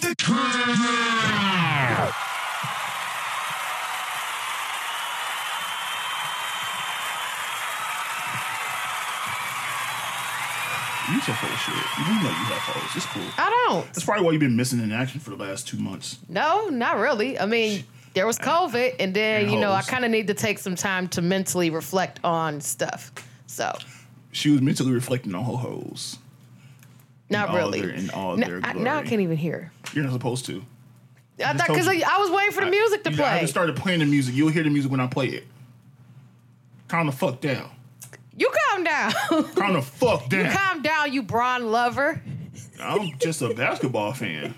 the. 0.00 0.14
You 11.10 11.20
so 11.22 11.32
full 11.32 11.48
of 11.48 11.58
shit. 11.58 11.74
You 11.74 12.14
know 12.22 12.28
you 12.28 12.44
have 12.52 12.58
hoes. 12.58 12.96
It's 12.96 13.06
cool. 13.06 13.22
I 13.38 13.48
don't. 13.66 13.86
That's 13.86 14.04
probably 14.04 14.26
why 14.26 14.32
you've 14.32 14.40
been 14.40 14.56
missing 14.56 14.78
in 14.80 14.92
action 14.92 15.20
for 15.20 15.30
the 15.30 15.36
last 15.36 15.66
two 15.66 15.78
months. 15.78 16.18
No, 16.28 16.68
not 16.68 16.98
really. 16.98 17.38
I 17.38 17.46
mean, 17.46 17.84
there 18.12 18.26
was 18.26 18.38
COVID, 18.38 18.96
and 18.98 19.14
then 19.14 19.42
And 19.44 19.50
you 19.50 19.58
know 19.58 19.72
I 19.72 19.76
hoes. 19.76 19.86
kind 19.86 20.04
of 20.04 20.10
need 20.10 20.26
to 20.26 20.34
take 20.34 20.58
some 20.58 20.74
time 20.74 21.08
to 21.08 21.22
mentally 21.22 21.70
reflect 21.70 22.20
on 22.24 22.60
stuff. 22.60 23.10
So 23.46 23.74
She 24.32 24.50
was 24.50 24.60
mentally 24.60 24.92
reflecting 24.92 25.34
on 25.34 25.44
her 25.46 25.56
hoes. 25.56 26.18
Not 27.30 27.52
really. 27.54 27.80
their- 27.80 27.90
in 27.90 28.10
all 28.10 28.32
N- 28.34 28.40
their 28.40 28.60
I- 28.62 28.72
now 28.74 28.98
I 28.98 29.02
can't 29.02 29.20
even 29.20 29.36
hear. 29.36 29.70
You're 29.92 30.04
not 30.04 30.12
supposed 30.12 30.46
to. 30.46 30.62
I 31.38 31.52
just 31.52 31.58
thought 31.58 31.68
because 31.68 31.86
I. 31.88 31.92
I 32.06 32.18
was 32.18 32.30
waiting 32.30 32.52
for 32.52 32.64
the 32.64 32.70
music 32.70 33.04
to 33.04 33.10
play. 33.12 33.24
I 33.24 33.40
just 33.40 33.52
started 33.52 33.76
playing 33.76 34.00
the 34.00 34.06
music. 34.06 34.34
You'll 34.34 34.48
hear 34.48 34.62
the 34.64 34.70
music 34.70 34.90
when 34.90 35.00
I 35.00 35.06
play 35.06 35.26
it. 35.28 35.46
Calm 36.88 37.06
the 37.06 37.12
fuck 37.12 37.40
down. 37.40 37.70
you 38.36 38.50
calm 38.70 38.82
down. 38.84 39.12
Calm 39.54 39.74
the 39.74 39.82
fuck 39.82 40.28
down. 40.28 40.50
calm 40.56 40.82
down, 40.82 41.12
you 41.12 41.22
Bron 41.22 41.70
lover. 41.70 42.20
I'm 42.80 43.16
just 43.18 43.42
a 43.42 43.52
basketball 43.54 44.12
fan. 44.14 44.54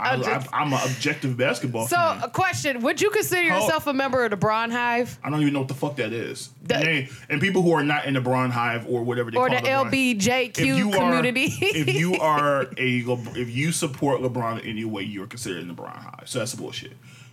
I'm 0.00 0.22
just- 0.22 0.48
I, 0.52 0.62
am 0.62 0.72
an 0.72 0.80
objective 0.84 1.36
basketball 1.36 1.86
fan. 1.86 1.88
So, 2.14 2.20
fan. 2.20 2.28
a 2.28 2.32
question: 2.32 2.80
Would 2.80 3.00
you 3.00 3.10
consider 3.10 3.48
How- 3.50 3.60
yourself 3.62 3.86
a 3.86 3.92
member 3.92 4.24
of 4.24 4.30
the 4.30 4.36
Bron 4.36 4.70
Hive 4.70 5.18
I 5.22 5.30
don't 5.30 5.40
even 5.40 5.52
know 5.52 5.60
what 5.60 5.68
the 5.68 5.74
fuck 5.74 5.96
that 5.96 6.12
is. 6.12 6.50
The- 6.64 6.74
and, 6.76 6.84
they- 6.84 7.08
and 7.28 7.40
people 7.40 7.62
who 7.62 7.72
are 7.72 7.84
not 7.84 8.06
in 8.06 8.14
the 8.14 8.20
Bron 8.20 8.50
Hive 8.50 8.86
or 8.86 9.02
whatever 9.02 9.30
they 9.30 9.36
or 9.38 9.48
call 9.48 9.56
the 9.60 9.66
LeBron, 9.66 9.90
LBJQ 9.90 10.58
if 10.58 10.66
you 10.76 10.90
community? 10.90 11.46
Are, 11.46 11.76
if 11.76 11.94
you 11.94 12.14
are 12.16 12.66
a 12.78 13.02
Le- 13.04 13.38
if 13.38 13.50
you 13.50 13.72
support 13.72 14.20
LeBron 14.20 14.62
in 14.62 14.68
any 14.68 14.84
way, 14.84 15.02
you 15.02 15.22
are 15.22 15.26
considered 15.26 15.60
in 15.62 15.68
the 15.68 15.74
Bron 15.74 15.92
Hive. 15.96 16.28
So 16.28 16.38
that's 16.40 16.54
bullshit. 16.54 16.92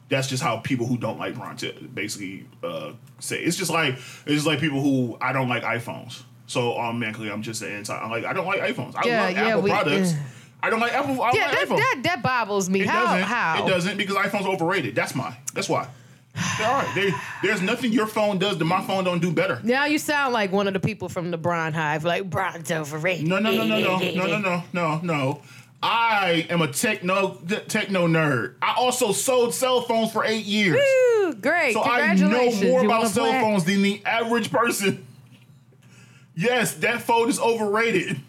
That's 0.10 0.28
just 0.30 0.42
how 0.42 0.58
people 0.58 0.86
who 0.86 0.98
don't 0.98 1.20
like 1.20 1.36
LeBron 1.36 1.58
to 1.60 1.74
basically 1.94 2.46
uh, 2.64 2.94
say. 3.20 3.40
It's 3.40 3.58
just 3.58 3.70
like 3.72 3.96
it's 3.96 4.26
just 4.36 4.48
like 4.48 4.60
people 4.60 4.82
who 4.82 5.18
I 5.20 5.34
don't 5.34 5.50
like 5.50 5.64
iPhones. 5.64 6.24
So 6.50 6.74
automatically, 6.78 7.30
I'm 7.30 7.42
just 7.42 7.62
an 7.62 7.72
anti. 7.74 7.94
I'm 7.94 8.10
like 8.10 8.24
I 8.24 8.32
don't 8.32 8.46
like 8.46 8.62
iPhones. 8.62 8.96
I 8.96 9.06
Yeah, 9.06 9.22
love 9.24 9.32
yeah, 9.32 9.48
Apple 9.50 9.62
we- 9.64 9.70
products. 9.70 10.14
I 10.62 10.70
don't 10.70 10.80
like 10.80 10.94
Apple. 10.94 11.22
I 11.22 11.32
don't 11.32 11.36
yeah, 11.36 11.48
like 11.48 11.52
that, 11.52 11.68
iPhones. 11.68 11.78
that 11.78 12.02
that 12.04 12.24
boggles 12.24 12.70
me. 12.70 12.82
It 12.82 12.88
how 12.88 13.06
doesn't. 13.06 13.24
how 13.24 13.66
It 13.66 13.70
doesn't 13.70 13.98
because 13.98 14.16
iPhone's 14.16 14.48
overrated. 14.48 14.96
That's 14.96 15.16
my. 15.16 15.38
That's 15.54 15.70
why. 15.70 15.88
They're 16.58 16.68
all 16.68 16.82
right. 16.82 16.96
They, 16.96 17.12
there's 17.42 17.62
nothing 17.62 17.92
your 17.92 18.08
phone 18.08 18.38
does 18.38 18.58
that 18.58 18.66
my 18.66 18.82
phone 18.86 19.04
don't 19.04 19.22
do 19.22 19.32
better. 19.32 19.60
Now 19.64 19.86
you 19.86 19.98
sound 19.98 20.34
like 20.34 20.52
one 20.52 20.68
of 20.68 20.74
the 20.74 20.80
people 20.80 21.10
from 21.10 21.32
the 21.32 21.38
Bron 21.38 21.74
Hive, 21.74 22.04
like 22.04 22.30
Bron's 22.30 22.72
overrated. 22.72 23.28
No, 23.28 23.40
no, 23.40 23.52
no, 23.52 23.66
no, 23.66 23.80
no, 23.80 23.98
no, 23.98 24.28
no, 24.28 24.40
no, 24.40 24.64
no, 24.74 25.00
no. 25.02 25.42
I 25.82 26.48
am 26.50 26.62
a 26.62 26.68
techno 26.68 27.36
techno 27.68 28.08
nerd. 28.08 28.56
I 28.62 28.74
also 28.78 29.12
sold 29.12 29.54
cell 29.54 29.82
phones 29.82 30.12
for 30.12 30.26
eight 30.26 30.46
years, 30.46 30.82
Woo, 31.20 31.36
great, 31.36 31.74
so 31.74 31.84
I 31.84 32.16
know 32.16 32.52
more 32.52 32.82
You 32.82 32.86
about 32.88 33.08
cell 33.10 33.32
phones 33.32 33.64
than 33.66 33.82
the 33.82 34.02
average 34.06 34.52
person. 34.52 35.06
Yes, 36.40 36.76
that 36.76 37.02
phone 37.02 37.30
is 37.30 37.40
overrated. 37.40 38.22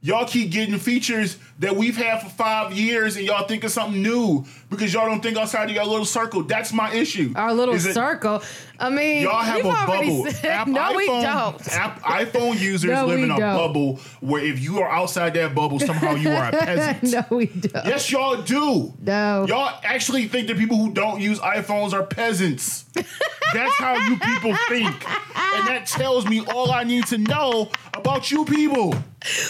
Y'all 0.00 0.26
keep 0.26 0.50
getting 0.50 0.78
features 0.78 1.38
that 1.60 1.74
we've 1.74 1.96
had 1.96 2.22
for 2.22 2.28
five 2.28 2.72
years, 2.72 3.16
and 3.16 3.26
y'all 3.26 3.46
think 3.46 3.64
it's 3.64 3.74
something 3.74 4.00
new 4.02 4.44
because 4.70 4.92
y'all 4.94 5.06
don't 5.06 5.20
think 5.22 5.36
outside 5.36 5.68
of 5.68 5.74
your 5.74 5.84
little 5.84 6.04
circle. 6.04 6.42
That's 6.44 6.72
my 6.72 6.92
issue. 6.92 7.32
Our 7.34 7.52
little 7.52 7.74
it- 7.74 7.80
circle. 7.80 8.42
I 8.80 8.90
mean, 8.90 9.22
Y'all 9.22 9.42
have 9.42 9.58
a 9.58 9.62
bubble. 9.68 10.26
said- 10.30 10.44
App- 10.44 10.66
no, 10.68 10.92
we 10.94 11.06
don't. 11.06 11.68
app- 11.74 12.00
iPhone 12.02 12.60
users 12.60 12.92
No, 12.92 13.06
live 13.06 13.18
in 13.18 13.24
a 13.32 13.36
don't. 13.36 13.56
bubble 13.56 13.96
where 14.20 14.40
if 14.44 14.60
you 14.60 14.78
are 14.78 14.88
outside 14.88 15.34
that 15.34 15.52
bubble, 15.52 15.80
somehow 15.80 16.14
you 16.14 16.30
are 16.30 16.48
a 16.48 16.52
peasant. 16.64 17.02
no, 17.12 17.36
we 17.36 17.46
don't. 17.46 17.84
Yes, 17.86 18.08
y'all 18.12 18.40
do. 18.40 18.94
No. 19.00 19.46
Y'all 19.48 19.80
actually 19.82 20.28
think 20.28 20.46
that 20.46 20.56
people 20.58 20.76
who 20.76 20.92
don't 20.92 21.20
use 21.20 21.40
iPhones 21.40 21.92
are 21.92 22.04
peasants. 22.04 22.84
That's 23.52 23.74
how 23.78 23.94
you 23.96 24.16
people 24.18 24.54
think. 24.68 24.86
And 24.94 25.66
that 25.68 25.86
tells 25.86 26.26
me 26.28 26.44
all 26.46 26.70
I 26.70 26.84
need 26.84 27.06
to 27.06 27.18
know 27.18 27.70
about 27.94 28.30
you 28.30 28.44
people. 28.44 28.94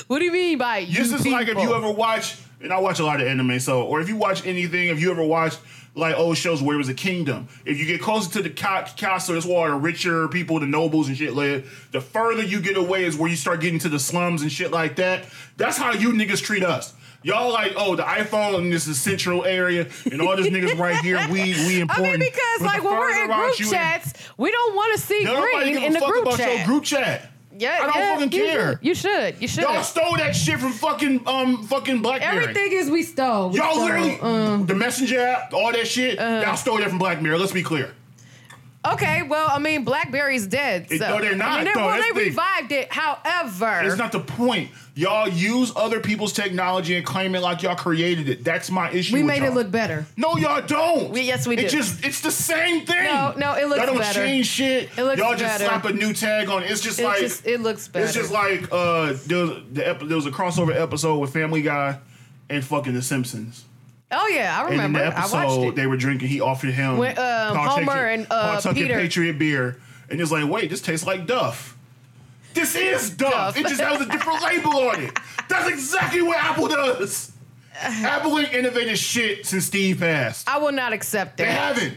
What 0.06 0.20
do 0.20 0.24
you 0.24 0.32
mean 0.32 0.56
by 0.56 0.78
you 0.78 0.96
This 0.96 1.12
is 1.12 1.26
like 1.26 1.48
if 1.48 1.58
you 1.58 1.74
ever 1.74 1.90
watch, 1.98 2.36
and 2.62 2.72
I 2.72 2.78
watch 2.78 2.98
a 3.00 3.04
lot 3.04 3.20
of 3.20 3.26
anime, 3.26 3.60
so, 3.60 3.82
or 3.82 4.00
if 4.00 4.08
you 4.08 4.16
watch 4.16 4.46
anything, 4.46 4.88
if 4.88 5.00
you 5.00 5.10
ever 5.10 5.22
watch 5.24 5.56
like 5.94 6.14
old 6.16 6.36
shows 6.36 6.62
where 6.62 6.74
it 6.76 6.78
was 6.78 6.88
a 6.88 6.94
kingdom, 6.94 7.48
if 7.66 7.78
you 7.78 7.84
get 7.84 8.00
closer 8.00 8.30
to 8.34 8.42
the 8.42 8.50
ca- 8.50 8.88
castle, 8.96 9.34
that's 9.34 9.44
where 9.46 9.68
the 9.70 9.74
richer 9.76 10.28
people, 10.28 10.60
the 10.60 10.66
nobles 10.66 11.08
and 11.08 11.16
shit 11.16 11.34
live, 11.34 11.88
the 11.92 12.00
further 12.00 12.42
you 12.42 12.60
get 12.60 12.76
away 12.76 13.04
is 13.04 13.16
where 13.16 13.28
you 13.28 13.36
start 13.36 13.60
getting 13.60 13.80
to 13.80 13.88
the 13.88 13.98
slums 13.98 14.42
and 14.42 14.50
shit 14.52 14.70
like 14.70 14.96
that. 14.96 15.26
That's 15.56 15.76
how 15.76 15.92
you 15.92 16.12
niggas 16.12 16.42
treat 16.42 16.62
us. 16.64 16.94
Y'all 17.24 17.52
like, 17.52 17.72
oh, 17.76 17.96
the 17.96 18.04
iPhone 18.04 18.58
and 18.58 18.72
this 18.72 18.86
is 18.86 19.00
central 19.00 19.44
area, 19.44 19.88
and 20.10 20.22
all 20.22 20.36
this 20.36 20.46
niggas 20.46 20.78
right 20.78 20.96
here, 20.98 21.18
we 21.28 21.52
we 21.66 21.80
important. 21.80 22.06
I 22.14 22.16
mean, 22.18 22.20
because 22.20 22.58
But 22.60 22.66
like 22.66 22.84
when 22.84 22.96
we're 22.96 23.24
in 23.24 23.26
group 23.26 23.58
you 23.58 23.66
in- 23.66 23.72
chats, 23.72 24.12
we 24.36 24.52
don't 24.52 24.76
want 24.76 24.96
to 25.00 25.04
see 25.04 25.24
green 25.24 25.82
in 25.82 25.92
the 25.94 25.98
group 26.00 26.36
chat. 26.36 26.64
group 26.66 26.84
chat. 26.84 27.28
Yeah, 27.58 27.78
I 27.82 27.86
don't 27.86 27.96
yeah, 27.96 28.14
fucking 28.14 28.32
you 28.32 28.44
care. 28.46 28.78
You 28.82 28.94
should. 28.94 29.40
You 29.42 29.48
should. 29.48 29.64
Y'all 29.64 29.82
stole 29.82 30.16
that 30.16 30.34
shit 30.36 30.58
from 30.60 30.72
fucking 30.72 31.26
um 31.26 31.64
fucking 31.64 32.02
BlackBerry. 32.02 32.42
Everything 32.44 32.72
is 32.72 32.90
we 32.90 33.02
stole. 33.02 33.50
We 33.50 33.58
Y'all 33.58 33.72
stole. 33.72 33.84
literally 33.84 34.20
Um, 34.20 34.66
the 34.66 34.74
messenger 34.74 35.20
app, 35.20 35.52
all 35.52 35.72
that 35.72 35.86
shit. 35.88 36.18
Uh-huh. 36.18 36.46
y'all 36.46 36.56
stole 36.56 36.78
that 36.78 36.88
from 36.88 36.98
Black 36.98 37.20
Mirror. 37.20 37.38
Let's 37.38 37.52
be 37.52 37.62
clear. 37.62 37.92
Okay, 38.86 39.22
well, 39.22 39.48
I 39.50 39.58
mean, 39.58 39.84
BlackBerry's 39.84 40.46
dead. 40.46 40.86
It- 40.90 40.98
so. 41.00 41.08
no, 41.08 41.20
they're 41.20 41.34
not, 41.34 41.48
I 41.48 41.56
mean, 41.56 41.64
they, 41.66 41.72
though. 41.74 41.86
well, 41.86 42.00
they 42.02 42.10
the 42.12 42.30
revived 42.30 42.72
it. 42.72 42.92
However, 42.92 43.80
It's 43.84 43.96
not 43.96 44.12
the 44.12 44.20
point. 44.20 44.70
Y'all 44.94 45.28
use 45.28 45.70
other 45.76 46.00
people's 46.00 46.32
technology 46.32 46.96
and 46.96 47.06
claim 47.06 47.36
it 47.36 47.40
like 47.40 47.62
y'all 47.62 47.76
created 47.76 48.28
it. 48.28 48.42
That's 48.42 48.68
my 48.68 48.90
issue. 48.90 49.14
we 49.14 49.22
made 49.22 49.42
it 49.42 49.46
y'all. 49.46 49.54
look 49.54 49.70
better. 49.70 50.04
No, 50.16 50.36
y'all 50.36 50.60
don't. 50.60 51.10
We- 51.12 51.20
yes, 51.20 51.46
we 51.46 51.56
It 51.56 51.60
do. 51.60 51.68
just 51.68 52.04
it's 52.04 52.20
the 52.20 52.32
same 52.32 52.84
thing. 52.84 53.04
No, 53.04 53.32
no, 53.36 53.52
it 53.54 53.66
looks 53.68 53.78
Y'all 53.78 53.86
don't 53.86 53.98
better. 53.98 54.18
change 54.24 54.46
shit. 54.46 54.90
It 54.98 55.04
looks 55.04 55.18
y'all 55.20 55.36
just 55.36 55.44
better. 55.60 55.64
slap 55.66 55.84
a 55.84 55.92
new 55.92 56.12
tag 56.12 56.48
on 56.48 56.64
it. 56.64 56.70
It's 56.72 56.80
just 56.80 56.98
It 56.98 57.04
like 57.04 57.20
just 57.20 57.46
it 57.46 57.60
looks 57.60 57.86
better. 57.86 58.06
it's 58.06 58.14
just 58.14 58.32
like 58.32 58.64
uh 58.72 59.14
there 59.26 59.38
was 59.46 59.50
the 59.72 59.88
ep- 59.88 60.00
there 60.02 60.16
was 60.16 60.26
a 60.26 60.32
crossover 60.32 60.74
episode 60.74 61.18
with 61.18 61.32
Family 61.32 61.62
Guy 61.62 62.00
and 62.50 62.64
fucking 62.64 62.94
The 62.94 63.02
Simpsons. 63.02 63.66
Oh 64.12 64.26
yeah, 64.28 64.56
I 64.58 64.64
And 64.64 64.74
in 64.74 64.78
remember. 64.80 64.98
the 65.00 65.06
I 65.06 65.20
watched 65.20 65.34
episode, 65.34 65.68
it. 65.68 65.74
they 65.76 65.86
were 65.86 65.96
drinking. 65.96 66.28
He 66.28 66.40
offered 66.40 66.70
him 66.70 66.98
When, 66.98 67.10
um, 67.18 67.56
Pawtucket- 67.56 67.84
Homer 67.88 68.06
and, 68.06 68.26
uh, 68.30 68.54
Pawtucket 68.54 68.74
Peter- 68.82 68.94
Patriot 69.00 69.38
beer, 69.38 69.80
and 70.10 70.20
it's 70.20 70.30
like, 70.30 70.48
wait, 70.48 70.70
this 70.70 70.80
tastes 70.80 71.06
like 71.06 71.26
Duff. 71.26 71.76
This 72.54 72.74
is 72.74 73.10
Duff. 73.10 73.30
Duff. 73.32 73.56
It 73.58 73.66
just 73.68 73.80
has 73.80 74.00
a 74.00 74.06
different 74.06 74.42
label 74.42 74.72
on 74.88 75.02
it. 75.04 75.18
That's 75.48 75.68
exactly 75.68 76.22
what 76.22 76.38
Apple 76.38 76.68
does. 76.68 77.32
Apple 77.80 78.38
ain't 78.38 78.52
innovated 78.52 78.98
shit 78.98 79.46
since 79.46 79.66
Steve 79.66 79.98
passed. 80.00 80.48
I 80.48 80.58
will 80.58 80.72
not 80.72 80.92
accept 80.92 81.36
that. 81.36 81.44
They 81.44 81.50
haven't. 81.52 81.94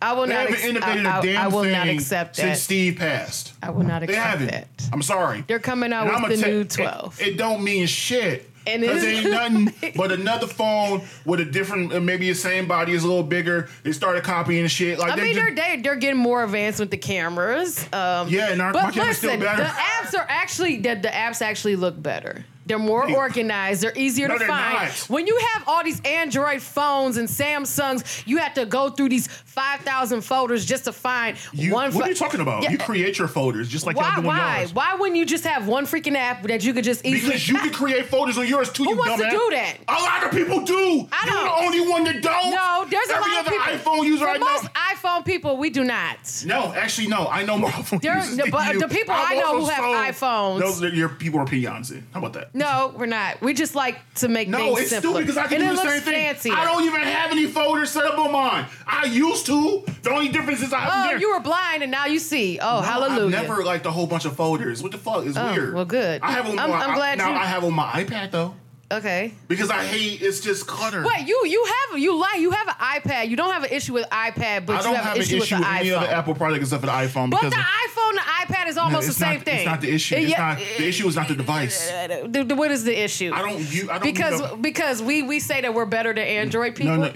I 0.00 0.14
will 0.14 0.22
They 0.26 0.32
not. 0.32 0.38
haven't 0.40 0.54
Ex- 0.54 0.64
innovated 0.64 1.06
I, 1.06 1.16
a 1.16 1.18
I- 1.18 1.22
damn 1.22 1.42
I 1.42 1.48
will 1.48 1.62
thing 1.62 1.72
not 1.72 1.88
accept 1.88 2.36
that. 2.36 2.42
since 2.42 2.62
Steve 2.62 2.96
passed. 2.96 3.52
I 3.62 3.70
will 3.70 3.82
not 3.84 4.00
They 4.00 4.06
accept 4.14 4.26
haven't. 4.26 4.50
that. 4.50 4.68
I'm 4.92 5.02
sorry. 5.02 5.44
They're 5.46 5.58
coming 5.58 5.92
out 5.92 6.02
And 6.06 6.10
with 6.10 6.18
I'ma 6.24 6.28
the 6.28 6.36
ta- 6.42 6.46
new 6.48 6.60
it- 6.60 6.70
12. 6.70 7.20
It, 7.20 7.36
don't 7.36 7.62
mean 7.62 7.86
shit. 7.86 8.50
And 8.66 8.82
it 8.84 8.86
Because 8.88 9.02
is- 9.02 9.24
ain't 9.26 9.30
nothing 9.70 9.92
but 9.96 10.12
another 10.12 10.46
phone 10.46 11.02
with 11.24 11.40
a 11.40 11.44
different, 11.44 11.92
uh, 11.92 12.00
maybe 12.00 12.28
the 12.28 12.34
same 12.34 12.66
body 12.68 12.92
is 12.92 13.02
a 13.04 13.08
little 13.08 13.22
bigger. 13.22 13.68
They 13.82 13.92
started 13.92 14.22
copying 14.24 14.66
shit. 14.68 14.98
Like 14.98 15.12
I 15.12 15.16
they 15.16 15.22
mean, 15.22 15.34
just- 15.34 15.56
they're 15.56 15.76
they, 15.76 15.82
they're 15.82 15.96
getting 15.96 16.20
more 16.20 16.44
advanced 16.44 16.78
with 16.80 16.90
the 16.90 16.96
cameras. 16.96 17.82
Um, 17.92 18.28
Yeah, 18.28 18.50
and 18.52 18.62
our- 18.62 18.72
but 18.72 18.84
my 18.84 18.90
camera's 18.92 19.18
still 19.18 19.38
better. 19.38 19.62
the 19.62 19.68
apps 19.68 20.14
are 20.18 20.26
actually 20.28 20.76
the, 20.78 20.94
the 20.94 21.08
apps 21.08 21.42
actually 21.42 21.76
look 21.76 22.00
better. 22.00 22.44
They're 22.64 22.78
more 22.78 23.10
organized. 23.10 23.82
They're 23.82 23.96
easier 23.96 24.28
No, 24.28 24.34
to 24.34 24.38
they're 24.38 24.48
find. 24.48 24.74
not. 24.88 24.92
When 25.08 25.26
you 25.26 25.36
have 25.54 25.64
all 25.66 25.82
these 25.82 26.00
Android 26.04 26.62
phones 26.62 27.16
and 27.16 27.28
Samsungs, 27.28 28.22
you 28.26 28.38
have 28.38 28.54
to 28.54 28.66
go 28.66 28.88
through 28.90 29.08
these 29.08 29.26
five 29.26 29.80
thousand 29.80 30.22
folders 30.22 30.64
just 30.64 30.84
to 30.84 30.92
find 30.92 31.36
You, 31.52 31.72
one. 31.72 31.86
what 31.92 31.94
fo- 31.94 32.06
are 32.06 32.08
you 32.08 32.14
talking 32.14 32.40
about? 32.40 32.62
Yeah, 32.62 32.70
You 32.70 32.78
create 32.78 33.18
your 33.18 33.28
folders 33.28 33.68
just 33.68 33.84
like 33.86 33.96
why? 33.96 34.12
y'all 34.14 34.22
Why? 34.24 34.60
yours. 34.60 34.74
Why 34.74 34.94
wouldn't 34.94 35.16
you 35.18 35.26
just 35.26 35.44
have 35.44 35.66
one 35.66 35.86
freaking 35.86 36.16
app 36.16 36.42
that 36.44 36.64
you 36.64 36.72
could 36.72 36.84
just 36.84 37.04
easily? 37.04 37.32
Because 37.32 37.48
you 37.48 37.58
can 37.58 37.70
create 37.82 38.06
folders 38.06 38.38
on 38.38 38.46
yours 38.46 38.70
too. 38.70 38.84
Who 38.84 38.90
you 38.90 38.96
wants 38.96 39.22
to 39.22 39.30
do 39.30 39.48
that? 39.52 39.76
A 39.88 39.92
lot 39.92 40.24
of 40.24 40.30
people 40.30 40.60
do. 40.64 41.08
I 41.12 41.26
You're 41.26 41.42
the 41.44 41.66
only 41.66 41.90
one 41.90 42.04
that 42.04 42.22
don't. 42.22 42.50
No, 42.50 42.86
there's 42.88 43.08
a 43.08 43.12
lot 43.20 43.40
of 43.40 43.46
other 43.46 43.50
people. 43.50 43.92
iPhone 43.92 44.04
user 44.06 44.24
For 44.24 44.30
I 44.30 44.38
most 44.38 44.64
know. 44.64 44.70
iPhone 45.02 45.24
people, 45.24 45.56
we 45.56 45.70
do 45.70 45.84
not. 45.84 46.42
No, 46.46 46.72
actually, 46.74 47.08
no. 47.08 47.26
I 47.28 47.44
know 47.44 47.58
more 47.58 47.70
iPhone 47.70 48.00
There- 48.00 48.16
users 48.16 48.36
the- 48.36 48.42
than 48.42 48.50
but 48.50 48.74
you. 48.74 48.80
the 48.80 48.88
people 48.88 49.14
I 49.16 49.34
know 49.34 49.60
who 49.60 49.66
have 49.66 49.84
iPhones- 50.14 50.60
Those 50.60 50.82
are 50.82 50.88
your 50.88 51.08
people 51.08 51.40
are 51.40 51.44
peons. 51.46 51.92
How 52.12 52.20
about 52.20 52.32
that? 52.34 52.54
No, 52.54 52.92
we're 52.96 53.06
not. 53.06 53.40
We 53.40 53.54
just 53.54 53.74
like 53.74 53.98
to 54.16 54.28
make 54.28 54.48
No, 54.48 54.58
things 54.58 54.80
it's 54.80 54.90
simpler. 54.90 55.10
stupid 55.10 55.26
because 55.26 55.36
I 55.38 55.46
can 55.46 55.54
and 55.60 55.64
do 55.64 55.66
it 55.66 55.76
the 55.76 55.90
looks 55.90 56.04
same 56.04 56.34
thing. 56.36 56.52
I 56.52 56.64
don't 56.64 56.84
even 56.84 57.00
have 57.02 57.30
any 57.32 57.46
folders 57.46 57.90
set 57.90 58.04
up 58.04 58.18
on 58.18 58.32
mine. 58.32 58.66
I 58.86 59.06
used 59.06 59.46
to. 59.46 59.84
The 60.02 60.10
only 60.10 60.28
difference 60.28 60.62
is 60.62 60.72
I 60.72 61.12
Oh, 61.12 61.16
you 61.16 61.32
were 61.32 61.40
blind 61.40 61.82
and 61.82 61.90
now 61.90 62.06
you 62.06 62.18
see. 62.18 62.58
Oh, 62.60 62.76
No, 62.76 62.80
hallelujah. 62.82 63.36
I've 63.36 63.48
never 63.48 63.64
liked 63.64 63.86
a 63.86 63.90
whole 63.90 64.06
bunch 64.06 64.24
of 64.24 64.36
folders. 64.36 64.82
What 64.82 64.92
the 64.92 64.98
fuck? 64.98 65.24
It's 65.26 65.36
Oh, 65.36 65.52
weird. 65.52 65.74
well, 65.74 65.84
good. 65.84 66.20
I 66.22 66.32
have 66.32 66.46
them 66.46 66.58
I'm- 66.58 66.70
my, 66.70 66.84
I'm 66.84 66.94
glad 66.94 67.18
now 67.18 67.30
you- 67.30 67.36
I 67.36 67.46
have 67.46 67.64
on 67.64 67.72
my 67.74 67.90
iPad 68.04 68.30
though 68.30 68.54
okay. 68.98 69.32
because 69.48 69.70
I 69.70 69.84
hate 69.84 70.22
it's 70.22 70.40
just 70.40 70.66
clutter. 70.66 71.04
Wait, 71.04 71.26
you 71.26 71.40
you 71.46 71.64
have 71.90 71.98
you 71.98 72.16
like 72.16 72.40
you 72.40 72.50
have 72.50 72.68
an 72.68 72.74
iPad. 72.74 73.28
You 73.28 73.36
don't 73.36 73.52
have 73.52 73.64
an 73.64 73.70
issue 73.72 73.92
with 73.94 74.06
iPad, 74.10 74.66
but 74.66 74.74
I 74.74 74.78
you 74.78 74.82
don't 74.84 74.94
have, 74.94 75.04
have 75.04 75.16
an 75.16 75.22
issue, 75.22 75.40
with, 75.40 75.50
with 75.50 75.60
the 75.60 75.66
any 75.68 75.88
iPhone. 75.88 75.96
other 75.98 76.06
Apple 76.08 76.34
product 76.34 76.62
except 76.62 76.80
for 76.80 76.86
the 76.86 76.92
iPhone 76.92 77.30
but 77.30 77.40
the 77.42 77.46
iPhone, 77.56 78.12
the 78.14 78.20
iPad 78.54 78.68
is 78.68 78.76
No, 78.76 78.82
almost 78.82 79.06
the 79.08 79.12
same 79.12 79.36
not, 79.36 79.44
thing. 79.44 79.56
It's 79.56 79.66
not 79.66 79.80
the 79.80 79.90
issue. 79.90 80.14
It's 80.16 80.30
Yeah, 80.30 80.38
not, 80.38 80.58
the 80.58 80.86
issue 80.86 81.06
is 81.08 81.16
not 81.16 81.28
the 81.28 81.34
device. 81.34 81.90
the- 81.90 82.44
the- 82.44 82.54
what 82.54 82.70
is 82.70 82.84
the 82.84 82.96
issue? 83.02 83.30
I 83.34 83.42
don't. 83.42 83.58
You, 83.72 83.90
I 83.90 83.98
don't 83.98 84.02
because 84.02 84.42
because 84.60 85.02
we 85.02 85.22
we 85.22 85.40
say 85.40 85.60
that 85.60 85.74
we're 85.74 85.86
better 85.86 86.12
than 86.12 86.24
Android 86.26 86.74
people. 86.76 86.96
No, 86.96 87.08
no, 87.08 87.12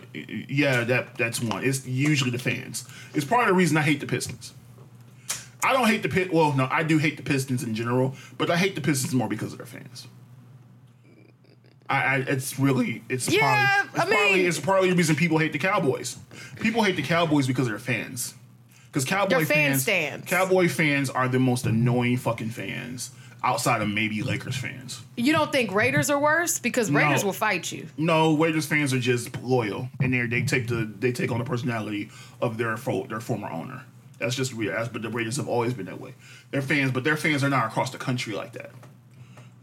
yeah, 0.48 0.84
that 0.84 1.16
that's 1.16 1.40
one. 1.42 1.62
It's 1.64 1.86
usually 1.86 2.30
the 2.30 2.38
fans. 2.38 2.84
It's 3.14 3.24
part 3.24 3.42
of 3.42 3.48
the 3.48 3.54
reason 3.54 3.76
I 3.76 3.82
hate 3.82 4.00
the 4.00 4.06
Pistons. 4.06 4.52
I 5.64 5.72
don't 5.72 5.86
hate 5.88 6.02
the 6.02 6.08
pit. 6.08 6.32
Well, 6.32 6.52
no, 6.52 6.68
I 6.70 6.82
do 6.84 6.98
hate 6.98 7.16
the 7.16 7.22
Pistons 7.24 7.62
in 7.64 7.74
general, 7.74 8.14
but 8.38 8.50
I 8.50 8.56
hate 8.56 8.74
the 8.76 8.80
Pistons 8.80 9.12
more 9.14 9.28
because 9.28 9.52
of 9.52 9.58
their 9.58 9.66
fans. 9.66 10.06
I, 11.88 12.02
I 12.02 12.16
it's 12.18 12.58
really 12.58 13.02
it's 13.08 13.28
Yeah, 13.30 13.84
probably, 13.92 13.94
it's 13.94 13.98
I 13.98 14.04
mean- 14.04 14.18
probably 14.18 14.46
it's 14.46 14.60
partly 14.60 14.90
the 14.90 14.96
reason 14.96 15.16
people 15.16 15.38
hate 15.38 15.52
the 15.52 15.58
Cowboys. 15.58 16.16
People 16.60 16.82
hate 16.82 16.96
the 16.96 17.02
Cowboys 17.02 17.46
because 17.46 17.68
they're 17.68 17.78
fans. 17.78 18.34
Because 18.88 19.04
Cowboy 19.04 19.44
fan 19.44 19.46
fans, 19.46 19.82
stands. 19.82 20.26
Cowboy 20.26 20.68
fans 20.68 21.10
are 21.10 21.28
the 21.28 21.38
most 21.38 21.66
annoying 21.66 22.16
fucking 22.16 22.48
fans 22.50 23.10
outside 23.44 23.82
of 23.82 23.88
maybe 23.88 24.22
Lakers 24.22 24.56
fans. 24.56 25.02
You 25.18 25.32
don't 25.34 25.52
think 25.52 25.70
Raiders 25.72 26.08
are 26.08 26.18
worse 26.18 26.58
because 26.58 26.90
No. 26.90 26.98
Raiders 27.00 27.22
will 27.22 27.34
fight 27.34 27.70
you. 27.70 27.86
No, 27.98 28.36
Raiders 28.38 28.64
fans 28.66 28.94
are 28.94 28.98
just 28.98 29.36
loyal, 29.42 29.88
and 30.00 30.12
they 30.14 30.26
they 30.26 30.42
take 30.42 30.66
the 30.68 30.90
they 30.98 31.12
take 31.12 31.30
on 31.30 31.38
the 31.38 31.44
personality 31.44 32.08
of 32.40 32.56
their 32.58 32.76
fo- 32.78 33.06
their 33.06 33.20
former 33.20 33.48
owner. 33.50 33.82
That's 34.18 34.34
just 34.34 34.54
real. 34.54 34.72
That's, 34.72 34.88
but 34.88 35.02
the 35.02 35.10
Raiders 35.10 35.36
have 35.36 35.46
always 35.48 35.74
been 35.74 35.86
that 35.86 36.00
way. 36.00 36.14
They're 36.50 36.62
fans, 36.62 36.90
but 36.90 37.04
their 37.04 37.18
fans 37.18 37.44
are 37.44 37.50
not 37.50 37.66
across 37.66 37.90
the 37.90 37.98
country 37.98 38.32
like 38.34 38.54
that. 38.54 38.70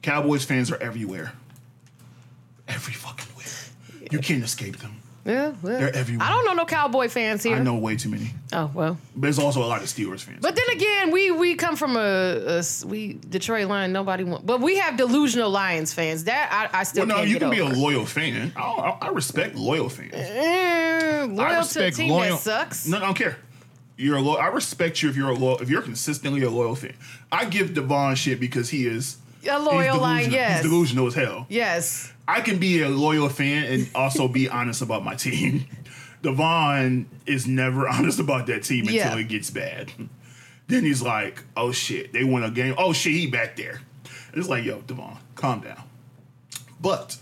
Cowboys 0.04 0.44
fans 0.46 0.72
are 0.72 0.78
everywhere, 0.78 1.31
every 2.68 2.94
fucking 2.94 3.25
where. 3.36 4.10
You 4.12 4.19
can't 4.19 4.44
escape 4.44 4.77
them. 4.77 4.95
Yeah, 5.25 5.54
well, 5.62 5.80
They're 5.80 5.95
everywhere. 5.95 6.27
I 6.27 6.31
don't 6.31 6.44
know 6.44 6.51
no 6.51 6.65
Cowboy 6.65 7.07
fans 7.07 7.44
here. 7.44 7.56
I 7.56 7.60
know 7.60 7.75
way 7.75 7.95
too 7.95 8.10
many. 8.10 8.31
Oh 8.51 8.69
well. 8.74 8.98
But 9.15 9.21
there's 9.21 9.39
also 9.39 9.63
a 9.63 9.65
lot 9.65 9.81
of 9.81 9.88
Steelers 9.88 10.19
fans. 10.19 10.39
But 10.42 10.54
then 10.57 10.65
again, 10.75 11.12
we 11.12 11.31
we 11.31 11.56
come 11.56 11.77
from 11.77 11.95
a, 11.95 12.00
a 12.01 12.57
s- 12.57 12.83
we 12.83 13.13
Detroit 13.13 13.69
Lion. 13.69 13.94
Nobody 13.94 14.25
want, 14.25 14.45
but 14.45 14.60
we 14.60 14.77
have 14.80 14.98
delusional 14.98 15.50
Lions 15.50 15.94
fans. 15.94 16.25
That 16.25 16.69
I, 16.74 16.80
I 16.81 16.83
still 16.83 17.04
well, 17.07 17.07
no, 17.07 17.15
can't 17.15 17.27
you 17.30 17.36
get 17.39 17.42
can 17.44 17.51
be 17.51 17.60
a 17.60 17.65
loyal 17.65 18.06
fan. 18.06 18.51
I, 18.57 18.62
I, 18.62 18.98
I 19.04 19.07
respect 19.12 19.56
loyal 19.56 19.88
fans. 19.88 20.12
Mm, 20.12 20.19
I 20.19 21.24
loyal 21.25 21.36
to 21.38 21.54
a 21.56 21.57
respect 21.60 21.95
team 21.95 22.10
loyal. 22.10 22.36
that 22.36 22.42
sucks. 22.42 22.86
No, 22.88 22.98
I 22.98 23.00
don't 23.00 23.13
care. 23.15 23.38
You're 23.95 24.18
a 24.18 24.21
lo- 24.21 24.36
I 24.36 24.48
respect 24.48 25.01
you 25.01 25.10
if 25.10 25.15
you're 25.15 25.30
a 25.30 25.33
loyal. 25.36 25.60
If 25.60 25.69
you're 25.69 25.81
consistently 25.83 26.42
a 26.44 26.50
loyal 26.50 26.75
fan. 26.75 26.95
I 27.31 27.45
give 27.45 27.74
Devon 27.74 28.15
shit 28.15 28.42
because 28.42 28.69
he 28.69 28.88
is 28.88 29.18
A 29.50 29.60
loyal 29.60 29.98
delusional. 29.98 30.34
yes, 30.34 30.62
He's 30.62 30.72
delusional 30.72 31.07
as 31.07 31.13
hell. 31.16 31.45
yes. 31.50 32.12
I 32.28 32.40
can 32.40 32.57
be 32.57 32.81
a 32.81 32.88
loyal 32.90 33.28
fan 33.30 33.66
and 33.66 33.90
also 33.94 34.28
be 34.30 34.48
honest 34.50 34.81
about 34.81 35.04
my 35.04 35.16
team. 35.16 35.66
Devon 36.22 37.10
is 37.25 37.45
never 37.48 37.88
honest 37.90 38.19
about 38.19 38.48
that 38.48 38.63
team 38.63 38.86
Yeah. 38.86 39.04
until 39.07 39.19
it 39.19 39.28
gets 39.28 39.50
bad. 39.50 39.92
Then 40.68 40.86
he's 40.86 41.01
like, 41.01 41.44
"Oh 41.57 41.72
shit, 41.74 42.13
they 42.13 42.24
won 42.24 42.44
a 42.44 42.50
game. 42.50 42.75
Oh 42.78 42.94
shit, 42.94 43.12
he 43.13 43.28
back 43.28 43.57
there." 43.57 43.81
And 44.31 44.38
it's 44.40 44.48
like, 44.48 44.63
"Yo, 44.63 44.80
Devon, 44.81 45.18
calm 45.36 45.60
down." 45.60 45.84
But 46.80 47.18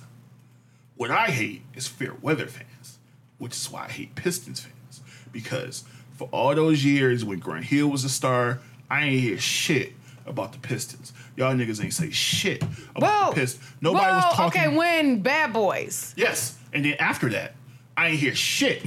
what 0.95 1.09
I 1.09 1.27
hate 1.27 1.63
is 1.75 1.87
fair 1.87 2.13
weather 2.21 2.45
fans, 2.45 2.99
which 3.39 3.53
is 3.53 3.71
why 3.71 3.85
I 3.85 3.89
hate 3.89 4.13
Pistons 4.15 4.59
fans 4.61 5.01
because 5.31 5.83
for 6.17 6.29
all 6.31 6.53
those 6.53 6.85
years 6.85 7.25
when 7.25 7.39
Grant 7.39 7.65
Hill 7.65 7.87
was 7.87 8.03
a 8.03 8.09
star, 8.09 8.59
I 8.89 9.05
ain't 9.05 9.21
hear 9.21 9.37
shit 9.39 9.93
about 10.27 10.51
the 10.53 10.59
Pistons. 10.59 11.11
Y'all 11.41 11.55
niggas 11.55 11.83
ain't 11.83 11.91
say 11.91 12.11
shit 12.11 12.61
about 12.95 13.01
Well, 13.01 13.29
the 13.31 13.35
Pistons. 13.41 13.67
Nobody 13.81 14.05
well, 14.05 14.15
was 14.17 14.35
talking. 14.35 14.61
okay. 14.61 14.77
When 14.77 15.21
Bad 15.23 15.51
Boys, 15.53 16.13
Yes, 16.15 16.55
and 16.71 16.85
then 16.85 16.93
after 16.99 17.29
that, 17.29 17.55
I 17.97 18.09
ain't 18.09 18.19
hear 18.19 18.35
shit. 18.35 18.83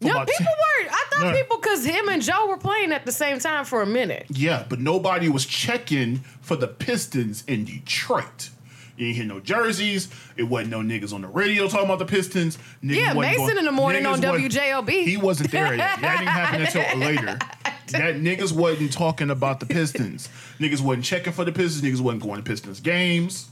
no 0.00 0.08
people 0.24 0.26
10 0.38 0.46
were. 0.46 0.90
I 0.90 1.04
thought 1.10 1.20
No. 1.26 1.32
people 1.34 1.58
because 1.58 1.84
him 1.84 2.08
and 2.08 2.22
Joe 2.22 2.46
were 2.48 2.56
playing 2.56 2.92
at 2.92 3.04
the 3.04 3.12
same 3.12 3.38
time 3.38 3.66
for 3.66 3.82
a 3.82 3.86
minute. 3.86 4.24
Yeah, 4.30 4.64
but 4.66 4.80
nobody 4.80 5.28
was 5.28 5.44
checking 5.44 6.24
for 6.40 6.56
the 6.56 6.68
Pistons 6.68 7.44
in 7.46 7.66
Detroit. 7.66 8.48
You 8.96 9.08
ain't 9.08 9.16
hear 9.16 9.26
no 9.26 9.38
jerseys. 9.40 10.08
It 10.38 10.44
wasn't 10.44 10.70
no 10.70 10.80
niggas 10.80 11.12
on 11.12 11.20
the 11.20 11.28
radio 11.28 11.68
talking 11.68 11.84
about 11.84 11.98
the 11.98 12.06
Pistons. 12.06 12.56
Niggas 12.82 12.96
Yeah, 12.96 13.12
Mason 13.12 13.58
in 13.58 13.66
the 13.66 13.72
morning 13.72 14.06
on 14.06 14.22
WJLB. 14.22 15.04
He 15.04 15.18
wasn't 15.18 15.50
there 15.50 15.74
yet. 15.74 16.00
That 16.00 16.18
didn't 16.18 16.28
happen 16.28 16.62
until 16.62 16.98
later. 16.98 17.38
That 17.92 18.16
niggas 18.16 18.52
wasn't 18.52 18.92
talking 18.92 19.30
about 19.30 19.60
the 19.60 19.66
Pistons. 19.66 20.28
niggas 20.58 20.80
wasn't 20.80 21.04
checking 21.04 21.32
for 21.32 21.44
the 21.44 21.52
Pistons. 21.52 21.82
Niggas 21.82 22.00
wasn't 22.00 22.22
going 22.22 22.42
to 22.42 22.48
Pistons 22.48 22.80
games. 22.80 23.48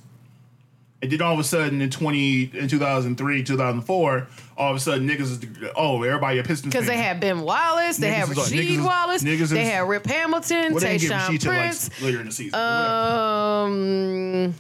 And 1.00 1.12
then 1.12 1.22
all 1.22 1.32
of 1.34 1.38
a 1.38 1.44
sudden 1.44 1.80
in 1.80 1.90
twenty 1.90 2.50
in 2.54 2.66
two 2.66 2.80
thousand 2.80 3.18
three, 3.18 3.44
two 3.44 3.56
thousand 3.56 3.82
four, 3.82 4.26
all 4.56 4.70
of 4.72 4.76
a 4.76 4.80
sudden 4.80 5.08
niggas 5.08 5.20
is 5.20 5.38
oh 5.76 6.02
everybody 6.02 6.38
a 6.40 6.42
Pistons 6.42 6.72
Because 6.72 6.88
they 6.88 6.96
had 6.96 7.20
Ben 7.20 7.42
Wallace, 7.42 7.98
they 7.98 8.08
Niggas 8.10 8.14
had 8.14 8.28
Rasheed 8.30 8.58
niggas 8.58 8.70
is- 8.70 8.80
Wallace, 8.84 9.22
niggas 9.22 9.48
they 9.50 9.62
is- 9.62 9.70
had 9.70 9.88
Rip 9.88 10.06
Hamilton, 10.06 10.72
Well, 10.74 10.82
Tayshaun 10.82 11.38
till 11.40 11.52
like 11.52 11.60
Prince. 11.60 12.02
later 12.02 12.18
in 12.20 12.26
the 12.26 12.32
season. 12.32 12.58
Um, 12.58 14.54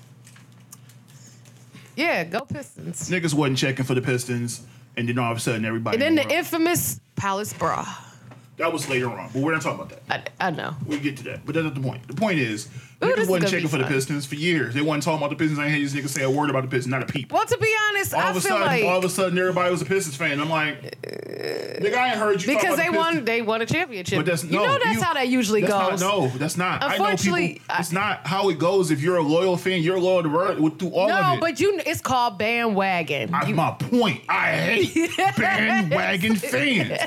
yeah, 1.96 2.22
go 2.22 2.40
Pistons. 2.42 3.10
niggas 3.10 3.34
wasn't 3.34 3.58
checking 3.58 3.84
for 3.84 3.94
the 3.94 4.02
Pistons, 4.02 4.60
and 4.96 5.08
then 5.08 5.18
all 5.18 5.32
of 5.32 5.38
a 5.38 5.40
sudden 5.40 5.64
everybody. 5.64 5.96
And 5.96 6.02
then 6.02 6.14
the 6.14 6.32
infamous 6.34 7.00
Palace 7.16 7.52
Brawl. 7.52 7.84
That 8.58 8.72
was 8.72 8.88
later 8.88 9.08
on, 9.08 9.30
but 9.32 9.42
we're 9.42 9.52
not 9.52 9.62
talking 9.62 9.80
about 9.80 10.06
that. 10.08 10.32
I, 10.40 10.48
I 10.48 10.50
know. 10.50 10.74
We 10.86 10.98
get 10.98 11.16
to 11.18 11.24
that, 11.24 11.46
but 11.46 11.54
that's 11.54 11.64
not 11.64 11.74
the 11.74 11.80
point. 11.80 12.06
The 12.06 12.14
point 12.14 12.38
is 12.38 12.68
Ooh, 13.00 13.06
niggas 13.06 13.28
wasn't 13.28 13.50
checking 13.50 13.68
for 13.68 13.78
the. 13.78 13.84
Pistons 13.84 14.26
for 14.26 14.34
years. 14.34 14.74
They 14.74 14.82
wasn't 14.82 15.04
talking 15.04 15.18
about 15.18 15.30
the 15.30 15.36
Pistons. 15.36 15.58
I 15.60 15.64
ain't 15.66 15.72
hear 15.74 15.80
these 15.80 15.94
niggas 15.94 16.08
say 16.08 16.24
a 16.24 16.30
word 16.30 16.50
about 16.50 16.62
the 16.64 16.68
Pistons, 16.68 16.88
not 16.88 17.02
a 17.02 17.06
peep. 17.06 17.32
Well, 17.32 17.46
to 17.46 17.56
be 17.58 17.72
honest, 17.90 18.12
all 18.12 18.20
I 18.20 18.30
of 18.30 18.36
a 18.36 18.40
feel 18.40 18.50
sudden, 18.50 18.66
like 18.66 18.84
all 18.84 18.98
of 18.98 19.04
a 19.04 19.08
sudden, 19.08 19.38
everybody 19.38 19.70
was 19.70 19.82
a 19.82 19.84
Pistons 19.84 20.16
fan. 20.16 20.40
I'm 20.40 20.50
like, 20.50 20.82
nigga, 20.82 21.94
I 21.94 22.08
ain't 22.08 22.18
heard 22.18 22.42
you 22.42 22.52
talk 22.52 22.60
because 22.60 22.74
about 22.74 22.76
they 22.86 22.90
the 22.90 22.96
won, 22.98 23.24
they 23.24 23.42
won 23.42 23.62
a 23.62 23.66
championship. 23.66 24.18
But 24.18 24.26
that's 24.26 24.42
you 24.42 24.50
know 24.50 24.78
that's 24.82 24.96
you- 24.96 25.00
how 25.02 25.14
that 25.14 25.28
usually 25.28 25.60
that's 25.60 25.72
goes. 25.72 26.00
Not, 26.00 26.18
no, 26.18 26.28
that's 26.38 26.56
not. 26.56 26.82
I 26.82 26.88
know 26.88 27.04
Unfortunately, 27.04 27.48
people. 27.54 27.66
I- 27.70 27.78
it's 27.78 27.92
not 27.92 28.26
how 28.26 28.48
it 28.48 28.58
goes. 28.58 28.90
If 28.90 29.00
you're 29.00 29.16
a 29.18 29.22
loyal 29.22 29.56
fan, 29.56 29.80
you're 29.82 30.00
loyal 30.00 30.24
to 30.24 30.28
Bird 30.28 30.78
through 30.80 30.90
all 30.90 31.06
No, 31.08 31.14
of 31.14 31.20
it. 31.20 31.34
No, 31.36 31.40
but 31.40 31.60
you, 31.60 31.80
it's 31.86 32.00
called 32.00 32.36
bandwagon. 32.38 33.30
That's 33.30 33.48
my 33.50 33.70
point. 33.78 34.22
I 34.28 34.50
hate 34.56 35.10
bandwagon 35.36 36.34
fans. 36.34 36.98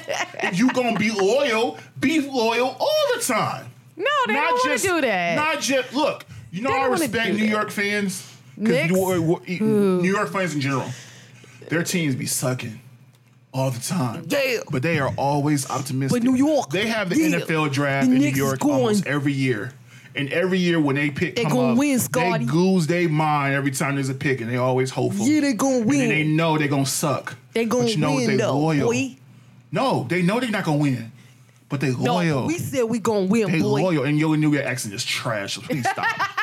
If 0.42 0.58
you 0.58 0.72
gonna 0.72 0.98
be 0.98 1.12
loyal, 1.12 1.78
be 2.00 2.22
loyal 2.22 2.78
all 2.80 3.04
the 3.16 3.22
time. 3.22 3.66
No, 4.04 4.28
they 4.28 4.34
don't 4.34 4.54
want 4.68 4.80
to 4.82 4.88
do 4.88 5.02
that. 5.02 5.36
Not 5.36 5.62
just 5.62 5.94
look. 5.94 6.26
You 6.52 6.62
know, 6.62 6.72
I 6.72 6.88
respect 6.88 7.34
New 7.34 7.40
that. 7.40 7.48
York 7.48 7.70
fans 7.72 8.28
because 8.60 8.92
New 8.92 10.02
York 10.12 10.30
fans 10.32 10.54
in 10.54 10.62
general, 10.62 10.90
their 11.70 11.84
teams 11.84 12.16
be 12.16 12.26
sucking 12.26 12.82
all 13.54 13.72
the 13.72 13.80
time. 13.80 14.26
Yeah. 14.28 14.60
but 14.72 14.82
they 14.84 15.00
are 15.00 15.14
always 15.18 15.70
optimistic. 15.70 16.22
But 16.22 16.30
New 16.30 16.36
York, 16.36 16.70
they 16.70 16.88
have 16.88 17.10
the 17.10 17.18
yeah. 17.18 17.40
NFL 17.40 17.72
draft 17.72 18.08
The 18.08 18.14
in 18.14 18.20
New 18.20 18.26
Knicks 18.26 18.38
is 18.38 18.44
York 18.44 18.66
almost 18.66 19.06
every 19.06 19.34
year. 19.34 19.74
And 20.14 20.32
every 20.34 20.60
year 20.60 20.78
when 20.78 20.98
they 20.98 21.10
pick, 21.10 21.38
They 21.38 21.44
come 21.44 21.54
gonna 21.54 21.72
up, 21.72 21.78
win, 21.78 21.98
they 22.12 22.40
lose 22.40 22.86
their 22.86 23.08
mind 23.08 23.56
every 23.56 23.72
time 23.72 23.96
there's 23.96 24.10
a 24.10 24.14
pick, 24.14 24.42
and 24.42 24.50
they 24.52 24.58
always 24.58 24.92
hopeful. 24.92 25.26
Yeah, 25.26 25.40
they 25.40 25.54
gonna 25.54 25.86
win. 25.86 26.02
And 26.02 26.12
they 26.12 26.24
know 26.26 26.58
they're 26.58 26.68
gonna 26.68 26.86
suck. 26.86 27.38
They 27.54 27.64
gonna 27.64 27.84
but 27.84 27.92
you 27.92 27.98
know 27.98 28.16
win 28.16 28.28
They 28.28 28.36
though, 28.36 28.60
loyal. 28.60 28.88
boy. 28.92 29.16
No, 29.72 30.06
they 30.10 30.22
know 30.22 30.42
they're 30.42 30.50
not 30.52 30.66
gonna 30.66 30.80
win, 30.80 31.14
but 31.72 31.80
they 31.80 31.92
loyal. 31.92 32.42
No, 32.42 32.46
we 32.48 32.58
said 32.58 32.84
we 32.84 33.00
gonna 33.00 33.26
win, 33.26 33.52
they 33.52 33.62
boy. 33.62 33.82
loyal, 33.82 34.04
and 34.04 34.20
your 34.20 34.38
New 34.38 34.54
York 34.54 34.66
accent 34.66 34.94
is 34.94 35.04
trash. 35.04 35.56
So 35.56 35.62
please 35.62 35.88
stop. 35.90 36.06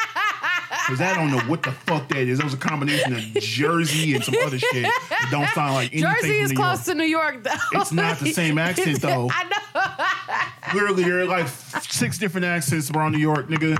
Because 0.86 1.02
I 1.02 1.14
don't 1.14 1.30
know 1.30 1.40
what 1.40 1.62
the 1.62 1.72
fuck 1.72 2.08
that 2.08 2.16
is. 2.16 2.38
That 2.38 2.44
was 2.44 2.54
a 2.54 2.58
combination 2.58 3.12
of 3.12 3.20
Jersey 3.42 4.14
and 4.14 4.24
some 4.24 4.34
other 4.42 4.58
shit 4.58 4.84
that 4.84 5.28
don't 5.30 5.46
sound 5.50 5.74
like 5.74 5.92
anything 5.92 6.10
Jersey 6.10 6.38
is 6.38 6.52
close 6.52 6.86
to 6.86 6.94
New 6.94 7.04
York, 7.04 7.42
though. 7.42 7.50
It's 7.72 7.92
not 7.92 8.18
the 8.18 8.32
same 8.32 8.56
accent, 8.58 9.02
though. 9.02 9.28
I 9.30 9.44
know. 9.44 10.74
Literally, 10.80 11.04
there 11.04 11.20
are 11.20 11.24
like 11.26 11.46
six 11.48 12.16
different 12.16 12.46
accents 12.46 12.90
around 12.90 13.12
New 13.12 13.18
York, 13.18 13.48
nigga. 13.48 13.78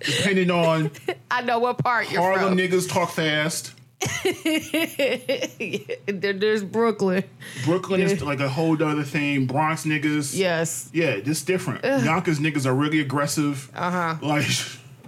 Depending 0.00 0.50
on 0.50 0.90
I 1.30 1.42
know 1.42 1.58
what 1.58 1.76
part 1.78 2.10
you're 2.10 2.22
from. 2.22 2.38
Harlem 2.40 2.56
from. 2.56 2.58
niggas 2.58 2.88
talk 2.88 3.10
fast. 3.10 3.74
There- 6.06 6.32
there's 6.32 6.62
Brooklyn. 6.64 7.24
Brooklyn 7.64 8.00
is 8.00 8.22
like 8.22 8.40
a 8.40 8.48
whole 8.48 8.80
other 8.82 9.02
thing. 9.02 9.46
Bronx 9.46 9.84
niggas. 9.84 10.36
Yes. 10.36 10.88
Yeah, 10.92 11.20
just 11.20 11.46
different. 11.46 11.84
Yonkers 11.84 12.38
niggas 12.38 12.66
are 12.66 12.74
really 12.74 13.00
aggressive. 13.00 13.70
Uh 13.74 13.78
Uh-huh. 13.78 14.16
Like, 14.22 14.46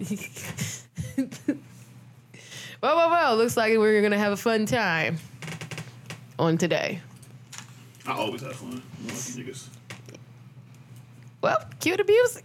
Well, 2.83 2.97
well, 2.97 3.11
well. 3.11 3.37
Looks 3.37 3.57
like 3.59 3.77
we're 3.77 4.01
gonna 4.01 4.17
have 4.19 4.33
a 4.33 4.37
fun 4.39 4.65
time 4.67 5.19
on 6.39 6.57
today. 6.57 7.01
I 8.07 8.13
always 8.13 8.41
have 8.41 8.57
fun. 8.57 8.83
I 9.05 9.09
love 9.13 9.37
you 9.37 9.45
niggas. 9.45 9.69
Well, 11.43 11.59
cue 11.79 11.97
the 11.99 12.05
music. 12.05 12.45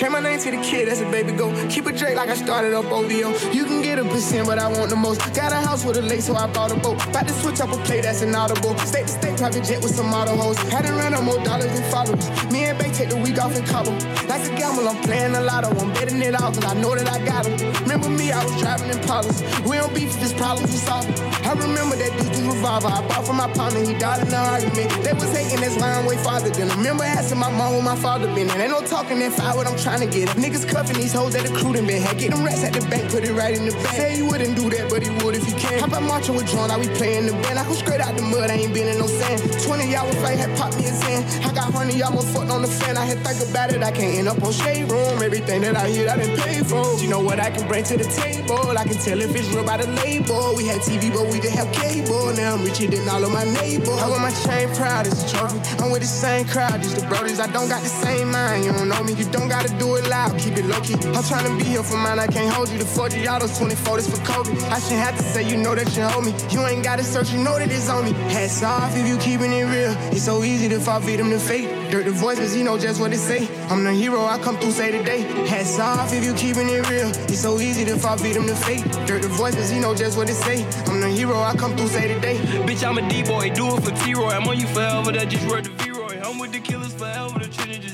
Change 0.00 0.12
my 0.12 0.20
name 0.20 0.40
to 0.40 0.50
the 0.50 0.56
kid, 0.62 0.88
that's 0.88 1.02
a 1.02 1.10
baby 1.10 1.32
go. 1.32 1.52
Keep 1.68 1.88
it 1.88 1.98
Drake 1.98 2.16
like 2.16 2.30
I 2.30 2.34
started 2.34 2.72
up 2.72 2.86
OVO. 2.86 3.36
You 3.52 3.66
can 3.66 3.82
get 3.82 3.98
a 3.98 4.04
percent, 4.04 4.46
but 4.46 4.58
I 4.58 4.66
want 4.66 4.88
the 4.88 4.96
most. 4.96 5.20
Got 5.34 5.52
a 5.52 5.56
house 5.56 5.84
with 5.84 5.98
a 5.98 6.00
lake, 6.00 6.22
so 6.22 6.34
I 6.34 6.46
bought 6.46 6.72
a 6.72 6.76
boat. 6.76 7.04
About 7.06 7.28
to 7.28 7.34
switch 7.34 7.60
up 7.60 7.70
a 7.70 7.76
play, 7.84 8.00
that's 8.00 8.22
an 8.22 8.34
audible. 8.34 8.78
State 8.78 9.08
to 9.08 9.12
state, 9.12 9.36
private 9.36 9.62
jet 9.62 9.82
with 9.82 9.94
some 9.94 10.10
auto 10.14 10.34
hoes. 10.36 10.56
Had 10.72 10.86
to 10.86 10.92
run 10.94 11.12
up 11.12 11.22
more 11.22 11.36
dollars 11.44 11.70
than 11.78 11.84
followers. 11.90 12.24
Me 12.50 12.64
and 12.64 12.78
Bay 12.78 12.90
take 12.94 13.10
the 13.10 13.18
week 13.18 13.38
off 13.38 13.54
in 13.54 13.62
Cabo. 13.66 13.92
Like 14.24 14.40
a 14.48 14.56
gamble, 14.56 14.88
I'm 14.88 14.96
playing 15.04 15.34
a 15.34 15.42
lotto. 15.42 15.68
I'm 15.68 15.92
betting 15.92 16.22
it 16.22 16.34
all, 16.34 16.48
cause 16.50 16.64
I 16.64 16.72
know 16.80 16.96
that 16.96 17.06
I 17.06 17.22
got. 17.22 17.44
Remember 17.82 18.08
me, 18.08 18.32
I 18.32 18.42
was 18.42 18.56
driving 18.58 18.88
in 18.88 19.00
Polos. 19.00 19.42
We 19.68 19.76
don't 19.76 19.94
beef, 19.94 20.18
this 20.18 20.32
problems 20.32 20.72
we 20.72 20.78
solve. 20.78 21.04
I 21.44 21.52
remember 21.52 21.96
that 21.96 22.16
dude 22.16 22.32
through 22.36 22.52
revolver. 22.52 22.88
I 22.88 23.06
bought 23.06 23.26
from 23.26 23.36
my 23.36 23.52
partner, 23.52 23.84
he 23.84 23.92
died 23.98 24.26
in 24.26 24.28
an 24.28 24.48
argument. 24.48 24.88
They 25.04 25.12
was 25.12 25.28
hating, 25.36 25.60
that's 25.60 25.76
why 25.76 25.92
I'm 25.92 26.06
way 26.06 26.16
farther 26.16 26.48
than 26.48 26.68
them. 26.68 26.78
Remember 26.78 27.04
asking 27.04 27.36
my 27.36 27.50
mom 27.52 27.74
where 27.74 27.82
my 27.82 27.96
father 27.96 28.32
been. 28.34 28.48
And 28.48 28.62
ain't 28.62 28.70
no 28.70 28.80
talking 28.80 29.18
that 29.18 29.32
fire 29.32 29.54
what 29.54 29.66
I'm 29.66 29.76
trying 29.76 29.89
to 29.98 30.06
get. 30.06 30.28
If 30.30 30.36
niggas 30.36 30.68
cuffing 30.68 30.96
these 30.96 31.12
hoes 31.12 31.32
that 31.32 31.42
the 31.42 31.52
crew 31.58 31.72
been 31.72 32.02
had. 32.02 32.18
Get 32.18 32.30
them 32.30 32.44
rats 32.44 32.64
at 32.64 32.72
the 32.72 32.80
bank, 32.88 33.10
put 33.10 33.24
it 33.24 33.32
right 33.32 33.56
in 33.56 33.64
the 33.66 33.72
bank. 33.72 33.96
Say 33.96 34.16
he 34.16 34.22
wouldn't 34.22 34.56
do 34.56 34.70
that, 34.70 34.90
but 34.90 35.02
he 35.02 35.10
would 35.24 35.34
if 35.34 35.44
he 35.46 35.52
can. 35.52 35.80
How 35.80 35.86
about 35.86 36.02
marching 36.02 36.36
with 36.36 36.46
John? 36.46 36.70
I 36.70 36.78
we 36.78 36.88
playing 36.88 37.26
the 37.26 37.32
band. 37.32 37.58
I 37.58 37.64
go 37.64 37.74
straight 37.74 38.00
out 38.00 38.16
the 38.16 38.22
mud, 38.22 38.50
I 38.50 38.54
ain't 38.54 38.74
been 38.74 38.88
in 38.88 38.98
no 38.98 39.06
sand. 39.06 39.40
20 39.62 39.94
hours 39.96 40.14
fight 40.22 40.38
had 40.38 40.56
popped 40.56 40.76
me 40.76 40.86
a 40.86 40.94
Zan. 40.94 41.22
I 41.44 41.52
got 41.54 41.72
honey, 41.72 41.96
y'all 41.96 42.12
more 42.12 42.22
fucked 42.22 42.50
on 42.50 42.62
the 42.62 42.68
fan. 42.68 42.96
I 42.96 43.04
had 43.04 43.18
think 43.24 43.50
about 43.50 43.72
it, 43.72 43.82
I 43.82 43.90
can't 43.90 44.18
end 44.18 44.28
up 44.28 44.42
on 44.42 44.52
shade 44.52 44.90
room. 44.90 45.22
Everything 45.22 45.62
that 45.62 45.76
I 45.76 45.88
hear, 45.88 46.08
I 46.08 46.16
done 46.16 46.36
pay 46.38 46.62
for. 46.62 46.84
You 47.00 47.08
know 47.08 47.20
what 47.20 47.40
I 47.40 47.50
can 47.50 47.66
bring 47.66 47.84
to 47.84 47.96
the 47.96 48.04
table? 48.04 48.76
I 48.76 48.84
can 48.84 48.98
tell 48.98 49.20
if 49.20 49.34
it's 49.34 49.48
real 49.48 49.64
by 49.64 49.78
the 49.78 49.88
label. 50.02 50.54
We 50.56 50.66
had 50.66 50.80
TV, 50.80 51.12
but 51.12 51.26
we 51.32 51.40
didn't 51.40 51.56
have 51.56 51.72
cable. 51.72 52.32
Now 52.34 52.54
I'm 52.54 52.64
richer 52.64 52.86
than 52.86 53.08
all 53.08 53.24
of 53.24 53.32
my 53.32 53.44
neighbors. 53.44 53.88
I 53.88 54.08
wear 54.08 54.20
my 54.20 54.32
chain 54.44 54.68
proud 54.74 55.06
as 55.06 55.24
a 55.24 55.36
trophy. 55.36 55.58
I'm 55.82 55.90
with 55.90 56.02
the 56.02 56.08
same 56.08 56.46
crowd, 56.46 56.82
just 56.82 56.96
the 56.96 57.06
brothers. 57.06 57.40
I 57.40 57.46
don't 57.52 57.68
got 57.68 57.82
the 57.82 57.88
same 57.88 58.30
mind. 58.30 58.64
You 58.64 58.72
don't 58.72 58.88
know 58.88 59.02
me, 59.02 59.14
you 59.14 59.24
don't 59.30 59.48
gotta 59.48 59.72
do 59.80 59.96
it 59.96 60.06
loud. 60.08 60.38
Keep 60.38 60.58
it 60.58 60.66
low 60.66 60.80
key. 60.82 60.94
I'm 61.16 61.24
trying 61.24 61.48
to 61.48 61.56
be 61.56 61.64
here 61.64 61.82
for 61.82 61.96
mine, 61.96 62.18
I 62.18 62.26
can't 62.26 62.52
hold 62.52 62.68
you. 62.68 62.78
The 62.78 62.84
40 62.84 63.26
autos, 63.26 63.58
24 63.58 63.96
this 63.96 64.08
for 64.10 64.22
Kobe. 64.26 64.50
I 64.68 64.78
shouldn't 64.78 65.00
have 65.00 65.16
to 65.16 65.22
say 65.22 65.42
you 65.48 65.56
know 65.56 65.74
that 65.74 65.88
you 65.96 66.02
hold 66.04 66.26
me. 66.26 66.34
You 66.50 66.60
ain't 66.66 66.84
gotta 66.84 67.02
search, 67.02 67.32
you 67.32 67.42
know 67.42 67.58
that 67.58 67.72
it's 67.72 67.88
on 67.88 68.04
me. 68.04 68.12
Hats 68.34 68.62
off 68.62 68.94
if 68.94 69.08
you 69.08 69.16
keeping 69.16 69.52
it 69.52 69.64
real. 69.64 69.94
It's 70.12 70.24
so 70.24 70.44
easy 70.44 70.68
to 70.68 70.78
fall 70.78 71.00
victim 71.00 71.30
to 71.30 71.38
fate. 71.38 71.68
Dirt 71.90 72.04
the 72.04 72.10
voice, 72.10 72.38
cause 72.38 72.52
he 72.52 72.62
know 72.62 72.78
just 72.78 73.00
what 73.00 73.12
it 73.12 73.18
say. 73.18 73.48
I'm 73.70 73.82
the 73.82 73.92
hero, 73.92 74.22
I 74.24 74.38
come 74.38 74.58
through 74.58 74.72
say 74.72 74.90
today. 74.92 75.22
Hats 75.48 75.78
off 75.80 76.12
if 76.12 76.24
you 76.24 76.34
keeping 76.34 76.68
it 76.68 76.88
real. 76.90 77.08
It's 77.32 77.40
so 77.40 77.58
easy 77.58 77.84
to 77.86 77.96
fall 77.96 78.16
victim 78.16 78.46
to 78.46 78.54
fate. 78.54 78.84
Dirt 79.06 79.22
the 79.22 79.28
voice, 79.28 79.54
cause 79.54 79.70
he 79.70 79.80
know 79.80 79.94
just 79.94 80.18
what 80.18 80.28
it 80.28 80.34
say. 80.34 80.62
I'm 80.88 81.00
the 81.00 81.08
hero, 81.08 81.38
I 81.40 81.56
come 81.56 81.74
through 81.76 81.88
say 81.88 82.06
today. 82.06 82.36
Bitch, 82.66 82.86
I'm 82.86 82.98
a 82.98 83.08
D-boy, 83.08 83.50
do 83.54 83.74
it 83.76 83.80
for 83.82 83.92
T-Roy. 84.04 84.28
I'm 84.28 84.46
on 84.46 84.58
you 84.60 84.66
forever, 84.66 85.10
that 85.12 85.28
just 85.30 85.48
word 85.48 85.64
to 85.64 85.70
V-Roy. 85.70 86.20
I'm 86.22 86.38
with 86.38 86.52
the 86.52 86.60
killers 86.60 86.92
forever, 86.92 87.38
the 87.38 87.48
Trinity 87.48 87.89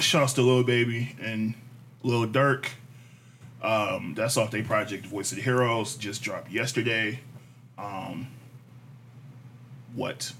Shouts 0.01 0.33
to 0.35 0.43
Lil 0.43 0.65
Baby 0.65 1.15
and 1.21 1.55
Lil 2.03 2.27
Durk. 2.27 2.67
Um, 3.63 4.15
that's 4.17 4.37
off 4.37 4.51
their 4.51 4.63
project 4.65 5.07
Voice 5.07 5.33
of 5.33 5.37
the 5.37 5.43
Heroes. 5.43 5.97
Just 5.97 6.23
dropped 6.23 6.51
yesterday. 6.51 7.21
Um, 7.77 8.29
what? 9.95 10.33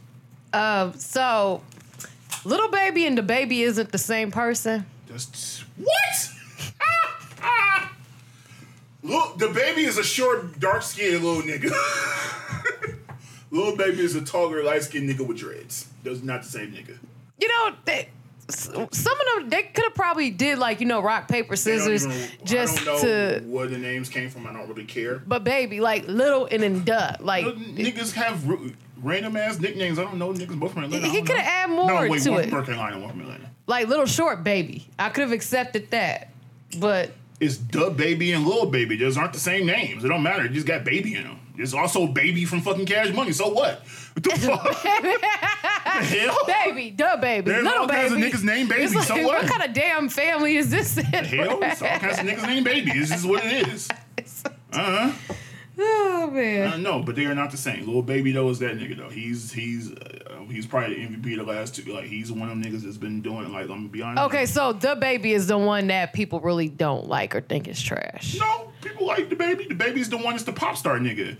Uh, 0.53 0.93
so, 0.93 1.63
Lil 2.45 2.71
Baby 2.71 3.07
and 3.07 3.19
DaBaby 3.19 3.61
isn't 3.61 3.93
the 3.93 3.99
same 3.99 4.31
person. 4.31 4.87
Just 5.09 5.65
what? 5.77 6.31
Look, 9.03 9.39
DaBaby 9.39 9.79
is 9.79 9.99
a 9.99 10.05
short, 10.05 10.59
dark 10.61 10.83
skinned 10.83 11.23
little 11.25 11.43
nigga. 11.43 11.73
Lil 13.51 13.77
Baby 13.77 14.01
is 14.03 14.15
a 14.15 14.21
taller, 14.23 14.63
light 14.63 14.83
skinned 14.83 15.09
nigga 15.09 15.27
with 15.27 15.39
dreads. 15.39 15.89
That's 16.09 16.23
not 16.25 16.43
the 16.43 16.49
same 16.49 16.73
nigga. 16.73 16.99
You 17.41 17.49
know, 17.49 17.75
they, 17.85 18.09
some 18.49 18.75
of 18.75 18.91
them 19.43 19.51
they 19.51 19.63
could 19.63 19.85
have 19.85 19.95
probably 19.95 20.31
did 20.31 20.59
like 20.59 20.81
you 20.81 20.87
know 20.87 21.01
rock 21.01 21.29
paper 21.29 21.55
scissors 21.57 22.07
even- 22.07 22.29
just 22.45 22.81
I 22.81 22.85
don't 22.85 23.03
know 23.03 23.39
to. 23.39 23.45
where 23.47 23.67
the 23.67 23.79
names 23.79 24.09
came 24.09 24.31
from. 24.31 24.47
I 24.47 24.53
don't 24.53 24.69
really 24.69 24.85
care. 24.85 25.19
But 25.27 25.45
baby, 25.45 25.81
like 25.81 26.09
little 26.09 26.47
and 26.51 26.63
then 26.63 26.85
duh, 26.85 27.13
like 27.21 27.45
niggas 27.45 28.13
have 28.15 28.49
r- 28.49 28.59
random 29.03 29.37
ass 29.37 29.61
nicknames. 29.61 29.99
I 29.99 30.05
don't 30.05 30.19
know 30.19 30.33
niggas 30.33 30.59
both 30.59 30.73
from 30.73 30.85
Atlanta. 30.85 31.09
He 31.09 31.19
coulda 31.19 31.35
know. 31.35 31.41
add 31.41 31.71
more 31.71 31.87
no, 31.87 32.09
wait, 32.11 32.23
to 32.23 32.31
one 32.31 32.41
it. 32.41 32.43
from 32.45 32.51
North 32.53 32.67
Carolina, 32.67 32.99
one 32.99 33.11
from 33.11 33.21
Atlanta. 33.21 33.51
like 33.67 33.87
little 33.89 34.07
short 34.07 34.43
baby. 34.43 34.89
I 34.99 35.11
could 35.11 35.23
have 35.23 35.33
accepted 35.33 35.91
that, 35.91 36.31
but 36.81 37.13
It's 37.41 37.57
DaBaby 37.59 38.35
and 38.35 38.47
Lil 38.47 38.67
Baby. 38.67 38.97
Those 38.97 39.17
aren't 39.19 39.33
the 39.35 39.39
same 39.39 39.67
names. 39.67 40.05
It 40.05 40.09
don't 40.09 40.23
matter. 40.23 40.43
You 40.45 40.49
just 40.49 40.67
got 40.67 40.85
baby 40.85 41.15
in 41.15 41.25
them. 41.25 41.39
There's 41.59 41.75
also 41.75 42.07
baby 42.07 42.45
from 42.47 42.63
fucking 42.63 42.87
Cash 42.87 43.13
Money. 43.13 43.33
So 43.33 43.49
what? 43.49 43.81
What 44.15 44.23
the 44.23 44.31
fuck? 44.31 44.65
what 44.65 44.83
the 44.83 46.03
hell? 46.03 46.37
baby, 46.47 46.91
duh 46.91 47.17
baby, 47.17 47.51
There's 47.51 47.65
little 47.65 47.81
all 47.81 47.87
baby. 47.89 47.99
kinds 48.09 48.13
of 48.13 48.19
niggas 48.19 48.45
named 48.45 48.69
baby, 48.69 48.85
It's 48.85 48.95
like, 48.95 49.05
so 49.09 49.21
what? 49.27 49.47
kind 49.47 49.63
of 49.63 49.73
damn 49.75 50.09
family 50.09 50.57
is 50.57 50.71
this? 50.71 50.97
in? 50.97 51.05
Hell, 51.05 51.59
it's 51.63 51.83
all 51.83 51.99
kinds 51.99 52.19
of 52.19 52.25
niggas 52.27 52.47
named 52.47 52.65
baby. 52.65 52.93
This 52.93 53.13
is 53.15 53.27
what 53.27 53.45
it 53.45 53.69
is. 53.69 53.89
Uh 54.73 55.11
huh. 55.11 55.13
oh 55.79 56.31
man. 56.33 56.73
Uh, 56.73 56.77
no, 56.77 57.03
but 57.03 57.17
they 57.17 57.25
are 57.27 57.35
not 57.35 57.51
the 57.51 57.57
same. 57.57 57.87
Lil 57.89 58.03
Baby 58.03 58.33
though 58.33 58.49
is 58.51 58.59
that 58.61 58.77
nigga 58.79 58.97
though. 58.97 59.09
He's 59.09 59.51
he's 59.53 59.91
uh, 59.93 60.45
he's 60.51 60.67
probably 60.67 60.95
the 61.07 61.17
MVP 61.17 61.41
of 61.41 61.47
the 61.47 61.53
last 61.53 61.75
two. 61.75 61.93
Like 61.93 62.05
he's 62.05 62.31
one 62.31 62.49
of 62.51 62.61
them 62.61 62.63
niggas 62.63 62.83
that's 62.83 62.97
been 62.99 63.21
doing 63.23 63.53
like 63.53 63.63
I'm 63.65 63.69
gonna 63.69 63.89
be 63.89 64.03
honest. 64.03 64.25
Okay, 64.27 64.47
so 64.47 64.75
DaBaby 64.75 65.27
is 65.35 65.47
the 65.47 65.59
one 65.59 65.87
that 65.89 66.13
people 66.13 66.41
really 66.41 66.69
don't 66.69 67.09
like 67.09 67.35
or 67.35 67.41
think 67.41 67.67
is 67.67 67.81
trash. 67.81 68.37
No, 68.39 68.68
people 68.89 69.07
like 69.07 69.29
DaBaby. 69.29 69.69
The 69.69 69.75
baby's 69.75 70.09
the 70.09 70.17
one 70.17 70.35
that's 70.35 70.45
the 70.45 70.53
pop 70.53 70.77
star 70.77 70.99
nigga. 70.99 71.37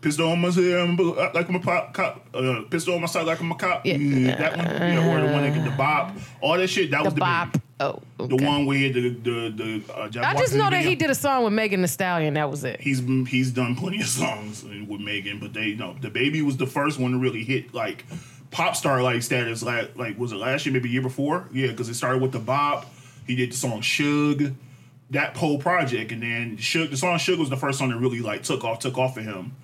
Pistol 0.00 0.28
on 0.32 0.38
my 0.38 0.50
side, 0.50 1.34
like 1.34 1.48
I'm 1.48 1.54
a 1.54 1.60
pop 1.60 1.94
cop. 1.94 2.26
Uh, 2.34 2.62
pistol 2.70 2.94
on 2.94 3.00
my 3.00 3.06
side, 3.06 3.26
like 3.26 3.40
I'm 3.40 3.50
a 3.50 3.54
cop. 3.54 3.86
Yeah. 3.86 3.96
Yeah, 3.96 4.36
that 4.36 4.56
one. 4.58 4.66
Yeah, 4.66 5.08
or 5.14 5.26
the 5.26 5.32
one 5.32 5.42
that 5.44 5.54
get 5.54 5.64
the 5.64 5.70
bop. 5.70 6.14
All 6.42 6.58
that 6.58 6.68
shit. 6.68 6.90
That 6.90 6.98
The 6.98 7.04
was 7.04 7.14
the 7.14 7.20
bop. 7.20 7.52
baby. 7.52 7.64
Oh, 7.80 8.02
The 8.18 8.36
one 8.36 8.66
where 8.66 8.92
the 8.92 9.08
the 9.08 9.82
the. 9.86 9.92
Uh, 9.92 10.10
I 10.22 10.34
just 10.36 10.54
know 10.54 10.68
that 10.68 10.84
he 10.84 10.94
did 10.94 11.08
a 11.08 11.14
song 11.14 11.42
with 11.44 11.54
Megan 11.54 11.80
Thee 11.80 11.88
Stallion. 11.88 12.34
That 12.34 12.50
was 12.50 12.64
it. 12.64 12.80
He's 12.82 13.00
he's 13.28 13.50
done 13.50 13.76
plenty 13.76 14.00
of 14.00 14.06
songs 14.06 14.62
with 14.62 15.00
Megan, 15.00 15.38
but 15.40 15.54
they 15.54 15.72
know 15.72 15.96
DaBaby 16.00 16.42
was 16.42 16.58
the 16.58 16.66
first 16.66 16.98
one 17.00 17.12
to 17.12 17.18
really 17.18 17.42
hit 17.42 17.72
like 17.72 18.04
pop 18.50 18.76
star 18.76 19.02
like 19.02 19.22
status. 19.22 19.62
Like 19.62 19.96
like 19.96 20.18
was 20.18 20.32
it 20.32 20.36
last 20.36 20.66
year, 20.66 20.74
maybe 20.74 20.90
year 20.90 21.02
before? 21.02 21.48
Yeah, 21.50 21.68
because 21.68 21.88
it 21.88 21.94
started 21.94 22.20
with 22.20 22.32
the 22.32 22.38
bop. 22.40 22.84
He 23.26 23.34
did 23.36 23.52
the 23.52 23.56
song 23.56 23.80
Suge, 23.80 24.54
that 25.10 25.36
whole 25.36 25.58
project, 25.58 26.12
and 26.12 26.22
then 26.22 26.56
Suge. 26.56 26.90
The 26.90 26.96
song 26.96 27.18
Suge 27.18 27.38
was 27.38 27.50
the 27.50 27.56
first 27.56 27.78
song 27.78 27.90
that 27.90 27.98
really 27.98 28.20
like 28.20 28.42
took 28.42 28.64
off, 28.64 28.78
took 28.80 28.96
off 28.98 29.14
for 29.14 29.20
him. 29.22 29.54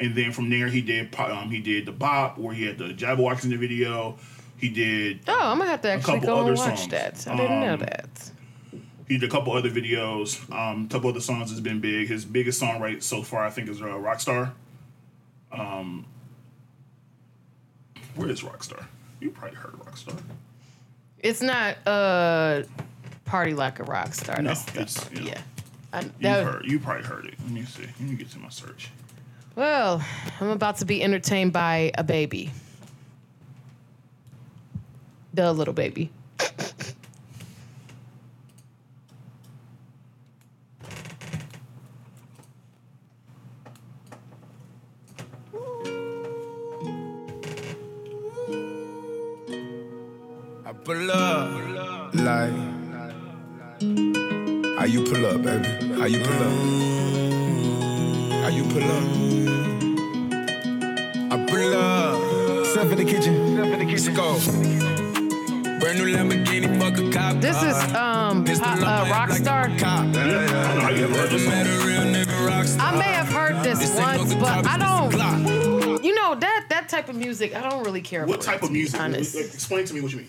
And 0.00 0.14
then 0.16 0.32
from 0.32 0.50
there, 0.50 0.68
he 0.68 0.80
did 0.80 1.14
um, 1.18 1.50
he 1.50 1.60
did 1.60 1.86
the 1.86 1.92
bop, 1.92 2.38
where 2.38 2.54
he 2.54 2.64
had 2.66 2.78
the 2.78 2.86
Jabbawockeez 2.88 3.44
in 3.44 3.50
the 3.50 3.56
video. 3.56 4.16
He 4.56 4.68
did 4.68 5.20
Oh, 5.28 5.38
I'm 5.52 5.58
gonna 5.58 5.70
have 5.70 5.82
to 5.82 5.90
actually 5.90 6.20
couple 6.20 6.26
go 6.26 6.46
and 6.46 6.50
other 6.58 6.70
watch 6.70 6.78
songs. 6.80 6.88
that. 6.88 7.26
I 7.28 7.36
didn't 7.36 7.60
know 7.60 7.72
Um, 7.74 7.80
that. 7.80 8.30
he 9.08 9.18
did 9.18 9.28
a 9.28 9.30
couple 9.30 9.52
other 9.52 9.70
videos. 9.70 10.40
Um, 10.52 10.86
a 10.86 10.88
couple 10.88 11.10
other 11.10 11.20
songs 11.20 11.50
has 11.50 11.60
been 11.60 11.80
big. 11.80 12.08
His 12.08 12.24
biggest 12.24 12.58
song 12.58 12.80
right 12.80 13.02
so 13.02 13.22
far, 13.22 13.44
I 13.44 13.50
think, 13.50 13.68
is 13.68 13.80
uh, 13.82 13.84
Rockstar. 13.86 14.52
Um, 15.52 16.06
where 18.16 18.28
is 18.28 18.42
Rockstar? 18.42 18.84
You 19.20 19.30
probably 19.30 19.56
heard 19.56 19.74
of 19.74 19.80
Rockstar. 19.86 20.20
It's 21.18 21.40
not 21.42 21.76
uh 21.86 22.62
party 23.24 23.54
like 23.54 23.78
a 23.80 23.84
rock 23.84 24.14
star. 24.14 24.40
No, 24.40 24.48
That's 24.54 24.74
it's, 24.76 25.06
um, 25.06 25.14
you 25.16 25.22
yeah. 25.30 25.40
I, 25.92 26.00
You 26.18 26.28
heard. 26.44 26.64
You 26.66 26.78
probably 26.80 27.04
heard 27.04 27.26
it. 27.26 27.34
Let 27.40 27.50
me 27.50 27.64
see. 27.64 27.82
Let 27.82 28.00
me 28.00 28.16
get 28.16 28.30
to 28.32 28.38
my 28.38 28.48
search. 28.48 28.90
well, 29.56 30.02
I'm 30.40 30.48
about 30.50 30.78
to 30.78 30.84
be 30.84 31.02
entertained 31.02 31.52
by 31.52 31.92
a 31.96 32.02
baby. 32.04 32.50
The 35.34 35.52
little 35.52 35.74
baby. 35.74 36.10
Up, 55.34 55.42
baby? 55.42 55.68
How 55.94 56.06
you 56.06 56.18
pull 56.20 56.32
up? 56.42 56.52
How 58.42 58.48
you 58.48 58.64
pull 58.64 58.84
up? 58.84 59.04
I 61.32 61.46
pull 61.48 61.74
up. 61.74 62.66
Step 62.66 62.86
in 62.92 62.98
the 62.98 63.04
kitchen. 63.04 63.54
Step 63.54 63.66
in 63.66 63.78
the 63.78 63.86
kitchen. 63.86 64.14
Let's 64.14 64.16
go. 64.16 64.38
Brand 65.80 65.98
new 65.98 66.06
Lamborghini, 66.14 66.78
fuck 66.80 66.98
a 66.98 67.10
cop. 67.10 67.40
This 67.40 67.56
is 67.62 67.94
um 67.94 68.44
Pistol 68.44 68.66
po- 68.66 68.72
uh, 68.72 68.76
my 68.80 68.96
hip 68.96 69.08
like 69.08 69.42
Rockstar. 69.42 69.76
a 69.76 69.78
cop. 69.78 70.00
I 70.00 70.12
don't 70.12 70.46
know. 70.78 70.88
You 70.90 71.04
ever 71.04 71.14
heard 71.16 71.30
this 71.30 71.46
Met 71.46 71.66
a 71.66 71.86
real 71.86 72.02
nigga 72.02 72.48
rockstar. 72.48 72.80
I 72.80 72.96
may 72.98 73.04
have 73.12 73.28
heard 73.28 73.62
this, 73.64 73.78
This 73.80 73.98
ain't 73.98 74.12
no 74.12 74.18
once, 74.18 74.34
but 74.34 74.66
I 74.66 74.78
don't. 74.78 75.12
Glock. 75.12 76.04
You 76.04 76.14
know 76.14 76.34
that 76.34 76.66
that 76.70 76.88
type 76.88 77.08
of 77.08 77.16
music, 77.16 77.54
I 77.54 77.68
don't 77.68 77.84
really 77.84 78.00
care. 78.02 78.24
What 78.26 78.40
for 78.40 78.46
type 78.46 78.56
it, 78.56 78.62
of 78.64 78.68
to 78.68 78.72
be 78.72 78.80
music? 78.80 79.00
Honest. 79.00 79.34
Like, 79.34 79.44
explain 79.46 79.84
to 79.86 79.94
me 79.94 80.00
what 80.00 80.12
you 80.12 80.18
mean. 80.18 80.28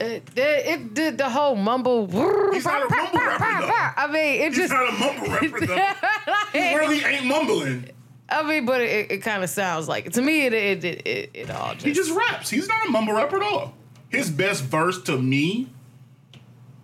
It, 0.00 0.22
it, 0.34 0.66
it 0.66 0.94
did 0.94 1.18
the 1.18 1.28
whole 1.28 1.54
mumble. 1.56 2.06
He's 2.52 2.64
not 2.64 2.90
a 2.90 2.94
mumble 2.94 3.18
rapper, 3.18 3.66
though. 3.66 3.72
I 4.02 4.06
mean, 4.10 4.40
it 4.40 4.48
He's 4.48 4.56
just. 4.56 4.72
not 4.72 4.88
a 4.88 4.92
mumble 4.92 5.28
rapper 5.28 5.66
though. 5.66 6.58
He 6.58 6.74
really 6.76 7.04
ain't 7.04 7.26
mumbling. 7.26 7.90
I 8.28 8.42
mean, 8.44 8.64
but 8.64 8.80
it, 8.80 9.10
it 9.10 9.18
kind 9.18 9.42
of 9.44 9.50
sounds 9.50 9.88
like 9.88 10.10
to 10.12 10.22
me. 10.22 10.46
It 10.46 10.52
it 10.54 10.84
it, 10.84 11.06
it, 11.06 11.30
it 11.34 11.50
all 11.50 11.74
just, 11.74 11.84
He 11.84 11.92
just 11.92 12.10
raps. 12.12 12.48
He's 12.48 12.68
not 12.68 12.86
a 12.86 12.90
mumble 12.90 13.12
rapper 13.12 13.36
at 13.36 13.42
all. 13.42 13.74
His 14.08 14.30
best 14.30 14.64
verse 14.64 15.02
to 15.02 15.18
me 15.18 15.68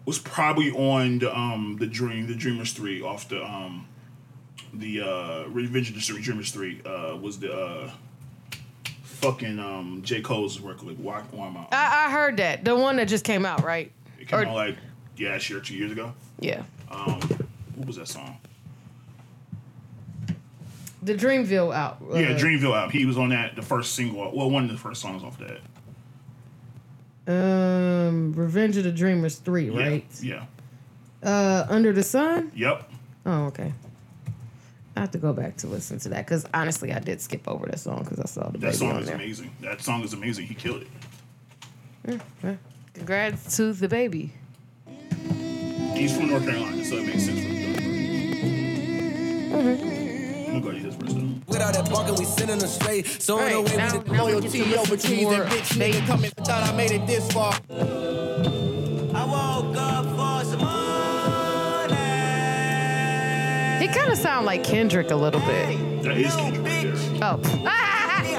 was 0.05 0.19
probably 0.19 0.71
on 0.73 1.19
the 1.21 1.35
um 1.37 1.77
the 1.81 1.87
Dream, 1.87 2.27
the 2.27 2.35
Dreamers 2.35 2.73
Three 2.73 3.01
off 3.01 3.29
the 3.29 3.43
um 3.45 3.87
the 4.75 5.01
uh 5.01 5.45
Revenge 5.49 5.89
of 5.89 5.95
the 5.95 6.21
Dreamers 6.21 6.51
Three 6.51 6.83
uh 6.85 7.17
was 7.17 7.39
the 7.39 7.53
uh 7.53 7.91
fucking 9.21 9.59
um 9.59 10.03
J 10.05 10.21
Cole's 10.21 10.61
record 10.61 10.87
like 10.89 10.97
why 10.99 11.21
why 11.33 11.47
am 11.49 11.57
I? 11.57 11.67
I, 11.73 12.07
I 12.07 12.11
heard 12.11 12.37
that 12.39 12.65
the 12.65 12.77
one 12.77 12.97
that 12.97 13.09
just 13.09 13.25
came 13.25 13.45
out, 13.47 13.63
right? 13.65 13.91
It 14.21 14.29
came 14.29 14.41
or- 14.41 14.47
out 14.47 14.55
like 14.55 14.77
yeah, 15.17 15.31
last 15.31 15.49
year, 15.49 15.61
two 15.61 15.75
years 15.75 15.93
ago. 15.93 16.13
Yeah, 16.41 16.63
Um, 16.91 17.21
what 17.77 17.87
was 17.87 17.97
that 17.97 18.07
song? 18.09 18.37
the 21.03 21.15
Dreamville 21.15 21.75
out. 21.75 21.99
uh, 22.13 22.17
yeah, 22.19 22.37
Dreamville 22.37 22.77
album. 22.77 22.91
He 22.91 23.07
was 23.07 23.17
on 23.17 23.29
that 23.31 23.55
the 23.57 23.63
first 23.63 23.95
single. 23.95 24.31
Well, 24.37 24.51
one 24.51 24.65
of 24.65 24.71
the 24.71 24.77
first 24.77 25.01
songs 25.01 25.23
off 25.23 25.39
that. 25.39 25.61
Um, 27.33 28.33
Revenge 28.35 28.77
of 28.77 28.85
the 28.85 28.93
Dreamers 28.93 29.37
three, 29.37 29.71
right? 29.71 30.05
Yeah. 30.21 30.45
Uh, 31.23 31.65
Under 31.69 31.93
the 31.93 32.03
Sun. 32.03 32.53
Yep. 32.55 32.91
Oh, 33.25 33.45
okay. 33.47 33.73
I 34.97 35.01
have 35.01 35.11
to 35.11 35.19
go 35.19 35.33
back 35.35 35.57
to 35.59 35.67
listen 35.67 35.99
to 36.01 36.09
that 36.11 36.25
because 36.27 36.47
honestly, 36.55 36.93
I 36.93 36.99
did 37.01 37.21
skip 37.21 37.47
over 37.47 37.67
that 37.67 37.79
song 37.81 38.03
because 38.05 38.19
I 38.19 38.25
saw 38.27 38.45
DaBaby. 38.49 38.53
That 38.53 38.61
baby 38.61 38.73
song 38.77 38.91
on 38.93 39.01
is 39.01 39.07
there. 39.07 39.15
amazing. 39.17 39.51
That 39.61 39.81
song 39.83 40.03
is 40.03 40.13
amazing. 40.15 40.47
He 40.47 40.55
killed 40.55 40.85
it. 42.07 42.21
Congrats 42.95 43.57
to 43.57 43.73
DaBaby. 43.75 44.31
He's 45.95 46.17
from 46.17 46.29
North 46.29 46.45
Carolina, 46.45 46.85
so 46.85 46.97
it 46.97 47.07
makes 47.07 47.25
sense 47.25 47.41
for 47.41 47.47
him. 47.47 47.75
Mm-hmm. 49.53 50.47
I'm 50.57 50.63
gonna 50.63 50.65
go 50.65 50.71
to 50.73 50.79
his 50.79 50.97
though. 50.97 51.35
Without 51.49 51.75
that 51.75 51.91
barking, 51.91 52.15
we 52.17 52.25
sending 52.25 52.59
them 52.59 52.69
straight. 52.69 53.07
So 53.07 53.39
All 53.39 53.47
in 53.47 53.53
a 53.53 53.61
way, 53.63 53.77
now, 53.77 53.93
we 53.93 53.99
did 53.99 54.13
now 54.13 54.25
Loyalty 54.25 54.63
over 54.63 54.71
listen 54.71 54.99
to 54.99 55.09
cheese 55.09 55.27
and 55.27 55.45
bitch 55.51 55.79
baby. 55.79 55.99
nigga 55.99 56.07
coming. 56.07 56.31
Thought 56.31 56.63
I 56.73 56.77
made 56.77 56.91
it 56.93 57.07
this 57.07 57.31
far. 57.33 58.66
He 63.87 63.93
kind 63.95 64.11
of 64.11 64.19
sound 64.19 64.47
like 64.47 64.65
Kendrick 64.65 65.13
a 65.13 65.15
little 65.15 65.41
bit. 65.43 66.03
That 66.03 66.17
is 66.17 66.35
Kendrick 66.35 66.65
right 66.67 66.93
there. 66.93 67.21
Oh, 67.23 67.41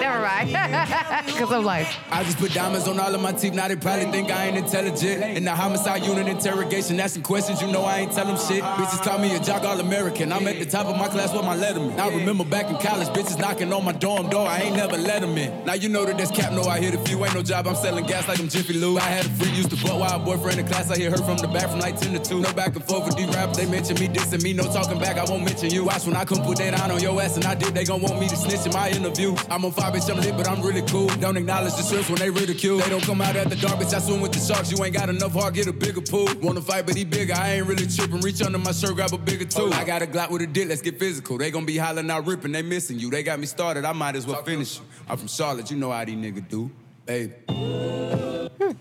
never 0.08 0.22
mind. 0.22 1.26
Because 1.26 1.52
I'm 1.52 1.64
like, 1.64 1.88
I 2.12 2.24
just 2.24 2.38
put 2.38 2.54
diamonds 2.54 2.88
on 2.88 3.00
all 3.00 3.14
of 3.14 3.22
my 3.22 3.32
teeth. 3.32 3.54
Now 3.54 3.68
they 3.68 3.76
probably 3.76 4.06
think 4.12 4.32
I 4.32 4.48
ain't 4.48 4.58
intelligent. 4.58 5.38
In 5.38 5.44
the 5.46 5.56
homicide 5.56 6.04
unit 6.04 6.28
interrogation, 6.28 7.00
asking 7.00 7.24
questions, 7.24 7.62
you 7.62 7.72
know 7.72 7.84
I 7.84 8.00
ain't 8.00 8.12
tell 8.12 8.26
them 8.26 8.38
shit. 8.38 8.64
Bitches 8.64 9.04
call 9.04 9.20
me 9.20 9.36
a 9.36 9.40
jock 9.40 9.64
all 9.64 9.80
American. 9.80 10.32
I'm 10.32 10.48
at 10.48 10.60
the 10.60 10.66
top 10.66 10.88
of 10.88 10.98
my 10.98 11.08
class 11.08 11.34
with 11.34 11.44
my 11.44 11.56
letterman. 11.56 11.98
I 12.00 12.10
remember 12.10 12.44
back 12.46 12.70
in 12.70 12.78
college, 12.78 13.08
bitches 13.10 13.40
knocking 13.40 13.72
on 13.74 13.84
my 13.84 13.92
dorm 13.92 14.30
door. 14.30 14.48
I 14.48 14.62
ain't 14.62 14.76
never 14.76 14.98
let 14.98 15.22
them 15.22 15.38
in. 15.38 15.66
Now 15.66 15.74
you 15.74 15.90
know 15.90 16.06
that 16.06 16.18
that's 16.18 16.32
cap. 16.32 16.54
No, 16.54 16.64
I 16.64 16.80
hit 16.80 16.96
a 16.96 17.00
few. 17.00 17.24
Ain't 17.24 17.36
no 17.36 17.44
job. 17.44 17.68
I'm 17.68 17.76
selling 17.76 18.06
gas 18.06 18.28
like 18.28 18.40
I'm 18.40 18.48
Jiffy 18.48 18.74
Lube. 18.74 19.00
I 19.00 19.02
had 19.02 19.26
a 19.26 19.30
free 19.30 19.52
used 19.52 19.70
to 19.72 19.76
butt 19.78 20.00
while 20.00 20.22
a 20.22 20.24
boyfriend 20.24 20.60
in 20.60 20.68
class. 20.68 20.90
I 20.90 20.98
hear 20.98 21.12
her 21.12 21.18
from 21.18 21.38
the 21.38 21.48
back 21.48 21.70
from 21.70 21.80
like 21.80 22.00
10 22.00 22.14
to 22.14 22.20
2. 22.20 22.40
No 22.40 22.54
back 22.54 22.76
and 22.76 22.84
forth 22.86 23.06
with 23.06 23.18
these 23.18 23.28
rappers. 23.36 23.58
They 23.58 23.66
mention 23.66 23.96
me 24.00 24.08
dissing 24.08 24.44
me. 24.44 24.54
No 24.54 24.64
talking 24.64 25.00
back. 25.00 25.18
I 25.18 25.26
won't 25.26 25.44
mention 25.44 25.70
you. 25.72 25.86
Watch 25.86 26.06
when 26.06 26.16
I 26.16 26.26
come 26.26 26.44
put 26.44 26.58
that 26.58 26.80
on 26.80 26.92
on 26.92 27.02
your 27.02 27.22
ass 27.22 27.36
and 27.36 27.46
I 27.46 27.56
did. 27.56 27.74
They 27.74 27.84
gon' 27.84 28.02
want 28.02 28.20
me 28.20 28.28
to 28.30 28.36
snitch 28.36 28.66
in 28.66 28.74
my 28.74 28.90
interview. 28.90 29.36
I'm 29.50 29.66
on 29.66 29.72
fire, 29.72 29.92
bitch. 29.98 30.10
I'm 30.10 30.22
lit, 30.22 30.38
but 30.38 30.48
I'm 30.48 30.62
really 30.62 30.82
cool. 30.84 31.08
Don't 31.20 31.38
acknowledge 31.38 31.76
the 31.76 31.82
strips 31.82 32.10
when 32.10 32.20
they 32.20 32.30
ridicule. 32.30 32.78
They 32.80 32.90
don't 32.90 33.04
come 33.04 33.22
out 33.22 33.36
at 33.36 33.50
the 33.50 33.56
dark, 33.56 33.80
bitch. 33.80 33.94
I 33.94 34.00
swim 34.00 34.22
with 34.22 34.32
the 34.32 34.40
sharks. 34.40 34.72
You 34.72 34.84
ain't 34.84 34.96
got 34.96 35.10
enough 35.10 35.34
heart, 35.34 35.54
get 35.54 35.68
a 35.68 35.74
bigger 35.74 36.02
pool. 36.02 36.28
Wanna 36.42 36.62
fight, 36.62 36.86
but 36.86 36.96
he 36.96 37.04
bigger. 37.04 37.34
I 37.34 37.54
ain't 37.54 37.68
really 37.68 37.88
tripping. 37.88 38.22
Reach 38.22 38.42
under 38.42 38.58
my 38.58 38.72
shirt, 38.72 38.96
grab 38.96 39.14
a 39.14 39.18
bigger 39.18 39.46
tool. 39.46 39.74
I 39.74 39.84
got 39.84 40.02
a 40.02 40.08
Glock 40.08 40.30
with 40.30 40.42
a 40.42 40.48
dick, 40.48 40.68
let's 40.70 40.82
get 40.82 41.00
physical. 41.00 41.38
They 41.38 41.52
gon' 41.52 41.66
be 41.66 41.78
hollering 41.78 42.10
out 42.10 42.26
ripping, 42.26 42.52
they 42.52 42.62
missing 42.62 43.00
you. 43.00 43.10
They 43.10 43.24
got 43.24 43.40
me 43.40 43.46
started, 43.46 43.86
I 43.86 43.94
might 43.94 44.16
as 44.16 44.26
well 44.26 44.44
finish 44.44 44.78
you. 44.78 44.86
I'm 45.08 45.18
from 45.18 45.28
Charlotte, 45.28 45.70
you 45.72 45.78
know 45.78 45.92
how 45.92 46.06
these 46.06 46.16
niggas 46.16 46.48
do. 46.48 46.72
Baby. 47.06 47.34
Hmm. 47.50 48.72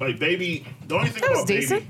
Like 0.00 0.18
baby, 0.18 0.66
the 0.86 0.96
only 0.96 1.10
thing 1.10 1.22
That 1.22 1.30
was 1.30 1.38
about 1.40 1.48
baby, 1.48 1.60
decent. 1.60 1.84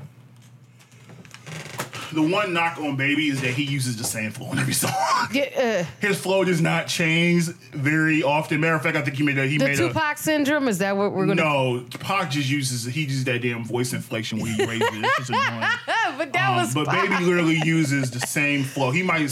The 2.14 2.22
one 2.22 2.52
knock 2.52 2.78
on 2.78 2.96
baby 2.96 3.28
is 3.28 3.40
that 3.40 3.50
he 3.54 3.62
uses 3.64 3.96
the 3.96 4.04
same 4.04 4.30
flow 4.30 4.52
in 4.52 4.58
every 4.58 4.72
song. 4.74 4.92
yeah, 5.32 5.84
uh, 5.84 6.06
His 6.06 6.20
flow 6.20 6.44
does 6.44 6.60
not 6.60 6.86
change 6.86 7.44
very 7.72 8.22
often. 8.22 8.60
Matter 8.60 8.74
of 8.74 8.82
fact, 8.82 8.96
I 8.96 9.02
think 9.02 9.16
he 9.16 9.22
made 9.22 9.38
a 9.38 9.46
he 9.46 9.58
the 9.58 9.64
made 9.66 9.76
Tupac 9.76 10.18
syndrome. 10.18 10.68
Is 10.68 10.78
that 10.78 10.96
what 10.96 11.12
we're 11.12 11.26
gonna? 11.26 11.42
no. 11.42 11.84
Pac 12.00 12.30
just 12.30 12.48
uses 12.48 12.84
he 12.84 13.02
uses 13.04 13.24
that 13.24 13.42
damn 13.42 13.64
voice 13.64 13.92
inflection 13.92 14.38
when 14.40 14.54
he 14.54 14.64
raises 14.64 14.88
it. 14.92 15.06
It's 15.18 15.28
annoying. 15.28 15.60
but 16.18 16.32
that 16.32 16.50
Um, 16.50 16.56
was. 16.56 16.74
but 16.74 16.86
baby 16.90 17.24
literally 17.24 17.60
uses 17.64 18.10
the 18.10 18.20
same 18.20 18.64
flow. 18.64 18.90
He 18.90 19.02
might 19.02 19.22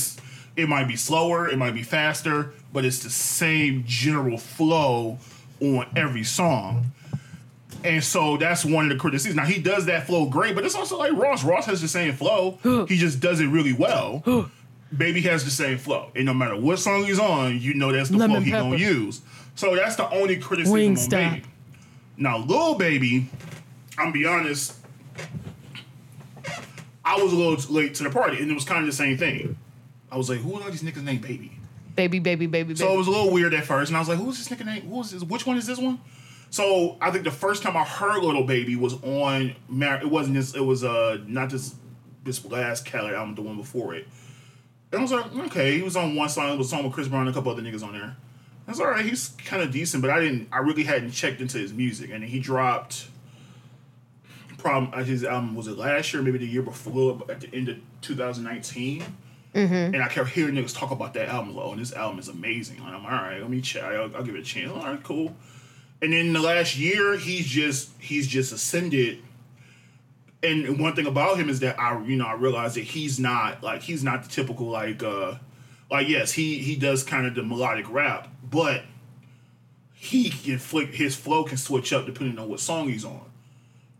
it 0.57 0.69
might 0.69 0.89
be 0.89 0.97
slower, 0.97 1.49
it 1.49 1.57
might 1.57 1.75
be 1.75 1.83
faster, 1.83 2.53
but 2.73 2.85
it's 2.85 2.99
the 3.03 3.11
same 3.11 3.85
general 3.87 4.37
flow 4.39 5.19
on 5.61 5.87
every 5.97 6.25
song. 6.25 6.93
And 7.83 8.05
so 8.05 8.37
that's 8.37 8.65
one 8.65 8.85
of 8.85 8.91
the 8.91 8.97
criticisms. 8.97 9.37
Now 9.37 9.45
he 9.45 9.61
does 9.61 9.87
that 9.87 10.07
flow 10.07 10.27
great, 10.27 10.55
but 10.55 10.65
it's 10.65 10.75
also 10.75 10.99
like 10.99 11.13
Ross. 11.13 11.45
Ross 11.45 11.67
has 11.67 11.81
the 11.81 11.89
same 11.89 12.13
flow. 12.13 12.59
he 12.89 12.97
just 12.97 13.21
does 13.21 13.41
it 13.41 13.47
really 13.47 13.73
well. 13.73 14.23
Baby 14.97 15.21
has 15.23 15.45
the 15.45 15.51
same 15.51 15.79
flow, 15.79 16.11
and 16.17 16.27
no 16.27 16.35
matter 16.35 16.57
what 16.61 16.81
song 16.81 17.05
he's 17.05 17.21
on, 17.21 17.61
you 17.61 17.75
know 17.75 17.93
that's 17.93 18.09
the 18.09 18.17
Lemon 18.17 18.39
flow 18.39 18.45
he 18.45 18.51
pepper. 18.51 18.63
gonna 18.65 18.77
use. 18.77 19.21
So 19.55 19.77
that's 19.77 19.95
the 19.95 20.11
only 20.11 20.37
criticism 20.37 20.75
on. 20.75 21.09
Baby. 21.09 21.45
Now, 22.17 22.39
Lil 22.39 22.75
Baby, 22.75 23.31
I'm 23.97 24.11
be 24.11 24.27
honest, 24.27 24.75
I 27.05 27.23
was 27.23 27.33
a 27.33 27.37
little 27.37 27.73
late 27.73 27.95
to 27.95 28.03
the 28.03 28.11
party, 28.11 28.43
and 28.43 28.51
it 28.51 28.55
was 28.55 28.65
kind 28.65 28.81
of 28.81 28.87
the 28.87 28.97
same 28.97 29.17
thing. 29.17 29.57
I 30.11 30.17
was 30.17 30.29
like, 30.29 30.41
who 30.41 30.61
are 30.61 30.71
these 30.71 30.83
niggas 30.83 31.05
named 31.05 31.23
Baby? 31.23 31.61
baby, 31.95 32.19
baby, 32.19 32.47
baby, 32.47 32.69
baby. 32.69 32.79
So 32.79 32.93
it 32.95 32.97
was 32.97 33.07
a 33.07 33.11
little 33.11 33.31
weird 33.31 33.55
at 33.55 33.65
first, 33.65 33.91
and 33.91 33.97
I 33.97 34.01
was 34.01 34.09
like, 34.09 34.19
who's 34.19 34.39
this 34.39 34.49
nigga 34.49 34.65
name? 34.65 34.83
Who's 34.83 35.11
this? 35.11 35.23
Which 35.23 35.47
one 35.47 35.57
is 35.57 35.67
this 35.67 35.79
one? 35.79 36.01
So 36.51 36.97
I 37.01 37.11
think 37.11 37.25
the 37.25 37.31
first 37.31 37.63
time 37.63 37.77
I 37.77 37.85
heard 37.85 38.23
Lil 38.23 38.45
Baby 38.45 38.77
was 38.77 38.95
on. 39.03 39.55
Mar- 39.69 40.01
It 40.03 40.11
wasn't 40.11 40.35
this. 40.37 40.55
It 40.55 40.61
was 40.65 40.83
uh 40.85 41.19
not 41.27 41.51
this 41.51 41.75
this 42.25 42.45
last 42.45 42.85
Khaled 42.87 43.15
album, 43.15 43.35
the 43.35 43.43
one 43.43 43.57
before 43.57 43.95
it. 43.95 44.07
And 44.93 44.99
I 44.99 45.03
was 45.03 45.13
like, 45.13 45.35
okay, 45.47 45.77
he 45.77 45.83
was 45.83 45.97
on 45.97 46.17
one 46.17 46.29
song. 46.29 46.53
It 46.53 46.59
was 46.59 46.67
a 46.67 46.71
song 46.71 46.85
with 46.85 46.93
Chris 46.93 47.07
Brown 47.09 47.23
and 47.23 47.31
a 47.31 47.33
couple 47.33 47.53
other 47.53 47.63
niggas 47.63 47.85
on 47.85 47.93
there. 47.93 48.17
I 48.67 48.71
was 48.71 48.81
all 48.81 48.89
right. 48.89 49.05
He's 49.05 49.29
kind 49.45 49.63
of 49.63 49.71
decent, 49.71 50.03
but 50.03 50.11
I 50.11 50.19
didn't. 50.21 50.49
I 50.53 50.59
really 50.59 50.83
hadn't 50.83 51.13
checked 51.13 51.41
into 51.41 51.59
his 51.59 51.73
music, 51.73 52.11
and 52.11 52.23
then 52.23 52.29
he 52.31 52.41
dropped. 52.41 53.07
Problem. 54.59 54.93
His 55.07 55.25
album 55.25 55.55
was 55.55 55.69
it 55.69 55.79
last 55.79 56.13
year, 56.13 56.23
maybe 56.23 56.37
the 56.37 56.47
year 56.47 56.61
before, 56.61 57.23
at 57.31 57.41
the 57.41 57.49
end 57.55 57.71
of 57.71 57.79
2019. 58.03 59.03
And 59.95 60.03
I 60.03 60.09
kept 60.09 60.29
hearing 60.29 60.55
niggas 60.55 60.77
talk 60.77 60.91
about 60.91 61.15
that 61.15 61.29
album. 61.31 61.57
Like, 61.57 61.65
oh, 61.65 61.75
this 61.77 61.95
album 61.95 62.19
is 62.19 62.29
amazing. 62.29 62.77
And 62.79 62.89
I'm 62.95 63.05
all 63.07 63.11
right. 63.11 63.41
Let 63.41 63.49
me 63.49 63.63
check. 63.63 63.83
I'll, 63.83 64.15
I'll 64.15 64.23
give 64.23 64.35
it 64.35 64.41
a 64.41 64.45
chance. 64.45 64.71
All 64.71 64.83
right, 64.85 65.03
cool. 65.03 65.35
And 66.03 66.13
then 66.13 66.33
the 66.33 66.41
last 66.41 66.77
year, 66.77 67.17
he's 67.17 67.47
just 67.47 67.91
he's 67.99 68.27
just 68.27 68.53
ascended. 68.53 69.23
And 70.43 70.81
one 70.81 70.95
thing 70.95 71.07
about 71.07 71.39
him 71.39 71.51
is 71.51 71.61
that 71.61 71.79
I 71.79 72.03
you 72.05 72.17
know 72.17 72.27
I 72.27 72.35
realized 72.35 72.77
that 72.77 72.85
he's 72.85 73.21
not 73.21 73.63
like 73.63 73.83
he's 73.83 74.03
not 74.03 74.23
the 74.25 74.31
typical 74.31 74.67
like 74.67 75.03
uh 75.03 75.35
like 75.91 76.09
yes 76.09 76.33
he 76.33 76.59
he 76.59 76.77
does 76.77 77.03
kind 77.03 77.27
of 77.27 77.35
the 77.35 77.43
melodic 77.43 77.91
rap, 77.91 78.29
but 78.43 78.83
he 79.93 80.31
can 80.31 80.59
flick 80.59 80.95
his 80.95 81.15
flow 81.15 81.45
can 81.45 81.59
switch 81.59 81.93
up 81.93 82.07
depending 82.07 82.39
on 82.39 82.49
what 82.49 82.61
song 82.61 82.89
he's 82.89 83.05
on. 83.05 83.31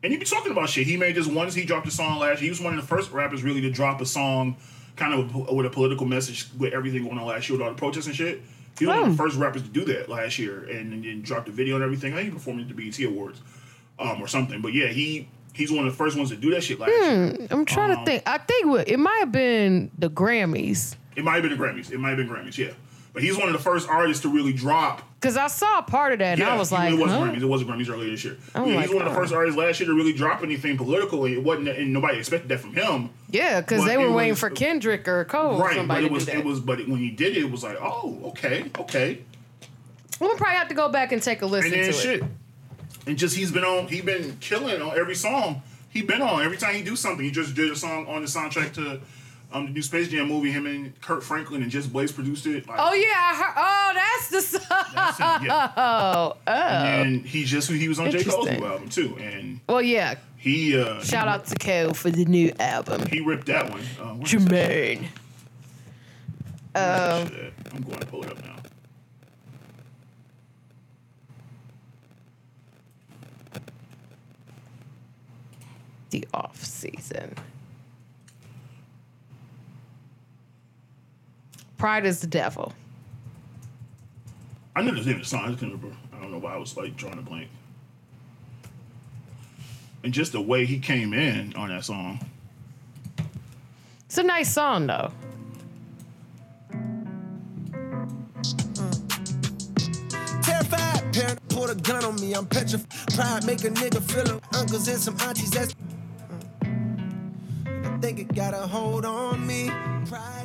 And 0.03 0.13
he 0.13 0.19
be 0.19 0.25
talking 0.25 0.51
about 0.51 0.71
shit. 0.71 0.87
He 0.87 0.97
made 0.97 1.15
this 1.15 1.27
once. 1.27 1.53
He 1.53 1.67
dropped 1.67 1.87
a 1.87 1.91
song 1.91 2.19
last 2.19 2.41
year. 2.41 2.47
He 2.47 2.49
was 2.49 2.61
one 2.61 2.75
of 2.75 2.81
the 2.81 2.87
first 2.87 3.11
rappers 3.13 3.43
really 3.43 3.61
to 3.61 3.71
drop 3.71 4.01
a 4.01 4.07
song, 4.07 4.57
kind 4.97 5.13
of 5.13 5.35
with 5.53 5.67
a 5.67 5.71
political 5.71 6.07
message 6.07 6.49
with 6.59 6.73
everything 6.73 7.05
going 7.05 7.19
on 7.19 7.27
last 7.27 7.51
year 7.51 7.59
with 7.59 7.67
all 7.67 7.75
the 7.75 7.79
protests 7.79 8.07
and 8.07 8.17
shit. 8.17 8.41
He 8.79 8.87
was 8.87 8.97
one 8.97 9.05
of 9.11 9.17
the 9.17 9.23
first 9.23 9.37
rappers 9.37 9.63
to 9.63 9.69
do 9.69 9.85
that 9.87 10.09
last 10.09 10.39
year, 10.39 10.65
and, 10.65 11.05
then 11.05 11.21
dropped 11.23 11.49
a 11.49 11.53
video 11.53 11.75
and 11.75 11.85
everything. 11.85 12.13
I 12.15 12.17
think 12.17 12.29
he 12.29 12.35
performed 12.35 12.63
at 12.63 12.69
the 12.69 12.75
BET 12.75 12.99
Awards, 13.07 13.41
um, 13.99 14.23
or 14.23 14.27
something. 14.27 14.61
But 14.63 14.73
yeah, 14.73 14.87
he 14.89 15.29
he's 15.53 15.71
one 15.71 15.87
of 15.87 15.93
the 15.93 15.97
first 15.99 16.17
ones 16.17 16.31
to 16.31 16.37
do 16.37 16.51
that 16.53 16.63
shit 16.63 16.79
last 16.79 16.91
year. 16.91 17.47
I'm 17.51 17.65
trying 17.67 17.91
Um, 17.91 17.99
to 17.99 18.05
think. 18.05 18.23
I 18.27 18.39
think 18.39 18.89
it 18.89 18.99
might 18.99 19.19
have 19.21 19.33
been 19.33 19.91
the 19.99 20.09
Grammys 20.09 20.97
It 21.17 21.25
might 21.25 21.35
have 21.35 21.43
been 21.43 21.59
the 21.59 21.63
Grammys. 21.63 21.91
It 21.93 21.99
might 21.99 22.11
have 22.11 22.19
been 22.19 22.29
Grammys. 22.29 22.57
Yeah, 22.57 22.71
but 23.13 23.23
he's 23.23 23.37
one 23.37 23.49
of 23.49 23.53
the 23.53 23.59
first 23.59 23.89
artists 23.89 24.23
to 24.23 24.29
really 24.29 24.53
drop 24.53 25.03
because 25.21 25.37
I 25.37 25.49
saw 25.49 25.83
part 25.83 26.13
of 26.15 26.19
that 26.21 26.33
and 26.33 26.39
Yeah, 26.39 26.55
I 26.55 26.57
was 26.57 26.73
like, 26.73 26.93
it 26.95 26.99
was 26.99 27.11
huh? 27.11 27.19
Grammys. 27.21 27.43
It 27.43 27.45
was 27.47 27.63
Grammys 27.65 27.91
earlier 27.91 28.11
this 28.11 28.25
year. 28.25 28.37
Oh 28.55 28.65
yeah, 28.65 28.81
he's 28.81 28.91
one 28.93 29.03
of 29.07 29.09
the 29.13 29.15
first 29.15 29.33
artists 29.35 29.59
last 29.59 29.79
year 29.81 29.89
to 29.89 29.95
really 29.95 30.13
drop 30.15 30.43
anything 30.43 30.77
political. 30.79 31.25
and 31.27 31.35
It 31.35 31.43
wasn't, 31.43 31.69
and 31.69 31.93
nobody 31.93 32.19
expected 32.19 32.49
that 32.49 32.61
from 32.61 32.75
him. 32.75 33.11
yeah, 33.31 33.61
because 33.61 33.85
they 33.85 33.97
were 33.99 34.07
it 34.07 34.13
waiting 34.13 34.31
was- 34.33 34.41
for 34.41 34.51
Kendrick 34.51 35.07
or 35.09 35.25
Cole 35.27 35.57
or 35.61 35.65
right, 35.65 35.87
but 35.87 36.03
it 36.03 36.11
was 36.11 36.25
to 36.25 36.31
do 36.31 36.37
that. 36.39 36.41
it 36.41 36.47
was, 36.47 36.61
but 36.61 36.79
when 36.89 36.99
he 36.99 37.11
did 37.11 37.37
it, 37.37 37.45
it 37.45 37.51
was 37.51 37.63
like, 37.63 37.77
oh, 37.81 38.19
okay, 38.29 38.71
okay, 38.79 39.19
I'm 40.21 40.27
gonna 40.27 40.39
probably 40.39 40.57
have 40.57 40.69
to 40.69 40.75
go 40.75 40.89
back 40.89 41.13
and 41.13 41.23
take 41.23 41.43
a 41.43 41.47
listen 41.47 41.73
and 41.75 41.93
to 41.93 41.99
then 42.07 42.15
it. 42.17 42.25
and 43.07 43.19
just 43.19 43.37
he's 43.37 43.51
been 43.53 43.65
on, 43.65 43.89
he's 43.89 44.03
been 44.03 44.37
killing 44.41 44.81
on 44.83 44.99
every 44.99 45.15
song 45.15 45.63
he 45.93 46.03
been 46.03 46.23
on. 46.23 46.41
Every 46.43 46.57
time 46.57 46.75
he 46.77 46.83
do 46.83 46.95
something, 46.95 47.25
he 47.25 47.33
just 47.33 47.55
did 47.57 47.69
a 47.71 47.75
song 47.77 48.07
on 48.07 48.23
the 48.23 48.29
soundtrack 48.29 48.73
to. 48.75 49.01
Um, 49.53 49.67
the 49.67 49.73
new 49.73 49.83
Space 49.83 50.09
Jam 50.09 50.29
movie, 50.29 50.51
him 50.53 50.67
and 50.67 50.99
Kirk 51.01 51.23
Franklin 51.23 51.63
and 51.63 51.71
Just 51.71 51.93
Blaze 51.93 52.13
produced 52.13 52.47
it. 52.47 52.69
Like, 52.69 52.79
Oh 52.81 52.95
yeah, 52.95 53.35
heard, 53.35 53.55
oh 53.57 53.93
that's 53.95 54.29
the 54.31 54.41
song. 54.59 54.85
that's 54.95 55.19
it, 55.19 55.47
yeah. 55.49 55.73
Oh, 55.77 56.37
oh. 56.47 56.53
And 56.53 57.27
he 57.27 57.45
just 57.45 57.69
he 57.71 57.89
was 57.89 57.99
on 57.99 58.11
J 58.13 58.23
Cole's 58.23 58.49
new 58.49 58.65
album 58.65 58.89
too, 58.89 59.17
and 59.19 59.61
Well, 59.69 59.83
yeah. 59.83 60.15
he 60.37 60.81
uh, 60.81 61.03
Shout 61.03 61.27
out 61.27 61.47
to 61.47 61.57
Cole 61.57 61.95
for 61.95 62.11
the 62.11 62.25
new 62.27 62.53
album. 62.61 63.07
he 63.07 63.21
ripped 63.21 63.47
that 63.47 63.71
one. 63.71 63.81
Uh, 64.01 64.15
what 64.15 64.33
is 64.33 64.35
it? 64.35 64.49
Jermaine. 64.49 65.09
Um, 66.73 67.29
I'm 67.75 67.83
going 67.83 67.99
to 67.99 68.07
pull 68.07 68.23
it 68.23 68.31
up 68.31 68.45
now. 68.45 68.57
the 76.11 76.27
off 76.35 76.63
season. 76.65 77.35
Pride 81.81 82.05
is 82.05 82.21
the 82.21 82.27
devil. 82.27 82.75
I 84.77 84.83
knew 84.83 84.91
the 84.91 85.01
name 85.01 85.15
of 85.15 85.23
the 85.23 85.25
song. 85.25 85.45
I 85.45 85.47
just 85.47 85.61
couldn't 85.61 85.81
remember. 85.81 85.97
I 86.15 86.21
don't 86.21 86.31
know 86.31 86.37
why 86.37 86.53
I 86.53 86.59
was 86.59 86.77
like 86.77 86.95
drawing 86.95 87.19
a 87.19 87.23
blank. 87.23 87.49
And 90.05 90.13
just 90.13 90.33
the 90.33 90.43
way 90.43 90.67
he 90.67 90.79
came 90.79 91.15
in 91.15 91.55
on 91.57 91.71
that 91.71 91.87
song. 91.87 92.21
It's 94.05 94.19
a 94.19 94.23
nice 94.23 94.53
song 94.53 94.89
though. 94.89 95.11
Terrified, 100.43 101.15
parent 101.15 101.49
pulled 101.49 101.71
a 101.71 101.77
gun 101.77 102.05
on 102.05 102.21
me. 102.21 102.35
I'm 102.35 102.45
petrified. 102.45 102.91
Pride 103.15 103.47
make 103.47 103.65
a 103.65 103.71
nigga 103.71 104.03
feel 104.03 104.37
it. 104.37 104.45
Uncles 104.55 104.87
and 104.87 105.01
some 105.01 105.17
aunties. 105.21 105.51
That's. 105.51 105.75
I 106.63 107.99
think 108.03 108.19
it 108.19 108.35
got 108.35 108.53
a 108.53 108.59
hold 108.59 109.07
on 109.07 109.47
me. 109.47 109.71
Pride 110.05 110.05
is 110.05 110.09
the 110.09 110.09
devil. 110.11 110.40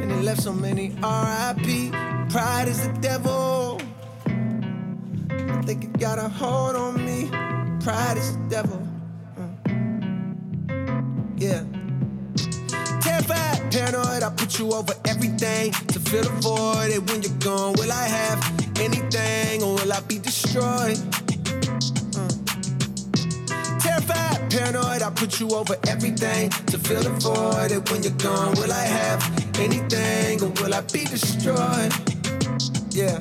And 0.00 0.12
it 0.12 0.22
left 0.22 0.42
so 0.42 0.52
many 0.52 0.96
R.I.P. 1.02 1.90
Pride 2.30 2.68
is 2.68 2.86
the 2.86 2.92
devil. 3.00 3.80
I 4.26 5.62
think 5.62 5.84
it 5.84 5.98
got 5.98 6.18
a 6.18 6.28
hold 6.28 6.76
on 6.76 7.04
me. 7.04 7.28
Pride 7.80 8.16
is 8.16 8.36
the 8.36 8.44
devil. 8.48 8.82
Uh. 9.36 9.72
Yeah. 11.36 11.64
Terrified, 13.00 13.72
paranoid, 13.72 14.22
I 14.22 14.30
put 14.36 14.58
you 14.58 14.72
over 14.72 14.94
everything 15.06 15.72
to 15.72 16.00
fill 16.00 16.24
the 16.24 16.30
void. 16.40 16.90
And 16.92 17.08
when 17.08 17.22
you're 17.22 17.38
gone, 17.38 17.74
will 17.74 17.92
I 17.92 18.06
have 18.06 18.40
anything 18.80 19.62
or 19.62 19.74
will 19.74 19.92
I 19.92 20.00
be 20.00 20.18
destroyed? 20.18 20.98
I 25.02 25.10
put 25.10 25.40
you 25.40 25.50
over 25.50 25.76
everything 25.88 26.50
to 26.50 26.78
fill 26.78 27.02
the 27.02 27.10
void. 27.10 27.72
And 27.72 27.88
when 27.88 28.02
you're 28.02 28.12
gone, 28.12 28.54
will 28.54 28.72
I 28.72 28.84
have 28.84 29.20
anything 29.58 30.42
or 30.42 30.50
will 30.62 30.74
I 30.74 30.80
be 30.80 31.04
destroyed? 31.04 31.92
Yeah. 32.90 33.20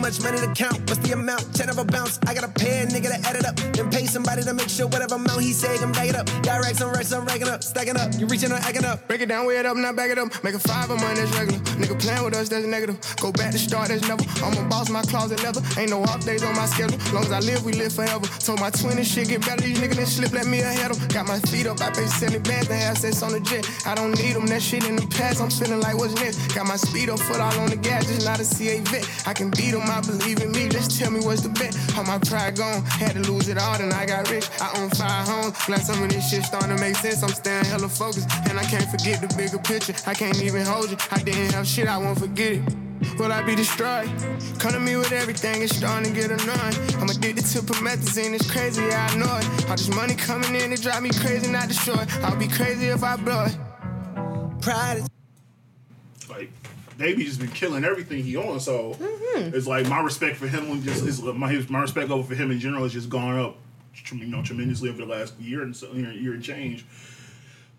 Much 0.00 0.22
money 0.22 0.38
to 0.38 0.52
count. 0.54 0.78
What's 0.88 0.98
the 1.06 1.12
amount? 1.12 1.54
Ten 1.54 1.68
of 1.68 1.78
a 1.78 1.84
bounce. 1.84 2.18
I 2.26 2.32
pay 2.60 2.82
a 2.82 2.86
nigga 2.86 3.08
to 3.08 3.18
add 3.28 3.36
it 3.36 3.44
up. 3.44 3.56
Then 3.56 3.90
pay 3.90 4.06
somebody 4.06 4.42
to 4.42 4.54
make 4.54 4.68
sure 4.68 4.86
whatever 4.86 5.16
amount 5.16 5.40
he 5.40 5.52
say, 5.52 5.76
I'm 5.78 5.92
back 5.92 6.08
it 6.08 6.16
up. 6.16 6.26
Got 6.42 6.60
racks 6.62 6.80
on 6.82 6.92
racks, 6.92 7.12
I'm 7.12 7.24
racking 7.24 7.48
up. 7.48 7.62
Stacking 7.62 7.96
up. 7.96 8.12
You 8.18 8.26
reaching 8.26 8.52
or 8.52 8.56
acting 8.56 8.84
up. 8.84 9.06
Break 9.08 9.20
it 9.20 9.28
down, 9.28 9.46
weigh 9.46 9.58
it 9.58 9.66
up, 9.66 9.76
not 9.76 9.96
back 9.96 10.10
it 10.10 10.18
up. 10.18 10.28
Make 10.44 10.54
a 10.54 10.58
five 10.58 10.90
of 10.90 11.00
mine, 11.00 11.16
that's 11.16 11.32
regular. 11.36 11.60
Nigga 11.80 12.00
playing 12.00 12.24
with 12.24 12.34
us, 12.34 12.48
that's 12.48 12.66
negative. 12.66 12.98
Go 13.20 13.32
back 13.32 13.52
to 13.52 13.58
start, 13.58 13.88
that's 13.88 14.06
never. 14.06 14.24
I'm 14.44 14.56
a 14.56 14.68
boss, 14.68 14.90
my 14.90 15.02
closet 15.02 15.42
leather. 15.42 15.62
Ain't 15.78 15.90
no 15.90 16.02
off 16.04 16.24
days 16.24 16.42
on 16.42 16.54
my 16.54 16.66
schedule. 16.66 16.98
Long 17.12 17.24
as 17.24 17.32
I 17.32 17.40
live, 17.40 17.64
we 17.64 17.72
live 17.72 17.92
forever. 17.92 18.26
Told 18.40 18.60
my 18.60 18.70
twin 18.70 18.96
this 18.96 19.12
shit 19.12 19.28
get 19.28 19.40
better. 19.44 19.62
These 19.62 19.78
niggas 19.78 19.96
done 19.96 20.06
slip, 20.06 20.32
let 20.32 20.46
me 20.46 20.60
ahead 20.60 20.90
'em. 20.92 20.98
Got 21.08 21.28
my 21.28 21.38
feet 21.50 21.66
up, 21.66 21.80
I 21.80 21.90
pay 21.90 22.06
70 22.06 22.38
bands 22.48 22.68
have 22.68 22.98
sex 22.98 23.22
on 23.22 23.32
the 23.32 23.40
jet. 23.40 23.66
I 23.86 23.94
don't 23.94 24.12
need 24.18 24.34
them, 24.34 24.46
that 24.46 24.62
shit 24.62 24.84
in 24.84 24.96
the 24.96 25.06
past. 25.06 25.40
I'm 25.40 25.50
feeling 25.50 25.80
like 25.80 25.96
what's 25.96 26.14
next. 26.14 26.54
Got 26.54 26.66
my 26.66 26.76
speed 26.76 27.10
up, 27.10 27.18
foot 27.20 27.40
all 27.40 27.58
on 27.60 27.70
the 27.70 27.76
gas, 27.76 28.06
just 28.06 28.26
not 28.26 28.40
a 28.40 28.44
CA 28.44 28.80
vet. 28.80 29.04
I 29.26 29.32
can 29.32 29.50
beat 29.50 29.72
them, 29.72 29.89
I 29.90 30.00
believe 30.00 30.40
in 30.42 30.52
me. 30.52 30.68
Just 30.68 30.98
tell 30.98 31.10
me 31.10 31.20
what's 31.20 31.42
the 31.42 31.50
bet. 31.50 31.76
All 31.96 32.04
my 32.04 32.18
pride 32.18 32.56
gone, 32.56 32.82
had 32.84 33.12
to 33.12 33.20
lose 33.30 33.48
it 33.48 33.58
all, 33.58 33.76
then 33.78 33.92
I 33.92 34.06
got 34.06 34.30
rich. 34.30 34.48
I 34.60 34.70
own 34.80 34.90
five 34.90 35.26
homes. 35.26 35.56
Glad 35.66 35.82
some 35.82 36.02
of 36.02 36.10
this 36.10 36.30
shit 36.30 36.44
starting 36.44 36.76
to 36.76 36.80
make 36.80 36.96
sense. 36.96 37.22
I'm 37.22 37.30
staying 37.30 37.64
hella 37.64 37.88
focused, 37.88 38.28
and 38.48 38.58
I 38.58 38.64
can't 38.64 38.88
forget 38.90 39.20
the 39.20 39.28
bigger 39.36 39.58
picture. 39.58 39.94
I 40.06 40.14
can't 40.14 40.40
even 40.42 40.64
hold 40.64 40.90
you. 40.90 40.96
I 41.10 41.22
didn't 41.22 41.52
have 41.52 41.66
shit, 41.66 41.88
I 41.88 41.98
won't 41.98 42.18
forget 42.18 42.52
it. 42.54 42.62
Will 43.18 43.32
I 43.32 43.42
be 43.42 43.54
destroyed? 43.54 44.08
Come 44.58 44.72
to 44.72 44.80
me 44.80 44.96
with 44.96 45.12
everything, 45.12 45.62
it's 45.62 45.76
starting 45.76 46.12
to 46.12 46.20
get 46.20 46.30
annoying. 46.30 46.74
I'm 47.00 47.08
addicted 47.08 47.46
to 47.46 47.60
promethazine, 47.60 48.34
it's 48.34 48.50
crazy, 48.50 48.82
I 48.82 49.14
know 49.16 49.36
it. 49.38 49.70
All 49.70 49.76
this 49.76 49.88
money 49.94 50.14
coming 50.14 50.54
in, 50.54 50.72
it 50.72 50.82
drive 50.82 51.02
me 51.02 51.10
crazy, 51.10 51.50
not 51.50 51.68
destroy. 51.68 52.04
I'll 52.22 52.36
be 52.36 52.48
crazy 52.48 52.88
if 52.88 53.02
I 53.02 53.16
blow 53.16 53.46
it. 53.46 53.56
Pride 54.60 54.98
is 54.98 55.08
Like 56.28 56.50
Davey 57.00 57.24
just 57.24 57.40
been 57.40 57.50
killing 57.50 57.82
everything 57.82 58.22
he 58.22 58.36
on. 58.36 58.60
So 58.60 58.94
mm-hmm. 58.94 59.54
it's 59.54 59.66
like 59.66 59.88
my 59.88 60.00
respect 60.00 60.36
for 60.36 60.46
him 60.46 60.68
was 60.68 60.84
just 60.84 61.04
his, 61.04 61.22
my 61.22 61.50
his, 61.50 61.70
my 61.70 61.80
respect 61.80 62.10
over 62.10 62.22
for 62.28 62.34
him 62.34 62.50
in 62.50 62.60
general 62.60 62.82
has 62.82 62.92
just 62.92 63.08
gone 63.08 63.38
up, 63.38 63.56
you 64.12 64.26
know, 64.26 64.42
tremendously 64.42 64.90
over 64.90 64.98
the 64.98 65.06
last 65.06 65.38
year 65.40 65.62
and 65.62 65.74
so 65.74 65.90
year, 65.92 66.12
year 66.12 66.34
and 66.34 66.44
change. 66.44 66.84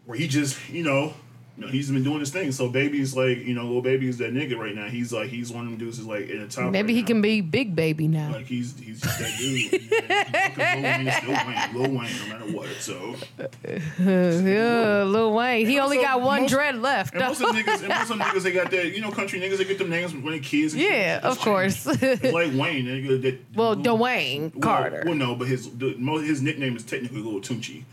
Where 0.05 0.17
he 0.17 0.27
just 0.27 0.57
you 0.69 0.83
know. 0.83 1.13
You 1.57 1.65
know, 1.65 1.71
he's 1.71 1.91
been 1.91 2.03
doing 2.03 2.21
his 2.21 2.31
thing. 2.31 2.51
So 2.53 2.69
baby's 2.69 3.15
like, 3.15 3.39
you 3.39 3.53
know, 3.53 3.65
Lil 3.65 3.81
Baby's 3.81 4.17
that 4.19 4.33
nigga 4.33 4.57
right 4.57 4.73
now. 4.73 4.87
He's 4.87 5.11
like, 5.11 5.29
he's 5.29 5.51
one 5.51 5.65
of 5.65 5.69
them 5.71 5.77
dudes 5.79 5.99
is 5.99 6.05
like 6.07 6.29
in 6.29 6.39
the 6.41 6.47
top. 6.47 6.71
Maybe 6.71 6.87
right 6.93 6.95
he 6.95 7.01
now. 7.01 7.07
can 7.07 7.21
be 7.21 7.41
big 7.41 7.75
baby 7.75 8.07
now. 8.07 8.31
Like 8.31 8.45
he's 8.45 8.73
he's 8.79 9.01
just 9.01 9.19
that 9.19 9.37
dude. 9.37 9.71
Lil 10.57 10.81
Wayne 10.83 11.11
still 11.11 11.31
Wayne, 11.31 11.73
Lil 11.73 11.99
Wayne, 11.99 12.11
no 12.19 12.27
matter 12.39 12.51
what. 12.57 12.67
So 12.79 13.15
Yeah, 13.99 15.03
Lil 15.03 15.33
Wayne. 15.33 15.65
He 15.67 15.75
And 15.75 15.83
only 15.83 15.97
also, 15.97 16.07
got 16.07 16.21
one 16.21 16.41
most- 16.43 16.51
dread 16.51 16.77
left. 16.81 17.13
and 17.13 17.21
most 17.23 17.41
of 17.41 17.49
niggas, 17.49 17.79
and 17.81 17.89
most 17.89 18.11
of 18.11 18.17
niggas, 18.17 18.43
they 18.43 18.51
got 18.51 18.71
that. 18.71 18.93
You 18.95 19.01
know, 19.01 19.11
country 19.11 19.39
niggas, 19.39 19.57
they 19.57 19.65
get 19.65 19.77
them 19.77 19.89
names 19.89 20.13
when 20.13 20.31
they 20.31 20.39
kids. 20.39 20.73
And 20.73 20.81
yeah, 20.81 21.19
of 21.23 21.39
course. 21.39 21.85
It's 21.87 22.23
like 22.23 22.53
Wayne. 22.53 22.85
nigga, 22.85 23.21
that- 23.23 23.39
well, 23.55 23.75
Dwayne 23.75 24.53
well, 24.53 24.61
Carter. 24.61 25.03
Well, 25.05 25.15
no, 25.15 25.35
but 25.35 25.47
his 25.47 25.69
the, 25.77 25.89
his 26.25 26.41
nickname 26.41 26.75
is 26.75 26.83
technically 26.83 27.21
Lil 27.21 27.41
Tunechi, 27.41 27.83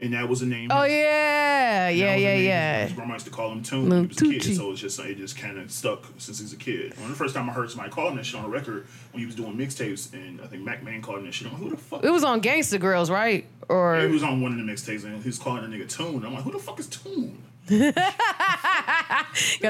and 0.00 0.12
that 0.12 0.28
was 0.28 0.42
a 0.42 0.46
name. 0.46 0.68
oh 0.70 0.84
yeah, 0.84 1.88
yeah, 1.88 2.16
yeah, 2.16 2.34
yeah. 2.34 2.84
His 2.84 2.92
grandma 2.92 3.14
used 3.14 3.26
to 3.26 3.32
call 3.32 3.50
him 3.52 3.62
Toon 3.62 3.88
Lil 3.88 4.00
when 4.00 4.04
he 4.04 4.08
was 4.08 4.18
a 4.18 4.38
kid, 4.48 4.56
so 4.56 4.70
it's 4.72 4.80
just 4.80 4.98
it 5.00 5.16
just 5.16 5.38
kind 5.38 5.58
of 5.58 5.70
stuck 5.70 6.04
since 6.18 6.38
he's 6.40 6.52
a 6.52 6.56
kid. 6.56 6.96
When 6.98 7.08
the 7.08 7.14
first 7.16 7.34
time 7.34 7.48
I 7.48 7.52
heard 7.52 7.70
somebody 7.70 7.90
calling 7.90 8.16
that 8.16 8.26
shit 8.26 8.38
on 8.38 8.44
a 8.44 8.48
record 8.48 8.86
when 9.12 9.20
he 9.20 9.26
was 9.26 9.34
doing 9.34 9.56
mixtapes, 9.56 10.12
and 10.12 10.40
I 10.40 10.46
think 10.46 10.62
Mack 10.62 10.82
Maine 10.82 11.02
called 11.02 11.24
that 11.24 11.32
shit. 11.32 11.48
I'm 11.48 11.54
like, 11.54 11.62
who 11.62 11.70
the 11.70 11.76
fuck? 11.76 12.04
It 12.04 12.10
was 12.10 12.24
on 12.24 12.40
Gangsta 12.42 12.78
Grillz, 12.78 13.10
right? 13.10 13.46
He 13.68 13.74
it 13.74 14.10
was 14.10 14.22
on 14.22 14.40
one 14.40 14.52
of 14.52 14.58
the 14.58 14.64
mixtapes, 14.72 15.04
and 15.04 15.20
he 15.22 15.28
was 15.28 15.38
calling 15.38 15.64
a 15.64 15.68
nigga 15.68 15.88
Toon. 15.88 16.24
I'm 16.24 16.34
like, 16.34 16.44
who 16.44 16.52
the 16.52 16.58
fuck 16.58 16.78
is 16.78 16.86
Toon? 16.86 17.42
got 17.68 17.96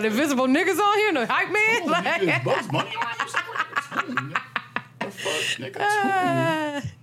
invisible 0.04 0.46
niggas 0.46 0.78
on 0.78 0.98
here, 0.98 1.12
no 1.12 1.24
hype 1.24 1.50
man. 1.50 1.80
Oh, 1.82 1.94
nigga, 1.94 2.38
is 2.38 2.44
Bugs 2.44 2.68
Bunny 2.68 2.90
around 2.94 3.16
here 3.16 3.26
nigga. 4.14 4.40
The 5.00 5.10
fuck, 5.10 5.72
nigga, 5.72 6.82
Toon. 6.82 6.90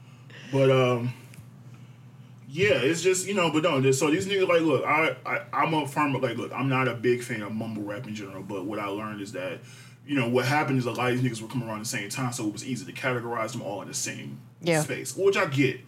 But 0.52 0.70
um, 0.70 1.14
yeah, 2.56 2.76
it's 2.76 3.02
just 3.02 3.28
you 3.28 3.34
know, 3.34 3.50
but 3.52 3.64
no. 3.64 3.92
So 3.92 4.12
these 4.12 4.28
niggas 4.28 4.48
like, 4.48 4.62
look, 4.62 4.86
I, 4.86 5.16
I 5.26 5.42
I'm 5.52 5.74
a 5.74 5.88
firm 5.88 6.14
like, 6.14 6.38
look, 6.38 6.52
I'm 6.54 6.70
not 6.70 6.88
a 6.88 6.94
big 6.94 7.24
fan 7.24 7.42
of 7.42 7.52
mumble 7.52 7.82
rap 7.82 8.08
in 8.08 8.14
general, 8.14 8.44
but 8.44 8.66
what 8.66 8.78
I 8.80 8.86
learned 8.88 9.22
is 9.22 9.32
that. 9.34 9.60
You 10.06 10.20
know 10.20 10.28
what 10.28 10.44
happened 10.46 10.80
is 10.80 10.86
a 10.86 10.92
lot 10.92 11.14
of 11.14 11.22
these 11.22 11.32
niggas 11.32 11.42
were 11.42 11.48
coming 11.48 11.66
around 11.66 11.80
the 11.80 11.86
same 11.86 12.10
time, 12.10 12.34
so 12.34 12.46
it 12.46 12.52
was 12.52 12.66
easy 12.66 12.84
to 12.86 12.92
categorize 12.92 13.54
them 13.54 13.62
all 13.62 13.82
in 13.82 13.88
the 13.88 13.94
same 13.94 14.38
Yeah. 14.62 14.82
space, 14.82 15.16
which 15.16 15.38
I 15.38 15.46
get. 15.46 15.80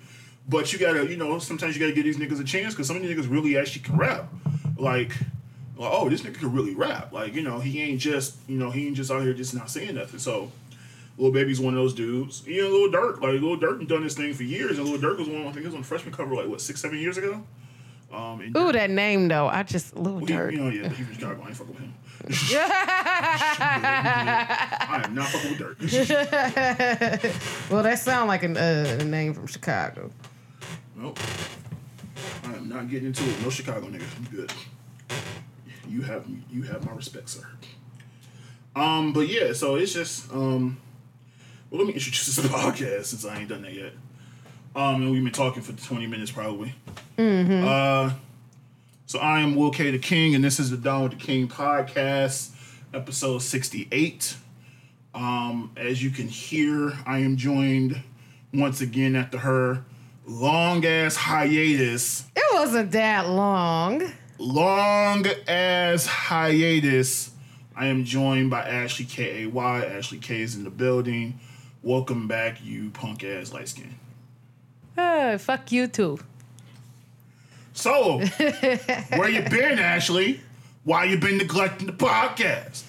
But 0.47 0.71
you 0.71 0.80
gotta, 0.80 1.06
you 1.06 1.17
know, 1.17 1.38
sometimes 1.39 1.75
you 1.75 1.82
gotta 1.82 1.91
give 1.91 2.06
these 2.06 2.15
niggas 2.15 2.39
a 2.39 2.45
chance 2.45 2.73
because 2.73 2.88
some 2.88 2.95
of 2.95 3.01
these 3.04 3.13
niggas 3.13 3.30
really 3.30 3.58
actually 3.58 3.82
can 3.82 3.97
rap. 3.97 4.34
Like, 4.78 5.10
like, 5.75 5.91
oh, 5.91 6.08
this 6.08 6.21
nigga 6.21 6.36
can 6.36 6.54
really 6.54 6.73
rap. 6.73 7.12
Like, 7.12 7.34
you 7.34 7.41
know, 7.41 7.60
he 7.60 7.82
ain't 7.82 7.99
just, 7.99 8.36
you 8.47 8.58
know, 8.58 8.71
he 8.71 8.88
ain't 8.88 8.95
just 8.95 9.12
out 9.12 9.21
here 9.21 9.34
just 9.34 9.54
not 9.54 9.69
saying 9.69 9.95
nothing. 9.95 10.19
So, 10.19 10.49
Lil 11.17 11.32
Baby's 11.32 11.60
one 11.60 11.73
of 11.73 11.80
those 11.80 11.93
dudes. 11.93 12.43
You 12.45 12.63
know, 12.63 12.69
Lil 12.69 12.91
Durk, 12.91 13.21
like 13.21 13.41
Lil 13.41 13.58
Durk 13.58 13.78
been 13.78 13.88
done 13.88 14.04
this 14.04 14.15
thing 14.15 14.34
for 14.34 14.43
years, 14.43 14.78
and 14.78 14.88
Lil 14.88 14.99
Durk 14.99 15.17
was 15.17 15.30
one. 15.30 15.41
I 15.41 15.45
think 15.45 15.60
he 15.60 15.65
was 15.65 15.73
on 15.75 15.82
the 15.82 15.88
freshman 15.88 16.13
cover 16.13 16.36
like 16.36 16.47
what 16.47 16.62
six, 16.62 16.82
seven 16.82 16.99
years 16.99 17.17
ago. 17.17 17.43
Um, 18.13 18.41
and 18.41 18.56
Ooh, 18.56 18.71
that 18.71 18.89
name 18.89 19.28
though. 19.28 19.47
I 19.47 19.63
just 19.63 19.95
Lil 19.95 20.19
he, 20.19 20.25
Durk. 20.28 20.51
you 20.51 20.58
know, 20.60 20.69
yeah, 20.69 20.89
he 20.89 21.04
was 21.04 21.15
Chicago. 21.15 21.41
I 21.43 21.47
ain't 21.47 21.58
fucking 21.58 21.73
with 21.73 21.82
him. 21.82 21.93
I 24.89 25.01
am 25.06 25.15
not 25.15 25.28
fucking 25.30 25.51
with 25.51 25.60
Durk. 25.80 27.69
well, 27.71 27.84
that 27.84 27.99
sound 27.99 28.28
like 28.28 28.43
an, 28.43 28.58
uh, 28.58 28.97
a 28.99 29.04
name 29.04 29.34
from 29.34 29.47
Chicago. 29.47 30.12
nope. 30.95 31.19
I 32.45 32.54
am 32.54 32.69
not 32.69 32.89
getting 32.89 33.08
into 33.08 33.23
it. 33.23 33.41
No 33.41 33.49
Chicago 33.49 33.88
niggas. 33.88 34.17
I'm 34.17 34.25
good. 34.36 34.51
You 35.88 36.01
have 36.01 36.25
you 36.51 36.63
have 36.63 36.86
my 36.86 36.93
respect, 36.93 37.30
sir. 37.30 37.47
Um, 38.75 39.13
but 39.13 39.28
yeah, 39.30 39.54
so 39.54 39.75
it's 39.75 39.93
just 39.93 40.32
um. 40.34 40.78
Well, 41.75 41.83
let 41.83 41.89
me 41.89 41.95
introduce 41.95 42.38
this 42.38 42.39
podcast 42.47 43.03
since 43.03 43.25
I 43.25 43.38
ain't 43.38 43.49
done 43.49 43.63
that 43.63 43.73
yet. 43.73 43.91
Um, 44.77 45.01
and 45.01 45.11
we've 45.11 45.21
been 45.21 45.33
talking 45.33 45.61
for 45.61 45.73
20 45.73 46.07
minutes 46.07 46.31
probably. 46.31 46.73
Uh, 47.17 48.13
so 49.05 49.19
I 49.19 49.41
am 49.41 49.57
Will 49.57 49.71
K. 49.71 49.91
the 49.91 49.99
King, 49.99 50.35
and 50.35 50.41
this 50.41 50.57
is 50.57 50.71
the 50.71 50.77
Down 50.77 51.03
with 51.03 51.11
the 51.11 51.17
King 51.17 51.49
podcast, 51.49 52.51
episode 52.93 53.39
68. 53.39 54.38
Um, 55.13 55.69
as 55.75 56.01
you 56.01 56.11
can 56.11 56.29
hear, 56.29 56.93
I 57.05 57.19
am 57.19 57.35
joined 57.35 58.01
once 58.53 58.79
again 58.79 59.17
after 59.17 59.39
her 59.39 59.83
long 60.25 60.85
ass 60.85 61.17
hiatus. 61.17 62.23
It 62.38 62.53
wasn't 62.53 62.91
that 62.91 63.27
long. 63.27 64.13
Long 64.38 65.25
ass 65.45 66.05
hiatus. 66.05 67.31
I 67.75 67.88
am 67.88 68.05
joined 68.05 68.49
by 68.49 68.61
Ashley 68.61 69.03
K 69.03 69.43
A 69.43 69.47
Y. 69.47 69.83
Ashley 69.83 70.19
K 70.19 70.39
is 70.39 70.55
in 70.55 70.63
the 70.63 70.69
building. 70.69 71.38
Welcome 71.86 72.28
back, 72.28 72.65
you 72.65 72.89
punk 72.89 73.24
ass 73.24 73.54
light 73.54 73.69
skin. 73.69 73.93
Uh, 74.98 75.38
fuck 75.38 75.71
you 75.71 75.86
too. 75.86 76.17
So, 77.74 78.19
where 79.15 79.30
you 79.30 79.43
been, 79.43 79.78
Ashley? 79.78 80.39
Why 80.84 81.04
you 81.04 81.19
been 81.19 81.38
neglecting 81.38 81.86
the 81.86 81.93
podcast? 81.93 82.86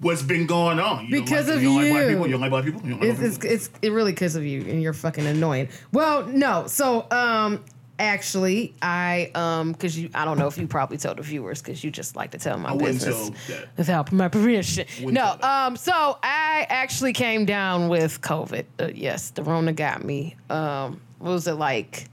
What's 0.00 0.22
been 0.22 0.46
going 0.46 0.80
on? 0.80 1.04
You 1.08 1.16
don't 1.16 1.24
Because 1.26 1.48
like, 1.48 1.56
of 1.56 1.62
you. 1.62 1.68
Don't 1.68 1.82
like 1.82 1.90
black 1.92 2.02
you. 2.04 2.08
people? 2.08 2.26
You 2.26 2.32
don't 2.32 2.40
like 2.40 2.50
black 2.50 2.64
people? 2.64 2.80
You 2.84 2.90
don't 2.92 3.00
like 3.00 3.10
It's, 3.10 3.18
black 3.18 3.28
it's, 3.28 3.38
people? 3.38 3.54
it's 3.56 3.70
it 3.82 3.92
really 3.92 4.12
because 4.12 4.34
of 4.36 4.46
you 4.46 4.60
and 4.62 4.80
you're 4.80 4.94
fucking 4.94 5.26
annoying. 5.26 5.68
Well, 5.92 6.24
no. 6.24 6.68
So, 6.68 7.06
um, 7.10 7.62
actually, 7.98 8.74
I 8.80 9.30
um, 9.34 9.72
because 9.72 9.98
you, 9.98 10.10
I 10.14 10.24
don't 10.24 10.38
know 10.38 10.46
if 10.46 10.58
you 10.58 10.66
probably 10.66 10.98
told 10.98 11.18
the 11.18 11.22
viewers 11.22 11.60
because 11.60 11.82
you 11.82 11.90
just 11.90 12.16
like 12.16 12.30
to 12.32 12.38
tell 12.38 12.58
my 12.58 12.70
I 12.70 12.76
business 12.76 13.30
tell 13.46 13.56
without 13.76 14.12
my 14.12 14.28
permission. 14.28 14.86
Wouldn't 14.98 15.14
No. 15.14 15.36
Um. 15.40 15.76
So 15.76 15.92
I 15.92 16.66
actually 16.68 17.12
came 17.12 17.44
down 17.44 17.88
with 17.88 18.20
COVID. 18.20 18.64
Uh, 18.78 18.88
yes, 18.94 19.30
the 19.30 19.42
Rona 19.42 19.72
got 19.72 20.04
me. 20.04 20.36
Um. 20.50 21.00
What 21.18 21.32
was 21.32 21.46
it 21.48 21.54
like? 21.54 22.08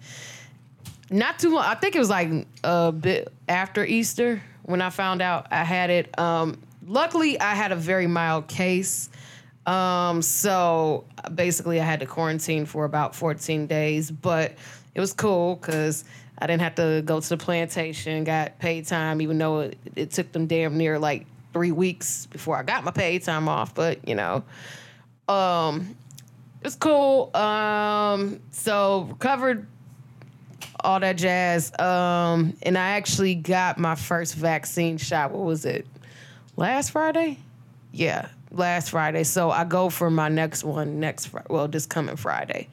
Not 1.11 1.37
too 1.37 1.53
long. 1.53 1.65
I 1.65 1.75
think 1.75 1.95
it 1.95 1.99
was 1.99 2.09
like 2.09 2.47
a 2.63 2.91
bit 2.91 3.31
after 3.47 3.85
Easter 3.85 4.41
when 4.63 4.81
I 4.81 4.89
found 4.89 5.21
out 5.21 5.47
I 5.51 5.63
had 5.63 5.89
it. 5.89 6.17
Um. 6.19 6.61
Luckily, 6.87 7.39
I 7.39 7.55
had 7.55 7.71
a 7.71 7.75
very 7.75 8.05
mild 8.07 8.47
case. 8.47 9.09
Um, 9.65 10.21
so 10.21 11.05
basically, 11.33 11.81
I 11.81 11.83
had 11.83 11.99
to 12.01 12.05
quarantine 12.05 12.65
for 12.65 12.85
about 12.85 13.15
14 13.15 13.67
days, 13.67 14.11
but 14.11 14.53
it 14.95 14.99
was 14.99 15.13
cool 15.13 15.55
because 15.55 16.05
I 16.37 16.47
didn't 16.47 16.61
have 16.61 16.75
to 16.75 17.03
go 17.05 17.19
to 17.19 17.29
the 17.29 17.37
plantation, 17.37 18.23
got 18.23 18.57
paid 18.59 18.87
time, 18.87 19.21
even 19.21 19.37
though 19.37 19.59
it, 19.61 19.77
it 19.95 20.11
took 20.11 20.31
them 20.31 20.47
damn 20.47 20.77
near 20.77 20.97
like 20.97 21.27
three 21.53 21.71
weeks 21.71 22.25
before 22.25 22.57
I 22.57 22.63
got 22.63 22.83
my 22.83 22.91
paid 22.91 23.23
time 23.23 23.47
off. 23.47 23.75
But 23.75 24.07
you 24.07 24.15
know, 24.15 24.43
um, 25.27 25.95
it 26.61 26.65
was 26.65 26.75
cool. 26.75 27.35
Um, 27.35 28.39
so 28.51 29.07
recovered 29.11 29.67
all 30.85 30.99
that 30.99 31.17
jazz. 31.17 31.77
Um, 31.79 32.55
and 32.61 32.77
I 32.77 32.91
actually 32.91 33.35
got 33.35 33.77
my 33.77 33.95
first 33.95 34.35
vaccine 34.35 34.97
shot. 34.97 35.31
What 35.31 35.43
was 35.43 35.65
it? 35.65 35.85
Last 36.57 36.91
Friday? 36.91 37.37
Yeah, 37.91 38.27
last 38.51 38.91
Friday. 38.91 39.23
So 39.23 39.51
I 39.51 39.63
go 39.63 39.89
for 39.89 40.09
my 40.09 40.29
next 40.29 40.63
one 40.63 40.99
next 40.99 41.29
well, 41.49 41.67
this 41.67 41.85
coming 41.85 42.15
Friday. 42.15 42.67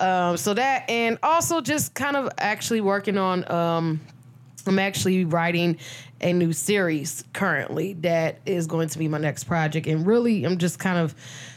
Um, 0.00 0.38
so 0.38 0.54
that 0.54 0.88
and 0.88 1.18
also 1.22 1.60
just 1.60 1.94
kind 1.94 2.16
of 2.16 2.30
actually 2.38 2.80
working 2.80 3.18
on 3.18 3.50
um 3.52 4.00
I'm 4.66 4.78
actually 4.78 5.24
writing 5.26 5.78
a 6.20 6.32
new 6.32 6.52
series 6.52 7.24
currently 7.32 7.94
that 7.94 8.40
is 8.46 8.66
going 8.66 8.88
to 8.88 8.98
be 8.98 9.08
my 9.08 9.18
next 9.18 9.44
project 9.44 9.86
and 9.86 10.06
really 10.06 10.44
I'm 10.44 10.58
just 10.58 10.78
kind 10.78 10.98
of 10.98 11.14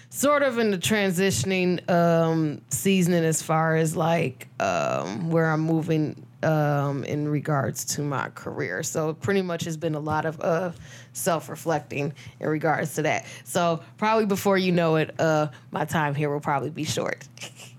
sort 0.09 0.43
of 0.43 0.59
in 0.59 0.71
the 0.71 0.77
transitioning 0.77 1.89
um 1.89 2.61
seasoning 2.69 3.23
as 3.23 3.41
far 3.41 3.77
as 3.77 3.95
like 3.95 4.49
um 4.59 5.29
where 5.31 5.49
I'm 5.49 5.61
moving 5.61 6.25
um 6.43 7.05
in 7.05 7.29
regards 7.29 7.85
to 7.95 8.01
my 8.01 8.27
career. 8.29 8.83
So 8.83 9.13
pretty 9.13 9.41
much 9.41 9.63
has 9.63 9.77
been 9.77 9.95
a 9.95 9.99
lot 10.01 10.25
of 10.25 10.41
uh 10.41 10.71
self-reflecting 11.13 12.13
in 12.41 12.47
regards 12.49 12.95
to 12.95 13.03
that. 13.03 13.25
So 13.45 13.81
probably 13.97 14.25
before 14.25 14.57
you 14.57 14.73
know 14.73 14.97
it 14.97 15.17
uh 15.17 15.47
my 15.71 15.85
time 15.85 16.13
here 16.13 16.29
will 16.29 16.41
probably 16.41 16.71
be 16.71 16.83
short. 16.83 17.25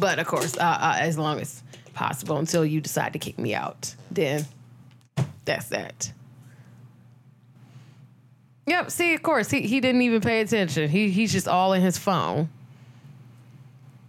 But 0.00 0.18
of 0.18 0.26
course, 0.26 0.56
uh, 0.56 0.60
uh, 0.62 0.96
as 0.98 1.18
long 1.18 1.38
as 1.40 1.62
possible 1.92 2.38
until 2.38 2.64
you 2.64 2.80
decide 2.80 3.12
to 3.12 3.18
kick 3.18 3.38
me 3.38 3.54
out, 3.54 3.94
then 4.10 4.46
that's 5.44 5.68
that. 5.68 6.12
Yep. 8.66 8.90
See, 8.90 9.14
of 9.14 9.22
course, 9.22 9.50
he, 9.50 9.62
he 9.62 9.80
didn't 9.80 10.02
even 10.02 10.20
pay 10.20 10.40
attention. 10.40 10.88
He 10.88 11.10
he's 11.10 11.32
just 11.32 11.46
all 11.46 11.72
in 11.74 11.82
his 11.82 11.98
phone, 11.98 12.48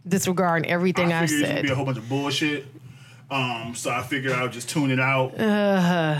disregarding 0.07 0.69
everything 0.69 1.11
I, 1.11 1.23
I 1.23 1.27
figured 1.27 1.41
it 1.41 1.47
gonna 1.47 1.61
be 1.61 1.65
a 1.65 1.67
said. 1.67 1.75
whole 1.75 1.85
bunch 1.85 1.97
of 1.97 2.07
bullshit. 2.09 2.65
Um, 3.31 3.73
so 3.75 3.89
I 3.89 4.03
figured 4.03 4.33
I 4.33 4.43
would 4.43 4.51
just 4.51 4.69
tune 4.69 4.91
it 4.91 4.99
out. 4.99 5.33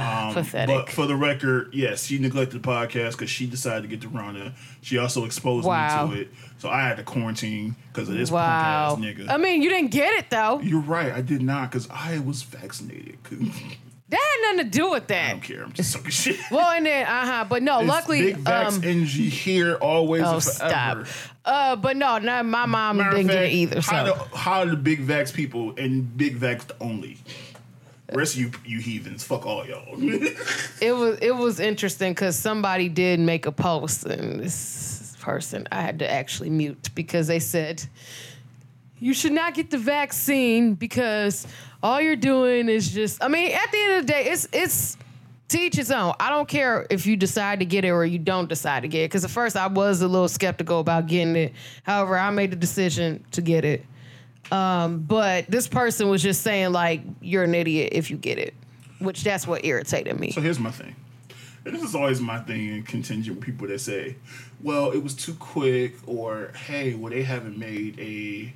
Um, 0.01 0.33
Pathetic. 0.33 0.75
But 0.75 0.89
for 0.89 1.05
the 1.05 1.15
record, 1.15 1.73
yes, 1.73 2.05
she 2.05 2.17
neglected 2.17 2.61
the 2.63 2.67
podcast 2.67 3.11
because 3.11 3.29
she 3.29 3.45
decided 3.45 3.83
to 3.83 3.87
get 3.87 4.01
the 4.01 4.07
Rona. 4.07 4.53
She 4.81 4.97
also 4.97 5.25
exposed 5.25 5.65
Wow. 5.67 6.07
me 6.07 6.15
to 6.15 6.21
it, 6.21 6.29
so 6.57 6.69
I 6.69 6.81
had 6.81 6.97
to 6.97 7.03
quarantine 7.03 7.75
because 7.91 8.07
of 8.09 8.15
this 8.15 8.31
wow. 8.31 8.95
punk 8.95 9.05
ass 9.05 9.17
nigga. 9.17 9.29
I 9.29 9.37
mean, 9.37 9.61
you 9.61 9.69
didn't 9.69 9.91
get 9.91 10.13
it 10.15 10.29
though. 10.29 10.59
You're 10.61 10.81
right, 10.81 11.11
I 11.11 11.21
did 11.21 11.41
not 11.41 11.69
because 11.71 11.89
I 11.89 12.19
was 12.19 12.43
vaccinated. 12.43 13.17
That 14.11 14.19
had 14.19 14.55
nothing 14.55 14.71
to 14.71 14.77
do 14.77 14.91
with 14.91 15.07
that. 15.07 15.25
I 15.29 15.31
don't 15.31 15.41
care. 15.41 15.63
I'm 15.63 15.71
just 15.73 15.93
talking 15.95 16.11
shit. 16.11 16.37
Well, 16.51 16.69
and 16.71 16.85
then 16.85 17.07
uh 17.07 17.25
huh. 17.25 17.45
But 17.49 17.63
no, 17.63 17.79
It's 17.79 17.87
luckily, 17.89 18.33
big 18.33 18.43
vax 18.43 18.77
um, 18.77 18.83
NG 18.83 19.07
here 19.07 19.75
always 19.75 20.23
oh 20.23 20.33
and 20.33 20.43
stop. 20.43 20.69
forever. 20.97 21.07
Uh, 21.45 21.75
but 21.77 21.95
no, 21.97 22.17
no, 22.19 22.43
my 22.43 22.65
mom 22.65 22.97
Matter 22.97 23.09
of 23.09 23.15
didn't 23.15 23.27
get 23.31 23.37
it 23.37 23.45
fact, 23.45 23.53
either. 23.53 23.81
How, 23.81 24.05
So 24.05 24.13
the, 24.31 24.37
how 24.37 24.65
the 24.65 24.75
big 24.75 25.07
vax 25.07 25.33
people 25.33 25.73
and 25.77 26.15
big 26.17 26.37
vax 26.39 26.69
only? 26.79 27.17
Rest 28.13 28.35
of 28.35 28.41
you 28.41 28.51
you 28.65 28.79
heathens, 28.79 29.23
fuck 29.23 29.45
all 29.45 29.65
y'all. 29.65 29.85
it 30.81 30.93
was 30.93 31.17
it 31.21 31.33
was 31.33 31.61
interesting 31.61 32.11
because 32.11 32.37
somebody 32.37 32.89
did 32.89 33.21
make 33.21 33.45
a 33.45 33.53
post 33.53 34.05
and 34.05 34.41
this 34.41 35.15
person 35.21 35.65
I 35.71 35.81
had 35.81 35.99
to 35.99 36.11
actually 36.11 36.49
mute 36.49 36.89
because 36.93 37.27
they 37.27 37.39
said 37.39 37.81
you 38.99 39.13
should 39.13 39.31
not 39.31 39.53
get 39.53 39.71
the 39.71 39.77
vaccine 39.77 40.73
because 40.73 41.47
all 41.83 42.01
you're 42.01 42.15
doing 42.15 42.69
is 42.69 42.89
just 42.89 43.23
I 43.23 43.27
mean 43.27 43.51
at 43.51 43.71
the 43.71 43.77
end 43.77 43.93
of 43.93 44.07
the 44.07 44.13
day 44.13 44.25
it's 44.25 44.47
it's 44.53 44.97
to 45.49 45.59
each 45.59 45.75
his 45.75 45.91
own. 45.91 46.13
I 46.19 46.29
don't 46.29 46.47
care 46.47 46.87
if 46.89 47.05
you 47.05 47.17
decide 47.17 47.59
to 47.59 47.65
get 47.65 47.83
it 47.83 47.89
or 47.89 48.05
you 48.05 48.19
don't 48.19 48.47
decide 48.47 48.83
to 48.83 48.87
get 48.87 49.03
it 49.03 49.09
because 49.09 49.25
at 49.25 49.31
first 49.31 49.57
I 49.57 49.67
was 49.67 50.01
a 50.01 50.07
little 50.07 50.29
skeptical 50.29 50.79
about 50.79 51.07
getting 51.07 51.35
it. 51.35 51.53
However, 51.83 52.17
I 52.17 52.29
made 52.29 52.51
the 52.51 52.55
decision 52.55 53.23
to 53.31 53.41
get 53.41 53.65
it. 53.65 53.85
Um, 54.51 54.99
but 54.99 55.47
this 55.47 55.67
person 55.67 56.09
was 56.09 56.21
just 56.21 56.41
saying 56.41 56.71
like 56.71 57.01
you're 57.21 57.43
an 57.43 57.53
idiot 57.53 57.89
if 57.91 58.09
you 58.09 58.17
get 58.17 58.37
it, 58.37 58.53
which 58.99 59.23
that's 59.23 59.45
what 59.45 59.65
irritated 59.65 60.19
me. 60.19 60.31
So 60.31 60.41
here's 60.41 60.59
my 60.59 60.71
thing. 60.71 60.95
And 61.65 61.75
this 61.75 61.83
is 61.83 61.95
always 61.95 62.19
my 62.19 62.39
thing 62.39 62.75
in 62.75 62.83
contingent 62.83 63.37
with 63.37 63.45
people 63.45 63.67
that 63.67 63.79
say, 63.79 64.15
well, 64.63 64.91
it 64.91 64.97
was 65.03 65.13
too 65.13 65.35
quick, 65.35 65.95
or 66.07 66.53
hey, 66.65 66.95
well, 66.95 67.11
they 67.11 67.23
haven't 67.23 67.57
made 67.57 67.99
a. 67.99 68.53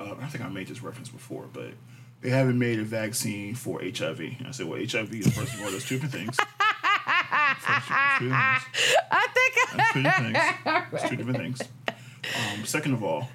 Uh, 0.00 0.14
I 0.20 0.26
think 0.26 0.44
I 0.44 0.48
made 0.48 0.68
this 0.68 0.80
reference 0.82 1.08
before, 1.08 1.46
but 1.52 1.70
they 2.20 2.30
haven't 2.30 2.58
made 2.58 2.78
a 2.78 2.84
vaccine 2.84 3.54
for 3.54 3.80
HIV. 3.80 4.20
I 4.46 4.50
said, 4.50 4.66
well, 4.66 4.80
HIV 4.80 5.14
is 5.14 5.34
first 5.34 5.54
of 5.54 5.62
all, 5.62 5.70
there's 5.70 5.86
two 5.86 5.98
different 5.98 6.14
things. 6.14 6.36
First, 6.36 7.86
two 8.18 8.28
different 8.28 8.62
things. 8.62 8.62
I 9.10 9.26
think 9.34 9.76
That's 9.76 9.92
two 9.92 10.02
different 10.02 10.32
things. 10.34 10.84
It's 10.92 11.08
two 11.08 11.16
different 11.16 11.38
things. 11.38 11.62
Um, 11.88 12.64
second 12.64 12.94
of 12.94 13.04
all, 13.04 13.28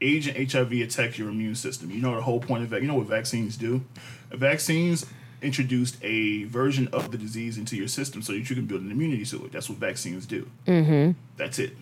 AIDS 0.00 0.26
and 0.26 0.50
HIV 0.50 0.72
attack 0.72 1.18
your 1.18 1.28
immune 1.28 1.54
system. 1.54 1.90
You 1.90 2.00
know 2.00 2.14
the 2.14 2.22
whole 2.22 2.40
point 2.40 2.64
of 2.64 2.70
that. 2.70 2.82
You 2.82 2.88
know 2.88 2.94
what 2.94 3.06
vaccines 3.06 3.56
do? 3.56 3.84
Vaccines 4.30 5.06
introduced 5.42 5.96
a 6.02 6.44
version 6.44 6.88
of 6.88 7.10
the 7.10 7.18
disease 7.18 7.58
into 7.58 7.76
your 7.76 7.88
system 7.88 8.22
so 8.22 8.32
that 8.32 8.38
you 8.38 8.56
can 8.56 8.66
build 8.66 8.82
an 8.82 8.90
immunity 8.90 9.24
to 9.24 9.44
it. 9.44 9.52
That's 9.52 9.68
what 9.68 9.78
vaccines 9.78 10.26
do. 10.26 10.48
Mm-hmm. 10.66 11.12
That's 11.36 11.58
it. 11.58 11.76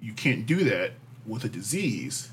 You 0.00 0.12
can't 0.12 0.46
do 0.46 0.64
that 0.64 0.92
with 1.26 1.44
a 1.44 1.48
disease 1.48 2.30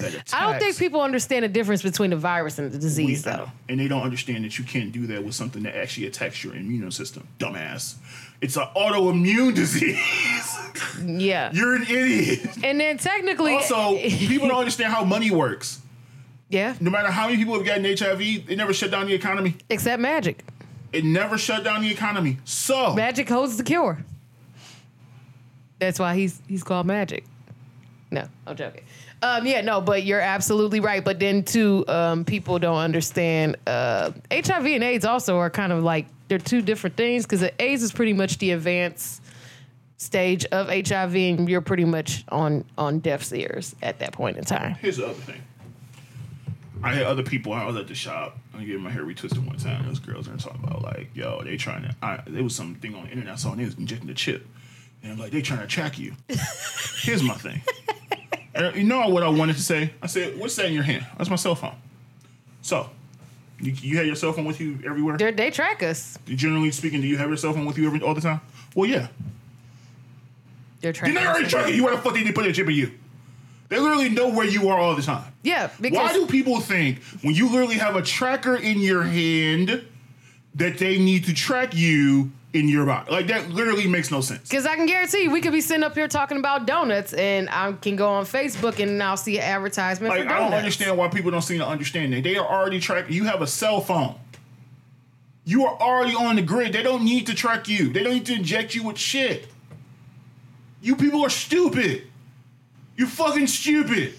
that 0.00 0.12
attacks. 0.14 0.34
I 0.34 0.50
don't 0.50 0.58
think 0.60 0.76
people 0.76 1.00
understand 1.00 1.44
the 1.44 1.48
difference 1.48 1.82
between 1.82 2.10
the 2.10 2.16
virus 2.16 2.58
and 2.58 2.70
the 2.72 2.78
disease, 2.78 3.24
know. 3.24 3.32
though. 3.36 3.50
And 3.68 3.78
they 3.80 3.88
don't 3.88 4.02
understand 4.02 4.44
that 4.44 4.58
you 4.58 4.64
can't 4.64 4.92
do 4.92 5.06
that 5.08 5.22
with 5.24 5.34
something 5.34 5.62
that 5.62 5.76
actually 5.76 6.06
attacks 6.06 6.42
your 6.44 6.54
immune 6.54 6.90
system. 6.90 7.26
Dumbass. 7.38 7.94
It's 8.40 8.56
an 8.56 8.66
autoimmune 8.76 9.54
disease. 9.62 9.98
Yeah. 11.04 11.52
You're 11.52 11.76
an 11.76 11.82
idiot. 11.82 12.48
and 12.64 12.80
then 12.80 12.98
technically, 12.98 13.54
Also, 13.54 13.96
people 13.98 14.48
don't 14.48 14.58
understand 14.58 14.92
how 14.92 15.04
money 15.04 15.30
works. 15.30 15.80
yeah, 16.48 16.74
No 16.80 16.90
matter 16.90 17.10
how 17.10 17.26
many 17.26 17.36
people 17.38 17.54
have 17.54 17.64
gotten 17.66 17.84
HIV, 17.84 18.20
it 18.50 18.56
never 18.56 18.72
shut 18.72 18.90
down 18.90 19.06
the 19.06 19.14
economy. 19.14 19.56
except 19.68 20.00
magic. 20.00 20.44
It 20.92 21.04
never 21.04 21.38
shut 21.38 21.62
down 21.62 21.82
the 21.82 21.90
economy. 21.92 22.38
So, 22.44 22.94
Magic 22.94 23.28
holds 23.28 23.56
the 23.56 23.62
cure. 23.62 24.04
That's 25.78 25.98
why 25.98 26.14
he's 26.16 26.42
he's 26.48 26.62
called 26.64 26.86
Magic. 26.86 27.24
No, 28.10 28.26
I'm 28.46 28.56
joking. 28.56 28.82
Um, 29.22 29.46
yeah, 29.46 29.60
no, 29.60 29.80
but 29.80 30.04
you're 30.04 30.20
absolutely 30.20 30.80
right. 30.80 31.04
But 31.04 31.18
then 31.20 31.42
too, 31.44 31.84
um, 31.88 32.24
people 32.24 32.58
don't 32.58 32.78
understand. 32.78 33.56
Uh, 33.66 34.12
HIV 34.32 34.66
and 34.66 34.84
AIDS 34.84 35.04
also 35.04 35.36
are 35.38 35.50
kind 35.50 35.72
of 35.72 35.82
like 35.82 36.06
they're 36.28 36.38
two 36.38 36.62
different 36.62 36.96
things 36.96 37.26
because 37.26 37.44
AIDS 37.58 37.82
is 37.82 37.92
pretty 37.92 38.12
much 38.12 38.38
the 38.38 38.52
advanced 38.52 39.22
stage 39.98 40.46
of 40.46 40.68
HIV, 40.68 41.14
and 41.14 41.48
you're 41.48 41.60
pretty 41.60 41.84
much 41.84 42.24
on 42.30 42.64
on 42.78 43.00
deaf's 43.00 43.32
ears 43.32 43.74
at 43.82 43.98
that 43.98 44.12
point 44.12 44.38
in 44.38 44.44
time. 44.44 44.74
here's 44.76 44.96
the 44.96 45.04
other 45.04 45.14
thing. 45.14 45.42
I 46.82 46.94
had 46.94 47.02
other 47.02 47.22
people. 47.22 47.52
I 47.52 47.66
was 47.66 47.76
at 47.76 47.88
the 47.88 47.94
shop. 47.94 48.38
I 48.54 48.64
gave 48.64 48.80
my 48.80 48.90
hair 48.90 49.04
retwisted 49.04 49.46
one 49.46 49.58
time. 49.58 49.86
Those 49.86 49.98
girls 49.98 50.28
are 50.28 50.36
talking 50.38 50.64
about 50.64 50.82
like, 50.82 51.10
yo, 51.14 51.42
they 51.42 51.58
trying 51.58 51.82
to. 51.82 51.94
I, 52.02 52.22
there 52.26 52.42
was 52.42 52.54
something 52.54 52.94
on 52.94 53.04
the 53.04 53.10
internet 53.10 53.34
I 53.34 53.36
saw, 53.36 53.50
and 53.50 53.60
they 53.60 53.66
was 53.66 53.74
injecting 53.74 54.06
the 54.06 54.14
chip, 54.14 54.46
and 55.02 55.12
I'm 55.12 55.18
like, 55.18 55.30
they 55.30 55.42
trying 55.42 55.60
to 55.60 55.66
track 55.66 55.98
you. 55.98 56.14
here's 57.02 57.22
my 57.22 57.34
thing. 57.34 57.60
And 58.54 58.74
you 58.76 58.84
know 58.84 59.08
what 59.08 59.22
I 59.22 59.28
wanted 59.28 59.56
to 59.56 59.62
say? 59.62 59.92
I 60.02 60.06
said, 60.06 60.38
what's 60.38 60.56
that 60.56 60.66
in 60.66 60.72
your 60.72 60.82
hand? 60.82 61.06
That's 61.16 61.30
my 61.30 61.36
cell 61.36 61.54
phone. 61.54 61.76
So, 62.62 62.90
you, 63.60 63.72
you 63.72 63.96
have 63.98 64.06
your 64.06 64.16
cell 64.16 64.32
phone 64.32 64.44
with 64.44 64.60
you 64.60 64.78
everywhere? 64.84 65.16
They're, 65.16 65.32
they 65.32 65.50
track 65.50 65.82
us. 65.82 66.18
Generally 66.26 66.72
speaking, 66.72 67.00
do 67.00 67.06
you 67.06 67.16
have 67.16 67.28
your 67.28 67.36
cell 67.36 67.52
phone 67.52 67.66
with 67.66 67.78
you 67.78 67.86
every, 67.86 68.00
all 68.02 68.14
the 68.14 68.20
time? 68.20 68.40
Well, 68.74 68.88
yeah. 68.88 69.08
They're 70.80 70.92
tracking. 70.92 71.14
they 71.14 71.26
already 71.26 71.44
us. 71.44 71.50
track 71.50 71.72
you? 71.72 71.84
Why 71.84 71.90
the 71.92 71.98
fuck 71.98 72.14
did 72.14 72.26
they 72.26 72.32
put 72.32 72.46
a 72.46 72.52
chip 72.52 72.68
in 72.68 72.74
you? 72.74 72.92
They 73.68 73.78
literally 73.78 74.08
know 74.08 74.28
where 74.30 74.46
you 74.46 74.68
are 74.68 74.78
all 74.78 74.96
the 74.96 75.02
time. 75.02 75.32
Yeah, 75.44 75.70
because 75.80 75.98
Why 75.98 76.12
do 76.12 76.26
people 76.26 76.58
think 76.60 77.02
when 77.22 77.34
you 77.34 77.48
literally 77.48 77.76
have 77.76 77.94
a 77.94 78.02
tracker 78.02 78.56
in 78.56 78.80
your 78.80 79.04
hand 79.04 79.86
that 80.56 80.78
they 80.78 80.98
need 80.98 81.26
to 81.26 81.34
track 81.34 81.74
you 81.74 82.32
in 82.52 82.68
your 82.68 82.86
body? 82.86 83.10
Like 83.10 83.26
that 83.28 83.50
literally 83.50 83.86
makes 83.86 84.10
no 84.10 84.20
sense. 84.20 84.48
Because 84.48 84.66
I 84.66 84.76
can 84.76 84.86
guarantee 84.86 85.22
you, 85.22 85.30
we 85.30 85.40
could 85.40 85.52
be 85.52 85.60
sitting 85.60 85.82
up 85.82 85.94
here 85.94 86.08
talking 86.08 86.38
about 86.38 86.66
donuts, 86.66 87.12
and 87.12 87.48
I 87.50 87.72
can 87.72 87.96
go 87.96 88.08
on 88.08 88.24
Facebook 88.24 88.82
and 88.82 89.02
I'll 89.02 89.16
see 89.16 89.38
an 89.38 89.44
advertisement 89.44 90.14
Like 90.14 90.28
I 90.28 90.38
don't 90.38 90.52
understand 90.52 90.96
why 90.96 91.08
people 91.08 91.30
don't 91.30 91.42
seem 91.42 91.58
to 91.58 91.66
understand 91.66 92.12
that. 92.12 92.24
They 92.24 92.36
are 92.36 92.46
already 92.46 92.80
tracking. 92.80 93.14
You 93.14 93.24
have 93.24 93.42
a 93.42 93.46
cell 93.46 93.80
phone. 93.80 94.16
You 95.44 95.64
are 95.66 95.80
already 95.80 96.14
on 96.14 96.36
the 96.36 96.42
grid. 96.42 96.72
They 96.72 96.82
don't 96.82 97.04
need 97.04 97.26
to 97.26 97.34
track 97.34 97.68
you. 97.68 97.92
They 97.92 98.02
don't 98.02 98.14
need 98.14 98.26
to 98.26 98.34
inject 98.34 98.74
you 98.74 98.84
with 98.84 98.98
shit. 98.98 99.48
You 100.82 100.96
people 100.96 101.22
are 101.22 101.30
stupid. 101.30 102.04
You 102.96 103.06
fucking 103.06 103.46
stupid. 103.46 104.14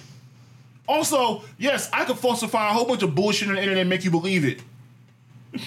Also, 0.88 1.44
yes, 1.58 1.89
I 1.94 2.04
could 2.06 2.17
falsify 2.17 2.70
a 2.70 2.74
whole 2.74 2.86
bunch 2.86 3.04
of 3.04 3.15
bullshit 3.15 3.48
on 3.48 3.56
the 3.56 3.62
internet 3.62 3.82
and 3.82 3.89
make 3.89 4.04
you 4.04 4.12
believe 4.12 4.44
it. 4.44 4.62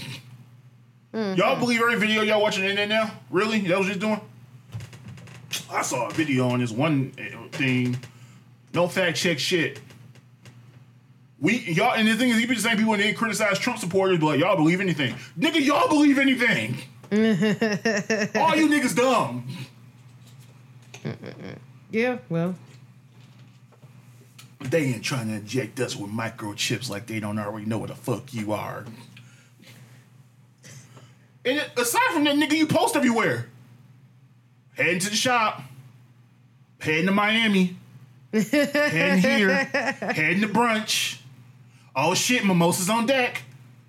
Y'all 1.14 1.58
believe 1.60 1.80
every 1.80 1.96
video 1.96 2.22
y'all 2.22 2.42
watching 2.42 2.64
in 2.64 2.74
there 2.74 2.88
now? 2.88 3.12
Really? 3.30 3.60
That 3.60 3.78
was 3.78 3.86
just 3.86 4.00
doing? 4.00 4.20
I 5.70 5.82
saw 5.82 6.08
a 6.08 6.12
video 6.12 6.48
on 6.48 6.58
this 6.58 6.72
one 6.72 7.12
uh, 7.18 7.48
thing. 7.56 7.96
No 8.72 8.88
fact 8.88 9.16
check 9.16 9.38
shit. 9.38 9.80
We 11.40 11.58
y'all 11.58 11.94
and 11.94 12.08
the 12.08 12.14
thing 12.16 12.30
is, 12.30 12.40
you 12.40 12.48
be 12.48 12.56
the 12.56 12.60
same 12.60 12.76
people 12.76 12.90
when 12.90 13.00
they 13.00 13.12
criticize 13.12 13.60
Trump 13.60 13.78
supporters, 13.78 14.18
but 14.18 14.26
like, 14.26 14.40
y'all 14.40 14.56
believe 14.56 14.80
anything. 14.80 15.14
Nigga, 15.38 15.64
y'all 15.64 15.88
believe 15.88 16.18
anything. 16.18 16.78
All 17.12 18.56
you 18.56 18.68
niggas 18.68 18.96
dumb. 18.96 19.46
Yeah, 21.92 22.18
well, 22.28 22.56
They 24.60 24.84
ain't 24.86 25.04
trying 25.04 25.28
to 25.28 25.34
inject 25.34 25.78
us 25.78 25.94
with 25.94 26.10
microchips 26.10 26.90
like 26.90 27.06
they 27.06 27.20
don't 27.20 27.38
already 27.38 27.66
know 27.66 27.78
what 27.78 27.90
the 27.90 27.94
fuck 27.94 28.34
you 28.34 28.52
are. 28.52 28.84
And 31.44 31.58
it- 31.58 31.78
aside 31.78 32.12
from 32.12 32.24
that, 32.24 32.36
nigga, 32.36 32.52
you 32.52 32.66
post 32.66 32.96
everywhere. 32.96 33.46
Heading 34.76 34.98
to 35.00 35.10
the 35.10 35.16
shop. 35.16 35.62
Heading 36.80 37.06
to 37.06 37.12
Miami. 37.12 37.76
heading 38.32 39.18
here. 39.18 39.48
Heading 39.64 40.40
to 40.40 40.48
brunch. 40.48 41.18
Oh 41.94 42.14
shit, 42.14 42.44
mimosas 42.44 42.90
on 42.90 43.06
deck. 43.06 43.42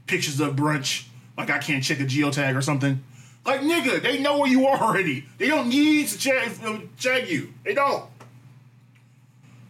Pictures 0.06 0.40
of 0.40 0.56
brunch. 0.56 1.08
Like 1.38 1.50
I 1.50 1.58
can't 1.58 1.84
check 1.84 2.00
a 2.00 2.04
geotag 2.04 2.56
or 2.56 2.62
something. 2.62 3.04
Like 3.46 3.62
nigga, 3.62 4.02
they 4.02 4.20
know 4.22 4.40
where 4.40 4.48
you 4.50 4.68
are 4.68 4.78
already. 4.80 5.26
They 5.38 5.48
don't 5.48 5.70
need 5.70 6.08
to 6.10 6.18
check, 6.18 6.50
uh, 6.64 6.80
check 6.98 7.30
you. 7.30 7.54
They 7.64 7.74
don't. 7.74 8.06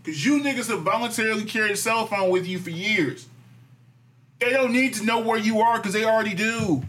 Cause 0.05 0.23
you 0.23 0.41
niggas 0.41 0.69
have 0.69 0.81
voluntarily 0.81 1.45
carried 1.45 1.71
a 1.71 1.75
cell 1.75 2.05
phone 2.05 2.29
with 2.29 2.45
you 2.45 2.59
for 2.59 2.69
years. 2.69 3.27
They 4.39 4.51
don't 4.51 4.71
need 4.71 4.93
to 4.95 5.03
know 5.05 5.21
where 5.21 5.37
you 5.39 5.61
are 5.61 5.77
because 5.77 5.93
they 5.93 6.03
already 6.03 6.35
do. 6.35 6.83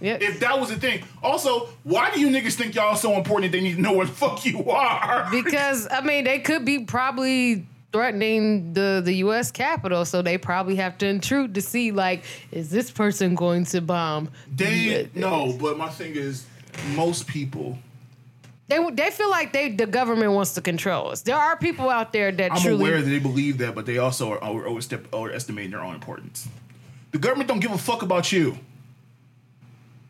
If 0.00 0.40
that 0.40 0.58
was 0.58 0.70
the 0.70 0.76
thing. 0.76 1.04
Also, 1.22 1.68
why 1.82 2.12
do 2.12 2.20
you 2.20 2.28
niggas 2.28 2.54
think 2.54 2.74
y'all 2.74 2.96
so 2.96 3.14
important 3.14 3.50
that 3.50 3.58
they 3.58 3.64
need 3.64 3.76
to 3.76 3.80
know 3.80 3.92
where 3.92 4.06
the 4.06 4.12
fuck 4.12 4.44
you 4.44 4.70
are? 4.70 5.28
because 5.44 5.88
I 5.90 6.00
mean, 6.00 6.24
they 6.24 6.40
could 6.40 6.64
be 6.64 6.80
probably 6.80 7.66
threatening 7.92 8.72
the 8.72 9.00
the 9.04 9.14
U.S. 9.14 9.50
Capitol, 9.50 10.04
so 10.04 10.22
they 10.22 10.38
probably 10.38 10.76
have 10.76 10.98
to 10.98 11.06
intrude 11.06 11.54
to 11.54 11.62
see 11.62 11.92
like, 11.92 12.24
is 12.52 12.70
this 12.70 12.90
person 12.90 13.34
going 13.34 13.64
to 13.66 13.80
bomb? 13.80 14.30
They 14.54 15.08
no, 15.14 15.56
but 15.58 15.78
my 15.78 15.88
thing 15.88 16.14
is, 16.14 16.46
most 16.94 17.26
people. 17.26 17.78
They 18.68 18.84
they 18.90 19.10
feel 19.10 19.30
like 19.30 19.52
they 19.52 19.70
the 19.70 19.86
government 19.86 20.32
wants 20.32 20.54
to 20.54 20.60
control 20.60 21.10
us. 21.10 21.22
There 21.22 21.36
are 21.36 21.56
people 21.56 21.88
out 21.88 22.12
there 22.12 22.32
that 22.32 22.52
I'm 22.52 22.60
truly. 22.60 22.80
aware 22.80 23.00
that 23.00 23.08
they 23.08 23.20
believe 23.20 23.58
that, 23.58 23.74
but 23.74 23.86
they 23.86 23.98
also 23.98 24.32
are 24.32 24.42
over, 24.42 24.66
overstep, 24.66 25.12
overestimating 25.14 25.70
their 25.70 25.82
own 25.82 25.94
importance. 25.94 26.48
The 27.12 27.18
government 27.18 27.48
don't 27.48 27.60
give 27.60 27.72
a 27.72 27.78
fuck 27.78 28.02
about 28.02 28.32
you. 28.32 28.58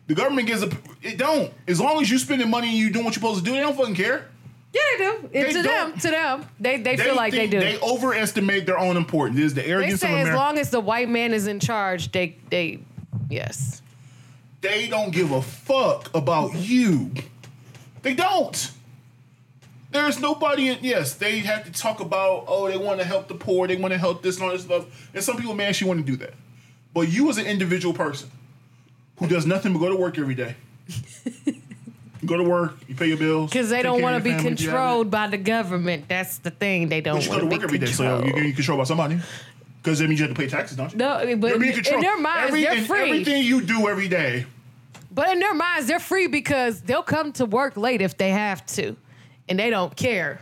The 0.07 0.15
government 0.15 0.47
gives 0.47 0.63
a 0.63 0.71
it 1.03 1.19
don't. 1.19 1.53
As 1.67 1.81
long 1.81 2.01
as 2.01 2.09
you're 2.09 2.19
spending 2.19 2.49
money 2.49 2.69
and 2.69 2.77
you 2.77 2.91
doing 2.91 3.05
what 3.05 3.15
you're 3.15 3.21
supposed 3.21 3.45
to 3.45 3.45
do, 3.45 3.55
they 3.55 3.61
don't 3.61 3.77
fucking 3.77 3.95
care. 3.95 4.29
yeah, 4.73 4.81
they 4.93 5.05
do. 5.05 5.29
They 5.33 5.53
to 5.53 5.63
them, 5.63 5.99
to 5.99 6.11
them, 6.11 6.47
they 6.61 6.79
they, 6.79 6.97
feel 6.97 7.17
like 7.17 7.33
they 7.33 7.47
do. 7.49 7.59
They 7.59 7.79
overestimate 7.81 8.67
their 8.67 8.79
own 8.79 8.97
importance. 8.97 9.39
It 9.39 9.45
is 9.45 9.55
the 9.55 9.63
They 9.63 9.71
arrogance 9.71 9.95
of 9.95 10.01
say 10.01 10.21
as 10.21 10.35
long 10.35 10.59
as 10.59 10.71
the 10.71 10.81
white 10.81 11.09
man 11.09 11.33
is 11.33 11.47
in 11.47 11.59
charge, 11.59 12.13
they 12.13 12.37
they 12.51 12.81
yes. 13.29 13.83
they 14.61 14.89
don't 14.89 15.11
give 15.11 15.33
a 15.33 15.43
fuck 15.43 16.15
about 16.15 16.55
you. 16.55 17.11
They 18.03 18.15
don't. 18.15 18.71
There's 19.91 20.21
nobody 20.21 20.69
in, 20.69 20.79
yes, 20.83 21.15
they 21.15 21.39
have 21.41 21.65
to 21.65 21.73
talk 21.73 22.01
about, 22.01 22.45
oh, 22.49 22.69
they 22.69 22.77
want 22.77 23.01
to 23.01 23.07
help 23.07 23.29
the 23.29 23.35
poor, 23.35 23.67
they 23.67 23.77
want 23.77 23.93
to 23.93 23.99
help 23.99 24.23
this 24.23 24.37
and 24.37 24.45
all 24.45 24.51
this 24.51 24.63
stuff. 24.63 25.11
And 25.15 25.25
some 25.25 25.37
people 25.37 25.55
may 25.55 25.65
actually 25.65 25.89
want 25.89 26.05
to 26.05 26.13
do 26.13 26.17
that. 26.19 26.35
But 26.93 27.09
you 27.09 27.29
as 27.31 27.39
an 27.39 27.47
individual 27.47 27.95
person 27.95 28.31
who 29.19 29.27
does 29.27 29.47
nothing 29.47 29.73
but 29.73 29.79
go 29.81 29.89
to 29.89 29.97
work 29.97 30.19
every 30.19 30.35
day. 30.35 30.55
go 32.25 32.37
to 32.37 32.45
work, 32.45 32.77
you 32.89 32.95
pay 32.95 33.07
your 33.07 33.17
bills. 33.17 33.51
Because 33.51 33.71
they 33.71 33.83
don't 33.83 34.03
want 34.03 34.17
to 34.17 34.23
be 34.23 34.31
family, 34.31 34.43
you 34.45 34.51
have 34.51 34.59
it. 34.59 34.65
controlled 34.65 35.11
by 35.11 35.27
the 35.29 35.39
government. 35.39 36.07
That's 36.09 36.39
the 36.39 36.51
thing. 36.51 36.89
They 36.89 37.01
don't 37.01 37.25
go 37.25 37.29
want 37.29 37.41
to 37.41 37.45
to 37.45 37.47
be 37.47 37.57
work 37.57 37.65
every 37.65 37.79
day, 37.79 37.87
so 37.87 38.23
you're 38.25 38.33
getting 38.33 38.55
controlled 38.55 38.79
by 38.79 38.85
somebody. 38.85 39.19
Because 39.83 40.01
that 40.01 40.09
means 40.09 40.19
you 40.21 40.27
have 40.27 40.35
to 40.35 40.41
pay 40.41 40.49
taxes, 40.49 40.77
don't 40.77 40.93
you? 40.93 40.99
no, 40.99 41.11
I 41.11 41.25
mean, 41.27 41.39
but 41.39 41.49
You're 41.49 41.63
in, 41.63 41.73
being 41.73 41.85
in 41.95 42.01
their 42.01 42.19
minds, 42.19 42.49
Every- 42.49 42.63
they're 42.63 42.83
free. 42.83 43.03
Everything 43.03 43.45
you 43.45 43.63
do 43.63 43.89
every 43.89 44.09
day. 44.09 44.47
But 45.13 45.29
in 45.31 45.39
their 45.39 45.55
minds, 45.55 45.87
they're 45.87 46.01
free 46.01 46.27
because 46.27 46.83
they'll 46.83 47.03
come 47.03 47.33
to 47.35 47.47
work 47.47 47.77
late 47.77 48.03
if 48.03 48.17
they 48.17 48.31
have 48.31 48.67
to, 48.67 48.97
and 49.49 49.59
they 49.59 49.71
don't 49.71 49.97
care 49.97 50.41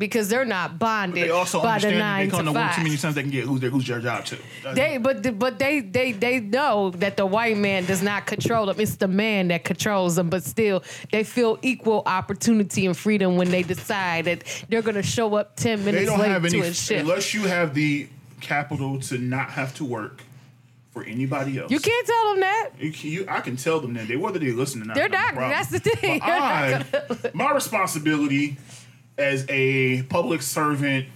because 0.00 0.28
they're 0.30 0.44
not 0.46 0.78
bonded 0.78 1.22
They 1.22 1.30
also 1.30 1.58
by 1.60 1.78
the 1.78 1.86
understand 1.88 1.94
that 1.96 1.98
nine 2.00 2.24
they 2.26 2.30
come 2.30 2.46
to 2.46 2.52
to 2.52 2.58
work 2.58 2.74
too 2.74 2.82
many 2.82 2.96
times 2.96 3.14
they 3.14 3.22
can 3.22 3.30
get 3.30 3.44
who's 3.44 3.60
their 3.60 3.70
who's 3.70 3.86
their 3.86 4.00
job 4.00 4.24
too. 4.24 4.38
They, 4.74 4.96
but 4.96 5.22
the- 5.22 5.30
but 5.32 5.58
they 5.60 5.80
they 5.80 6.12
they 6.12 6.40
know 6.40 6.90
that 6.96 7.16
the 7.18 7.26
white 7.26 7.56
man 7.58 7.84
does 7.84 8.02
not 8.02 8.26
control 8.26 8.66
them. 8.66 8.80
It's 8.80 8.96
the 8.96 9.06
man 9.08 9.48
that 9.48 9.62
controls 9.62 10.16
them. 10.16 10.30
But 10.30 10.42
still, 10.42 10.82
they 11.12 11.22
feel 11.22 11.58
equal 11.62 12.02
opportunity 12.06 12.86
and 12.86 12.96
freedom 12.96 13.36
when 13.36 13.50
they 13.50 13.62
decide 13.62 14.24
that 14.24 14.42
they're 14.70 14.82
gonna 14.82 15.02
show 15.02 15.34
up 15.36 15.54
ten 15.56 15.84
minutes 15.84 16.02
they 16.02 16.06
don't 16.06 16.18
late 16.18 16.30
have 16.30 16.44
any 16.46 16.60
to 16.62 16.66
a 16.66 16.72
shift. 16.72 17.02
unless 17.02 17.34
you 17.34 17.42
have 17.42 17.74
the 17.74 18.08
capital 18.40 18.98
to 19.00 19.18
not 19.18 19.50
have 19.50 19.74
to 19.74 19.84
work 19.84 20.22
for 20.92 21.04
anybody 21.04 21.58
else. 21.58 21.70
you 21.70 21.78
can't 21.78 22.06
tell 22.06 22.30
them 22.30 22.40
that. 22.40 22.70
You, 22.80 22.90
you- 22.90 23.26
I 23.28 23.40
can 23.40 23.56
tell 23.56 23.78
them 23.80 23.92
that 23.94 24.08
they 24.08 24.16
whether 24.16 24.38
they 24.38 24.50
listen 24.52 24.80
or 24.82 24.86
not. 24.86 24.96
They're 24.96 25.08
no 25.10 25.18
not. 25.18 25.34
problem. 25.34 25.50
That's 25.50 25.68
the 25.70 25.78
thing. 25.78 26.18
But 26.20 26.28
I, 26.30 27.30
my 27.34 27.52
responsibility 27.52 28.56
as 29.20 29.46
a 29.48 30.02
public 30.04 30.42
servant, 30.42 31.06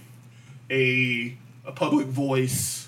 a 0.69 1.35
a 1.65 1.71
public 1.71 2.07
voice, 2.07 2.87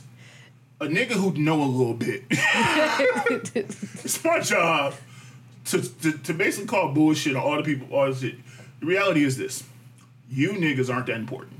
a 0.80 0.86
nigga 0.86 1.12
who 1.12 1.34
know 1.34 1.62
a 1.62 1.66
little 1.66 1.94
bit. 1.94 2.24
it's 2.30 4.24
my 4.24 4.40
job 4.40 4.94
to, 5.66 5.82
to 5.82 6.12
to 6.12 6.34
basically 6.34 6.68
call 6.68 6.94
bullshit 6.94 7.36
on 7.36 7.42
all 7.42 7.58
the 7.58 7.64
people. 7.64 7.88
All 7.96 8.08
this 8.08 8.22
shit. 8.22 8.36
The 8.80 8.86
reality 8.86 9.24
is 9.24 9.38
this: 9.38 9.64
you 10.30 10.52
niggas 10.52 10.94
aren't 10.94 11.08
that 11.08 11.18
important. 11.18 11.54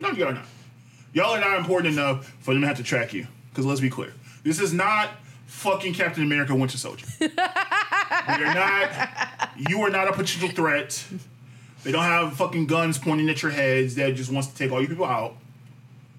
No, 0.00 0.10
y'all 0.10 0.28
are 0.28 0.34
not. 0.34 0.46
Y'all 1.12 1.32
are 1.32 1.40
not 1.40 1.58
important 1.58 1.94
enough 1.94 2.32
for 2.40 2.54
them 2.54 2.60
to 2.62 2.68
have 2.68 2.76
to 2.76 2.84
track 2.84 3.12
you. 3.12 3.26
Because 3.50 3.66
let's 3.66 3.80
be 3.80 3.90
clear, 3.90 4.12
this 4.44 4.60
is 4.60 4.72
not 4.72 5.10
fucking 5.46 5.92
Captain 5.94 6.22
America 6.22 6.54
Winter 6.54 6.78
Soldier. 6.78 7.06
You're 7.20 7.30
not. 8.54 9.50
You 9.56 9.82
are 9.82 9.90
not 9.90 10.06
a 10.08 10.12
potential 10.12 10.48
threat. 10.50 11.04
They 11.82 11.92
don't 11.92 12.02
have 12.04 12.34
fucking 12.36 12.66
guns 12.66 12.98
pointing 12.98 13.28
at 13.30 13.42
your 13.42 13.50
heads 13.50 13.94
that 13.94 14.14
just 14.14 14.30
wants 14.30 14.48
to 14.48 14.54
take 14.54 14.70
all 14.72 14.80
you 14.82 14.88
people 14.88 15.06
out. 15.06 15.34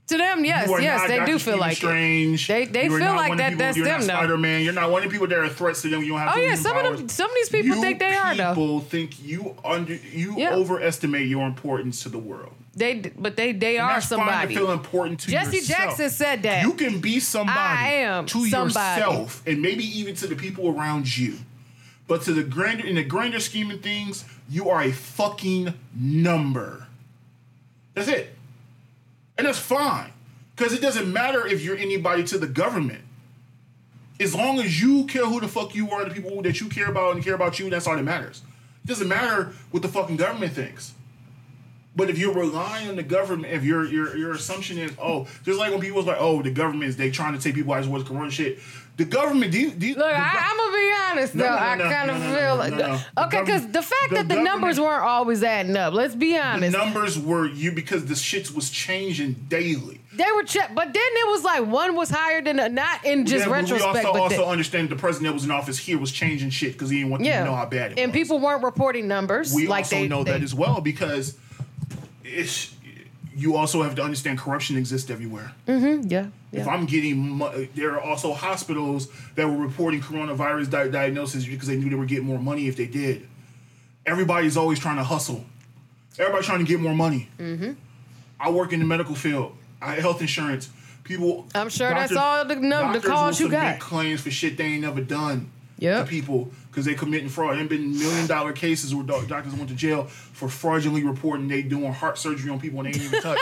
to 0.07 0.17
them, 0.17 0.43
yes, 0.43 0.69
yes, 0.81 1.07
they 1.07 1.17
Dr. 1.19 1.25
do 1.25 1.31
feel 1.33 1.39
Stephen 1.39 1.59
like 1.59 1.71
it. 1.71 1.75
Strange. 1.77 2.47
They- 2.47 2.65
they 2.65 2.83
You 2.85 2.97
feel 2.97 3.13
like 3.15 3.29
one 3.29 3.31
of 3.31 3.37
the 3.37 3.43
that- 3.43 3.49
people- 3.51 3.57
that's 3.65 3.77
you're 3.77 3.85
them, 3.85 3.99
not 4.01 4.07
though. 4.07 4.13
Spider-Man. 4.19 4.61
You're 4.63 4.73
not 4.73 4.91
one 4.91 5.03
of 5.03 5.09
the 5.09 5.13
people 5.13 5.27
that 5.27 5.37
are 5.39 5.47
threats 5.47 5.81
to 5.83 5.89
them. 5.89 6.03
You 6.03 6.09
don't 6.09 6.19
have. 6.19 6.33
Oh 6.35 6.39
yeah, 6.39 6.55
some 6.55 6.75
of 6.75 6.83
them, 6.97 7.07
some 7.07 7.29
of 7.29 7.35
these 7.35 7.47
people 7.47 7.77
you 7.77 7.81
think 7.81 7.99
they 7.99 8.13
are 8.15 8.35
though. 8.35 8.49
People 8.49 8.79
think 8.81 9.23
you 9.25 9.55
under 9.63 9.93
you 10.11 10.35
Yeah. 10.37 10.51
overestimate 10.55 11.27
your 11.27 11.47
importance 11.47 12.03
to 12.03 12.09
the 12.09 12.17
world. 12.17 12.51
They, 12.75 12.95
but 13.17 13.37
they, 13.37 13.53
they 13.53 13.77
And 13.77 13.89
are 13.89 14.01
somebody. 14.01 14.53
to 14.53 14.59
feel 14.59 14.71
important 14.71 15.21
to 15.21 15.31
Jesse 15.31 15.57
yourself. 15.57 15.79
Jackson 15.79 16.09
said 16.09 16.43
that. 16.43 16.63
You 16.63 16.73
can 16.73 16.99
be 16.99 17.19
somebody 17.21 17.57
I 17.57 17.91
am 18.03 18.25
to 18.25 18.49
somebody. 18.49 18.99
yourself 19.01 19.41
and 19.47 19.61
maybe 19.61 19.85
even 19.97 20.15
to 20.15 20.27
the 20.27 20.35
people 20.35 20.67
around 20.77 21.17
you. 21.17 21.35
But 22.09 22.23
to 22.23 22.33
the 22.33 22.43
grander 22.43 22.85
in 22.85 22.95
the 22.95 23.03
grander 23.03 23.39
scheme 23.39 23.71
of 23.71 23.79
things, 23.81 24.25
you 24.51 24.69
are 24.69 24.81
a 24.81 24.91
fucking 24.91 25.73
number. 25.95 26.87
That's 27.93 28.09
it. 28.09 28.35
And 29.37 29.47
that's 29.47 29.57
fine. 29.57 30.11
Because 30.55 30.73
it 30.73 30.81
doesn't 30.81 31.11
matter 31.11 31.47
if 31.47 31.63
you're 31.63 31.77
anybody 31.77 32.23
to 32.25 32.37
the 32.37 32.47
government. 32.47 33.01
As 34.19 34.35
long 34.35 34.59
as 34.59 34.81
you 34.81 35.05
care 35.05 35.25
who 35.25 35.39
the 35.39 35.47
fuck 35.47 35.73
you 35.73 35.89
are, 35.89 36.03
the 36.03 36.13
people 36.13 36.41
that 36.41 36.59
you 36.59 36.67
care 36.67 36.89
about 36.89 37.15
and 37.15 37.23
care 37.23 37.33
about 37.33 37.59
you, 37.59 37.69
that's 37.69 37.87
all 37.87 37.95
that 37.95 38.03
matters. 38.03 38.41
It 38.83 38.87
doesn't 38.87 39.07
matter 39.07 39.53
what 39.71 39.81
the 39.83 39.89
fucking 39.89 40.17
government 40.17 40.53
thinks. 40.53 40.93
But 41.95 42.09
if 42.09 42.17
you're 42.17 42.33
relying 42.33 42.89
on 42.89 42.97
the 42.97 43.03
government, 43.03 43.53
if 43.53 43.63
your 43.63 43.85
your 43.85 44.15
your 44.15 44.31
assumption 44.33 44.77
is, 44.77 44.91
oh, 45.01 45.27
just 45.43 45.59
like 45.59 45.71
when 45.71 45.81
people 45.81 46.01
people's 46.01 46.05
like, 46.05 46.17
oh, 46.19 46.41
the 46.41 46.51
government 46.51 46.85
is 46.85 46.97
they 46.97 47.09
trying 47.09 47.33
to 47.37 47.39
take 47.39 47.55
people 47.55 47.73
out 47.73 47.79
as 47.79 47.87
what's 47.87 48.07
corona 48.07 48.31
shit. 48.31 48.59
The 48.97 49.05
government, 49.05 49.51
do 49.51 49.59
you, 49.59 49.71
do 49.71 49.87
you, 49.87 49.95
Look, 49.95 50.03
the 50.05 50.13
I, 50.15 50.49
I'm 50.51 50.57
gonna 50.57 50.77
be 50.77 51.19
honest 51.21 51.35
No, 51.35 51.43
though. 51.45 51.49
no, 51.49 51.55
I 51.55 51.75
no, 51.75 51.89
kind 51.89 52.11
of 52.11 52.17
feel 52.37 52.55
like. 52.55 52.75
The 52.77 53.23
okay, 53.23 53.39
because 53.39 53.47
government- 53.61 53.73
the 53.73 53.81
fact 53.81 54.09
the 54.09 54.15
that 54.15 54.27
the 54.27 54.41
numbers 54.43 54.79
weren't 54.79 55.03
always 55.03 55.43
adding 55.43 55.75
up. 55.75 55.93
Let's 55.93 56.13
be 56.13 56.37
honest. 56.37 56.71
the 56.71 56.77
numbers 56.77 57.17
were 57.17 57.47
you 57.47 57.71
because 57.71 58.05
the 58.05 58.13
shits 58.13 58.53
was 58.53 58.69
changing 58.69 59.33
daily. 59.49 60.01
they 60.13 60.25
were 60.35 60.43
check, 60.43 60.75
but 60.75 60.93
then 60.93 61.03
it 61.03 61.27
was 61.31 61.43
like 61.43 61.65
one 61.65 61.95
was 61.95 62.09
higher 62.11 62.41
than 62.43 62.59
a, 62.59 62.69
not 62.69 63.03
in 63.05 63.25
just 63.25 63.45
Yeah, 63.45 63.49
but 63.49 63.51
retrospect, 63.71 63.93
we 63.95 63.99
also, 64.01 64.13
but 64.13 64.21
also 64.21 64.37
the- 64.37 64.45
understand 64.47 64.89
the 64.89 64.95
president 64.97 65.29
that 65.29 65.33
was 65.33 65.45
in 65.45 65.51
office 65.51 65.79
here 65.79 65.97
was 65.97 66.11
changing 66.11 66.49
shit 66.51 66.73
because 66.73 66.89
he 66.91 66.97
didn't 66.97 67.11
want 67.11 67.23
you 67.23 67.29
yeah, 67.29 67.39
to 67.39 67.45
know 67.45 67.55
how 67.55 67.65
bad 67.65 67.93
it 67.93 67.97
and 67.99 68.11
was. 68.11 68.19
people 68.19 68.39
weren't 68.39 68.63
reporting 68.63 69.07
numbers. 69.07 69.53
we 69.53 69.67
like 69.67 69.85
also 69.85 69.95
they, 69.95 70.07
know 70.07 70.23
they, 70.23 70.33
that 70.33 70.43
as 70.43 70.53
well 70.53 70.79
because 70.81 71.37
it's 72.23 72.75
you 73.35 73.55
also 73.55 73.81
have 73.81 73.95
to 73.95 74.03
understand 74.03 74.37
corruption 74.37 74.77
exists 74.77 75.09
everywhere. 75.09 75.53
Mm-hmm, 75.67 76.07
yeah, 76.09 76.27
If. 76.51 76.67
I'm 76.67 76.85
getting, 76.85 77.17
mo- 77.37 77.65
there 77.75 77.93
are 77.93 78.01
also 78.01 78.33
hospitals 78.33 79.07
that 79.35 79.47
were 79.47 79.55
reporting 79.55 80.01
coronavirus 80.01 80.69
di- 80.69 80.89
diagnosis 80.89 81.45
because 81.45 81.67
they 81.67 81.77
knew 81.77 81.89
they 81.89 81.95
were 81.95 82.05
getting 82.05 82.25
more 82.25 82.39
money 82.39 82.67
if 82.67 82.75
they 82.75 82.87
did. 82.87 83.27
Everybody's 84.05 84.57
always 84.57 84.79
trying 84.79 84.97
to 84.97 85.03
hustle. 85.03 85.45
Everybody's 86.19 86.45
trying 86.47 86.59
to 86.59 86.65
get 86.65 86.79
more 86.79 86.93
money. 86.95 87.29
Mm-hmm. 87.39 87.73
I 88.39 88.49
work 88.49 88.73
in 88.73 88.79
the 88.79 88.85
medical 88.85 89.15
field. 89.15 89.55
I 89.81 89.91
have 89.91 89.99
health 89.99 90.21
insurance. 90.21 90.69
People. 91.03 91.47
I'm 91.55 91.69
sure 91.69 91.89
that's 91.89 92.15
all 92.15 92.45
the 92.45 92.55
num- 92.55 92.93
the 92.93 92.99
calls 92.99 93.39
you 93.39 93.49
got. 93.49 93.79
Claims 93.79 94.21
for 94.21 94.31
shit 94.31 94.57
they 94.57 94.65
ain't 94.65 94.81
never 94.81 95.01
done. 95.01 95.51
To 96.03 96.09
people 96.09 96.51
because 96.69 96.85
they 96.85 96.93
committing 96.93 97.27
fraud. 97.27 97.57
There 97.57 97.65
been 97.65 97.97
million 97.97 98.27
dollar 98.27 98.53
cases 98.53 98.93
where 98.93 99.03
doctors 99.03 99.53
went 99.55 99.69
to 99.69 99.75
jail 99.75 100.05
for 100.05 100.47
fraudulently 100.47 101.03
reporting 101.03 101.47
they 101.47 101.63
doing 101.63 101.91
heart 101.91 102.19
surgery 102.19 102.51
on 102.51 102.59
people 102.59 102.79
and 102.81 102.93
they 102.93 102.99
ain't 102.99 103.05
even 103.07 103.19
touched. 103.21 103.41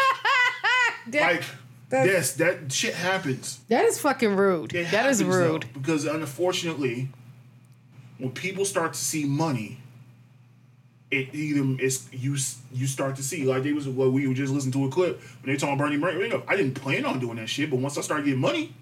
like, 1.13 1.43
yes, 1.91 2.33
that 2.33 2.71
shit 2.71 2.93
happens. 2.93 3.59
that 3.67 3.85
is 3.85 3.99
fucking 3.99 4.35
rude. 4.35 4.73
It 4.73 4.91
that 4.91 5.09
is 5.09 5.19
happens, 5.19 5.37
though, 5.37 5.51
rude. 5.53 5.65
because 5.73 6.05
unfortunately, 6.05 7.09
when 8.17 8.31
people 8.31 8.65
start 8.65 8.93
to 8.93 8.99
see 8.99 9.25
money, 9.25 9.79
it 11.11 11.33
either 11.33 11.81
is 11.81 12.07
you 12.11 12.37
you 12.71 12.85
start 12.85 13.15
to 13.15 13.23
see 13.23 13.43
like 13.43 13.63
they 13.63 13.73
was 13.73 13.87
what 13.87 14.11
we 14.11 14.27
were 14.27 14.33
just 14.33 14.53
listening 14.53 14.73
to 14.73 14.85
a 14.85 14.89
clip 14.89 15.19
when 15.41 15.53
they 15.53 15.57
talking 15.57 15.77
Bernie 15.77 15.97
Murray. 15.97 16.31
I 16.47 16.55
didn't 16.55 16.75
plan 16.75 17.05
on 17.05 17.19
doing 17.19 17.37
that 17.37 17.47
shit, 17.49 17.69
but 17.69 17.79
once 17.79 17.97
I 17.97 18.01
started 18.01 18.25
getting 18.25 18.39
money, 18.39 18.73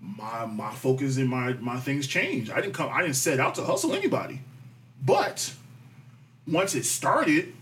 my 0.00 0.46
my 0.46 0.72
focus 0.72 1.16
and 1.18 1.28
my 1.28 1.52
my 1.54 1.78
things 1.78 2.06
changed. 2.06 2.50
I 2.50 2.60
didn't 2.60 2.74
come. 2.74 2.90
I 2.92 3.02
didn't 3.02 3.16
set 3.16 3.38
out 3.38 3.54
to 3.56 3.64
hustle 3.64 3.92
anybody, 3.94 4.40
but 5.04 5.54
once 6.48 6.74
it 6.74 6.84
started, 6.84 7.52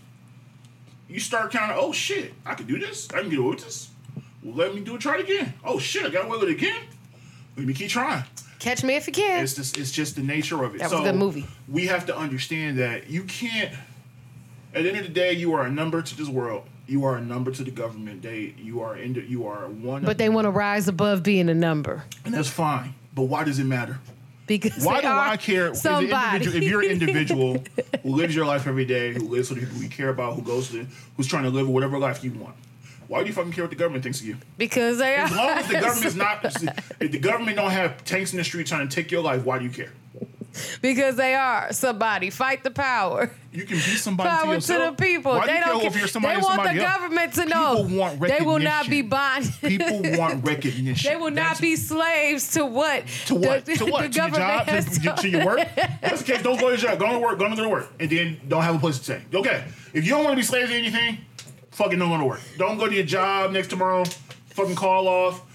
you 1.07 1.19
start 1.19 1.51
kind 1.51 1.71
of 1.71 1.77
oh 1.77 1.91
shit, 1.91 2.33
I 2.45 2.55
can 2.55 2.65
do 2.65 2.79
this. 2.79 3.07
I 3.13 3.21
can 3.21 3.29
get 3.29 3.39
away 3.39 3.49
with 3.49 3.63
this. 3.65 3.88
Well, 4.43 4.55
let 4.55 4.73
me 4.75 4.81
do 4.81 4.95
it. 4.95 5.01
Try 5.01 5.15
it 5.19 5.21
again. 5.21 5.53
Oh 5.63 5.79
shit, 5.79 6.05
I 6.05 6.09
got 6.09 6.25
away 6.25 6.37
with 6.37 6.49
it 6.49 6.51
again. 6.53 6.81
Let 7.57 7.65
me 7.65 7.73
keep 7.73 7.89
trying. 7.89 8.23
Catch 8.59 8.83
me 8.83 8.95
if 8.95 9.07
you 9.07 9.13
can. 9.13 9.43
It's 9.43 9.53
just 9.55 9.77
it's 9.77 9.91
just 9.91 10.15
the 10.15 10.21
nature 10.23 10.63
of 10.63 10.75
it. 10.75 10.79
That 10.79 10.85
was 10.85 10.91
so 10.91 11.01
a 11.01 11.11
good 11.11 11.15
movie. 11.15 11.45
We 11.67 11.87
have 11.87 12.05
to 12.07 12.17
understand 12.17 12.77
that 12.79 13.09
you 13.09 13.23
can't. 13.23 13.73
At 14.73 14.83
the 14.83 14.89
end 14.89 14.99
of 14.99 15.03
the 15.07 15.13
day, 15.13 15.33
you 15.33 15.53
are 15.53 15.63
a 15.65 15.71
number 15.71 16.01
to 16.01 16.15
this 16.17 16.27
world. 16.27 16.63
You 16.87 17.05
are 17.05 17.15
a 17.17 17.21
number 17.21 17.51
to 17.51 17.63
the 17.63 17.71
government. 17.71 18.21
They 18.21 18.53
you 18.57 18.81
are 18.81 18.95
in. 18.97 19.13
the, 19.13 19.21
You 19.21 19.47
are 19.47 19.67
one. 19.67 20.03
but 20.03 20.17
they 20.17 20.29
want 20.29 20.45
to 20.45 20.51
rise 20.51 20.87
above 20.87 21.23
being 21.23 21.49
a 21.49 21.53
number 21.53 22.03
and 22.25 22.33
that's 22.33 22.49
fine. 22.49 22.93
But 23.13 23.23
why 23.23 23.43
does 23.43 23.59
it 23.59 23.65
matter? 23.65 23.99
because 24.47 24.83
Why 24.83 25.01
do 25.01 25.07
I 25.07 25.37
care? 25.37 25.75
Somebody. 25.75 26.45
If 26.45 26.63
you're 26.63 26.81
an 26.81 26.89
individual 26.99 27.63
who 28.03 28.09
lives 28.15 28.35
your 28.35 28.45
life 28.45 28.65
every 28.67 28.85
day, 28.85 29.13
who 29.13 29.27
lives 29.27 29.49
with 29.51 29.59
the 29.59 29.65
people 29.67 29.81
you 29.83 29.89
care 29.89 30.09
about, 30.09 30.33
who 30.35 30.41
goes 30.41 30.69
to, 30.71 30.87
who's 31.15 31.27
trying 31.27 31.43
to 31.43 31.49
live 31.51 31.69
whatever 31.69 31.99
life 31.99 32.23
you 32.23 32.31
want, 32.31 32.55
why 33.09 33.21
do 33.21 33.27
you 33.27 33.33
fucking 33.33 33.51
care 33.51 33.63
what 33.65 33.71
the 33.71 33.75
government 33.75 34.03
thinks 34.03 34.21
of 34.21 34.25
you? 34.27 34.37
because 34.57 34.97
they 34.99 35.15
are. 35.15 35.25
As 35.25 35.35
long 35.35 35.49
as 35.57 35.67
the 35.67 35.73
government's 35.81 36.15
not, 36.15 36.45
if 37.01 37.11
the 37.11 37.19
government 37.19 37.57
don't 37.57 37.71
have 37.71 38.03
tanks 38.05 38.31
in 38.31 38.37
the 38.37 38.43
street 38.45 38.67
trying 38.67 38.87
to 38.87 38.95
take 38.95 39.11
your 39.11 39.21
life, 39.23 39.43
why 39.43 39.57
do 39.59 39.65
you 39.65 39.71
care? 39.71 39.91
because 40.81 41.15
they 41.15 41.35
are 41.35 41.71
somebody. 41.71 42.29
Fight 42.31 42.63
the 42.63 42.71
power. 42.71 43.31
You 43.53 43.63
can 43.65 43.77
be 43.77 43.81
somebody 43.81 44.29
to 44.29 44.35
Power 44.35 44.45
to, 44.47 44.53
yourself. 44.53 44.97
the 44.97 45.03
people. 45.03 45.33
Why 45.33 45.41
do 45.41 45.47
they 45.47 45.59
you 45.59 45.65
don't 45.65 45.79
care 45.81 45.89
if 45.89 45.97
you're 45.97 46.07
somebody 46.07 46.35
they 46.35 46.41
want 46.41 46.63
the 46.63 46.69
else? 46.69 46.93
government 46.97 47.33
to 47.33 47.45
know. 47.45 47.75
People 47.83 47.97
want 47.97 48.19
recognition. 48.19 48.37
they 48.45 48.45
will 48.51 48.59
not 48.59 48.89
be 48.89 49.01
bonded. 49.03 49.53
People 49.61 50.01
want 50.17 50.43
recognition. 50.47 51.11
They 51.11 51.15
will 51.15 51.29
not 51.31 51.35
That's- 51.57 51.61
be 51.61 51.75
slaves 51.75 52.51
to 52.53 52.65
what? 52.65 53.07
to 53.27 53.35
what? 53.35 53.65
The, 53.69 53.75
to 53.75 53.85
what? 53.85 54.01
The 54.03 54.09
to 54.09 54.15
your 54.21 54.29
job? 54.31 54.65
To, 54.67 54.81
to, 54.81 55.15
to 55.21 55.29
your 55.29 55.45
work? 55.45 55.67
That's 56.01 56.21
the 56.23 56.33
case. 56.33 56.43
Don't 56.43 56.59
go 56.59 56.75
to 56.75 56.81
your 56.81 56.89
job. 56.89 56.99
Go 56.99 57.11
to 57.13 57.19
work. 57.19 57.39
To 57.39 57.45
go 57.55 57.63
to 57.63 57.69
work, 57.69 57.93
and 57.99 58.09
then 58.09 58.41
don't 58.47 58.63
have 58.63 58.75
a 58.75 58.79
place 58.79 58.97
to 58.97 59.03
stay. 59.03 59.21
Okay. 59.33 59.63
If 59.93 60.03
you 60.03 60.11
don't 60.11 60.23
want 60.23 60.33
to 60.33 60.37
be 60.37 60.43
slaves 60.43 60.69
to 60.71 60.75
anything, 60.77 61.19
fucking 61.79 61.97
don't 61.97 62.09
go 62.09 62.17
to 62.17 62.25
work. 62.25 62.41
Don't 62.57 62.77
go 62.77 62.87
to 62.87 62.93
your 62.93 63.05
job 63.05 63.51
next 63.51 63.69
tomorrow. 63.69 64.03
Fucking 64.49 64.75
call 64.75 65.07
off. 65.07 65.45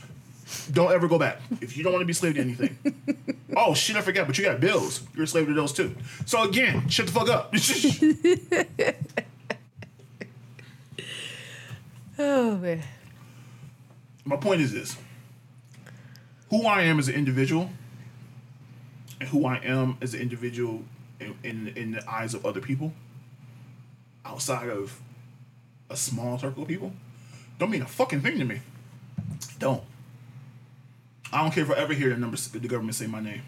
Don't 0.73 0.91
ever 0.91 1.07
go 1.07 1.19
back. 1.19 1.39
If 1.61 1.77
you 1.77 1.85
don't 1.85 1.93
want 1.93 2.01
to 2.01 2.07
be 2.07 2.15
slave 2.15 2.35
to 2.35 2.41
anything. 2.41 2.79
oh 3.57 3.75
shit! 3.75 3.97
I 3.97 4.01
forgot. 4.01 4.27
But 4.27 4.39
you 4.39 4.45
got 4.45 4.59
bills. 4.59 5.03
You're 5.15 5.25
a 5.25 5.27
slave 5.27 5.47
to 5.47 5.55
those 5.55 5.73
too. 5.73 5.95
So 6.25 6.43
again, 6.45 6.89
shut 6.89 7.07
the 7.07 7.13
fuck 7.13 7.29
up. 7.29 7.55
Oh 12.17 12.57
man. 12.59 12.81
my 14.25 14.37
point 14.37 14.61
is 14.61 14.73
this 14.73 14.97
who 16.49 16.65
i 16.65 16.83
am 16.83 17.01
as 17.01 17.09
an 17.09 17.17
individual 17.17 17.71
and 19.19 19.29
who 19.31 19.45
i 19.45 19.57
am 19.57 19.99
as 20.01 20.15
an 20.15 20.21
individual 20.21 20.85
in, 21.19 21.35
in, 21.43 21.69
in 21.77 21.91
the 21.91 22.09
eyes 22.09 22.33
of 22.33 22.47
other 22.47 22.61
people 22.61 22.93
outside 24.25 24.69
of 24.69 25.03
a 25.91 25.97
small 25.97 26.39
circle 26.39 26.63
of 26.63 26.69
people 26.69 26.93
don't 27.59 27.71
mean 27.71 27.83
a 27.83 27.87
fucking 27.87 28.21
thing 28.21 28.39
to 28.39 28.45
me 28.45 28.61
don't 29.59 29.83
i 31.33 31.41
don't 31.43 31.53
care 31.53 31.65
if 31.65 31.71
i 31.71 31.75
ever 31.75 31.93
hear 31.95 32.11
the 32.11 32.17
numbers 32.17 32.49
the 32.49 32.59
government 32.61 32.95
say 32.95 33.07
my 33.07 33.21
name 33.21 33.43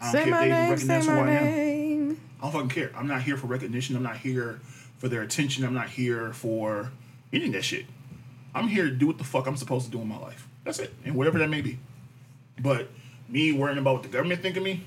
i 0.00 0.04
don't 0.04 0.12
Say 0.12 0.24
care 0.24 0.30
my 0.30 0.44
if 0.44 0.48
they 0.48 0.48
name. 0.50 0.78
Say 0.78 0.96
recognize 0.96 1.06
who 1.06 1.12
my 1.12 1.18
i 1.18 1.34
am 1.34 1.44
name. 1.44 2.20
I 2.38 2.42
don't 2.42 2.52
fucking 2.52 2.68
care. 2.68 2.90
I'm 2.94 3.06
not 3.08 3.22
here 3.22 3.38
for 3.38 3.46
recognition. 3.46 3.96
I'm 3.96 4.02
not 4.02 4.18
here 4.18 4.60
for 4.98 5.08
their 5.08 5.22
attention. 5.22 5.64
I'm 5.64 5.72
not 5.72 5.88
here 5.88 6.34
for 6.34 6.92
any 7.32 7.46
of 7.46 7.52
that 7.52 7.62
shit. 7.64 7.86
I'm 8.54 8.68
here 8.68 8.84
to 8.84 8.90
do 8.90 9.06
what 9.06 9.16
the 9.16 9.24
fuck 9.24 9.46
I'm 9.46 9.56
supposed 9.56 9.86
to 9.86 9.90
do 9.90 10.00
in 10.02 10.06
my 10.08 10.18
life. 10.18 10.46
That's 10.62 10.78
it. 10.78 10.92
And 11.06 11.14
whatever 11.14 11.38
that 11.38 11.48
may 11.48 11.62
be. 11.62 11.78
But 12.60 12.90
me 13.28 13.52
worrying 13.52 13.78
about 13.78 13.94
what 13.94 14.02
the 14.02 14.10
government 14.10 14.42
think 14.42 14.58
of 14.58 14.62
me, 14.62 14.84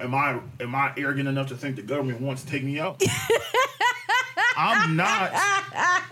am 0.00 0.14
I 0.14 0.38
am 0.60 0.74
I 0.74 0.92
arrogant 0.96 1.28
enough 1.28 1.48
to 1.48 1.56
think 1.56 1.74
the 1.76 1.82
government 1.82 2.20
wants 2.20 2.44
to 2.44 2.48
take 2.48 2.62
me 2.62 2.78
out? 2.78 3.02
I'm 4.56 4.96
not 4.96 5.30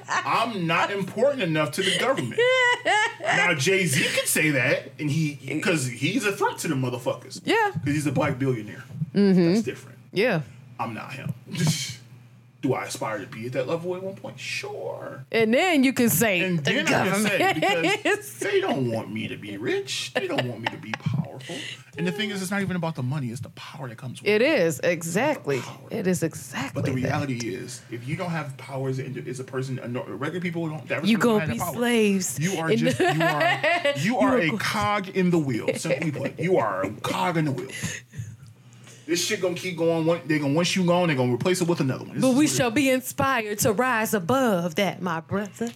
I'm 0.09 0.66
not 0.66 0.91
important 0.91 1.43
enough 1.43 1.72
to 1.72 1.82
the 1.82 1.99
government. 1.99 2.41
Now 3.20 3.55
Jay 3.55 3.86
Z 3.86 4.03
could 4.18 4.28
say 4.28 4.51
that, 4.51 4.93
and 4.99 5.11
he 5.11 5.38
because 5.47 5.86
he's 5.86 6.24
a 6.24 6.32
threat 6.32 6.59
to 6.59 6.68
the 6.68 6.74
motherfuckers. 6.74 7.41
Yeah. 7.45 7.70
because 7.74 7.95
he's 7.95 8.07
a 8.07 8.12
black 8.12 8.38
billionaire. 8.38 8.84
Mm-hmm. 9.14 9.53
That's 9.53 9.62
different. 9.62 9.99
Yeah. 10.12 10.43
I'm 10.78 10.95
not 10.95 11.12
him. 11.12 11.32
Do 12.62 12.74
I 12.74 12.84
aspire 12.84 13.18
to 13.20 13.26
be 13.26 13.47
at 13.47 13.53
that 13.53 13.66
level 13.66 13.97
at 13.97 14.03
one 14.03 14.16
point? 14.16 14.38
Sure. 14.38 15.24
And 15.32 15.55
then 15.55 15.82
you 15.82 15.95
can 15.95 16.11
say 16.11 16.41
And 16.41 16.59
the 16.59 16.62
then 16.82 16.86
I 16.88 17.09
can 17.09 17.22
say 17.22 17.38
government. 17.38 18.03
because 18.03 18.38
they 18.41 18.61
don't 18.61 18.91
want 18.91 19.11
me 19.11 19.28
to 19.28 19.36
be 19.38 19.57
rich. 19.57 20.12
They 20.14 20.26
don't 20.28 20.45
want 20.47 20.61
me 20.61 20.68
to 20.68 20.76
be 20.76 20.93
powerful. 21.41 21.57
And 21.99 22.07
the 22.07 22.12
thing 22.12 22.30
is, 22.30 22.41
it's 22.43 22.51
not 22.51 22.62
even 22.62 22.76
about 22.76 22.95
the 22.95 23.03
money; 23.03 23.28
it's 23.28 23.41
the 23.41 23.51
power 23.51 23.88
that 23.88 23.99
comes 23.99 24.20
with 24.20 24.28
it. 24.28 24.41
it 24.41 24.61
is 24.61 24.80
exactly. 24.80 25.61
It 25.91 26.07
is 26.07 26.22
exactly. 26.22 26.82
But 26.82 26.86
the 26.88 26.95
reality 26.95 27.55
is, 27.55 27.82
if 27.91 28.07
you 28.07 28.16
don't 28.16 28.30
have 28.30 28.57
power 28.57 28.88
as 28.88 28.99
a, 28.99 29.05
a 29.05 29.45
person, 29.45 29.78
regular 30.09 30.41
people 30.41 30.68
don't. 30.68 30.91
average 30.91 31.11
You 31.11 31.18
gonna 31.18 31.47
be 31.47 31.59
slaves. 31.59 32.38
You 32.38 32.59
are 32.59 32.70
just 32.74 32.99
the- 32.99 33.14
you 33.14 33.22
are 33.22 33.99
you 33.99 34.18
are 34.18 34.38
a 34.38 34.57
cog 34.59 35.09
in 35.09 35.30
the 35.30 35.38
wheel. 35.38 35.68
Simply 35.74 36.11
put, 36.12 36.38
you 36.38 36.59
are 36.59 36.84
a 36.84 36.91
cog 36.91 37.36
in 37.36 37.45
the 37.47 37.53
wheel. 37.53 37.70
This 39.07 39.24
shit 39.26 39.41
gonna 39.41 39.55
keep 39.57 39.76
going. 39.76 40.07
One, 40.07 40.20
they 40.26 40.38
gonna 40.38 40.55
once 40.55 40.76
you 40.76 40.84
gone, 40.84 41.09
they 41.09 41.16
gonna 41.16 41.34
replace 41.34 41.61
it 41.61 41.66
with 41.66 41.80
another 41.80 42.05
one. 42.05 42.14
This 42.14 42.22
But 42.22 42.36
we 42.36 42.47
shall 42.47 42.70
be 42.70 42.91
inspired 42.91 43.59
to 43.61 43.72
rise 43.72 44.14
above 44.14 44.76
that, 44.76 45.03
my 45.03 45.18
brother. 45.18 45.70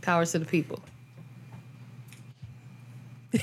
Powers 0.00 0.32
to 0.32 0.40
the 0.40 0.44
people. 0.44 0.80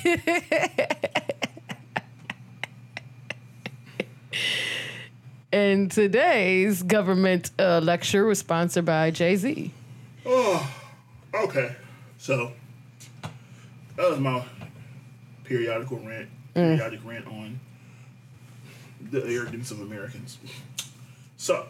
and 5.51 5.91
today's 5.91 6.81
government 6.83 7.51
uh, 7.59 7.79
lecture 7.83 8.25
was 8.25 8.39
sponsored 8.39 8.85
by 8.85 9.11
Jay 9.11 9.35
Z. 9.35 9.71
Oh, 10.25 10.73
okay, 11.33 11.75
so 12.17 12.51
that 13.95 14.09
was 14.09 14.19
my 14.19 14.43
periodical 15.43 15.99
rant, 15.99 16.29
periodic 16.55 17.01
rant 17.05 17.27
on 17.27 17.59
the 19.11 19.23
arrogance 19.23 19.69
of 19.69 19.81
Americans. 19.81 20.39
So, 21.37 21.67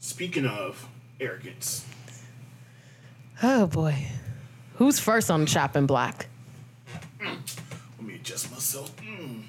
speaking 0.00 0.46
of 0.46 0.88
arrogance, 1.20 1.86
Oh 3.42 3.66
boy. 3.66 3.94
Who's 4.74 4.98
first 4.98 5.30
on 5.30 5.40
the 5.40 5.46
chopping 5.46 5.86
block? 5.86 6.26
let 7.20 8.06
me 8.06 8.16
adjust 8.16 8.50
myself. 8.50 8.94
Mm, 8.96 9.42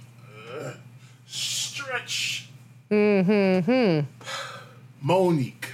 uh, 0.53 0.73
stretch. 1.25 2.49
Mm-hmm. 2.91 4.05
Mo'Nique. 5.07 5.69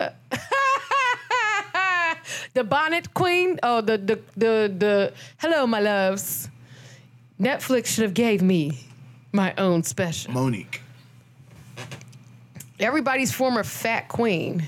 The 2.54 2.64
bonnet 2.64 3.14
queen. 3.14 3.58
Oh, 3.62 3.80
the 3.80 3.96
the 3.96 4.20
the 4.36 4.74
the. 4.76 5.14
Hello, 5.38 5.66
my 5.66 5.80
loves. 5.80 6.50
Netflix 7.40 7.86
should 7.86 8.02
have 8.04 8.12
gave 8.14 8.42
me 8.42 8.78
my 9.32 9.54
own 9.56 9.82
special. 9.82 10.32
Mo'Nique. 10.34 10.80
Everybody's 12.78 13.32
former 13.32 13.64
fat 13.64 14.08
queen. 14.08 14.64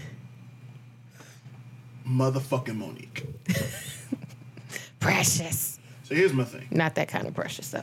Motherfucking 2.06 2.76
Mo'Nique. 2.76 3.26
Precious. 5.00 5.78
So 6.04 6.14
here's 6.14 6.32
my 6.32 6.44
thing. 6.44 6.68
Not 6.70 6.94
that 6.96 7.08
kind 7.08 7.26
of 7.26 7.34
precious 7.34 7.70
though. 7.70 7.82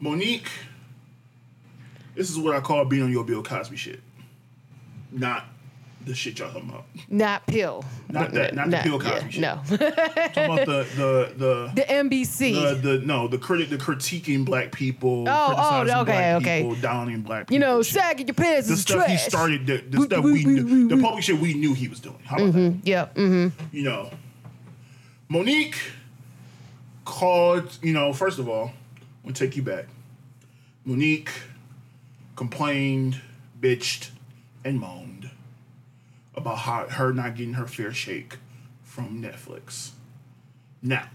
Mo'Nique, 0.00 0.48
this 2.14 2.30
is 2.30 2.38
what 2.38 2.54
I 2.54 2.60
call 2.60 2.84
being 2.84 3.02
on 3.02 3.12
your 3.12 3.24
Bill 3.24 3.42
Cosby 3.42 3.76
shit. 3.76 4.00
Not 5.12 5.44
the 6.06 6.14
shit 6.14 6.38
y'all 6.38 6.52
talking 6.52 6.68
about. 6.70 6.84
Not 7.10 7.46
pill. 7.48 7.84
Not 8.08 8.32
that- 8.32 8.54
not 8.54 8.70
the 8.70 8.80
Bill 8.84 9.00
Cosby 9.00 9.32
shit. 9.32 9.40
No. 9.40 9.60
talking 9.66 9.76
about 9.76 10.66
the 10.66 10.86
the 10.96 11.32
the 11.36 11.72
the 11.74 11.82
NBC. 11.82 12.80
the, 12.80 12.98
the 12.98 12.98
no 13.04 13.26
the 13.26 13.38
critic 13.38 13.68
the 13.70 13.76
critiquing 13.76 14.44
black 14.44 14.70
people. 14.72 15.28
Oh, 15.28 15.54
oh, 15.56 15.80
okay, 15.82 16.04
black 16.04 16.42
okay. 16.42 16.62
People, 16.62 16.76
downing 16.76 17.22
black 17.22 17.48
people. 17.48 17.54
you 17.54 17.58
know, 17.58 17.82
sagging 17.82 18.28
your 18.28 18.34
pants 18.34 18.68
the 18.68 18.74
is 18.74 18.82
stuff 18.82 19.04
trash. 19.04 19.10
he 19.24 19.30
started, 19.30 19.66
the, 19.66 19.78
the 19.78 19.98
Woo, 19.98 20.04
stuff 20.06 20.24
woo, 20.24 20.32
we 20.32 20.44
woo, 20.46 20.62
knew, 20.62 20.88
the 20.88 21.02
public 21.02 21.24
shit 21.24 21.38
we 21.40 21.54
knew 21.54 21.74
he 21.74 21.88
was 21.88 21.98
doing. 22.00 22.18
How 22.24 22.36
about 22.36 22.52
that? 22.52 22.76
Yeah. 22.84 23.06
Mm-hmm. 23.14 23.76
You 23.76 23.82
know, 23.82 24.10
Mo'Nique 25.28 25.76
called. 27.04 27.76
You 27.82 27.92
know, 27.92 28.12
first 28.12 28.38
of 28.38 28.48
all, 28.48 28.66
I'm 28.68 29.22
gonna 29.24 29.34
take 29.34 29.56
you 29.56 29.62
back. 29.62 29.86
Mo'Nique 30.86 31.30
complained, 32.36 33.20
bitched, 33.60 34.10
and 34.64 34.78
moaned 34.78 35.05
about 36.36 36.58
how 36.58 36.86
her 36.88 37.12
not 37.12 37.34
getting 37.36 37.54
her 37.54 37.66
fair 37.66 37.92
shake 37.92 38.36
from 38.82 39.22
Netflix. 39.22 39.90
Now, 40.82 41.06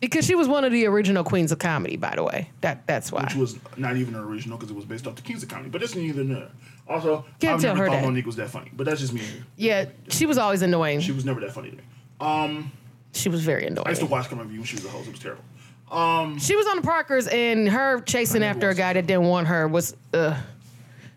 Because 0.00 0.24
she 0.24 0.34
was 0.34 0.48
one 0.48 0.64
of 0.64 0.72
the 0.72 0.86
original 0.86 1.24
queens 1.24 1.52
of 1.52 1.58
comedy, 1.58 1.96
by 1.96 2.14
the 2.16 2.24
way. 2.24 2.50
That 2.62 2.86
that's 2.86 3.12
why. 3.12 3.24
which 3.24 3.34
was 3.34 3.58
not 3.76 3.96
even 3.96 4.14
original 4.14 4.56
because 4.56 4.70
it 4.70 4.76
was 4.76 4.84
based 4.84 5.06
off 5.06 5.16
the 5.16 5.22
Kings 5.22 5.42
of 5.42 5.48
Comedy, 5.48 5.70
but 5.70 5.82
it's 5.82 5.94
neither 5.94 6.24
nor. 6.24 6.48
Also, 6.88 7.24
Can't 7.38 7.56
I've 7.56 7.60
tell 7.60 7.74
never 7.74 7.84
her 7.84 7.90
thought 7.90 8.02
that. 8.02 8.10
Mo'Nique 8.12 8.24
was 8.24 8.36
that 8.36 8.48
funny, 8.48 8.70
but 8.74 8.86
that's 8.86 9.00
just 9.00 9.12
me. 9.12 9.22
yeah, 9.56 9.84
she 10.08 10.24
was 10.24 10.38
always 10.38 10.62
annoying. 10.62 11.00
She 11.00 11.12
was 11.12 11.24
never 11.26 11.40
that 11.40 11.52
funny 11.52 11.70
to 11.70 11.76
me. 11.76 12.70
She 13.12 13.28
was 13.28 13.42
very 13.44 13.66
annoying. 13.66 13.86
I 13.86 13.90
used 13.90 14.00
to 14.00 14.06
watch 14.06 14.28
ComicView 14.28 14.52
when 14.58 14.64
she 14.64 14.76
was 14.76 14.84
a 14.84 14.88
host. 14.88 15.08
It 15.08 15.12
was 15.12 15.20
terrible. 15.20 16.38
She 16.38 16.54
was 16.56 16.66
on 16.66 16.76
the 16.76 16.82
Parkers, 16.82 17.26
and 17.28 17.68
her 17.68 18.00
chasing 18.00 18.42
after 18.42 18.68
a 18.70 18.74
guy 18.74 18.92
that 18.94 19.06
didn't 19.06 19.24
want 19.26 19.48
her 19.48 19.66
was 19.68 19.94
uh, 20.14 20.38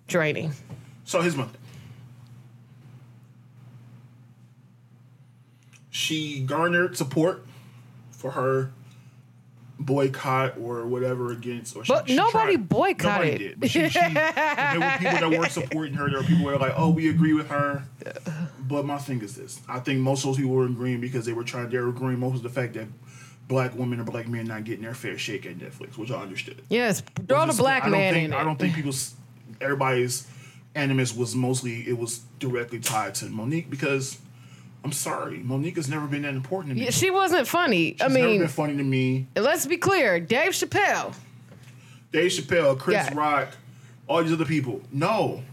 draining. 0.08 0.52
So 1.06 1.22
here's 1.22 1.36
my 1.36 1.44
thing. 1.44 1.61
She 5.92 6.42
garnered 6.42 6.98
support 6.98 7.46
for 8.12 8.32
her 8.32 8.72
boycott 9.80 10.58
or 10.58 10.86
whatever 10.86 11.32
against. 11.32 11.76
Or 11.76 11.84
she, 11.84 11.92
But 11.94 12.08
she 12.08 12.16
nobody 12.16 12.56
tried. 12.56 12.70
boycotted. 12.70 13.26
Nobody 13.26 13.38
did. 13.38 13.60
But 13.60 13.70
she, 13.70 13.90
she, 13.90 14.00
there 14.00 14.80
were 14.80 14.98
people 14.98 15.30
that 15.30 15.30
weren't 15.32 15.52
supporting 15.52 15.94
her. 15.96 16.10
There 16.10 16.20
were 16.20 16.24
people 16.26 16.46
that 16.46 16.54
were 16.54 16.58
like, 16.60 16.74
"Oh, 16.78 16.90
we 16.92 17.10
agree 17.10 17.34
with 17.34 17.50
her." 17.50 17.84
But 18.60 18.86
my 18.86 18.98
thing 19.00 19.22
is 19.22 19.36
this: 19.36 19.60
I 19.68 19.80
think 19.80 20.00
most 20.00 20.20
of 20.24 20.30
those 20.30 20.38
people 20.38 20.52
were 20.52 20.66
agreeing 20.66 21.02
because 21.02 21.26
they 21.26 21.34
were 21.34 21.44
trying. 21.44 21.70
They 21.70 21.78
were 21.78 21.90
agreeing 21.90 22.20
most 22.20 22.38
of 22.38 22.44
the 22.44 22.50
fact 22.50 22.74
that 22.76 22.88
black 23.48 23.76
women 23.76 24.00
or 24.00 24.06
black 24.06 24.30
men 24.30 24.46
not 24.46 24.64
getting 24.64 24.84
their 24.84 24.94
fair 24.94 25.18
shake 25.18 25.46
at 25.46 25.58
Netflix, 25.58 25.98
which 25.98 26.10
I 26.10 26.22
understood. 26.22 26.62
Yes, 26.70 27.02
throw 27.28 27.46
the 27.46 27.54
black 27.54 27.84
I 27.84 27.86
don't 27.88 27.92
man 27.92 28.14
think, 28.14 28.26
in 28.28 28.34
I 28.34 28.44
don't 28.46 28.58
think 28.58 28.76
people's 28.76 29.14
everybody's 29.60 30.26
animus 30.74 31.14
was 31.14 31.36
mostly 31.36 31.82
it 31.86 31.98
was 31.98 32.20
directly 32.40 32.80
tied 32.80 33.14
to 33.16 33.26
Mo'Nique 33.26 33.70
because 33.70 34.18
I'm 34.84 34.92
sorry, 34.92 35.38
Mo'Nique 35.40 35.76
has 35.76 35.88
never 35.88 36.08
been 36.08 36.24
that 36.24 36.34
important 36.34 36.74
to 36.74 36.80
me. 36.80 36.86
Yeah, 36.86 36.92
she 36.92 37.12
wasn't 37.12 37.48
funny. 37.48 37.98
I 38.02 38.08
mean, 38.08 38.24
never 38.24 38.40
been 38.40 38.48
funny 38.48 38.78
to 38.78 38.84
me. 38.84 39.28
let's 39.36 39.66
be 39.68 39.78
clear. 39.78 40.20
Dave 40.20 40.52
Chappelle. 40.54 41.14
Dave 42.12 42.32
Chappelle, 42.32 42.78
Chris 42.78 42.96
Yeah. 42.96 43.14
Rock, 43.14 43.50
all 44.08 44.24
these 44.24 44.34
other 44.34 44.46
people. 44.46 44.82
No, 44.92 45.44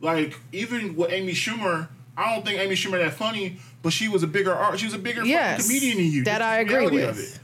like 0.00 0.38
even 0.52 0.94
with 0.94 1.10
Amy 1.12 1.32
Schumer, 1.32 1.88
I 2.16 2.34
don't 2.34 2.44
think 2.46 2.60
Amy 2.60 2.74
Schumer 2.76 3.02
that 3.04 3.14
funny, 3.14 3.56
but 3.82 3.92
she 3.92 4.08
was 4.08 4.22
a 4.22 4.26
bigger 4.28 4.54
art. 4.54 4.78
She 4.78 4.86
was 4.86 4.94
a 4.94 4.98
bigger 4.98 5.24
Yes, 5.24 5.66
comedian 5.66 5.96
than 5.98 6.06
you. 6.06 6.24
that 6.24 6.38
That's 6.38 6.44
I 6.44 6.58
agree 6.60 6.86
with. 6.88 7.40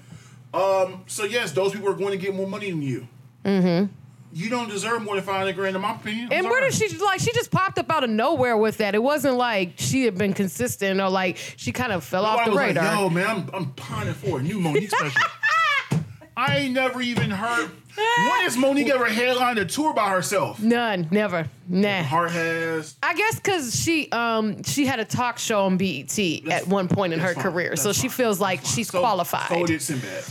Um, 0.54 1.02
so 1.08 1.24
yes, 1.24 1.50
those 1.52 1.72
people 1.72 1.88
are 1.88 1.94
going 1.94 2.12
to 2.12 2.16
get 2.16 2.32
more 2.34 2.46
money 2.46 2.70
than 2.70 2.80
you. 2.80 3.08
Mm-hmm. 3.44 3.92
You 4.34 4.50
don't 4.50 4.68
deserve 4.68 5.02
more 5.02 5.14
than 5.14 5.22
five 5.24 5.36
hundred 5.38 5.54
grand, 5.54 5.76
in 5.76 5.82
my 5.82 5.94
opinion. 5.94 6.26
I'm 6.26 6.32
And 6.32 6.46
where 6.46 6.60
sorry. 6.70 6.88
did 6.88 6.98
she 6.98 7.04
like? 7.04 7.20
She 7.20 7.32
just 7.32 7.50
popped 7.52 7.78
up 7.78 7.88
out 7.90 8.02
of 8.02 8.10
nowhere 8.10 8.56
with 8.56 8.78
that. 8.78 8.94
It 8.96 9.02
wasn't 9.02 9.36
like 9.36 9.74
she 9.76 10.04
had 10.04 10.18
been 10.18 10.32
consistent 10.34 11.00
or 11.00 11.08
like 11.08 11.36
she 11.56 11.70
kind 11.70 11.92
of 11.92 12.02
fell 12.02 12.24
off 12.26 12.40
I 12.40 12.44
the 12.46 12.50
was 12.50 12.58
radar. 12.58 12.84
Like, 12.84 12.98
Yo, 12.98 13.08
man, 13.10 13.26
I'm, 13.28 13.50
I'm 13.54 13.70
pining 13.74 14.14
for 14.14 14.40
a 14.40 14.42
new 14.42 14.58
Mo'Nique 14.58 14.90
special. 14.90 15.22
I 16.36 16.56
ain't 16.56 16.74
never 16.74 17.00
even 17.00 17.30
heard. 17.30 17.70
When 17.96 18.40
has 18.42 18.56
Mo'Nique 18.56 18.88
ever 18.90 19.04
headlined 19.06 19.60
a 19.60 19.64
tour 19.64 19.94
by 19.94 20.10
herself? 20.10 20.60
None, 20.60 21.06
never, 21.12 21.48
nah. 21.68 22.02
Heart 22.02 22.32
has. 22.32 22.96
I 23.04 23.14
guess 23.14 23.36
because 23.36 23.80
she 23.80 24.10
um 24.10 24.64
she 24.64 24.84
had 24.84 24.98
a 24.98 25.04
talk 25.04 25.38
show 25.38 25.64
on 25.66 25.76
BET 25.76 26.18
at 26.50 26.66
one 26.66 26.88
point 26.88 27.12
in 27.12 27.20
her 27.20 27.34
fine. 27.34 27.42
career, 27.44 27.68
That's 27.70 27.82
so 27.82 27.92
she 27.92 28.08
feels 28.08 28.40
like 28.40 28.58
That's 28.62 28.70
fine. 28.70 28.76
she's 28.78 28.88
So- 28.90 28.98
qualified. 28.98 29.48
So 29.48 29.64
did 29.64 29.80
Sinbad. 29.80 30.24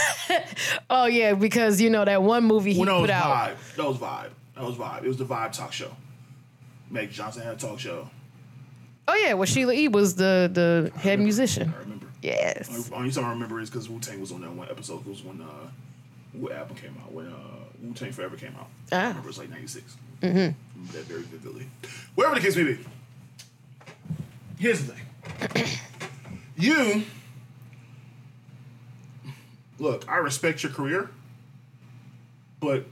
oh 0.90 1.06
yeah, 1.06 1.34
because 1.34 1.80
you 1.80 1.90
know 1.90 2.04
that 2.04 2.22
one 2.22 2.44
movie 2.44 2.72
he 2.72 2.80
Well, 2.80 2.96
put 2.96 3.02
was 3.02 3.10
out. 3.10 3.56
Vibe. 3.56 3.76
That 3.76 3.86
was 3.86 3.96
Vibe. 3.98 4.30
That 4.54 4.64
was 4.64 4.76
Vibe. 4.76 5.04
It 5.04 5.08
was 5.08 5.16
the 5.16 5.24
Vibe 5.24 5.52
talk 5.52 5.72
show. 5.72 5.90
Magic 6.90 7.10
Johnson 7.10 7.42
had 7.42 7.54
a 7.54 7.56
talk 7.58 7.78
show. 7.80 8.08
Oh 9.08 9.14
yeah, 9.14 9.34
well 9.34 9.46
Sheila 9.46 9.72
E 9.74 9.88
was 9.88 10.16
the 10.16 10.50
the 10.52 10.98
head 10.98 11.20
musician. 11.20 11.72
I 11.76 11.80
remember. 11.80 12.06
Yes. 12.22 12.90
Only 12.92 13.10
time 13.12 13.24
I 13.26 13.30
remember 13.30 13.60
is 13.60 13.70
because 13.70 13.88
Wu 13.88 14.00
Tang 14.00 14.20
was 14.20 14.32
on 14.32 14.40
that 14.40 14.50
one 14.52 14.68
episode. 14.68 15.00
It 15.00 15.06
was 15.08 15.22
when 15.22 15.40
uh, 15.40 15.46
what 16.32 16.52
album 16.52 16.76
came 16.76 16.96
out? 17.02 17.12
When 17.12 17.26
uh, 17.26 17.36
Wu 17.82 17.92
Tang 17.94 18.10
Forever 18.10 18.36
came 18.36 18.54
out. 18.58 18.66
I 18.90 18.96
Ah. 18.96 19.08
remember 19.08 19.20
it 19.20 19.26
was 19.28 19.38
like 19.38 19.50
'96. 19.50 19.96
Mm-hmm. 20.22 20.36
Remember 20.38 20.92
that 20.92 21.04
very 21.04 21.22
vividly. 21.22 21.66
Whatever 22.16 22.34
the 22.36 22.40
case 22.40 22.56
may 22.56 22.64
be. 22.64 22.78
Here's 24.58 24.84
the 24.86 24.94
thing. 24.94 25.66
you 26.56 27.04
look. 29.78 30.08
I 30.08 30.16
respect 30.16 30.62
your 30.62 30.72
career, 30.72 31.10
but 32.60 32.84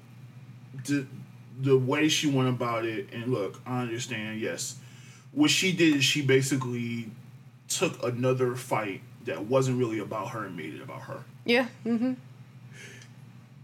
the 0.85 1.07
the 1.61 1.78
way 1.78 2.09
she 2.09 2.26
went 2.28 2.49
about 2.49 2.85
it, 2.85 3.12
and 3.12 3.32
look, 3.32 3.61
I 3.66 3.82
understand. 3.82 4.41
Yes, 4.41 4.76
what 5.32 5.51
she 5.51 5.72
did 5.72 5.97
is 5.97 6.05
she 6.05 6.22
basically 6.22 7.11
took 7.68 8.03
another 8.03 8.55
fight 8.55 9.01
that 9.24 9.45
wasn't 9.45 9.78
really 9.78 9.99
about 9.99 10.30
her 10.30 10.45
and 10.45 10.57
made 10.57 10.74
it 10.74 10.82
about 10.82 11.03
her. 11.03 11.24
Yeah. 11.45 11.68
Mm-hmm. 11.85 12.14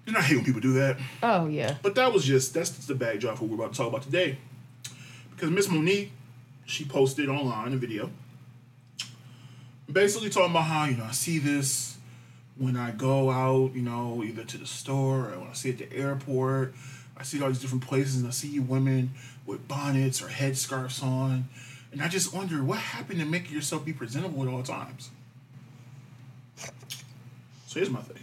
And 0.06 0.16
I 0.16 0.22
hate 0.22 0.36
when 0.36 0.44
people 0.44 0.60
do 0.60 0.72
that. 0.74 0.98
Oh 1.22 1.46
yeah. 1.46 1.76
But 1.82 1.94
that 1.94 2.12
was 2.12 2.24
just 2.24 2.54
that's 2.54 2.70
just 2.70 2.88
the 2.88 2.94
backdrop 2.94 3.38
for 3.38 3.44
what 3.44 3.50
we're 3.50 3.64
about 3.64 3.72
to 3.72 3.78
talk 3.78 3.88
about 3.88 4.02
today. 4.02 4.38
Because 5.30 5.50
Miss 5.50 5.68
Mo'Nique, 5.68 6.10
she 6.66 6.84
posted 6.84 7.28
online 7.28 7.72
a 7.72 7.76
video. 7.76 8.10
Basically 9.90 10.30
talking 10.30 10.50
about 10.50 10.64
how, 10.64 10.84
you 10.84 10.96
know, 10.96 11.04
I 11.04 11.12
see 11.12 11.38
this 11.38 11.89
when 12.60 12.76
I 12.76 12.90
go 12.90 13.30
out, 13.30 13.74
you 13.74 13.80
know, 13.80 14.22
either 14.22 14.44
to 14.44 14.58
the 14.58 14.66
store 14.66 15.30
or 15.30 15.38
when 15.38 15.48
I 15.48 15.54
see 15.54 15.70
at 15.70 15.78
the 15.78 15.90
airport. 15.92 16.74
I 17.16 17.22
see 17.22 17.42
all 17.42 17.48
these 17.48 17.58
different 17.58 17.86
places 17.86 18.18
and 18.18 18.26
I 18.26 18.30
see 18.30 18.48
you 18.48 18.60
women 18.60 19.12
with 19.46 19.66
bonnets 19.66 20.20
or 20.20 20.26
headscarves 20.26 21.02
on. 21.02 21.48
And 21.90 22.02
I 22.02 22.08
just 22.08 22.34
wonder 22.34 22.62
what 22.62 22.78
happened 22.78 23.18
to 23.20 23.24
make 23.24 23.50
yourself 23.50 23.86
be 23.86 23.94
presentable 23.94 24.42
at 24.42 24.48
all 24.48 24.62
times. 24.62 25.10
So 27.66 27.78
here's 27.80 27.88
my 27.88 28.02
thing. 28.02 28.22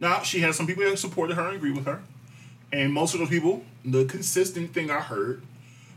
Now, 0.00 0.22
she 0.22 0.40
has 0.40 0.56
some 0.56 0.66
people 0.66 0.82
that 0.82 0.98
supported 0.98 1.36
her 1.36 1.46
and 1.46 1.56
agree 1.56 1.72
with 1.72 1.86
her. 1.86 2.02
And 2.72 2.92
most 2.92 3.14
of 3.14 3.20
those 3.20 3.28
people, 3.28 3.64
the 3.84 4.06
consistent 4.06 4.74
thing 4.74 4.90
I 4.90 5.00
heard 5.00 5.42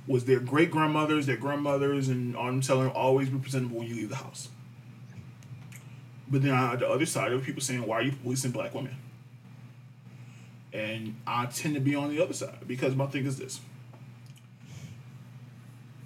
was 0.06 0.26
their 0.26 0.40
great 0.40 0.70
grandmothers, 0.70 1.26
their 1.26 1.36
grandmothers, 1.36 2.10
and 2.10 2.36
them 2.36 2.62
telling 2.62 2.84
them 2.84 2.96
always 2.96 3.30
be 3.30 3.40
presentable 3.40 3.80
when 3.80 3.88
you 3.88 3.96
leave 3.96 4.10
the 4.10 4.18
house. 4.18 4.50
But 6.30 6.42
then 6.42 6.52
on 6.52 6.80
the 6.80 6.88
other 6.88 7.06
side, 7.06 7.30
there 7.32 7.38
were 7.38 7.44
people 7.44 7.62
saying, 7.62 7.86
why 7.86 7.98
are 7.98 8.02
you 8.02 8.12
policing 8.12 8.52
black 8.52 8.74
women? 8.74 8.96
And 10.74 11.16
I 11.26 11.46
tend 11.46 11.76
to 11.76 11.80
be 11.80 11.96
on 11.96 12.10
the 12.10 12.22
other 12.22 12.34
side 12.34 12.68
because 12.68 12.96
my 12.96 13.06
thing 13.08 13.26
is 13.26 13.38
this. 13.38 13.62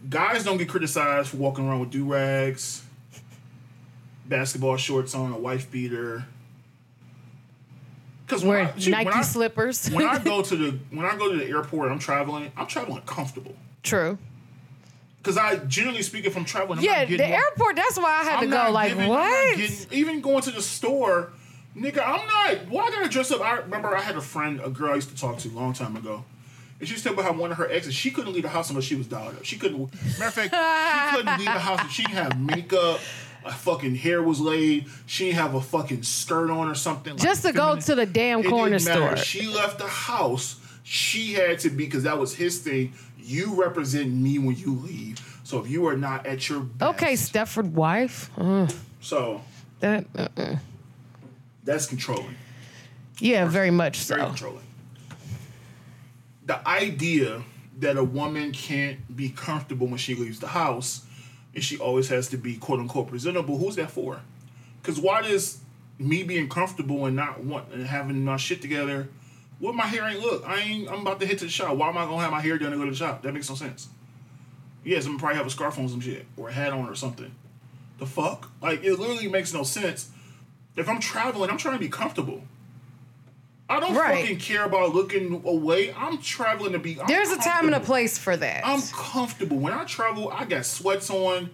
Guys 0.09 0.43
don't 0.43 0.57
get 0.57 0.69
criticized 0.69 1.29
for 1.29 1.37
walking 1.37 1.67
around 1.67 1.79
with 1.79 1.91
do 1.91 2.05
rags, 2.05 2.83
basketball 4.25 4.77
shorts 4.77 5.13
on, 5.13 5.31
a 5.31 5.37
wife 5.37 5.69
beater. 5.71 6.25
Because 8.25 8.43
Wear 8.45 8.73
Nike 8.87 9.23
slippers. 9.23 9.89
when 9.89 10.05
I 10.05 10.19
go 10.19 10.41
to 10.43 10.55
the 10.55 10.79
when 10.89 11.05
I 11.05 11.17
go 11.17 11.31
to 11.31 11.37
the 11.37 11.45
airport, 11.45 11.91
I'm 11.91 11.99
traveling. 11.99 12.51
I'm 12.55 12.65
traveling 12.65 13.01
comfortable 13.01 13.55
True. 13.83 14.17
Because 15.21 15.37
I 15.37 15.57
generally 15.57 16.01
speaking, 16.01 16.31
if 16.31 16.37
I'm 16.37 16.45
traveling, 16.45 16.79
I'm 16.79 16.85
Yeah, 16.85 17.05
the 17.05 17.23
airport. 17.25 17.75
That's 17.75 17.97
why 17.97 18.21
I 18.21 18.23
had 18.23 18.35
I'm 18.39 18.49
to 18.49 18.55
go. 18.55 18.71
Like 18.71 18.89
giving- 18.89 19.07
what? 19.09 19.57
getting- 19.57 19.87
even 19.91 20.21
going 20.21 20.41
to 20.43 20.51
the 20.51 20.61
store, 20.61 21.31
Nigga, 21.77 22.05
I'm 22.05 22.27
not. 22.27 22.67
Why 22.69 22.83
I 22.87 22.91
gotta 22.91 23.07
dress 23.07 23.31
up? 23.31 23.39
I 23.41 23.53
remember 23.59 23.95
I 23.95 24.01
had 24.01 24.17
a 24.17 24.21
friend, 24.21 24.59
a 24.61 24.69
girl 24.69 24.91
I 24.91 24.95
used 24.95 25.09
to 25.09 25.15
talk 25.15 25.37
to 25.39 25.47
a 25.47 25.51
long 25.51 25.71
time 25.73 25.95
ago. 25.95 26.25
And 26.79 26.87
she 26.87 26.95
used 26.95 27.03
to 27.05 27.09
tell 27.13 27.17
me 27.17 27.23
how 27.23 27.31
one 27.31 27.51
of 27.51 27.57
her 27.57 27.69
exes, 27.69 27.93
she 27.93 28.11
couldn't 28.11 28.33
leave 28.33 28.43
the 28.43 28.49
house 28.49 28.69
unless 28.69 28.83
she 28.85 28.95
was 28.95 29.07
dolled 29.07 29.35
up. 29.37 29.45
She 29.45 29.57
couldn't, 29.57 29.79
matter 30.19 30.25
of 30.25 30.33
fact, 30.33 30.53
she 30.53 31.15
couldn't 31.15 31.37
leave 31.37 31.45
the 31.45 31.51
house 31.59 31.91
she 31.91 32.03
didn't 32.03 32.15
have 32.17 32.39
makeup, 32.41 32.99
her 33.45 33.51
fucking 33.51 33.95
hair 33.95 34.21
was 34.21 34.39
laid, 34.41 34.87
she 35.05 35.25
didn't 35.25 35.37
have 35.37 35.53
a 35.55 35.61
fucking 35.61 36.03
skirt 36.03 36.49
on 36.49 36.67
or 36.67 36.75
something. 36.75 37.13
like 37.13 37.21
Just 37.21 37.43
to 37.43 37.53
go 37.53 37.79
to 37.79 37.95
the 37.95 38.05
damn 38.05 38.41
It 38.41 38.49
corner 38.49 38.79
store. 38.79 39.15
She 39.15 39.47
left 39.47 39.77
the 39.79 39.87
house. 39.87 40.57
She 40.83 41.33
had 41.33 41.59
to 41.59 41.69
be 41.69 41.85
because 41.85 42.03
that 42.03 42.17
was 42.17 42.35
his 42.35 42.59
thing. 42.59 42.91
You 43.23 43.61
represent 43.61 44.11
me 44.11 44.39
when 44.39 44.55
you 44.55 44.73
leave. 44.75 45.39
So 45.43 45.59
if 45.59 45.69
you 45.69 45.85
are 45.87 45.97
not 45.97 46.25
at 46.25 46.47
your 46.49 46.61
best, 46.61 46.95
Okay, 46.95 47.13
Stepford 47.13 47.71
wife. 47.71 48.29
Uh, 48.37 48.67
So 49.01 49.41
that. 49.79 50.05
Uh-uh. 50.15 50.57
that's 51.63 51.85
controlling. 51.87 52.35
Yeah, 53.19 53.45
very 53.47 53.71
much 53.71 53.97
so. 53.99 54.15
Very 54.15 54.27
controlling. 54.27 54.63
The 56.45 56.67
idea 56.67 57.43
that 57.79 57.97
a 57.97 58.03
woman 58.03 58.51
can't 58.51 59.15
be 59.15 59.29
comfortable 59.29 59.87
when 59.87 59.97
she 59.97 60.15
leaves 60.15 60.39
the 60.39 60.47
house 60.47 61.05
and 61.53 61.63
she 61.63 61.77
always 61.77 62.09
has 62.09 62.27
to 62.29 62.37
be 62.37 62.55
quote 62.55 62.79
unquote 62.79 63.07
presentable, 63.09 63.57
who's 63.57 63.75
that 63.75 63.91
for? 63.91 64.21
Because 64.81 64.99
why 64.99 65.21
does 65.21 65.59
me 65.99 66.23
being 66.23 66.49
comfortable 66.49 67.05
and 67.05 67.15
not 67.15 67.43
want 67.43 67.71
and 67.73 67.85
having 67.85 68.23
my 68.25 68.37
shit 68.37 68.61
together, 68.61 69.07
what 69.61 69.75
my 69.75 69.85
hair 69.85 70.05
ain't 70.07 70.19
look? 70.19 70.43
I 70.45 70.59
ain't 70.59 70.89
I'm 70.91 71.01
about 71.01 71.19
to 71.21 71.25
hit 71.25 71.37
to 71.39 71.45
the 71.45 71.51
shop. 71.51 71.77
Why 71.77 71.87
am 71.87 71.97
I 71.97 72.05
gonna 72.05 72.21
have 72.21 72.31
my 72.31 72.41
hair 72.41 72.57
done 72.57 72.73
and 72.73 72.81
go 72.81 72.85
to 72.85 72.91
the 72.91 72.97
shop? 72.97 73.21
That 73.21 73.33
makes 73.33 73.47
no 73.49 73.55
sense. 73.55 73.87
Yes, 74.83 75.05
I'm 75.05 75.11
gonna 75.11 75.19
probably 75.19 75.37
have 75.37 75.45
a 75.47 75.51
scarf 75.51 75.77
on 75.79 75.87
some 75.87 76.01
shit 76.01 76.25
or 76.35 76.49
a 76.49 76.51
hat 76.51 76.73
on 76.73 76.89
or 76.89 76.95
something. 76.95 77.31
The 77.99 78.05
fuck? 78.07 78.51
Like 78.61 78.83
it 78.83 78.95
literally 78.99 79.27
makes 79.29 79.53
no 79.53 79.63
sense. 79.63 80.09
If 80.75 80.89
I'm 80.89 80.99
traveling, 80.99 81.49
I'm 81.49 81.57
trying 81.57 81.75
to 81.75 81.79
be 81.79 81.89
comfortable. 81.89 82.43
I 83.69 83.79
don't 83.79 83.95
Right. 83.95 84.19
fucking 84.21 84.39
care 84.39 84.65
about 84.65 84.93
looking 84.93 85.41
away. 85.45 85.93
I'm 85.93 86.17
traveling 86.17 86.73
to 86.73 86.79
be. 86.79 86.99
I'm 86.99 87.07
There's 87.07 87.29
a 87.29 87.37
time 87.37 87.67
and 87.67 87.75
a 87.75 87.79
place 87.79 88.17
for 88.17 88.35
that. 88.35 88.65
I'm 88.67 88.81
comfortable 88.81 89.57
when 89.59 89.71
I 89.73 89.85
travel. 89.85 90.29
I 90.29 90.43
got 90.45 90.65
sweats 90.65 91.09
on. 91.09 91.51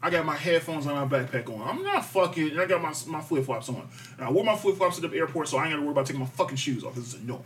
I 0.00 0.10
got 0.10 0.24
my 0.24 0.36
headphones 0.36 0.86
on 0.86 0.94
my 0.94 1.18
backpack 1.18 1.48
on. 1.48 1.68
I'm 1.68 1.82
not 1.82 2.04
fucking. 2.04 2.50
And 2.50 2.60
I 2.60 2.66
got 2.66 2.80
my 2.80 2.94
my 3.06 3.20
flip 3.20 3.44
flops 3.44 3.68
on. 3.68 3.88
And 4.16 4.26
I 4.26 4.30
wore 4.30 4.44
my 4.44 4.56
flip 4.56 4.76
flops 4.76 4.98
to 4.98 5.08
the 5.08 5.16
airport, 5.16 5.48
so 5.48 5.58
I 5.58 5.64
ain't 5.64 5.72
got 5.72 5.76
to 5.76 5.82
worry 5.82 5.92
about 5.92 6.06
taking 6.06 6.20
my 6.20 6.26
fucking 6.26 6.56
shoes 6.56 6.84
off. 6.84 6.94
This 6.94 7.14
is 7.14 7.20
annoying. 7.20 7.42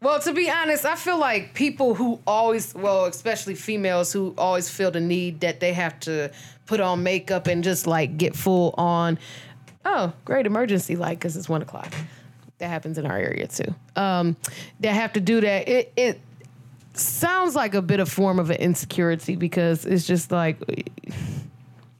Well, 0.00 0.20
to 0.20 0.32
be 0.32 0.48
honest, 0.48 0.84
I 0.84 0.94
feel 0.94 1.18
like 1.18 1.54
people 1.54 1.94
who 1.94 2.20
always, 2.24 2.72
well, 2.72 3.06
especially 3.06 3.56
females 3.56 4.12
who 4.12 4.32
always 4.38 4.68
feel 4.70 4.92
the 4.92 5.00
need 5.00 5.40
that 5.40 5.58
they 5.58 5.72
have 5.72 5.98
to 6.00 6.30
put 6.66 6.78
on 6.78 7.02
makeup 7.02 7.48
and 7.48 7.64
just 7.64 7.88
like 7.88 8.16
get 8.16 8.36
full 8.36 8.74
on. 8.78 9.18
Oh, 9.84 10.12
great 10.24 10.46
emergency 10.46 10.94
light 10.94 11.18
because 11.18 11.36
it's 11.36 11.48
one 11.48 11.62
o'clock. 11.62 11.92
That 12.58 12.68
happens 12.68 12.96
in 12.96 13.06
our 13.06 13.18
area 13.18 13.48
too. 13.48 13.74
Um, 13.96 14.36
they 14.78 14.88
have 14.88 15.14
to 15.14 15.20
do 15.20 15.40
that. 15.40 15.68
It 15.68 15.92
it 15.96 16.20
sounds 16.98 17.54
like 17.54 17.74
a 17.74 17.82
bit 17.82 18.00
of 18.00 18.08
form 18.08 18.38
of 18.38 18.50
an 18.50 18.56
insecurity 18.56 19.36
because 19.36 19.84
it's 19.86 20.06
just 20.06 20.30
like 20.30 20.58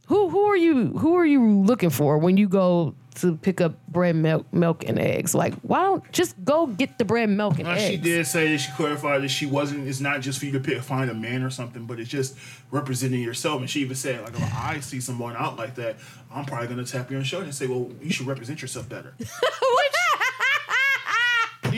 who 0.06 0.28
who 0.28 0.40
are 0.44 0.56
you 0.56 0.88
who 0.98 1.16
are 1.16 1.26
you 1.26 1.42
looking 1.62 1.90
for 1.90 2.18
when 2.18 2.36
you 2.36 2.48
go 2.48 2.94
to 3.16 3.36
pick 3.36 3.60
up 3.60 3.74
bread, 3.88 4.14
milk, 4.14 4.46
milk 4.52 4.84
and 4.86 4.96
eggs? 4.96 5.34
Like, 5.34 5.52
why 5.62 5.80
don't 5.82 6.12
just 6.12 6.36
go 6.44 6.68
get 6.68 6.98
the 6.98 7.04
bread, 7.04 7.28
milk 7.28 7.54
and 7.58 7.64
Now, 7.64 7.72
eggs? 7.74 7.82
she 7.90 7.96
did 7.96 8.26
say 8.28 8.52
that 8.52 8.58
she 8.58 8.70
clarified 8.72 9.22
that 9.22 9.28
she 9.28 9.44
wasn't. 9.44 9.88
It's 9.88 9.98
not 9.98 10.20
just 10.20 10.38
for 10.38 10.46
you 10.46 10.52
to 10.52 10.60
pick, 10.60 10.80
find 10.82 11.10
a 11.10 11.14
man 11.14 11.42
or 11.42 11.50
something, 11.50 11.84
but 11.84 11.98
it's 11.98 12.08
just 12.08 12.36
representing 12.70 13.20
yourself. 13.20 13.60
And 13.60 13.68
she 13.68 13.80
even 13.80 13.96
said, 13.96 14.22
like, 14.22 14.34
if 14.34 14.54
I 14.54 14.78
see 14.80 15.00
someone 15.00 15.34
out 15.36 15.56
like 15.56 15.74
that, 15.74 15.96
I'm 16.32 16.44
probably 16.44 16.68
gonna 16.68 16.84
tap 16.84 17.10
you 17.10 17.16
on 17.16 17.22
the 17.22 17.28
shoulder 17.28 17.46
and 17.46 17.54
say, 17.54 17.66
well, 17.66 17.90
you 18.00 18.12
should 18.12 18.26
represent 18.28 18.62
yourself 18.62 18.88
better. 18.88 19.14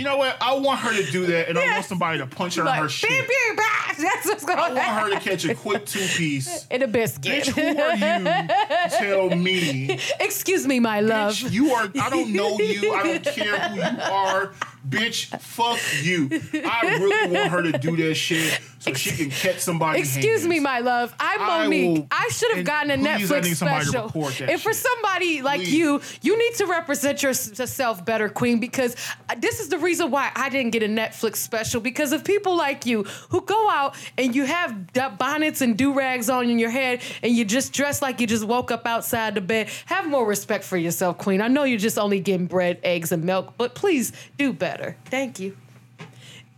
you 0.00 0.06
know 0.06 0.16
what? 0.16 0.34
I 0.40 0.54
want 0.54 0.80
her 0.80 0.94
to 0.96 1.10
do 1.12 1.26
that, 1.26 1.50
and 1.50 1.58
I 1.58 1.72
want 1.74 1.84
somebody 1.84 2.18
to 2.18 2.26
punch 2.26 2.54
her 2.54 2.62
in 2.62 2.68
her 2.68 2.80
Like, 2.82 2.90
shit. 2.90 3.10
beep, 3.10 3.28
beep, 3.28 3.56
bah, 3.56 3.94
That's 4.00 4.24
what's 4.26 4.44
going 4.46 4.58
on. 4.58 4.78
I 4.78 4.88
on. 4.88 4.96
want 5.02 5.12
her 5.12 5.20
to 5.20 5.28
catch 5.30 5.44
a 5.44 5.54
quick 5.54 5.84
two 5.84 5.98
piece. 6.16 6.66
In 6.70 6.80
a 6.82 6.88
biscuit. 6.88 7.44
Bitch, 7.44 7.48
who 7.48 7.78
are 7.82 7.94
you 7.96 8.88
tell 9.28 9.36
me? 9.36 9.98
Excuse 10.20 10.66
me, 10.66 10.80
my 10.80 11.00
love. 11.02 11.34
Bitch, 11.34 11.52
you 11.52 11.72
are. 11.74 11.90
I 12.00 12.08
don't 12.08 12.32
know 12.32 12.58
you. 12.58 12.94
I 12.94 13.02
don't 13.02 13.24
care 13.24 13.58
who 13.68 13.76
you 13.76 14.02
are. 14.10 14.52
Bitch, 14.88 15.26
fuck 15.38 15.78
you. 16.02 16.30
I 16.64 16.96
really 16.98 17.32
want 17.36 17.50
her 17.50 17.62
to 17.62 17.72
do 17.72 17.94
that 17.98 18.14
shit 18.14 18.58
so 18.80 18.94
she 18.94 19.14
can 19.14 19.30
catch 19.30 19.58
somebody. 19.58 19.98
Excuse 20.00 20.46
me, 20.46 20.58
my 20.58 20.80
love. 20.80 21.14
I'm 21.20 21.40
I 21.40 21.66
Mo'Nique. 21.66 22.06
I 22.10 22.28
should 22.30 22.56
have 22.56 22.64
gotten 22.64 22.90
a 22.90 22.96
Netflix 22.96 23.44
need 23.44 23.56
somebody 23.56 23.84
to 23.84 23.90
special. 23.90 24.48
And 24.48 24.60
for 24.60 24.72
shit. 24.72 24.76
somebody 24.76 25.42
like 25.42 25.60
Please. 25.60 25.74
you, 25.74 26.00
you 26.22 26.38
need 26.38 26.54
to 26.56 26.66
represent 26.66 27.22
yourself 27.22 28.04
better, 28.06 28.30
Queen, 28.30 28.58
because 28.58 28.96
uh, 29.28 29.34
this 29.38 29.60
is 29.60 29.68
the 29.68 29.78
reason 29.78 30.10
why 30.10 30.32
I 30.34 30.48
didn't 30.48 30.72
get 30.72 30.82
a 30.82 30.86
Netflix 30.88 31.36
special. 31.36 31.82
Because 31.82 32.12
of 32.12 32.24
people 32.24 32.56
like 32.56 32.86
you 32.86 33.02
who 33.28 33.42
go 33.42 33.68
out 33.68 33.96
and 34.16 34.34
you 34.34 34.44
have 34.46 34.74
bonnets 35.18 35.60
and 35.60 35.76
do 35.76 35.92
rags 35.92 36.30
on 36.30 36.48
in 36.48 36.58
your 36.58 36.70
head 36.70 37.02
and 37.22 37.36
you 37.36 37.44
just 37.44 37.74
dress 37.74 38.00
like 38.00 38.18
you 38.18 38.26
just 38.26 38.44
woke 38.44 38.70
up 38.70 38.86
outside 38.86 39.34
the 39.34 39.42
bed. 39.42 39.68
Have 39.86 40.08
more 40.08 40.26
respect 40.26 40.64
for 40.64 40.78
yourself, 40.78 41.18
Queen. 41.18 41.42
I 41.42 41.48
know 41.48 41.64
you're 41.64 41.78
just 41.78 41.98
only 41.98 42.18
getting 42.18 42.46
bread, 42.46 42.78
eggs, 42.82 43.12
and 43.12 43.24
milk, 43.24 43.52
but 43.58 43.74
please 43.74 44.12
do 44.38 44.54
better. 44.54 44.96
Thank 45.04 45.38
you. 45.38 45.54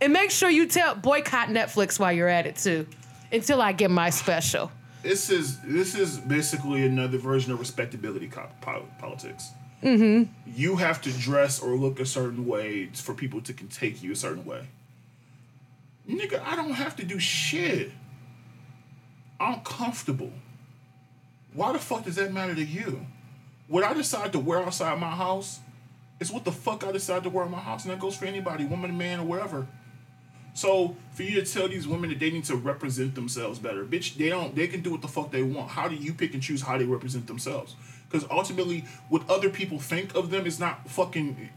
And 0.03 0.11
make 0.11 0.31
sure 0.31 0.49
you 0.49 0.67
tell 0.67 0.95
boycott 0.95 1.47
Netflix 1.47 1.97
while 1.97 2.11
you're 2.11 2.27
at 2.27 2.45
it 2.45 2.57
too, 2.57 2.85
until 3.31 3.61
I 3.61 3.71
get 3.71 3.89
my 3.89 4.09
special. 4.09 4.69
This 5.01 5.29
is 5.29 5.61
this 5.61 5.95
is 5.95 6.17
basically 6.17 6.85
another 6.85 7.17
version 7.17 7.53
of 7.53 7.59
respectability 7.59 8.29
politics. 8.99 9.51
Mm-hmm. 9.81 10.29
You 10.45 10.75
have 10.75 11.01
to 11.03 11.11
dress 11.13 11.61
or 11.61 11.77
look 11.77 12.01
a 12.01 12.05
certain 12.05 12.45
way 12.45 12.87
for 12.87 13.13
people 13.13 13.39
to 13.43 13.53
can 13.53 13.69
take 13.69 14.03
you 14.03 14.11
a 14.11 14.15
certain 14.17 14.43
way. 14.43 14.67
Nigga, 16.05 16.43
I 16.45 16.57
don't 16.57 16.73
have 16.73 16.97
to 16.97 17.05
do 17.05 17.17
shit. 17.17 17.89
I'm 19.39 19.61
comfortable. 19.61 20.33
Why 21.53 21.71
the 21.71 21.79
fuck 21.79 22.03
does 22.03 22.15
that 22.15 22.33
matter 22.33 22.55
to 22.55 22.65
you? 22.65 23.05
What 23.69 23.85
I 23.85 23.93
decide 23.93 24.33
to 24.33 24.39
wear 24.39 24.59
outside 24.59 24.99
my 24.99 25.11
house 25.11 25.61
is 26.19 26.29
what 26.29 26.43
the 26.43 26.51
fuck 26.51 26.83
I 26.83 26.91
decide 26.91 27.23
to 27.23 27.29
wear 27.29 27.45
in 27.45 27.51
my 27.51 27.59
house, 27.59 27.85
and 27.85 27.93
that 27.93 28.01
goes 28.01 28.17
for 28.17 28.25
anybody, 28.25 28.65
woman, 28.65 28.97
man, 28.97 29.21
or 29.21 29.25
whatever. 29.25 29.65
So 30.53 30.95
for 31.13 31.23
you 31.23 31.41
to 31.41 31.51
tell 31.51 31.67
these 31.67 31.87
women 31.87 32.09
that 32.09 32.19
they 32.19 32.29
need 32.29 32.45
to 32.45 32.55
represent 32.55 33.15
themselves 33.15 33.59
better, 33.59 33.83
bitch, 33.83 34.17
they 34.17 34.29
don't. 34.29 34.55
They 34.55 34.67
can 34.67 34.81
do 34.81 34.91
what 34.91 35.01
the 35.01 35.07
fuck 35.07 35.31
they 35.31 35.43
want. 35.43 35.71
How 35.71 35.87
do 35.87 35.95
you 35.95 36.13
pick 36.13 36.33
and 36.33 36.43
choose 36.43 36.61
how 36.61 36.77
they 36.77 36.85
represent 36.85 37.27
themselves? 37.27 37.75
Because 38.09 38.27
ultimately, 38.29 38.85
what 39.09 39.27
other 39.29 39.49
people 39.49 39.79
think 39.79 40.15
of 40.15 40.29
them 40.29 40.45
is 40.45 40.59
not 40.59 40.87
fucking. 40.89 41.49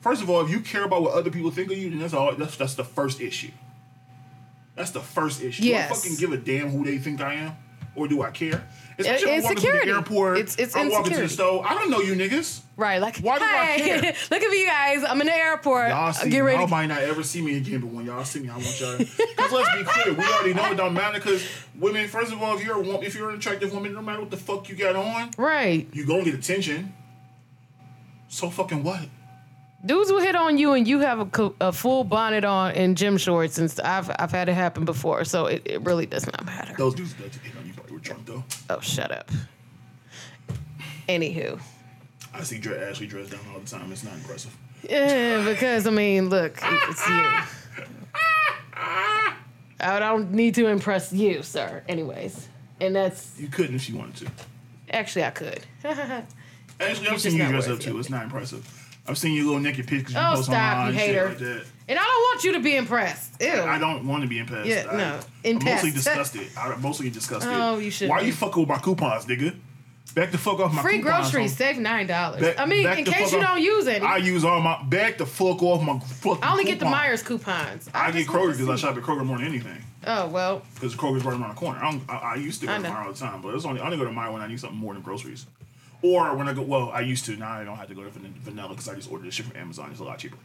First 0.00 0.22
of 0.22 0.30
all, 0.30 0.40
if 0.40 0.50
you 0.50 0.60
care 0.60 0.84
about 0.84 1.02
what 1.02 1.12
other 1.12 1.30
people 1.30 1.50
think 1.50 1.70
of 1.70 1.76
you, 1.76 1.90
then 1.90 1.98
that's 1.98 2.14
all. 2.14 2.34
That's 2.34 2.56
that's 2.56 2.74
the 2.74 2.84
first 2.84 3.20
issue. 3.20 3.50
That's 4.74 4.92
the 4.92 5.00
first 5.00 5.42
issue. 5.42 5.64
Yes. 5.64 5.88
Do 5.88 5.94
I 5.94 5.96
fucking 5.96 6.16
give 6.16 6.32
a 6.32 6.42
damn 6.42 6.70
who 6.70 6.84
they 6.84 6.98
think 6.98 7.20
I 7.20 7.34
am, 7.34 7.56
or 7.98 8.08
do 8.08 8.22
I 8.22 8.30
care? 8.30 8.64
Especially 8.98 9.30
if 9.30 9.36
I'm 9.36 9.42
walking 9.44 9.62
to 9.62 9.80
the 9.84 9.92
airport. 9.92 10.38
It's- 10.38 10.56
it's 10.58 10.74
I'm 10.76 10.90
walking 10.90 11.12
to 11.12 11.20
the 11.20 11.28
store. 11.28 11.64
I 11.66 11.74
don't 11.74 11.90
know 11.90 12.00
you 12.00 12.14
niggas. 12.14 12.60
Right, 12.76 13.00
like 13.00 13.18
Why 13.18 13.38
do 13.38 13.44
I 13.44 13.76
care? 13.78 13.96
look 14.30 14.42
at 14.42 14.50
me, 14.50 14.64
guys. 14.66 15.04
I'm 15.04 15.20
in 15.20 15.26
the 15.26 15.34
airport. 15.34 15.88
Y'all 15.90 16.12
see, 16.12 16.30
Get 16.30 16.40
ready. 16.40 16.58
y'all 16.58 16.68
might 16.68 16.86
not 16.86 17.02
ever 17.02 17.22
see 17.22 17.42
me 17.42 17.56
again, 17.56 17.80
but 17.80 17.90
when 17.90 18.06
y'all 18.06 18.24
see 18.24 18.40
me, 18.40 18.48
I 18.48 18.56
want 18.56 18.80
y'all. 18.80 18.98
Because 18.98 19.52
let's 19.52 19.76
be 19.76 19.84
clear, 19.84 20.14
we 20.14 20.24
already 20.24 20.54
know 20.54 20.70
it 20.72 20.76
don't 20.76 20.94
matter. 20.94 21.18
Because 21.18 21.44
women, 21.78 22.08
first 22.08 22.32
of 22.32 22.42
all, 22.42 22.56
if 22.56 22.64
you're 22.64 22.80
a 22.82 22.88
if 23.00 23.14
you're 23.14 23.30
an 23.30 23.36
attractive 23.36 23.72
woman, 23.72 23.94
no 23.94 24.02
matter 24.02 24.20
what 24.20 24.30
the 24.30 24.36
fuck 24.36 24.68
you 24.68 24.74
got 24.76 24.96
on, 24.96 25.30
right. 25.38 25.88
you 25.92 26.06
gonna 26.06 26.24
get 26.24 26.34
attention. 26.34 26.92
So 28.28 28.50
fucking 28.50 28.82
what? 28.84 29.00
Dudes 29.86 30.10
will 30.10 30.20
hit 30.20 30.34
on 30.34 30.58
you 30.58 30.72
and 30.72 30.88
you 30.88 30.98
have 31.00 31.38
a, 31.38 31.50
a 31.60 31.72
full 31.72 32.02
bonnet 32.02 32.44
on 32.44 32.72
and 32.72 32.96
gym 32.96 33.16
shorts 33.16 33.58
and 33.58 33.70
st- 33.70 33.86
I've 33.86 34.10
I've 34.18 34.32
had 34.32 34.48
it 34.48 34.54
happen 34.54 34.84
before, 34.84 35.24
so 35.24 35.46
it, 35.46 35.62
it 35.64 35.82
really 35.82 36.04
does 36.04 36.26
not 36.26 36.44
matter. 36.44 36.74
Those 36.76 36.94
dudes 36.96 37.12
hit 37.12 37.32
drunk 38.08 38.26
though. 38.26 38.44
Oh, 38.70 38.80
shut 38.80 39.10
up. 39.12 39.30
Anywho. 41.08 41.60
I 42.34 42.42
see 42.42 42.58
Dre 42.58 42.78
Ashley 42.78 43.06
dressed 43.06 43.30
down 43.30 43.40
all 43.52 43.60
the 43.60 43.66
time. 43.66 43.90
It's 43.92 44.04
not 44.04 44.14
impressive. 44.14 44.54
Yeah, 44.88 45.44
because 45.44 45.86
I 45.86 45.90
mean, 45.90 46.28
look, 46.28 46.58
it's 46.62 47.08
you. 47.08 47.24
I 49.80 49.98
don't 50.00 50.32
need 50.32 50.54
to 50.56 50.66
impress 50.66 51.12
you, 51.12 51.42
sir. 51.42 51.82
Anyways, 51.88 52.48
and 52.80 52.94
that's 52.96 53.38
You 53.38 53.48
couldn't 53.48 53.76
if 53.76 53.88
you 53.88 53.96
wanted 53.96 54.16
to. 54.26 54.32
actually 54.90 55.24
I 55.24 55.30
could. 55.30 55.60
Actually, 56.80 57.08
I've 57.08 57.14
just 57.14 57.24
seen 57.24 57.32
you 57.32 57.38
not 57.42 57.50
dress 57.50 57.66
worth 57.66 57.80
up 57.80 57.86
it. 57.86 57.90
too. 57.90 57.98
It's 57.98 58.08
not 58.08 58.22
impressive. 58.22 58.64
I've 59.08 59.18
seen 59.18 59.34
your 59.34 59.46
little 59.46 59.60
naked 59.60 59.88
pictures 59.88 60.14
you 60.14 60.20
Oh, 60.20 60.34
post 60.36 60.44
stop, 60.44 60.54
online 60.76 60.78
you 60.78 60.88
and 60.90 60.98
shit 61.00 61.08
hater. 61.08 61.28
like 61.30 61.38
that. 61.38 61.64
And 61.88 61.98
I 61.98 62.02
don't 62.02 62.22
want 62.22 62.44
you 62.44 62.52
to 62.52 62.60
be 62.60 62.76
impressed. 62.76 63.40
Ew. 63.40 63.48
I 63.50 63.78
don't 63.78 64.06
want 64.06 64.22
to 64.22 64.28
be 64.28 64.38
impressed. 64.38 64.68
Yeah, 64.68 64.86
I, 64.90 64.96
no. 64.96 65.20
I'm 65.44 65.64
mostly 65.64 65.90
disgusted. 65.90 66.46
I'm 66.58 66.82
mostly 66.82 67.08
disgusted. 67.10 67.50
Oh, 67.52 67.78
you 67.78 67.90
should 67.90 68.10
Why 68.10 68.20
be. 68.20 68.26
you 68.26 68.32
fucking 68.32 68.60
with 68.60 68.68
my 68.68 68.78
coupons, 68.78 69.24
nigga? 69.24 69.54
Back 70.14 70.30
the 70.32 70.38
fuck 70.38 70.58
off 70.58 70.72
my 70.72 70.82
Free 70.82 70.98
coupons. 70.98 71.30
groceries, 71.30 71.56
save 71.56 71.78
nine 71.78 72.06
dollars. 72.06 72.42
I 72.58 72.66
mean, 72.66 72.86
in 72.86 73.04
case 73.04 73.30
you 73.32 73.38
off- 73.38 73.46
don't 73.46 73.62
use 73.62 73.86
any. 73.86 74.04
I 74.04 74.14
I, 74.14 74.16
use 74.16 74.44
all 74.44 74.60
my 74.60 74.82
back 74.84 75.18
the 75.18 75.26
fuck 75.26 75.62
off 75.62 75.82
my 75.82 75.98
fucking. 76.00 76.42
I 76.42 76.50
only 76.50 76.64
get 76.64 76.78
the. 76.80 76.86
Meijer's 76.86 77.22
coupons. 77.22 77.88
I, 77.94 78.10
get 78.10 78.18
just 78.26 78.28
Kroger 78.28 78.52
because 78.52 78.68
I 78.68 78.76
shop 78.76 78.96
at 78.96 79.02
Kroger 79.02 79.24
more 79.24 79.38
than 79.38 79.46
anything. 79.46 79.76
Oh 80.06 80.28
well, 80.28 80.62
Because 80.74 80.94
Kroger's 80.94 81.24
right 81.24 81.38
around 81.38 81.50
the 81.50 81.54
corner. 81.60 81.78
I, 81.82 81.90
don't, 81.90 82.02
I, 82.08 82.16
I 82.16 82.34
used 82.36 82.60
to 82.60 82.66
go 82.66 82.74
I 82.74 82.78
to. 82.78 82.82
Meijer 82.88 83.04
all 83.06 83.12
the 83.12 83.18
time, 83.18 83.42
but 83.42 83.54
it's 83.54 83.64
only 83.64 83.80
I 83.80 83.84
only 83.84 83.96
go 83.98 84.04
to 84.04 84.10
Meijer 84.10 84.32
when 84.32 84.42
I 84.42 84.46
need 84.46 84.58
something 84.60 84.78
more 84.78 84.94
than 84.94 85.02
groceries, 85.02 85.46
Or 86.02 86.34
when 86.36 86.48
I 86.48 86.52
go, 86.54 86.62
well, 86.62 86.90
I 86.90 87.00
used 87.00 87.24
to. 87.26 87.36
Now 87.36 87.52
I 87.52 87.64
don't 87.64 87.76
have 87.76 87.88
to 87.88 87.94
go 87.94 88.02
to 88.02 88.10
vanilla 88.10 88.70
because 88.70 88.88
I 88.88 88.94
just 88.94 89.10
order 89.10 89.24
the 89.24 89.30
shit 89.30 89.46
from 89.46 89.56
Amazon. 89.56 89.90
It's 89.90 90.00
a 90.00 90.04
lot 90.04 90.18
cheaper. 90.18 90.38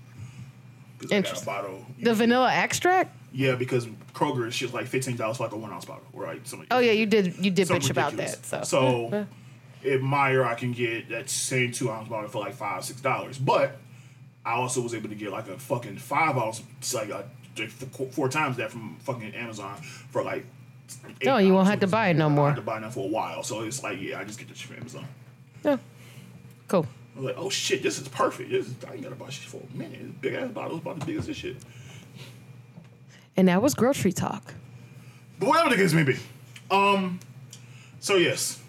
'Cause 1.09 1.11
I 1.11 1.21
got 1.21 1.41
a 1.41 1.45
bottle. 1.45 1.85
The 1.99 2.13
vanilla 2.13 2.51
extract? 2.53 3.15
Yeah, 3.31 3.55
because 3.55 3.87
Kroger 4.13 4.47
is 4.47 4.53
shit's 4.53 4.73
like 4.73 4.87
fifteen 4.87 5.15
dollars 5.15 5.37
for 5.37 5.43
like 5.43 5.53
a 5.53 5.57
one 5.57 5.71
ounce 5.71 5.85
bottle, 5.85 6.05
right? 6.13 6.39
like. 6.53 6.67
Oh 6.71 6.79
yeah, 6.79 6.91
you 6.91 7.05
did 7.05 7.35
you 7.43 7.49
did 7.51 7.67
bitch 7.67 7.89
about 7.89 8.15
that. 8.17 8.45
So, 8.45 8.61
So 8.63 9.25
at 9.85 9.99
Meijer, 10.01 10.45
I 10.45 10.55
can 10.55 10.71
get 10.71 11.09
that 11.09 11.29
same 11.29 11.71
two 11.71 11.89
ounce 11.91 12.07
bottle 12.09 12.29
for 12.29 12.39
like 12.39 12.53
five, 12.53 12.85
six 12.85 13.01
dollars. 13.01 13.37
But 13.37 13.77
I 14.45 14.53
also 14.53 14.81
was 14.81 14.93
able 14.93 15.09
to 15.09 15.15
get 15.15 15.31
like 15.31 15.47
a 15.47 15.57
fucking 15.57 15.97
five 15.97 16.37
ounce, 16.37 16.61
like 16.93 17.09
a, 17.09 17.25
four, 17.91 18.07
four 18.11 18.29
times 18.29 18.57
that 18.57 18.71
from 18.71 18.97
fucking 18.99 19.33
Amazon 19.33 19.77
for 19.81 20.23
like. 20.23 20.45
eight 21.21 21.27
Oh, 21.27 21.37
you 21.37 21.53
won't 21.53 21.67
have 21.67 21.79
to 21.79 21.87
buy 21.87 22.09
it 22.09 22.15
no 22.15 22.29
more. 22.29 22.45
I 22.45 22.49
have 22.49 22.57
to 22.57 22.61
buy 22.61 22.79
that 22.79 22.93
for 22.93 23.05
a 23.05 23.09
while, 23.09 23.41
so 23.43 23.61
it's 23.61 23.81
like 23.81 23.99
yeah, 24.01 24.19
I 24.19 24.23
just 24.25 24.37
get 24.37 24.47
the 24.49 24.55
shit 24.55 24.67
from 24.67 24.77
Amazon. 24.77 25.05
yeah. 25.63 25.77
Cool. 26.67 26.85
I 27.15 27.19
was 27.19 27.25
like, 27.25 27.35
oh 27.37 27.49
shit, 27.49 27.83
this 27.83 27.99
is 27.99 28.07
perfect. 28.07 28.49
This 28.49 28.67
is, 28.67 28.75
I 28.87 28.93
ain't 28.93 29.03
gotta 29.03 29.15
buy 29.15 29.29
shit 29.29 29.47
for 29.47 29.61
a 29.61 29.77
minute. 29.77 29.99
This 30.01 30.11
big 30.21 30.33
ass 30.33 30.51
bottle 30.51 30.77
is 30.77 30.81
about 30.81 30.97
as 30.97 31.03
big 31.03 31.17
as 31.17 31.27
this 31.27 31.37
shit. 31.37 31.57
And 33.37 33.47
that 33.47 33.61
was 33.61 33.73
grocery 33.73 34.11
talk. 34.11 34.53
But 35.39 35.49
whatever 35.49 35.69
the 35.69 35.75
case 35.75 35.93
may 35.93 36.03
be. 36.03 36.17
Um 36.71 37.19
so 37.99 38.15
yes. 38.15 38.59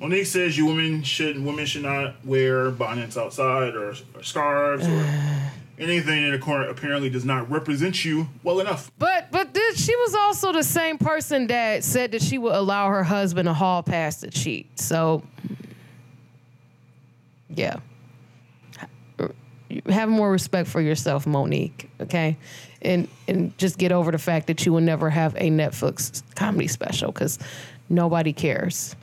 Mo'Nique 0.00 0.26
says 0.26 0.56
you 0.56 0.66
women 0.66 1.02
should 1.02 1.42
women 1.42 1.66
should 1.66 1.82
not 1.82 2.24
wear 2.24 2.70
bonnets 2.70 3.16
outside 3.16 3.74
or, 3.74 3.94
or 4.14 4.22
scarves 4.22 4.86
or 4.86 5.06
anything 5.78 6.24
in 6.24 6.32
the 6.32 6.38
corner 6.38 6.68
apparently 6.68 7.08
does 7.08 7.24
not 7.24 7.50
represent 7.50 8.04
you 8.04 8.28
well 8.42 8.60
enough. 8.60 8.90
But 8.98 9.30
but 9.30 9.56
she 9.74 9.96
was 9.96 10.14
also 10.14 10.52
the 10.52 10.62
same 10.62 10.98
person 10.98 11.46
that 11.46 11.84
said 11.84 12.12
that 12.12 12.22
she 12.22 12.36
would 12.36 12.54
allow 12.54 12.88
her 12.88 13.02
husband 13.02 13.48
a 13.48 13.54
hall 13.54 13.82
pass 13.82 14.20
to 14.20 14.30
cheat. 14.30 14.78
So 14.78 15.22
yeah. 17.54 17.76
Have 19.90 20.08
more 20.08 20.30
respect 20.30 20.68
for 20.68 20.80
yourself, 20.80 21.26
Mo'Nique, 21.26 21.88
okay? 22.00 22.38
And 22.80 23.06
and 23.26 23.56
just 23.58 23.76
get 23.76 23.92
over 23.92 24.10
the 24.10 24.18
fact 24.18 24.46
that 24.46 24.64
you 24.64 24.72
will 24.72 24.80
never 24.80 25.10
have 25.10 25.34
a 25.34 25.50
Netflix 25.50 26.22
comedy 26.34 26.68
special 26.68 27.12
cuz 27.12 27.38
nobody 27.90 28.32
cares 28.32 28.96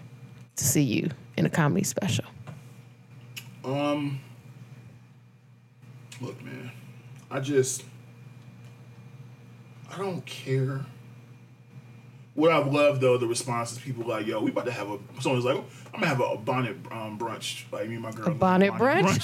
to 0.56 0.64
see 0.64 0.82
you 0.82 1.12
in 1.38 1.46
a 1.46 1.50
comedy 1.50 1.84
special. 1.84 2.26
Um 3.64 4.20
look 6.20 6.42
man, 6.44 6.72
I 7.30 7.40
just 7.42 7.84
I 9.94 9.98
don't 9.98 10.26
care. 10.26 10.86
What 12.36 12.52
I've 12.52 12.68
loved 12.72 13.02
though, 13.02 13.18
the 13.18 13.28
response 13.28 13.72
is 13.72 13.80
people 13.80 14.06
like, 14.06 14.28
"Yo, 14.28 14.42
we 14.42 14.52
about 14.52 14.66
to 14.66 14.72
have 14.72 14.90
a." 14.90 15.00
Someone's 15.22 15.46
like, 15.46 15.56
"I'm 15.94 16.02
gonna 16.02 16.08
have 16.08 16.20
a, 16.20 16.24
a 16.24 16.38
bonnet 16.38 16.76
um, 16.92 17.18
brunch." 17.18 17.64
Like 17.72 17.88
me 17.88 17.94
and 17.96 18.04
my 18.04 18.12
girl. 18.12 18.28
A 18.28 18.32
bonnet 18.32 18.74
brunch? 18.74 19.24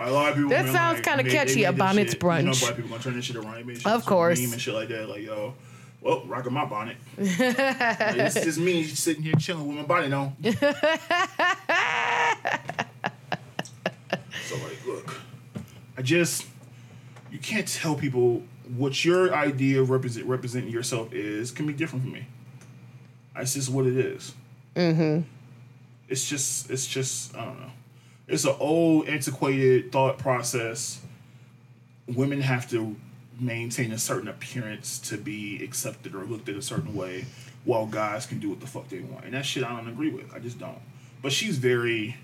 a 0.00 0.10
lot 0.10 0.30
of 0.30 0.34
people. 0.36 0.48
That 0.50 0.64
been 0.64 0.72
sounds 0.72 1.06
like, 1.06 1.16
they- 1.18 1.22
they 1.24 1.30
catchy, 1.30 1.64
a 1.64 1.72
bonnets 1.72 2.12
shit. 2.12 2.22
You 2.22 2.28
know, 2.28 2.34
brunch. 2.52 2.60
black 2.62 2.76
people 2.76 2.90
gonna 2.90 3.02
turn 3.02 3.14
this 3.16 3.26
shit 3.26 3.36
around. 3.36 3.76
Shit 3.76 3.86
Of 3.86 4.06
course. 4.06 4.40
meme 4.40 4.52
and 4.52 4.60
shit 4.60 4.72
like 4.74 4.88
that. 4.88 5.06
Like, 5.08 5.22
yo, 5.22 5.52
well, 6.00 6.24
rocking 6.24 6.54
my 6.54 6.64
bonnet. 6.64 6.96
like, 7.18 7.28
it's 7.38 8.34
just 8.42 8.58
me 8.58 8.84
sitting 8.84 9.22
here 9.22 9.34
chilling 9.34 9.68
with 9.68 9.76
my 9.76 9.82
bonnet 9.82 10.12
on. 10.14 10.34
so 14.48 14.56
like, 14.56 14.86
look, 14.86 15.20
I 15.98 16.02
just 16.02 16.46
you 17.30 17.38
can't 17.38 17.68
tell 17.68 17.94
people 17.94 18.42
what 18.76 19.04
your 19.04 19.34
idea 19.34 19.80
of 19.80 19.90
represent 19.90 20.26
representing 20.26 20.70
yourself 20.70 21.12
is 21.12 21.50
can 21.50 21.66
be 21.66 21.72
different 21.72 22.04
from 22.04 22.12
me. 22.12 22.26
That's 23.34 23.54
just 23.54 23.70
what 23.70 23.86
it 23.86 23.96
is. 23.96 24.34
Mm-hmm. 24.76 25.22
It's 26.08 26.28
just 26.28 26.70
it's 26.70 26.86
just 26.86 27.34
I 27.36 27.44
don't 27.44 27.60
know. 27.60 27.70
It's 28.28 28.44
an 28.44 28.54
old 28.60 29.08
antiquated 29.08 29.92
thought 29.92 30.18
process. 30.18 31.00
Women 32.06 32.40
have 32.40 32.68
to 32.70 32.96
maintain 33.38 33.92
a 33.92 33.98
certain 33.98 34.28
appearance 34.28 34.98
to 34.98 35.16
be 35.16 35.62
accepted 35.62 36.14
or 36.14 36.24
looked 36.24 36.48
at 36.48 36.56
a 36.56 36.62
certain 36.62 36.94
way, 36.94 37.24
while 37.64 37.86
guys 37.86 38.26
can 38.26 38.38
do 38.38 38.50
what 38.50 38.60
the 38.60 38.66
fuck 38.66 38.88
they 38.88 39.00
want. 39.00 39.24
And 39.24 39.34
that 39.34 39.44
shit 39.44 39.64
I 39.64 39.76
don't 39.76 39.88
agree 39.88 40.10
with. 40.10 40.32
I 40.34 40.38
just 40.38 40.58
don't. 40.58 40.78
But 41.22 41.32
she's 41.32 41.58
very 41.58 42.16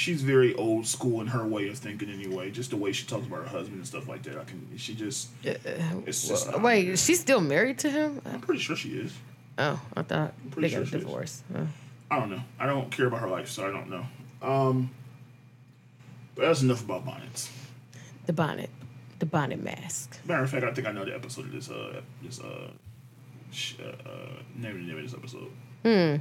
she's 0.00 0.22
very 0.22 0.54
old 0.54 0.86
school 0.86 1.20
in 1.20 1.26
her 1.26 1.46
way 1.46 1.68
of 1.68 1.76
thinking 1.76 2.08
anyway. 2.08 2.50
Just 2.50 2.70
the 2.70 2.76
way 2.76 2.90
she 2.90 3.06
talks 3.06 3.26
about 3.26 3.40
her 3.42 3.48
husband 3.48 3.76
and 3.76 3.86
stuff 3.86 4.08
like 4.08 4.22
that. 4.22 4.38
I 4.38 4.44
can 4.44 4.66
she 4.78 4.94
just 4.94 5.28
it's 5.44 6.26
just 6.26 6.50
not- 6.50 6.62
Wait, 6.62 6.98
she's 6.98 7.20
still 7.20 7.42
married 7.42 7.78
to 7.80 7.90
him? 7.90 8.22
I'm 8.24 8.40
pretty 8.40 8.60
sure 8.60 8.74
she 8.76 8.96
is. 8.98 9.12
Oh, 9.58 9.78
I 9.94 10.02
thought 10.02 10.32
pretty 10.50 10.68
they 10.68 10.74
sure 10.74 10.80
got 10.84 10.88
a 10.88 10.90
she 10.90 10.96
is. 10.96 11.02
divorce. 11.04 11.42
Oh. 11.54 11.66
I 12.10 12.18
don't 12.18 12.30
know. 12.30 12.40
I 12.58 12.64
don't 12.66 12.90
care 12.90 13.06
about 13.06 13.20
her 13.20 13.28
life, 13.28 13.48
so 13.50 13.68
I 13.68 13.70
don't 13.70 13.90
know. 13.90 14.06
Um 14.42 14.90
but 16.34 16.42
that's 16.46 16.62
enough 16.62 16.82
about 16.82 17.04
bonnets. 17.04 17.50
The 18.26 18.32
bonnet, 18.32 18.70
the 19.18 19.26
bonnet 19.26 19.62
mask. 19.62 20.16
Matter 20.24 20.44
of 20.44 20.50
fact, 20.50 20.64
I 20.64 20.72
think 20.72 20.86
I 20.86 20.92
know 20.92 21.04
the 21.04 21.14
episode 21.14 21.44
of 21.46 21.52
this 21.52 21.68
uh 21.70 22.00
this 22.22 22.40
uh, 22.40 22.70
sh- 23.52 23.74
uh, 23.84 24.08
uh 24.08 24.28
name 24.56 24.72
of 24.72 24.78
the 24.78 24.84
name 24.86 24.96
of 24.98 25.04
this 25.04 25.14
episode. 25.14 25.50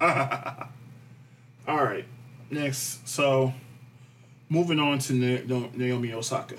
All 1.68 1.84
right. 1.84 2.04
Next, 2.50 3.06
so 3.08 3.52
moving 4.48 4.78
on 4.78 4.98
to 5.00 5.12
Na- 5.12 5.68
Naomi 5.74 6.12
Osaka. 6.12 6.56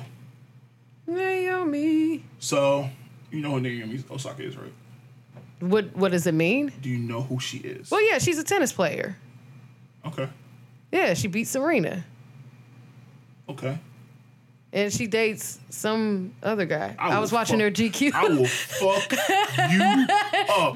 Naomi. 1.07 2.23
So 2.39 2.89
you 3.31 3.41
know 3.41 3.51
who 3.51 3.61
Naomi 3.61 4.03
Osaka 4.11 4.43
is, 4.43 4.55
right? 4.57 4.73
What 5.59 5.95
What 5.95 6.11
does 6.11 6.27
it 6.27 6.33
mean? 6.33 6.71
Do 6.81 6.89
you 6.89 6.99
know 6.99 7.21
who 7.21 7.39
she 7.39 7.57
is? 7.57 7.89
Well, 7.91 8.01
yeah, 8.07 8.19
she's 8.19 8.37
a 8.37 8.43
tennis 8.43 8.71
player. 8.71 9.17
Okay. 10.05 10.29
Yeah, 10.91 11.13
she 11.13 11.27
beat 11.27 11.45
Serena, 11.47 12.03
Okay. 13.49 13.77
And 14.72 14.93
she 14.93 15.07
dates 15.07 15.57
some 15.72 16.32
other 16.43 16.65
guy. 16.65 16.95
I, 16.99 17.15
will 17.15 17.22
was 17.22 17.32
watching 17.32 17.55
fuck- 17.57 17.63
her 17.63 17.72
GQ. 17.72 18.13
I 18.13 18.24
will 18.28 18.45
fuck 18.45 19.11
you 19.72 19.82
up. 20.53 20.76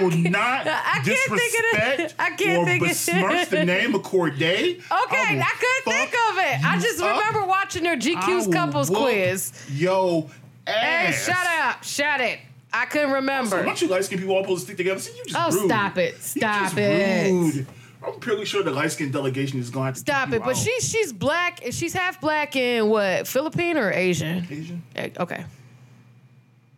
you 0.00 0.06
will 0.24 0.30
not 0.30 0.66
I 0.66 1.00
can't 1.04 1.04
think 1.04 1.28
of 1.30 1.38
it. 1.38 1.98
disrespect 1.98 2.14
I 2.18 2.30
can't 2.30 2.58
or 2.58 2.64
think 2.64 2.82
besmirch 2.84 3.48
the 3.50 3.64
name 3.66 3.94
of 3.94 4.00
Cordae. 4.02 4.76
Okay, 4.78 4.82
I, 4.90 5.52
couldn't 5.60 5.84
think 5.84 6.08
of 6.30 6.38
it. 6.38 6.64
I 6.64 6.78
just 6.80 6.98
up. 7.02 7.18
remember 7.18 7.46
watching 7.46 7.84
her 7.84 7.96
GQ's 7.96 8.46
couples 8.52 8.88
quiz. 8.88 9.52
Yo, 9.70 10.30
Hey, 10.66 11.08
ass. 11.08 11.24
shut 11.26 11.36
up, 11.60 11.84
shut 11.84 12.20
it. 12.22 12.38
I 12.72 12.86
couldn't 12.86 13.10
So 13.10 13.14
remember. 13.16 13.62
don't 13.64 13.80
you 13.82 13.88
light 13.88 14.04
skinned 14.04 14.20
people 14.22 14.34
all 14.34 14.42
supposed 14.44 14.60
to 14.62 14.64
stick 14.66 14.76
together? 14.78 14.98
See, 15.00 15.16
you 15.16 15.24
just 15.26 15.36
Oh, 15.38 15.50
rude. 15.60 15.68
stop 15.68 15.98
it. 15.98 16.20
Stop 16.22 16.76
it. 16.76 17.30
rude. 17.30 17.66
I'm 18.06 18.20
pretty 18.20 18.44
sure 18.44 18.62
the 18.62 18.70
light 18.70 18.92
skinned 18.92 19.12
delegation 19.12 19.58
is 19.58 19.70
going 19.70 19.92
to 19.94 19.98
Stop 19.98 20.32
it. 20.32 20.40
But 20.42 20.50
out. 20.50 20.56
she's 20.56 20.88
she's 20.88 21.12
black. 21.12 21.60
She's 21.72 21.92
half 21.92 22.20
black 22.20 22.54
and 22.56 22.88
what? 22.88 23.26
Philippine 23.26 23.76
or 23.76 23.90
Asian? 23.92 24.46
Asian. 24.50 24.82
Eh, 24.94 25.10
Okay. 25.18 25.44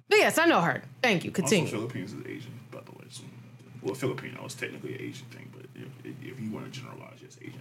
But 0.09 0.18
yes, 0.18 0.39
I 0.39 0.47
know 0.47 0.61
her. 0.62 0.83
Thank 1.03 1.24
you. 1.24 1.31
Continue. 1.31 1.64
Also. 1.66 1.76
Philippines 1.76 2.14
is 2.14 2.24
Asian, 2.26 2.53
by 2.70 2.81
the 2.81 2.93
way. 2.93 3.05
So, 3.11 3.24
well, 3.83 3.95
Filipino 3.95 4.47
is 4.47 4.55
technically 4.55 4.95
an 4.95 5.03
Asian 5.03 5.26
thing, 5.26 5.51
but 5.55 5.66
if, 5.74 6.14
if 6.22 6.41
you 6.41 6.51
want 6.51 6.72
to 6.72 6.81
generalize, 6.81 7.18
yes, 7.22 7.37
Asian. 7.43 7.61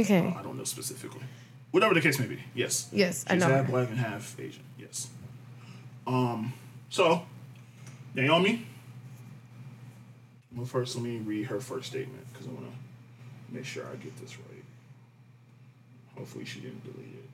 Okay. 0.00 0.34
I 0.38 0.42
don't 0.42 0.58
know 0.58 0.64
specifically. 0.64 1.22
Whatever 1.70 1.94
the 1.94 2.02
case 2.02 2.18
may 2.18 2.26
be, 2.26 2.38
yes. 2.54 2.88
Yes, 2.92 3.24
I 3.26 3.34
She's 3.34 3.42
know 3.42 3.48
half 3.48 3.64
her. 3.66 3.72
black 3.72 3.88
and 3.88 3.98
half 3.98 4.38
Asian, 4.38 4.62
yes. 4.78 5.08
Um, 6.06 6.52
so, 6.90 7.22
Naomi. 8.14 8.66
Well, 10.54 10.66
first, 10.66 10.94
let 10.96 11.04
me 11.04 11.18
read 11.18 11.46
her 11.46 11.60
first 11.60 11.88
statement 11.88 12.26
because 12.32 12.46
I 12.48 12.50
want 12.50 12.66
to 12.66 12.77
make 13.50 13.64
sure 13.64 13.84
I 13.86 13.96
get 13.96 14.16
this 14.20 14.38
right. 14.38 14.64
Hopefully, 16.16 16.44
she 16.44 16.60
didn't 16.60 16.82
delete 16.84 17.14
it. 17.14 17.28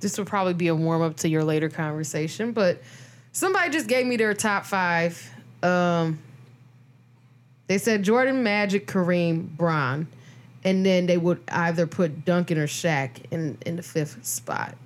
This 0.00 0.18
would 0.18 0.26
probably 0.26 0.52
be 0.52 0.68
a 0.68 0.74
warm 0.74 1.00
up 1.00 1.16
to 1.18 1.28
your 1.28 1.44
later 1.44 1.70
conversation, 1.70 2.52
but 2.52 2.82
somebody 3.32 3.70
just 3.70 3.88
gave 3.88 4.06
me 4.06 4.16
their 4.16 4.34
top 4.34 4.66
five. 4.66 5.30
Um, 5.62 6.18
they 7.66 7.78
said 7.78 8.02
Jordan, 8.02 8.42
Magic, 8.42 8.86
Kareem, 8.86 9.48
Bron, 9.56 10.06
and 10.62 10.84
then 10.84 11.06
they 11.06 11.16
would 11.16 11.40
either 11.48 11.86
put 11.86 12.26
Duncan 12.26 12.58
or 12.58 12.66
Shaq 12.66 13.22
in 13.30 13.56
in 13.64 13.76
the 13.76 13.82
fifth 13.82 14.24
spot. 14.26 14.76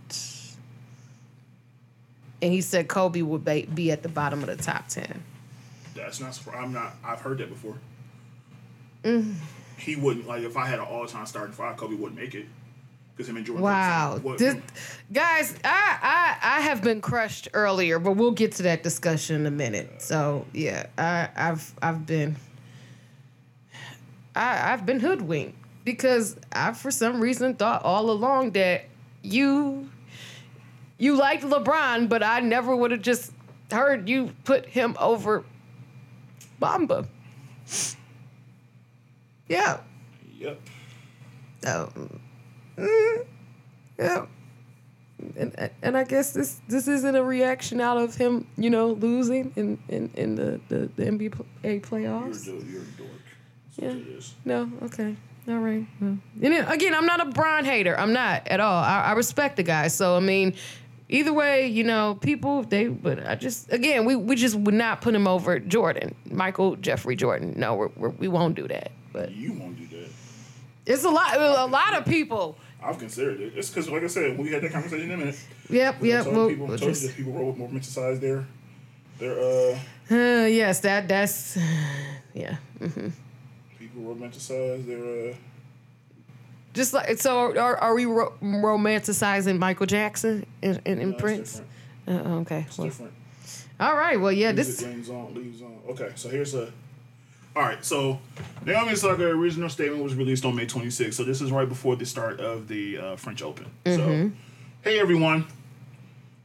And 2.41 2.53
he 2.53 2.61
said 2.61 2.89
Kobe 2.89 3.22
would 3.22 3.45
be, 3.45 3.91
at 3.91 4.03
the 4.03 4.09
bottom 4.09 4.41
of 4.43 4.47
the 4.49 4.57
top 4.57 4.89
ten. 4.89 5.22
That's 5.95 6.20
not. 6.20 6.39
I'm 6.55 6.72
not. 6.72 6.95
I've 7.05 7.20
heard 7.20 7.39
that 7.39 7.49
before. 7.49 7.74
Mm. 9.03 9.34
He 9.76 9.97
wouldn't 9.97 10.26
like 10.26 10.43
if 10.43 10.57
I 10.57 10.66
had 10.66 10.78
an 10.78 10.84
all-time 10.86 11.26
starting 11.26 11.53
five. 11.55 11.76
Kobe 11.76 11.95
wouldn't 11.95 12.20
make 12.20 12.34
it 12.34 12.47
because 13.16 13.28
him 13.28 13.36
and 13.36 13.45
Jordan. 13.47 13.62
Wow, 13.64 14.18
What- 14.22 14.39
this, 14.39 14.57
guys, 15.12 15.55
I, 15.64 15.99
I 16.43 16.59
I 16.59 16.61
have 16.62 16.82
been 16.82 17.01
crushed 17.01 17.49
earlier, 17.55 17.99
but 17.99 18.12
we'll 18.12 18.30
get 18.32 18.53
to 18.53 18.62
that 18.64 18.82
discussion 18.84 19.36
in 19.36 19.47
a 19.47 19.51
minute. 19.51 20.01
So 20.03 20.47
yeah, 20.53 20.86
I, 20.97 21.28
I've 21.34 21.74
I've 21.82 22.07
been 22.07 22.36
I, 24.34 24.72
I've 24.72 24.86
been 24.86 25.01
hoodwinked. 25.01 25.57
because 25.84 26.36
I, 26.53 26.72
for 26.72 26.91
some 26.91 27.20
reason, 27.20 27.55
thought 27.55 27.82
all 27.84 28.11
along 28.11 28.53
that 28.53 28.84
you 29.22 29.89
you 30.99 31.16
liked 31.16 31.44
LeBron, 31.44 32.09
but 32.09 32.22
I 32.22 32.40
never 32.40 32.74
would 32.74 32.90
have 32.90 33.03
just 33.03 33.32
heard 33.70 34.09
you 34.09 34.32
put 34.44 34.66
him 34.66 34.96
over 34.99 35.44
Mamba. 36.61 37.07
Yeah. 39.49 39.80
Yep. 40.38 40.61
Um, 41.66 42.20
mm, 42.76 43.26
yeah. 43.99 44.26
And, 45.36 45.70
and 45.82 45.96
I 45.96 46.05
guess 46.05 46.32
this 46.32 46.61
this 46.68 46.86
isn't 46.86 47.16
a 47.16 47.24
reaction 47.24 47.80
out 47.80 47.96
of 47.96 48.14
him, 48.14 48.46
you 48.57 48.70
know, 48.70 48.90
losing 48.90 49.53
in, 49.57 49.78
in, 49.88 50.11
in 50.14 50.36
the, 50.36 50.61
the, 50.68 50.88
the 50.94 51.05
NBA 51.07 51.36
You're, 51.64 51.80
playoffs. 51.80 52.46
you're 52.46 52.82
a 52.82 52.84
dork. 52.96 53.11
That's 53.66 53.78
Yeah. 53.78 53.88
what 53.88 53.96
it 53.96 54.07
is. 54.09 54.34
No, 54.44 54.70
okay. 54.82 55.16
All 55.49 55.59
right. 55.59 55.84
Well, 56.01 56.18
and 56.42 56.55
again, 56.70 56.94
I'm 56.94 57.07
not 57.07 57.20
a 57.26 57.30
Bron 57.30 57.64
hater. 57.64 57.99
I'm 57.99 58.12
not 58.12 58.46
at 58.46 58.61
all. 58.61 58.82
I, 58.84 59.01
I 59.07 59.12
respect 59.12 59.57
the 59.57 59.62
guy. 59.64 59.88
So 59.88 60.16
I 60.16 60.20
mean, 60.20 60.55
either 61.09 61.32
way, 61.32 61.66
you 61.66 61.84
know, 61.84 62.14
people 62.20 62.62
they. 62.62 62.88
But 62.88 63.26
I 63.26 63.34
just 63.34 63.72
again, 63.72 64.04
we 64.04 64.16
we 64.16 64.36
just 64.36 64.54
would 64.54 64.74
not 64.74 65.00
put 65.00 65.14
him 65.14 65.26
over 65.26 65.59
Jordan, 65.59 66.14
Michael 66.30 66.76
Jeffrey 66.76 67.16
Jordan. 67.16 67.54
No, 67.56 67.74
we're, 67.74 67.88
we're, 67.96 68.09
we 68.11 68.28
won't 68.28 68.54
do 68.54 68.68
that. 68.68 68.92
But 69.12 69.32
You 69.32 69.52
won't 69.54 69.78
do 69.78 69.96
that. 69.96 70.09
it's 70.86 71.04
a 71.04 71.11
lot. 71.11 71.36
A 71.36 71.66
lot 71.66 71.96
of 71.96 72.04
people. 72.04 72.56
I've 72.82 72.98
considered 72.98 73.40
it. 73.40 73.54
It's 73.56 73.70
because, 73.70 73.90
like 73.90 74.04
I 74.04 74.06
said, 74.06 74.38
we 74.38 74.50
had 74.50 74.62
that 74.62 74.70
conversation 74.72 75.11
in 75.11 75.14
a 75.14 75.16
minute. 75.16 75.40
Yep. 75.68 75.96
Yep. 76.02 76.24
told 76.24 76.36
Well, 76.36 76.48
people, 76.48 76.66
we'll 76.66 76.78
told 76.78 76.90
just, 76.90 77.02
you 77.02 77.09
that 77.09 77.16
people 77.16 77.32
roll 77.32 77.54
romanticize 77.54 78.20
their, 78.20 78.46
their, 79.18 79.38
uh, 79.38 79.78
uh, 80.11 80.46
yes, 80.46 80.80
that 80.80 81.09
that's 81.09 81.59
yeah. 82.34 82.56
people 83.78 84.02
romanticize 84.02 84.86
their, 84.86 85.32
uh, 85.32 85.34
Just 86.79 86.93
like 86.95 87.18
so, 87.18 87.59
are, 87.59 87.76
are 87.76 87.93
we 87.93 88.05
ro- 88.07 88.33
romanticizing 88.41 89.59
Michael 89.59 89.87
Jackson 89.87 90.47
and, 90.62 90.81
and, 90.87 91.01
and 91.01 91.11
no, 91.11 91.16
Prince? 91.16 91.61
Uh, 92.07 92.12
okay. 92.43 92.66
It's 92.68 92.79
Well, 92.79 92.87
different. 92.87 93.12
all 93.81 93.97
right. 93.97 94.20
Well, 94.20 94.31
yeah. 94.31 94.53
Music 94.53 94.76
This. 94.76 94.87
leans 94.87 95.11
on, 95.11 95.16
on. 95.16 95.79
Okay, 95.91 96.12
so 96.14 96.29
here's 96.29 96.55
a. 96.55 96.72
All 97.57 97.62
right, 97.64 97.85
so 97.85 98.20
Naomi 98.64 98.93
Osaka 98.93 99.24
original 99.26 99.68
statement 99.68 100.05
was 100.05 100.14
released 100.14 100.45
on 100.45 100.55
May 100.55 100.66
26th. 100.66 101.14
So 101.14 101.24
this 101.24 101.41
is 101.41 101.51
right 101.51 101.68
before 101.68 101.97
the 101.97 102.07
start 102.07 102.39
of 102.39 102.68
the 102.68 102.97
uh, 102.97 103.16
French 103.16 103.43
Open. 103.43 103.66
So, 103.85 104.31
hey 104.83 105.01
everyone, 105.01 105.47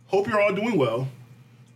hope 0.08 0.28
you're 0.28 0.42
all 0.42 0.54
doing 0.56 0.76
well. 0.80 1.08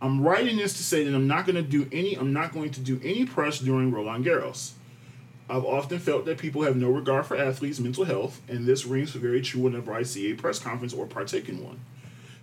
I'm 0.02 0.20
writing 0.20 0.56
this 0.56 0.72
to 0.78 0.82
say 0.82 1.04
that 1.04 1.14
I'm 1.14 1.28
not 1.28 1.46
going 1.46 1.54
to 1.54 1.62
do 1.62 1.88
any. 1.92 2.16
I'm 2.16 2.32
not 2.32 2.52
going 2.52 2.72
to 2.72 2.80
do 2.80 3.00
any 3.04 3.24
press 3.24 3.60
during 3.60 3.92
Roland 3.92 4.24
Garros. 4.24 4.72
I've 5.50 5.64
often 5.64 5.98
felt 5.98 6.26
that 6.26 6.38
people 6.38 6.62
have 6.62 6.76
no 6.76 6.90
regard 6.90 7.24
for 7.26 7.36
athletes' 7.36 7.80
mental 7.80 8.04
health, 8.04 8.40
and 8.48 8.66
this 8.66 8.84
rings 8.84 9.12
very 9.12 9.40
true 9.40 9.62
whenever 9.62 9.94
I 9.94 10.02
see 10.02 10.30
a 10.30 10.34
press 10.34 10.58
conference 10.58 10.92
or 10.92 11.06
partake 11.06 11.48
in 11.48 11.64
one. 11.64 11.80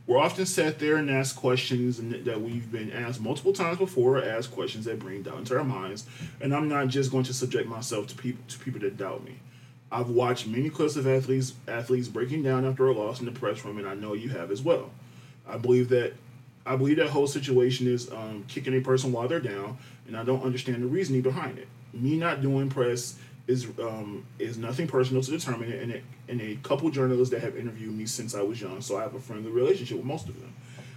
We're 0.08 0.18
often 0.18 0.46
sat 0.46 0.80
there 0.80 0.98
and 0.98 1.10
asked 1.10 1.36
questions 1.36 2.00
that 2.00 2.42
we've 2.42 2.72
been 2.72 2.92
asked 2.92 3.22
multiple 3.22 3.54
times 3.54 3.78
before, 3.78 4.18
or 4.18 4.24
asked 4.24 4.52
questions 4.52 4.86
that 4.86 5.00
bring 5.00 5.24
doubt 5.24 5.40
into 5.40 5.58
our 5.58 5.64
minds. 5.64 6.06
And 6.42 6.54
I'm 6.54 6.68
not 6.68 6.88
just 6.88 7.12
going 7.12 7.24
to 7.26 7.34
subject 7.34 7.68
myself 7.68 8.08
to 8.08 8.16
people 8.16 8.44
to 8.48 8.60
people 8.60 8.82
that 8.82 8.98
doubt 8.98 9.24
me. 9.24 9.40
I've 9.92 10.10
watched 10.10 10.48
many 10.48 10.70
clips 10.70 10.96
of 10.96 11.08
athletes 11.08 11.54
athletes 11.68 12.08
breaking 12.08 12.44
down 12.44 12.66
after 12.66 12.88
a 12.88 12.92
loss 12.92 13.20
in 13.20 13.26
the 13.26 13.32
press 13.32 13.64
room, 13.66 13.78
and 13.78 13.88
I 13.88 13.96
know 13.96 14.14
you 14.14 14.30
have 14.30 14.52
as 14.52 14.62
well. 14.62 14.92
I 15.48 15.58
believe 15.58 15.90
that 15.90 16.14
I 16.66 16.76
believe 16.76 16.98
that 16.98 17.10
whole 17.10 17.28
situation 17.28 17.88
is 17.88 18.12
um, 18.12 18.46
kicking 18.48 18.76
a 18.76 18.82
person 18.82 19.12
while 19.12 19.28
they're 19.28 19.40
down, 19.40 19.78
and 20.08 20.18
I 20.18 20.24
don't 20.24 20.44
understand 20.44 20.82
the 20.84 20.88
reasoning 20.88 21.22
behind 21.22 21.60
it. 21.60 21.68
Me 21.96 22.18
not 22.18 22.42
doing 22.42 22.70
press 22.70 23.16
is 23.48 23.68
um, 23.80 24.26
is 24.40 24.58
nothing 24.58 24.88
personal 24.88 25.22
to 25.22 25.32
determine 25.32 25.72
it, 25.72 25.82
and, 25.82 25.92
it, 25.92 26.04
and 26.28 26.42
a 26.42 26.56
couple 26.58 26.90
journalists 26.90 27.34
that 27.34 27.42
have 27.42 27.56
interviewed 27.56 27.96
me 27.96 28.06
since 28.06 28.36
I 28.36 28.42
was 28.42 28.60
young, 28.60 28.82
so 28.82 28.98
I 28.98 29.04
have 29.04 29.16
a 29.16 29.20
friendly 29.20 29.52
relationship 29.52 29.98
with 29.98 30.06
most 30.06 30.28
of 30.28 30.40
them. 30.40 30.54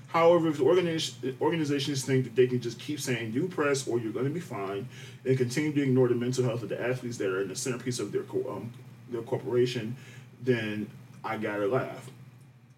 However, 0.09 0.49
if 0.49 0.57
the 0.57 0.64
organization, 0.64 1.36
organizations 1.40 2.05
think 2.05 2.24
that 2.24 2.34
they 2.34 2.46
can 2.46 2.61
just 2.61 2.80
keep 2.80 2.99
saying 2.99 3.32
do 3.32 3.46
press 3.46 3.86
or 3.86 3.99
you're 3.99 4.12
going 4.12 4.24
to 4.24 4.30
be 4.30 4.40
fine, 4.40 4.88
and 5.24 5.36
continue 5.36 5.72
to 5.72 5.82
ignore 5.82 6.09
the 6.09 6.14
mental 6.14 6.44
health 6.44 6.62
of 6.62 6.70
the 6.70 6.80
athletes 6.80 7.18
that 7.18 7.28
are 7.28 7.42
in 7.42 7.49
the 7.49 7.57
centerpiece 7.57 7.99
of 7.99 8.11
their 8.11 8.22
co- 8.22 8.51
um, 8.51 8.72
their 9.11 9.22
corporation, 9.22 9.96
then 10.42 10.88
I 11.22 11.36
gotta 11.36 11.66
laugh. 11.66 12.11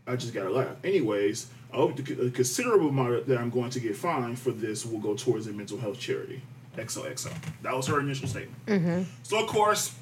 I 0.07 0.17
just 0.17 0.35
gotta 0.35 0.51
laugh. 0.51 0.77
Anyways, 0.83 1.47
I 1.73 1.77
hope 1.77 1.97
the, 1.97 2.27
a 2.27 2.31
considerable 2.31 2.89
amount 2.89 3.29
that 3.29 3.39
I'm 3.39 3.51
going 3.51 3.71
to 3.71 3.81
get 3.81 3.97
fined 3.97 4.39
for 4.39 4.51
this 4.51 4.85
will 4.85 4.99
go 4.99 5.15
towards 5.15 5.47
a 5.47 5.53
mental 5.53 5.79
health 5.79 6.01
charity. 6.01 6.43
XOXO. 6.77 7.33
That 7.63 7.77
was 7.77 7.87
her 7.89 8.01
initial 8.01 8.29
statement. 8.29 9.07
So 9.23 9.41
of 9.43 9.49
course, 9.49 9.95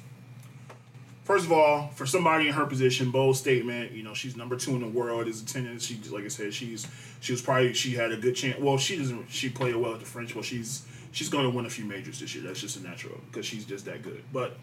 first 1.23 1.45
of 1.45 1.51
all, 1.51 1.89
for 1.95 2.05
somebody 2.05 2.47
in 2.47 2.53
her 2.53 2.65
position, 2.65 3.11
bold 3.11 3.37
statement. 3.37 3.91
You 3.91 4.03
know, 4.03 4.13
she's 4.13 4.35
number 4.37 4.55
two 4.55 4.71
in 4.71 4.81
the 4.81 4.87
world 4.87 5.27
as 5.27 5.41
a 5.41 5.45
tennis. 5.45 5.83
She, 5.83 5.99
like 6.11 6.25
I 6.25 6.27
said, 6.29 6.53
she's 6.53 6.87
she 7.21 7.33
was 7.33 7.41
probably 7.41 7.73
she 7.73 7.93
had 7.95 8.11
a 8.11 8.17
good 8.17 8.35
chance. 8.35 8.59
Well, 8.59 8.77
she 8.77 8.97
doesn't. 8.97 9.29
She 9.29 9.49
played 9.49 9.75
well 9.75 9.93
at 9.93 9.99
the 9.99 10.05
French. 10.05 10.35
Well, 10.35 10.43
she's 10.43 10.85
she's 11.11 11.29
going 11.29 11.43
to 11.49 11.55
win 11.55 11.65
a 11.65 11.69
few 11.69 11.85
majors 11.85 12.19
this 12.19 12.33
year. 12.35 12.43
That's 12.43 12.61
just 12.61 12.77
a 12.77 12.83
natural 12.83 13.19
because 13.31 13.45
she's 13.45 13.65
just 13.65 13.85
that 13.85 14.03
good. 14.03 14.23
But 14.31 14.57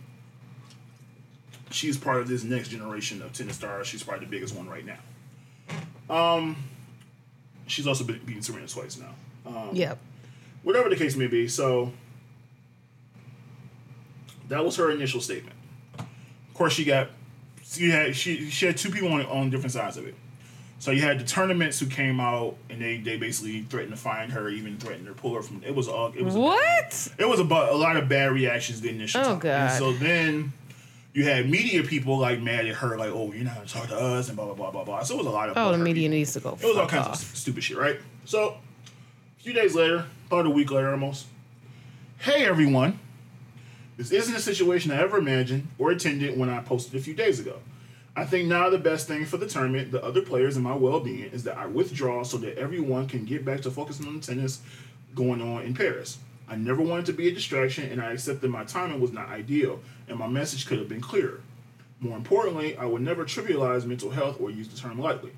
she's 1.70 1.96
part 1.98 2.20
of 2.20 2.28
this 2.28 2.44
next 2.44 2.68
generation 2.68 3.20
of 3.22 3.32
tennis 3.32 3.56
stars. 3.56 3.86
She's 3.86 4.02
probably 4.02 4.26
the 4.26 4.30
biggest 4.30 4.54
one 4.54 4.68
right 4.68 4.84
now. 4.86 4.98
Um, 6.08 6.56
she's 7.66 7.86
also 7.86 8.04
been 8.04 8.20
beating 8.24 8.42
Serena 8.42 8.68
twice 8.68 8.98
now. 8.98 9.14
Um, 9.44 9.70
Yep. 9.72 9.98
Whatever 10.66 10.88
the 10.88 10.96
case 10.96 11.14
may 11.14 11.28
be, 11.28 11.46
so 11.46 11.92
that 14.48 14.64
was 14.64 14.74
her 14.76 14.90
initial 14.90 15.20
statement. 15.20 15.54
Of 15.96 16.54
course, 16.54 16.72
she 16.72 16.84
got 16.84 17.10
she 17.62 17.88
had 17.90 18.16
she 18.16 18.50
she 18.50 18.66
had 18.66 18.76
two 18.76 18.90
people 18.90 19.12
on 19.12 19.24
on 19.26 19.48
different 19.48 19.70
sides 19.70 19.96
of 19.96 20.08
it. 20.08 20.16
So 20.80 20.90
you 20.90 21.02
had 21.02 21.20
the 21.20 21.24
tournaments 21.24 21.78
who 21.78 21.86
came 21.86 22.18
out 22.18 22.56
and 22.68 22.82
they, 22.82 22.98
they 22.98 23.16
basically 23.16 23.62
threatened 23.62 23.92
to 23.92 23.96
find 23.96 24.32
her, 24.32 24.48
even 24.48 24.76
threatened 24.76 25.06
to 25.06 25.12
pull 25.14 25.34
her 25.36 25.40
from. 25.42 25.62
It 25.64 25.72
was 25.72 25.86
all 25.86 26.12
it 26.16 26.22
was 26.22 26.34
a- 26.34 26.40
What? 26.40 27.08
it 27.16 27.28
was 27.28 27.38
a, 27.38 27.44
a 27.44 27.76
lot 27.76 27.96
of 27.96 28.08
bad 28.08 28.32
reactions 28.32 28.80
the 28.80 28.88
initial 28.90 29.20
Oh, 29.20 29.24
time. 29.24 29.38
God. 29.38 29.70
And 29.70 29.72
so 29.78 29.92
then 29.92 30.52
you 31.14 31.22
had 31.24 31.48
media 31.48 31.84
people 31.84 32.18
like 32.18 32.40
mad 32.42 32.66
at 32.66 32.74
her, 32.74 32.98
like, 32.98 33.10
oh, 33.10 33.32
you're 33.32 33.44
not 33.44 33.54
gonna 33.54 33.66
talk 33.68 33.86
to 33.88 33.96
us 33.96 34.26
and 34.28 34.36
blah 34.36 34.46
blah 34.46 34.54
blah 34.54 34.70
blah 34.72 34.84
blah. 34.84 35.02
So 35.04 35.14
it 35.14 35.18
was 35.18 35.26
a 35.28 35.30
lot 35.30 35.48
of 35.48 35.56
Oh, 35.56 35.70
the 35.70 35.78
media 35.78 36.02
people. 36.08 36.16
needs 36.18 36.32
to 36.34 36.40
go. 36.40 36.58
It 36.60 36.66
was 36.66 36.76
all 36.76 36.88
kinds 36.88 37.06
off. 37.06 37.22
of 37.22 37.38
stupid 37.38 37.62
shit, 37.62 37.78
right? 37.78 37.98
So 38.26 38.56
few 39.46 39.54
days 39.54 39.76
later, 39.76 40.06
about 40.26 40.44
a 40.44 40.50
week 40.50 40.72
later 40.72 40.90
almost. 40.90 41.26
Hey 42.18 42.44
everyone. 42.44 42.98
This 43.96 44.10
isn't 44.10 44.34
a 44.34 44.40
situation 44.40 44.90
I 44.90 45.00
ever 45.00 45.18
imagined 45.18 45.68
or 45.78 45.92
intended 45.92 46.36
when 46.36 46.50
I 46.50 46.58
posted 46.58 46.96
a 46.96 47.00
few 47.00 47.14
days 47.14 47.38
ago. 47.38 47.60
I 48.16 48.24
think 48.24 48.48
now 48.48 48.68
the 48.70 48.78
best 48.78 49.06
thing 49.06 49.24
for 49.24 49.36
the 49.36 49.46
tournament, 49.46 49.92
the 49.92 50.02
other 50.02 50.20
players, 50.20 50.56
and 50.56 50.64
my 50.64 50.74
well 50.74 50.98
being 50.98 51.30
is 51.30 51.44
that 51.44 51.56
I 51.56 51.66
withdraw 51.66 52.24
so 52.24 52.38
that 52.38 52.58
everyone 52.58 53.06
can 53.06 53.24
get 53.24 53.44
back 53.44 53.60
to 53.60 53.70
focusing 53.70 54.08
on 54.08 54.18
the 54.18 54.26
tennis 54.26 54.62
going 55.14 55.40
on 55.40 55.62
in 55.62 55.74
Paris. 55.74 56.18
I 56.48 56.56
never 56.56 56.82
wanted 56.82 57.06
to 57.06 57.12
be 57.12 57.28
a 57.28 57.32
distraction, 57.32 57.88
and 57.88 58.02
I 58.02 58.14
accepted 58.14 58.50
my 58.50 58.64
timing 58.64 58.98
was 58.98 59.12
not 59.12 59.28
ideal, 59.28 59.78
and 60.08 60.18
my 60.18 60.26
message 60.26 60.66
could 60.66 60.80
have 60.80 60.88
been 60.88 61.00
clearer. 61.00 61.40
More 62.00 62.16
importantly, 62.16 62.76
I 62.76 62.84
would 62.84 63.02
never 63.02 63.24
trivialize 63.24 63.86
mental 63.86 64.10
health 64.10 64.40
or 64.40 64.50
use 64.50 64.66
the 64.66 64.76
term 64.76 64.98
lightly. 64.98 65.30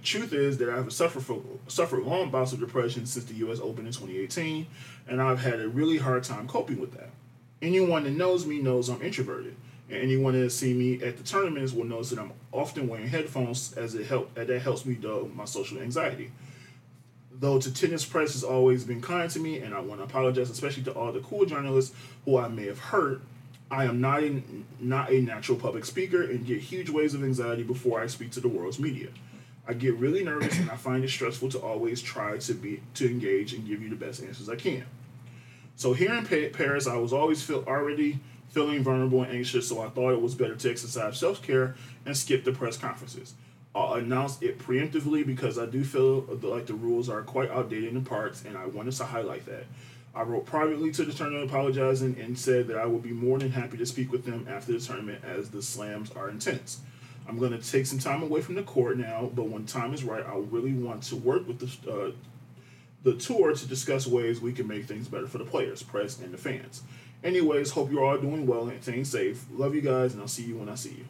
The 0.00 0.06
truth 0.06 0.32
is 0.32 0.56
that 0.58 0.70
I've 0.70 0.90
suffered 0.94 1.24
for, 1.24 1.42
suffered 1.68 2.04
long 2.04 2.30
bouts 2.30 2.54
of 2.54 2.60
depression 2.60 3.04
since 3.04 3.26
the 3.26 3.34
U.S. 3.34 3.60
Open 3.60 3.84
in 3.84 3.92
2018, 3.92 4.66
and 5.06 5.20
I've 5.20 5.40
had 5.40 5.60
a 5.60 5.68
really 5.68 5.98
hard 5.98 6.24
time 6.24 6.48
coping 6.48 6.80
with 6.80 6.94
that. 6.94 7.10
Anyone 7.60 8.04
that 8.04 8.12
knows 8.12 8.46
me 8.46 8.62
knows 8.62 8.88
I'm 8.88 9.02
introverted, 9.02 9.56
and 9.90 9.98
anyone 9.98 10.32
that 10.32 10.38
has 10.38 10.56
seen 10.56 10.78
me 10.78 11.02
at 11.02 11.18
the 11.18 11.22
tournaments 11.22 11.74
will 11.74 11.84
notice 11.84 12.08
that 12.10 12.18
I'm 12.18 12.32
often 12.50 12.88
wearing 12.88 13.08
headphones 13.08 13.74
as 13.74 13.94
it 13.94 14.06
help 14.06 14.30
as 14.38 14.46
that 14.46 14.60
helps 14.60 14.86
me 14.86 14.94
dull 14.94 15.28
my 15.34 15.44
social 15.44 15.78
anxiety. 15.78 16.30
Though 17.30 17.60
to 17.60 17.74
tennis 17.74 18.06
press 18.06 18.32
has 18.32 18.42
always 18.42 18.84
been 18.84 19.02
kind 19.02 19.30
to 19.32 19.38
me, 19.38 19.58
and 19.58 19.74
I 19.74 19.80
want 19.80 20.00
to 20.00 20.04
apologize, 20.04 20.48
especially 20.48 20.84
to 20.84 20.92
all 20.92 21.12
the 21.12 21.20
cool 21.20 21.44
journalists 21.44 21.94
who 22.24 22.38
I 22.38 22.48
may 22.48 22.64
have 22.68 22.78
hurt. 22.78 23.20
I 23.70 23.84
am 23.84 24.00
not 24.00 24.22
a, 24.22 24.42
not 24.80 25.12
a 25.12 25.20
natural 25.20 25.58
public 25.58 25.84
speaker 25.84 26.22
and 26.22 26.46
get 26.46 26.60
huge 26.60 26.88
waves 26.88 27.12
of 27.12 27.22
anxiety 27.22 27.64
before 27.64 28.00
I 28.00 28.06
speak 28.06 28.30
to 28.32 28.40
the 28.40 28.48
world's 28.48 28.78
media. 28.78 29.08
I 29.66 29.74
get 29.74 29.94
really 29.96 30.24
nervous 30.24 30.58
and 30.58 30.70
I 30.70 30.76
find 30.76 31.04
it 31.04 31.10
stressful 31.10 31.50
to 31.50 31.58
always 31.58 32.02
try 32.02 32.38
to 32.38 32.54
be 32.54 32.82
to 32.94 33.08
engage 33.08 33.52
and 33.52 33.66
give 33.66 33.82
you 33.82 33.88
the 33.88 33.96
best 33.96 34.22
answers 34.22 34.48
I 34.48 34.56
can. 34.56 34.84
So 35.76 35.92
here 35.92 36.12
in 36.12 36.26
Pa- 36.26 36.56
Paris, 36.56 36.86
I 36.86 36.96
was 36.96 37.12
always 37.12 37.42
feel 37.42 37.64
already 37.66 38.20
feeling 38.50 38.82
vulnerable 38.82 39.22
and 39.22 39.32
anxious, 39.32 39.68
so 39.68 39.80
I 39.80 39.88
thought 39.88 40.12
it 40.12 40.20
was 40.20 40.34
better 40.34 40.56
to 40.56 40.70
exercise 40.70 41.18
self 41.18 41.42
care 41.42 41.76
and 42.04 42.16
skip 42.16 42.44
the 42.44 42.52
press 42.52 42.76
conferences. 42.76 43.34
I'll 43.74 43.94
announce 43.94 44.42
it 44.42 44.58
preemptively 44.58 45.24
because 45.24 45.56
I 45.56 45.66
do 45.66 45.84
feel 45.84 46.22
like 46.42 46.66
the 46.66 46.74
rules 46.74 47.08
are 47.08 47.22
quite 47.22 47.50
outdated 47.50 47.94
in 47.94 48.04
parts, 48.04 48.44
and 48.44 48.58
I 48.58 48.66
wanted 48.66 48.92
to 48.94 49.04
highlight 49.04 49.46
that. 49.46 49.64
I 50.12 50.22
wrote 50.22 50.44
privately 50.44 50.90
to 50.92 51.04
the 51.04 51.12
tournament 51.12 51.48
apologizing 51.48 52.18
and 52.20 52.36
said 52.36 52.66
that 52.66 52.76
I 52.76 52.86
would 52.86 53.02
be 53.02 53.12
more 53.12 53.38
than 53.38 53.52
happy 53.52 53.76
to 53.76 53.86
speak 53.86 54.10
with 54.10 54.24
them 54.24 54.46
after 54.50 54.72
the 54.72 54.80
tournament 54.80 55.22
as 55.24 55.50
the 55.50 55.62
slams 55.62 56.10
are 56.10 56.28
intense. 56.28 56.80
I'm 57.30 57.38
going 57.38 57.52
to 57.52 57.70
take 57.70 57.86
some 57.86 58.00
time 58.00 58.24
away 58.24 58.40
from 58.40 58.56
the 58.56 58.64
court 58.64 58.98
now, 58.98 59.30
but 59.32 59.44
when 59.44 59.64
time 59.64 59.94
is 59.94 60.02
right, 60.02 60.26
I 60.26 60.34
really 60.36 60.72
want 60.72 61.04
to 61.04 61.16
work 61.16 61.46
with 61.46 61.60
the 61.60 61.90
uh, 61.90 62.10
the 63.04 63.14
tour 63.14 63.54
to 63.54 63.66
discuss 63.68 64.04
ways 64.04 64.40
we 64.40 64.52
can 64.52 64.66
make 64.66 64.86
things 64.86 65.06
better 65.06 65.28
for 65.28 65.38
the 65.38 65.44
players, 65.44 65.80
press, 65.80 66.18
and 66.18 66.34
the 66.34 66.38
fans. 66.38 66.82
Anyways, 67.22 67.70
hope 67.70 67.90
you're 67.92 68.04
all 68.04 68.18
doing 68.18 68.46
well 68.48 68.68
and 68.68 68.82
staying 68.82 69.04
safe. 69.04 69.44
Love 69.52 69.76
you 69.76 69.80
guys, 69.80 70.12
and 70.12 70.20
I'll 70.20 70.28
see 70.28 70.42
you 70.42 70.56
when 70.56 70.68
I 70.68 70.74
see 70.74 70.96
you. 70.98 71.04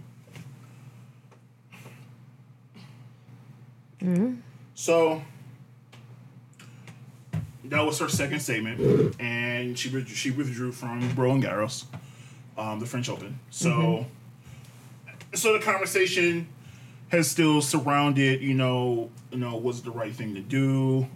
So 4.75 5.23
that 7.64 7.81
was 7.85 7.99
her 7.99 8.09
second 8.11 8.41
statement, 8.41 9.16
and 9.21 9.79
she 9.79 9.89
withdrew, 9.89 10.14
she 10.14 10.31
withdrew 10.31 10.73
from 10.73 11.14
Roland 11.16 11.45
Garros, 11.45 11.85
um, 12.59 12.79
the 12.79 12.87
French 12.87 13.09
Open. 13.09 13.39
So, 13.51 14.07
so 15.35 15.53
the 15.53 15.64
conversation 15.64 16.49
has 17.09 17.31
still 17.31 17.61
surrounded, 17.61 18.41
you 18.41 18.55
know, 18.55 19.11
you 19.31 19.39
know, 19.39 19.57
was 19.57 19.81
it 19.81 19.85
the 19.85 19.91
right 19.91 20.14
thing 20.14 20.35
to 20.35 20.41
do? 20.41 21.07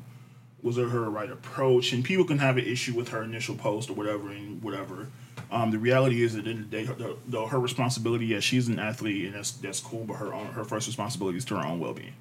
Was 0.62 0.78
it 0.78 0.88
her 0.88 1.08
right 1.10 1.30
approach? 1.30 1.92
And 1.92 2.04
people 2.04 2.24
can 2.24 2.38
have 2.38 2.56
an 2.56 2.64
issue 2.64 2.94
with 2.94 3.08
her 3.08 3.22
initial 3.22 3.54
post 3.54 3.90
or 3.90 3.94
whatever, 3.94 4.30
and 4.30 4.62
whatever. 4.62 5.08
Um, 5.50 5.70
the 5.70 5.78
reality 5.78 6.22
is, 6.22 6.34
at 6.34 6.44
the 6.44 6.50
end 6.50 6.64
of 6.64 6.70
the 6.70 6.76
day, 6.76 6.84
her, 6.86 6.94
the, 6.94 7.16
the, 7.26 7.46
her 7.46 7.60
responsibility, 7.60 8.26
yes, 8.26 8.42
she's 8.42 8.66
an 8.68 8.78
athlete, 8.78 9.26
and 9.26 9.34
that's 9.34 9.52
that's 9.52 9.80
cool. 9.80 10.04
But 10.04 10.14
her 10.14 10.32
own, 10.32 10.46
her 10.46 10.64
first 10.64 10.86
responsibility 10.86 11.38
is 11.38 11.44
to 11.46 11.56
her 11.56 11.66
own 11.66 11.80
well 11.80 11.92
being. 11.92 12.14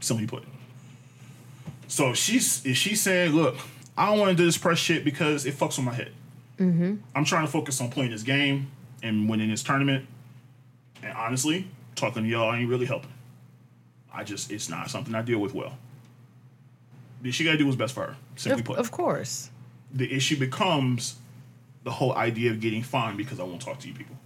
Simply 0.00 0.26
put. 0.26 0.44
So 1.88 2.10
if 2.10 2.16
she's 2.16 2.64
if 2.64 2.76
she's 2.76 3.00
saying, 3.00 3.32
look, 3.32 3.56
I 3.96 4.06
don't 4.06 4.18
want 4.18 4.30
to 4.30 4.36
do 4.36 4.46
this 4.46 4.56
press 4.56 4.78
shit 4.78 5.04
because 5.04 5.44
it 5.44 5.54
fucks 5.54 5.76
with 5.76 5.86
my 5.86 5.94
head. 5.94 6.12
Mm-hmm. 6.58 6.96
I'm 7.14 7.24
trying 7.24 7.46
to 7.46 7.52
focus 7.52 7.80
on 7.80 7.90
playing 7.90 8.12
this 8.12 8.22
game 8.22 8.70
and 9.02 9.28
winning 9.28 9.50
this 9.50 9.62
tournament. 9.62 10.06
And 11.02 11.12
honestly, 11.16 11.66
talking 11.94 12.22
to 12.24 12.28
y'all 12.28 12.54
ain't 12.54 12.68
really 12.68 12.86
helping. 12.86 13.12
I 14.12 14.24
just 14.24 14.50
it's 14.50 14.68
not 14.68 14.90
something 14.90 15.14
I 15.14 15.22
deal 15.22 15.38
with 15.38 15.54
well. 15.54 15.76
She 17.30 17.44
got 17.44 17.52
to 17.52 17.58
do 17.58 17.66
what's 17.66 17.76
best 17.76 17.94
for 17.94 18.06
her. 18.06 18.16
Simply 18.36 18.60
Of, 18.60 18.66
put, 18.66 18.78
of 18.78 18.90
course. 18.90 19.50
the 19.92 20.10
issue 20.12 20.38
becomes 20.38 21.16
the 21.84 21.90
whole 21.90 22.14
idea 22.16 22.50
of 22.50 22.60
getting 22.60 22.82
fined 22.82 23.18
because 23.18 23.38
I 23.40 23.42
won't 23.42 23.60
talk 23.60 23.78
to 23.80 23.88
you 23.88 23.94
people. 23.94 24.16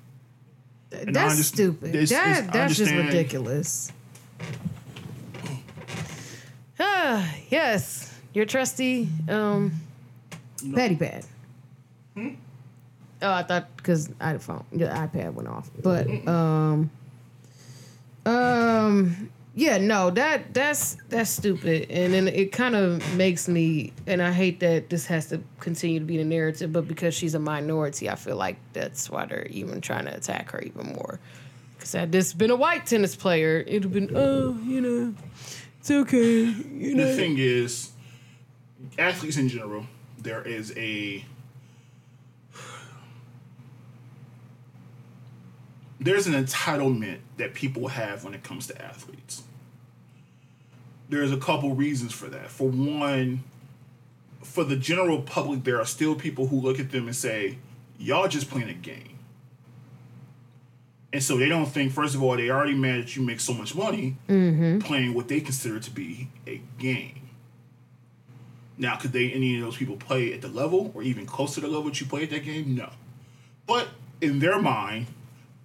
I 0.92 1.04
That's 1.06 1.34
underst- 1.34 1.44
stupid. 1.44 1.88
it's- 1.94 2.10
it's- 2.12 2.40
that 2.40 2.48
I 2.50 2.52
that's 2.52 2.76
just 2.76 2.92
ridiculous. 2.92 3.90
Ah, 6.78 7.34
yes, 7.50 8.12
your 8.32 8.44
trusty 8.46 9.08
um, 9.28 9.72
Patty 10.74 10.96
Pad. 10.96 11.24
Hmm? 12.14 12.28
Oh, 13.22 13.32
I 13.32 13.42
thought 13.42 13.76
because 13.76 14.10
I 14.20 14.36
phone 14.38 14.64
the 14.72 14.86
iPad 14.86 15.34
went 15.34 15.48
off, 15.48 15.70
but 15.82 16.06
um, 16.28 16.90
um, 18.26 19.30
yeah, 19.54 19.78
no, 19.78 20.10
that 20.10 20.52
that's 20.52 20.96
that's 21.08 21.30
stupid, 21.30 21.90
and 21.90 22.12
then 22.12 22.26
it 22.26 22.50
kind 22.50 22.74
of 22.74 23.16
makes 23.16 23.48
me, 23.48 23.92
and 24.06 24.20
I 24.20 24.32
hate 24.32 24.60
that 24.60 24.90
this 24.90 25.06
has 25.06 25.28
to 25.28 25.40
continue 25.60 26.00
to 26.00 26.04
be 26.04 26.16
the 26.16 26.24
narrative, 26.24 26.72
but 26.72 26.88
because 26.88 27.14
she's 27.14 27.34
a 27.34 27.38
minority, 27.38 28.10
I 28.10 28.16
feel 28.16 28.36
like 28.36 28.56
that's 28.72 29.08
why 29.08 29.26
they're 29.26 29.46
even 29.46 29.80
trying 29.80 30.06
to 30.06 30.16
attack 30.16 30.50
her 30.50 30.60
even 30.60 30.94
more. 30.94 31.20
Because 31.76 31.92
had 31.92 32.10
this 32.10 32.32
been 32.32 32.50
a 32.50 32.56
white 32.56 32.86
tennis 32.86 33.14
player, 33.14 33.62
it'd 33.66 33.84
have 33.84 33.92
been, 33.92 34.10
oh, 34.14 34.58
you 34.64 34.80
know, 34.80 35.14
it's 35.78 35.90
okay, 35.90 36.46
you 36.46 36.94
know. 36.94 37.06
the 37.06 37.14
thing 37.16 37.36
is, 37.38 37.92
athletes 38.98 39.36
in 39.36 39.48
general, 39.48 39.86
there 40.18 40.42
is 40.42 40.72
a 40.76 41.24
there's 46.04 46.26
an 46.26 46.34
entitlement 46.34 47.18
that 47.38 47.54
people 47.54 47.88
have 47.88 48.24
when 48.24 48.34
it 48.34 48.42
comes 48.42 48.66
to 48.66 48.82
athletes. 48.82 49.42
There's 51.08 51.32
a 51.32 51.38
couple 51.38 51.74
reasons 51.74 52.12
for 52.12 52.26
that. 52.26 52.50
For 52.50 52.68
one, 52.68 53.42
for 54.42 54.64
the 54.64 54.76
general 54.76 55.22
public, 55.22 55.64
there 55.64 55.80
are 55.80 55.86
still 55.86 56.14
people 56.14 56.48
who 56.48 56.60
look 56.60 56.78
at 56.78 56.92
them 56.92 57.06
and 57.06 57.16
say, 57.16 57.58
"Y'all 57.98 58.28
just 58.28 58.50
playing 58.50 58.68
a 58.68 58.74
game." 58.74 59.18
And 61.12 61.22
so 61.22 61.36
they 61.36 61.48
don't 61.48 61.66
think, 61.66 61.92
first 61.92 62.14
of 62.14 62.22
all, 62.22 62.36
they 62.36 62.50
already 62.50 62.74
mad 62.74 63.04
that 63.04 63.16
you 63.16 63.22
make 63.22 63.38
so 63.38 63.54
much 63.54 63.74
money 63.74 64.16
mm-hmm. 64.28 64.80
playing 64.80 65.14
what 65.14 65.28
they 65.28 65.40
consider 65.40 65.78
to 65.78 65.90
be 65.90 66.28
a 66.46 66.60
game. 66.78 67.28
Now, 68.76 68.96
could 68.96 69.12
they 69.12 69.30
any 69.30 69.56
of 69.56 69.62
those 69.62 69.76
people 69.76 69.96
play 69.96 70.32
at 70.32 70.42
the 70.42 70.48
level 70.48 70.90
or 70.92 71.02
even 71.02 71.24
close 71.24 71.54
to 71.54 71.60
the 71.60 71.68
level 71.68 71.84
that 71.84 72.00
you 72.00 72.06
play 72.06 72.24
at 72.24 72.30
that 72.30 72.44
game? 72.44 72.74
No. 72.74 72.90
But 73.66 73.88
in 74.20 74.40
their 74.40 74.60
mind, 74.60 75.06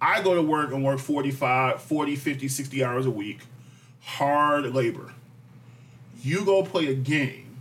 I 0.00 0.22
go 0.22 0.34
to 0.34 0.42
work 0.42 0.72
and 0.72 0.84
work 0.84 0.98
45, 0.98 1.82
40, 1.82 2.16
50, 2.16 2.48
60 2.48 2.84
hours 2.84 3.06
a 3.06 3.10
week, 3.10 3.40
hard 4.00 4.74
labor. 4.74 5.12
You 6.22 6.44
go 6.44 6.62
play 6.62 6.86
a 6.86 6.94
game 6.94 7.58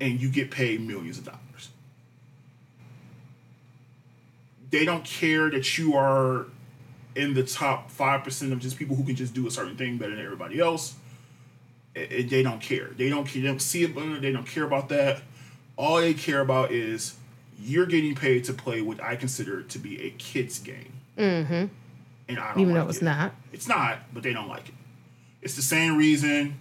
and 0.00 0.20
you 0.20 0.28
get 0.28 0.50
paid 0.50 0.80
millions 0.80 1.18
of 1.18 1.24
dollars. 1.24 1.70
They 4.70 4.84
don't 4.84 5.04
care 5.04 5.50
that 5.50 5.78
you 5.78 5.94
are 5.94 6.46
in 7.14 7.34
the 7.34 7.42
top 7.42 7.90
5% 7.90 8.52
of 8.52 8.58
just 8.58 8.76
people 8.76 8.94
who 8.94 9.04
can 9.04 9.16
just 9.16 9.32
do 9.32 9.46
a 9.46 9.50
certain 9.50 9.76
thing 9.76 9.96
better 9.96 10.14
than 10.14 10.24
everybody 10.24 10.60
else 10.60 10.96
it- 11.96 12.30
they 12.30 12.42
don't 12.42 12.60
care. 12.60 12.90
They 12.96 13.08
don't 13.08 13.32
they 13.32 13.40
don't 13.40 13.60
see 13.60 13.82
it. 13.82 13.94
They 14.20 14.32
don't 14.32 14.46
care 14.46 14.64
about 14.64 14.88
that. 14.90 15.22
All 15.76 16.00
they 16.00 16.14
care 16.14 16.40
about 16.40 16.70
is 16.72 17.14
you're 17.58 17.86
getting 17.86 18.14
paid 18.14 18.44
to 18.44 18.52
play 18.52 18.82
what 18.82 19.02
I 19.02 19.16
consider 19.16 19.62
to 19.62 19.78
be 19.78 20.02
a 20.02 20.10
kids 20.10 20.58
game. 20.58 20.92
Mm-hmm. 21.16 21.66
And 22.28 22.38
I 22.38 22.52
don't 22.52 22.60
Even 22.60 22.74
though 22.74 22.80
like 22.80 22.88
it's 22.90 22.98
it. 22.98 23.04
not. 23.04 23.32
It's 23.52 23.68
not, 23.68 23.98
but 24.12 24.22
they 24.22 24.32
don't 24.32 24.48
like 24.48 24.68
it. 24.68 24.74
It's 25.42 25.56
the 25.56 25.62
same 25.62 25.96
reason 25.96 26.58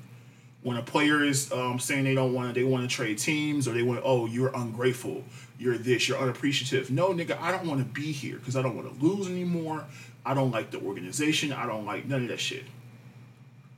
when 0.61 0.77
a 0.77 0.81
player 0.81 1.23
is 1.23 1.51
um, 1.51 1.79
saying 1.79 2.03
they 2.03 2.15
don't 2.15 2.33
want 2.33 2.53
to, 2.53 2.59
they 2.59 2.63
want 2.63 2.89
to 2.89 2.95
trade 2.95 3.17
teams 3.17 3.67
or 3.67 3.73
they 3.73 3.83
want, 3.83 4.01
oh, 4.03 4.25
you're 4.25 4.51
ungrateful, 4.55 5.23
you're 5.59 5.77
this, 5.77 6.07
you're 6.07 6.17
unappreciative. 6.17 6.89
No, 6.89 7.09
nigga, 7.09 7.39
I 7.39 7.51
don't 7.51 7.67
want 7.67 7.79
to 7.79 7.85
be 7.85 8.11
here 8.11 8.37
because 8.37 8.55
I 8.55 8.61
don't 8.61 8.75
want 8.75 8.99
to 8.99 9.05
lose 9.05 9.27
anymore. 9.27 9.85
I 10.25 10.33
don't 10.33 10.51
like 10.51 10.71
the 10.71 10.79
organization. 10.79 11.51
I 11.53 11.67
don't 11.67 11.85
like 11.85 12.05
none 12.05 12.23
of 12.23 12.29
that 12.29 12.39
shit. 12.39 12.63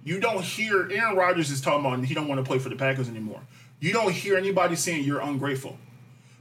You 0.03 0.21
don't 0.21 0.41
hear 0.41 0.89
Aaron 0.89 1.17
Rodgers 1.17 1.51
is 1.51 1.59
talking 1.59 1.85
about 1.85 2.05
he 2.05 2.13
don't 2.13 2.29
want 2.29 2.39
to 2.39 2.47
play 2.47 2.59
for 2.59 2.69
the 2.69 2.77
Packers 2.77 3.09
anymore. 3.09 3.41
You 3.81 3.91
don't 3.91 4.13
hear 4.13 4.37
anybody 4.37 4.77
saying 4.77 5.03
you're 5.03 5.19
ungrateful. 5.19 5.77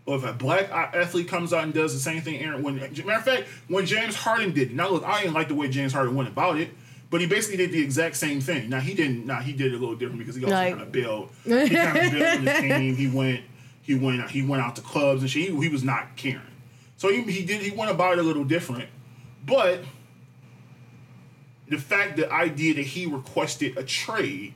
But 0.06 0.14
if 0.14 0.24
a 0.24 0.32
black 0.32 0.70
athlete 0.70 1.26
comes 1.28 1.52
out 1.52 1.64
and 1.64 1.74
does 1.74 1.92
the 1.92 1.98
same 1.98 2.22
thing, 2.22 2.38
Aaron, 2.40 2.62
when 2.62 2.76
matter 2.76 3.12
of 3.12 3.24
fact, 3.24 3.48
when 3.66 3.84
James 3.86 4.14
Harden 4.14 4.52
did, 4.52 4.70
it, 4.70 4.74
now 4.74 4.88
look, 4.88 5.02
I 5.04 5.20
didn't 5.22 5.34
like 5.34 5.48
the 5.48 5.54
way 5.56 5.68
James 5.68 5.92
Harden 5.92 6.14
went 6.14 6.28
about 6.28 6.58
it, 6.58 6.70
but 7.10 7.20
he 7.20 7.26
basically 7.26 7.56
did 7.56 7.72
the 7.72 7.82
exact 7.82 8.16
same 8.16 8.40
thing. 8.40 8.68
Now 8.70 8.78
he 8.78 8.94
didn't. 8.94 9.26
Now 9.26 9.40
he 9.40 9.52
did 9.52 9.72
it 9.72 9.76
a 9.76 9.78
little 9.78 9.96
different 9.96 10.20
because 10.20 10.36
he 10.36 10.44
also 10.44 10.54
Like- 10.54 10.70
kind 10.74 10.82
of 10.82 10.92
built. 10.92 11.32
He 11.44 11.50
kind 11.70 11.96
of 11.98 12.12
built 12.12 12.40
his 12.40 12.60
team. 12.60 12.94
He 12.96 13.08
went. 13.08 13.40
He 13.82 13.94
went. 13.96 14.30
He 14.30 14.42
went 14.42 14.62
out 14.62 14.76
to 14.76 14.82
clubs 14.82 15.22
and 15.22 15.30
shit. 15.30 15.50
He, 15.50 15.60
he 15.60 15.68
was 15.68 15.82
not 15.82 16.16
caring. 16.16 16.40
So 16.96 17.08
he, 17.10 17.22
he 17.22 17.44
did. 17.44 17.60
He 17.62 17.72
went 17.72 17.90
about 17.90 18.12
it 18.12 18.18
a 18.20 18.22
little 18.22 18.44
different, 18.44 18.88
but 19.44 19.80
the 21.68 21.78
fact, 21.78 22.16
the 22.16 22.32
idea 22.32 22.74
that 22.74 22.82
he 22.86 23.06
requested 23.06 23.76
a 23.76 23.82
trade 23.82 24.54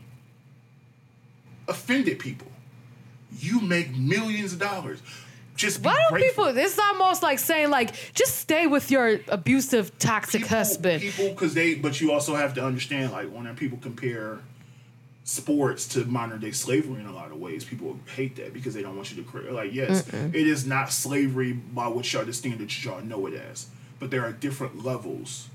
offended 1.67 2.19
people. 2.19 2.47
You 3.39 3.61
make 3.61 3.97
millions 3.97 4.53
of 4.53 4.59
dollars. 4.59 5.01
Just 5.57 5.83
Why 5.83 5.95
don't 6.09 6.21
people? 6.21 6.47
It's 6.47 6.79
almost 6.79 7.23
like 7.23 7.39
saying 7.39 7.71
like, 7.71 7.95
just 8.15 8.37
stay 8.39 8.67
with 8.67 8.91
your 8.91 9.21
abusive, 9.29 9.99
toxic 9.99 10.43
people, 10.43 10.57
husband. 10.57 11.03
People, 11.03 11.29
because 11.31 11.55
they, 11.55 11.75
but 11.75 12.01
you 12.01 12.13
also 12.13 12.35
have 12.35 12.55
to 12.55 12.65
understand, 12.65 13.13
like, 13.13 13.29
when 13.29 13.55
people 13.57 13.79
compare 13.79 14.39
sports 15.25 15.87
to 15.87 16.05
modern 16.07 16.41
day 16.41 16.51
slavery 16.51 17.01
in 17.01 17.07
a 17.07 17.13
lot 17.13 17.31
of 17.31 17.39
ways, 17.39 17.65
people 17.65 17.99
hate 18.17 18.37
that 18.37 18.53
because 18.53 18.75
they 18.75 18.83
don't 18.83 18.97
want 18.97 19.11
you 19.15 19.23
to 19.23 19.29
create. 19.29 19.53
Like, 19.53 19.73
yes, 19.73 20.09
it 20.09 20.35
is 20.35 20.67
not 20.67 20.91
slavery 20.93 21.53
by 21.53 21.87
what 21.89 22.11
y'all 22.13 22.25
the 22.25 22.33
standards 22.33 22.85
y'all 22.85 23.03
know 23.03 23.27
it 23.27 23.35
as, 23.35 23.69
but 23.99 24.11
there 24.11 24.25
are 24.25 24.33
different 24.33 24.85
levels. 24.85 25.49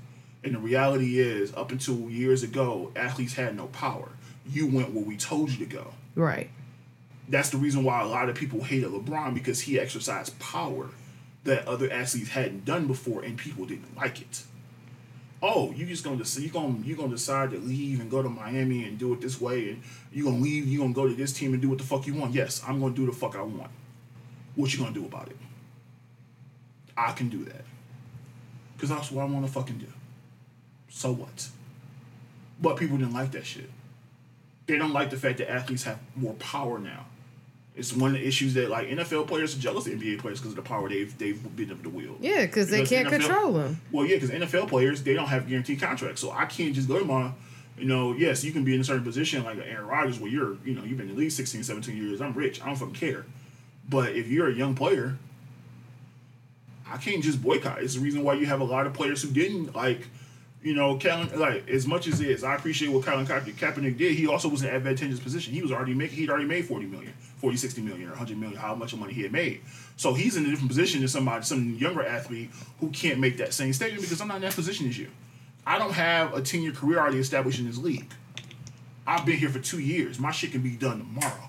And 0.44 0.54
the 0.54 0.58
reality 0.60 1.18
is, 1.18 1.52
up 1.54 1.72
until 1.72 2.08
years 2.08 2.42
ago, 2.42 2.92
athletes 2.94 3.34
had 3.34 3.56
no 3.56 3.66
power. 3.66 4.10
You 4.48 4.68
went 4.68 4.94
where 4.94 5.04
we 5.04 5.16
told 5.16 5.50
you 5.50 5.58
to 5.58 5.66
go. 5.66 5.92
right. 6.14 6.50
That's 7.28 7.50
the 7.50 7.58
reason 7.58 7.82
why 7.82 8.02
a 8.02 8.06
lot 8.06 8.28
of 8.28 8.36
people 8.36 8.62
hated 8.62 8.90
LeBron 8.90 9.34
because 9.34 9.62
he 9.62 9.80
exercised 9.80 10.38
power 10.38 10.90
that 11.44 11.66
other 11.66 11.90
athletes 11.90 12.30
hadn't 12.30 12.64
done 12.64 12.86
before, 12.86 13.22
and 13.22 13.36
people 13.36 13.64
didn't 13.66 13.96
like 13.96 14.20
it. 14.20 14.42
Oh, 15.42 15.72
you 15.72 15.86
just 15.86 16.02
gonna 16.02 16.24
you 16.38 16.48
gonna 16.48 16.78
you 16.84 16.96
gonna 16.96 17.10
decide 17.10 17.50
to 17.50 17.58
leave 17.58 18.00
and 18.00 18.10
go 18.10 18.22
to 18.22 18.28
Miami 18.28 18.84
and 18.84 18.98
do 18.98 19.12
it 19.12 19.20
this 19.20 19.40
way, 19.40 19.70
and 19.70 19.82
you 20.12 20.24
gonna 20.24 20.38
leave, 20.38 20.66
you 20.66 20.80
gonna 20.80 20.92
go 20.92 21.08
to 21.08 21.14
this 21.14 21.32
team 21.32 21.52
and 21.52 21.60
do 21.60 21.68
what 21.68 21.78
the 21.78 21.84
fuck 21.84 22.06
you 22.06 22.14
want. 22.14 22.32
Yes, 22.32 22.62
I'm 22.66 22.80
gonna 22.80 22.94
do 22.94 23.06
the 23.06 23.12
fuck 23.12 23.36
I 23.36 23.42
want. 23.42 23.70
What 24.54 24.72
you 24.72 24.78
gonna 24.78 24.94
do 24.94 25.04
about 25.04 25.28
it? 25.28 25.36
I 26.96 27.12
can 27.12 27.28
do 27.28 27.44
that 27.44 27.64
because 28.74 28.88
that's 28.88 29.10
what 29.10 29.22
I 29.22 29.26
want 29.26 29.46
to 29.46 29.52
fucking 29.52 29.78
do. 29.78 29.92
So 30.88 31.12
what? 31.12 31.48
But 32.60 32.76
people 32.76 32.96
didn't 32.96 33.12
like 33.12 33.32
that 33.32 33.44
shit. 33.44 33.70
They 34.66 34.78
don't 34.78 34.92
like 34.92 35.10
the 35.10 35.16
fact 35.16 35.38
that 35.38 35.50
athletes 35.50 35.84
have 35.84 35.98
more 36.14 36.34
power 36.34 36.78
now. 36.78 37.06
It's 37.76 37.92
one 37.92 38.14
of 38.14 38.20
the 38.20 38.26
issues 38.26 38.54
that 38.54 38.70
like 38.70 38.88
NFL 38.88 39.28
players 39.28 39.54
are 39.54 39.60
jealous 39.60 39.86
of 39.86 39.92
NBA 39.92 40.18
players 40.18 40.40
because 40.40 40.52
of 40.52 40.56
the 40.56 40.62
power 40.62 40.88
they've 40.88 41.16
they've 41.18 41.56
been 41.56 41.70
able 41.70 41.82
to 41.82 41.90
wield. 41.90 42.18
Yeah, 42.20 42.46
because 42.46 42.70
they 42.70 42.86
can't 42.86 43.08
NFL 43.08 43.10
control 43.10 43.52
them. 43.52 43.80
Well, 43.92 44.06
yeah, 44.06 44.16
because 44.16 44.30
NFL 44.30 44.68
players 44.68 45.02
they 45.02 45.12
don't 45.12 45.28
have 45.28 45.46
guaranteed 45.46 45.80
contracts, 45.80 46.22
so 46.22 46.30
I 46.30 46.46
can't 46.46 46.74
just 46.74 46.88
go 46.88 46.98
to 46.98 47.04
my, 47.04 47.32
you 47.76 47.84
know, 47.84 48.14
yes, 48.14 48.42
you 48.42 48.52
can 48.52 48.64
be 48.64 48.74
in 48.74 48.80
a 48.80 48.84
certain 48.84 49.04
position 49.04 49.44
like 49.44 49.58
Aaron 49.58 49.86
Rodgers 49.86 50.18
where 50.18 50.30
you're, 50.30 50.56
you 50.64 50.74
know, 50.74 50.84
you've 50.84 50.96
been 50.96 51.10
in 51.10 51.14
the 51.14 51.20
league 51.20 51.32
16, 51.32 51.62
17 51.62 51.96
years. 51.96 52.22
I'm 52.22 52.32
rich. 52.32 52.62
I 52.62 52.66
don't 52.66 52.76
fucking 52.76 52.94
care. 52.94 53.26
But 53.88 54.16
if 54.16 54.28
you're 54.28 54.48
a 54.48 54.54
young 54.54 54.74
player, 54.74 55.18
I 56.88 56.96
can't 56.96 57.22
just 57.22 57.42
boycott. 57.42 57.82
It's 57.82 57.94
the 57.94 58.00
reason 58.00 58.22
why 58.22 58.34
you 58.34 58.46
have 58.46 58.60
a 58.60 58.64
lot 58.64 58.86
of 58.86 58.94
players 58.94 59.22
who 59.22 59.30
didn't 59.30 59.76
like, 59.76 60.08
you 60.66 60.74
know, 60.74 60.98
Colin, 60.98 61.28
like 61.38 61.68
as 61.68 61.86
much 61.86 62.08
as 62.08 62.20
it 62.20 62.28
is, 62.28 62.42
I 62.42 62.56
appreciate 62.56 62.88
what 62.88 63.06
Colin 63.06 63.24
Ka- 63.24 63.38
Kaepernick 63.38 63.96
did. 63.96 64.16
He 64.16 64.26
also 64.26 64.48
was 64.48 64.62
in 64.62 64.68
an 64.68 64.74
advantageous 64.74 65.20
position. 65.20 65.54
He 65.54 65.62
was 65.62 65.70
already 65.70 65.94
making, 65.94 66.18
he'd 66.18 66.28
already 66.28 66.44
made 66.44 66.64
40 66.64 66.86
million, 66.86 67.12
40, 67.36 67.56
60 67.56 67.82
million, 67.82 68.08
or 68.08 68.10
100 68.10 68.36
million, 68.36 68.58
how 68.58 68.74
much 68.74 68.92
money 68.96 69.12
he 69.12 69.22
had 69.22 69.30
made. 69.30 69.60
So 69.96 70.12
he's 70.12 70.36
in 70.36 70.44
a 70.44 70.48
different 70.48 70.68
position 70.68 70.98
than 70.98 71.08
somebody, 71.08 71.44
some 71.44 71.76
younger 71.76 72.04
athlete 72.04 72.50
who 72.80 72.90
can't 72.90 73.20
make 73.20 73.36
that 73.36 73.54
same 73.54 73.72
statement 73.72 74.02
because 74.02 74.20
I'm 74.20 74.26
not 74.26 74.38
in 74.38 74.42
that 74.42 74.56
position 74.56 74.88
as 74.88 74.98
you. 74.98 75.08
I 75.64 75.78
don't 75.78 75.92
have 75.92 76.34
a 76.34 76.42
10 76.42 76.62
year 76.62 76.72
career 76.72 76.98
already 76.98 77.20
established 77.20 77.60
in 77.60 77.68
this 77.68 77.78
league. 77.78 78.12
I've 79.06 79.24
been 79.24 79.36
here 79.36 79.50
for 79.50 79.60
two 79.60 79.78
years. 79.78 80.18
My 80.18 80.32
shit 80.32 80.50
can 80.50 80.62
be 80.62 80.70
done 80.70 80.98
tomorrow. 80.98 81.48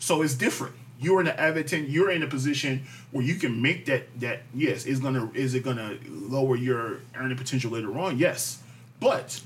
So 0.00 0.20
it's 0.20 0.34
different. 0.34 0.74
You're 0.98 1.20
in 1.20 1.26
the 1.26 1.38
advantage. 1.38 1.88
You're 1.88 2.10
in 2.10 2.22
a 2.22 2.26
position 2.26 2.86
where 3.10 3.24
you 3.24 3.34
can 3.34 3.60
make 3.60 3.86
that. 3.86 4.18
That 4.20 4.42
yes, 4.54 4.86
is 4.86 4.98
gonna 4.98 5.30
is 5.34 5.54
it 5.54 5.62
gonna 5.62 5.98
lower 6.08 6.56
your 6.56 7.00
earning 7.14 7.36
potential 7.36 7.70
later 7.70 7.98
on? 7.98 8.18
Yes, 8.18 8.62
but 8.98 9.40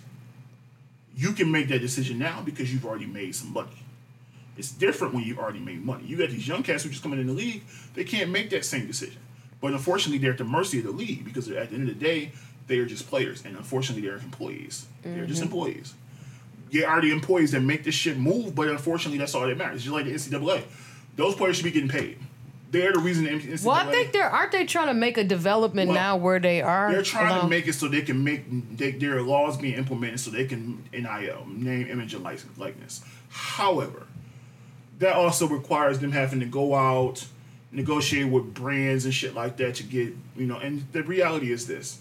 you 1.17 1.33
can 1.33 1.51
make 1.51 1.69
that 1.69 1.81
decision 1.81 2.19
now 2.19 2.41
because 2.43 2.73
you've 2.73 2.87
already 2.87 3.07
made 3.07 3.35
some 3.35 3.53
money. 3.53 3.85
It's 4.57 4.71
different 4.71 5.15
when 5.15 5.25
you've 5.25 5.39
already 5.39 5.59
made 5.59 5.85
money. 5.85 6.05
You 6.05 6.17
got 6.17 6.31
these 6.31 6.47
young 6.47 6.63
cats 6.63 6.85
who 6.85 6.91
just 6.91 7.03
coming 7.03 7.21
in 7.21 7.27
the 7.27 7.33
league. 7.33 7.63
They 7.95 8.05
can't 8.05 8.31
make 8.31 8.51
that 8.51 8.65
same 8.65 8.87
decision. 8.87 9.21
But 9.61 9.73
unfortunately, 9.73 10.19
they're 10.19 10.33
at 10.33 10.39
the 10.39 10.45
mercy 10.45 10.79
of 10.79 10.85
the 10.85 10.91
league 10.93 11.25
because 11.25 11.49
at 11.51 11.71
the 11.71 11.75
end 11.75 11.89
of 11.89 11.99
the 11.99 12.05
day, 12.05 12.33
they 12.67 12.79
are 12.79 12.87
just 12.87 13.09
players, 13.09 13.45
and 13.45 13.57
unfortunately, 13.57 14.07
they're 14.07 14.19
employees. 14.19 14.87
They're 15.03 15.27
just 15.27 15.43
mm-hmm. 15.43 15.53
employees 15.53 15.95
you 16.71 16.85
are 16.87 17.01
the 17.01 17.11
employees 17.11 17.53
that 17.53 17.61
make 17.61 17.85
this 17.85 17.95
shit 17.95 18.17
move, 18.17 18.55
but 18.55 18.69
unfortunately, 18.69 19.19
that's 19.19 19.35
all 19.35 19.47
that 19.47 19.57
matters. 19.57 19.83
Just 19.83 19.93
like 19.93 20.07
the 20.07 20.13
NCAA, 20.13 20.63
those 21.21 21.35
players 21.35 21.57
should 21.57 21.65
be 21.65 21.71
getting 21.71 21.89
paid. 21.89 22.19
They're 22.71 22.93
the 22.93 23.01
reason 23.01 23.25
the 23.25 23.31
NCAA. 23.31 23.65
Well, 23.65 23.75
I 23.75 23.91
think 23.91 24.13
they're 24.13 24.31
aren't 24.31 24.53
they 24.53 24.65
trying 24.65 24.87
to 24.89 24.95
make 24.95 25.19
a 25.19 25.25
development 25.25 25.89
Well, 25.89 25.97
now 25.97 26.17
where 26.17 26.39
they 26.39 26.63
are? 26.63 26.93
They're 26.93 27.03
trying 27.03 27.41
to 27.41 27.49
make 27.49 27.67
it 27.67 27.73
so 27.73 27.89
they 27.89 28.03
can 28.03 28.23
make 28.23 28.45
they, 28.77 28.93
their 28.93 29.23
laws 29.23 29.57
being 29.57 29.75
implemented 29.75 30.21
so 30.21 30.31
they 30.31 30.45
can 30.45 30.85
NIL 30.93 31.47
name, 31.49 31.89
image, 31.89 32.15
and 32.15 32.23
license 32.23 32.57
likeness. 32.59 33.03
However, 33.29 34.07
that 35.01 35.15
also 35.15 35.49
requires 35.49 35.99
them 35.99 36.13
having 36.13 36.41
to 36.41 36.47
go 36.47 36.75
out, 36.75 37.27
negotiate 37.73 38.29
with 38.29 38.55
brands 38.55 39.05
and 39.05 39.13
shit 39.13 39.35
like 39.35 39.57
that 39.57 39.75
to 39.77 39.83
get 39.83 40.15
you 40.37 40.47
know. 40.47 40.59
And 40.59 40.87
the 40.93 41.03
reality 41.03 41.51
is 41.51 41.67
this: 41.67 42.01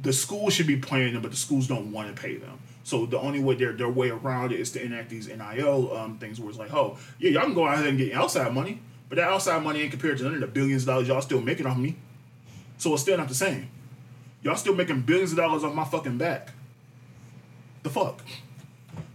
the 0.00 0.14
schools 0.14 0.54
should 0.54 0.66
be 0.66 0.76
paying 0.76 1.12
them, 1.12 1.20
but 1.20 1.30
the 1.30 1.36
schools 1.36 1.68
don't 1.68 1.92
want 1.92 2.14
to 2.14 2.20
pay 2.20 2.36
them. 2.36 2.59
So 2.82 3.06
the 3.06 3.18
only 3.18 3.40
way 3.40 3.54
their 3.54 3.72
their 3.72 3.88
way 3.88 4.10
around 4.10 4.52
it 4.52 4.60
is 4.60 4.70
to 4.72 4.82
enact 4.82 5.10
these 5.10 5.28
NIL 5.28 5.94
um, 5.96 6.18
things 6.18 6.40
where 6.40 6.48
it's 6.48 6.58
like, 6.58 6.72
oh 6.72 6.98
yeah, 7.18 7.30
y'all 7.30 7.42
can 7.42 7.54
go 7.54 7.66
out 7.66 7.78
there 7.78 7.88
and 7.88 7.98
get 7.98 8.12
outside 8.12 8.52
money, 8.54 8.80
but 9.08 9.16
that 9.16 9.28
outside 9.28 9.62
money 9.62 9.80
ain't 9.80 9.90
compared 9.90 10.18
to 10.18 10.24
none 10.24 10.34
of 10.34 10.40
the 10.40 10.46
billions 10.46 10.82
of 10.82 10.88
dollars 10.88 11.08
y'all 11.08 11.20
still 11.20 11.40
making 11.40 11.66
off 11.66 11.76
me. 11.76 11.96
So 12.78 12.94
it's 12.94 13.02
still 13.02 13.18
not 13.18 13.28
the 13.28 13.34
same. 13.34 13.70
Y'all 14.42 14.56
still 14.56 14.74
making 14.74 15.02
billions 15.02 15.32
of 15.32 15.36
dollars 15.36 15.62
off 15.64 15.74
my 15.74 15.84
fucking 15.84 16.16
back. 16.16 16.52
The 17.82 17.90
fuck. 17.90 18.22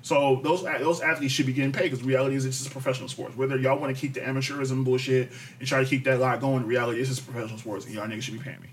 So 0.03 0.39
those 0.43 0.61
those 0.61 1.01
athletes 1.01 1.33
should 1.33 1.47
be 1.47 1.53
getting 1.53 1.71
paid 1.71 1.89
because 1.89 2.03
reality 2.03 2.35
is 2.35 2.45
it's 2.45 2.59
just 2.59 2.71
professional 2.71 3.09
sports. 3.09 3.35
Whether 3.35 3.57
y'all 3.57 3.79
want 3.79 3.95
to 3.95 3.99
keep 3.99 4.13
the 4.13 4.19
amateurism 4.19 4.83
bullshit 4.83 5.31
and 5.59 5.67
try 5.67 5.83
to 5.83 5.89
keep 5.89 6.03
that 6.03 6.19
lot 6.19 6.39
going, 6.39 6.67
reality 6.67 7.01
is 7.01 7.09
it's 7.09 7.19
professional 7.19 7.57
sports, 7.57 7.85
and 7.85 7.95
y'all 7.95 8.07
niggas 8.07 8.21
should 8.21 8.35
be 8.35 8.39
paying 8.39 8.61
me 8.61 8.69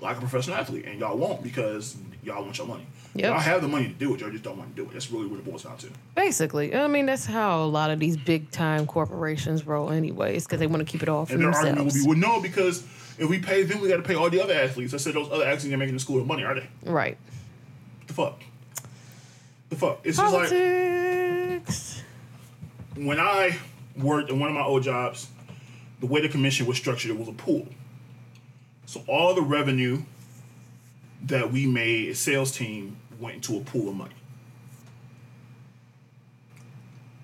like 0.00 0.18
a 0.18 0.20
professional 0.20 0.56
athlete, 0.56 0.84
and 0.84 1.00
y'all 1.00 1.16
won't 1.16 1.42
because 1.42 1.96
y'all 2.22 2.42
want 2.44 2.58
your 2.58 2.66
money. 2.66 2.86
Yep. 3.16 3.30
Y'all 3.30 3.38
have 3.40 3.62
the 3.62 3.68
money 3.68 3.86
to 3.86 3.92
do 3.94 4.12
it, 4.14 4.20
y'all 4.20 4.30
just 4.30 4.42
don't 4.42 4.58
want 4.58 4.74
to 4.74 4.82
do 4.82 4.88
it. 4.88 4.92
That's 4.92 5.08
really 5.10 5.26
what 5.26 5.38
it 5.38 5.44
boils 5.44 5.62
down 5.62 5.76
to. 5.78 5.88
Basically, 6.16 6.74
I 6.74 6.88
mean 6.88 7.06
that's 7.06 7.24
how 7.26 7.62
a 7.62 7.66
lot 7.66 7.90
of 7.90 8.00
these 8.00 8.16
big 8.16 8.50
time 8.50 8.86
corporations 8.86 9.66
roll, 9.66 9.90
anyways, 9.90 10.44
because 10.46 10.58
they 10.58 10.66
want 10.66 10.84
to 10.84 10.90
keep 10.90 11.02
it 11.02 11.08
all 11.08 11.24
for 11.24 11.34
And 11.34 11.42
their 11.42 11.50
argument 11.52 11.76
will 11.78 11.84
themselves. 11.84 12.04
be, 12.06 12.20
well, 12.20 12.36
no, 12.36 12.42
because 12.42 12.82
if 13.16 13.28
we 13.30 13.38
pay 13.38 13.62
them, 13.62 13.80
we 13.80 13.88
got 13.88 13.98
to 13.98 14.02
pay 14.02 14.16
all 14.16 14.28
the 14.30 14.42
other 14.42 14.54
athletes. 14.54 14.92
I 14.94 14.96
said 14.96 15.14
those 15.14 15.30
other 15.30 15.44
athletes 15.44 15.72
are 15.72 15.76
making 15.78 15.94
the 15.94 16.00
school 16.00 16.24
money, 16.24 16.42
are 16.44 16.54
they? 16.54 16.66
right. 16.84 17.16
The 18.08 18.12
fuck. 18.14 18.40
The 19.68 19.76
fuck. 19.76 20.00
It's 20.04 20.18
just 20.18 20.34
like 20.34 20.48
Politics. 20.50 22.02
when 22.96 23.18
I 23.20 23.56
worked 23.96 24.30
in 24.30 24.40
one 24.40 24.48
of 24.48 24.54
my 24.56 24.62
old 24.64 24.82
jobs, 24.82 25.28
the 26.00 26.06
way 26.06 26.20
the 26.20 26.28
commission 26.28 26.66
was 26.66 26.76
structured, 26.76 27.12
it 27.12 27.18
was 27.18 27.28
a 27.28 27.32
pool. 27.32 27.68
So 28.86 29.02
all 29.06 29.34
the 29.34 29.42
revenue 29.42 30.02
that 31.26 31.50
we 31.50 31.66
made 31.66 32.10
as 32.10 32.18
sales 32.18 32.52
team 32.52 32.96
went 33.24 33.36
into 33.36 33.56
a 33.56 33.60
pool 33.60 33.88
of 33.88 33.96
money. 33.96 34.14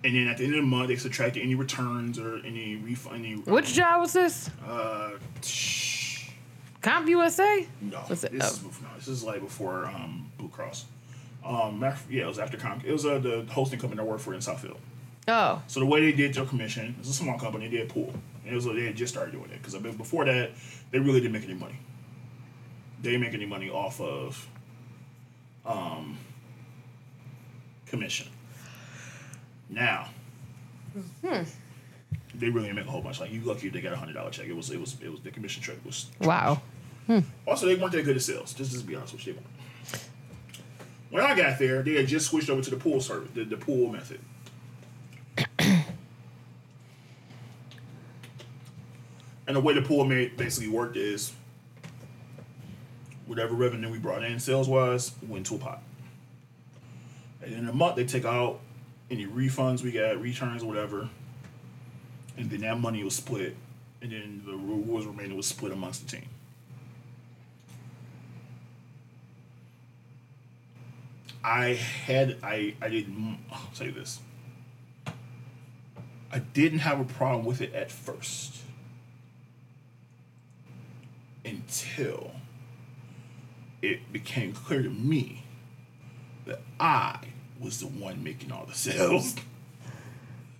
And 0.03 0.17
then 0.17 0.29
at 0.29 0.39
the 0.39 0.45
end 0.45 0.55
of 0.55 0.63
the 0.63 0.67
month, 0.67 0.89
they 0.89 0.97
subtracted 0.97 1.43
any 1.43 1.55
returns 1.55 2.19
or 2.19 2.39
any 2.39 2.77
refund. 2.77 3.25
Any, 3.25 3.35
Which 3.35 3.75
job 3.75 4.01
was 4.01 4.15
this? 4.15 4.49
Uh, 4.67 5.11
shh, 5.45 6.31
CompUSA? 6.83 7.67
no, 7.83 8.03
this 8.09 8.25
is 8.25 8.31
oh. 8.33 8.69
before, 8.69 8.89
no, 8.89 8.97
this 8.97 9.09
is 9.09 9.23
like 9.23 9.43
before 9.43 9.87
um, 9.87 10.33
Blue 10.39 10.49
Cross. 10.49 10.87
Um, 11.45 11.83
yeah, 12.09 12.23
it 12.23 12.27
was 12.27 12.39
after 12.39 12.57
Comp. 12.57 12.85
It 12.85 12.93
was 12.93 13.05
uh, 13.05 13.19
the 13.19 13.47
hosting 13.51 13.79
company 13.79 14.01
I 14.01 14.05
worked 14.05 14.23
for 14.23 14.33
in 14.33 14.41
Southfield. 14.41 14.79
Oh, 15.29 15.63
So 15.67 15.81
the 15.81 15.87
way 15.87 16.01
they 16.01 16.13
did 16.13 16.35
their 16.35 16.47
commission, 16.47 16.97
it's 16.99 17.11
a 17.11 17.13
small 17.13 17.39
company, 17.39 17.69
they 17.69 17.77
did 17.77 17.91
pool. 17.91 18.13
And 18.45 18.53
it 18.53 18.55
was 18.55 18.65
they 18.65 18.87
had 18.87 18.97
just 18.97 19.13
started 19.13 19.33
doing 19.33 19.51
it 19.51 19.63
because 19.63 19.75
before 19.97 20.25
that, 20.25 20.53
they 20.93 20.99
really 20.99 21.21
didn't 21.21 21.33
make 21.33 21.45
any 21.45 21.55
money. 21.55 21.79
They 23.03 23.11
didn't 23.11 23.23
make 23.23 23.35
any 23.35 23.47
money 23.47 23.69
off 23.71 24.01
of 24.01 24.49
um, 25.67 26.17
commission. 27.87 28.29
Now, 29.69 30.09
Hmm. 31.23 31.43
they 32.35 32.49
really 32.49 32.73
make 32.73 32.87
a 32.87 32.91
whole 32.91 33.03
bunch. 33.03 33.21
Like 33.21 33.31
you 33.33 33.41
lucky 33.43 33.69
they 33.69 33.81
got 33.81 33.93
a 33.93 33.97
hundred 33.97 34.15
dollar 34.15 34.31
check. 34.31 34.47
It 34.47 34.57
was 34.57 34.71
it 34.71 34.81
was 34.81 34.97
it 35.03 35.11
was 35.11 35.21
the 35.21 35.31
commission 35.31 35.63
check 35.63 35.77
was. 35.85 36.07
wow. 36.21 36.61
Also, 37.47 37.67
they 37.67 37.75
weren't 37.75 37.93
that 37.93 38.05
good 38.05 38.17
at 38.17 38.23
sales. 38.23 38.53
Just 38.55 38.71
just 38.71 38.83
to 38.83 38.87
be 38.89 38.95
honest 38.95 39.13
with 39.15 39.27
you, 39.27 39.33
they 39.35 39.39
weren't. 39.39 40.05
When 41.11 41.25
I 41.25 41.35
got 41.35 41.59
there, 41.59 41.83
they 41.83 41.95
had 41.95 42.07
just 42.07 42.27
switched 42.31 42.49
over 42.51 42.63
to 42.63 42.71
the 42.71 42.77
pool 42.77 43.01
service, 43.01 43.31
the, 43.35 43.43
the 43.45 43.57
pool 43.57 43.91
method. 43.91 44.21
And 49.47 49.57
the 49.57 49.61
way 49.61 49.75
the 49.75 49.83
pool 49.83 50.05
made 50.05 50.37
basically 50.37 50.69
worked 50.69 50.97
is 50.97 51.33
whatever 53.31 53.55
revenue 53.55 53.89
we 53.89 53.97
brought 53.97 54.25
in 54.25 54.41
sales 54.41 54.69
wise 54.69 55.13
went 55.29 55.47
to 55.47 55.55
a 55.55 55.59
pot. 55.59 55.81
And 57.41 57.55
in 57.55 57.69
a 57.69 57.73
month 57.73 57.95
they 57.95 58.05
take 58.05 58.25
out 58.25 58.59
any 59.09 59.25
refunds 59.25 59.85
we 59.85 59.93
got, 59.93 60.21
returns 60.21 60.65
whatever. 60.65 61.09
And 62.37 62.51
then 62.51 62.63
that 62.63 62.81
money 62.81 63.05
was 63.05 63.15
split. 63.15 63.55
And 64.03 64.11
then 64.11 64.43
the 64.45 64.57
rewards 64.57 65.07
remaining 65.07 65.37
was 65.37 65.47
split 65.47 65.71
amongst 65.71 66.05
the 66.05 66.17
team. 66.17 66.29
I 71.45 71.75
had 71.75 72.37
I 72.43 72.75
I 72.83 72.89
didn't 72.89 73.39
I'll 73.53 73.75
say 73.75 73.91
this. 73.91 74.19
I 76.33 76.41
didn't 76.41 76.81
have 76.81 76.99
a 76.99 77.05
problem 77.05 77.45
with 77.45 77.61
it 77.61 77.75
at 77.75 77.93
first. 77.93 78.57
Until 81.45 82.33
it 83.83 84.13
became 84.13 84.53
clear 84.53 84.83
to 84.83 84.91
me 84.91 85.43
that 86.47 86.61
I 86.79 87.19
was 87.61 87.81
the 87.81 87.87
one 87.87 88.23
making 88.25 88.53
all 88.53 88.65
the 88.67 88.75
sales 88.75 89.35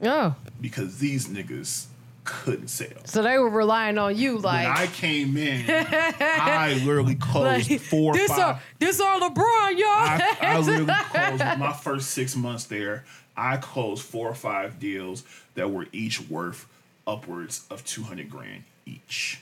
Oh, 0.03 0.35
because 0.61 0.99
these 0.99 1.29
niggas 1.29 1.87
couldn't 2.25 2.69
sell. 2.69 2.89
so 3.05 3.23
they 3.23 3.37
were 3.39 3.51
relying 3.51 3.99
on 3.99 4.17
you, 4.17 4.39
like, 4.39 4.67
when 4.67 4.77
I 4.77 4.87
came 4.91 5.37
in, 5.37 5.65
I 5.69 6.81
literally 6.85 7.17
closed 7.17 7.71
like, 7.71 7.81
four 7.81 8.15
this 8.15 8.31
five. 8.31 8.39
are 8.41 8.61
this 8.79 8.99
are 9.01 9.21
LeBron, 9.21 9.79
y'all. 9.79 9.89
I, 9.89 10.37
I 10.41 10.59
literally 10.61 10.87
closed 11.11 11.59
my 11.59 11.73
first 11.75 12.11
six 12.13 12.35
months 12.37 12.65
there. 12.65 13.05
I 13.37 13.57
closed 13.59 14.03
four 14.03 14.29
or 14.29 14.35
five 14.35 14.79
deals 14.81 15.25
that 15.55 15.71
were 15.71 15.87
each 15.93 16.21
worth 16.31 16.67
upwards 17.07 17.67
of 17.71 17.85
two 17.85 18.05
hundred 18.05 18.31
grand 18.31 18.65
each. 18.87 19.41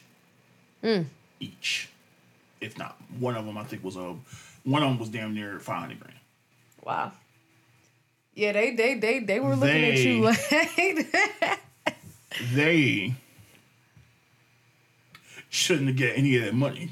Hmm. 0.82 1.02
Each, 1.40 1.88
if 2.60 2.78
not 2.78 2.96
one 3.18 3.36
of 3.36 3.44
them, 3.46 3.56
I 3.58 3.64
think 3.64 3.84
was 3.84 3.96
a 3.96 4.14
one 4.64 4.82
of 4.82 4.88
them 4.90 4.98
was 4.98 5.08
damn 5.08 5.34
near 5.34 5.58
five 5.60 5.80
hundred 5.80 6.00
grand. 6.00 6.18
wow. 6.84 7.12
Yeah, 8.34 8.52
they 8.52 8.74
they 8.74 8.94
they 8.94 9.18
they 9.20 9.40
were 9.40 9.56
looking 9.56 9.84
at 9.84 9.98
you 9.98 10.20
like 10.22 10.38
They 12.54 13.14
shouldn't 15.48 15.88
have 15.88 15.96
get 15.96 16.16
any 16.16 16.36
of 16.36 16.44
that 16.44 16.54
money. 16.54 16.90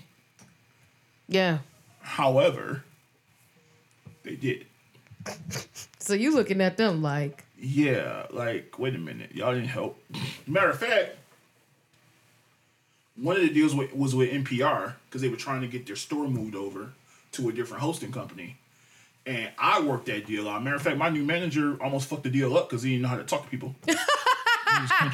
Yeah. 1.29 1.59
However, 2.01 2.83
they 4.25 4.35
did. 4.37 4.67
So 5.99 6.15
you 6.15 6.35
looking 6.35 6.61
at 6.61 6.77
them 6.77 7.03
like 7.03 7.45
Yeah, 7.59 8.27
like, 8.31 8.79
wait 8.79 8.95
a 8.95 8.99
minute. 8.99 9.35
Y'all 9.35 9.53
didn't 9.55 9.69
help. 9.69 10.01
Matter 10.47 10.71
of 10.71 10.79
fact, 10.79 11.17
one 13.17 13.37
of 13.37 13.43
the 13.43 13.49
deals 13.51 13.75
with, 13.75 13.95
was 13.95 14.15
with 14.15 14.31
NPR 14.31 14.95
because 15.07 15.23
they 15.23 15.29
were 15.29 15.37
trying 15.37 15.61
to 15.63 15.67
get 15.67 15.87
their 15.87 15.97
store 15.97 16.29
moved 16.29 16.55
over 16.55 16.91
to 17.33 17.49
a 17.49 17.53
different 17.53 17.83
hosting 17.83 18.13
company. 18.13 18.57
And 19.25 19.51
I 19.59 19.81
worked 19.81 20.07
that 20.07 20.27
deal 20.27 20.49
out. 20.49 20.63
Matter 20.63 20.77
of 20.77 20.83
fact, 20.83 20.99
my 20.99 21.09
new 21.09 21.25
manager 21.25 21.77
almost 21.83 22.09
fucked 22.09 22.23
the 22.23 22.31
deal 22.31 22.57
up 22.57 22.69
because 22.69 22.83
he 22.83 22.91
didn't 22.91 23.03
know 23.03 23.09
how 23.09 23.17
to 23.17 23.25
talk 23.25 23.45
to 23.45 23.49
people. 23.49 23.75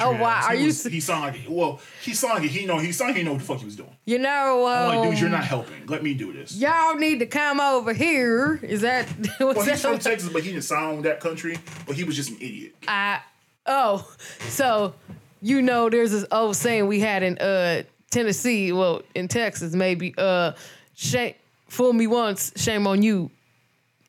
Oh, 0.01 0.11
wow. 0.11 0.29
ass. 0.29 0.45
Are 0.45 0.53
he 0.55 0.61
you 0.61 0.65
was- 0.67 0.83
he 0.83 0.99
sounded 0.99 1.39
like 1.39 1.45
well, 1.49 1.79
he 2.01 2.13
sounded 2.13 2.41
like 2.41 2.51
he 2.51 2.65
know 2.65 2.79
he 2.79 2.91
sounded 2.91 3.13
like 3.13 3.17
he 3.19 3.23
know 3.23 3.31
what 3.33 3.39
the 3.39 3.45
fuck 3.45 3.59
he 3.59 3.65
was 3.65 3.77
doing. 3.77 3.95
You 4.05 4.19
know, 4.19 4.67
I'm 4.67 4.97
like, 4.99 5.09
dude, 5.09 5.19
you're 5.19 5.27
um, 5.27 5.33
not 5.35 5.45
helping. 5.45 5.85
Let 5.87 6.03
me 6.03 6.13
do 6.13 6.33
this. 6.33 6.55
y'all 6.57 6.95
need 6.95 7.19
to 7.19 7.25
come 7.25 7.61
over 7.61 7.93
here. 7.93 8.59
Is 8.61 8.81
that 8.81 9.07
what's 9.37 9.39
Well, 9.39 9.53
that? 9.53 9.67
he's 9.71 9.81
from 9.81 9.99
Texas, 9.99 10.29
but 10.29 10.43
he 10.43 10.51
didn't 10.51 10.65
sound 10.65 11.05
that 11.05 11.21
country. 11.21 11.57
But 11.87 11.95
he 11.95 12.03
was 12.03 12.15
just 12.17 12.29
an 12.31 12.37
idiot. 12.37 12.75
I 12.87 13.21
oh, 13.65 14.11
so 14.49 14.95
you 15.41 15.61
know, 15.61 15.89
there's 15.89 16.11
this 16.11 16.25
old 16.31 16.55
saying 16.57 16.87
we 16.87 16.99
had 16.99 17.23
in 17.23 17.37
uh 17.37 17.83
Tennessee, 18.13 18.71
well, 18.71 19.01
in 19.15 19.27
Texas, 19.27 19.73
maybe. 19.73 20.13
Uh, 20.17 20.53
shame, 20.95 21.33
fool 21.67 21.93
me 21.93 22.07
once, 22.07 22.53
shame 22.55 22.87
on 22.87 23.01
you. 23.01 23.31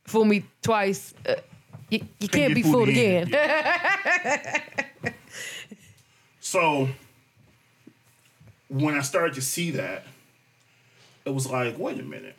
Fool 0.04 0.26
me 0.26 0.44
twice, 0.62 1.14
uh, 1.26 1.36
you, 1.88 2.00
you 2.20 2.28
can't 2.28 2.54
be 2.54 2.62
fooled 2.62 2.74
fooled 2.74 2.88
again. 2.90 3.28
again. 3.28 5.14
So 6.40 6.88
when 8.68 8.94
I 8.94 9.00
started 9.00 9.34
to 9.34 9.42
see 9.42 9.72
that, 9.72 10.04
it 11.24 11.30
was 11.30 11.50
like, 11.50 11.78
wait 11.78 11.98
a 11.98 12.02
minute. 12.02 12.36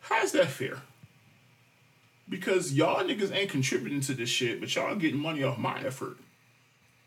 How 0.00 0.22
is 0.22 0.32
that 0.32 0.46
fair? 0.46 0.78
Because 2.28 2.72
y'all 2.72 3.04
niggas 3.04 3.34
ain't 3.34 3.50
contributing 3.50 4.00
to 4.02 4.14
this 4.14 4.28
shit, 4.28 4.60
but 4.60 4.74
y'all 4.74 4.94
getting 4.94 5.18
money 5.18 5.42
off 5.42 5.58
my 5.58 5.80
effort. 5.80 6.16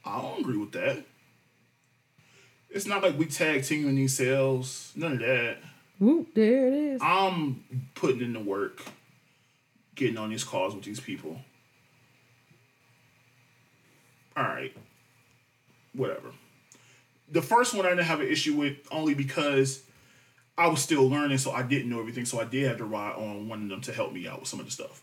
I 0.05 0.21
don't 0.21 0.41
agree 0.41 0.57
with 0.57 0.73
that. 0.73 1.05
It's 2.69 2.85
not 2.85 3.01
like 3.01 3.17
we 3.17 3.25
tag 3.25 3.63
teaming 3.63 3.95
these 3.95 4.15
sales. 4.15 4.91
None 4.95 5.13
of 5.13 5.19
that. 5.19 5.57
Whoop, 5.99 6.33
there 6.33 6.67
it 6.67 6.73
is. 6.73 7.01
I'm 7.03 7.63
putting 7.95 8.21
in 8.21 8.33
the 8.33 8.39
work, 8.39 8.83
getting 9.95 10.17
on 10.17 10.29
these 10.29 10.43
calls 10.43 10.75
with 10.75 10.85
these 10.85 10.99
people. 10.99 11.41
All 14.37 14.43
right, 14.43 14.75
whatever. 15.93 16.31
The 17.31 17.41
first 17.41 17.73
one 17.73 17.85
I 17.85 17.89
didn't 17.89 18.05
have 18.05 18.21
an 18.21 18.27
issue 18.27 18.55
with 18.55 18.77
only 18.91 19.13
because 19.13 19.83
I 20.57 20.67
was 20.67 20.81
still 20.81 21.09
learning, 21.09 21.37
so 21.39 21.51
I 21.51 21.63
didn't 21.63 21.89
know 21.89 21.99
everything. 21.99 22.25
So 22.25 22.39
I 22.39 22.45
did 22.45 22.67
have 22.67 22.77
to 22.77 22.85
rely 22.85 23.09
on 23.09 23.49
one 23.49 23.63
of 23.63 23.69
them 23.69 23.81
to 23.81 23.93
help 23.93 24.13
me 24.13 24.27
out 24.27 24.39
with 24.39 24.47
some 24.47 24.59
of 24.59 24.65
the 24.65 24.71
stuff. 24.71 25.01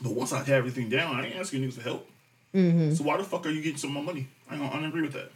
But 0.00 0.12
once 0.12 0.32
I 0.32 0.38
had 0.38 0.50
everything 0.50 0.88
down, 0.88 1.16
I 1.16 1.26
ain't 1.26 1.36
asking 1.36 1.62
niggas 1.62 1.74
for 1.74 1.82
help. 1.82 2.10
Mm-hmm. 2.54 2.94
So 2.94 3.04
why 3.04 3.18
the 3.18 3.24
fuck 3.24 3.44
are 3.46 3.50
you 3.50 3.62
getting 3.62 3.78
some 3.78 3.92
more 3.92 4.02
money? 4.02 4.28
I 4.50 4.56
don't, 4.56 4.68
I 4.68 4.74
don't 4.74 4.86
agree 4.86 5.02
with 5.02 5.12
that. 5.12 5.30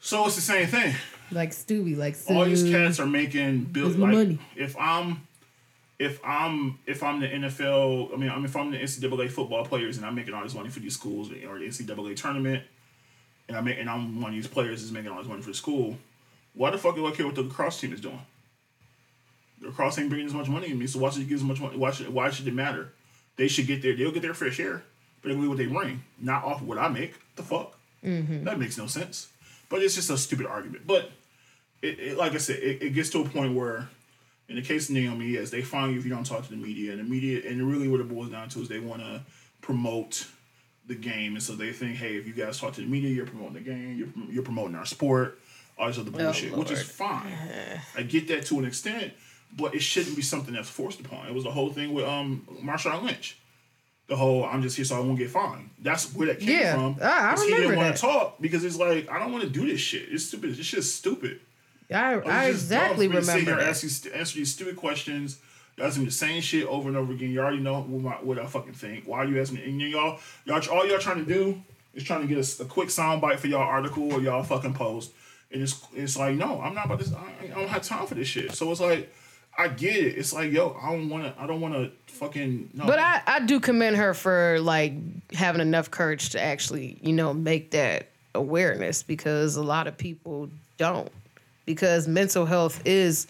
So 0.00 0.26
it's 0.26 0.36
the 0.36 0.40
same 0.42 0.66
thing 0.66 0.94
Like 1.32 1.50
Stewie, 1.50 1.96
like 1.96 2.16
all 2.28 2.44
these 2.44 2.62
cats 2.62 3.00
are 3.00 3.06
making 3.06 3.64
bill 3.64 3.88
like 3.88 4.12
money? 4.12 4.38
if 4.54 4.76
I'm 4.78 5.26
if 5.98 6.20
I'm 6.24 6.78
if 6.86 7.02
I'm 7.02 7.20
the 7.20 7.26
NFL, 7.28 8.12
I 8.12 8.16
mean, 8.16 8.30
I 8.30 8.36
mean 8.36 8.44
if 8.44 8.54
I'm 8.56 8.70
the 8.70 8.78
NCAA 8.78 9.30
football 9.30 9.64
players 9.64 9.96
and 9.96 10.06
I'm 10.06 10.14
making 10.14 10.34
all 10.34 10.42
this 10.42 10.54
money 10.54 10.68
for 10.68 10.80
these 10.80 10.94
schools 10.94 11.30
or 11.30 11.58
the 11.58 11.66
NCAA 11.66 12.16
tournament, 12.16 12.62
and 13.48 13.56
I 13.56 13.60
make 13.60 13.78
and 13.78 13.88
I'm 13.88 14.20
one 14.20 14.30
of 14.30 14.36
these 14.36 14.46
players 14.46 14.82
is 14.82 14.92
making 14.92 15.10
all 15.10 15.18
this 15.18 15.26
money 15.26 15.42
for 15.42 15.48
the 15.48 15.54
school, 15.54 15.96
why 16.54 16.70
the 16.70 16.78
fuck 16.78 16.94
do 16.94 17.06
I 17.06 17.10
care 17.12 17.26
what 17.26 17.34
the 17.34 17.42
lacrosse 17.42 17.80
team 17.80 17.92
is 17.92 18.00
doing? 18.00 18.20
The 19.60 19.68
lacrosse 19.68 19.98
ain't 19.98 20.10
bringing 20.10 20.26
as 20.26 20.34
much 20.34 20.48
money 20.48 20.68
to 20.68 20.74
me, 20.74 20.86
so 20.86 20.98
why 20.98 21.10
should 21.10 21.22
it 21.22 21.28
give 21.28 21.38
as 21.38 21.44
much 21.44 21.60
money? 21.60 21.76
Why 21.76 21.90
should 21.90 22.08
why 22.10 22.30
should 22.30 22.46
it 22.46 22.54
matter? 22.54 22.92
They 23.36 23.48
should 23.48 23.66
get 23.66 23.82
their 23.82 23.96
they'll 23.96 24.12
get 24.12 24.22
their 24.22 24.34
fair 24.34 24.50
share, 24.52 24.84
but 25.22 25.30
they'll 25.30 25.40
get 25.40 25.48
what 25.48 25.58
they 25.58 25.66
bring, 25.66 26.04
not 26.20 26.44
off 26.44 26.60
of 26.60 26.68
what 26.68 26.78
I 26.78 26.88
make. 26.88 27.14
The 27.36 27.42
fuck? 27.42 27.72
That 28.44 28.58
makes 28.58 28.76
no 28.78 28.86
sense. 28.86 29.28
But 29.68 29.82
it's 29.82 29.94
just 29.94 30.10
a 30.10 30.16
stupid 30.18 30.46
argument. 30.46 30.86
But 30.86 31.10
it, 31.82 31.98
it 31.98 32.16
like 32.16 32.32
I 32.32 32.38
said, 32.38 32.56
it, 32.56 32.82
it 32.82 32.90
gets 32.90 33.10
to 33.10 33.22
a 33.22 33.28
point 33.28 33.54
where, 33.54 33.88
in 34.48 34.56
the 34.56 34.62
case 34.62 34.88
of 34.88 34.94
Naomi, 34.94 35.28
yes, 35.28 35.50
they 35.50 35.62
find 35.62 35.92
you 35.92 35.98
if 35.98 36.04
you 36.04 36.10
don't 36.10 36.24
talk 36.26 36.44
to 36.44 36.50
the 36.50 36.56
media, 36.56 36.92
and 36.92 37.00
the 37.00 37.04
media, 37.04 37.42
and 37.48 37.68
really 37.68 37.88
what 37.88 38.00
it 38.00 38.08
boils 38.08 38.30
down 38.30 38.48
to 38.50 38.60
is 38.60 38.68
they 38.68 38.80
want 38.80 39.02
to 39.02 39.22
promote 39.60 40.26
the 40.86 40.94
game, 40.94 41.34
and 41.34 41.42
so 41.42 41.54
they 41.54 41.72
think, 41.72 41.96
hey, 41.96 42.16
if 42.16 42.26
you 42.28 42.32
guys 42.32 42.60
talk 42.60 42.72
to 42.74 42.80
the 42.80 42.86
media, 42.86 43.10
you're 43.10 43.26
promoting 43.26 43.54
the 43.54 43.60
game, 43.60 43.96
you're, 43.98 44.32
you're 44.32 44.42
promoting 44.44 44.76
our 44.76 44.86
sport, 44.86 45.40
all 45.76 45.88
this 45.88 45.98
other 45.98 46.12
bullshit, 46.24 46.52
which 46.56 46.70
is 46.70 46.82
fine. 46.82 47.32
I 47.96 48.02
get 48.02 48.28
that 48.28 48.46
to 48.46 48.58
an 48.60 48.64
extent, 48.64 49.12
but 49.56 49.74
it 49.74 49.80
shouldn't 49.82 50.14
be 50.14 50.22
something 50.22 50.54
that's 50.54 50.68
forced 50.68 51.00
upon. 51.00 51.26
It 51.26 51.34
was 51.34 51.42
the 51.44 51.50
whole 51.50 51.72
thing 51.72 51.92
with 51.92 52.04
um 52.06 52.46
Marshawn 52.62 53.02
Lynch. 53.02 53.36
The 54.08 54.16
whole 54.16 54.44
I'm 54.44 54.62
just 54.62 54.76
here 54.76 54.84
so 54.84 54.96
I 54.96 55.00
won't 55.00 55.18
get 55.18 55.30
fined. 55.30 55.70
That's 55.80 56.14
where 56.14 56.28
that 56.28 56.38
came 56.40 56.48
Yeah, 56.60 56.74
from. 56.74 56.96
I- 57.02 57.32
I 57.32 57.34
'Cause 57.34 57.44
he 57.44 57.54
didn't 57.54 57.76
want 57.76 57.94
to 57.96 58.00
talk 58.00 58.40
because 58.40 58.62
it's 58.64 58.76
like 58.76 59.10
I 59.10 59.18
don't 59.18 59.32
want 59.32 59.42
to 59.44 59.50
do 59.50 59.66
this 59.66 59.80
shit. 59.80 60.08
It's 60.10 60.24
stupid. 60.26 60.56
This 60.56 60.64
shit's 60.66 60.92
stupid. 60.92 61.40
I, 61.90 62.14
I 62.14 62.50
just 62.52 62.64
exactly 62.64 63.06
for 63.08 63.14
me 63.14 63.20
to 63.20 63.24
sit 63.24 63.40
here 63.42 63.52
and 63.52 63.60
that. 63.60 63.68
ask 63.68 63.82
these, 63.82 64.06
answer 64.06 64.38
these 64.38 64.52
stupid 64.52 64.76
questions. 64.76 65.38
You're 65.76 65.86
asking 65.86 66.02
me 66.04 66.06
the 66.06 66.14
same 66.14 66.40
shit 66.40 66.66
over 66.66 66.88
and 66.88 66.96
over 66.96 67.12
again. 67.12 67.30
You 67.30 67.40
already 67.40 67.58
know 67.58 67.80
what, 67.80 67.88
my, 68.02 68.12
what 68.22 68.38
I 68.38 68.46
fucking 68.46 68.72
think. 68.72 69.04
Why 69.06 69.18
are 69.18 69.24
you 69.26 69.40
asking 69.40 69.58
me? 69.58 69.64
And 69.64 69.80
y'all, 69.80 70.18
y'all, 70.44 70.62
all 70.70 70.86
y'all 70.86 70.98
trying 70.98 71.24
to 71.24 71.32
do 71.32 71.62
is 71.94 72.02
trying 72.02 72.22
to 72.22 72.26
get 72.26 72.38
us 72.38 72.58
a, 72.60 72.64
quick 72.64 72.90
sound 72.90 73.20
bite 73.20 73.38
for 73.40 73.46
y'all 73.48 73.60
article 73.60 74.12
or 74.12 74.20
y'all 74.20 74.42
fucking 74.42 74.74
post. 74.74 75.12
And 75.52 75.62
it's 75.62 75.80
it's 75.94 76.16
like, 76.16 76.34
no, 76.36 76.60
I'm 76.60 76.74
not 76.74 76.86
about 76.86 76.98
this. 76.98 77.12
I, 77.12 77.44
I 77.44 77.48
don't 77.48 77.68
have 77.68 77.82
time 77.82 78.06
for 78.06 78.14
this 78.14 78.26
shit. 78.28 78.52
So 78.54 78.70
it's 78.72 78.80
like, 78.80 79.12
I 79.58 79.68
get 79.68 79.96
it. 79.96 80.18
It's 80.18 80.32
like, 80.32 80.52
yo, 80.52 80.76
I 80.80 80.92
don't 80.92 81.08
want 81.08 81.24
to. 81.24 81.42
I 81.42 81.46
don't 81.46 81.60
want 81.60 81.74
to 81.74 81.90
fucking. 82.12 82.70
No. 82.74 82.86
But 82.86 82.98
I, 82.98 83.22
I 83.26 83.40
do 83.40 83.58
commend 83.60 83.96
her 83.96 84.14
for 84.14 84.58
like 84.60 84.92
having 85.32 85.60
enough 85.60 85.90
courage 85.90 86.30
to 86.30 86.40
actually, 86.40 86.98
you 87.02 87.12
know, 87.12 87.32
make 87.32 87.70
that 87.70 88.10
awareness 88.34 89.02
because 89.02 89.56
a 89.56 89.62
lot 89.62 89.86
of 89.86 89.96
people 89.96 90.50
don't. 90.76 91.10
Because 91.64 92.06
mental 92.06 92.46
health 92.46 92.82
is 92.84 93.26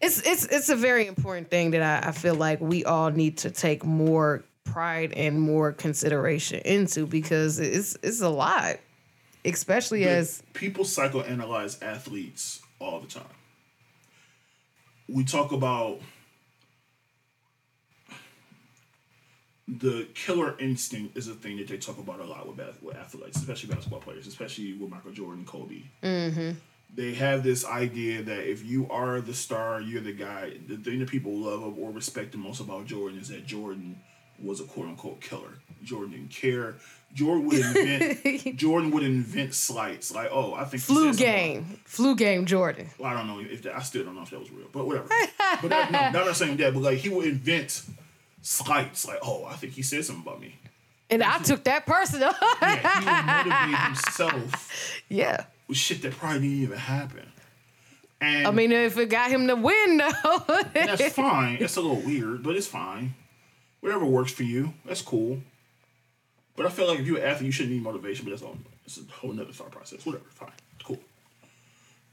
it's 0.00 0.20
it's 0.26 0.44
it's 0.46 0.68
a 0.68 0.76
very 0.76 1.06
important 1.06 1.48
thing 1.48 1.70
that 1.70 2.04
I, 2.04 2.08
I 2.08 2.12
feel 2.12 2.34
like 2.34 2.60
we 2.60 2.84
all 2.84 3.10
need 3.10 3.38
to 3.38 3.50
take 3.50 3.84
more 3.84 4.42
pride 4.64 5.12
and 5.12 5.40
more 5.40 5.72
consideration 5.72 6.60
into 6.64 7.06
because 7.06 7.60
it's 7.60 7.96
it's 8.02 8.20
a 8.20 8.28
lot. 8.28 8.78
Especially 9.44 10.04
as 10.04 10.42
people 10.52 10.84
psychoanalyze 10.84 11.82
athletes 11.82 12.62
all 12.80 13.00
the 13.00 13.08
time. 13.08 13.24
We 15.08 15.24
talk 15.24 15.52
about 15.52 16.00
the 19.68 20.06
killer 20.14 20.58
instinct 20.58 21.16
is 21.16 21.28
a 21.28 21.34
thing 21.34 21.56
that 21.56 21.68
they 21.68 21.78
talk 21.78 21.98
about 21.98 22.20
a 22.20 22.24
lot 22.24 22.46
with, 22.46 22.82
with 22.82 22.96
athletes, 22.96 23.38
especially 23.38 23.74
basketball 23.74 24.00
players, 24.00 24.26
especially 24.26 24.74
with 24.74 24.90
Michael 24.90 25.12
Jordan, 25.12 25.40
and 25.40 25.46
Kobe. 25.46 25.82
Mm-hmm. 26.02 26.50
They 26.94 27.14
have 27.14 27.42
this 27.42 27.64
idea 27.64 28.22
that 28.22 28.50
if 28.50 28.64
you 28.64 28.88
are 28.90 29.20
the 29.20 29.32
star, 29.32 29.80
you're 29.80 30.02
the 30.02 30.12
guy. 30.12 30.52
The 30.68 30.76
thing 30.76 30.98
that 30.98 31.08
people 31.08 31.32
love 31.32 31.78
or 31.78 31.90
respect 31.90 32.32
the 32.32 32.38
most 32.38 32.60
about 32.60 32.86
Jordan 32.86 33.18
is 33.18 33.28
that 33.28 33.46
Jordan 33.46 33.98
was 34.42 34.60
a 34.60 34.64
quote 34.64 34.88
unquote 34.88 35.20
killer. 35.20 35.58
Jordan 35.82 36.10
didn't 36.10 36.30
care. 36.30 36.74
Jordan 37.14 37.46
would 37.46 37.58
invent. 37.58 38.56
Jordan 38.56 38.90
would 38.90 39.02
invent 39.02 39.54
slights 39.54 40.14
like, 40.14 40.30
"Oh, 40.32 40.54
I 40.54 40.64
think 40.64 40.82
flu 40.82 41.12
something 41.12 41.24
game, 41.24 41.80
flu 41.84 42.16
game 42.16 42.46
Jordan. 42.46 42.88
well, 42.98 43.10
I 43.10 43.16
don't 43.16 43.26
know 43.26 43.40
if 43.40 43.62
that. 43.62 43.76
I 43.76 43.82
still 43.82 44.04
don't 44.04 44.14
know 44.14 44.22
if 44.22 44.30
that 44.30 44.40
was 44.40 44.50
real, 44.50 44.66
but 44.72 44.86
whatever. 44.86 45.08
but 45.60 45.68
that, 45.68 46.12
no, 46.12 46.24
not 46.24 46.36
saying 46.36 46.56
that. 46.58 46.72
But 46.74 46.82
like 46.82 46.98
he 46.98 47.08
would 47.08 47.26
invent 47.26 47.84
slights, 48.40 49.06
like, 49.06 49.18
"Oh, 49.22 49.44
I 49.44 49.54
think 49.54 49.74
he 49.74 49.82
said 49.82 50.04
something 50.04 50.22
about 50.26 50.40
me." 50.40 50.56
And 51.10 51.22
I 51.22 51.38
took 51.40 51.64
that 51.64 51.84
personal. 51.84 52.32
Yeah, 52.62 53.00
he 53.00 53.04
would 53.04 53.26
motivate 53.50 53.84
himself 53.84 55.02
yeah. 55.10 55.44
with 55.68 55.76
shit 55.76 56.00
that 56.02 56.12
probably 56.12 56.40
didn't 56.40 56.62
even 56.62 56.78
happen. 56.78 57.26
And 58.22 58.46
I 58.46 58.50
mean, 58.50 58.72
if 58.72 58.96
it 58.96 59.10
got 59.10 59.30
him 59.30 59.46
to 59.48 59.56
win, 59.56 59.98
though. 59.98 60.44
that's 60.72 61.12
fine. 61.14 61.58
It's 61.60 61.76
a 61.76 61.82
little 61.82 62.00
weird, 62.00 62.42
but 62.42 62.56
it's 62.56 62.66
fine. 62.66 63.14
Whatever 63.80 64.06
works 64.06 64.32
for 64.32 64.44
you, 64.44 64.72
that's 64.86 65.02
cool. 65.02 65.40
But 66.56 66.66
I 66.66 66.68
feel 66.68 66.86
like 66.86 67.00
if 67.00 67.06
you're 67.06 67.18
an 67.18 67.24
athlete, 67.24 67.46
you 67.46 67.52
shouldn't 67.52 67.74
need 67.74 67.82
motivation. 67.82 68.24
But 68.24 68.32
that's 68.32 68.42
all. 68.42 68.56
It's 68.84 68.98
a 68.98 69.12
whole 69.12 69.32
nother 69.32 69.52
thought 69.52 69.70
process. 69.70 70.04
Whatever, 70.04 70.24
fine, 70.30 70.50
cool. 70.84 70.98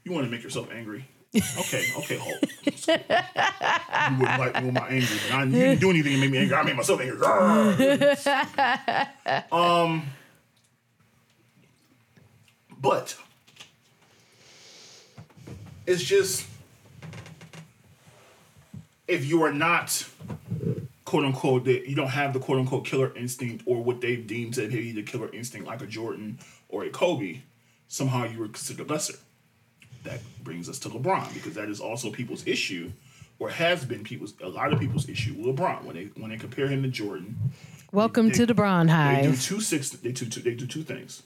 You 0.04 0.12
want 0.12 0.24
to 0.24 0.30
make 0.30 0.42
yourself 0.42 0.70
angry? 0.72 1.04
Okay, 1.34 1.84
okay, 1.98 2.16
hold. 2.16 2.38
You 2.42 4.16
wouldn't 4.18 4.38
like 4.38 4.62
me 4.62 4.70
I'm 4.70 4.76
angry, 4.76 5.18
but 5.28 5.32
I 5.32 5.44
you 5.44 5.52
didn't 5.52 5.80
do 5.80 5.90
anything 5.90 6.12
to 6.12 6.18
make 6.18 6.30
me 6.30 6.38
angry. 6.38 6.56
I 6.56 6.62
made 6.64 6.76
myself 6.76 7.00
angry. 7.00 7.18
um, 9.52 10.02
but 12.80 13.16
it's 15.86 16.02
just 16.02 16.46
if 19.06 19.24
you 19.24 19.42
are 19.42 19.52
not 19.52 20.04
quote 21.10 21.24
unquote 21.24 21.64
that 21.64 21.88
you 21.88 21.96
don't 21.96 22.06
have 22.10 22.32
the 22.32 22.38
quote 22.38 22.60
unquote 22.60 22.84
killer 22.86 23.12
instinct 23.16 23.64
or 23.66 23.82
what 23.82 24.00
they've 24.00 24.28
deemed 24.28 24.54
to 24.54 24.68
be 24.68 24.92
the 24.92 25.02
killer 25.02 25.28
instinct 25.34 25.66
like 25.66 25.82
a 25.82 25.86
Jordan 25.86 26.38
or 26.68 26.84
a 26.84 26.88
Kobe, 26.90 27.40
somehow 27.88 28.24
you 28.26 28.38
were 28.38 28.46
considered 28.46 28.88
lesser. 28.88 29.18
That 30.04 30.20
brings 30.44 30.68
us 30.68 30.78
to 30.80 30.88
LeBron 30.88 31.34
because 31.34 31.54
that 31.54 31.68
is 31.68 31.80
also 31.80 32.12
people's 32.12 32.46
issue, 32.46 32.92
or 33.40 33.50
has 33.50 33.84
been 33.84 34.04
people's 34.04 34.34
a 34.40 34.48
lot 34.48 34.72
of 34.72 34.78
people's 34.78 35.08
issue 35.08 35.34
with 35.34 35.56
LeBron 35.56 35.82
when 35.82 35.96
they 35.96 36.04
when 36.16 36.30
they 36.30 36.36
compare 36.36 36.68
him 36.68 36.84
to 36.84 36.88
Jordan. 36.88 37.36
Welcome 37.90 38.28
They- 38.28 38.34
to 38.34 38.46
the 38.46 38.54
Bron 38.54 38.86
They 38.86 39.22
do 39.24 39.36
two 39.36 39.60
six. 39.60 39.90
They 39.90 40.12
do 40.12 40.26
two. 40.26 40.40
They 40.40 40.54
do 40.54 40.66
two 40.68 40.84
things. 40.84 41.24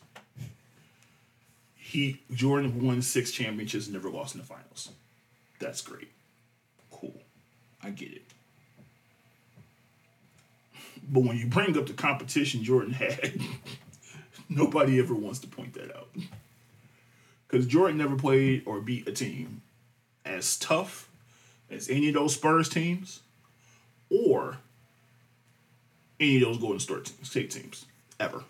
He 1.75 2.23
Jordan 2.33 2.83
won 2.83 3.03
six 3.03 3.33
championships, 3.33 3.87
never 3.89 4.09
lost 4.09 4.35
in 4.35 4.41
the 4.41 4.47
finals. 4.47 4.89
That's 5.59 5.83
great. 5.83 6.11
Cool. 6.91 7.21
I 7.83 7.91
get 7.91 8.13
it. 8.13 8.23
But 11.09 11.25
when 11.25 11.37
you 11.37 11.47
bring 11.47 11.77
up 11.77 11.87
the 11.87 11.93
competition 11.93 12.65
Jordan 12.65 12.93
had, 12.95 13.41
nobody 14.49 14.99
ever 14.99 15.15
wants 15.15 15.39
to 15.41 15.47
point 15.47 15.75
that 15.75 15.95
out. 15.95 16.09
Because 17.47 17.67
Jordan 17.67 17.99
never 17.99 18.17
played 18.17 18.63
or 18.67 18.81
beat 18.81 19.07
a 19.09 19.13
team 19.13 19.63
as 20.25 20.57
tough 20.57 21.09
as 21.71 21.89
any 21.89 22.09
of 22.09 22.15
those 22.15 22.35
Spurs 22.35 22.69
teams 22.69 23.21
or 24.11 24.59
any 26.19 26.37
of 26.37 26.43
those 26.43 26.59
Golden 26.59 26.81
State 26.81 27.51
teams 27.51 27.85
ever. 28.19 28.45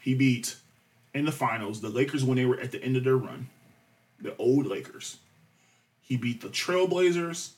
He 0.00 0.14
beat 0.14 0.56
in 1.14 1.24
the 1.24 1.32
finals 1.32 1.80
the 1.80 1.88
Lakers 1.88 2.24
when 2.24 2.36
they 2.36 2.46
were 2.46 2.60
at 2.60 2.72
the 2.72 2.82
end 2.82 2.96
of 2.96 3.04
their 3.04 3.16
run, 3.16 3.48
the 4.20 4.36
old 4.36 4.66
Lakers. 4.66 5.18
He 6.02 6.16
beat 6.16 6.40
the 6.40 6.48
Trailblazers 6.48 7.50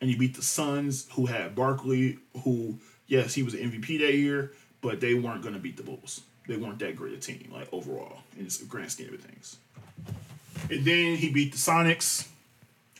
and 0.00 0.10
you 0.10 0.16
beat 0.16 0.36
the 0.36 0.42
Suns, 0.42 1.08
who 1.12 1.26
had 1.26 1.54
Barkley, 1.54 2.18
who, 2.44 2.78
yes, 3.06 3.34
he 3.34 3.42
was 3.42 3.54
an 3.54 3.70
MVP 3.70 3.98
that 4.00 4.14
year, 4.14 4.52
but 4.80 5.00
they 5.00 5.14
weren't 5.14 5.42
going 5.42 5.54
to 5.54 5.60
beat 5.60 5.76
the 5.76 5.82
Bulls. 5.82 6.22
They 6.46 6.56
weren't 6.56 6.78
that 6.78 6.96
great 6.96 7.14
a 7.14 7.18
team, 7.18 7.50
like 7.52 7.68
overall, 7.72 8.20
in 8.38 8.46
the 8.46 8.64
grand 8.68 8.90
scheme 8.90 9.12
of 9.12 9.20
things. 9.20 9.56
And 10.70 10.84
then 10.84 11.16
he 11.16 11.30
beat 11.30 11.52
the 11.52 11.58
Sonics 11.58 12.28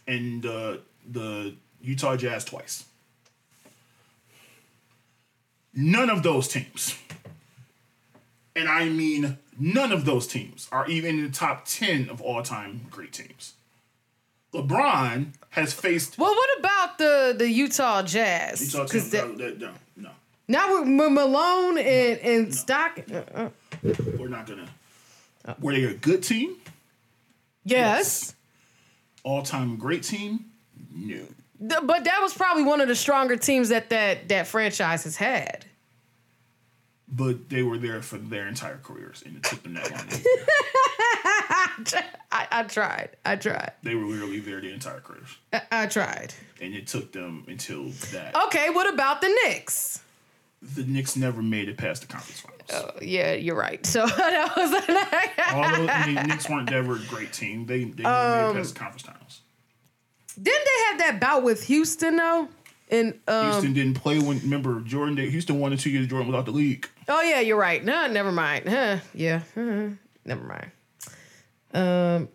and 0.06 0.44
uh, 0.44 0.78
the 1.10 1.54
Utah 1.80 2.16
Jazz 2.16 2.44
twice. 2.44 2.84
None 5.74 6.10
of 6.10 6.22
those 6.22 6.48
teams, 6.48 6.96
and 8.56 8.68
I 8.68 8.88
mean 8.88 9.38
none 9.58 9.92
of 9.92 10.04
those 10.04 10.26
teams, 10.26 10.68
are 10.72 10.88
even 10.88 11.18
in 11.18 11.24
the 11.24 11.30
top 11.30 11.64
10 11.66 12.08
of 12.08 12.20
all 12.20 12.42
time 12.42 12.86
great 12.90 13.12
teams. 13.12 13.54
LeBron 14.54 15.26
has 15.50 15.72
faced 15.72 16.18
Well, 16.18 16.34
what 16.34 16.58
about 16.58 16.98
the 16.98 17.34
the 17.38 17.48
Utah 17.50 18.02
Jazz? 18.02 18.60
Utah 18.74 18.86
that- 18.86 19.36
No, 19.36 19.48
no, 19.68 19.72
no, 19.96 20.10
Not 20.48 20.70
with 20.80 20.88
Malone 20.88 21.78
and, 21.78 22.18
and 22.20 22.54
Stock. 22.54 22.98
uh-uh. 23.12 23.50
we're 24.18 24.28
not 24.28 24.46
gonna. 24.46 24.68
Were 25.60 25.72
they 25.72 25.84
a 25.84 25.94
good 25.94 26.22
team? 26.22 26.56
Yes. 27.64 28.34
All 29.24 29.42
time 29.42 29.76
great 29.76 30.02
team? 30.02 30.46
No. 30.94 31.16
Th- 31.60 31.80
But 31.82 32.04
that 32.04 32.20
was 32.22 32.32
probably 32.34 32.62
one 32.64 32.80
of 32.80 32.88
the 32.88 32.94
stronger 32.94 33.36
teams 33.36 33.68
that 33.70 33.90
that, 33.90 34.28
that 34.28 34.46
franchise 34.46 35.04
has 35.04 35.16
had. 35.16 35.64
But 37.10 37.48
they 37.48 37.62
were 37.62 37.78
there 37.78 38.02
for 38.02 38.18
their 38.18 38.46
entire 38.48 38.78
careers, 38.82 39.22
and 39.24 39.36
it 39.36 39.42
took 39.42 39.62
them 39.62 39.74
that 39.74 39.90
long. 39.90 40.06
I, 42.30 42.46
I 42.50 42.62
tried. 42.64 43.10
I 43.24 43.36
tried. 43.36 43.72
they 43.82 43.94
were 43.94 44.04
literally 44.04 44.40
there 44.40 44.60
the 44.60 44.72
entire 44.72 45.00
careers, 45.00 45.36
I, 45.52 45.62
I 45.70 45.86
tried. 45.86 46.34
and 46.60 46.74
it 46.74 46.86
took 46.86 47.12
them 47.12 47.44
until 47.48 47.90
that. 48.12 48.34
Okay, 48.46 48.70
what 48.70 48.92
about 48.92 49.20
the 49.22 49.28
Knicks? 49.44 50.02
The 50.60 50.82
Knicks 50.84 51.16
never 51.16 51.40
made 51.40 51.68
it 51.68 51.78
past 51.78 52.02
the 52.02 52.08
conference 52.08 52.40
finals. 52.40 52.58
Oh, 52.70 52.98
Yeah, 53.00 53.32
you're 53.34 53.56
right. 53.56 53.84
So 53.86 54.06
that 54.16 54.52
was 54.56 54.72
Although 55.54 55.88
I 55.90 56.06
mean, 56.06 56.14
the 56.16 56.22
Knicks 56.24 56.48
weren't 56.48 56.72
ever 56.72 56.96
a 56.96 57.00
great 57.08 57.32
team, 57.32 57.64
they 57.64 57.84
they 57.84 58.02
never 58.02 58.52
made 58.52 58.58
it 58.58 58.62
past 58.62 58.74
the 58.74 58.80
um, 58.80 58.84
conference 58.84 59.02
finals. 59.02 59.40
Didn't 60.40 60.64
they 60.64 60.84
have 60.90 60.98
that 60.98 61.20
bout 61.20 61.42
with 61.42 61.64
Houston 61.64 62.16
though? 62.16 62.48
And 62.90 63.18
um, 63.28 63.50
Houston 63.52 63.74
didn't 63.74 63.94
play 63.94 64.18
when. 64.18 64.38
Remember, 64.40 64.80
Jordan. 64.80 65.14
Did, 65.14 65.30
Houston 65.30 65.60
won 65.60 65.76
two 65.76 65.90
years 65.90 66.06
Jordan 66.06 66.26
without 66.28 66.46
the 66.46 66.52
league. 66.52 66.88
oh 67.08 67.20
yeah, 67.22 67.40
you're 67.40 67.58
right. 67.58 67.84
No, 67.84 68.06
never 68.06 68.32
mind. 68.32 68.68
Huh, 68.68 68.98
yeah, 69.14 69.42
uh, 69.56 69.88
never 70.24 70.42
mind. 70.44 70.70
Um, 71.74 72.28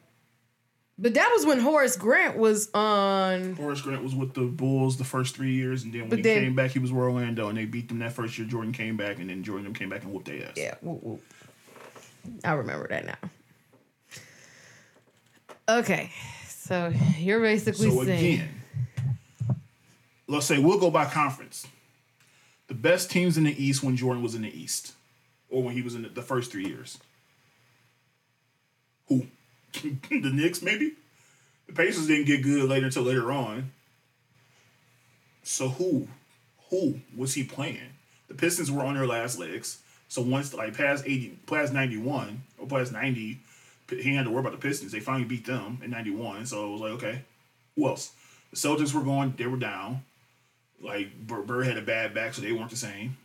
but 0.99 1.15
that 1.15 1.31
was 1.35 1.45
when 1.47 1.59
Horace 1.59 1.97
Grant 1.97 2.37
was 2.37 2.69
on. 2.75 3.53
Horace 3.55 3.81
Grant 3.81 4.03
was 4.03 4.13
with 4.13 4.35
the 4.35 4.41
Bulls 4.43 4.97
the 4.97 5.03
first 5.03 5.35
three 5.35 5.53
years, 5.53 5.83
and 5.83 5.91
then 5.93 6.07
when 6.07 6.19
he 6.19 6.23
then- 6.23 6.43
came 6.43 6.55
back, 6.55 6.69
he 6.71 6.79
was 6.79 6.91
with 6.91 7.01
Orlando, 7.01 7.49
and 7.49 7.57
they 7.57 7.65
beat 7.65 7.87
them 7.89 7.97
that 7.99 8.13
first 8.13 8.37
year. 8.37 8.47
Jordan 8.47 8.71
came 8.73 8.95
back, 8.95 9.17
and 9.17 9.29
then 9.31 9.43
Jordan 9.43 9.73
came 9.73 9.89
back 9.89 10.03
and 10.03 10.13
whooped 10.13 10.27
their 10.27 10.45
ass. 10.47 10.53
Yeah, 10.55 10.75
whoop, 10.81 11.01
whoop. 11.01 11.21
I 12.45 12.53
remember 12.53 12.87
that 12.89 13.05
now. 13.05 13.29
Okay, 15.67 16.11
so 16.47 16.93
you're 17.17 17.39
basically 17.41 17.89
So 17.89 18.03
saying 18.03 18.33
again, 18.35 18.49
let's 20.27 20.45
say 20.45 20.59
we'll 20.59 20.79
go 20.79 20.91
by 20.91 21.05
conference. 21.05 21.67
The 22.67 22.73
best 22.73 23.11
teams 23.11 23.37
in 23.37 23.43
the 23.43 23.63
East 23.63 23.83
when 23.83 23.97
Jordan 23.97 24.23
was 24.23 24.35
in 24.35 24.43
the 24.43 24.57
East, 24.57 24.93
or 25.49 25.63
when 25.63 25.75
he 25.75 25.81
was 25.81 25.95
in 25.95 26.03
the, 26.03 26.09
the 26.09 26.21
first 26.21 26.51
three 26.51 26.65
years. 26.65 26.97
Who? 29.07 29.27
the 29.73 30.31
Knicks, 30.33 30.61
maybe. 30.61 30.93
The 31.67 31.73
Pacers 31.73 32.07
didn't 32.07 32.25
get 32.25 32.43
good 32.43 32.69
later 32.69 32.85
until 32.85 33.03
later 33.03 33.31
on. 33.31 33.71
So 35.43 35.69
who, 35.69 36.07
who 36.69 37.01
was 37.15 37.33
he 37.33 37.43
playing? 37.43 37.93
The 38.27 38.33
Pistons 38.33 38.71
were 38.71 38.83
on 38.83 38.95
their 38.95 39.07
last 39.07 39.37
legs. 39.37 39.79
So 40.07 40.21
once 40.21 40.53
like 40.53 40.77
past 40.77 41.05
eighty, 41.05 41.37
past 41.47 41.73
ninety 41.73 41.97
one 41.97 42.43
or 42.57 42.67
past 42.67 42.91
ninety, 42.91 43.39
he 43.89 44.15
had 44.15 44.25
to 44.25 44.31
worry 44.31 44.41
about 44.41 44.53
the 44.53 44.59
Pistons. 44.59 44.91
They 44.91 44.99
finally 44.99 45.25
beat 45.25 45.45
them 45.45 45.79
in 45.83 45.91
ninety 45.91 46.11
one. 46.11 46.45
So 46.45 46.67
it 46.67 46.71
was 46.71 46.81
like 46.81 46.91
okay, 46.93 47.21
who 47.75 47.87
else? 47.87 48.11
The 48.51 48.57
Celtics 48.57 48.93
were 48.93 49.01
going, 49.01 49.33
they 49.37 49.47
were 49.47 49.57
down. 49.57 50.03
Like 50.83 51.15
Bird, 51.25 51.65
had 51.65 51.77
a 51.77 51.81
bad 51.81 52.13
back, 52.13 52.33
so 52.33 52.41
they 52.41 52.51
weren't 52.51 52.69
the 52.69 52.75
same. 52.75 53.17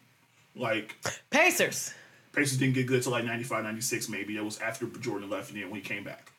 Like 0.54 0.96
Pacers. 1.30 1.92
Pacers 2.32 2.58
didn't 2.58 2.74
get 2.74 2.86
good 2.86 3.02
till 3.02 3.12
like 3.12 3.24
95, 3.24 3.64
96 3.64 4.08
maybe. 4.08 4.36
That 4.36 4.44
was 4.44 4.60
after 4.60 4.86
Jordan 4.86 5.28
left 5.28 5.50
and 5.50 5.60
then 5.60 5.68
when 5.68 5.80
he 5.80 5.86
came 5.86 6.04
back. 6.04 6.30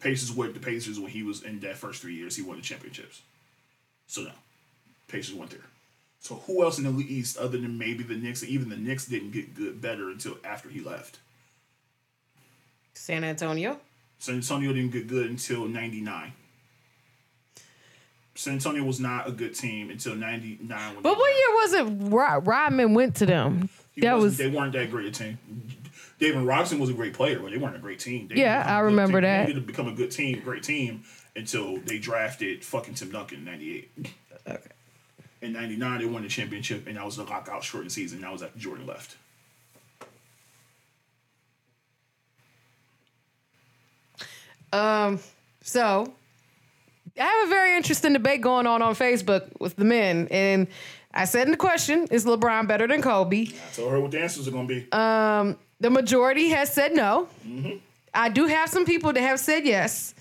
Pacers 0.00 0.32
were 0.34 0.48
the 0.48 0.60
Pacers 0.60 0.98
when 0.98 1.10
he 1.10 1.22
was 1.22 1.42
in 1.42 1.60
that 1.60 1.76
first 1.76 2.00
three 2.00 2.14
years, 2.14 2.36
he 2.36 2.42
won 2.42 2.56
the 2.56 2.62
championships. 2.62 3.22
So 4.06 4.22
no. 4.22 4.30
Pacers 5.08 5.34
went 5.34 5.50
there. 5.50 5.60
So 6.20 6.36
who 6.46 6.64
else 6.64 6.78
in 6.78 6.84
the 6.84 7.14
East 7.14 7.36
other 7.36 7.58
than 7.58 7.78
maybe 7.78 8.02
the 8.02 8.14
Knicks? 8.14 8.42
Even 8.42 8.68
the 8.68 8.76
Knicks 8.76 9.06
didn't 9.06 9.30
get 9.30 9.54
good 9.54 9.80
better 9.80 10.10
until 10.10 10.38
after 10.44 10.68
he 10.68 10.80
left. 10.80 11.18
San 12.94 13.24
Antonio. 13.24 13.78
San 14.18 14.36
Antonio 14.36 14.72
didn't 14.72 14.92
get 14.92 15.06
good 15.06 15.30
until 15.30 15.66
ninety 15.66 16.00
nine. 16.00 16.32
San 18.36 18.54
Antonio 18.54 18.84
was 18.84 19.00
not 19.00 19.26
a 19.28 19.32
good 19.32 19.54
team 19.54 19.90
until 19.90 20.14
ninety 20.14 20.58
nine. 20.62 20.96
But 21.02 21.16
what 21.16 21.34
year 21.34 21.54
was 21.54 21.72
it? 21.72 22.10
Rod- 22.12 22.46
Rodman 22.46 22.94
went 22.94 23.16
to 23.16 23.26
them. 23.26 23.68
That 23.96 24.18
was 24.18 24.36
they 24.36 24.48
weren't 24.48 24.72
that 24.74 24.90
great 24.90 25.06
a 25.06 25.10
team. 25.10 25.38
David 26.18 26.42
Robinson 26.42 26.78
was 26.78 26.88
a 26.90 26.94
great 26.94 27.12
player, 27.14 27.38
but 27.38 27.50
they 27.50 27.58
weren't 27.58 27.76
a 27.76 27.80
great 27.80 27.98
team. 28.00 28.28
They 28.28 28.36
Yeah, 28.36 28.64
I 28.66 28.80
remember 28.80 29.20
that. 29.20 29.46
They 29.46 29.52
didn't 29.52 29.66
become 29.66 29.88
a 29.88 29.92
good 29.92 30.10
team, 30.10 30.40
great 30.40 30.62
team 30.62 31.04
until 31.34 31.78
they 31.78 31.98
drafted 31.98 32.64
fucking 32.64 32.94
Tim 32.94 33.10
Duncan 33.10 33.38
in 33.38 33.44
'98. 33.44 33.90
okay. 34.46 34.60
In 35.42 35.52
'99, 35.52 36.00
they 36.00 36.06
won 36.06 36.22
the 36.22 36.28
championship, 36.28 36.86
and 36.86 36.96
that 36.96 37.04
was 37.04 37.16
the 37.16 37.24
lockout 37.24 37.62
shortened 37.62 37.92
season. 37.92 38.20
That 38.22 38.32
was 38.32 38.42
after 38.42 38.58
Jordan 38.58 38.86
left. 38.86 39.16
Um. 44.72 45.20
So, 45.62 46.12
I 47.18 47.24
have 47.24 47.46
a 47.46 47.50
very 47.50 47.76
interesting 47.76 48.12
debate 48.12 48.40
going 48.40 48.66
on 48.66 48.82
on 48.82 48.94
Facebook 48.94 49.48
with 49.60 49.76
the 49.76 49.84
men, 49.84 50.28
and 50.30 50.66
I 51.14 51.24
said 51.24 51.46
in 51.46 51.50
the 51.50 51.56
question, 51.56 52.06
"Is 52.10 52.24
LeBron 52.24 52.66
better 52.68 52.86
than 52.86 53.02
Kobe?" 53.02 53.46
I 53.46 53.74
told 53.74 53.92
her 53.92 54.00
what 54.00 54.10
the 54.10 54.20
answers 54.20 54.46
are 54.48 54.50
going 54.50 54.68
to 54.68 54.74
be. 54.74 55.56
The 55.78 55.90
majority 55.90 56.48
has 56.50 56.72
said 56.72 56.94
no. 56.94 57.28
I 58.14 58.28
do 58.30 58.46
have 58.46 58.70
some 58.70 58.84
people 58.86 59.12
that 59.12 59.20
have 59.20 59.38
said 59.38 59.66
yes. 59.66 60.14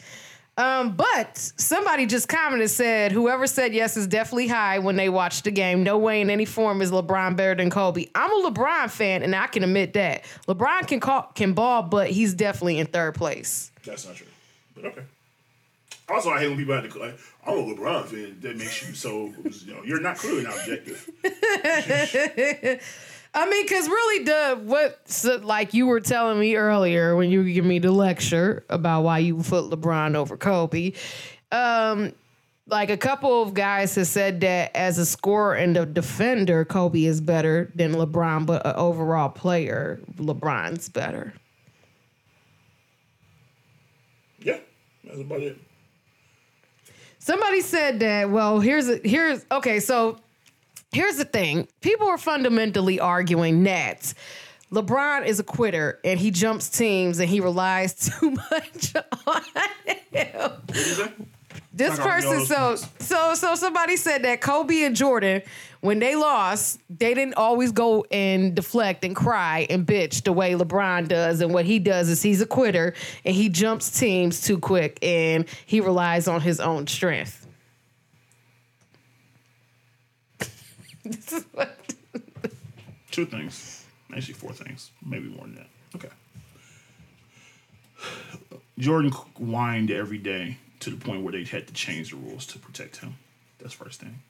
Um, 0.58 0.96
but 0.96 1.38
somebody 1.38 2.06
just 2.06 2.30
commented 2.30 2.70
said 2.70 3.12
whoever 3.12 3.46
said 3.46 3.74
yes 3.74 3.98
is 3.98 4.08
definitely 4.08 4.48
high 4.48 4.80
when 4.80 4.96
they 4.96 5.10
watched 5.10 5.44
the 5.44 5.52
game. 5.52 5.84
No 5.84 5.98
way 5.98 6.22
in 6.22 6.30
any 6.30 6.46
form 6.46 6.82
is 6.82 6.92
LeBron 6.92 7.36
better 7.36 7.56
than 7.56 7.70
Kobe. 7.70 8.06
I'm 8.16 8.32
a 8.32 8.50
LeBron 8.50 8.90
fan 8.90 9.22
and 9.22 9.36
I 9.36 9.48
can 9.48 9.64
admit 9.64 9.94
that. 9.94 10.24
LeBron 10.48 10.88
can 10.88 11.02
call, 11.02 11.24
can 11.36 11.52
ball, 11.54 11.84
but 11.84 12.10
he's 12.10 12.34
definitely 12.34 12.80
in 12.80 12.88
third 12.88 13.16
place. 13.16 13.70
That's 13.86 14.06
not 14.08 14.16
true. 14.16 14.28
But 14.76 14.86
okay. 14.86 15.02
Also, 16.08 16.30
I 16.30 16.40
hate 16.40 16.50
when 16.50 16.58
people 16.58 16.76
have 16.76 16.92
to 16.92 17.00
like, 17.00 17.18
I'm 17.46 17.58
a 17.58 17.62
LeBron 17.62 18.06
fan. 18.06 18.38
That 18.42 18.58
makes 18.58 18.88
you 18.88 18.94
so, 18.94 19.34
you 19.66 19.74
know, 19.74 19.82
you're 19.84 20.02
not 20.02 20.18
clearly 20.18 20.44
not 20.44 20.54
objective. 20.60 21.10
I 23.34 23.50
mean, 23.50 23.68
cause 23.68 23.90
really, 23.90 24.24
the 24.24 24.60
what 24.64 25.02
so, 25.10 25.38
like 25.38 25.74
you 25.74 25.88
were 25.88 26.00
telling 26.00 26.40
me 26.40 26.56
earlier 26.56 27.16
when 27.16 27.32
you 27.32 27.40
were 27.40 27.46
giving 27.46 27.68
me 27.68 27.80
the 27.80 27.92
lecture 27.92 28.64
about 28.70 29.02
why 29.02 29.18
you 29.18 29.36
put 29.38 29.66
LeBron 29.66 30.16
over 30.16 30.38
Kobe. 30.38 30.94
Um, 31.52 32.14
like 32.68 32.90
a 32.90 32.98
couple 32.98 33.42
of 33.42 33.54
guys 33.54 33.96
have 33.96 34.08
said 34.08 34.42
that 34.42 34.76
as 34.76 34.98
a 34.98 35.06
scorer 35.06 35.56
and 35.56 35.76
a 35.76 35.86
defender, 35.86 36.66
Kobe 36.66 37.04
is 37.04 37.20
better 37.20 37.72
than 37.76 37.94
LeBron, 37.94 38.46
but 38.46 38.66
an 38.66 38.76
overall 38.76 39.30
player, 39.30 40.00
LeBron's 40.16 40.88
better. 40.90 41.34
Yeah, 44.40 44.60
that's 45.04 45.20
about 45.20 45.42
it. 45.42 45.58
Somebody 47.26 47.62
said 47.62 48.02
that. 48.02 48.30
Well, 48.30 48.60
here's 48.60 48.88
a, 48.88 48.98
here's 49.04 49.48
okay. 49.52 49.80
So 49.80 50.20
here's 50.92 51.18
the 51.18 51.26
thing: 51.26 51.68
people 51.82 52.08
are 52.08 52.20
fundamentally 52.20 53.00
arguing 53.00 53.64
that 53.64 54.14
LeBron 54.72 55.26
is 55.26 55.40
a 55.40 55.44
quitter 55.44 56.00
and 56.04 56.20
he 56.20 56.30
jumps 56.30 56.70
teams 56.70 57.18
and 57.18 57.28
he 57.28 57.40
relies 57.40 57.96
too 58.20 58.30
much 58.30 58.94
on 59.26 59.42
him. 60.12 61.26
This 61.76 62.00
person, 62.00 62.46
so 62.46 62.78
so 63.00 63.36
so 63.36 63.56
somebody 63.56 63.98
said 63.98 64.24
that 64.24 64.40
Kobe 64.40 64.84
and 64.84 64.96
Jordan, 64.96 65.42
when 65.82 66.00
they 66.00 66.16
lost, 66.16 66.80
they 66.90 67.14
didn't 67.14 67.34
always 67.34 67.74
go 67.74 68.06
and 68.10 68.56
deflect 68.56 69.04
and 69.04 69.14
cry 69.14 69.68
and 69.70 69.86
bitch 69.86 70.24
the 70.24 70.32
way 70.32 70.54
LeBron 70.54 71.10
does. 71.10 71.42
And 71.42 71.54
what 71.54 71.66
he 71.66 71.80
does 71.80 72.08
is 72.08 72.22
he's 72.22 72.40
a 72.40 72.46
quitter 72.46 72.94
and 73.26 73.36
he 73.36 73.50
jumps 73.50 74.00
teams 74.00 74.40
too 74.40 74.58
quick 74.58 74.98
and 75.02 75.46
he 75.66 75.82
relies 75.82 76.30
on 76.30 76.40
his 76.40 76.62
own 76.62 76.88
strength. 76.88 77.46
this 81.04 81.34
is 81.34 81.44
what 81.52 81.78
Two 83.12 83.26
things. 83.26 83.86
Actually, 84.16 84.36
four 84.36 84.54
things. 84.54 84.92
Maybe 85.06 85.28
more 85.28 85.42
than 85.46 85.56
that. 85.56 85.68
Okay. 85.94 86.10
Jordan 88.80 89.12
whined 89.12 89.92
every 89.92 90.18
day 90.18 90.58
to 90.82 90.90
the 90.90 90.98
point 90.98 91.24
where 91.24 91.32
they 91.32 91.44
had 91.44 91.68
to 91.68 91.74
change 91.74 92.12
the 92.12 92.18
rules 92.18 92.46
to 92.48 92.60
protect 92.60 92.98
him. 92.98 93.16
That's 93.60 93.74
first 93.74 94.00
thing. 94.02 94.22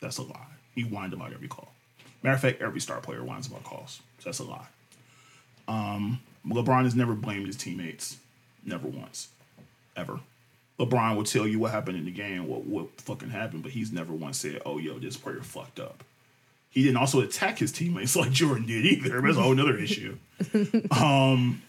That's 0.00 0.18
a 0.18 0.22
lie. 0.22 0.46
He 0.74 0.82
whined 0.82 1.12
about 1.12 1.32
every 1.32 1.48
call. 1.48 1.72
Matter 2.22 2.34
of 2.34 2.40
fact, 2.40 2.62
every 2.62 2.80
star 2.80 3.00
player 3.00 3.22
whines 3.22 3.46
about 3.46 3.64
calls. 3.64 4.00
So 4.18 4.24
that's 4.24 4.38
a 4.38 4.44
lie. 4.44 4.66
Um, 5.68 6.20
LeBron 6.46 6.84
has 6.84 6.94
never 6.94 7.14
blamed 7.14 7.46
his 7.46 7.56
teammates. 7.56 8.18
Never 8.64 8.88
once. 8.88 9.28
Ever. 9.96 10.20
LeBron 10.78 11.16
will 11.16 11.24
tell 11.24 11.46
you 11.46 11.58
what 11.58 11.70
happened 11.70 11.96
in 11.96 12.04
the 12.04 12.10
game, 12.10 12.46
what 12.46 12.66
what 12.66 13.00
fucking 13.00 13.30
happened, 13.30 13.62
but 13.62 13.72
he's 13.72 13.92
never 13.92 14.12
once 14.12 14.38
said, 14.38 14.60
"Oh, 14.66 14.78
yo, 14.78 14.98
this 14.98 15.16
player 15.16 15.42
fucked 15.42 15.80
up." 15.80 16.04
He 16.68 16.82
didn't 16.82 16.98
also 16.98 17.20
attack 17.20 17.58
his 17.58 17.72
teammates 17.72 18.14
like 18.16 18.30
Jordan 18.30 18.66
did 18.66 18.84
either. 18.84 19.20
That's 19.22 19.38
a 19.38 19.42
whole 19.42 19.58
other 19.58 19.78
issue. 19.78 20.18
Um, 20.90 21.62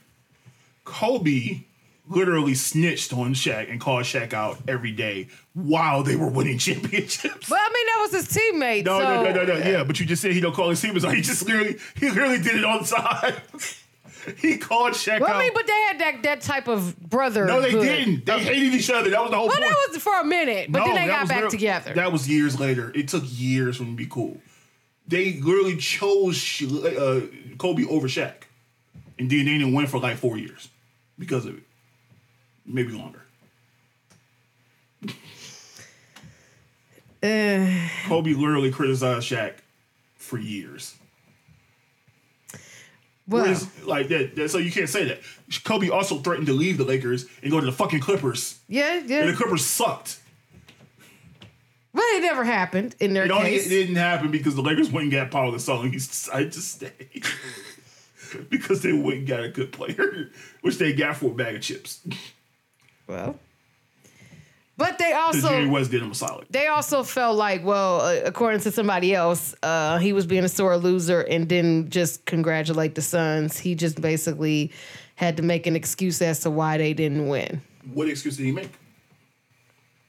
Kobe 0.83 1.61
literally 2.09 2.53
snitched 2.55 3.13
on 3.13 3.34
Shaq 3.34 3.69
and 3.71 3.79
called 3.81 4.03
Shaq 4.03 4.34
out 4.34 4.57
every 4.67 4.91
day 4.91 5.27
while 5.53 6.03
they 6.03 6.15
were 6.15 6.29
winning 6.29 6.57
championships. 6.59 7.49
But 7.49 7.59
I 7.59 7.69
mean, 7.73 7.85
that 7.88 7.99
was 8.01 8.11
his 8.11 8.27
teammate. 8.38 8.85
No, 8.85 8.99
so, 8.99 9.23
no, 9.23 9.23
no, 9.34 9.43
no, 9.43 9.59
no. 9.59 9.69
Yeah, 9.69 9.84
but 9.84 9.99
you 9.99 10.05
just 10.05 10.21
said 10.21 10.31
he 10.31 10.39
don't 10.39 10.53
call 10.55 10.69
his 10.69 10.81
teammates 10.81 11.05
out. 11.05 11.13
He 11.15 11.21
just 11.21 11.45
literally, 11.45 11.77
he 11.99 12.09
literally 12.09 12.38
did 12.39 12.55
it 12.55 12.63
all 12.65 12.79
the 12.79 12.85
time. 12.85 13.35
he 14.38 14.57
called 14.57 14.93
Shaq 14.93 15.19
Well, 15.21 15.29
out. 15.31 15.35
I 15.38 15.39
mean, 15.43 15.51
but 15.53 15.67
they 15.67 15.81
had 15.88 15.99
that 15.99 16.23
that 16.23 16.41
type 16.41 16.67
of 16.67 16.99
brother. 16.99 17.45
no, 17.45 17.61
they 17.61 17.71
didn't. 17.71 18.25
They 18.25 18.39
hated 18.39 18.73
each 18.73 18.89
other. 18.89 19.09
That 19.09 19.21
was 19.21 19.31
the 19.31 19.38
whole 19.38 19.47
Well, 19.47 19.57
point. 19.57 19.69
that 19.69 19.88
was 19.93 20.01
for 20.01 20.19
a 20.19 20.23
minute, 20.25 20.71
but 20.71 20.79
No, 20.79 20.85
then 20.85 20.95
they 20.95 21.07
got 21.07 21.27
back 21.27 21.41
real- 21.41 21.49
together. 21.51 21.93
That 21.93 22.11
was 22.11 22.29
years 22.29 22.59
later. 22.59 22.91
It 22.95 23.07
took 23.07 23.23
years 23.25 23.77
for 23.77 23.84
them 23.84 23.93
to 23.93 23.97
be 23.97 24.07
cool. 24.09 24.38
They 25.07 25.39
literally 25.39 25.77
chose 25.77 26.61
uh, 26.61 27.21
Kobe 27.57 27.85
over 27.85 28.07
Shaq, 28.07 28.34
and 29.17 29.29
then 29.29 29.45
they 29.45 29.57
didn't 29.57 29.73
win 29.73 29.88
for 29.88 29.99
like 29.99 30.17
four 30.17 30.38
years 30.38 30.67
because 31.17 31.45
of 31.45 31.57
it, 31.57 31.63
maybe 32.68 32.91
longer. 32.91 33.22
Eh. 37.23 37.89
Kobe 38.07 38.34
literally 38.34 38.72
criticized 38.72 39.30
Shaq 39.31 39.53
for 40.15 40.38
years. 40.38 40.95
well, 43.27 43.44
Whereas, 43.44 43.68
like 43.85 44.07
that, 44.10 44.35
that- 44.35 44.49
so 44.49 44.60
you 44.60 44.72
can't 44.72 44.89
say 44.89 45.06
that. 45.06 45.19
Kobe 45.64 45.89
also 45.89 46.19
threatened 46.19 46.48
to 46.48 46.53
leave 46.53 46.77
the 46.77 46.84
Lakers 46.84 47.26
and 47.41 47.49
go 47.52 47.60
to 47.60 47.65
the 47.65 47.72
fucking 47.72 48.02
Clippers, 48.02 48.60
yeah, 48.68 49.02
yeah. 49.06 49.22
and 49.22 49.30
the. 49.30 49.34
Clippers 49.34 49.65
sucked. 49.65 50.19
But 51.94 52.03
it 52.03 52.22
never 52.22 52.44
happened 52.44 52.95
in 52.99 53.14
their 53.15 53.26
It 53.26 53.31
case. 53.31 53.65
it 53.65 53.69
didn't 53.69 53.95
happen 53.95 54.30
because 54.30 54.53
the 54.53 54.61
Lakers 54.61 54.91
went 54.91 55.06
and 55.06 55.11
got 55.11 55.31
Paul 55.31 55.52
Gasol 55.52 55.81
and 55.81 55.91
he 55.91 55.98
decided 55.98 56.52
to 56.52 56.60
stay. 56.61 56.91
because 58.49 58.84
they 58.84 58.94
went 58.94 59.19
and 59.19 59.27
got 59.27 59.39
a 59.44 59.49
good 59.49 59.72
player, 59.72 60.30
which 60.61 60.77
they 60.77 60.94
got 60.94 61.18
for 61.18 61.31
a 61.31 61.34
bag 61.34 61.56
of 61.56 61.61
chips. 61.64 62.02
Well, 63.07 63.35
but 64.77 64.97
they 64.99 65.09
Because 65.09 65.41
Jerry 65.41 65.63
also 65.63 65.69
West 65.69 65.91
did 65.91 66.03
him 66.03 66.11
a 66.11 66.15
solid. 66.15 66.47
they 66.49 66.67
also 66.67 67.03
felt 67.03 67.35
like, 67.38 67.63
well, 67.65 68.01
uh, 68.01 68.21
according 68.25 68.59
to 68.61 68.71
somebody 68.71 69.15
else, 69.15 69.55
uh, 69.63 69.97
he 69.97 70.13
was 70.13 70.25
being 70.27 70.43
a 70.43 70.49
sore 70.49 70.77
loser 70.77 71.21
and 71.21 71.47
didn't 71.47 71.89
just 71.89 72.25
congratulate 72.25 72.93
the 72.95 73.01
Suns. 73.01 73.57
He 73.57 73.73
just 73.75 73.99
basically 74.01 74.71
had 75.15 75.38
to 75.38 75.43
make 75.43 75.65
an 75.65 75.75
excuse 75.75 76.21
as 76.21 76.41
to 76.41 76.51
why 76.51 76.77
they 76.77 76.93
didn't 76.93 77.27
win. 77.27 77.61
What 77.93 78.07
excuse 78.07 78.38
did 78.38 78.45
he 78.45 78.51
make? 78.51 78.69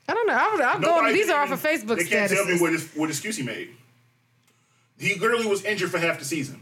I 0.06 0.14
don't 0.14 0.26
know. 0.26 0.34
I'm, 0.38 0.62
I'm 0.62 0.80
going. 0.80 1.14
These 1.14 1.30
are 1.30 1.42
off 1.42 1.50
of 1.50 1.62
Facebook 1.62 1.96
They 1.98 2.04
can't 2.04 2.30
tell 2.30 2.44
me 2.44 2.58
what, 2.58 2.72
his, 2.72 2.90
what 2.94 3.08
excuse 3.08 3.36
he 3.36 3.42
made. 3.42 3.70
He 4.98 5.14
literally 5.14 5.46
was 5.46 5.64
injured 5.64 5.90
for 5.90 5.98
half 5.98 6.18
the 6.18 6.24
season. 6.24 6.60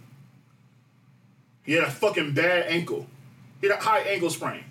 He 1.64 1.72
had 1.72 1.84
a 1.84 1.90
fucking 1.90 2.34
bad 2.34 2.66
ankle. 2.68 3.06
He 3.60 3.68
had 3.68 3.78
a 3.78 3.82
high 3.82 4.00
ankle 4.00 4.30
sprain. 4.30 4.64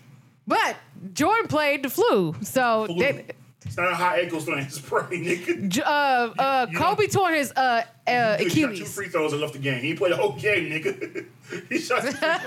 But 0.48 0.76
Jordan 1.14 1.48
played 1.48 1.84
the 1.84 1.90
flu, 1.90 2.36
so 2.42 2.86
Flu. 2.86 3.00
they, 3.00 3.26
It's 3.66 3.78
not 3.78 3.92
a 3.92 3.96
high 3.96 4.28
sprain, 4.30 4.60
it's 4.60 4.76
a 4.78 4.80
sprain, 4.80 5.24
nigga. 5.26 5.68
J- 5.70 5.82
uh, 5.82 5.88
uh, 5.90 6.68
You 6.70 6.78
Kobe 6.78 7.08
tore 7.08 7.32
his 7.32 7.52
uh, 7.56 7.84
uh, 8.08 8.38
He 8.38 8.44
shot 8.50 8.56
two 8.56 8.66
Achilles. 8.66 8.94
free 8.94 9.08
throws 9.10 9.32
and 9.34 9.42
left 9.42 9.54
the 9.54 9.60
game. 9.60 9.82
He 9.82 9.96
played 9.96 10.12
the 10.12 10.18
whole 10.18 10.34
game, 10.34 10.70
nigga. 10.72 11.26
he 11.70 11.80
shot 11.80 12.04
two 12.04 12.12
free 12.12 12.20
throws. 12.20 12.46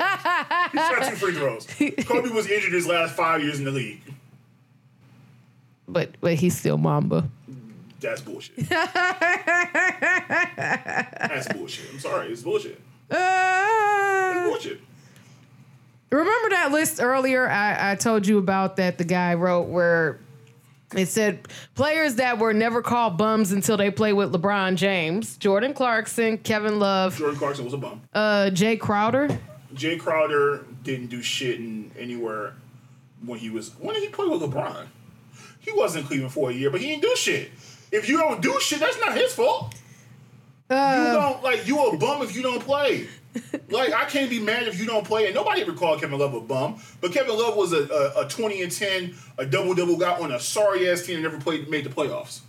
he 0.70 0.78
shot 0.78 1.02
two 1.10 1.16
free 1.16 1.32
throws. 1.34 1.66
Kobe 2.06 2.30
was 2.30 2.46
injured 2.48 2.72
his 2.72 2.86
last 2.86 3.14
five 3.16 3.42
years 3.42 3.58
in 3.58 3.64
the 3.64 3.72
league. 3.72 4.00
But 5.88 6.16
but 6.20 6.34
he's 6.34 6.56
still 6.56 6.76
Mamba. 6.78 7.28
That's 8.00 8.20
bullshit. 8.20 8.54
That's 10.58 11.48
bullshit. 11.52 11.86
I'm 11.92 11.98
sorry, 11.98 12.28
it's 12.28 12.42
bullshit. 12.42 12.80
It's 13.10 13.18
Uh, 13.18 14.44
bullshit. 14.48 14.80
Remember 16.10 16.50
that 16.50 16.70
list 16.72 17.00
earlier 17.02 17.48
I, 17.48 17.92
I 17.92 17.94
told 17.96 18.26
you 18.26 18.38
about 18.38 18.76
that 18.76 18.98
the 18.98 19.04
guy 19.04 19.34
wrote 19.34 19.68
where 19.68 20.18
it 20.96 21.06
said 21.06 21.46
players 21.74 22.14
that 22.14 22.38
were 22.38 22.54
never 22.54 22.80
called 22.80 23.18
bums 23.18 23.52
until 23.52 23.76
they 23.76 23.90
played 23.90 24.14
with 24.14 24.32
LeBron 24.32 24.76
James, 24.76 25.36
Jordan 25.36 25.74
Clarkson, 25.74 26.38
Kevin 26.38 26.78
Love, 26.78 27.16
Jordan 27.16 27.38
Clarkson 27.38 27.64
was 27.66 27.74
a 27.74 27.78
bum. 27.78 28.00
uh, 28.14 28.48
Jay 28.50 28.76
Crowder. 28.76 29.28
Jay 29.74 29.98
Crowder 29.98 30.64
didn't 30.82 31.08
do 31.08 31.20
shit 31.20 31.56
in 31.60 31.90
anywhere 31.98 32.54
when 33.26 33.38
he 33.38 33.50
was. 33.50 33.70
When 33.78 33.92
did 33.94 34.02
he 34.02 34.08
play 34.08 34.26
with 34.26 34.40
LeBron? 34.40 34.86
He 35.60 35.72
was 35.72 35.94
in 35.94 36.04
Cleveland 36.04 36.32
for 36.32 36.48
a 36.48 36.54
year, 36.54 36.70
but 36.70 36.80
he 36.80 36.86
didn't 36.86 37.02
do 37.02 37.14
shit. 37.16 37.50
If 37.92 38.08
you 38.08 38.16
don't 38.16 38.40
do 38.40 38.58
shit, 38.60 38.80
that's 38.80 38.98
not 38.98 39.14
his 39.14 39.34
fault. 39.34 39.74
you 40.70 40.76
don't 40.76 41.42
like 41.42 41.66
you 41.66 41.86
a 41.86 41.96
bum 41.98 42.22
if 42.22 42.34
you 42.34 42.42
don't 42.42 42.60
play. 42.62 43.08
like 43.70 43.92
I 43.92 44.04
can't 44.06 44.30
be 44.30 44.40
mad 44.40 44.66
if 44.68 44.78
you 44.80 44.86
don't 44.86 45.04
play. 45.06 45.26
And 45.26 45.34
nobody 45.34 45.60
ever 45.60 45.72
called 45.72 46.00
Kevin 46.00 46.18
Love 46.18 46.34
a 46.34 46.40
bum, 46.40 46.80
but 47.00 47.12
Kevin 47.12 47.36
Love 47.36 47.56
was 47.56 47.72
a, 47.72 47.86
a, 48.16 48.24
a 48.24 48.28
twenty 48.28 48.62
and 48.62 48.72
ten, 48.72 49.14
a 49.36 49.44
double 49.46 49.74
double 49.74 49.96
guy 49.96 50.18
on 50.18 50.32
a 50.32 50.40
sorry 50.40 50.88
ass 50.88 51.02
team 51.02 51.22
that 51.22 51.28
never 51.30 51.40
played 51.42 51.68
made 51.68 51.84
the 51.84 51.90
playoffs. 51.90 52.40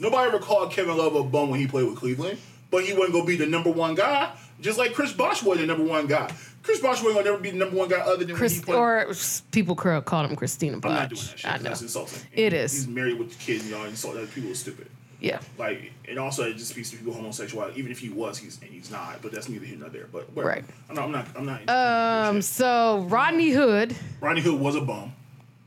Nobody 0.00 0.28
ever 0.28 0.38
called 0.38 0.72
Kevin 0.72 0.96
Love 0.96 1.14
a 1.14 1.22
bum 1.22 1.50
when 1.50 1.60
he 1.60 1.66
played 1.66 1.86
with 1.86 1.96
Cleveland, 1.96 2.38
but 2.70 2.84
he 2.84 2.92
wasn't 2.92 3.12
gonna 3.12 3.26
be 3.26 3.36
the 3.36 3.46
number 3.46 3.70
one 3.70 3.94
guy, 3.94 4.32
just 4.60 4.78
like 4.78 4.94
Chris 4.94 5.12
Bosh 5.12 5.42
was 5.42 5.58
the 5.58 5.66
number 5.66 5.84
one 5.84 6.06
guy. 6.06 6.32
Chris 6.64 6.80
Bosh 6.80 7.02
wasn't 7.02 7.16
gonna 7.16 7.30
never 7.30 7.38
be 7.42 7.50
the 7.50 7.58
number 7.58 7.76
one 7.76 7.88
guy 7.88 7.98
other 8.00 8.18
than 8.24 8.28
when 8.28 8.36
Chris, 8.36 8.56
he 8.56 8.62
played. 8.62 8.76
or 8.78 9.12
people 9.52 9.76
called 9.76 10.30
him 10.30 10.34
Christina 10.34 10.78
Bosh. 10.78 10.90
I'm 10.90 10.96
not 10.96 11.08
doing 11.10 11.20
that 11.20 11.38
shit. 11.38 11.50
I 11.50 11.56
know. 11.58 11.62
That's 11.64 11.82
insulting. 11.82 12.20
It 12.32 12.52
is. 12.54 12.72
He's 12.72 12.88
married 12.88 13.18
with 13.18 13.30
the 13.30 13.36
kids, 13.36 13.62
and 13.62 13.70
y'all 13.70 13.84
insult 13.84 14.16
other 14.16 14.26
people 14.26 14.50
is 14.50 14.60
stupid. 14.60 14.88
Yeah. 15.24 15.40
Like, 15.58 15.92
and 16.08 16.18
also 16.18 16.44
it 16.44 16.54
just 16.56 16.70
speaks 16.70 16.90
to 16.90 16.96
people 16.96 17.14
homosexuality. 17.14 17.78
Even 17.78 17.90
if 17.92 17.98
he 17.98 18.10
was, 18.10 18.38
he's 18.38 18.60
and 18.60 18.70
he's 18.70 18.90
not. 18.90 19.22
But 19.22 19.32
that's 19.32 19.48
neither 19.48 19.64
here 19.64 19.78
nor 19.78 19.88
there. 19.88 20.06
But. 20.12 20.28
Right. 20.34 20.64
I'm 20.88 20.94
not. 20.96 21.04
I'm 21.04 21.12
not. 21.12 21.26
I'm 21.36 21.46
not. 21.66 22.28
Um. 22.28 22.42
So 22.42 23.06
Rodney 23.08 23.50
Hood, 23.50 23.96
Rodney 24.20 24.42
Hood 24.42 24.60
was 24.60 24.74
a 24.76 24.80
bum. 24.80 25.12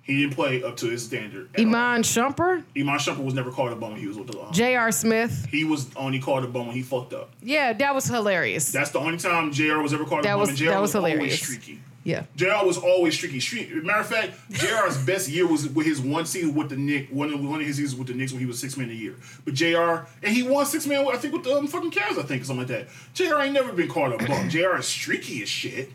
He 0.04 0.22
didn't 0.22 0.36
play 0.36 0.64
up 0.64 0.78
to 0.78 0.88
his 0.88 1.04
standard. 1.04 1.50
at 1.54 1.60
all. 1.60 1.66
Iman 1.66 2.02
Shumpert, 2.02 2.64
Iman 2.78 2.98
Shumpert 2.98 3.26
was 3.26 3.34
never 3.34 3.52
called 3.52 3.74
a 3.74 3.76
bum 3.76 3.92
when 3.92 4.00
he 4.00 4.08
was 4.08 4.18
with 4.18 4.28
the. 4.32 4.40
Um, 4.42 4.54
J.R. 4.54 4.90
Smith. 4.92 5.48
he 5.52 5.66
was 5.66 5.90
only 5.98 6.20
called 6.20 6.46
a 6.46 6.48
bum 6.48 6.68
when 6.68 6.76
he 6.78 6.82
fucked 6.82 7.12
up. 7.14 7.32
Yeah, 7.44 7.74
that 7.74 7.94
was 7.94 8.06
hilarious. 8.06 8.72
That's 8.72 8.92
the 8.92 9.00
only 9.00 9.18
time 9.18 9.52
J.R. 9.52 9.82
was 9.82 9.94
ever 9.94 10.06
called 10.06 10.24
That 10.24 10.30
a 10.30 10.34
bum. 10.34 10.40
was- 10.40 10.50
and 10.50 10.58
J.R. 10.60 10.72
that 10.76 10.82
was 10.82 10.96
always 10.96 11.12
hilarious. 11.14 11.42
streaky. 11.42 11.82
Yeah. 12.08 12.24
JR 12.38 12.66
was 12.66 12.78
always 12.78 13.14
streaky. 13.16 13.42
Streak. 13.42 13.70
Matter 13.84 14.00
of 14.00 14.08
fact, 14.08 14.32
JR's 14.52 14.98
best 15.06 15.28
year 15.28 15.46
was 15.46 15.68
with 15.68 15.86
his 15.86 16.00
one 16.00 16.26
season 16.26 16.56
with 16.56 16.70
the 16.70 16.78
Knicks. 16.78 17.12
One 17.12 17.34
of, 17.34 17.44
one 17.44 17.60
of 17.60 17.68
his 17.68 17.76
seasons 17.76 18.00
with 18.00 18.08
the 18.08 18.14
Knicks 18.14 18.32
when 18.32 18.40
he 18.40 18.46
was 18.46 18.58
six 18.60 18.78
man 18.78 18.90
a 18.90 18.94
year. 18.94 19.16
But 19.44 19.56
JR 19.56 20.08
and 20.24 20.34
he 20.34 20.42
won 20.44 20.66
six 20.66 20.88
man. 20.88 21.06
I 21.06 21.18
think 21.18 21.34
with 21.34 21.44
the 21.44 21.58
um, 21.58 21.68
fucking 21.68 21.92
Cavs. 21.92 22.18
I 22.18 22.24
think 22.24 22.44
or 22.44 22.46
something 22.46 22.66
like 22.66 22.88
that. 22.88 22.88
JR 23.14 23.42
ain't 23.42 23.54
never 23.54 23.74
been 23.74 23.90
called 23.90 24.14
a 24.14 24.26
bum. 24.26 24.48
JR 24.50 24.78
is 24.78 24.88
streaky 24.88 25.44
as 25.44 25.50
shit. 25.50 25.92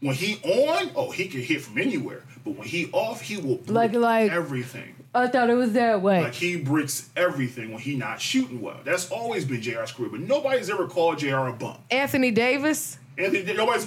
When 0.00 0.14
he 0.14 0.34
on, 0.44 0.90
oh, 0.94 1.10
he 1.10 1.26
can 1.26 1.40
hit 1.40 1.62
from 1.62 1.78
anywhere. 1.78 2.22
But 2.44 2.56
when 2.56 2.68
he 2.68 2.90
off, 2.92 3.22
he 3.22 3.38
will 3.38 3.60
Like- 3.66 3.94
like- 3.94 4.30
everything. 4.30 4.94
I 5.14 5.28
thought 5.28 5.48
it 5.48 5.54
was 5.54 5.72
that 5.72 6.02
way. 6.02 6.20
Like 6.20 6.34
he 6.34 6.56
bricks 6.56 7.08
everything 7.16 7.70
when 7.72 7.80
he 7.80 7.96
not 7.96 8.20
shooting 8.20 8.60
well. 8.60 8.76
That's 8.84 9.10
always 9.10 9.46
been 9.46 9.62
JR's 9.62 9.90
career. 9.90 10.10
But 10.10 10.20
nobody's 10.20 10.68
ever 10.68 10.86
called 10.86 11.18
JR 11.20 11.46
a 11.46 11.54
bum. 11.54 11.78
Anthony 11.90 12.30
Davis. 12.30 12.98
Anthony, 13.16 13.54
nobody's 13.54 13.86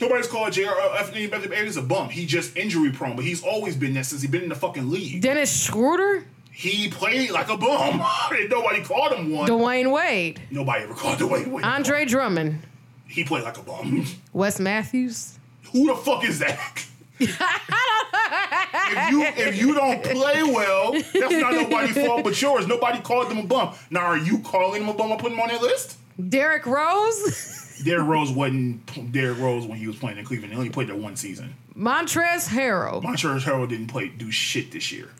nobody's 0.00 0.26
called 0.26 0.52
J.R. 0.52 0.74
uh, 0.74 0.98
Anthony 0.98 1.26
Davis 1.26 1.76
a 1.76 1.82
bum. 1.82 2.08
He 2.08 2.26
just 2.26 2.56
injury 2.56 2.90
prone, 2.90 3.16
but 3.16 3.24
he's 3.24 3.42
always 3.42 3.76
been 3.76 3.94
that 3.94 4.06
since 4.06 4.22
he's 4.22 4.30
been 4.30 4.42
in 4.42 4.48
the 4.48 4.54
fucking 4.54 4.90
league. 4.90 5.22
Dennis 5.22 5.64
Schroeder. 5.64 6.24
He 6.52 6.88
played 6.88 7.30
like 7.30 7.48
a 7.50 7.56
bum. 7.56 7.98
nobody 8.48 8.82
called 8.82 9.12
him 9.12 9.30
one. 9.30 9.48
Dwyane 9.48 9.92
Wade. 9.92 10.40
Nobody 10.50 10.84
ever 10.84 10.94
called 10.94 11.18
Dwyane 11.18 11.48
Wade. 11.48 11.64
Andre 11.64 12.06
Drummond. 12.06 12.62
He 13.06 13.24
played 13.24 13.44
like 13.44 13.58
a 13.58 13.62
bum. 13.62 14.06
Wes 14.32 14.58
Matthews. 14.58 15.38
Who 15.72 15.88
the 15.88 15.96
fuck 15.96 16.24
is 16.24 16.38
that? 16.38 16.84
if 17.18 19.10
you 19.10 19.22
if 19.22 19.60
you 19.60 19.74
don't 19.74 20.02
play 20.02 20.42
well, 20.42 20.92
that's 20.92 21.14
not 21.14 21.54
nobody's 21.54 21.96
fault 22.06 22.24
but 22.24 22.40
yours. 22.40 22.66
Nobody 22.66 23.00
called 23.00 23.30
them 23.30 23.38
a 23.38 23.42
bum. 23.42 23.74
Now, 23.90 24.00
are 24.00 24.18
you 24.18 24.38
calling 24.40 24.80
them 24.80 24.90
a 24.90 24.94
bum 24.94 25.10
or 25.10 25.18
putting 25.18 25.36
them 25.36 25.40
on 25.40 25.48
that 25.48 25.62
list? 25.62 25.96
Derrick 26.28 26.66
Rose, 26.66 27.65
Derrick 27.84 28.06
Rose 28.06 28.30
wasn't 28.30 29.12
Derrick 29.12 29.38
Rose 29.38 29.66
when 29.66 29.78
he 29.78 29.86
was 29.86 29.96
playing 29.96 30.18
in 30.18 30.24
Cleveland. 30.24 30.52
He 30.52 30.58
only 30.58 30.70
played 30.70 30.88
there 30.88 30.96
one 30.96 31.16
season. 31.16 31.54
Montrez 31.76 32.48
Harrell, 32.48 33.02
Montrezl 33.02 33.40
Harrell 33.40 33.68
didn't 33.68 33.88
play 33.88 34.08
do 34.08 34.30
shit 34.30 34.70
this 34.72 34.90
year. 34.90 35.10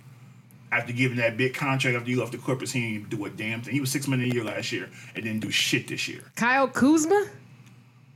After 0.73 0.93
giving 0.93 1.19
that 1.19 1.37
big 1.37 1.55
contract 1.55 1.97
after 1.97 2.09
he 2.09 2.17
left 2.17 2.33
the 2.33 2.39
Clippers, 2.39 2.73
he 2.73 2.95
didn't 2.95 3.11
do 3.11 3.25
a 3.25 3.31
damn 3.31 3.63
thing. 3.63 3.75
He 3.75 3.81
was 3.81 3.91
six 3.91 4.09
million 4.09 4.31
a 4.31 4.35
year 4.35 4.45
last 4.45 4.73
year 4.73 4.89
and 5.15 5.25
didn't 5.25 5.41
do 5.41 5.51
shit 5.51 5.87
this 5.89 6.09
year. 6.09 6.23
Kyle 6.35 6.67
Kuzma. 6.67 7.29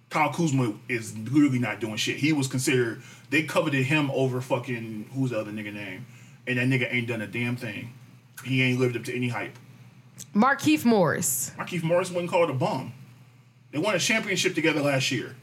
Kyle 0.09 0.33
Kuzma 0.33 0.75
is 0.89 1.17
literally 1.17 1.61
not 1.61 1.81
doing 1.81 1.97
shit. 1.97 2.17
He 2.17 2.33
was 2.33 2.49
considered 2.49 3.03
they 3.31 3.45
coveted 3.45 3.85
him 3.87 4.11
over 4.11 4.41
fucking 4.41 5.11
who's 5.15 5.31
the 5.31 5.39
other 5.39 5.53
nigga 5.53 5.73
name, 5.73 6.07
and 6.47 6.59
that 6.59 6.67
nigga 6.67 6.93
ain't 6.93 7.07
done 7.07 7.21
a 7.21 7.27
damn 7.27 7.57
thing. 7.57 7.93
He 8.45 8.63
ain't 8.63 8.81
lived 8.81 8.97
up 8.97 9.05
to 9.05 9.15
any 9.15 9.29
hype. 9.29 9.57
Markieff 10.35 10.85
Morris. 10.85 11.53
Markieff 11.57 11.83
Morris 11.83 12.11
wasn't 12.11 12.31
called 12.31 12.51
a 12.51 12.55
bum. 12.55 12.93
They 13.73 13.79
won 13.79 13.95
a 13.95 13.99
championship 13.99 14.55
together 14.55 14.81
last 14.81 15.11
year. 15.11 15.37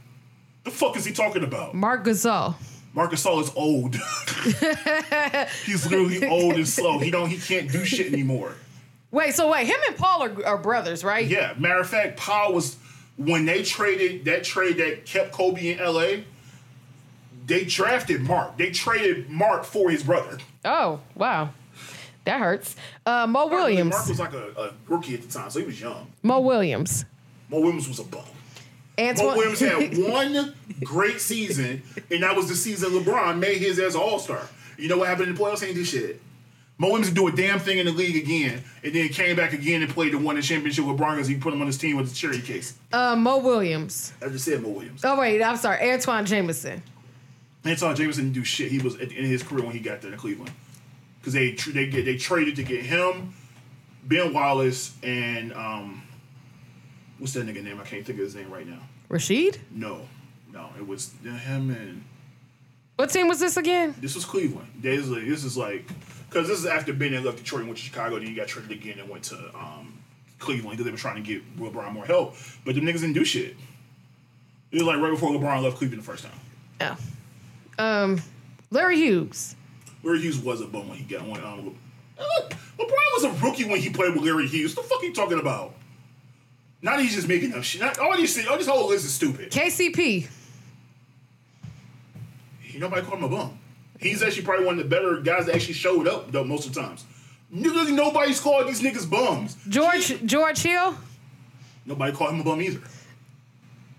The 0.64 0.72
fuck 0.72 0.98
is 0.98 1.06
he 1.06 1.14
talking 1.14 1.44
about? 1.44 1.74
Marc 1.74 2.04
Gasol. 2.04 2.56
Marc 2.94 3.12
Gasol 3.12 3.41
is 3.41 3.52
old. 3.56 3.95
He's 5.66 5.90
literally 5.90 6.28
old 6.28 6.56
and 6.56 6.68
slow. 6.68 6.99
He 6.99 7.12
don't. 7.12 7.30
He 7.30 7.38
can't 7.38 7.72
do 7.72 7.86
shit 7.86 8.12
anymore. 8.12 8.56
Wait, 9.12 9.34
so 9.34 9.49
wait, 9.52 9.68
him 9.68 9.80
and 9.88 9.95
Paul 9.95 10.24
are, 10.24 10.45
are 10.45 10.58
brothers, 10.58 11.04
right? 11.04 11.26
Yeah. 11.26 11.54
Matter 11.58 11.80
of 11.80 11.88
fact, 11.88 12.18
Paul 12.18 12.54
was 12.54 12.76
when 13.16 13.45
they 13.45 13.64
traded 13.64 14.26
that 14.26 14.44
trade 14.44 14.78
that 14.78 15.06
kept 15.06 15.32
Kobe 15.32 15.72
in 15.72 15.80
L.A. 15.80 16.26
They 17.45 17.64
drafted 17.64 18.22
Marc. 18.22 18.58
They 18.58 18.72
traded 18.72 19.30
Marc 19.30 19.64
for 19.64 19.90
his 19.90 20.04
brother. 20.04 20.40
Oh, 20.66 20.99
wow. 21.16 21.52
That 22.26 22.40
hurts. 22.40 22.76
Uh, 23.06 23.26
Mo 23.26 23.48
Williams. 23.48 23.91
Marc 23.91 24.08
was 24.08 24.20
like 24.20 24.34
a, 24.34 24.49
a 24.58 24.74
rookie 24.90 25.14
at 25.14 25.22
the 25.22 25.30
time, 25.30 25.49
so 25.49 25.60
he 25.60 25.66
was 25.66 25.80
young. 25.80 26.12
Mo 26.24 26.41
Williams. 26.41 27.06
Mo 27.49 27.60
Williams 27.60 27.88
was 27.88 27.99
a 27.99 28.03
bum. 28.03 28.24
Mo 28.98 29.36
Williams 29.36 29.60
had 29.60 29.98
one 30.11 30.53
great 30.84 31.22
season, 31.22 31.84
and 32.11 32.24
that 32.24 32.36
was 32.36 32.48
the 32.49 32.56
season 32.56 32.91
LeBron 32.91 33.38
made 33.40 33.57
his 33.57 33.80
as 33.80 33.95
an 33.95 34.02
All 34.02 34.19
Star. 34.19 34.41
You 34.78 34.90
know 34.90 34.98
what 34.98 35.07
happened 35.07 35.30
in 35.30 35.36
the 35.36 35.41
playoffs? 35.41 35.61
He 35.61 35.68
ain't 35.68 35.76
do 35.76 35.84
shit. 35.84 36.22
Mo 36.80 36.90
Williams 36.90 37.10
do 37.11 37.28
a 37.28 37.32
damn 37.32 37.57
thing 37.60 37.80
in 37.80 37.86
the 37.88 37.91
league 37.91 38.15
again, 38.15 38.64
and 38.84 38.94
then 38.94 39.10
came 39.10 39.36
back 39.36 39.53
again 39.53 39.82
and 39.82 39.91
played 39.91 40.14
the 40.14 40.18
one 40.19 40.36
in 40.36 40.41
championship 40.44 40.86
with 40.86 40.98
LeBron 40.98 41.15
because 41.15 41.28
he 41.28 41.36
put 41.36 41.53
him 41.53 41.61
on 41.61 41.68
his 41.68 41.78
team 41.78 41.98
with 41.98 42.10
the 42.10 42.15
cherry 42.15 42.40
case. 42.40 42.76
uh, 42.94 43.15
Mo 43.15 43.38
Williams. 43.40 44.14
I 44.24 44.30
just 44.30 44.45
said 44.45 44.61
Mo 44.61 44.69
Williams. 44.69 45.03
Oh, 45.03 45.19
wait, 45.19 45.41
I'm 45.41 45.57
sorry. 45.57 45.80
Antawn 45.80 46.26
Jamison. 46.26 46.82
Antawn 47.65 47.95
Jamison 47.95 48.26
didn't 48.26 48.36
do 48.36 48.44
shit. 48.44 48.72
He 48.72 48.80
was 48.80 48.95
at 48.95 49.10
the 49.10 49.15
end 49.15 49.26
of 49.26 49.32
his 49.32 49.44
career 49.44 49.64
when 49.65 49.74
he 49.74 49.80
got 49.80 50.02
there 50.02 50.11
to 50.11 50.18
Cleveland 50.18 50.52
because 51.19 51.34
they 51.34 51.52
they 51.52 51.88
get 51.88 52.06
they 52.06 52.15
traded 52.15 52.56
to 52.57 52.64
get 52.64 52.84
him, 52.86 53.34
Ben 54.03 54.32
Wallace, 54.34 54.95
and 55.03 55.52
um, 55.53 56.03
what's 57.19 57.34
that 57.34 57.45
nigga 57.45 57.64
name? 57.64 57.80
I 57.80 57.84
can't 57.84 58.06
think 58.06 58.19
of 58.19 58.26
his 58.26 58.35
name 58.35 58.49
right 58.52 58.68
now. 58.68 58.80
Rashid? 59.10 59.60
No, 59.72 60.02
no, 60.52 60.69
it 60.77 60.85
was 60.88 61.14
him 61.23 61.69
and 61.72 62.03
What 62.95 63.10
team 63.10 63.27
was 63.27 63.39
this 63.39 63.57
again? 63.57 63.95
this 63.99 64.15
was 64.15 64.26
Cleveland. 64.26 64.68
This 64.81 65.02
is 65.02 65.10
like, 65.10 65.26
this 65.26 65.44
is 65.44 65.57
like 65.57 65.88
because 66.30 66.48
this 66.48 66.60
is 66.60 66.65
after 66.65 66.94
Ben 66.94 67.14
and 67.14 67.26
left 67.26 67.38
Detroit 67.38 67.61
and 67.61 67.69
went 67.69 67.77
to 67.77 67.84
Chicago. 67.84 68.18
Then 68.19 68.27
he 68.27 68.34
got 68.35 68.48
traded 68.48 68.72
again 68.72 68.99
and 68.99 69.10
went 69.10 69.23
to 69.26 69.35
um, 69.56 69.98
Cleveland 70.39 70.72
because 70.72 70.85
they 70.85 70.91
were 70.91 70.98
trying 70.98 71.15
to 71.15 71.22
get 71.22 71.57
LeBron 71.57 71.94
more 71.94 72.06
help. 72.06 72.35
But 72.65 72.76
them 72.76 72.84
niggas 72.85 72.99
didn't 73.02 73.14
do 73.14 73.23
shit. 73.26 73.56
It 74.72 74.76
was 74.76 74.84
like 74.84 74.98
right 74.99 75.11
before 75.11 75.31
LeBron 75.31 75.64
left 75.64 75.77
Cleveland 75.77 76.02
the 76.02 76.06
first 76.06 76.26
time. 76.26 76.98
Oh. 77.80 77.84
Um, 77.84 78.22
Larry 78.72 78.98
Hughes. 78.98 79.56
Larry 80.03 80.19
Hughes 80.19 80.38
was 80.39 80.60
a 80.61 80.68
bum 80.68 80.89
when 80.89 80.98
he 80.98 81.03
got 81.06 81.26
one. 81.26 81.41
Um, 81.44 81.76
LeBron 82.18 82.89
was 83.15 83.23
a 83.23 83.31
rookie 83.45 83.64
when 83.64 83.80
he 83.80 83.89
played 83.89 84.14
with 84.14 84.23
Larry 84.23 84.48
Hughes. 84.48 84.76
What 84.76 84.84
the 84.84 84.89
fuck 84.89 85.02
are 85.02 85.06
you 85.06 85.14
talking 85.14 85.39
about? 85.39 85.76
That 86.84 86.99
he's 86.99 87.16
just 87.16 87.28
making 87.28 87.54
up 87.54 87.64
shit. 87.64 87.82
Not, 87.82 87.98
all 87.98 88.16
these 88.16 88.48
all 88.48 88.58
this 88.58 88.68
whole 88.68 88.88
list 88.88 89.06
is 89.06 89.14
stupid. 89.14 89.52
KCP. 89.52 90.28
Nobody 92.78 93.02
called 93.02 93.18
him 93.18 93.24
a 93.26 93.30
bum. 93.30 93.58
He's 93.99 94.22
actually 94.22 94.44
probably 94.44 94.66
one 94.66 94.78
of 94.78 94.84
the 94.84 94.90
better 94.95 95.20
guys 95.22 95.48
that 95.48 95.56
actually 95.56 95.74
showed 95.74 96.08
up 96.08 96.32
though 96.32 96.44
most 96.44 96.68
of 96.68 96.74
the 96.74 96.82
times. 96.82 97.04
Literally 97.52 97.94
nobody's 97.94 98.40
called 98.40 98.68
these 98.68 98.82
niggas 98.82 99.10
bums. 99.10 99.58
George 99.68 100.24
George 100.26 100.62
Hill. 100.62 100.95
Nobody 101.86 102.12
called 102.12 102.34
him 102.34 102.41
a 102.41 102.44
bum 102.44 102.62
either. 102.62 102.82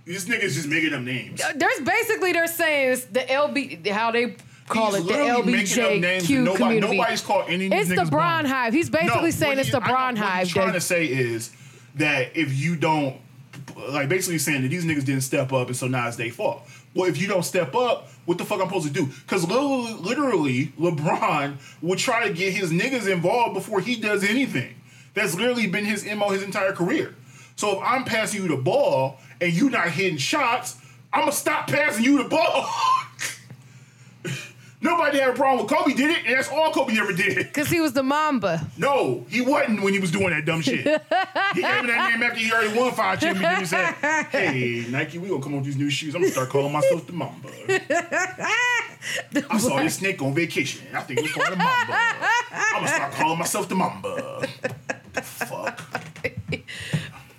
These 0.05 0.27
nigga's 0.27 0.55
just 0.55 0.69
making 0.69 0.91
them 0.91 1.05
names. 1.05 1.41
Uh, 1.43 1.53
there's 1.57 1.81
basically 1.81 2.33
they're 2.33 2.47
saying 2.47 2.93
it's 2.93 3.05
the 3.07 3.21
LB 3.21 3.87
how 3.89 4.11
they 4.13 4.37
call 4.69 4.93
He's 4.95 5.01
it 5.05 5.07
the 5.09 5.13
literally 5.13 5.53
making 5.53 5.83
up 5.83 5.91
names 6.01 6.29
LBJQ 6.29 6.43
nobody, 6.45 6.63
community. 6.63 6.97
Nobody's 6.97 7.21
called 7.23 7.45
any 7.49 7.67
It's 7.67 7.89
the 7.89 8.07
Bron. 8.11 8.45
Hive. 8.45 8.73
He's 8.73 8.89
basically 8.91 9.23
No, 9.23 9.31
saying 9.31 9.57
what 9.57 9.59
it's 9.59 9.73
the 9.73 9.81
Bron 9.81 10.15
what 10.17 10.25
Hive. 10.25 10.47
He's 10.47 10.53
trying 10.55 10.73
to 10.75 10.81
say 10.81 11.07
is 11.07 11.51
that 11.99 12.37
if 12.37 12.53
you 12.55 12.77
don't, 12.77 13.17
like, 13.89 14.09
basically 14.09 14.39
saying 14.39 14.63
that 14.63 14.69
these 14.69 14.85
niggas 14.85 15.05
didn't 15.05 15.23
step 15.23 15.53
up, 15.53 15.69
and 15.69 15.77
so 15.77 15.87
now 15.87 16.09
it's 16.09 16.17
their 16.17 16.31
fault. 16.31 16.63
Well, 16.95 17.09
if 17.09 17.21
you 17.21 17.29
don't 17.29 17.45
step 17.45 17.75
up, 17.75 18.09
what 18.25 18.39
the 18.39 18.45
fuck 18.45 18.61
I'm 18.61 18.67
supposed 18.67 18.87
to 18.87 18.93
do? 18.93 19.07
Because 19.07 19.47
literally, 19.47 19.93
literally, 19.95 20.67
LeBron 20.79 21.57
would 21.83 21.99
try 21.99 22.27
to 22.27 22.35
get 22.35 22.53
his 22.53 22.71
niggas 22.71 23.11
involved 23.11 23.55
before 23.55 23.81
he 23.81 23.97
does 23.97 24.25
anything. 24.25 24.75
That's 25.15 25.35
literally 25.35 25.67
been 25.67 25.85
his 25.85 26.05
mo 26.05 26.31
his 26.31 26.43
entire 26.43 26.73
career. 26.73 27.15
So 27.57 27.77
if 27.77 27.79
I'm 27.83 28.05
passing 28.05 28.43
you 28.43 28.49
the 28.49 28.57
ball 28.57 29.19
and 29.41 29.53
you 29.53 29.71
not 29.71 29.91
hitting 29.91 30.19
shots, 30.19 30.77
I'm 31.13 31.23
gonna 31.23 31.33
stop 31.33 31.69
passing 31.69 32.05
you 32.05 32.23
the 32.23 32.29
ball. 32.29 32.69
Nobody 34.81 35.19
had 35.19 35.31
a 35.31 35.33
problem 35.33 35.67
with 35.67 35.75
Kobe 35.75 35.93
did 35.93 36.11
it, 36.11 36.25
and 36.25 36.37
that's 36.37 36.49
all 36.49 36.73
Kobe 36.73 36.97
ever 36.99 37.13
did. 37.13 37.53
Cause 37.53 37.69
he 37.69 37.81
was 37.81 37.95
the 37.95 38.03
Mamba. 38.05 38.65
No, 38.77 39.27
he 39.29 39.41
wasn't 39.41 39.83
when 39.83 39.93
he 39.93 39.99
was 39.99 40.13
doing 40.13 40.31
that 40.31 40.45
dumb 40.45 40.61
shit. 40.61 40.79
he 41.55 41.63
gave 41.63 41.83
me 41.83 41.89
that 41.89 42.11
name 42.13 42.23
after 42.23 42.39
he 42.39 42.53
already 42.53 42.79
won 42.79 42.93
five 42.93 43.19
championships. 43.19 43.61
He 43.61 43.67
said, 43.67 43.93
"Hey, 44.31 44.87
Nike, 44.89 45.19
we 45.19 45.29
gonna 45.29 45.43
come 45.43 45.55
up 45.55 45.59
with 45.59 45.67
these 45.67 45.77
new 45.77 45.91
shoes. 45.91 46.15
I'm 46.15 46.21
gonna 46.21 46.33
start 46.33 46.49
calling 46.51 46.73
myself 46.73 47.07
the 47.07 47.13
Mamba." 47.13 47.49
I 49.51 49.59
saw 49.59 49.81
this 49.83 49.97
snake 49.97 50.23
on 50.23 50.33
vacation. 50.35 50.87
I 50.95 51.01
think 51.01 51.21
it's 51.21 51.33
called 51.33 51.47
the 51.53 51.57
Mamba. 51.57 51.99
I'm 52.53 52.75
gonna 52.77 52.89
start 52.89 53.13
calling 53.13 53.39
myself 53.39 53.69
the 53.69 53.75
Mamba. 53.75 54.49
The 55.13 55.23
fuck. 55.23 55.83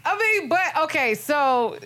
I 0.06 0.18
mean, 0.18 0.50
but 0.50 0.84
okay, 0.84 1.16
so 1.16 1.78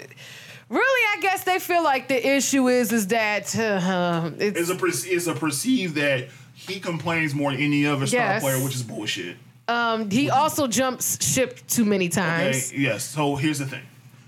really, 0.73 1.17
I 1.17 1.21
guess 1.21 1.43
they 1.43 1.59
feel 1.59 1.83
like 1.83 2.07
the 2.07 2.27
issue 2.35 2.67
is 2.67 2.91
is 2.91 3.07
that 3.07 3.55
uh, 3.57 4.31
it's 4.37 4.59
It's 4.59 4.69
a 4.69 4.75
perce- 4.75 5.05
it's 5.05 5.27
a 5.27 5.33
perceive 5.33 5.93
that 5.95 6.27
he 6.55 6.79
complains 6.79 7.33
more 7.33 7.51
than 7.51 7.61
any 7.61 7.85
other 7.85 8.05
star 8.07 8.19
Yes. 8.21 8.41
player, 8.43 8.63
which 8.63 8.75
is 8.75 8.83
bullshit. 8.83 9.37
um 9.67 10.09
he 10.09 10.29
also 10.29 10.67
jumps 10.67 11.23
ship 11.25 11.59
too 11.67 11.85
many 11.85 12.07
Okay, 12.07 12.15
times. 12.21 12.73
yes. 12.73 13.03
So 13.03 13.35
here's 13.35 13.59
the 13.59 13.65
thing. 13.65 13.83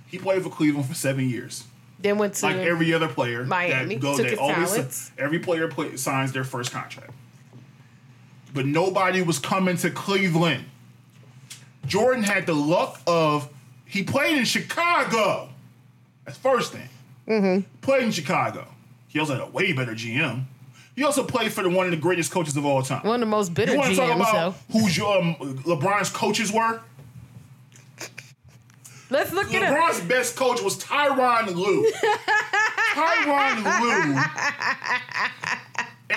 He 0.08 0.18
played 0.18 0.44
for 0.44 0.50
Cleveland 0.50 0.88
for 0.88 0.94
seven 0.96 1.30
years. 1.30 1.64
Then 2.00 2.18
went 2.18 2.36
to 2.36 2.46
like 2.46 2.58
every 2.58 2.94
other 2.94 3.08
player 3.08 3.44
Miami, 3.46 3.96
that 3.96 4.02
goes, 4.02 4.18
took 4.18 4.26
they 4.26 4.32
his 4.32 4.40
always 4.40 4.72
talents. 4.72 5.12
every 5.18 5.40
player 5.40 5.68
play, 5.68 5.98
signs 5.98 6.32
their 6.32 6.44
first 6.44 6.72
contract. 6.72 7.12
But 8.54 8.66
nobody 8.66 9.22
was 9.22 9.40
coming 9.40 9.76
to 9.78 9.90
Cleveland. 9.92 10.66
Jordan 11.88 12.24
had 12.24 12.46
the 12.46 12.54
luck 12.54 13.00
of 13.08 13.50
he 13.86 14.04
played 14.04 14.38
in 14.38 14.46
Chicago. 14.46 15.50
That's 16.26 16.38
first 16.38 16.74
thing. 16.74 16.90
Mm-hmm. 17.28 17.68
Played 17.82 18.04
in 18.04 18.12
Chicago. 18.12 18.68
He 19.08 19.20
also 19.20 19.34
had 19.34 19.42
a 19.42 19.48
way 19.48 19.72
better 19.74 19.94
GM. 19.94 20.44
He 20.96 21.04
also 21.04 21.24
played 21.24 21.52
for 21.52 21.62
the, 21.64 21.70
one 21.70 21.86
of 21.86 21.92
the 21.92 21.98
greatest 21.98 22.32
coaches 22.32 22.56
of 22.56 22.66
all 22.66 22.82
time. 22.82 23.06
one 23.06 23.16
of 23.16 23.20
the 23.22 23.26
most 23.26 23.54
bitter 23.54 23.74
you 23.74 23.78
want 23.78 23.92
to 23.92 23.96
talk 23.98 24.16
about 24.16 24.32
So 24.32 24.56
who's 24.72 24.98
your 24.98 25.18
um, 25.18 25.36
LeBron's 25.36 26.10
coaches 26.10 26.52
were? 26.52 26.82
let's 29.10 29.34
look 29.34 29.54
at 29.54 29.62
it. 29.62 29.66
LeBron's 29.76 30.02
best 30.02 30.36
coach 30.36 30.62
was 30.62 30.78
Tyronn 30.78 31.54
Lue. 31.54 31.92
Tyronn 32.94 33.64
Lue 33.82 34.22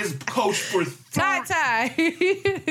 is 0.02 0.16
coached 0.26 0.60
for 0.62 0.84
three. 0.84 0.94
tie. 1.12 1.92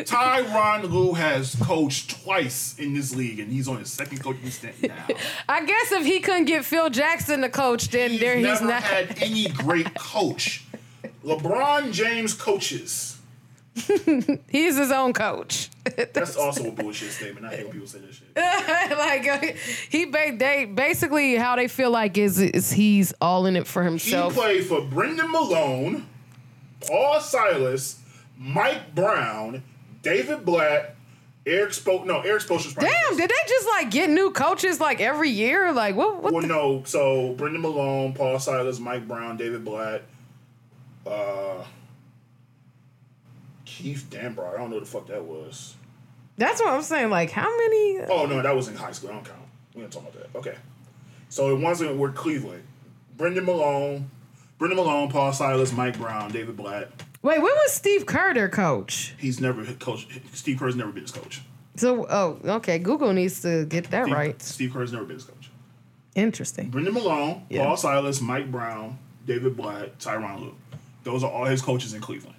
Tyronn 0.06 0.90
Lue 0.92 1.14
has 1.14 1.56
coached 1.56 2.24
twice 2.24 2.76
in 2.80 2.94
this 2.94 3.16
league, 3.16 3.40
and 3.40 3.52
he's 3.52 3.68
on 3.68 3.78
his 3.80 3.90
second 3.92 4.24
coaching 4.24 4.50
stint 4.50 4.76
now. 4.84 5.08
I 5.50 5.66
guess 5.66 5.92
if 5.92 6.06
he 6.06 6.20
couldn't 6.20 6.46
get 6.46 6.66
Phil 6.66 6.90
Jackson 6.90 7.42
to 7.42 7.50
coach, 7.50 7.90
then 7.90 8.12
He's 8.12 8.20
there 8.20 8.36
he's 8.36 8.46
never 8.46 8.66
not. 8.66 8.84
had 8.84 9.22
any 9.22 9.48
great 9.50 9.94
coach. 9.96 10.64
LeBron 11.24 11.92
James 11.92 12.34
coaches. 12.34 13.14
he's 14.50 14.76
his 14.76 14.92
own 14.92 15.14
coach. 15.14 15.70
That's 16.14 16.36
also 16.36 16.70
a 16.70 16.72
bullshit 16.72 17.12
statement. 17.12 17.46
I 17.46 17.56
hate 17.56 17.64
when 17.66 17.74
people 17.74 17.88
say 17.88 18.00
that 18.00 18.12
shit. 18.14 18.98
like 18.98 19.28
uh, 19.28 19.56
he 19.90 20.06
ba- 20.06 20.36
they 20.36 20.66
basically 20.66 21.36
how 21.36 21.56
they 21.56 21.68
feel 21.68 21.92
like 21.92 22.18
is 22.18 22.40
is 22.40 22.72
he's 22.72 23.14
all 23.22 23.46
in 23.46 23.56
it 23.56 23.68
for 23.68 23.84
himself. 23.84 24.34
He 24.34 24.40
played 24.40 24.66
for 24.66 24.82
Brendan 24.82 25.32
Malone, 25.32 26.08
Paul 26.82 27.20
Silas, 27.20 28.00
Mike 28.38 28.94
Brown, 28.94 29.64
David 30.02 30.46
Blatt, 30.46 30.96
Erik 31.46 31.72
Spo. 31.72 32.06
No, 32.06 32.22
Erik 32.22 32.44
Spoelstra's 32.44 32.74
probably 32.74 32.90
Damn, 32.92 33.10
best. 33.12 33.20
did 33.20 33.30
they 33.30 33.48
just 33.50 33.68
like 33.68 33.90
get 33.90 34.10
new 34.10 34.32
coaches 34.32 34.80
like 34.80 35.00
every 35.02 35.30
year? 35.30 35.72
Like 35.72 35.96
what? 35.96 36.22
What? 36.22 36.34
Well, 36.34 36.42
the- 36.42 36.48
no. 36.48 36.84
So 36.86 37.34
Brendan 37.34 37.62
Malone, 37.62 38.14
Paul 38.14 38.38
Silas, 38.40 38.80
Mike 38.80 39.08
Brown, 39.08 39.38
David 39.38 39.64
Blatt. 39.66 40.04
Uh, 41.06 41.64
Keith 43.66 44.08
Dambrot. 44.10 44.54
I 44.54 44.58
don't 44.58 44.70
know 44.70 44.76
what 44.78 44.86
the 44.86 44.90
fuck 44.92 45.08
that 45.08 45.24
was. 45.24 45.76
That's 46.38 46.60
what 46.62 46.70
I'm 46.74 46.82
saying. 46.84 47.10
Like, 47.10 47.32
how 47.32 47.50
many? 47.58 48.00
Oh 48.10 48.26
no, 48.26 48.42
that 48.42 48.56
was 48.56 48.68
in 48.68 48.76
high 48.76 48.92
school. 48.92 49.10
I 49.10 49.14
don't 49.14 49.26
count. 49.26 49.40
We 49.74 49.82
don't 49.82 49.92
talk 49.92 50.04
about 50.04 50.14
that. 50.34 50.38
Okay. 50.40 50.56
So 51.30 51.50
the 51.50 51.56
ones 51.56 51.80
that 51.80 51.96
were 51.98 52.12
Cleveland. 52.12 52.64
Brendan 53.18 53.46
Malone, 53.46 54.12
Brendan 54.58 54.78
Malone, 54.78 55.10
Paul 55.10 55.34
Silas, 55.34 55.72
Mike 55.72 55.98
Brown, 55.98 56.32
David 56.32 56.58
Blatt. 56.58 56.90
Wait, 57.22 57.42
when 57.42 57.52
was 57.54 57.74
Steve 57.74 58.06
their 58.08 58.50
coach? 58.50 59.14
He's 59.18 59.40
never 59.40 59.64
coach. 59.74 60.08
Steve 60.34 60.60
Kerr's 60.60 60.76
never 60.76 60.92
been 60.92 61.04
his 61.04 61.12
coach. 61.12 61.42
So, 61.76 62.08
oh, 62.10 62.40
okay. 62.44 62.80
Google 62.80 63.14
needs 63.14 63.42
to 63.42 63.66
get 63.66 63.90
that 63.92 64.06
Steve, 64.06 64.16
right. 64.16 64.42
Steve 64.42 64.74
Kerr's 64.74 64.92
never 64.92 65.06
been 65.06 65.18
his 65.18 65.26
coach. 65.26 65.50
Interesting. 66.16 66.70
Brendan 66.70 66.94
Malone, 66.94 67.44
Yeah. 67.50 67.66
Paul 67.66 67.78
Silas, 67.78 68.22
Mike 68.22 68.52
Brown, 68.52 68.98
David 69.28 69.56
Blatt, 69.56 70.00
Tyronn 70.00 70.40
Lue. 70.40 70.56
Those 71.04 71.24
are 71.24 71.32
all 71.32 71.46
his 71.46 71.62
coaches 71.62 71.94
in 71.94 72.02
Cleveland. 72.02 72.36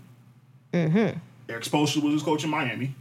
Mm-hmm. 0.72 1.18
Erik 1.48 1.64
Spoelstra 1.64 2.02
was 2.02 2.14
his 2.14 2.22
coach 2.22 2.44
in 2.44 2.50
Miami. 2.50 2.94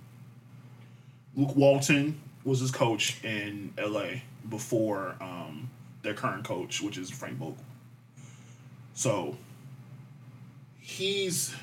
Luke 1.35 1.55
Walton 1.55 2.19
was 2.43 2.59
his 2.59 2.71
coach 2.71 3.23
in 3.23 3.73
LA 3.77 4.21
before 4.49 5.15
um, 5.19 5.69
their 6.03 6.13
current 6.13 6.43
coach, 6.43 6.81
which 6.81 6.97
is 6.97 7.09
Frank 7.09 7.37
Vogel. 7.37 7.57
So 8.97 9.37
he's 10.79 11.53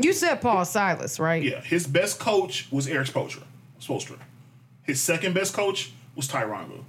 You 0.00 0.12
said 0.12 0.40
Paul 0.40 0.64
Silas, 0.64 1.20
right? 1.20 1.40
yeah, 1.40 1.60
his 1.60 1.86
best 1.86 2.18
coach 2.18 2.66
was 2.72 2.88
Erik 2.88 3.06
Spoelstra. 3.06 3.44
Spoelstra. 3.80 4.18
His 4.82 5.00
second 5.00 5.34
best 5.34 5.54
coach 5.54 5.92
was 6.16 6.26
Tyronn 6.26 6.70
Lue. 6.70 6.84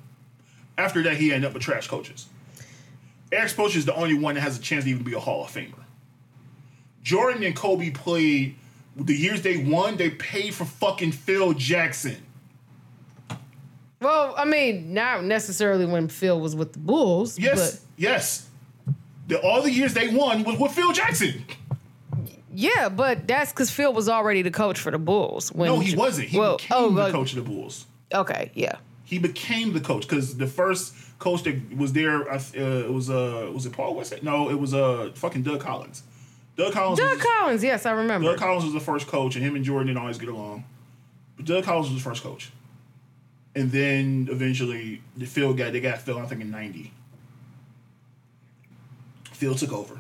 After 0.80 1.04
that, 1.04 1.18
he 1.18 1.32
ended 1.32 1.48
up 1.48 1.54
with 1.54 1.62
trash 1.62 1.88
coaches. 1.88 2.26
Erik 3.32 3.52
Spoelstra 3.52 3.76
is 3.76 3.86
the 3.86 3.94
only 3.94 4.16
one 4.16 4.34
that 4.34 4.42
has 4.42 4.58
a 4.58 4.62
chance 4.62 4.86
to 4.86 4.90
even 4.90 5.04
be 5.04 5.14
a 5.14 5.20
Hall 5.20 5.44
of 5.46 5.52
Famer. 5.52 5.74
Jordan 7.04 7.44
and 7.44 7.56
Kobe 7.56 7.92
played 7.92 8.56
the 8.96 9.14
years 9.16 9.44
they 9.44 9.58
won. 9.58 9.98
They 9.98 10.10
paid 10.10 10.56
for 10.56 10.66
fucking 10.66 11.12
Phil 11.12 11.54
Jackson. 11.54 12.18
Well, 14.02 14.34
I 14.36 14.46
mean, 14.46 14.96
not 14.96 15.24
necessarily 15.24 15.86
when 15.86 16.08
Phil 16.08 16.40
was 16.42 16.56
with 16.56 16.74
the 16.74 16.80
Bulls. 16.80 17.38
Yes, 17.38 17.86
yes. 17.96 18.49
The, 19.30 19.40
all 19.42 19.62
the 19.62 19.72
years 19.72 19.94
they 19.94 20.10
won 20.10 20.44
was 20.44 20.60
with 20.60 20.74
Phil 20.74 20.92
Jackson. 20.92 21.46
Yeah, 22.54 22.90
but 22.90 23.28
that's 23.28 23.54
because 23.54 23.70
Phil 23.72 23.94
was 23.94 24.10
already 24.10 24.42
the 24.42 24.52
coach 24.52 24.80
for 24.80 24.92
the 24.92 24.98
Bulls. 24.98 25.52
When 25.54 25.70
No, 25.70 25.80
he 25.80 25.96
wasn't. 25.96 26.30
He 26.30 26.38
well, 26.38 26.58
became 26.58 26.78
oh, 26.78 26.90
the 26.90 26.96
well, 26.96 27.12
coach 27.12 27.32
of 27.32 27.38
the 27.38 27.50
Bulls. 27.50 27.86
Okay, 28.14 28.52
yeah. 28.56 28.78
he 29.06 29.20
became 29.20 29.74
the 29.74 29.80
coach 29.80 30.08
because 30.08 30.38
the 30.38 30.48
first 30.48 30.94
coach 31.20 31.44
that 31.44 31.78
was 31.78 31.94
there, 31.94 32.30
uh, 32.30 32.42
it 32.54 32.92
was 32.92 33.10
uh, 33.10 33.50
was 33.54 33.66
it 33.66 33.74
Paul 33.74 33.96
Westhead? 33.96 34.24
No, 34.24 34.50
it 34.50 34.60
was 34.60 34.74
uh, 34.74 35.12
fucking 35.14 35.44
Doug 35.44 35.62
Collins. 35.62 36.04
Doug 36.56 36.74
Collins. 36.74 37.00
Doug 37.00 37.18
was, 37.18 37.26
Collins, 37.26 37.64
yes, 37.64 37.86
I 37.86 37.92
remember. 37.92 38.28
Doug 38.30 38.40
Collins 38.40 38.66
was 38.66 38.74
the 38.74 38.80
first 38.80 39.08
coach, 39.08 39.36
and 39.36 39.46
him 39.46 39.56
and 39.56 39.64
Jordan 39.64 39.88
didn't 39.88 40.00
always 40.00 40.18
get 40.18 40.30
along. 40.30 40.66
But 41.38 41.46
Doug 41.46 41.64
Collins 41.64 41.90
was 41.90 42.04
the 42.04 42.10
first 42.10 42.24
coach, 42.24 42.52
and 43.56 43.72
then 43.72 44.28
eventually 44.32 45.02
the 45.16 45.26
Phil 45.26 45.54
got 45.54 45.72
they 45.72 45.80
got 45.80 46.00
Phil. 46.00 46.18
I 46.18 46.26
think 46.26 46.42
in 46.42 46.50
ninety. 46.52 46.92
Phil 49.40 49.56
took 49.56 49.72
over. 49.72 49.98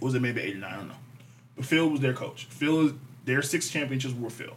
Was 0.00 0.14
it 0.14 0.20
maybe 0.22 0.40
eighty 0.40 0.58
nine? 0.58 0.72
I 0.72 0.76
don't 0.76 0.88
know. 0.88 0.94
But 1.56 1.66
Phil 1.66 1.88
was 1.88 2.00
their 2.00 2.14
coach. 2.14 2.46
Phil, 2.50 2.92
their 3.24 3.40
six 3.42 3.68
championships 3.70 4.12
were 4.14 4.28
Phil. 4.28 4.56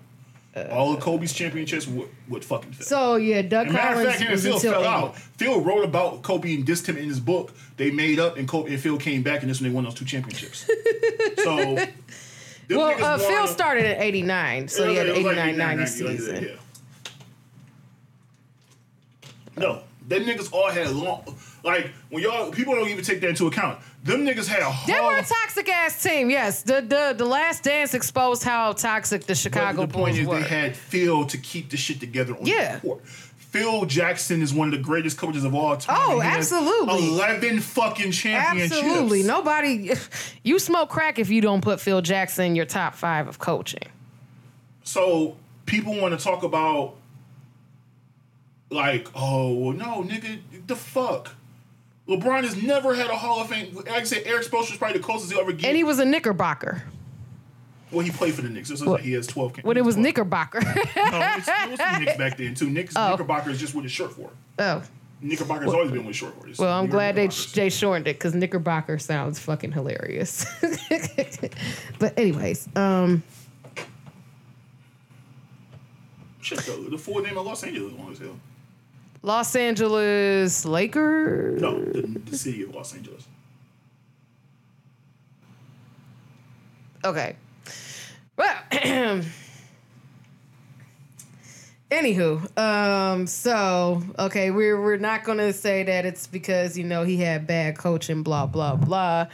All 0.71 0.93
of 0.95 1.01
Kobe's 1.01 1.33
championships 1.33 1.85
were 1.85 2.05
with 2.29 2.43
fucking 2.45 2.71
Phil. 2.71 2.87
so 2.87 3.15
yeah, 3.17 3.41
Doug 3.43 3.67
As 3.67 3.71
a 3.71 3.75
matter 3.75 3.87
of 3.89 3.93
Collins 3.97 4.09
fact, 4.15 4.21
him 4.23 4.31
was 4.31 4.43
Phil 4.43 4.55
until 4.55 4.71
fell 4.71 4.81
80. 4.81 4.87
out. 4.89 5.15
Phil 5.17 5.61
wrote 5.61 5.83
about 5.83 6.23
Kobe 6.23 6.55
and 6.55 6.65
dissed 6.65 6.87
him 6.87 6.97
in 6.97 7.07
his 7.09 7.19
book. 7.19 7.53
They 7.77 7.91
made 7.91 8.19
up, 8.19 8.37
and 8.37 8.47
Kobe 8.47 8.71
and 8.71 8.81
Phil 8.81 8.97
came 8.97 9.21
back, 9.21 9.41
and 9.41 9.49
this 9.51 9.59
when 9.61 9.69
they 9.69 9.75
won 9.75 9.83
those 9.83 9.93
two 9.93 10.05
championships. 10.05 10.65
so, 11.43 11.55
Well, 11.75 11.87
niggas 12.69 13.01
uh, 13.01 13.17
Phil 13.19 13.39
won- 13.39 13.47
started 13.49 13.85
at 13.85 14.01
'89, 14.01 14.69
so 14.69 14.85
it 14.85 14.89
he 14.91 14.95
had 14.95 15.07
an 15.09 15.15
89 15.17 15.57
90 15.57 15.79
like 15.81 15.87
season. 15.89 16.33
that, 16.35 16.43
yeah. 16.43 16.49
No, 19.57 19.81
them 20.07 20.23
niggas 20.23 20.51
all 20.51 20.69
had 20.71 20.89
long. 20.91 21.23
Like 21.65 21.91
when 22.09 22.21
y'all 22.21 22.51
people 22.51 22.75
don't 22.75 22.87
even 22.89 23.03
take 23.03 23.19
that 23.21 23.29
into 23.29 23.47
account. 23.47 23.79
Them 24.03 24.23
niggas 24.23 24.47
had 24.47 24.61
a 24.61 24.71
They 24.85 24.99
were 25.03 25.17
a 25.17 25.23
toxic 25.23 25.67
ass 25.67 26.01
team. 26.03 26.29
Yes, 26.29 26.61
the 26.61 26.79
the 26.81 27.15
the 27.17 27.25
Last 27.25 27.63
Dance 27.63 27.95
exposed 27.95 28.43
how 28.43 28.73
toxic 28.73 29.23
the 29.25 29.33
Chicago 29.33 29.81
But 29.81 29.89
the 29.89 29.93
point 29.93 30.15
Bulls 30.15 30.19
is, 30.19 30.27
were. 30.27 30.39
they 30.39 30.47
had 30.47 30.75
Phil 30.77 31.25
to 31.25 31.37
keep 31.39 31.71
the 31.71 31.77
shit 31.77 31.99
together 31.99 32.33
on 32.37 32.45
Yeah. 32.45 32.75
the 32.75 32.81
court. 32.81 33.05
Phil 33.07 33.85
Jackson 33.85 34.41
is 34.43 34.53
one 34.53 34.67
of 34.67 34.73
the 34.73 34.83
greatest 34.83 35.17
coaches 35.17 35.43
of 35.43 35.55
all 35.55 35.75
time. 35.77 35.95
Oh, 35.99 36.21
absolutely. 36.21 37.07
Eleven 37.07 37.59
fucking 37.61 38.11
championships. 38.11 38.79
Absolutely, 38.83 39.23
nobody. 39.23 39.91
You 40.43 40.59
smoke 40.59 40.89
crack 40.89 41.17
if 41.17 41.31
you 41.31 41.41
don't 41.41 41.61
put 41.61 41.79
Phil 41.81 42.01
Jackson 42.03 42.45
in 42.45 42.55
your 42.55 42.65
top 42.65 42.93
five 42.93 43.27
of 43.27 43.39
coaching. 43.39 43.87
So 44.83 45.35
people 45.65 45.99
want 45.99 46.15
to 46.19 46.23
talk 46.23 46.43
about 46.43 46.95
like, 48.69 49.07
oh 49.15 49.71
no, 49.71 50.03
nigga, 50.03 50.39
the 50.67 50.75
fuck. 50.75 51.33
LeBron 52.07 52.43
has 52.43 52.61
never 52.61 52.93
had 52.93 53.09
a 53.09 53.15
Hall 53.15 53.41
of 53.41 53.49
Fame. 53.49 53.73
Like 53.75 53.89
I 53.89 54.03
said, 54.03 54.23
Erik 54.25 54.45
Spoelstra 54.45 54.73
is 54.73 54.77
probably 54.77 54.97
the 54.99 55.03
closest 55.03 55.31
he'll 55.31 55.41
ever 55.41 55.51
get. 55.51 55.67
And 55.67 55.75
he 55.77 55.83
was 55.83 55.97
a 55.99 56.05
Knickerbocker. 56.05 56.83
well, 57.91 58.05
he 58.05 58.11
played 58.11 58.35
for 58.35 58.41
the 58.43 58.49
Knicks. 58.49 58.69
Is 58.69 58.85
like 58.85 59.01
he 59.01 59.13
has 59.13 59.25
twelve. 59.25 59.57
When 59.63 59.75
it 59.77 59.83
was 59.83 59.95
12. 59.95 60.03
Knickerbocker. 60.03 60.59
No, 60.65 60.71
it 60.71 61.37
was, 61.37 61.47
it 61.47 61.69
was 61.71 61.79
the 61.79 61.99
Knicks 61.99 62.17
back 62.17 62.37
then 62.37 62.53
too. 62.53 62.69
Knicks, 62.69 62.93
Oh. 62.95 63.09
Knickerbocker 63.11 63.49
is 63.49 63.59
just 63.59 63.73
what 63.73 63.85
it's 63.85 63.93
short 63.93 64.13
for. 64.13 64.29
oh, 64.59 64.83
Knickerbocker's 65.23 65.73
always 65.73 65.89
been 65.91 66.03
what 66.03 66.09
it's 66.09 66.17
short 66.19 66.39
for. 66.39 66.47
It's 66.47 66.59
well, 66.59 66.77
I'm 66.77 66.87
glad 66.87 67.15
they 67.15 67.27
they 67.53 67.69
shortened 67.69 68.07
it 68.07 68.17
because 68.17 68.35
Knickerbocker 68.35 68.99
sounds 68.99 69.39
fucking 69.39 69.71
hilarious. 69.71 70.45
but 71.99 72.17
anyways, 72.19 72.67
um, 72.75 73.23
Shit, 76.41 76.59
though, 76.59 76.83
the 76.83 76.97
full 76.97 77.21
name 77.23 77.37
of 77.39 77.45
Los 77.47 77.63
Angeles 77.63 77.91
is 77.93 77.97
long 77.99 78.11
as 78.11 78.19
hell. 78.19 78.39
Los 79.25 79.55
Angeles 79.55 80.65
Lakers. 80.65 81.59
No, 81.59 81.83
the, 81.83 82.01
the 82.03 82.37
city 82.37 82.61
of 82.61 82.75
Los 82.75 82.93
Angeles. 82.93 83.27
Okay. 87.03 87.35
Well, 88.37 88.55
anywho, 91.89 92.55
um, 92.59 93.25
so 93.25 94.03
okay, 94.19 94.51
we're 94.51 94.79
we're 94.79 94.97
not 94.97 95.23
gonna 95.23 95.53
say 95.53 95.81
that 95.81 96.05
it's 96.05 96.27
because 96.27 96.77
you 96.77 96.83
know 96.83 97.03
he 97.03 97.17
had 97.17 97.47
bad 97.47 97.79
coaching, 97.79 98.21
blah 98.21 98.45
blah 98.45 98.75
blah. 98.75 99.25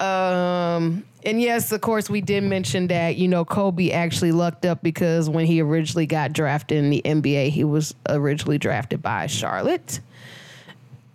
Um, 0.00 1.04
and 1.24 1.40
yes, 1.40 1.72
of 1.72 1.80
course, 1.80 2.08
we 2.08 2.20
did 2.20 2.44
mention 2.44 2.86
that 2.88 3.16
you 3.16 3.26
know 3.28 3.44
Kobe 3.44 3.90
actually 3.90 4.32
lucked 4.32 4.64
up 4.64 4.82
because 4.82 5.28
when 5.28 5.46
he 5.46 5.60
originally 5.60 6.06
got 6.06 6.32
drafted 6.32 6.78
in 6.78 6.90
the 6.90 7.02
NBA, 7.04 7.50
he 7.50 7.64
was 7.64 7.94
originally 8.08 8.58
drafted 8.58 9.02
by 9.02 9.26
Charlotte, 9.26 10.00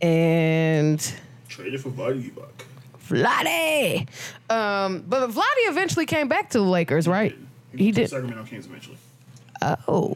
and 0.01 1.13
Traded 1.47 1.81
for 1.81 1.89
Buddy 1.89 2.29
Buck. 2.29 2.65
Vlade. 3.07 4.07
Um, 4.49 5.03
but 5.07 5.29
Vlade 5.29 5.43
eventually 5.69 6.05
came 6.05 6.27
back 6.27 6.49
to 6.51 6.59
the 6.59 6.63
Lakers, 6.63 7.07
right? 7.07 7.35
He 7.75 7.85
went 7.85 7.95
to 7.95 8.01
did. 8.01 8.09
Sacramento 8.09 8.43
Kings 8.45 8.65
eventually. 8.65 8.97
Oh, 9.61 10.15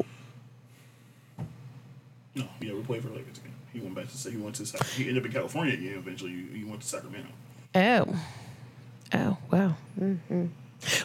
No, 2.35 2.45
he 2.59 2.67
never 2.67 2.81
played 2.81 3.01
for 3.01 3.09
the 3.09 3.15
Lakers 3.15 3.37
again. 3.37 3.53
He 3.71 3.79
went 3.79 3.95
back 3.95 4.09
to 4.09 4.17
say 4.17 4.31
he 4.31 4.37
went 4.37 4.55
to 4.55 4.83
he 4.95 5.07
ended 5.07 5.19
up 5.19 5.25
in 5.25 5.31
California 5.31 5.73
again. 5.73 5.93
Eventually, 5.97 6.31
he 6.53 6.63
went 6.63 6.81
to 6.81 6.87
Sacramento. 6.87 7.29
oh, 7.75 8.19
oh, 9.13 9.37
wow. 9.51 9.75
hmm 9.97 10.45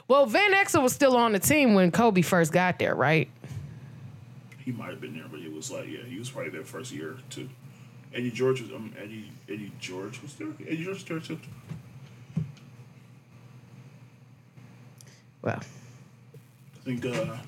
Well, 0.09 0.27
Van 0.27 0.53
Exel 0.53 0.83
was 0.83 0.93
still 0.93 1.17
on 1.17 1.33
the 1.33 1.39
team 1.39 1.75
when 1.75 1.91
Kobe 1.91 2.23
first 2.23 2.53
got 2.53 2.79
there, 2.79 2.95
right? 2.95 3.29
He 4.65 4.71
might 4.73 4.91
have 4.91 5.01
been 5.01 5.15
there, 5.15 5.27
but 5.31 5.41
it 5.41 5.53
was 5.53 5.71
like 5.71 5.89
yeah, 5.89 6.05
he 6.05 6.19
was 6.19 6.31
probably 6.31 6.51
there 6.51 6.65
first 6.65 6.93
year 6.93 7.17
too. 7.31 7.49
Eddie 8.15 8.31
George 8.31 8.61
was 8.61 8.71
um 8.71 8.93
Eddie 9.01 9.31
Eddie 9.49 9.73
George 9.81 10.23
was 10.23 10.35
there. 10.35 10.49
Eddie 10.61 10.85
George 10.85 10.97
was 10.99 11.05
there 11.05 11.21
too. 11.21 11.39
Well, 15.41 15.61
I 15.61 16.85
think 16.85 17.05
uh, 17.05 17.39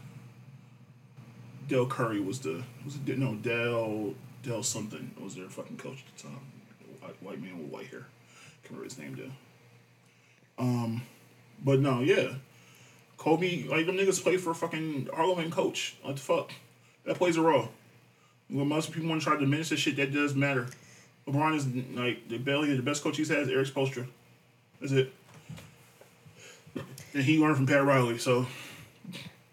Dell 1.69 1.87
Curry 1.87 2.21
was 2.21 2.41
the 2.41 2.63
was 2.85 2.97
it 2.97 3.19
no 3.19 3.35
Dell 3.37 4.15
Dell 4.43 4.63
something 4.63 5.13
was 5.21 5.37
their 5.37 5.49
fucking 5.49 5.77
coach 5.77 6.03
at 6.09 6.17
the 6.17 6.23
time. 6.29 6.41
White, 7.01 7.23
white 7.23 7.41
man 7.41 7.59
with 7.59 7.71
white 7.71 7.87
hair. 7.87 8.07
Can't 8.63 8.71
remember 8.71 8.85
his 8.85 8.99
name 8.99 9.15
though. 9.17 9.31
Um, 10.59 11.03
but 11.65 11.81
no, 11.81 12.01
yeah, 12.01 12.35
Kobe 13.17 13.65
like 13.65 13.87
them 13.87 13.97
niggas 13.97 14.23
play 14.23 14.37
for 14.37 14.51
a 14.51 14.55
fucking 14.55 15.09
Harlem 15.15 15.51
coach. 15.51 15.97
What 16.03 16.17
the 16.17 16.23
fuck? 16.23 16.53
That 17.05 17.17
plays 17.17 17.37
a 17.37 17.43
role. 17.43 17.71
When 18.49 18.69
most 18.69 18.93
people 18.93 19.09
want 19.09 19.23
to 19.23 19.27
try 19.27 19.35
to 19.35 19.41
diminish 19.41 19.71
this 19.71 19.81
shit, 19.81 19.97
that 19.97 20.13
does 20.13 20.35
matter. 20.35 20.67
LeBron 21.27 21.57
is 21.57 21.67
like 21.97 22.29
the 22.29 22.39
belly, 22.39 22.75
the 22.77 22.83
best 22.83 23.03
coach 23.03 23.17
he's 23.17 23.29
had 23.29 23.39
is 23.39 23.49
Erik 23.49 23.69
Spoelstra. 23.69 24.07
That's 24.81 24.93
it. 24.93 25.13
And 27.15 27.23
he 27.23 27.39
learned 27.39 27.57
from 27.57 27.67
Pat 27.67 27.85
Riley, 27.85 28.19
so 28.19 28.47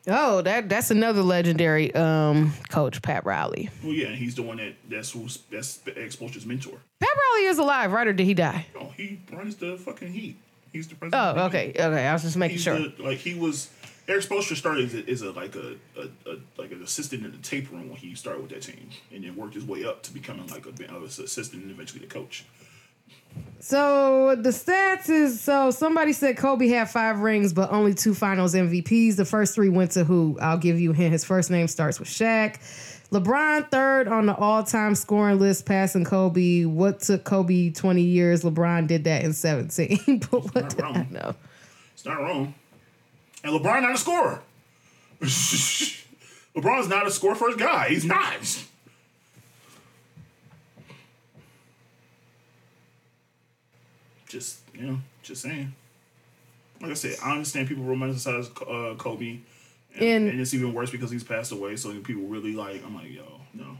oh, 0.07 0.41
that 0.41 0.69
that's 0.69 0.91
another 0.91 1.21
legendary 1.21 1.93
um, 1.95 2.53
coach, 2.69 3.01
Pat 3.01 3.25
Riley. 3.25 3.69
Well, 3.83 3.93
yeah, 3.93 4.09
he's 4.09 4.35
the 4.35 4.41
one 4.41 4.57
that 4.57 4.73
that's 4.89 5.11
who's 5.11 5.39
that's 5.49 5.79
Erik 5.87 6.11
Spoelstra's 6.11 6.45
mentor. 6.45 6.77
Pat 6.99 7.09
Riley 7.09 7.47
is 7.47 7.57
alive, 7.57 7.91
right? 7.91 8.07
Or 8.07 8.13
did 8.13 8.25
he 8.25 8.33
die? 8.33 8.65
No, 8.75 8.91
he 8.97 9.19
runs 9.31 9.55
the 9.55 9.77
fucking 9.77 10.11
Heat. 10.11 10.37
He's 10.71 10.87
the 10.87 10.95
president. 10.95 11.21
Oh, 11.21 11.41
of 11.41 11.51
the 11.51 11.59
Heat. 11.59 11.69
okay, 11.71 11.83
okay. 11.83 12.07
I 12.07 12.13
was 12.13 12.21
just 12.23 12.37
making 12.37 12.55
He's 12.57 12.63
sure. 12.63 12.79
the, 12.79 12.93
like 12.99 13.17
he 13.17 13.33
was 13.33 13.69
Erik 14.07 14.23
Spoelstra 14.23 14.55
started 14.55 14.85
as 14.85 14.93
a, 14.93 15.09
as 15.09 15.21
a 15.21 15.31
like 15.31 15.55
a, 15.55 15.75
a, 15.97 16.29
a 16.29 16.37
like 16.57 16.71
an 16.71 16.81
assistant 16.83 17.25
in 17.25 17.31
the 17.31 17.37
tape 17.37 17.71
room 17.71 17.89
when 17.89 17.97
he 17.97 18.15
started 18.15 18.41
with 18.41 18.51
that 18.51 18.61
team, 18.61 18.89
and 19.13 19.23
then 19.23 19.35
worked 19.35 19.53
his 19.53 19.63
way 19.63 19.85
up 19.85 20.03
to 20.03 20.13
becoming 20.13 20.47
like 20.47 20.65
a, 20.65 20.93
a 20.93 21.03
assistant 21.03 21.63
and 21.63 21.71
eventually 21.71 21.99
the 21.99 22.07
coach. 22.07 22.45
So 23.59 24.35
the 24.35 24.49
stats 24.49 25.09
is 25.09 25.39
so 25.39 25.69
somebody 25.71 26.13
said 26.13 26.35
Kobe 26.35 26.67
had 26.67 26.89
five 26.89 27.19
rings, 27.19 27.53
but 27.53 27.71
only 27.71 27.93
two 27.93 28.13
Finals 28.13 28.55
MVPs. 28.55 29.15
The 29.15 29.25
first 29.25 29.53
three 29.53 29.69
went 29.69 29.91
to 29.91 30.03
who? 30.03 30.37
I'll 30.41 30.57
give 30.57 30.79
you 30.79 30.91
a 30.91 30.95
hint. 30.95 31.11
His 31.11 31.23
first 31.23 31.51
name 31.51 31.67
starts 31.67 31.99
with 31.99 32.09
Shaq. 32.09 32.57
LeBron 33.11 33.69
third 33.69 34.07
on 34.07 34.25
the 34.25 34.35
all-time 34.35 34.95
scoring 34.95 35.37
list, 35.37 35.65
passing 35.65 36.05
Kobe. 36.05 36.63
What 36.63 37.01
took 37.01 37.25
Kobe 37.25 37.71
twenty 37.71 38.03
years? 38.03 38.43
LeBron 38.43 38.87
did 38.87 39.03
that 39.03 39.23
in 39.23 39.33
seventeen. 39.33 40.19
but 40.31 40.43
what 40.55 40.55
Not 40.55 40.69
did 40.69 40.81
I 40.81 41.07
know? 41.11 41.35
It's 41.93 42.05
not 42.05 42.19
wrong. 42.21 42.53
And 43.43 43.53
LeBron 43.53 43.81
not 43.81 43.95
a 43.95 43.97
scorer. 43.97 44.41
LeBron's 46.55 46.87
not 46.87 47.05
a 47.05 47.11
score 47.11 47.35
first 47.35 47.57
guy. 47.57 47.89
He's 47.89 48.05
not. 48.05 48.33
Just 54.29 54.59
you 54.73 54.83
know, 54.83 54.97
just 55.21 55.41
saying. 55.41 55.73
Like 56.81 56.91
I 56.91 56.95
said, 56.95 57.17
I 57.23 57.33
understand 57.33 57.67
people 57.67 57.83
romanticize 57.83 58.49
uh, 58.61 58.95
Kobe, 58.95 59.39
and, 59.95 60.03
And- 60.03 60.27
and 60.29 60.41
it's 60.41 60.53
even 60.53 60.73
worse 60.73 60.89
because 60.91 61.11
he's 61.11 61.23
passed 61.23 61.51
away. 61.51 61.75
So 61.75 61.93
people 62.01 62.23
really 62.23 62.53
like. 62.53 62.83
I'm 62.85 62.95
like, 62.95 63.11
yo, 63.11 63.41
no. 63.53 63.77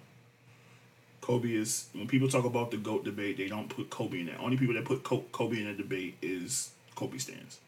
Kobe 1.21 1.49
is 1.53 1.87
when 1.93 2.07
people 2.07 2.27
talk 2.27 2.45
about 2.45 2.71
the 2.71 2.77
goat 2.77 3.03
debate, 3.05 3.37
they 3.37 3.47
don't 3.47 3.69
put 3.69 3.89
Kobe 3.89 4.19
in 4.21 4.25
that. 4.25 4.39
Only 4.39 4.57
people 4.57 4.73
that 4.75 4.85
put 4.85 5.03
Kobe 5.03 5.57
in 5.59 5.65
that 5.67 5.77
debate 5.77 6.15
is 6.21 6.71
Kobe 6.95 7.17
stands. 7.19 7.59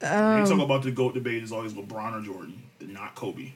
when 0.00 0.38
you 0.40 0.44
talk 0.44 0.52
um, 0.52 0.60
about 0.60 0.82
the 0.82 0.90
GOAT 0.90 1.14
debate, 1.14 1.42
it's 1.42 1.52
always 1.52 1.72
LeBron 1.72 2.20
or 2.20 2.24
Jordan, 2.24 2.62
not 2.80 3.14
Kobe. 3.14 3.52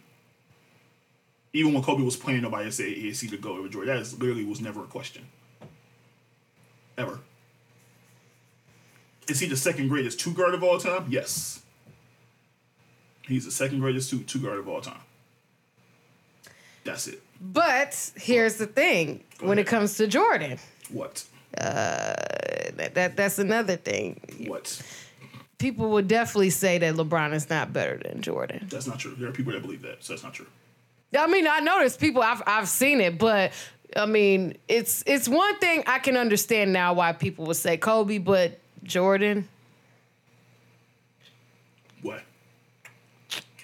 Even 1.53 1.73
when 1.75 1.83
Kobe 1.83 2.03
was 2.03 2.17
playing, 2.17 2.43
nobody 2.43 2.71
said, 2.71 2.87
is 2.89 3.21
he 3.21 3.29
the 3.29 3.37
GOAT 3.37 3.59
over 3.59 3.69
Jordan? 3.69 3.95
That 3.95 4.01
is, 4.01 4.19
literally 4.19 4.45
was 4.45 4.61
never 4.61 4.81
a 4.83 4.87
question. 4.87 5.27
Ever. 6.99 7.21
Is 9.29 9.41
he 9.41 9.47
the 9.47 9.57
second 9.57 9.89
greatest 9.89 10.19
two 10.21 10.33
guard 10.33 10.55
of 10.55 10.63
all 10.63 10.79
time? 10.79 11.07
Yes. 11.09 11.61
He's 13.27 13.45
the 13.45 13.51
second 13.51 13.81
greatest 13.81 14.11
two, 14.11 14.21
two 14.21 14.39
guard 14.39 14.59
of 14.59 14.69
all 14.69 14.81
time. 14.81 15.01
That's 16.85 17.07
it. 17.07 17.23
But 17.41 18.13
here's 18.17 18.57
the 18.57 18.67
thing: 18.67 19.25
Go 19.39 19.49
when 19.49 19.59
it 19.59 19.67
comes 19.67 19.97
to 19.97 20.07
Jordan, 20.07 20.59
What? 20.91 21.25
Uh, 21.57 22.15
that, 22.77 22.95
that 22.95 23.17
that's 23.17 23.39
another 23.39 23.77
thing. 23.77 24.21
What? 24.47 24.81
People 25.59 25.91
would 25.91 26.09
definitely 26.09 26.51
say 26.51 26.79
that 26.79 26.95
LeBron 26.95 27.33
is 27.33 27.49
not 27.49 27.73
better 27.73 27.97
than 27.97 28.21
Jordan. 28.21 28.67
That's 28.71 28.87
not 28.87 28.99
true. 28.99 29.15
There 29.17 29.29
are 29.29 29.33
people 29.33 29.53
that 29.53 29.63
believe 29.63 29.83
that, 29.83 30.05
so 30.05 30.13
that's 30.13 30.23
not 30.23 30.35
true. 30.35 30.47
I 31.17 31.27
mean, 31.29 31.47
I 31.47 31.61
know 31.61 31.79
there's 31.79 31.97
people 31.97 32.23
I've 32.23 32.43
I've 32.47 32.69
seen 32.69 33.01
it, 33.01 33.19
but 33.19 33.53
I 33.97 34.07
mean, 34.07 34.59
it's 34.69 35.03
it's 35.07 35.29
one 35.29 35.59
thing 35.59 35.85
I 35.87 35.99
can 36.01 36.17
understand 36.17 36.73
now 36.73 36.93
why 36.95 37.13
people 37.13 37.47
would 37.47 37.57
say 37.57 37.77
Kobe, 37.77 38.19
but 38.19 38.59
Jordan. 38.83 39.49
What? 42.03 42.23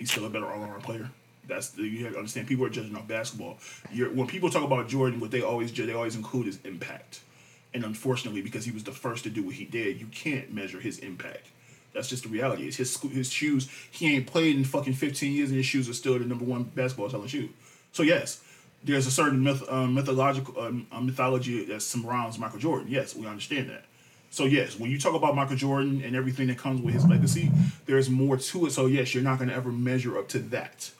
He's 0.00 0.10
still 0.10 0.24
a 0.24 0.30
better 0.30 0.46
all-around 0.46 0.82
player. 0.82 1.10
That's 1.46 1.68
the, 1.70 1.82
you 1.82 2.04
have 2.04 2.14
to 2.14 2.18
understand. 2.18 2.48
People 2.48 2.64
are 2.64 2.70
judging 2.70 2.96
off 2.96 3.06
basketball. 3.06 3.58
You're, 3.92 4.10
when 4.10 4.26
people 4.26 4.48
talk 4.50 4.64
about 4.64 4.88
Jordan, 4.88 5.20
what 5.20 5.30
they 5.30 5.42
always 5.42 5.72
they 5.72 5.92
always 5.92 6.16
include 6.16 6.48
is 6.48 6.58
impact. 6.64 7.20
And 7.74 7.84
unfortunately, 7.84 8.40
because 8.40 8.64
he 8.64 8.72
was 8.72 8.82
the 8.82 8.92
first 8.92 9.24
to 9.24 9.30
do 9.30 9.42
what 9.42 9.54
he 9.56 9.66
did, 9.66 10.00
you 10.00 10.06
can't 10.06 10.52
measure 10.52 10.80
his 10.80 10.98
impact. 11.00 11.48
That's 11.92 12.08
just 12.08 12.22
the 12.22 12.30
reality. 12.30 12.66
It's 12.66 12.78
his 12.78 12.98
his 13.02 13.30
shoes. 13.30 13.68
He 13.90 14.14
ain't 14.14 14.26
played 14.26 14.56
in 14.56 14.64
fucking 14.64 14.94
fifteen 14.94 15.32
years, 15.32 15.50
and 15.50 15.58
his 15.58 15.66
shoes 15.66 15.86
are 15.88 15.92
still 15.92 16.18
the 16.18 16.24
number 16.24 16.46
one 16.46 16.64
basketball 16.64 17.10
selling 17.10 17.28
shoe. 17.28 17.50
So 17.92 18.02
yes, 18.02 18.42
there's 18.82 19.06
a 19.06 19.10
certain 19.10 19.42
myth, 19.42 19.62
um, 19.68 19.94
mythological 19.94 20.58
um, 20.58 20.86
uh, 20.90 21.00
mythology 21.00 21.64
that 21.66 21.82
surrounds 21.82 22.38
Michael 22.38 22.58
Jordan. 22.58 22.86
Yes, 22.88 23.14
we 23.14 23.26
understand 23.26 23.68
that. 23.68 23.84
So 24.30 24.44
yes, 24.44 24.78
when 24.78 24.90
you 24.90 24.98
talk 24.98 25.14
about 25.14 25.34
Michael 25.34 25.56
Jordan 25.56 26.02
and 26.04 26.14
everything 26.14 26.46
that 26.46 26.56
comes 26.58 26.80
with 26.80 26.94
his 26.94 27.04
legacy, 27.04 27.50
there's 27.86 28.08
more 28.08 28.36
to 28.36 28.66
it. 28.66 28.70
So 28.70 28.86
yes, 28.86 29.12
you're 29.12 29.24
not 29.24 29.38
going 29.38 29.50
to 29.50 29.54
ever 29.54 29.72
measure 29.72 30.16
up 30.16 30.28
to 30.28 30.38
that. 30.38 30.90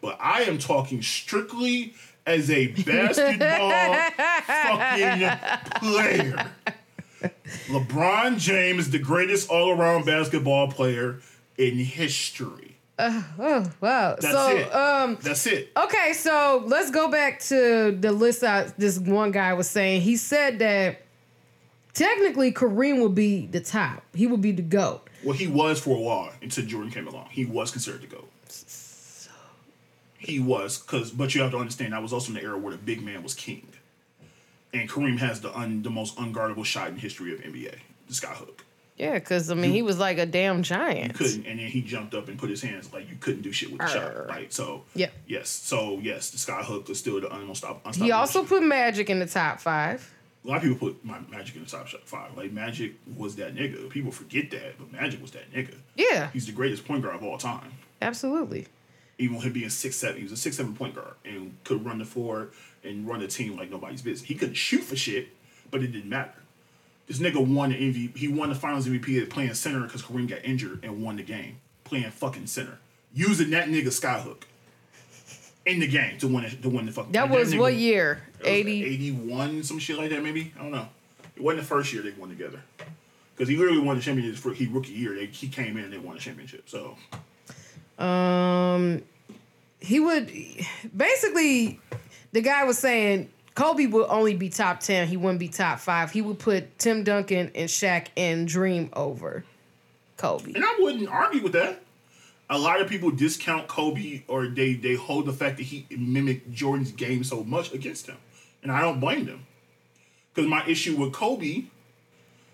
But 0.00 0.18
I 0.20 0.42
am 0.42 0.58
talking 0.58 1.00
strictly 1.00 1.94
as 2.26 2.50
a 2.50 2.66
basketball 2.84 3.94
fucking 4.46 5.80
player. 5.80 6.50
LeBron 7.68 8.38
James, 8.38 8.90
the 8.90 8.98
greatest 8.98 9.48
all-around 9.48 10.04
basketball 10.04 10.68
player 10.68 11.20
in 11.56 11.76
history. 11.76 12.76
Oh, 12.98 13.70
wow. 13.80 14.16
That's 14.20 14.34
so 14.34 14.56
it. 14.56 14.74
um 14.74 15.18
That's 15.22 15.46
it. 15.46 15.70
Okay, 15.76 16.12
so 16.14 16.64
let's 16.66 16.90
go 16.90 17.08
back 17.08 17.40
to 17.42 17.96
the 17.98 18.12
list 18.12 18.42
I, 18.42 18.72
this 18.76 18.98
one 18.98 19.30
guy 19.30 19.52
was 19.54 19.70
saying. 19.70 20.02
He 20.02 20.16
said 20.16 20.58
that 20.58 21.02
technically 21.94 22.52
Kareem 22.52 23.00
would 23.02 23.14
be 23.14 23.46
the 23.46 23.60
top. 23.60 24.02
He 24.14 24.26
would 24.26 24.40
be 24.40 24.52
the 24.52 24.62
GOAT. 24.62 25.08
Well, 25.24 25.34
he 25.36 25.46
was 25.46 25.80
for 25.80 25.96
a 25.96 26.00
while 26.00 26.32
until 26.42 26.64
Jordan 26.64 26.90
came 26.90 27.06
along. 27.06 27.28
He 27.30 27.44
was 27.44 27.70
considered 27.70 28.02
to 28.02 28.06
go. 28.06 28.24
He 30.18 30.38
was, 30.38 30.78
cause 30.78 31.10
but 31.10 31.34
you 31.34 31.42
have 31.42 31.50
to 31.50 31.58
understand 31.58 31.92
that 31.92 32.02
was 32.02 32.12
also 32.12 32.28
in 32.28 32.34
the 32.34 32.42
era 32.42 32.56
where 32.56 32.70
the 32.70 32.78
big 32.78 33.02
man 33.02 33.24
was 33.24 33.34
king, 33.34 33.66
and 34.72 34.88
Kareem 34.88 35.18
has 35.18 35.40
the 35.40 35.56
un, 35.56 35.82
the 35.82 35.90
most 35.90 36.16
unguardable 36.16 36.64
shot 36.64 36.88
in 36.90 36.96
history 36.96 37.34
of 37.34 37.40
NBA, 37.40 37.74
the 38.06 38.14
sky 38.14 38.32
hook. 38.32 38.64
Yeah, 38.96 39.14
because 39.14 39.50
I 39.50 39.54
mean 39.54 39.72
he 39.72 39.82
was 39.82 39.98
like 39.98 40.18
a 40.18 40.26
damn 40.26 40.62
giant. 40.62 41.14
Couldn't, 41.14 41.44
and 41.44 41.58
then 41.58 41.66
he 41.66 41.80
jumped 41.80 42.14
up 42.14 42.28
and 42.28 42.38
put 42.38 42.50
his 42.50 42.62
hands 42.62 42.92
like 42.92 43.10
you 43.10 43.16
couldn't 43.18 43.42
do 43.42 43.50
shit 43.50 43.72
with 43.72 43.80
the 43.80 43.88
shot, 43.88 44.28
right? 44.28 44.52
So 44.52 44.84
Yeah. 44.94 45.08
yes, 45.26 45.48
so 45.48 45.98
yes, 46.00 46.30
the 46.30 46.38
sky 46.38 46.62
hook 46.62 46.88
is 46.88 47.00
still 47.00 47.20
the 47.20 47.26
unstop, 47.26 47.80
unstoppable. 47.84 48.04
He 48.04 48.12
also 48.12 48.42
shot. 48.42 48.48
put 48.48 48.62
Magic 48.62 49.10
in 49.10 49.18
the 49.18 49.26
top 49.26 49.58
five. 49.60 50.08
A 50.44 50.48
lot 50.48 50.56
of 50.58 50.62
people 50.64 50.76
put 50.88 51.04
my 51.04 51.18
Magic 51.30 51.54
in 51.56 51.64
the 51.64 51.70
top 51.70 51.88
five. 52.04 52.36
Like 52.36 52.52
Magic 52.52 52.94
was 53.16 53.36
that 53.36 53.54
nigga. 53.54 53.88
People 53.90 54.10
forget 54.12 54.50
that, 54.50 54.78
but 54.78 54.90
Magic 54.92 55.20
was 55.22 55.30
that 55.32 55.52
nigga. 55.52 55.74
Yeah, 55.96 56.30
He's 56.32 56.46
the 56.46 56.52
greatest 56.52 56.84
point 56.86 57.02
guard 57.02 57.14
of 57.16 57.22
all 57.22 57.38
time. 57.38 57.72
absolutely. 58.00 58.66
even 59.18 59.36
with 59.36 59.44
him 59.44 59.52
being 59.52 59.68
six 59.70 59.96
seven, 59.96 60.16
he 60.16 60.22
was 60.24 60.32
a 60.32 60.36
six 60.36 60.56
seven 60.56 60.74
point 60.74 60.94
guard 60.94 61.14
and 61.24 61.56
could 61.64 61.84
run 61.84 61.98
the 61.98 62.04
floor 62.04 62.48
and 62.82 63.06
run 63.06 63.20
the 63.20 63.28
team 63.28 63.56
like 63.56 63.70
nobody's 63.70 64.02
business. 64.02 64.28
He 64.28 64.34
couldn't 64.34 64.54
shoot 64.54 64.82
for 64.82 64.96
shit, 64.96 65.28
but 65.70 65.82
it 65.82 65.88
didn't 65.92 66.08
matter. 66.10 66.34
This 67.06 67.18
nigga 67.18 67.44
won 67.44 67.70
the 67.70 67.76
MVP. 67.76 68.16
He 68.16 68.28
won 68.28 68.48
the 68.48 68.54
Finals 68.54 68.86
MVP 68.88 69.20
at 69.22 69.28
playing 69.30 69.54
center 69.54 69.82
because 69.82 70.02
Kareem 70.02 70.28
got 70.28 70.44
injured 70.44 70.80
and 70.84 71.02
won 71.02 71.16
the 71.16 71.22
game 71.22 71.58
playing 71.84 72.10
fucking 72.10 72.46
center, 72.46 72.78
using 73.12 73.50
that 73.50 73.68
nigga 73.68 73.88
skyhook 73.88 74.42
in 75.66 75.80
the 75.80 75.86
game 75.86 76.18
to 76.18 76.28
win 76.28 76.44
it, 76.44 76.62
to 76.62 76.68
win 76.68 76.86
the 76.86 76.92
fucking. 76.92 77.12
That 77.12 77.30
was 77.30 77.54
what 77.54 77.74
year? 77.74 78.22
80. 78.44 78.84
81, 78.84 79.62
some 79.62 79.78
shit 79.78 79.96
like 79.96 80.10
that 80.10 80.22
maybe. 80.22 80.52
I 80.58 80.62
don't 80.62 80.72
know. 80.72 80.88
It 81.36 81.42
wasn't 81.42 81.62
the 81.62 81.66
first 81.68 81.92
year 81.92 82.02
they 82.02 82.10
won 82.10 82.28
together. 82.28 82.62
Because 83.34 83.48
he 83.48 83.56
literally 83.56 83.80
won 83.80 83.96
the 83.96 84.02
championship 84.02 84.36
for 84.42 84.52
he 84.52 84.66
rookie 84.66 84.92
year. 84.92 85.14
They, 85.14 85.26
he 85.26 85.48
came 85.48 85.76
in 85.76 85.84
and 85.84 85.92
they 85.92 85.98
won 85.98 86.14
the 86.14 86.20
championship. 86.20 86.68
So 86.68 86.96
Um, 88.02 89.02
he 89.80 90.00
would 90.00 90.30
basically. 90.96 91.80
The 92.32 92.40
guy 92.40 92.64
was 92.64 92.78
saying 92.78 93.30
Kobe 93.54 93.86
would 93.86 94.06
only 94.08 94.34
be 94.34 94.48
top 94.48 94.80
ten. 94.80 95.06
He 95.08 95.16
wouldn't 95.16 95.38
be 95.40 95.48
top 95.48 95.80
five. 95.80 96.10
He 96.10 96.22
would 96.22 96.38
put 96.38 96.78
Tim 96.78 97.04
Duncan 97.04 97.50
and 97.54 97.68
Shaq 97.68 98.08
and 98.16 98.48
Dream 98.48 98.88
over 98.94 99.44
Kobe. 100.16 100.52
And 100.54 100.64
I 100.64 100.76
wouldn't 100.78 101.08
argue 101.08 101.42
with 101.42 101.52
that. 101.52 101.82
A 102.52 102.58
lot 102.58 102.82
of 102.82 102.86
people 102.86 103.10
discount 103.10 103.66
Kobe 103.66 104.24
or 104.28 104.46
they 104.46 104.74
they 104.74 104.94
hold 104.94 105.24
the 105.24 105.32
fact 105.32 105.56
that 105.56 105.62
he 105.62 105.86
mimicked 105.90 106.52
Jordan's 106.52 106.92
game 106.92 107.24
so 107.24 107.42
much 107.42 107.72
against 107.72 108.06
him. 108.08 108.18
And 108.62 108.70
I 108.70 108.82
don't 108.82 109.00
blame 109.00 109.24
them. 109.24 109.46
Because 110.34 110.50
my 110.50 110.62
issue 110.66 110.94
with 110.96 111.14
Kobe 111.14 111.64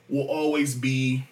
will 0.09 0.29
always 0.29 0.77
be 0.77 1.27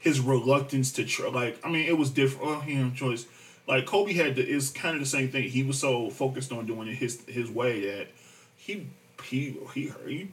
his 0.00 0.18
reluctance 0.18 0.90
to 0.94 1.04
try. 1.04 1.28
Like, 1.28 1.64
I 1.64 1.70
mean, 1.70 1.86
it 1.86 1.96
was 1.96 2.10
different. 2.10 2.44
Oh, 2.44 2.60
he 2.60 2.74
had 2.74 2.96
choice. 2.96 3.26
Like 3.68 3.86
Kobe 3.86 4.14
had 4.14 4.34
the, 4.34 4.42
it's 4.42 4.70
kind 4.70 4.96
of 4.96 5.00
the 5.00 5.06
same 5.06 5.28
thing. 5.30 5.44
He 5.44 5.62
was 5.62 5.78
so 5.78 6.10
focused 6.10 6.50
on 6.50 6.66
doing 6.66 6.88
it 6.88 6.96
his 6.96 7.22
his 7.28 7.48
way 7.48 7.86
that 7.86 8.08
he 8.56 8.88
he 9.22 9.56
he 9.74 9.92
he 10.04 10.28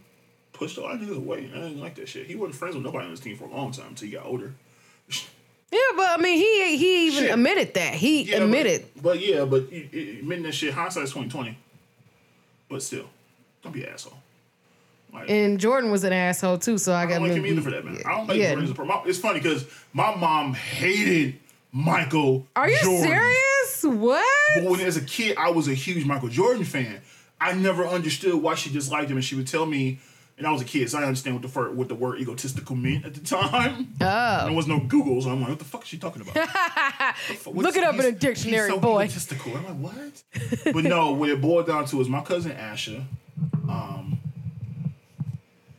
pushed 0.53 0.79
a 0.79 0.81
lot 0.81 0.95
of 0.95 1.01
niggas 1.01 1.17
away. 1.17 1.51
I 1.53 1.59
didn't 1.59 1.81
like 1.81 1.93
that 1.95 2.09
shit. 2.09 2.25
He 2.25 2.35
wasn't 2.35 2.55
friends 2.55 2.73
with 2.73 2.83
nobody 2.83 3.05
on 3.05 3.11
his 3.11 3.19
team 3.19 3.37
for 3.37 3.45
a 3.45 3.51
long 3.51 3.71
time 3.71 3.89
until 3.89 4.07
he 4.07 4.13
got 4.15 4.25
older. 4.25 4.55
Yeah, 5.71 5.79
but 5.97 6.19
I 6.19 6.21
mean, 6.21 6.37
he 6.37 6.77
he 6.77 7.07
even 7.07 7.23
Shit. 7.23 7.33
admitted 7.33 7.73
that. 7.73 7.93
He 7.95 8.23
Yeah, 8.23 8.37
admitted. 8.43 8.85
But, 8.95 9.03
but 9.03 9.19
yeah, 9.25 9.45
but 9.45 9.63
it- 9.71 9.89
it- 9.93 10.19
admitting 10.19 10.43
that 10.45 10.53
shit, 10.53 10.73
hindsight's 10.73 11.11
twenty 11.11 11.29
twenty. 11.29 11.57
But 12.69 12.81
still, 12.81 13.09
don't 13.63 13.71
be 13.73 13.83
an 13.83 13.89
asshole. 13.93 14.17
Like, 15.13 15.29
And 15.29 15.59
Jordan 15.59 15.91
was 15.91 16.03
an 16.03 16.13
asshole 16.13 16.57
too, 16.57 16.77
so 16.77 16.91
I 16.93 17.03
I 17.03 17.05
got 17.05 17.19
don't 17.19 17.29
like 17.29 17.37
him 17.37 17.45
either 17.45 17.61
for 17.61 17.71
that, 17.71 17.85
man. 17.85 18.01
I 18.05 18.17
don't 18.17 18.27
like 18.27 18.37
yeah. 18.37 18.53
Jordan 18.53 18.71
a 18.71 18.73
pro. 18.75 19.03
It's 19.05 19.19
funny 19.19 19.39
because 19.39 19.65
my 19.93 20.13
mom 20.15 20.53
hated 20.53 21.39
Michael. 21.71 22.45
Are 22.55 22.69
you 22.69 22.77
Jordan. 22.81 23.03
serious? 23.03 23.83
What? 23.83 24.25
But 24.55 24.63
when 24.71 24.79
as 24.81 24.97
a 24.97 25.01
kid, 25.01 25.37
I 25.37 25.51
was 25.51 25.67
a 25.67 25.73
huge 25.73 26.05
Michael 26.05 26.29
Jordan 26.29 26.63
fan. 26.63 27.01
I 27.39 27.53
never 27.53 27.85
understood 27.85 28.35
why 28.35 28.55
she 28.55 28.69
disliked 28.71 29.09
him, 29.11 29.17
and 29.17 29.25
she 29.25 29.35
would 29.35 29.47
tell 29.47 29.65
me 29.65 29.99
And 30.37 30.45
I 30.45 30.51
was 30.51 30.61
a 30.61 30.65
kid, 30.65 30.89
so 30.89 30.97
I 30.97 31.01
didn't 31.01 31.07
understand 31.09 31.35
what 31.37 31.41
the 31.43 31.47
fir- 31.47 31.71
what 31.71 31.87
the 31.87 31.95
word 31.95 32.19
egotistical 32.19 32.75
meant 32.75 33.05
at 33.05 33.13
the 33.13 33.21
time. 33.21 33.93
Oh. 34.01 34.45
There 34.45 34.51
was 34.53 34.67
no 34.67 34.79
Google, 34.79 35.21
so 35.21 35.29
I'm 35.29 35.39
like, 35.39 35.49
what 35.51 35.59
the 35.59 35.65
fuck 35.65 35.83
is 35.83 35.87
she 35.87 35.97
talking 35.97 36.21
about? 36.23 36.49
Fu- 37.37 37.51
Look 37.51 37.77
it 37.77 37.83
up 37.85 37.95
in 37.95 38.01
a 38.05 38.11
dictionary, 38.11 38.69
so 38.69 38.77
boy. 38.79 39.03
Egotistical. 39.05 39.55
I'm 39.55 39.81
like, 39.81 39.93
what? 39.93 40.73
but 40.73 40.83
no, 40.83 41.13
what 41.13 41.29
it 41.29 41.39
boiled 41.39 41.67
down 41.67 41.85
to 41.85 42.01
is 42.01 42.09
my 42.09 42.19
cousin 42.21 42.51
Asha. 42.51 43.03
Um, 43.69 44.19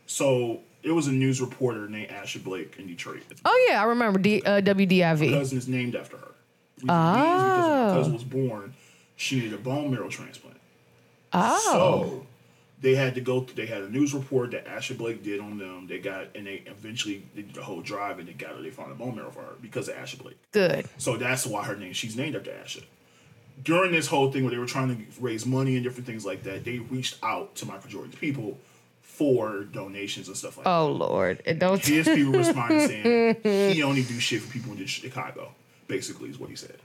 so 0.06 0.60
it 0.82 0.90
was 0.92 1.06
a 1.06 1.12
news 1.12 1.40
reporter 1.40 1.88
named 1.88 2.08
Asha 2.10 2.42
Blake 2.42 2.76
in 2.78 2.86
Detroit. 2.86 3.22
Oh 3.44 3.66
yeah, 3.68 3.80
I 3.82 3.84
remember 3.84 4.18
D, 4.18 4.40
uh, 4.42 4.52
My 4.54 4.60
WDIV. 4.62 5.30
cousin 5.32 5.58
is 5.58 5.68
named 5.68 5.94
after 5.94 6.16
her. 6.16 6.22
Being 6.78 6.86
because 6.86 6.86
when 6.86 6.90
Oh. 6.96 7.88
my 7.88 7.94
cousin 7.94 8.12
was 8.14 8.24
born, 8.24 8.74
she 9.16 9.36
needed 9.36 9.52
a 9.54 9.58
bone 9.58 9.90
marrow 9.90 10.08
transplant. 10.08 10.56
Oh, 11.32 11.60
So 11.64 12.26
they 12.80 12.94
had 12.94 13.14
to 13.14 13.20
go. 13.20 13.40
They 13.40 13.66
had 13.66 13.82
a 13.82 13.88
news 13.88 14.12
report 14.14 14.50
that 14.50 14.66
Asha 14.66 14.96
Blake 14.96 15.22
did 15.22 15.40
on 15.40 15.58
them. 15.58 15.86
They 15.86 15.98
got 15.98 16.28
and 16.34 16.46
they 16.46 16.62
eventually 16.66 17.22
they 17.34 17.42
did 17.42 17.54
the 17.54 17.62
whole 17.62 17.80
drive 17.80 18.18
and 18.18 18.28
they 18.28 18.32
got 18.32 18.56
her. 18.56 18.62
They 18.62 18.70
found 18.70 18.92
a 18.92 18.94
bone 18.94 19.16
marrow 19.16 19.30
for 19.30 19.40
her 19.40 19.54
because 19.60 19.88
of 19.88 19.96
Asha 19.96 20.22
Blake. 20.22 20.38
good. 20.52 20.86
So 20.98 21.16
that's 21.16 21.46
why 21.46 21.64
her 21.64 21.76
name. 21.76 21.92
She's 21.92 22.16
named 22.16 22.36
after 22.36 22.50
Asha. 22.50 22.84
During 23.62 23.92
this 23.92 24.06
whole 24.06 24.30
thing 24.30 24.44
where 24.44 24.50
they 24.50 24.58
were 24.58 24.66
trying 24.66 24.94
to 24.94 25.20
raise 25.20 25.46
money 25.46 25.76
and 25.76 25.84
different 25.84 26.06
things 26.06 26.26
like 26.26 26.42
that, 26.42 26.64
they 26.64 26.78
reached 26.78 27.16
out 27.22 27.54
to 27.56 27.66
Michael 27.66 27.88
Jordan's 27.88 28.16
people 28.16 28.58
for 29.00 29.64
donations 29.64 30.28
and 30.28 30.36
stuff 30.36 30.58
like 30.58 30.66
oh, 30.66 30.92
that. 30.92 31.04
Oh 31.04 31.06
Lord, 31.08 31.42
it 31.46 31.58
don't. 31.58 31.82
His 31.82 32.06
people 32.14 32.32
responded 32.32 32.88
saying 32.88 33.72
he 33.72 33.82
only 33.82 34.02
do 34.02 34.20
shit 34.20 34.42
for 34.42 34.52
people 34.52 34.72
in 34.72 34.84
Chicago. 34.84 35.52
Basically, 35.88 36.28
is 36.28 36.38
what 36.38 36.50
he 36.50 36.56
said. 36.56 36.76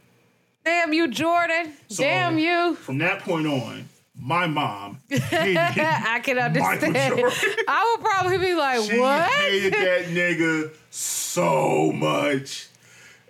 Damn 0.64 0.94
you, 0.94 1.08
Jordan. 1.08 1.74
So, 1.90 2.04
Damn 2.04 2.38
you. 2.38 2.76
From 2.76 3.00
that 3.00 3.22
point 3.22 3.48
on, 3.48 3.90
my 4.16 4.46
mom 4.48 5.00
I 5.12 6.20
can 6.24 6.38
understand. 6.38 7.20
I 7.68 7.96
would 7.98 8.06
probably 8.06 8.38
be 8.38 8.54
like, 8.54 8.82
She 8.90 9.00
what? 9.00 9.30
hated 9.30 9.74
that 9.74 10.06
nigga 10.06 10.72
so 10.90 11.92
much. 11.92 12.68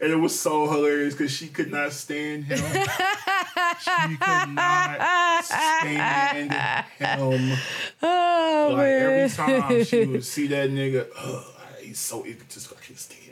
And 0.02 0.12
it 0.12 0.16
was 0.16 0.38
so 0.40 0.68
hilarious 0.68 1.14
because 1.14 1.32
she 1.32 1.48
could 1.48 1.70
not 1.70 1.92
stand 1.94 2.46
him. 2.46 2.58
she 2.58 4.16
could 4.18 4.50
not 4.50 5.46
stand 5.46 6.52
him. 6.98 7.58
Oh 8.02 8.70
Like 8.72 8.78
man. 8.78 9.02
every 9.22 9.30
time 9.30 9.84
she 9.84 10.06
would 10.06 10.26
see 10.34 10.48
that 10.48 10.72
nigga, 10.72 11.08
ugh, 11.16 11.44
he's 11.82 12.00
so 12.00 12.26
egotistical. 12.26 12.78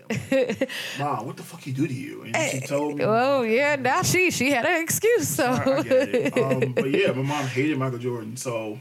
I 0.09 0.13
can't 0.15 0.29
stand 0.29 0.57
him. 0.57 0.67
Mom, 0.99 1.25
what 1.25 1.37
the 1.37 1.43
fuck 1.43 1.61
he 1.61 1.71
do 1.71 1.87
to 1.87 1.93
you? 1.93 2.23
And 2.23 2.51
she 2.51 2.59
told 2.61 2.97
me. 2.97 3.03
Oh 3.05 3.41
yeah, 3.43 3.75
now 3.75 4.01
she 4.01 4.31
she 4.31 4.51
had 4.51 4.65
an 4.65 4.81
excuse. 4.81 5.27
So 5.27 5.45
I, 5.45 5.77
I 5.77 5.83
get 5.83 6.09
it. 6.09 6.37
Um, 6.39 6.73
but 6.73 6.89
yeah, 6.89 7.11
my 7.11 7.21
mom 7.21 7.45
hated 7.47 7.77
Michael 7.77 7.99
Jordan, 7.99 8.37
so 8.37 8.79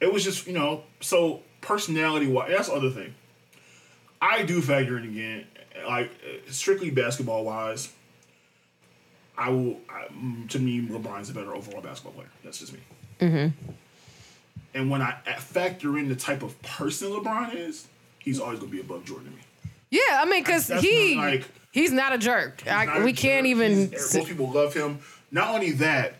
it 0.00 0.12
was 0.12 0.24
just 0.24 0.46
you 0.46 0.54
know. 0.54 0.82
So 1.00 1.42
personality 1.60 2.26
wise, 2.26 2.50
that's 2.50 2.68
the 2.68 2.74
other 2.74 2.90
thing. 2.90 3.14
I 4.20 4.42
do 4.42 4.60
factor 4.60 4.98
in 4.98 5.04
again, 5.04 5.46
like 5.86 6.10
strictly 6.48 6.90
basketball 6.90 7.44
wise. 7.44 7.92
I 9.36 9.50
will. 9.50 9.78
I, 9.88 10.06
mm, 10.12 10.48
to 10.50 10.58
me, 10.58 10.80
LeBron's 10.80 11.30
a 11.30 11.34
better 11.34 11.54
overall 11.54 11.80
basketball 11.80 12.12
player. 12.14 12.30
That's 12.42 12.58
just 12.58 12.72
me. 12.72 12.80
Mm-hmm. 13.20 13.72
And 14.74 14.90
when 14.90 15.02
I 15.02 15.12
factor 15.38 15.98
in 15.98 16.08
the 16.08 16.16
type 16.16 16.42
of 16.42 16.60
person 16.62 17.10
LeBron 17.10 17.54
is, 17.54 17.86
he's 18.18 18.40
always 18.40 18.58
gonna 18.58 18.70
be 18.70 18.80
above 18.80 19.04
Jordan 19.04 19.26
to 19.26 19.36
me. 19.36 19.42
Yeah, 19.90 20.00
I 20.22 20.24
mean, 20.24 20.42
because 20.42 20.66
That's 20.68 20.82
he 20.82 21.14
not 21.16 21.24
like- 21.24 21.44
he's 21.70 21.92
not 21.92 22.12
a 22.12 22.18
jerk. 22.18 22.62
I, 22.66 22.84
not 22.84 23.02
we 23.04 23.10
a 23.10 23.14
can't 23.14 23.44
jerk. 23.44 23.50
even. 23.50 23.72
He's- 23.90 24.14
most 24.14 24.28
people 24.28 24.50
love 24.50 24.74
him. 24.74 24.98
Not 25.30 25.54
only 25.54 25.72
that, 25.72 26.14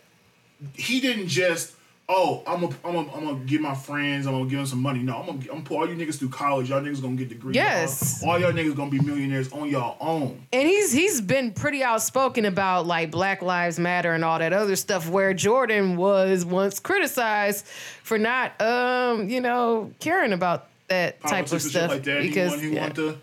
he 0.74 1.00
didn't 1.00 1.28
just 1.28 1.74
oh 2.10 2.42
I'm 2.46 2.60
gonna 2.62 2.74
I'm 2.84 2.94
gonna 2.94 3.12
I'm 3.14 3.24
gonna 3.24 3.44
give 3.44 3.60
my 3.60 3.74
friends 3.74 4.26
I'm 4.26 4.32
gonna 4.32 4.48
give 4.48 4.58
them 4.58 4.66
some 4.66 4.80
money. 4.80 5.00
No, 5.00 5.16
I'm 5.18 5.26
gonna 5.26 5.38
I'm 5.40 5.46
gonna 5.46 5.60
put 5.62 5.76
all 5.76 5.88
you 5.88 5.94
niggas 5.94 6.18
through 6.18 6.30
college. 6.30 6.70
Y'all 6.70 6.80
niggas 6.80 7.02
gonna 7.02 7.16
get 7.16 7.28
degrees. 7.28 7.54
Yes. 7.54 8.22
all, 8.22 8.30
all 8.30 8.38
y'all 8.40 8.52
niggas 8.52 8.74
gonna 8.74 8.90
be 8.90 8.98
millionaires 9.00 9.52
on 9.52 9.68
y'all 9.68 9.96
own. 10.00 10.42
and 10.52 10.66
he's 10.68 10.90
he's 10.92 11.20
been 11.20 11.52
pretty 11.52 11.82
outspoken 11.82 12.44
about 12.46 12.86
like 12.86 13.10
Black 13.10 13.42
Lives 13.42 13.78
Matter 13.78 14.12
and 14.14 14.24
all 14.24 14.38
that 14.38 14.52
other 14.54 14.74
stuff. 14.76 15.08
Where 15.08 15.32
Jordan 15.34 15.96
was 15.96 16.44
once 16.46 16.80
criticized 16.80 17.66
for 18.02 18.18
not, 18.18 18.58
um, 18.60 19.28
you 19.28 19.40
know, 19.42 19.92
caring 20.00 20.32
about 20.32 20.66
that 20.88 21.20
type 21.22 21.52
of 21.52 21.60
stuff 21.60 21.90
like 21.90 22.04
that. 22.04 22.22
because 22.22 22.52
he 22.52 22.56
want, 22.56 22.62
he 22.62 22.74
yeah. 22.74 22.80
want 22.80 22.94
to, 22.96 23.18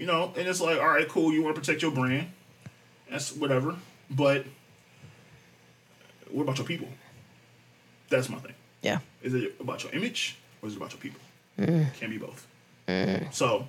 you 0.00 0.06
know, 0.06 0.32
and 0.34 0.48
it's 0.48 0.62
like 0.62 0.80
all 0.80 0.88
right, 0.88 1.06
cool. 1.06 1.30
You 1.30 1.42
want 1.42 1.54
to 1.54 1.60
protect 1.60 1.82
your 1.82 1.90
brand. 1.90 2.26
That's 3.10 3.32
whatever. 3.36 3.76
But 4.10 4.46
what 6.30 6.42
about 6.44 6.56
your 6.56 6.66
people? 6.66 6.88
That's 8.08 8.28
my 8.30 8.38
thing. 8.38 8.54
yeah. 8.82 9.00
Is 9.22 9.34
it 9.34 9.54
about 9.60 9.84
your 9.84 9.92
image 9.92 10.38
or 10.62 10.68
is 10.68 10.74
it 10.74 10.78
about 10.78 10.92
your 10.92 11.00
people? 11.00 11.20
Mm. 11.58 11.92
Can't 11.94 12.10
be 12.10 12.18
both. 12.18 12.46
So, 13.30 13.68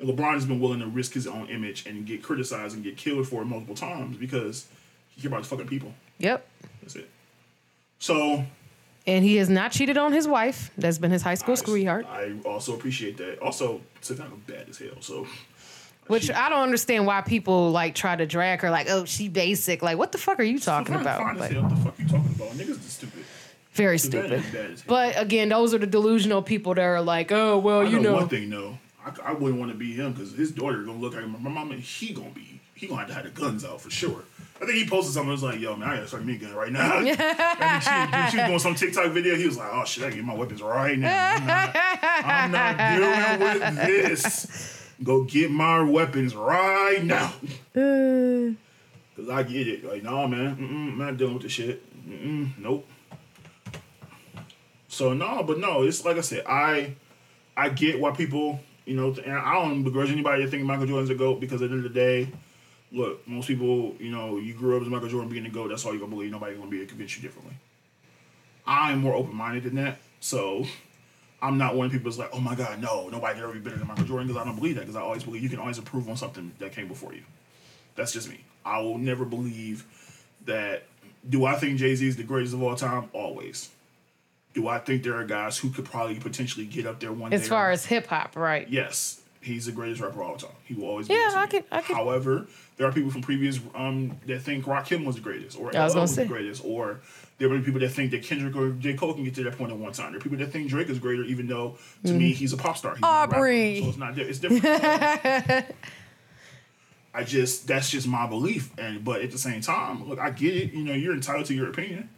LeBron 0.00 0.34
has 0.34 0.46
been 0.46 0.58
willing 0.58 0.80
to 0.80 0.86
risk 0.86 1.12
his 1.12 1.26
own 1.28 1.46
image 1.48 1.86
and 1.86 2.04
get 2.06 2.22
criticized 2.22 2.74
and 2.74 2.82
get 2.82 2.96
killed 2.96 3.28
for 3.28 3.42
it 3.42 3.44
multiple 3.44 3.74
times 3.76 4.16
because 4.16 4.66
he 5.10 5.20
care 5.20 5.28
about 5.28 5.40
his 5.40 5.48
fucking 5.48 5.68
people. 5.68 5.92
Yep. 6.18 6.44
That's 6.80 6.96
it. 6.96 7.08
So, 8.00 8.44
And 9.06 9.24
he 9.24 9.36
has 9.36 9.48
not 9.48 9.70
cheated 9.70 9.96
on 9.96 10.12
his 10.12 10.26
wife. 10.26 10.72
That's 10.76 10.98
been 10.98 11.10
his 11.12 11.22
high 11.22 11.34
school 11.36 11.52
I, 11.52 11.56
sweetheart. 11.56 12.06
I 12.08 12.32
also 12.44 12.74
appreciate 12.74 13.16
that. 13.18 13.38
Also, 13.40 13.80
Savannah 14.00 14.34
bad 14.46 14.68
as 14.68 14.78
hell. 14.78 15.00
So, 15.00 15.26
Which 16.08 16.24
she- 16.24 16.32
I 16.32 16.48
don't 16.48 16.62
understand 16.62 17.06
why 17.06 17.20
people 17.20 17.70
like 17.70 17.94
try 17.94 18.16
to 18.16 18.26
drag 18.26 18.60
her 18.62 18.70
like, 18.70 18.88
oh, 18.90 19.04
she 19.04 19.28
basic. 19.28 19.82
Like, 19.82 19.96
what 19.98 20.12
the 20.12 20.18
fuck 20.18 20.40
are 20.40 20.44
you 20.44 20.58
talking 20.58 20.94
about? 20.94 21.36
Like. 21.36 21.52
What 21.52 21.70
the 21.70 21.76
fuck 21.76 21.98
you 21.98 22.08
talking 22.08 22.34
about? 22.34 22.48
Niggas 22.50 22.70
is 22.70 22.82
stupid. 22.82 23.24
very 23.72 23.98
stupid. 23.98 24.42
is. 24.54 24.82
But 24.82 25.20
again, 25.20 25.50
those 25.50 25.72
are 25.74 25.78
the 25.78 25.86
delusional 25.86 26.42
people 26.42 26.74
that 26.74 26.82
are 26.82 27.00
like, 27.00 27.30
oh, 27.30 27.58
well, 27.58 27.80
I 27.80 27.84
you 27.84 28.00
know, 28.00 28.10
know. 28.10 28.14
one 28.16 28.28
thing 28.28 28.50
though. 28.50 28.78
I, 29.04 29.30
I 29.30 29.32
wouldn't 29.32 29.60
want 29.60 29.70
to 29.72 29.78
be 29.78 29.94
him 29.94 30.12
because 30.12 30.32
his 30.32 30.50
daughter 30.50 30.82
gonna 30.82 30.98
look 30.98 31.14
like 31.14 31.26
my, 31.28 31.38
My 31.38 31.50
mama, 31.50 31.76
he 31.76 32.12
gonna 32.12 32.30
be, 32.30 32.60
he 32.74 32.86
gonna 32.86 33.00
have 33.00 33.08
to 33.08 33.14
have 33.14 33.24
the 33.24 33.30
guns 33.30 33.64
out 33.64 33.80
for 33.80 33.90
sure. 33.90 34.24
I 34.60 34.66
think 34.66 34.72
he 34.76 34.88
posted 34.88 35.14
something. 35.14 35.28
It 35.28 35.32
was 35.32 35.42
like, 35.44 35.60
"Yo, 35.60 35.76
man, 35.76 35.88
I 35.88 35.94
gotta 35.96 36.08
start 36.08 36.24
me 36.24 36.36
gun 36.36 36.52
right 36.52 36.72
now." 36.72 36.94
I 37.00 37.78
she, 37.78 38.32
she 38.32 38.36
was 38.38 38.46
doing 38.48 38.58
some 38.58 38.74
TikTok 38.74 39.12
video. 39.12 39.36
He 39.36 39.46
was 39.46 39.56
like, 39.56 39.68
"Oh 39.72 39.84
shit, 39.84 40.02
I 40.02 40.10
get 40.10 40.24
my 40.24 40.34
weapons 40.34 40.60
right 40.60 40.98
now. 40.98 41.34
I'm 41.36 41.46
not, 41.46 41.76
I'm 42.24 42.50
not 42.50 43.38
dealing 43.38 43.62
with 43.62 43.86
this. 43.86 44.77
Go 45.02 45.24
get 45.24 45.50
my 45.50 45.82
weapons 45.82 46.34
right 46.34 47.02
now." 47.02 47.32
Uh. 47.76 48.54
Cause 49.16 49.28
I 49.28 49.42
get 49.42 49.66
it. 49.66 49.84
Like, 49.84 50.04
no, 50.04 50.28
man, 50.28 50.56
mm-mm, 50.56 50.92
I'm 50.92 50.98
not 50.98 51.16
dealing 51.16 51.34
with 51.34 51.42
this 51.42 51.50
shit. 51.50 51.82
Mm-mm, 52.08 52.56
nope. 52.56 52.86
So 54.86 55.12
no, 55.12 55.42
but 55.42 55.58
no, 55.58 55.82
it's 55.82 56.04
like 56.04 56.16
I 56.16 56.20
said, 56.20 56.44
I 56.46 56.94
I 57.56 57.68
get 57.68 57.98
why 58.00 58.12
people, 58.12 58.60
you 58.84 58.94
know, 58.94 59.14
and 59.24 59.34
I 59.34 59.54
don't 59.54 59.82
begrudge 59.82 60.10
anybody 60.10 60.44
that 60.44 60.50
think 60.50 60.62
Michael 60.62 60.86
Jordan's 60.86 61.10
a 61.10 61.16
GOAT 61.16 61.40
because 61.40 61.60
at 61.62 61.70
the 61.70 61.76
end 61.76 61.84
of 61.84 61.92
the 61.92 61.98
day, 61.98 62.28
look, 62.92 63.26
most 63.26 63.48
people, 63.48 63.96
you 63.98 64.10
know, 64.10 64.38
you 64.38 64.54
grew 64.54 64.76
up 64.76 64.82
as 64.82 64.88
Michael 64.88 65.08
Jordan 65.08 65.28
being 65.28 65.46
a 65.46 65.50
GOAT, 65.50 65.68
that's 65.68 65.84
all 65.84 65.92
you're 65.92 66.00
gonna 66.00 66.14
believe. 66.14 66.30
Nobody's 66.30 66.56
gonna 66.58 66.70
be 66.70 66.76
able 66.76 66.86
to 66.86 66.90
convince 66.90 67.16
you 67.16 67.22
differently. 67.22 67.54
I'm 68.66 69.00
more 69.00 69.14
open 69.14 69.34
minded 69.34 69.64
than 69.64 69.74
that. 69.76 69.98
So 70.20 70.64
I'm 71.40 71.56
not 71.58 71.76
one 71.76 71.86
of 71.86 71.92
people 71.92 72.10
that's 72.10 72.18
like, 72.18 72.30
oh 72.32 72.40
my 72.40 72.54
God, 72.54 72.80
no, 72.80 73.08
nobody 73.08 73.34
can 73.34 73.44
ever 73.44 73.52
be 73.52 73.60
better 73.60 73.76
than 73.76 73.86
Michael 73.86 74.04
Jordan 74.04 74.26
because 74.26 74.40
I 74.40 74.44
don't 74.44 74.56
believe 74.56 74.74
that 74.74 74.80
because 74.82 74.96
I 74.96 75.00
always 75.02 75.22
believe 75.22 75.42
you 75.42 75.48
can 75.48 75.60
always 75.60 75.78
improve 75.78 76.08
on 76.08 76.16
something 76.16 76.52
that 76.58 76.72
came 76.72 76.88
before 76.88 77.14
you. 77.14 77.22
That's 77.94 78.12
just 78.12 78.28
me. 78.28 78.40
I 78.64 78.80
will 78.80 78.98
never 78.98 79.24
believe 79.24 79.84
that. 80.46 80.84
Do 81.28 81.44
I 81.44 81.56
think 81.56 81.78
Jay 81.78 81.94
Z 81.94 82.06
is 82.06 82.16
the 82.16 82.22
greatest 82.22 82.54
of 82.54 82.62
all 82.62 82.74
time? 82.76 83.08
Always. 83.12 83.70
Do 84.54 84.66
I 84.68 84.78
think 84.78 85.02
there 85.02 85.14
are 85.16 85.24
guys 85.24 85.58
who 85.58 85.70
could 85.70 85.84
probably 85.84 86.18
potentially 86.18 86.64
get 86.66 86.86
up 86.86 87.00
there 87.00 87.12
one 87.12 87.30
day? 87.30 87.36
As 87.36 87.48
far 87.48 87.70
as 87.70 87.86
hip 87.86 88.06
hop, 88.06 88.34
right? 88.36 88.66
yes, 88.68 89.20
he's 89.40 89.66
the 89.66 89.72
greatest 89.72 90.00
rapper 90.00 90.20
of 90.22 90.28
all 90.28 90.36
time. 90.36 90.50
He 90.64 90.74
will 90.74 90.86
always 90.88 91.06
be. 91.08 91.14
Yeah, 91.14 91.32
I 91.36 91.46
could- 91.46 91.64
I 91.70 91.82
could- 91.82 91.94
However, 91.96 92.46
there 92.76 92.86
are 92.88 92.92
people 92.92 93.10
from 93.10 93.22
previous 93.22 93.60
um 93.74 94.16
that 94.26 94.42
think 94.42 94.64
Rakim 94.64 95.04
was 95.04 95.16
the 95.16 95.22
greatest, 95.22 95.56
or 95.58 95.76
I 95.76 95.84
was 95.84 95.94
LL 95.94 96.00
was 96.02 96.14
say. 96.14 96.22
the 96.22 96.28
greatest, 96.28 96.62
or 96.64 97.00
there 97.38 97.52
are 97.52 97.60
people 97.60 97.80
that 97.80 97.90
think 97.90 98.10
that 98.10 98.22
Kendrick 98.22 98.56
or 98.56 98.70
J 98.70 98.94
Cole 98.94 99.14
can 99.14 99.24
get 99.24 99.34
to 99.36 99.44
that 99.44 99.56
point 99.56 99.70
at 99.70 99.78
one 99.78 99.92
time. 99.92 100.10
There 100.10 100.18
are 100.18 100.22
people 100.22 100.38
that 100.38 100.50
think 100.50 100.68
Drake 100.68 100.88
is 100.88 100.98
greater, 100.98 101.22
even 101.22 101.46
though 101.46 101.78
to 102.04 102.12
me 102.12 102.32
he's 102.32 102.52
a 102.52 102.56
pop 102.56 102.76
star. 102.76 102.94
He's. 102.94 103.02
Mm. 103.02 103.06
Aubrey. 103.06 103.80
so 103.82 103.88
it's 103.88 103.98
not. 103.98 104.18
It's 104.18 104.38
different. 104.38 104.64
I 107.14 107.24
just 107.24 107.66
that's 107.66 107.90
just 107.90 108.06
my 108.06 108.26
belief, 108.26 108.70
and 108.78 109.04
but 109.04 109.22
at 109.22 109.30
the 109.30 109.38
same 109.38 109.60
time, 109.60 110.08
look, 110.08 110.18
I 110.18 110.30
get 110.30 110.54
it. 110.54 110.72
You 110.72 110.84
know, 110.84 110.92
you're 110.92 111.14
entitled 111.14 111.46
to 111.46 111.54
your 111.54 111.70
opinion. 111.70 112.10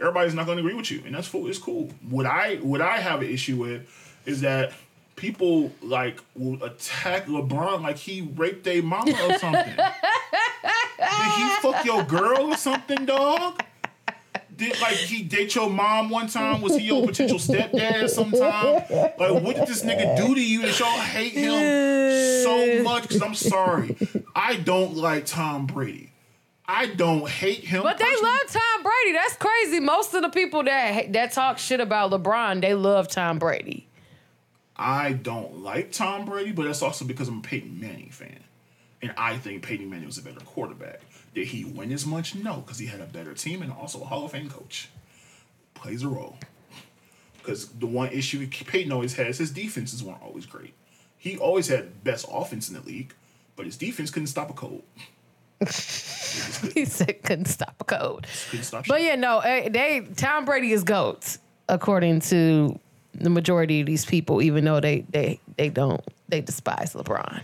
Everybody's 0.00 0.34
not 0.34 0.46
going 0.46 0.58
to 0.58 0.64
agree 0.64 0.74
with 0.74 0.90
you, 0.90 1.02
and 1.06 1.14
that's 1.14 1.28
full. 1.28 1.46
It's 1.46 1.58
cool. 1.58 1.90
What 2.08 2.26
I 2.26 2.56
what 2.56 2.80
I 2.80 2.98
have 2.98 3.22
an 3.22 3.28
issue 3.28 3.56
with 3.56 3.88
is 4.26 4.40
that 4.40 4.72
people 5.16 5.70
like 5.82 6.18
will 6.34 6.62
attack 6.64 7.26
LeBron 7.26 7.82
like 7.82 7.96
he 7.96 8.22
raped 8.22 8.66
a 8.66 8.80
mama 8.80 9.12
or 9.12 9.38
something. 9.38 9.76
Did 10.98 11.32
he 11.36 11.48
fuck 11.60 11.84
your 11.84 12.04
girl 12.04 12.52
or 12.52 12.56
something, 12.56 13.04
dog? 13.04 13.62
Did 14.62 14.80
like 14.80 14.94
he 14.94 15.24
date 15.24 15.56
your 15.56 15.68
mom 15.68 16.08
one 16.08 16.28
time? 16.28 16.62
Was 16.62 16.76
he 16.76 16.84
your 16.84 17.04
potential 17.04 17.38
stepdad 17.38 18.08
sometime? 18.08 18.84
Like, 19.18 19.42
what 19.42 19.56
did 19.56 19.66
this 19.66 19.82
nigga 19.82 20.16
do 20.16 20.36
to 20.36 20.40
you 20.40 20.62
that 20.62 20.78
y'all 20.78 21.00
hate 21.00 21.32
him 21.32 22.44
so 22.44 22.84
much? 22.84 23.02
Because 23.02 23.22
I'm 23.22 23.34
sorry, 23.34 23.96
I 24.36 24.54
don't 24.54 24.94
like 24.94 25.26
Tom 25.26 25.66
Brady. 25.66 26.12
I 26.64 26.86
don't 26.86 27.28
hate 27.28 27.64
him. 27.64 27.82
But 27.82 27.98
they 27.98 28.04
love 28.04 28.40
Tom 28.46 28.82
Brady. 28.84 29.12
That's 29.14 29.34
crazy. 29.36 29.80
Most 29.80 30.14
of 30.14 30.22
the 30.22 30.28
people 30.28 30.62
that 30.62 31.12
that 31.12 31.32
talk 31.32 31.58
shit 31.58 31.80
about 31.80 32.12
LeBron, 32.12 32.60
they 32.60 32.74
love 32.74 33.08
Tom 33.08 33.40
Brady. 33.40 33.88
I 34.76 35.12
don't 35.12 35.58
like 35.58 35.90
Tom 35.90 36.24
Brady, 36.24 36.52
but 36.52 36.66
that's 36.66 36.82
also 36.82 37.04
because 37.04 37.26
I'm 37.26 37.38
a 37.38 37.42
Peyton 37.42 37.80
Manning 37.80 38.10
fan. 38.10 38.38
And 39.02 39.12
I 39.18 39.38
think 39.38 39.64
Peyton 39.64 39.90
Manning 39.90 40.06
was 40.06 40.18
a 40.18 40.22
better 40.22 40.38
quarterback. 40.38 41.00
Did 41.34 41.48
he 41.48 41.64
win 41.64 41.92
as 41.92 42.04
much? 42.04 42.34
No, 42.34 42.56
because 42.56 42.78
he 42.78 42.86
had 42.86 43.00
a 43.00 43.06
better 43.06 43.34
team 43.34 43.62
and 43.62 43.72
also 43.72 44.00
a 44.02 44.04
Hall 44.04 44.24
of 44.24 44.32
Fame 44.32 44.50
coach. 44.50 44.88
Plays 45.74 46.02
a 46.02 46.08
role. 46.08 46.36
Because 47.38 47.68
the 47.68 47.86
one 47.86 48.10
issue 48.10 48.46
Peyton 48.46 48.92
always 48.92 49.14
has, 49.14 49.38
his 49.38 49.50
defenses 49.50 50.02
weren't 50.02 50.22
always 50.22 50.46
great. 50.46 50.74
He 51.18 51.36
always 51.38 51.68
had 51.68 52.04
best 52.04 52.26
offense 52.30 52.68
in 52.68 52.74
the 52.74 52.82
league, 52.82 53.14
but 53.56 53.66
his 53.66 53.76
defense 53.76 54.10
couldn't 54.10 54.28
stop 54.28 54.50
a 54.50 54.52
cold. 54.52 54.82
He 56.74 56.86
said 56.86 57.22
couldn't 57.22 57.46
stop 57.46 57.74
a 57.80 57.84
code. 57.84 58.26
Stop 58.62 58.86
But 58.88 59.02
yeah, 59.02 59.16
no, 59.16 59.40
eh, 59.40 59.68
they 59.68 60.00
Tom 60.16 60.46
Brady 60.46 60.72
is 60.72 60.82
goats 60.82 61.38
according 61.68 62.20
to 62.20 62.78
the 63.14 63.30
majority 63.30 63.80
of 63.80 63.86
these 63.86 64.04
people, 64.04 64.40
even 64.40 64.64
though 64.64 64.80
they 64.80 65.04
they 65.10 65.40
they 65.56 65.68
don't 65.68 66.02
they 66.28 66.40
despise 66.40 66.94
LeBron. 66.94 67.42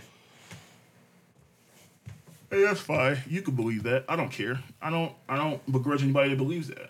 Hey, 2.49 2.61
that's 2.63 2.79
fine. 2.81 3.17
You 3.27 3.41
can 3.41 3.55
believe 3.55 3.83
that. 3.83 4.05
I 4.09 4.15
don't 4.15 4.31
care. 4.31 4.59
I 4.81 4.89
don't. 4.89 5.11
I 5.27 5.35
don't 5.37 5.71
begrudge 5.71 6.01
anybody 6.03 6.29
that 6.29 6.37
believes 6.37 6.67
that. 6.69 6.89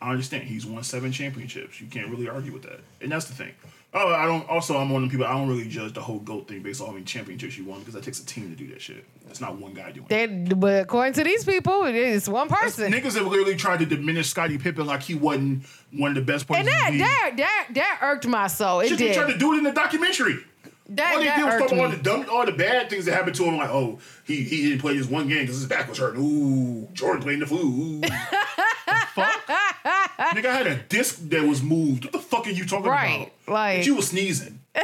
I 0.00 0.10
understand. 0.10 0.44
He's 0.44 0.66
won 0.66 0.82
seven 0.82 1.12
championships. 1.12 1.80
You 1.80 1.86
can't 1.86 2.08
really 2.10 2.28
argue 2.28 2.52
with 2.52 2.62
that. 2.64 2.80
And 3.00 3.10
that's 3.10 3.24
the 3.24 3.34
thing. 3.34 3.52
Oh, 3.94 4.12
I 4.12 4.26
don't. 4.26 4.46
Also, 4.50 4.76
I'm 4.76 4.90
one 4.90 5.04
of 5.04 5.08
the 5.08 5.12
people. 5.16 5.24
I 5.24 5.32
don't 5.32 5.48
really 5.48 5.68
judge 5.68 5.94
the 5.94 6.02
whole 6.02 6.18
goat 6.18 6.48
thing 6.48 6.62
based 6.62 6.80
on 6.80 6.88
how 6.88 6.92
many 6.92 7.04
championships 7.04 7.56
you 7.56 7.64
won 7.64 7.78
because 7.78 7.94
that 7.94 8.02
takes 8.02 8.20
a 8.20 8.26
team 8.26 8.50
to 8.50 8.56
do 8.56 8.68
that 8.72 8.82
shit. 8.82 9.04
It's 9.30 9.40
not 9.40 9.56
one 9.56 9.72
guy 9.72 9.92
doing 9.92 10.06
it. 10.10 10.60
But 10.60 10.82
according 10.82 11.14
to 11.14 11.24
these 11.24 11.44
people, 11.44 11.84
it 11.84 11.94
is 11.94 12.28
one 12.28 12.48
person. 12.48 12.92
Niggas 12.92 13.14
have 13.14 13.26
literally 13.26 13.56
tried 13.56 13.78
to 13.78 13.86
diminish 13.86 14.28
Scottie 14.28 14.58
Pippen 14.58 14.84
like 14.84 15.02
he 15.02 15.14
wasn't 15.14 15.64
one 15.92 16.10
of 16.10 16.16
the 16.16 16.22
best 16.22 16.46
players. 16.46 16.66
and 16.66 16.68
that 16.68 16.90
that 16.98 17.32
that 17.36 17.68
that 17.74 17.98
irked 18.02 18.26
my 18.26 18.48
soul. 18.48 18.80
It 18.80 18.88
Shit, 18.88 18.98
they 18.98 19.14
tried 19.14 19.32
to 19.32 19.38
do 19.38 19.54
it 19.54 19.58
in 19.58 19.64
the 19.64 19.72
documentary. 19.72 20.44
That, 20.90 21.14
all 21.14 21.18
they 21.20 21.24
that 21.26 21.36
did 21.38 21.44
was 21.46 21.54
talk 21.54 21.72
about 21.72 21.84
all 21.84 21.88
the 21.90 22.02
dumb, 22.02 22.26
all 22.30 22.44
the 22.46 22.52
bad 22.52 22.90
things 22.90 23.06
that 23.06 23.14
happened 23.14 23.34
to 23.36 23.44
him. 23.44 23.56
Like, 23.56 23.70
oh, 23.70 23.98
he 24.24 24.42
he 24.42 24.62
didn't 24.68 24.80
play 24.80 24.94
his 24.94 25.06
one 25.08 25.28
game 25.28 25.40
because 25.42 25.56
his 25.56 25.66
back 25.66 25.88
was 25.88 25.96
hurting. 25.98 26.20
Ooh, 26.22 26.88
Jordan 26.92 27.22
playing 27.22 27.40
the 27.40 27.46
flu. 27.46 28.00
The 28.86 29.22
fuck? 29.22 29.46
Nigga, 30.36 30.46
I 30.46 30.54
had 30.56 30.66
a 30.66 30.76
disc 30.76 31.18
that 31.30 31.42
was 31.44 31.62
moved. 31.62 32.04
What 32.04 32.12
the 32.12 32.18
fuck 32.18 32.46
are 32.46 32.50
you 32.50 32.64
talking 32.66 32.90
Right, 32.90 33.32
about? 33.46 33.54
like- 33.54 33.78
But 33.78 33.86
you 33.86 33.94
was 33.94 34.08
sneezing. 34.08 34.60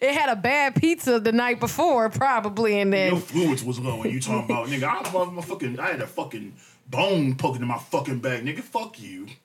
It 0.00 0.14
had 0.14 0.28
a 0.28 0.36
bad 0.36 0.76
pizza 0.76 1.18
the 1.18 1.32
night 1.32 1.58
before, 1.60 2.08
probably, 2.10 2.80
and 2.80 2.92
then 2.92 3.12
Your 3.12 3.20
fluids 3.20 3.64
was 3.64 3.78
low, 3.80 4.02
and 4.02 4.12
you 4.12 4.20
talking 4.20 4.44
about 4.44 4.68
nigga. 4.68 4.84
I 4.84 5.24
my 5.30 5.42
fucking. 5.42 5.80
I 5.80 5.90
had 5.92 6.00
a 6.00 6.06
fucking 6.06 6.54
bone 6.88 7.34
poking 7.36 7.62
in 7.62 7.68
my 7.68 7.78
fucking 7.78 8.20
back, 8.20 8.42
nigga. 8.42 8.60
Fuck 8.60 9.00
you. 9.00 9.26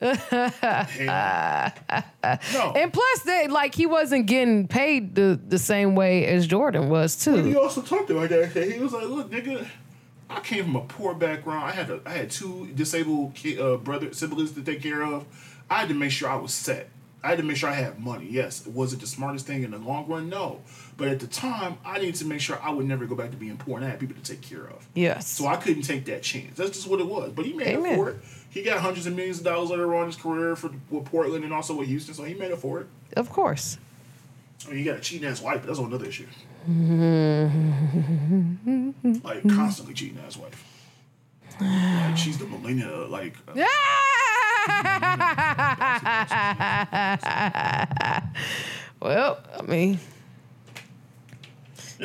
No. 2.52 2.72
and 2.76 2.92
plus 2.92 3.20
they 3.24 3.48
like 3.48 3.74
he 3.74 3.86
wasn't 3.86 4.26
getting 4.26 4.68
paid 4.68 5.14
the 5.14 5.40
the 5.48 5.58
same 5.58 5.94
way 5.94 6.26
as 6.26 6.46
Jordan 6.46 6.88
was 6.88 7.16
too. 7.16 7.42
He 7.42 7.56
also 7.56 7.82
talked 7.82 8.10
about 8.10 8.28
that. 8.30 8.52
He 8.54 8.78
was 8.78 8.92
like, 8.92 9.06
"Look, 9.08 9.30
nigga, 9.30 9.66
I 10.28 10.40
came 10.40 10.64
from 10.64 10.76
a 10.76 10.80
poor 10.82 11.14
background. 11.14 11.64
I 11.64 11.70
had 11.72 11.90
a, 11.90 12.00
I 12.06 12.10
had 12.10 12.30
two 12.30 12.68
disabled 12.74 13.34
kid, 13.34 13.58
uh, 13.60 13.76
brother 13.76 14.12
siblings 14.12 14.52
to 14.52 14.62
take 14.62 14.82
care 14.82 15.02
of. 15.02 15.24
I 15.68 15.80
had 15.80 15.88
to 15.88 15.94
make 15.94 16.10
sure 16.10 16.28
I 16.28 16.36
was 16.36 16.52
set. 16.52 16.88
I 17.22 17.28
had 17.28 17.38
to 17.38 17.44
make 17.44 17.56
sure 17.56 17.68
I 17.68 17.74
had 17.74 17.98
money. 17.98 18.26
Yes, 18.30 18.66
was 18.66 18.92
it 18.92 19.00
the 19.00 19.06
smartest 19.06 19.46
thing 19.46 19.62
in 19.62 19.70
the 19.72 19.78
long 19.78 20.06
run? 20.08 20.28
No, 20.28 20.60
but 21.00 21.08
at 21.08 21.18
the 21.18 21.26
time, 21.26 21.78
I 21.82 21.98
needed 21.98 22.16
to 22.16 22.26
make 22.26 22.42
sure 22.42 22.60
I 22.62 22.68
would 22.68 22.86
never 22.86 23.06
go 23.06 23.14
back 23.14 23.30
to 23.30 23.36
being 23.38 23.56
poor, 23.56 23.78
and 23.78 23.86
I 23.86 23.88
had 23.88 23.98
people 23.98 24.16
to 24.16 24.22
take 24.22 24.42
care 24.42 24.64
of. 24.64 24.86
Yes. 24.92 25.26
So 25.26 25.46
I 25.46 25.56
couldn't 25.56 25.84
take 25.84 26.04
that 26.04 26.22
chance. 26.22 26.58
That's 26.58 26.72
just 26.72 26.86
what 26.86 27.00
it 27.00 27.06
was. 27.06 27.32
But 27.32 27.46
he 27.46 27.54
made 27.54 27.68
Amen. 27.68 27.92
it 27.92 27.96
for 27.96 28.10
it. 28.10 28.18
He 28.50 28.62
got 28.62 28.80
hundreds 28.80 29.06
of 29.06 29.16
millions 29.16 29.38
of 29.38 29.44
dollars 29.44 29.70
later 29.70 29.94
on 29.94 30.02
in 30.02 30.08
his 30.08 30.16
career 30.16 30.56
for 30.56 30.70
with 30.90 31.06
Portland 31.06 31.42
and 31.42 31.54
also 31.54 31.74
with 31.74 31.88
Houston, 31.88 32.12
so 32.12 32.24
he 32.24 32.34
made 32.34 32.50
it 32.50 32.58
for 32.58 32.80
it. 32.80 32.86
Of 33.16 33.30
course. 33.30 33.78
I 34.66 34.68
mean, 34.68 34.80
you 34.80 34.84
got 34.84 34.98
a 34.98 35.00
cheating 35.00 35.26
ass 35.26 35.40
wife, 35.40 35.62
but 35.62 35.68
that's 35.68 35.78
another 35.78 36.04
issue. 36.04 36.26
like 39.24 39.48
constantly 39.48 39.94
cheating 39.94 40.18
ass 40.26 40.36
wife. 40.36 40.62
Like 41.62 42.18
she's 42.18 42.36
the 42.36 42.46
millennia. 42.46 43.06
Like 43.06 43.36
uh, 43.48 43.54
well, 49.00 49.38
I 49.58 49.62
mean, 49.62 49.98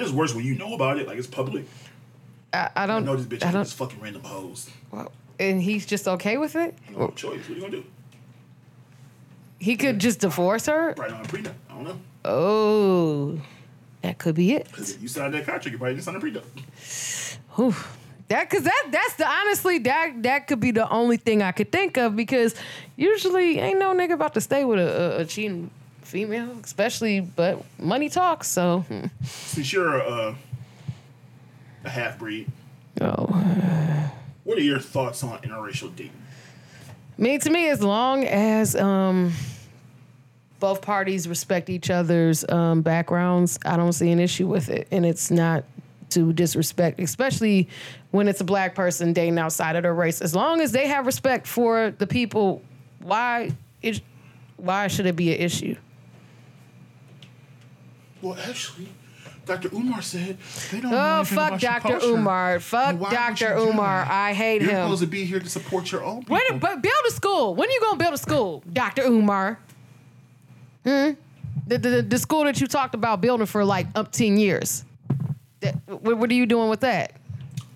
it's 0.04 0.12
worse 0.12 0.34
when 0.34 0.46
you 0.46 0.56
know 0.56 0.74
about 0.74 0.98
it. 1.00 1.08
Like 1.08 1.18
it's 1.18 1.28
public. 1.28 1.66
I, 2.54 2.70
I 2.76 2.84
I 2.84 2.86
don't 2.86 3.06
know 3.06 3.16
this 3.16 3.26
bitch 3.26 3.46
I 3.46 3.52
don't 3.52 3.64
this 3.64 3.74
fucking 3.74 4.00
random 4.00 4.24
hoes. 4.24 4.70
well, 4.92 5.12
and 5.40 5.62
he's 5.62 5.86
just 5.86 6.08
okay 6.08 6.38
with 6.38 6.56
it. 6.56 6.76
No 6.92 7.10
choice. 7.10 7.40
What 7.40 7.50
are 7.50 7.54
you 7.54 7.62
gonna 7.62 7.72
do? 7.72 7.86
He 9.60 9.76
could 9.78 10.00
just 10.00 10.20
divorce 10.20 10.66
her. 10.68 10.94
Right 10.98 11.12
on 11.12 11.22
a 11.22 11.28
prenup. 11.28 11.54
I 11.70 11.74
don't 11.74 11.84
know. 11.86 12.00
Oh, 12.24 13.42
that 14.02 14.18
could 14.18 14.36
be 14.36 14.54
it. 14.54 14.66
Because 14.66 14.92
if 14.96 15.02
you 15.02 15.08
signed 15.08 15.34
that 15.34 15.46
contract, 15.46 15.68
you 15.72 15.78
probably 15.78 15.96
didn't 15.96 16.06
sign 16.06 16.16
a 16.16 16.20
prenup. 16.20 16.44
Whew. 17.56 17.76
That 18.28 18.50
cause 18.50 18.64
that 18.64 18.88
that's 18.92 19.16
the 19.16 19.28
honestly 19.28 19.78
that 19.80 20.24
that 20.24 20.48
could 20.48 20.60
be 20.60 20.72
the 20.72 20.90
only 20.90 21.18
thing 21.18 21.44
I 21.44 21.52
could 21.52 21.72
think 21.72 21.96
of 21.98 22.16
because 22.16 22.56
usually 22.96 23.60
ain't 23.60 23.78
no 23.78 23.94
nigga 23.94 24.14
about 24.14 24.34
to 24.34 24.42
stay 24.42 24.66
with 24.66 24.80
a, 24.80 25.18
a, 25.18 25.22
a 25.22 25.26
cheating 25.26 25.70
female, 26.16 26.58
especially 26.64 27.20
but 27.20 27.62
money 27.78 28.08
talks. 28.08 28.48
So. 28.48 28.86
Since 29.26 29.74
you're 29.74 29.98
a, 29.98 30.00
uh, 30.00 30.36
a 31.84 31.90
half 31.90 32.18
breed, 32.18 32.48
oh. 33.02 33.26
what 34.46 34.58
are 34.58 34.62
your 34.62 34.80
thoughts 34.80 35.26
on 35.26 35.40
interracial 35.40 35.94
dating? 35.94 36.14
Me 37.18 37.38
to 37.38 37.50
me, 37.50 37.68
as 37.68 37.84
long 37.84 38.24
as 38.24 38.78
um, 38.78 39.34
both 40.62 40.82
parties 40.82 41.28
respect 41.28 41.70
each 41.70 41.90
other's 41.90 42.48
um, 42.48 42.82
backgrounds, 42.82 43.60
I 43.66 43.76
don't 43.76 43.92
see 43.92 44.10
an 44.10 44.22
issue 44.22 44.48
with 44.48 44.70
it, 44.70 44.88
and 44.92 45.06
it's 45.06 45.30
not 45.30 45.66
to 46.12 46.32
disrespect, 46.32 47.02
especially 47.02 47.68
when 48.12 48.30
it's 48.30 48.40
a 48.40 48.46
black 48.46 48.74
person 48.74 49.12
dating 49.12 49.38
outside 49.38 49.76
of 49.76 49.84
their 49.84 49.94
race. 49.94 50.22
As 50.22 50.34
long 50.34 50.62
as 50.62 50.72
they 50.72 50.88
have 50.88 51.06
respect 51.06 51.46
for 51.46 51.92
the 51.92 52.08
people, 52.08 52.62
why 53.02 53.52
it, 53.82 54.00
why 54.56 54.88
should 54.88 55.08
it 55.08 55.18
be 55.18 55.34
an 55.34 55.42
issue? 55.42 55.76
Well, 58.26 58.40
actually, 58.50 58.88
Dr. 59.46 59.70
Umar 59.72 60.02
said 60.02 60.38
they 60.72 60.80
don't. 60.80 60.92
Oh 60.92 61.24
fuck, 61.24 61.60
Dr. 61.60 62.00
Umar! 62.04 62.60
Fuck 62.60 62.90
And 62.90 63.00
why 63.00 63.10
would 63.10 63.16
Dr. 63.16 63.56
Umar! 63.56 64.04
I 64.10 64.34
hate 64.34 64.64
You're 64.64 64.72
him. 64.72 64.86
supposed 64.86 65.02
to 65.02 65.08
be 65.08 65.26
here 65.26 65.40
to 65.40 65.48
support 65.48 65.92
your 65.92 66.04
own 66.04 66.22
people. 66.22 66.38
Wait, 66.38 66.60
but 66.60 66.82
build 66.82 66.96
a 67.08 67.12
school. 67.12 67.54
When 67.54 67.70
are 67.70 67.72
you 67.72 67.80
gonna 67.82 67.98
build 68.00 68.16
a 68.16 68.18
school, 68.18 68.64
Dr. 68.74 69.04
Umar? 69.04 69.60
Hmm? 70.84 71.12
The, 71.68 71.78
the, 71.78 72.02
the 72.02 72.18
school 72.18 72.46
that 72.46 72.60
you 72.60 72.66
talked 72.66 72.96
about 72.96 73.22
building 73.22 73.46
for 73.46 73.64
like 73.64 73.94
umpteen 73.94 74.40
years. 74.40 74.84
That, 75.60 75.76
what, 75.86 76.18
what 76.18 76.32
are 76.32 76.34
you 76.34 76.48
doing 76.48 76.70
with 76.70 76.80
that? 76.80 77.14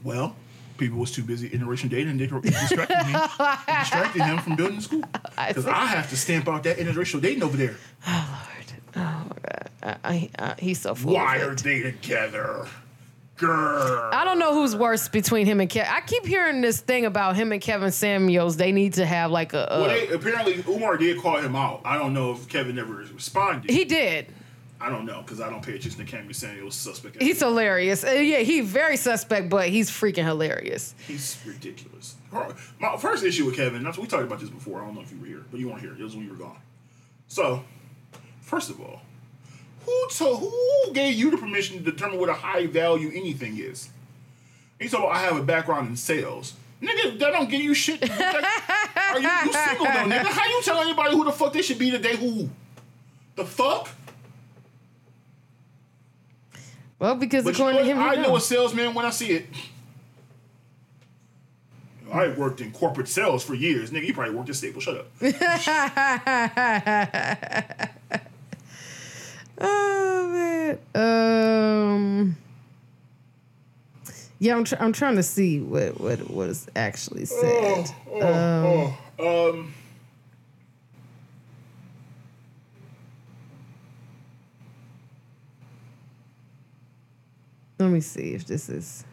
Well, 0.03 0.35
people 0.79 0.97
was 0.97 1.11
too 1.11 1.23
busy 1.23 1.47
interracial 1.49 1.89
dating 1.89 2.09
and 2.09 2.19
they 2.19 2.25
were 2.25 2.41
distracting 2.41 3.13
me, 3.13 3.13
distracting 3.79 4.23
him 4.23 4.39
from 4.39 4.55
building 4.55 4.77
the 4.77 4.81
school. 4.81 5.03
Because. 5.47 5.67
I 5.67 5.85
have 5.85 6.09
to 6.09 6.17
stamp 6.17 6.47
out 6.47 6.63
that 6.63 6.77
interracial 6.77 7.21
dating 7.21 7.43
over 7.43 7.55
there. 7.55 7.75
Oh 8.07 8.45
my 8.47 8.58
god, 8.93 9.69
I, 9.83 9.95
I, 10.03 10.29
I, 10.39 10.55
he's 10.59 10.81
so 10.81 10.95
full. 10.95 11.13
Why 11.13 11.37
are 11.37 11.55
they 11.55 11.81
together, 11.81 12.67
girl? 13.37 14.09
I 14.13 14.23
don't 14.25 14.39
know 14.39 14.53
who's 14.53 14.75
worse 14.75 15.07
between 15.07 15.45
him 15.45 15.59
and 15.59 15.69
Kevin. 15.69 15.91
I 15.93 16.01
keep 16.01 16.25
hearing 16.25 16.61
this 16.61 16.79
thing 16.81 17.05
about 17.05 17.35
him 17.35 17.51
and 17.51 17.61
Kevin 17.61 17.91
Samuels. 17.91 18.57
They 18.57 18.71
need 18.71 18.93
to 18.93 19.05
have 19.05 19.31
like 19.31 19.53
a. 19.53 19.67
a 19.69 19.79
Well, 19.81 19.89
they, 19.89 20.07
apparently 20.09 20.63
Umar 20.67 20.97
did 20.97 21.19
call 21.19 21.37
him 21.37 21.55
out. 21.55 21.81
I 21.85 21.97
don't 21.97 22.13
know 22.13 22.31
if 22.31 22.47
Kevin 22.49 22.77
ever 22.79 22.93
responded. 23.13 23.69
he 23.71 23.85
did. 23.85 24.27
I 24.81 24.89
don't 24.89 25.05
know 25.05 25.21
because 25.21 25.41
I 25.41 25.49
don't 25.49 25.61
pay 25.61 25.75
attention 25.75 26.05
to 26.05 26.09
Cameron 26.09 26.33
Samuel's 26.33 26.75
suspect. 26.75 27.21
He's 27.21 27.39
hilarious. 27.39 28.05
Uh, 28.05 28.11
yeah, 28.11 28.37
he's 28.39 28.65
very 28.65 28.95
suspect, 28.95 29.49
but 29.49 29.67
he's 29.67 29.91
freaking 29.91 30.23
hilarious. 30.23 30.95
He's 31.05 31.37
ridiculous. 31.45 32.15
My 32.79 32.95
first 32.97 33.25
issue 33.25 33.45
with 33.45 33.55
Kevin, 33.57 33.83
that's 33.83 33.97
we 33.97 34.07
talked 34.07 34.23
about 34.23 34.39
this 34.39 34.49
before. 34.49 34.81
I 34.81 34.85
don't 34.85 34.95
know 34.95 35.01
if 35.01 35.11
you 35.11 35.19
were 35.19 35.25
here, 35.25 35.43
but 35.51 35.59
you 35.59 35.67
weren't 35.67 35.81
here. 35.81 35.91
It 35.91 36.01
was 36.01 36.15
when 36.15 36.23
you 36.23 36.31
were 36.31 36.37
gone. 36.37 36.59
So, 37.27 37.63
first 38.49 38.69
of 38.69 38.81
all, 38.81 39.01
who 39.85 40.07
told 40.11 40.39
who 40.39 40.93
gave 40.93 41.15
you 41.15 41.31
the 41.31 41.37
permission 41.37 41.77
to 41.77 41.91
determine 41.91 42.19
what 42.19 42.29
a 42.29 42.33
high 42.33 42.65
value 42.67 43.09
anything 43.13 43.57
is? 43.57 43.89
He 44.79 44.89
told 44.89 45.11
I 45.11 45.19
have 45.21 45.37
a 45.37 45.43
background 45.43 45.89
in 45.89 45.95
sales. 45.95 46.55
Nigga, 46.81 47.19
that 47.19 47.31
don't 47.31 47.49
give 47.49 47.61
you 47.61 47.73
shit. 47.73 48.01
Like, 48.01 48.11
are 49.11 49.19
you, 49.19 49.27
you 49.45 49.53
single 49.53 49.85
though, 49.85 50.07
nigga? 50.15 50.25
How 50.25 50.47
you 50.49 50.61
tell 50.63 50.79
anybody 50.81 51.15
who 51.15 51.25
the 51.25 51.31
fuck 51.31 51.53
they 51.53 51.61
should 51.61 51.77
be 51.79 51.91
today? 51.91 52.15
Who? 52.15 52.49
The 53.35 53.45
fuck? 53.45 53.89
Well, 56.99 57.15
because 57.15 57.43
But 57.43 57.57
you 57.57 57.65
according 57.65 57.85
to 57.85 57.85
him, 57.85 57.99
I 57.99 58.15
know 58.15 58.29
know. 58.29 58.35
a 58.37 58.41
salesman 58.41 58.93
when 58.93 59.05
I 59.05 59.09
see 59.09 59.31
it. 59.31 59.47
I 62.11 62.29
worked 62.29 62.59
in 62.59 62.71
corporate 62.71 63.07
sales 63.07 63.43
for 63.43 63.53
years. 63.53 63.91
Nigga, 63.91 64.07
you 64.07 64.13
probably 64.13 64.33
worked 64.35 64.49
at 64.49 64.55
Staples. 64.55 64.83
Shut 64.83 64.97
up. 64.97 65.07
Oh 69.59 70.29
man. 70.31 70.79
Um. 70.95 72.37
Yeah, 74.41 74.55
I'm, 74.55 74.63
tr- 74.63 74.75
I'm 74.79 74.93
trying 74.93 75.17
to 75.17 75.23
see 75.23 75.59
what 75.59 75.99
what 75.99 76.29
was 76.29 76.67
actually 76.75 77.23
oh, 77.23 77.25
said. 77.25 77.95
Oh, 78.09 78.21
oh, 78.21 78.85
um, 78.85 78.97
oh. 79.19 79.49
um. 79.49 79.73
Let 87.79 87.89
me 87.91 88.01
see 88.01 88.33
if 88.33 88.45
this 88.45 88.67
is 88.67 89.05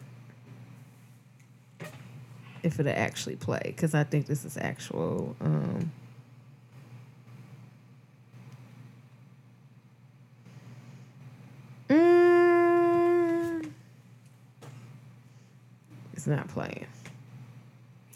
if 2.63 2.79
it'll 2.79 2.91
actually 2.91 3.37
play 3.37 3.61
because 3.63 3.95
I 3.95 4.03
think 4.03 4.27
this 4.27 4.45
is 4.45 4.57
actual. 4.57 5.35
Um, 5.41 5.91
not 16.35 16.47
playing. 16.49 16.85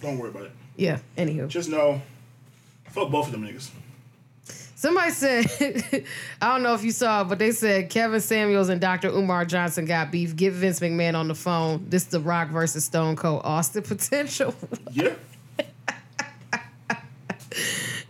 Don't 0.02 0.18
worry 0.18 0.30
about 0.30 0.46
it. 0.46 0.52
Yeah. 0.76 1.00
Anywho, 1.18 1.48
Just 1.48 1.70
know, 1.70 2.02
fuck 2.90 3.12
both 3.12 3.28
of 3.28 3.32
them 3.32 3.44
niggas. 3.44 3.70
Somebody 4.76 5.12
said, 5.12 5.46
I 6.42 6.54
don't 6.54 6.64
know 6.64 6.74
if 6.74 6.84
you 6.84 6.92
saw, 6.92 7.24
but 7.24 7.38
they 7.38 7.52
said 7.52 7.92
Kevin 7.92 8.20
Samuels 8.20 8.70
and 8.70 8.82
Dr. 8.82 9.10
Umar 9.10 9.46
Johnson 9.46 9.86
got 9.86 10.12
beef. 10.12 10.36
Get 10.36 10.54
Vince 10.54 10.80
McMahon 10.80 11.14
on 11.14 11.28
the 11.28 11.36
phone. 11.36 11.86
This 11.88 12.02
is 12.02 12.10
the 12.10 12.20
Rock 12.20 12.50
versus 12.50 12.84
Stone 12.84 13.16
Cold 13.16 13.42
Austin 13.44 13.84
potential. 13.84 14.56
Yeah. 14.92 15.14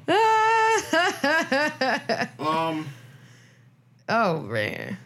Um, 2.40 2.88
oh 4.10 4.40
man. 4.42 4.98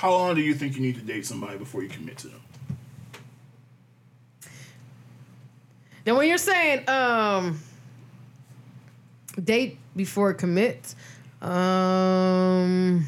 How 0.00 0.12
long 0.12 0.34
do 0.34 0.40
you 0.40 0.54
think 0.54 0.76
you 0.76 0.80
need 0.80 0.94
to 0.94 1.02
date 1.02 1.26
somebody 1.26 1.58
before 1.58 1.82
you 1.82 1.88
commit 1.90 2.16
to 2.16 2.28
them? 2.28 2.40
Now 6.06 6.16
when 6.16 6.26
you're 6.26 6.38
saying 6.38 6.88
um 6.88 7.60
date 9.44 9.76
before 9.94 10.32
commit, 10.32 10.94
um 11.42 13.06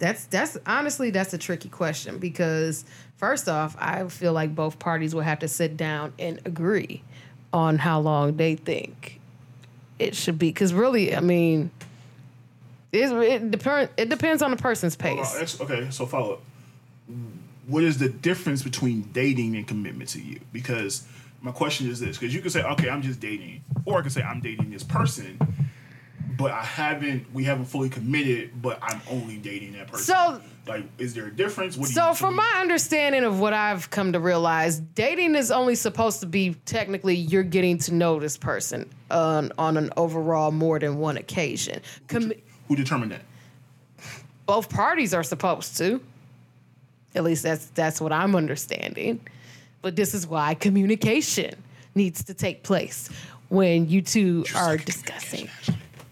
that's 0.00 0.24
that's 0.24 0.58
honestly 0.66 1.10
that's 1.10 1.32
a 1.32 1.38
tricky 1.38 1.68
question 1.68 2.18
because 2.18 2.84
first 3.18 3.48
off, 3.48 3.76
I 3.78 4.08
feel 4.08 4.32
like 4.32 4.52
both 4.52 4.80
parties 4.80 5.14
will 5.14 5.22
have 5.22 5.38
to 5.38 5.48
sit 5.48 5.76
down 5.76 6.12
and 6.18 6.40
agree 6.44 7.04
on 7.52 7.78
how 7.78 8.00
long 8.00 8.36
they 8.36 8.56
think 8.56 9.20
it 10.00 10.16
should 10.16 10.40
be. 10.40 10.48
Because 10.48 10.74
really, 10.74 11.14
I 11.14 11.20
mean, 11.20 11.70
it 12.92 13.10
it, 13.12 13.50
depend, 13.50 13.88
it 13.96 14.08
depends 14.08 14.42
on 14.42 14.50
the 14.50 14.56
person's 14.56 14.96
pace. 14.96 15.60
okay, 15.60 15.88
so 15.90 16.06
follow 16.06 16.34
up. 16.34 16.42
What 17.66 17.84
is 17.84 17.98
the 17.98 18.08
difference 18.08 18.62
between 18.62 19.02
dating 19.12 19.56
and 19.56 19.66
commitment 19.66 20.10
to 20.10 20.20
you? 20.20 20.40
Because 20.52 21.06
my 21.40 21.52
question 21.52 21.88
is 21.88 22.00
this: 22.00 22.18
because 22.18 22.34
you 22.34 22.40
can 22.40 22.50
say, 22.50 22.62
okay, 22.62 22.90
I'm 22.90 23.02
just 23.02 23.20
dating, 23.20 23.62
or 23.84 23.98
I 23.98 24.02
can 24.02 24.10
say 24.10 24.22
I'm 24.22 24.40
dating 24.40 24.70
this 24.70 24.82
person, 24.82 25.38
but 26.36 26.50
I 26.50 26.62
haven't, 26.62 27.32
we 27.32 27.44
haven't 27.44 27.66
fully 27.66 27.88
committed, 27.88 28.60
but 28.60 28.78
I'm 28.82 29.00
only 29.10 29.38
dating 29.38 29.72
that 29.72 29.88
person. 29.88 30.04
So- 30.04 30.40
like, 30.64 30.84
is 30.98 31.12
there 31.12 31.26
a 31.26 31.30
difference? 31.30 31.76
What 31.76 31.88
do 31.88 31.92
So, 31.92 32.14
from 32.14 32.36
my 32.36 32.58
understanding 32.60 33.24
of 33.24 33.40
what 33.40 33.52
I've 33.52 33.90
come 33.90 34.12
to 34.12 34.20
realize, 34.20 34.78
dating 34.78 35.34
is 35.34 35.50
only 35.50 35.74
supposed 35.74 36.20
to 36.20 36.26
be 36.26 36.54
technically 36.66 37.16
you're 37.16 37.42
getting 37.42 37.78
to 37.78 37.94
know 37.94 38.20
this 38.20 38.36
person 38.36 38.88
on 39.10 39.50
on 39.58 39.76
an 39.76 39.90
overall 39.96 40.52
more 40.52 40.78
than 40.78 40.98
one 40.98 41.16
occasion. 41.16 41.80
Com- 42.06 42.32
who 42.72 42.82
determined 42.82 43.12
that? 43.12 43.22
both 44.46 44.68
parties 44.68 45.14
are 45.14 45.22
supposed 45.22 45.76
to. 45.78 46.00
At 47.14 47.24
least 47.24 47.42
that's 47.42 47.66
that's 47.66 48.00
what 48.00 48.12
I'm 48.12 48.34
understanding. 48.34 49.20
But 49.82 49.96
this 49.96 50.14
is 50.14 50.26
why 50.26 50.54
communication 50.54 51.54
needs 51.94 52.24
to 52.24 52.34
take 52.34 52.62
place 52.62 53.08
when 53.48 53.88
you 53.88 54.00
two 54.02 54.44
are 54.56 54.76
discussing. 54.76 55.48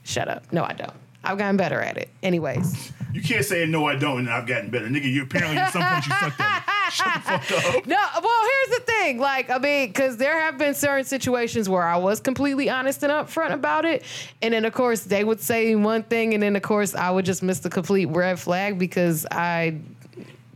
Shut 0.04 0.28
up. 0.28 0.44
No, 0.52 0.64
I 0.64 0.72
don't. 0.74 0.92
I've 1.24 1.38
gotten 1.38 1.56
better 1.56 1.80
at 1.80 1.96
it. 1.96 2.08
Anyways. 2.22 2.92
You 3.12 3.22
can't 3.22 3.44
say 3.44 3.66
no, 3.66 3.86
I 3.86 3.96
don't, 3.96 4.20
and 4.20 4.30
I've 4.30 4.46
gotten 4.46 4.70
better, 4.70 4.86
nigga. 4.86 5.10
You 5.10 5.22
apparently 5.24 5.58
at 5.58 5.72
some 5.72 5.82
point 5.82 6.06
you 6.06 6.12
sucked 6.12 6.40
at 6.40 6.66
me. 6.66 6.72
Shut 6.90 7.14
the 7.14 7.20
fuck 7.20 7.50
up. 7.76 7.86
No, 7.86 7.96
well, 8.22 8.42
here's 8.66 8.78
the 8.78 8.84
thing. 8.86 9.18
Like, 9.18 9.50
I 9.50 9.58
mean, 9.58 9.88
because 9.88 10.16
there 10.16 10.38
have 10.40 10.58
been 10.58 10.74
certain 10.74 11.04
situations 11.04 11.68
where 11.68 11.82
I 11.82 11.96
was 11.96 12.20
completely 12.20 12.68
honest 12.70 13.02
and 13.02 13.12
upfront 13.12 13.52
about 13.52 13.84
it. 13.84 14.02
And 14.42 14.54
then, 14.54 14.64
of 14.64 14.72
course, 14.72 15.00
they 15.04 15.24
would 15.24 15.40
say 15.40 15.74
one 15.74 16.02
thing, 16.04 16.34
and 16.34 16.42
then, 16.42 16.56
of 16.56 16.62
course, 16.62 16.94
I 16.94 17.10
would 17.10 17.24
just 17.24 17.42
miss 17.42 17.60
the 17.60 17.70
complete 17.70 18.06
red 18.06 18.38
flag 18.38 18.78
because 18.78 19.26
I 19.30 19.78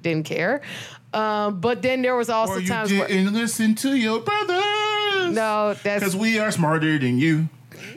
didn't 0.02 0.26
care. 0.26 0.62
Um, 1.12 1.60
but 1.60 1.80
then 1.80 2.02
there 2.02 2.16
was 2.16 2.28
also 2.28 2.54
Or 2.54 2.60
you 2.60 2.68
times 2.68 2.88
didn't 2.90 3.32
listen 3.32 3.74
to 3.76 3.96
your 3.96 4.20
brothers. 4.20 5.32
No, 5.34 5.74
that's 5.82 6.00
Because 6.00 6.16
we 6.16 6.38
are 6.40 6.50
smarter 6.50 6.98
than 6.98 7.18
you. 7.18 7.48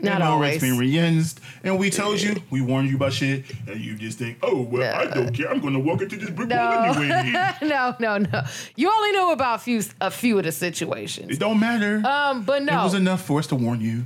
Not 0.02 0.22
always. 0.22 0.56
experienced. 0.56 1.40
And 1.64 1.78
we 1.80 1.90
told 1.90 2.22
you, 2.22 2.36
we 2.49 2.61
warned 2.61 2.90
you 2.90 2.95
about 2.95 3.14
shit, 3.14 3.45
and 3.68 3.80
you 3.80 3.95
just 3.95 4.18
think, 4.18 4.38
oh, 4.44 4.61
well, 4.61 4.95
I 4.95 5.06
don't 5.06 5.34
care. 5.34 5.49
I'm 5.49 5.60
going 5.60 5.74
to 5.74 5.80
walk 5.80 6.02
into 6.02 6.18
this 6.18 6.30
brick 6.30 6.49
wall 6.49 6.94
anyway. 6.95 7.53
no, 7.64 7.95
no, 7.99 8.18
no. 8.18 8.44
You 8.76 8.91
only 8.91 9.11
know 9.11 9.32
about 9.32 9.56
a 9.56 9.64
few, 9.64 9.82
a 9.99 10.11
few 10.11 10.38
of 10.38 10.44
the 10.45 10.52
situations. 10.52 11.32
it 11.32 11.40
don't 11.40 11.60
matter. 11.60 12.02
Um, 12.06 12.44
but 12.44 12.64
no. 12.64 12.74
It 12.74 12.76
no. 12.76 12.84
was 12.84 12.94
enough 12.94 13.24
for 13.26 13.40
us 13.40 13.48
to 13.48 13.56
warn 13.56 13.82
you. 13.82 14.06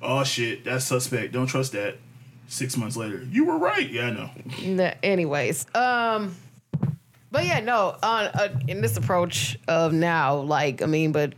Oh, 0.00 0.24
shit. 0.24 0.64
That's 0.64 0.84
suspect. 0.84 1.32
Don't 1.32 1.46
trust 1.46 1.72
that. 1.72 1.96
Six 2.48 2.76
months 2.76 2.96
later, 2.98 3.26
you 3.30 3.46
were 3.46 3.56
right. 3.56 3.88
Yeah, 3.88 4.08
I 4.08 4.10
know. 4.10 4.30
N- 4.62 4.94
anyways 5.02 5.64
um 5.74 6.34
but 7.30 7.46
yeah 7.46 7.60
no 7.60 7.96
on 8.02 8.26
uh, 8.26 8.48
in 8.68 8.82
this 8.82 8.96
approach 8.98 9.58
of 9.68 9.92
now 9.94 10.36
like 10.36 10.82
i 10.82 10.86
mean 10.86 11.12
but 11.12 11.32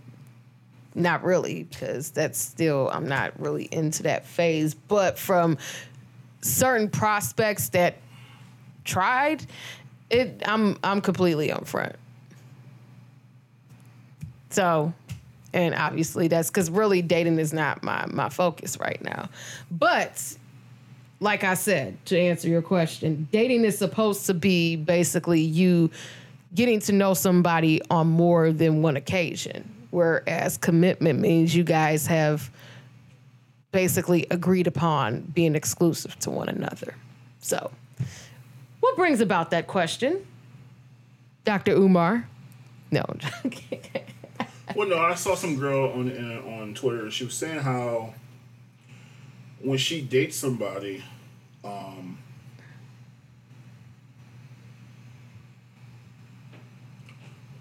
not 0.95 1.25
really 1.25 1.65
because 1.65 2.11
that's 2.11 2.39
still 2.39 2.89
i'm 2.93 3.09
not 3.09 3.39
really 3.41 3.69
into 3.73 4.05
that 4.05 4.25
phase 4.27 4.75
but 4.75 5.19
from 5.19 5.59
certain 6.41 6.89
prospects 6.89 7.71
that 7.71 7.97
tried 8.85 9.45
it 10.11 10.43
i'm 10.47 10.79
i'm 10.85 11.01
completely 11.01 11.49
upfront. 11.49 11.95
So 14.51 14.93
and 15.53 15.75
obviously 15.75 16.29
that's 16.29 16.49
because 16.49 16.71
really 16.71 17.03
dating 17.03 17.39
is 17.39 17.53
not 17.53 17.83
my 17.83 18.07
my 18.07 18.29
focus 18.29 18.79
right 18.79 19.03
now. 19.03 19.29
But 19.71 20.37
like 21.21 21.45
I 21.45 21.55
said, 21.55 22.05
to 22.07 22.19
answer 22.19 22.49
your 22.49 22.63
question, 22.63 23.29
dating 23.33 23.65
is 23.65 23.79
supposed 23.79 24.27
to 24.27 24.35
be 24.35 24.77
basically 24.77 25.41
you 25.41 25.91
getting 26.55 26.81
to 26.81 26.93
know 26.93 27.15
somebody 27.15 27.81
on 27.91 28.09
more 28.09 28.53
than 28.53 28.83
one 28.83 28.97
occasion, 28.97 29.69
whereas 29.95 30.59
commitment 30.59 31.21
means 31.21 31.55
you 31.55 31.63
guys 31.63 32.09
have 32.09 32.51
basically 33.71 34.27
agreed 34.31 34.67
upon 34.67 35.21
being 35.21 35.55
exclusive 35.55 36.19
to 36.19 36.31
one 36.31 36.49
another. 36.49 36.95
So, 37.41 37.71
what 38.81 38.97
brings 38.97 39.21
about 39.21 39.51
that 39.51 39.69
question? 39.69 40.27
Dr. 41.45 41.73
Umar? 41.73 42.29
No. 42.91 43.05
Well, 44.75 44.89
no, 44.89 44.99
I 44.99 45.15
saw 45.15 45.37
some 45.37 45.57
girl 45.57 45.93
on 45.93 46.11
uh, 46.11 46.43
on 46.61 46.75
Twitter. 46.75 47.09
She 47.11 47.25
was 47.25 47.35
saying 47.35 47.61
how 47.61 48.15
when 49.61 49.79
she 49.79 50.01
dates 50.01 50.37
somebody, 50.37 51.05
um, 51.63 52.19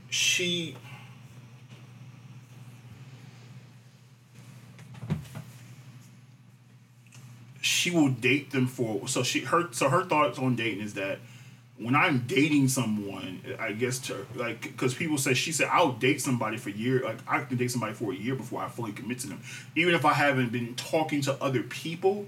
she 0.10 0.76
she 7.64 7.90
will 7.90 8.10
date 8.10 8.52
them 8.52 8.68
for 8.68 9.08
so 9.08 9.24
she 9.24 9.40
her 9.40 9.70
so 9.72 9.88
her 9.88 10.04
thoughts 10.04 10.38
on 10.38 10.54
dating 10.54 10.82
is 10.82 10.96
that 10.96 11.18
when 11.78 11.96
I'm 11.96 12.20
dating 12.28 12.68
someone, 12.68 13.42
I 13.60 13.72
guess 13.72 14.00
to 14.00 14.26
like 14.36 14.62
because 14.62 14.94
people 14.94 15.18
say 15.18 15.34
she 15.34 15.52
said 15.52 15.70
I'll 15.72 15.94
date 15.94 16.22
somebody 16.22 16.58
for 16.58 16.70
a 16.70 16.74
year. 16.74 17.02
Like 17.04 17.18
I 17.28 17.42
can 17.42 17.58
date 17.58 17.72
somebody 17.72 17.94
for 17.94 18.12
a 18.12 18.16
year 18.16 18.36
before 18.36 18.62
I 18.62 18.68
fully 18.68 18.92
commit 18.92 19.20
to 19.20 19.28
them, 19.28 19.42
even 19.76 19.96
if 19.96 20.06
I 20.06 20.14
haven't 20.14 20.52
been 20.52 20.76
talking 20.76 21.22
to 21.22 21.42
other 21.42 21.64
people. 21.64 22.28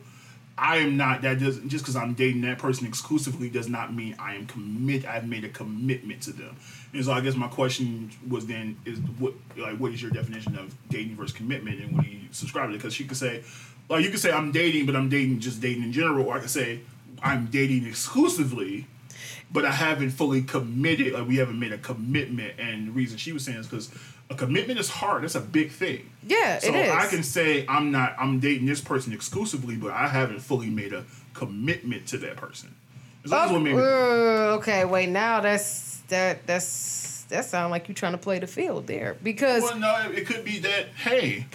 I 0.57 0.78
am 0.78 0.95
not 0.95 1.22
that 1.24 1.40
doesn't 1.41 1.68
just 1.68 1.84
because 1.84 1.98
I'm 1.98 2.14
dating 2.14 2.41
that 2.44 2.60
person 2.60 2.88
exclusively 2.88 3.49
does 3.49 3.68
not 3.68 3.94
mean 3.94 4.16
I 4.18 4.36
am 4.36 4.48
commit. 4.48 5.06
I've 5.06 5.28
made 5.28 5.44
a 5.44 5.49
commitment 5.49 6.22
to 6.24 6.32
them. 6.32 6.56
And 6.94 7.03
so 7.03 7.12
I 7.12 7.20
guess 7.20 7.36
my 7.36 7.49
question 7.49 8.10
was 8.30 8.48
then 8.48 8.78
is 8.86 8.99
what 9.20 9.34
like 9.57 9.78
what 9.78 9.91
is 9.91 10.02
your 10.02 10.12
definition 10.12 10.57
of 10.57 10.74
dating 10.90 11.18
versus 11.18 11.36
commitment 11.36 11.82
and 11.82 11.94
what 11.94 12.06
do 12.06 12.10
you 12.10 12.22
subscribe 12.32 12.70
to? 12.70 12.78
Because 12.78 12.94
she 12.94 13.03
could 13.03 13.18
say 13.18 13.44
like 13.90 14.03
you 14.03 14.10
could 14.10 14.20
say 14.20 14.32
I'm 14.32 14.52
dating, 14.52 14.86
but 14.86 14.95
I'm 14.95 15.10
dating 15.10 15.40
just 15.40 15.62
dating 15.62 15.84
in 15.84 15.91
general, 15.91 16.28
or 16.28 16.38
I 16.38 16.40
could 16.40 16.49
say 16.49 16.82
I'm 17.22 17.48
dating 17.48 17.86
exclusively 17.86 18.88
but 19.52 19.66
I 19.66 19.72
haven't 19.72 20.12
fully 20.12 20.41
committed. 20.41 21.14
Like 21.14 21.28
we 21.28 21.38
haven't 21.38 21.60
made 21.60 21.72
a 21.72 21.78
commitment, 21.78 22.60
and 22.60 22.88
the 22.88 22.91
reason 22.91 23.18
she 23.18 23.32
was 23.32 23.45
saying 23.45 23.60
is 23.60 23.68
because 23.68 23.90
a 24.30 24.36
commitment 24.36 24.80
is 24.80 24.90
hard. 24.90 25.24
That's 25.24 25.36
a 25.36 25.41
big 25.41 25.72
thing. 25.72 26.10
Yeah, 26.28 26.60
so 26.60 26.68
it 26.68 26.76
is. 26.76 26.91
I 26.91 27.07
can 27.07 27.24
say 27.24 27.66
I'm 27.68 27.91
not. 27.91 28.16
I'm 28.20 28.40
dating 28.40 28.68
this 28.68 28.82
person 28.82 29.14
exclusively, 29.14 29.76
but 29.76 29.91
I 29.91 30.07
haven't 30.07 30.40
fully 30.40 30.70
made 30.70 30.94
a 30.94 31.06
commitment 31.34 32.07
to 32.07 32.18
that 32.20 32.36
person. 32.36 32.76
So 33.24 33.32
that's 33.32 33.52
what 33.52 33.62
made 33.62 33.76
me. 33.76 33.82
Uh, 33.82 34.57
okay, 34.57 34.86
wait. 34.86 35.10
Now 35.10 35.40
that's 35.40 35.99
that 36.10 36.45
that's 36.45 37.24
that 37.30 37.45
sound 37.45 37.72
like 37.72 37.88
you're 37.88 37.95
trying 37.95 38.12
to 38.12 38.18
play 38.20 38.40
the 38.40 38.48
field 38.48 38.88
there 38.88 39.16
because 39.24 39.64
Well, 39.64 39.80
no, 39.80 40.12
it 40.12 40.28
could 40.28 40.44
be 40.44 40.60
that. 40.60 40.88
Hey, 40.95 41.48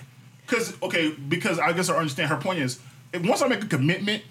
because 0.51 0.77
okay, 0.83 1.11
because 1.11 1.59
I 1.59 1.73
guess 1.73 1.89
I 1.89 1.97
understand 1.97 2.29
her 2.31 2.37
point 2.37 2.59
is 2.59 2.79
if 3.13 3.23
once 3.25 3.41
I 3.43 3.49
make 3.49 3.63
a 3.63 3.67
commitment, 3.67 4.23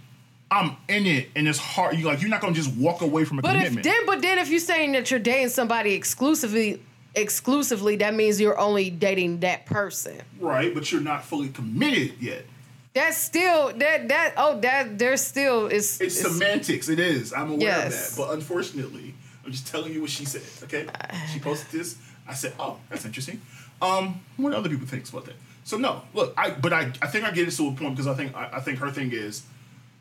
I'm 0.52 0.76
in 0.88 1.06
it 1.06 1.30
and 1.36 1.48
it's 1.48 1.60
hard. 1.60 1.98
You 1.98 2.06
like 2.06 2.22
you're 2.22 2.30
not 2.30 2.42
gonna 2.42 2.54
just 2.54 2.76
walk 2.76 3.02
away 3.02 3.24
from 3.26 3.40
a 3.40 3.42
But 3.42 3.56
if 3.56 3.62
commitment. 3.70 3.84
then, 3.86 4.06
but 4.06 4.22
then, 4.22 4.38
if 4.40 4.50
you're 4.50 4.60
saying 4.60 4.92
that 4.94 5.10
you're 5.12 5.20
dating 5.20 5.50
somebody 5.50 5.94
exclusively, 5.94 6.82
exclusively, 7.16 7.96
that 7.98 8.14
means 8.16 8.40
you're 8.42 8.58
only 8.60 8.90
dating 8.90 9.40
that 9.42 9.66
person. 9.66 10.18
right, 10.40 10.74
but 10.74 10.92
you're 10.92 11.02
not 11.02 11.24
fully 11.24 11.50
committed 11.50 12.14
yet. 12.22 12.46
That's 12.94 13.18
still 13.18 13.72
that 13.78 14.08
that 14.10 14.34
oh 14.38 14.60
that 14.62 14.98
there's 14.98 15.22
still 15.22 15.68
is 15.68 16.02
It's 16.02 16.20
semantics. 16.20 16.90
It 16.90 17.00
is. 17.00 17.32
I'm 17.34 17.52
aware 17.52 17.62
Yes. 17.62 18.12
of 18.12 18.16
that. 18.18 18.22
But 18.28 18.34
unfortunately, 18.34 19.14
I'm 19.46 19.52
just 19.52 19.68
telling 19.68 19.94
you 19.94 20.02
what 20.02 20.10
she 20.10 20.26
said. 20.26 20.42
Okay. 20.64 20.88
She 21.32 21.40
posted 21.40 21.70
this. 21.72 21.98
I 22.28 22.34
said, 22.34 22.54
"Oh, 22.60 22.78
that's 22.90 23.06
interesting." 23.06 23.42
Um, 23.82 24.20
what 24.38 24.50
do 24.52 24.58
other 24.58 24.70
people 24.70 24.88
think 24.88 25.08
about 25.08 25.26
that? 25.26 25.36
So 25.70 25.78
no, 25.78 26.02
look, 26.16 26.34
I 26.36 26.50
but 26.50 26.74
I 26.74 26.92
I 27.00 27.06
think 27.06 27.26
I 27.26 27.30
get 27.30 27.48
it 27.48 27.52
to 27.52 27.68
a 27.68 27.72
point 27.74 27.92
because 27.96 28.08
I 28.08 28.16
think 28.16 28.36
I, 28.36 28.50
I 28.54 28.60
think 28.60 28.80
her 28.80 28.90
thing 28.90 29.12
is, 29.12 29.44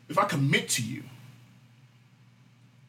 if 0.09 0.17
I 0.17 0.25
commit 0.25 0.67
to 0.69 0.81
you, 0.81 1.03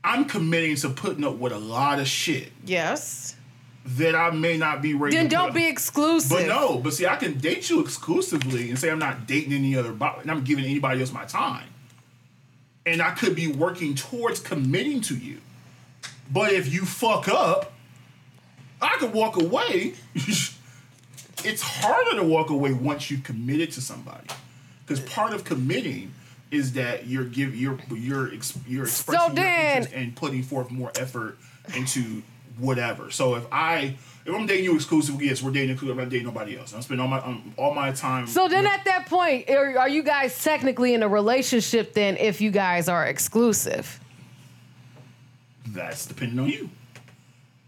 I'm 0.02 0.24
committing 0.24 0.76
to 0.76 0.88
putting 0.88 1.22
up 1.22 1.36
with 1.36 1.52
a 1.52 1.58
lot 1.58 1.98
of 1.98 2.06
shit 2.08 2.52
yes. 2.64 3.36
that 3.84 4.14
I 4.14 4.30
may 4.30 4.56
not 4.56 4.80
be 4.80 4.94
ready. 4.94 5.14
Then 5.14 5.28
don't 5.28 5.52
be 5.52 5.66
exclusive. 5.68 6.30
But 6.30 6.46
no, 6.46 6.78
but 6.78 6.94
see, 6.94 7.06
I 7.06 7.16
can 7.16 7.36
date 7.36 7.68
you 7.68 7.82
exclusively 7.82 8.70
and 8.70 8.78
say 8.78 8.88
I'm 8.88 8.98
not 8.98 9.26
dating 9.26 9.52
any 9.52 9.76
other, 9.76 9.92
bo- 9.92 10.16
and 10.22 10.30
I'm 10.30 10.42
giving 10.42 10.64
anybody 10.64 11.00
else 11.00 11.12
my 11.12 11.26
time. 11.26 11.68
And 12.86 13.02
I 13.02 13.10
could 13.10 13.36
be 13.36 13.46
working 13.46 13.94
towards 13.94 14.40
committing 14.40 15.02
to 15.02 15.18
you. 15.18 15.42
But 16.32 16.54
if 16.54 16.72
you 16.72 16.86
fuck 16.86 17.28
up, 17.28 17.74
I 18.80 18.96
could 18.98 19.12
walk 19.12 19.36
away. 19.36 19.96
it's 21.44 21.62
harder 21.62 22.16
to 22.16 22.22
walk 22.24 22.50
away 22.50 22.72
once 22.72 23.10
you've 23.10 23.24
committed 23.24 23.70
to 23.72 23.80
somebody, 23.80 24.26
because 24.86 25.00
part 25.00 25.32
of 25.32 25.44
committing 25.44 26.12
is 26.50 26.72
that 26.72 27.06
you're 27.06 27.24
give 27.24 27.54
you're 27.54 27.78
you're 27.94 28.32
ex, 28.34 28.58
you're 28.66 28.84
expressing 28.84 29.36
your 29.36 29.44
then- 29.44 29.76
interest 29.78 29.94
and 29.94 30.16
putting 30.16 30.42
forth 30.42 30.70
more 30.70 30.90
effort 30.96 31.38
into 31.76 32.22
whatever. 32.58 33.10
So 33.10 33.36
if 33.36 33.44
I 33.52 33.96
if 34.26 34.34
I'm 34.34 34.46
dating 34.46 34.64
you 34.64 34.74
exclusively, 34.74 35.26
yes, 35.26 35.42
we're 35.42 35.50
dating 35.52 35.70
exclusively. 35.70 36.02
I'm 36.02 36.08
not 36.08 36.10
dating 36.10 36.26
nobody 36.26 36.58
else. 36.58 36.74
I'm 36.74 36.82
spending 36.82 37.00
all 37.02 37.08
my 37.08 37.20
um, 37.20 37.54
all 37.56 37.72
my 37.74 37.92
time. 37.92 38.26
So 38.26 38.48
then 38.48 38.64
with- 38.64 38.72
at 38.72 38.84
that 38.84 39.06
point, 39.06 39.48
are, 39.48 39.78
are 39.78 39.88
you 39.88 40.02
guys 40.02 40.42
technically 40.42 40.92
in 40.94 41.02
a 41.02 41.08
relationship 41.08 41.94
then 41.94 42.16
if 42.16 42.40
you 42.40 42.50
guys 42.50 42.88
are 42.88 43.06
exclusive? 43.06 43.98
that's 45.68 46.04
depending 46.06 46.38
on 46.40 46.48
you. 46.48 46.68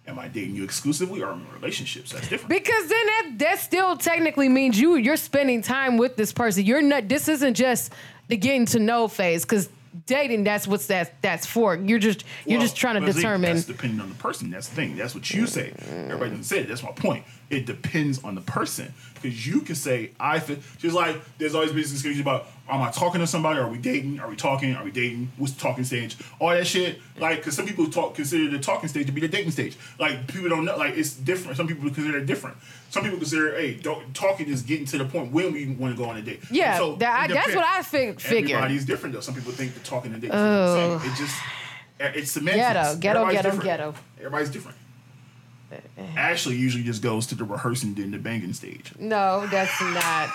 Am 0.06 0.18
I 0.18 0.26
dating 0.26 0.56
you 0.56 0.64
exclusively 0.64 1.22
or 1.22 1.30
am 1.30 1.46
in 1.46 1.52
relationships? 1.60 2.12
That's 2.12 2.28
different. 2.28 2.48
Because 2.48 2.88
then 2.88 3.06
that 3.06 3.30
that 3.38 3.58
still 3.60 3.96
technically 3.96 4.48
means 4.48 4.78
you 4.78 4.96
you're 4.96 5.16
spending 5.16 5.62
time 5.62 5.96
with 5.96 6.16
this 6.16 6.32
person. 6.32 6.64
You're 6.64 6.82
not 6.82 7.08
this 7.08 7.28
isn't 7.28 7.54
just 7.54 7.92
the 8.28 8.36
getting 8.36 8.66
to 8.66 8.80
know 8.80 9.06
phase 9.06 9.44
cuz 9.44 9.68
dating 10.06 10.42
that's 10.42 10.66
what's 10.66 10.86
that 10.86 11.20
that's 11.22 11.46
for. 11.46 11.76
You're 11.76 12.00
just 12.00 12.24
you're 12.46 12.58
Well, 12.58 12.66
just 12.66 12.76
trying 12.76 13.00
to 13.00 13.12
determine 13.12 13.54
That's 13.54 13.66
depending 13.66 14.00
on 14.00 14.08
the 14.08 14.14
person. 14.16 14.50
That's 14.50 14.68
the 14.68 14.74
thing. 14.74 14.96
That's 14.96 15.14
what 15.14 15.30
you 15.30 15.46
say. 15.46 15.72
Everybody 15.88 16.30
doesn't 16.30 16.44
say 16.44 16.60
it. 16.60 16.68
That's 16.68 16.82
my 16.82 16.92
point. 16.92 17.24
It 17.52 17.66
depends 17.66 18.24
on 18.24 18.34
the 18.34 18.40
person 18.40 18.94
because 19.14 19.46
you 19.46 19.60
can 19.60 19.74
say 19.74 20.12
I 20.18 20.38
feel. 20.40 20.56
Just 20.78 20.96
like 20.96 21.16
there's 21.36 21.54
always 21.54 21.70
been 21.70 21.82
discussions 21.82 22.18
about 22.18 22.46
am 22.66 22.80
I 22.80 22.90
talking 22.90 23.20
to 23.20 23.26
somebody? 23.26 23.60
Are 23.60 23.68
we 23.68 23.76
dating? 23.76 24.20
Are 24.20 24.28
we 24.28 24.36
talking? 24.36 24.74
Are 24.74 24.82
we 24.82 24.90
dating? 24.90 25.30
What's 25.36 25.52
the 25.52 25.60
talking 25.60 25.84
stage? 25.84 26.16
All 26.40 26.48
that 26.48 26.66
shit. 26.66 26.98
Like 27.18 27.36
because 27.38 27.54
some 27.54 27.66
people 27.66 27.90
talk 27.90 28.14
consider 28.14 28.50
the 28.50 28.58
talking 28.58 28.88
stage 28.88 29.04
to 29.06 29.12
be 29.12 29.20
the 29.20 29.28
dating 29.28 29.50
stage. 29.50 29.76
Like 29.98 30.26
people 30.28 30.48
don't 30.48 30.64
know. 30.64 30.78
Like 30.78 30.96
it's 30.96 31.12
different. 31.14 31.58
Some 31.58 31.68
people 31.68 31.84
consider 31.90 32.16
it 32.16 32.24
different. 32.24 32.56
Some 32.88 33.02
people 33.02 33.18
consider 33.18 33.54
hey, 33.54 33.74
don't, 33.74 34.14
talking 34.14 34.48
is 34.48 34.62
getting 34.62 34.86
to 34.86 34.96
the 34.98 35.04
point 35.04 35.30
when 35.30 35.52
we 35.52 35.66
want 35.74 35.94
to 35.94 36.02
go 36.02 36.08
on 36.08 36.16
a 36.16 36.22
date. 36.22 36.40
Yeah, 36.50 36.78
So, 36.78 36.94
that- 36.96 37.28
that's 37.30 37.54
what 37.54 37.64
I 37.66 37.82
fig- 37.82 38.18
figure. 38.18 38.56
Everybody's 38.56 38.86
different 38.86 39.14
though. 39.14 39.20
Some 39.20 39.34
people 39.34 39.52
think 39.52 39.74
the 39.74 39.80
talking 39.80 40.12
and 40.14 40.22
dating 40.22 40.36
Oh. 40.38 40.96
is 40.96 41.00
the 41.00 41.06
same. 41.06 41.12
It 41.12 41.16
just 41.18 41.36
it's 42.00 42.32
semantics. 42.32 42.62
Ghetto, 42.64 42.96
ghetto, 42.98 43.20
Everybody's 43.20 43.36
ghetto, 43.36 43.50
different. 43.50 43.64
ghetto. 43.64 43.94
Everybody's 44.18 44.50
different. 44.50 44.76
Ashley 46.16 46.56
usually 46.56 46.84
just 46.84 47.02
goes 47.02 47.26
to 47.28 47.34
the 47.34 47.44
rehearsing 47.44 47.94
then 47.94 48.10
the 48.10 48.18
banging 48.18 48.52
stage. 48.52 48.92
No, 48.98 49.46
that's 49.46 49.80
not 49.80 50.30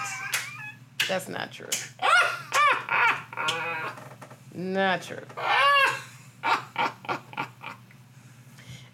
that's 1.07 1.27
not 1.27 1.51
true. 1.51 1.67
not 4.53 5.01
true. 5.01 5.23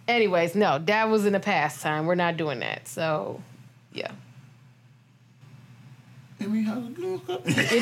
Anyways, 0.08 0.54
no, 0.56 0.80
that 0.80 1.10
was 1.10 1.26
in 1.26 1.34
the 1.34 1.40
past 1.40 1.82
time. 1.82 2.06
We're 2.06 2.16
not 2.16 2.36
doing 2.36 2.60
that. 2.60 2.88
So, 2.90 3.42
yeah. 3.94 4.12
And 6.40 6.68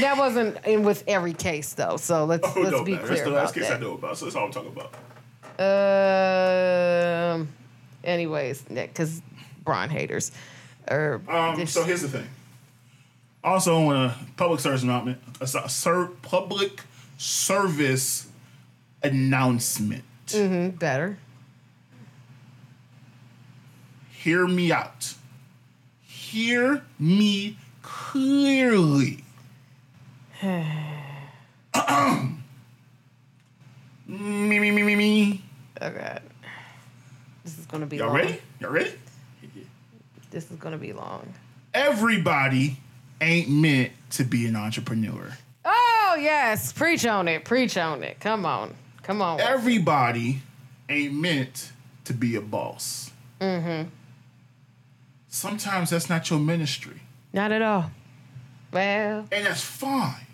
that 0.04 0.16
wasn't 0.18 0.64
in 0.66 0.84
with 0.84 1.04
every 1.08 1.34
case 1.34 1.74
though. 1.74 1.98
So 1.98 2.26
let's 2.26 2.48
Oh, 2.48 2.60
let's 2.60 2.72
no, 2.72 2.84
be 2.84 2.92
man. 2.92 3.00
That's 3.02 3.10
clear 3.10 3.24
the 3.26 3.32
about 3.32 3.44
last 3.44 3.56
case 3.56 3.72
I 3.72 3.80
know 3.80 3.94
about. 3.96 4.18
So 4.18 4.26
that's 4.26 4.36
all 4.36 4.46
I'm 4.46 4.52
talking 4.52 4.72
about. 4.72 4.94
Um. 7.42 7.48
Anyways, 8.04 8.62
because 8.64 9.22
Bron 9.64 9.90
haters. 9.90 10.32
Or 10.90 11.22
Um, 11.28 11.66
so 11.68 11.84
here's 11.84 12.02
the 12.02 12.10
thing. 12.10 12.28
Also, 13.44 13.76
on 13.88 13.96
a 13.96 14.16
public 14.38 14.60
service 14.60 14.84
announcement, 14.84 15.20
a 15.40 15.48
ser- 15.70 16.10
public 16.22 16.82
service 17.18 18.28
announcement. 19.04 20.04
Mhm, 20.28 20.78
better. 20.78 21.18
Hear 24.12 24.48
me 24.48 24.72
out. 24.72 25.16
Hear 26.04 26.84
me 27.00 27.58
clearly. 27.82 29.24
me, 30.44 30.54
me, 34.08 34.60
me, 34.72 34.84
me, 34.84 34.96
me. 34.96 35.42
Oh 35.82 35.90
god. 35.90 36.22
Gonna 37.72 37.86
be 37.86 37.98
Y'all 37.98 38.08
long. 38.08 38.18
ready? 38.18 38.42
Y'all 38.60 38.72
ready? 38.72 38.92
This 40.30 40.50
is 40.50 40.58
gonna 40.58 40.78
be 40.78 40.94
long. 40.94 41.34
Everybody 41.74 42.78
ain't 43.20 43.50
meant 43.50 43.92
to 44.12 44.24
be 44.24 44.46
an 44.46 44.56
entrepreneur. 44.56 45.38
Oh 45.66 46.18
yes, 46.20 46.72
preach 46.74 47.06
on 47.06 47.28
it. 47.28 47.46
Preach 47.46 47.78
on 47.78 48.04
it. 48.04 48.20
Come 48.20 48.46
on, 48.46 48.74
come 49.04 49.22
on. 49.22 49.40
Everybody 49.40 50.42
ain't 50.90 51.14
meant 51.14 51.72
to 52.06 52.14
be 52.14 52.36
a 52.36 52.42
boss. 52.42 53.12
mm-hmm. 53.40 53.90
Sometimes 55.28 55.92
that's 55.92 56.10
not 56.10 56.30
your 56.30 56.40
ministry. 56.40 57.02
Not 57.32 57.52
at 57.54 57.62
all. 57.62 57.92
Well, 58.74 59.28
And 59.32 59.46
that's 59.46 59.64
fine. 59.64 60.28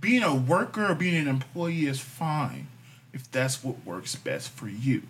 Being 0.00 0.22
a 0.24 0.34
worker 0.34 0.90
or 0.90 0.94
being 0.96 1.14
an 1.14 1.28
employee 1.28 1.86
is 1.86 2.00
fine 2.00 2.66
if 3.12 3.30
that's 3.30 3.62
what 3.62 3.84
works 3.84 4.16
best 4.16 4.50
for 4.50 4.68
you. 4.68 5.02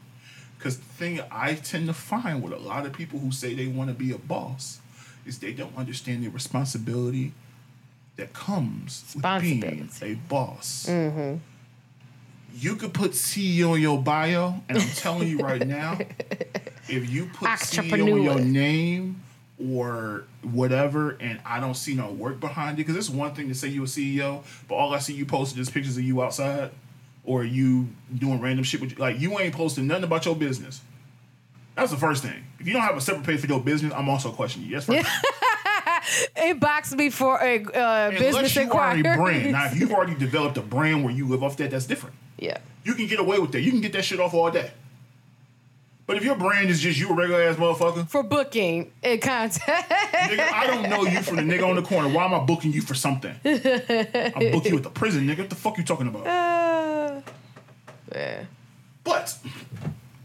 Because 0.62 0.76
the 0.76 0.84
thing 0.84 1.20
I 1.32 1.54
tend 1.54 1.88
to 1.88 1.92
find 1.92 2.40
with 2.40 2.52
a 2.52 2.58
lot 2.58 2.86
of 2.86 2.92
people 2.92 3.18
who 3.18 3.32
say 3.32 3.52
they 3.52 3.66
want 3.66 3.90
to 3.90 3.94
be 3.94 4.12
a 4.12 4.18
boss 4.18 4.78
is 5.26 5.40
they 5.40 5.52
don't 5.52 5.76
understand 5.76 6.22
the 6.22 6.28
responsibility 6.28 7.32
that 8.14 8.32
comes 8.32 9.12
with 9.12 9.42
being 9.42 9.90
a 10.00 10.14
boss. 10.28 10.86
mm-hmm. 10.88 11.38
You 12.54 12.76
could 12.76 12.94
put 12.94 13.10
CEO 13.12 13.74
in 13.74 13.82
your 13.82 14.00
bio, 14.00 14.54
and 14.68 14.78
I'm 14.78 14.88
telling 14.90 15.26
you 15.26 15.40
right 15.40 15.66
now, 15.66 15.98
if 16.88 17.10
you 17.10 17.26
put 17.34 17.48
CEO 17.48 18.16
in 18.16 18.22
your 18.22 18.38
name 18.38 19.20
or 19.58 20.26
whatever, 20.42 21.16
and 21.18 21.40
I 21.44 21.58
don't 21.58 21.74
see 21.74 21.94
no 21.94 22.12
work 22.12 22.38
behind 22.38 22.78
it, 22.78 22.86
because 22.86 22.94
it's 22.94 23.10
one 23.10 23.34
thing 23.34 23.48
to 23.48 23.54
say 23.56 23.66
you're 23.66 23.84
a 23.84 23.88
CEO, 23.88 24.44
but 24.68 24.76
all 24.76 24.94
I 24.94 25.00
see 25.00 25.14
you 25.14 25.26
posted 25.26 25.58
is 25.58 25.70
pictures 25.70 25.96
of 25.96 26.04
you 26.04 26.22
outside 26.22 26.70
or 27.24 27.44
you 27.44 27.88
doing 28.16 28.40
random 28.40 28.64
shit 28.64 28.80
with 28.80 28.98
like 28.98 29.18
you 29.20 29.38
ain't 29.38 29.54
posting 29.54 29.86
nothing 29.86 30.04
about 30.04 30.24
your 30.26 30.36
business. 30.36 30.80
That's 31.74 31.90
the 31.90 31.96
first 31.96 32.22
thing. 32.22 32.44
If 32.58 32.66
you 32.66 32.72
don't 32.74 32.82
have 32.82 32.96
a 32.96 33.00
separate 33.00 33.24
page 33.24 33.40
for 33.40 33.46
your 33.46 33.60
business, 33.60 33.92
I'm 33.94 34.08
also 34.08 34.30
questioning 34.30 34.68
you. 34.68 34.74
That's 34.78 34.86
first. 34.86 35.08
Inbox 36.36 36.94
me 36.96 37.08
for 37.10 37.38
a 37.40 37.62
uh, 37.64 38.08
Unless 38.10 38.18
business 38.18 38.54
you 38.56 38.60
are 38.62 38.64
inquiry. 38.64 39.00
a 39.00 39.16
brand. 39.16 39.52
Now, 39.52 39.66
if 39.66 39.76
you've 39.80 39.92
already 39.92 40.14
developed 40.14 40.58
a 40.58 40.62
brand 40.62 41.04
where 41.04 41.12
you 41.14 41.26
live 41.28 41.42
off 41.42 41.56
that, 41.58 41.70
that's 41.70 41.86
different. 41.86 42.16
yeah. 42.38 42.58
You 42.84 42.94
can 42.94 43.06
get 43.06 43.20
away 43.20 43.38
with 43.38 43.52
that. 43.52 43.60
You 43.60 43.70
can 43.70 43.80
get 43.80 43.92
that 43.92 44.04
shit 44.04 44.18
off 44.18 44.34
all 44.34 44.50
day. 44.50 44.72
But 46.04 46.16
if 46.16 46.24
your 46.24 46.34
brand 46.34 46.68
is 46.68 46.80
just 46.80 46.98
you 46.98 47.08
a 47.10 47.14
regular 47.14 47.40
ass 47.42 47.54
motherfucker, 47.56 48.08
For 48.08 48.24
booking 48.24 48.90
and 49.04 49.22
contact. 49.22 49.88
nigga, 49.88 50.52
I 50.52 50.66
don't 50.66 50.90
know 50.90 51.04
you 51.04 51.22
from 51.22 51.36
the 51.36 51.42
nigga 51.42 51.66
on 51.66 51.76
the 51.76 51.82
corner. 51.82 52.08
Why 52.08 52.24
am 52.24 52.34
I 52.34 52.40
booking 52.40 52.72
you 52.72 52.82
for 52.82 52.94
something? 52.94 53.32
I 53.44 54.50
book 54.52 54.64
you 54.66 54.76
at 54.76 54.82
the 54.82 54.90
prison, 54.92 55.28
nigga. 55.28 55.38
What 55.38 55.50
the 55.50 55.54
fuck 55.56 55.78
you 55.78 55.84
talking 55.84 56.08
about? 56.08 56.26
Uh, 56.26 56.71
yeah. 58.14 58.44
But 59.04 59.36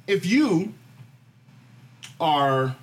if 0.07 0.25
you 0.25 0.73
are 2.19 2.75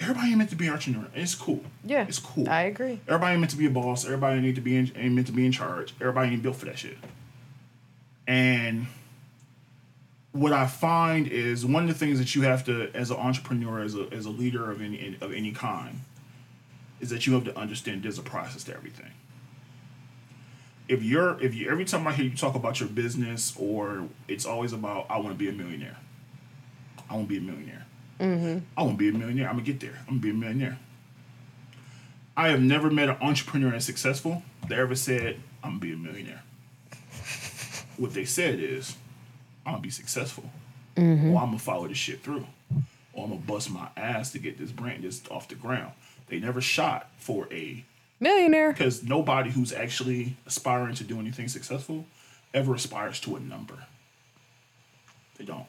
everybody 0.00 0.28
ain't 0.28 0.38
meant 0.38 0.50
to 0.50 0.56
be 0.56 0.66
an 0.66 0.74
entrepreneur. 0.74 1.08
It's 1.14 1.34
cool. 1.34 1.62
Yeah. 1.84 2.04
It's 2.06 2.18
cool. 2.18 2.48
I 2.48 2.62
agree. 2.62 3.00
Everybody 3.08 3.32
ain't 3.32 3.40
meant 3.40 3.50
to 3.52 3.56
be 3.56 3.66
a 3.66 3.70
boss. 3.70 4.04
Everybody 4.04 4.40
need 4.40 4.54
to 4.54 4.60
be 4.60 4.76
in, 4.76 4.92
ain't 4.96 5.14
meant 5.14 5.26
to 5.28 5.32
be 5.32 5.46
in 5.46 5.52
charge. 5.52 5.94
Everybody 6.00 6.32
ain't 6.32 6.42
built 6.42 6.56
for 6.56 6.66
that 6.66 6.78
shit. 6.78 6.98
And 8.26 8.86
what 10.32 10.52
I 10.52 10.66
find 10.66 11.26
is 11.26 11.64
one 11.64 11.84
of 11.84 11.88
the 11.88 11.94
things 11.94 12.18
that 12.18 12.34
you 12.34 12.42
have 12.42 12.64
to, 12.64 12.90
as 12.94 13.10
an 13.10 13.16
entrepreneur, 13.16 13.80
as 13.80 13.94
a 13.94 14.08
as 14.12 14.26
a 14.26 14.30
leader 14.30 14.70
of 14.70 14.80
any 14.80 15.16
of 15.20 15.32
any 15.32 15.52
kind, 15.52 16.00
is 17.00 17.10
that 17.10 17.26
you 17.26 17.34
have 17.34 17.44
to 17.44 17.58
understand 17.58 18.02
there's 18.02 18.18
a 18.18 18.22
process 18.22 18.64
to 18.64 18.74
everything. 18.74 19.10
If 20.86 21.02
you're 21.02 21.40
if 21.42 21.54
you 21.54 21.70
every 21.70 21.84
time 21.84 22.06
I 22.06 22.12
hear 22.12 22.26
you 22.26 22.36
talk 22.36 22.54
about 22.54 22.80
your 22.80 22.88
business 22.88 23.54
or 23.58 24.06
it's 24.28 24.44
always 24.44 24.72
about 24.72 25.06
I 25.08 25.16
want 25.18 25.30
to 25.30 25.34
be 25.34 25.48
a 25.48 25.52
millionaire, 25.52 25.96
I 27.08 27.14
want 27.14 27.28
to 27.28 27.28
be 27.28 27.38
a 27.38 27.40
millionaire. 27.40 27.86
Mm-hmm. 28.20 28.58
I 28.76 28.82
want 28.82 28.94
to 28.94 28.98
be 28.98 29.08
a 29.08 29.12
millionaire. 29.12 29.48
I'm 29.48 29.54
gonna 29.54 29.66
get 29.66 29.80
there. 29.80 29.98
I'm 30.00 30.18
gonna 30.18 30.20
be 30.20 30.30
a 30.30 30.34
millionaire. 30.34 30.78
I 32.36 32.48
have 32.48 32.60
never 32.60 32.90
met 32.90 33.08
an 33.08 33.16
entrepreneur 33.20 33.70
that's 33.70 33.84
successful 33.84 34.42
that 34.68 34.78
ever 34.78 34.94
said 34.94 35.40
I'm 35.62 35.78
gonna 35.78 35.80
be 35.80 35.92
a 35.92 35.96
millionaire. 35.96 36.42
what 37.96 38.12
they 38.12 38.24
said 38.24 38.60
is 38.60 38.96
I'm 39.64 39.74
gonna 39.74 39.82
be 39.82 39.90
successful, 39.90 40.44
mm-hmm. 40.96 41.32
or 41.32 41.40
I'm 41.40 41.46
gonna 41.46 41.58
follow 41.58 41.88
this 41.88 41.96
shit 41.96 42.22
through, 42.22 42.46
or 43.12 43.24
I'm 43.24 43.30
gonna 43.30 43.36
bust 43.36 43.70
my 43.70 43.88
ass 43.96 44.32
to 44.32 44.38
get 44.38 44.58
this 44.58 44.70
brand 44.70 45.02
just 45.02 45.30
off 45.30 45.48
the 45.48 45.54
ground. 45.54 45.92
They 46.34 46.40
never 46.40 46.60
shot 46.60 47.12
for 47.16 47.46
a 47.52 47.84
Millionaire. 48.18 48.72
because 48.72 49.04
nobody 49.04 49.52
who's 49.52 49.72
actually 49.72 50.36
aspiring 50.46 50.96
to 50.96 51.04
do 51.04 51.20
anything 51.20 51.46
successful 51.46 52.06
ever 52.52 52.74
aspires 52.74 53.20
to 53.20 53.36
a 53.36 53.40
number. 53.40 53.78
They 55.38 55.44
don't. 55.44 55.66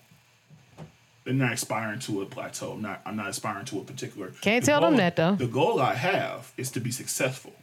They're 1.24 1.36
not 1.36 1.54
aspiring 1.54 2.00
to 2.00 2.24
a 2.24 2.26
plateau. 2.26 2.72
I'm 2.72 2.82
not. 2.82 3.02
I'm 3.06 3.16
not 3.16 3.30
aspiring 3.30 3.66
to 3.66 3.80
a 3.80 3.84
particular. 3.84 4.32
Can't 4.42 4.66
the 4.66 4.72
tell 4.72 4.82
them 4.82 4.96
that, 4.96 5.16
though. 5.16 5.36
The 5.36 5.46
goal 5.46 5.80
I 5.80 5.94
have 5.94 6.52
is 6.58 6.72
to 6.72 6.80
be 6.80 6.90
successful. 6.90 7.54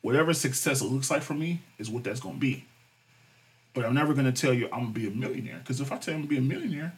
Whatever 0.00 0.32
success 0.32 0.80
it 0.80 0.86
looks 0.86 1.10
like 1.10 1.20
for 1.20 1.34
me 1.34 1.60
is 1.76 1.90
what 1.90 2.04
that's 2.04 2.20
going 2.20 2.36
to 2.36 2.40
be. 2.40 2.64
But 3.74 3.84
I'm 3.84 3.92
never 3.92 4.14
going 4.14 4.32
to 4.32 4.32
tell 4.32 4.54
you 4.54 4.64
I'm 4.72 4.80
going 4.84 4.94
to 4.94 5.00
be 5.00 5.06
a 5.08 5.10
millionaire 5.10 5.58
because 5.58 5.82
if 5.82 5.92
I 5.92 5.98
tell 5.98 6.14
you 6.14 6.20
I'm 6.20 6.26
going 6.26 6.40
to 6.40 6.40
be 6.40 6.54
a 6.54 6.58
millionaire, 6.58 6.94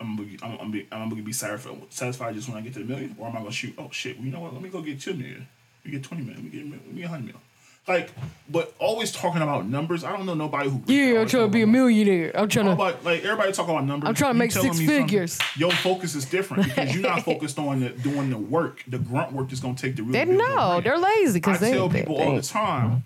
I'm 0.00 0.16
gonna 0.16 0.28
be, 0.28 0.38
I'm, 0.42 0.56
gonna 0.56 0.70
be, 0.70 0.86
I'm 0.90 1.08
gonna 1.10 1.22
be 1.22 1.32
satisfied, 1.32 1.76
satisfied 1.90 2.34
just 2.34 2.48
when 2.48 2.56
I 2.56 2.62
get 2.62 2.72
to 2.74 2.78
the 2.78 2.84
million, 2.86 3.14
or 3.18 3.28
am 3.28 3.36
I 3.36 3.40
gonna 3.40 3.52
shoot? 3.52 3.74
Oh 3.78 3.88
shit! 3.90 4.16
Well, 4.16 4.24
you 4.26 4.32
know 4.32 4.40
what? 4.40 4.52
Let 4.54 4.62
me 4.62 4.68
go 4.70 4.80
get 4.80 5.00
two 5.00 5.14
million. 5.14 5.46
Let 5.84 5.92
me 5.92 5.98
get 5.98 6.02
twenty 6.04 6.22
million. 6.24 6.44
Let 6.44 6.52
me 6.52 6.58
get, 6.58 6.70
let 6.70 6.86
me 6.94 7.00
get 7.02 7.10
hundred 7.10 7.26
million. 7.26 7.40
Like, 7.88 8.10
but 8.48 8.74
always 8.78 9.10
talking 9.10 9.42
about 9.42 9.66
numbers. 9.66 10.04
I 10.04 10.12
don't 10.16 10.24
know 10.26 10.34
nobody 10.34 10.68
who. 10.70 10.82
Yeah, 10.86 11.20
I'm 11.20 11.26
trying 11.26 11.46
to 11.46 11.48
be 11.48 11.60
a 11.60 11.64
about- 11.64 11.72
millionaire. 11.72 12.30
I'm 12.38 12.48
trying 12.48 12.66
to. 12.66 12.70
Nobody, 12.72 12.96
like 13.04 13.24
everybody 13.24 13.52
talking 13.52 13.74
about 13.74 13.86
numbers. 13.86 14.08
I'm 14.08 14.14
trying 14.14 14.34
to 14.34 14.38
make 14.38 14.52
six 14.52 14.64
something- 14.64 14.86
figures. 14.86 15.38
Your 15.56 15.70
focus 15.72 16.14
is 16.14 16.24
different 16.24 16.64
because 16.64 16.94
you're 16.94 17.02
not 17.02 17.22
focused 17.24 17.58
on 17.58 17.80
the, 17.80 17.88
doing 17.90 18.30
the 18.30 18.38
work, 18.38 18.84
the 18.86 18.98
grunt 18.98 19.32
work 19.32 19.48
that's 19.48 19.60
gonna 19.60 19.74
take 19.74 19.96
the 19.96 20.02
real. 20.02 20.12
They 20.12 20.24
know 20.26 20.80
they're 20.82 20.98
lazy 20.98 21.34
because 21.40 21.60
they. 21.60 21.72
tell 21.72 21.88
people 21.90 22.18
they- 22.18 22.24
all 22.24 22.36
the 22.36 22.42
time. 22.42 23.04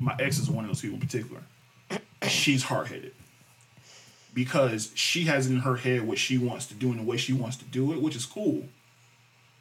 My 0.00 0.16
ex 0.18 0.38
is 0.38 0.50
one 0.50 0.64
of 0.64 0.70
those 0.70 0.80
people 0.80 0.96
in 0.96 1.00
particular. 1.00 1.42
She's 2.28 2.62
hard 2.64 2.88
headed 2.88 3.12
because 4.34 4.90
she 4.94 5.24
has 5.24 5.48
in 5.48 5.58
her 5.58 5.76
head 5.76 6.06
what 6.06 6.18
she 6.18 6.38
wants 6.38 6.66
to 6.66 6.74
do 6.74 6.90
and 6.90 7.00
the 7.00 7.04
way 7.04 7.16
she 7.16 7.32
wants 7.32 7.56
to 7.58 7.64
do 7.64 7.92
it, 7.92 8.00
which 8.00 8.16
is 8.16 8.26
cool. 8.26 8.64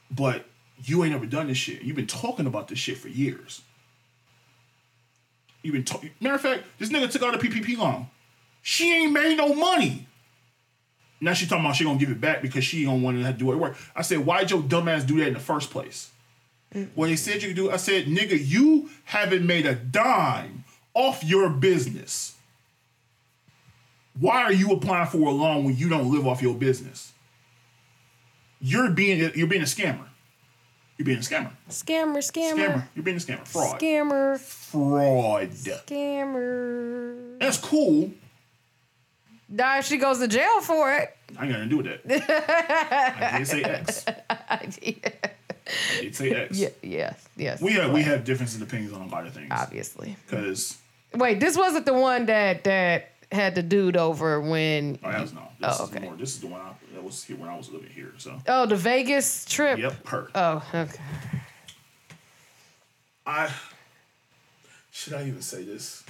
But 0.10 0.46
you 0.84 1.04
ain't 1.04 1.14
ever 1.14 1.26
done 1.26 1.48
this 1.48 1.58
shit. 1.58 1.82
You've 1.82 1.96
been 1.96 2.08
talking 2.08 2.48
about 2.48 2.68
this 2.68 2.80
shit 2.80 2.98
for 2.98 3.08
years. 3.08 3.62
You've 5.62 5.74
been 5.74 5.84
talking. 5.84 6.12
Matter 6.20 6.36
of 6.36 6.42
fact, 6.42 6.64
this 6.80 6.90
nigga 6.90 7.10
took 7.12 7.22
out 7.24 7.36
a 7.36 7.38
PPP 7.38 7.78
loan. 7.78 8.08
She 8.62 8.94
ain't 8.94 9.12
made 9.12 9.38
no 9.38 9.54
money. 9.54 10.08
Now 11.20 11.34
she 11.34 11.46
talking 11.46 11.64
about 11.64 11.76
she 11.76 11.84
gonna 11.84 12.00
give 12.00 12.10
it 12.10 12.20
back 12.20 12.42
because 12.42 12.64
she 12.64 12.84
don't 12.84 13.04
want 13.04 13.24
to 13.24 13.34
do 13.34 13.52
it 13.52 13.56
work. 13.56 13.78
I 13.96 14.02
said, 14.02 14.26
why'd 14.26 14.50
your 14.50 14.62
dumbass 14.62 15.06
do 15.06 15.20
that 15.20 15.28
in 15.28 15.34
the 15.34 15.40
first 15.40 15.70
place? 15.70 16.10
When 16.96 17.10
they 17.10 17.16
said 17.16 17.44
you 17.44 17.50
could 17.50 17.58
do 17.58 17.70
it. 17.70 17.74
I 17.74 17.78
said, 17.78 18.06
nigga, 18.06 18.40
you 18.42 18.90
haven't 19.04 19.46
made 19.46 19.66
a 19.66 19.76
dime 19.76 20.64
off 20.94 21.24
your 21.24 21.50
business. 21.50 22.36
Why 24.22 24.44
are 24.44 24.54
you 24.54 24.72
applying 24.72 25.08
for 25.08 25.18
a 25.18 25.32
loan 25.32 25.64
when 25.66 25.76
you 25.76 25.90
don't 25.90 26.12
live 26.12 26.28
off 26.28 26.44
your 26.44 26.54
business? 26.54 27.12
You're 28.62 28.92
being 28.92 29.32
you're 29.34 29.48
being 29.48 29.64
a 29.64 29.66
scammer. 29.66 30.06
You're 30.98 31.08
being 31.08 31.18
a 31.18 31.22
scammer. 31.22 31.50
Scammer, 31.70 32.18
scammer, 32.20 32.56
Scammer. 32.56 32.88
You're 32.94 33.04
being 33.04 33.18
a 33.18 33.20
scammer. 33.20 33.48
Fraud. 33.48 33.80
scammer, 33.80 34.40
Fraud. 34.40 35.50
scammer. 35.50 37.40
That's 37.40 37.58
cool. 37.58 38.12
Now 39.50 39.80
if 39.80 39.86
she 39.86 39.98
goes 39.98 40.20
to 40.20 40.28
jail 40.28 40.62
for 40.62 40.94
it. 40.94 41.18
I 41.40 41.46
ain't 41.46 41.52
got 41.52 41.60
nothing 41.62 41.64
to 41.64 41.70
do 41.70 41.78
with 41.78 42.08
that. 42.08 43.24
I 43.34 43.38
did 43.40 43.48
say 43.48 43.64
X. 43.64 44.06
I 44.30 44.66
did 46.02 46.16
say 46.16 46.30
X. 46.32 46.60
Yeah, 46.60 46.70
yes, 46.84 47.28
yes. 47.36 47.60
We 47.60 47.72
have 47.74 47.92
we 47.92 48.04
have 48.04 48.24
differences 48.24 48.58
in 48.58 48.62
opinions 48.68 48.94
on 48.94 49.02
a 49.02 49.08
lot 49.08 49.26
of 49.26 49.34
things. 49.34 49.48
obviously. 49.50 50.16
Because 50.28 50.78
Wait, 51.16 51.40
this 51.40 51.58
wasn't 51.58 51.88
the 51.88 51.94
one 51.96 52.28
that 52.28 52.64
that 52.66 53.11
had 53.32 53.56
the 53.56 53.64
dude 53.64 53.96
over 53.98 54.40
when. 54.42 55.00
oh, 55.04 55.12
that 55.12 55.22
was 55.22 55.34
no. 55.34 55.48
This 55.60 55.78
Oh, 55.80 55.84
is 55.86 55.90
okay. 55.92 56.00
more. 56.06 56.16
This 56.16 56.30
is 56.36 56.42
the 56.42 56.48
one 56.48 56.62
I, 56.62 56.74
that 56.94 57.04
was 57.04 57.24
here 57.24 57.38
when 57.38 57.50
I 57.50 57.56
was 57.58 57.70
living 57.70 57.90
here. 57.90 58.14
So 58.18 58.38
Oh, 58.48 58.66
the 58.66 58.76
Vegas 58.76 59.46
trip. 59.46 59.80
yep, 59.80 60.06
her. 60.08 60.30
Oh, 60.36 60.64
okay. 60.74 61.00
I 63.26 63.50
should 64.92 65.14
I 65.14 65.26
even 65.28 65.42
say 65.42 65.64
this? 65.64 66.04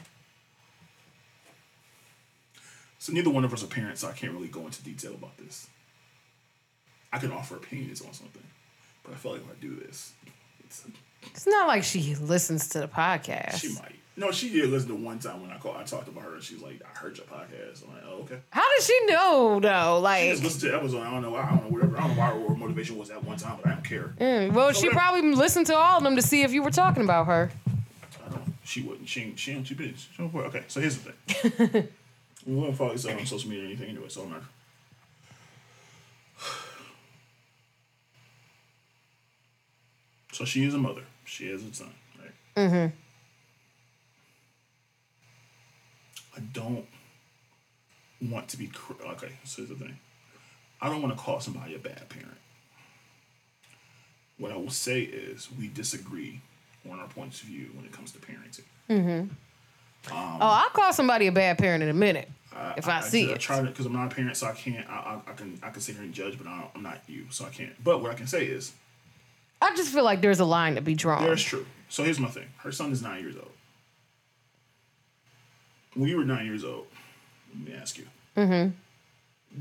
So 2.99 3.13
neither 3.13 3.29
one 3.29 3.43
of 3.43 3.53
us 3.53 3.63
are 3.63 3.67
parents, 3.67 4.01
so 4.01 4.07
I 4.07 4.11
can't 4.13 4.31
really 4.33 4.47
go 4.47 4.61
into 4.65 4.83
detail 4.83 5.13
about 5.13 5.37
this. 5.37 5.67
I 7.11 7.17
can 7.17 7.31
offer 7.31 7.55
opinions 7.55 8.01
on 8.01 8.13
something, 8.13 8.43
but 9.03 9.13
I 9.13 9.17
feel 9.17 9.33
like 9.33 9.41
if 9.41 9.47
I 9.49 9.53
do 9.59 9.75
this, 9.75 10.13
it's, 10.63 10.85
It's 11.23 11.47
not 11.47 11.67
like 11.67 11.83
she 11.83 12.15
listens 12.15 12.69
to 12.69 12.79
the 12.79 12.87
podcast. 12.87 13.59
she 13.59 13.73
might. 13.73 13.95
No, 14.17 14.29
she 14.31 14.49
did 14.49 14.69
listen 14.69 14.89
to 14.89 14.95
one 14.95 15.19
time 15.19 15.41
when 15.41 15.51
I 15.51 15.57
called. 15.57 15.77
I 15.77 15.83
talked 15.83 16.09
about 16.09 16.23
her, 16.25 16.33
and 16.35 16.43
she's 16.43 16.61
like, 16.61 16.81
"I 16.85 16.97
heard 16.97 17.15
your 17.17 17.25
podcast." 17.27 17.83
I'm 17.87 17.93
like, 17.93 18.03
"Oh, 18.05 18.23
okay." 18.23 18.39
How 18.49 18.63
does 18.75 18.85
she 18.85 19.05
know 19.05 19.59
though? 19.61 19.99
Like, 20.01 20.23
She 20.23 20.29
just 20.31 20.43
listened 20.43 20.61
to 20.63 20.67
the 20.69 20.75
episode. 20.77 21.01
I 21.01 21.11
don't 21.11 21.21
know. 21.21 21.35
I 21.35 21.49
don't 21.49 21.63
know 21.63 21.69
whatever. 21.69 21.97
I 21.97 22.07
don't 22.07 22.17
know 22.17 22.21
why 22.21 22.27
her 22.49 22.55
motivation 22.55 22.97
was 22.97 23.09
at 23.09 23.23
one 23.23 23.37
time, 23.37 23.57
but 23.63 23.71
I 23.71 23.75
don't 23.75 23.85
care. 23.85 24.13
mm, 24.19 24.51
well, 24.51 24.73
she 24.73 24.87
whatever. 24.89 24.99
probably 24.99 25.33
listened 25.33 25.67
to 25.67 25.75
all 25.75 25.97
of 25.97 26.03
them 26.03 26.17
to 26.17 26.21
see 26.21 26.41
if 26.43 26.51
you 26.51 26.61
were 26.61 26.71
talking 26.71 27.03
about 27.03 27.27
her. 27.27 27.51
I 28.27 28.31
don't. 28.31 28.53
She 28.65 28.81
wouldn't. 28.81 29.07
She 29.07 29.21
ain't. 29.21 29.39
She 29.39 29.53
ain't 29.53 29.65
too 29.65 29.75
busy. 29.75 29.93
She 29.95 30.09
don't- 30.17 30.35
Okay, 30.35 30.63
so 30.67 30.81
here's 30.81 30.97
the 30.97 31.11
thing. 31.13 31.87
we 32.45 32.55
won't 32.55 32.75
follow 32.75 32.93
each 32.93 33.05
other 33.05 33.17
on 33.17 33.25
social 33.25 33.49
media 33.49 33.63
or 33.63 33.67
anything 33.67 33.89
anyway, 33.89 34.09
so 34.09 34.23
I'm 34.23 34.29
not. 34.31 34.43
So 40.33 40.45
she 40.45 40.65
is 40.65 40.73
a 40.73 40.77
mother. 40.77 41.01
She 41.25 41.49
has 41.49 41.63
a 41.63 41.73
son, 41.73 41.91
right? 42.19 42.31
Mm-hmm. 42.55 42.95
I 46.35 46.39
don't 46.53 46.85
want 48.21 48.47
to 48.49 48.57
be 48.57 48.67
cr- 48.67 49.01
okay. 49.11 49.31
So 49.43 49.63
here's 49.63 49.69
the 49.69 49.75
thing. 49.75 49.97
I 50.81 50.89
don't 50.89 51.01
want 51.01 51.15
to 51.15 51.21
call 51.21 51.39
somebody 51.39 51.75
a 51.75 51.79
bad 51.79 52.07
parent. 52.09 52.37
What 54.37 54.51
I 54.51 54.55
will 54.57 54.71
say 54.71 55.01
is 55.01 55.49
we 55.57 55.67
disagree 55.67 56.41
on 56.89 56.99
our 56.99 57.07
points 57.07 57.41
of 57.41 57.47
view 57.47 57.69
when 57.75 57.85
it 57.85 57.91
comes 57.91 58.11
to 58.13 58.19
parenting. 58.19 58.63
Mm-hmm. 58.89 59.33
Oh, 60.11 60.37
I'll 60.41 60.69
call 60.69 60.91
somebody 60.93 61.27
a 61.27 61.31
bad 61.31 61.59
parent 61.59 61.83
in 61.83 61.89
a 61.89 61.93
minute 61.93 62.27
if 62.77 62.87
I, 62.87 63.01
see 63.01 63.29
I 63.29 63.33
it. 63.33 63.39
try 63.39 63.57
to 63.61 63.67
because 63.67 63.85
I'm 63.85 63.93
not 63.93 64.11
a 64.11 64.15
parent, 64.15 64.35
so 64.35 64.47
I 64.47 64.53
can't. 64.53 64.87
I, 64.89 64.93
I, 65.27 65.31
I 65.31 65.33
can 65.33 65.59
I 65.63 65.69
can 65.69 65.81
sit 65.81 65.95
here 65.95 66.03
and 66.03 66.13
judge, 66.13 66.37
but 66.37 66.47
I 66.47 66.67
I'm 66.75 66.83
not 66.83 67.01
you, 67.07 67.25
so 67.29 67.45
I 67.45 67.49
can't. 67.49 67.71
But 67.83 68.01
what 68.01 68.11
I 68.11 68.13
can 68.15 68.27
say 68.27 68.45
is 68.45 68.73
I 69.61 69.75
just 69.75 69.93
feel 69.93 70.03
like 70.03 70.21
there's 70.21 70.39
a 70.39 70.45
line 70.45 70.75
to 70.75 70.81
be 70.81 70.95
drawn. 70.95 71.23
there's 71.23 71.43
true. 71.43 71.65
So 71.89 72.03
here's 72.03 72.19
my 72.19 72.29
thing. 72.29 72.47
Her 72.57 72.71
son 72.71 72.91
is 72.91 73.01
nine 73.01 73.21
years 73.21 73.35
old. 73.35 73.51
When 75.93 76.07
you 76.07 76.17
were 76.17 76.25
nine 76.25 76.45
years 76.45 76.63
old, 76.63 76.87
let 77.53 77.67
me 77.67 77.79
ask 77.79 77.97
you. 77.97 78.07
Mm-hmm. 78.37 78.71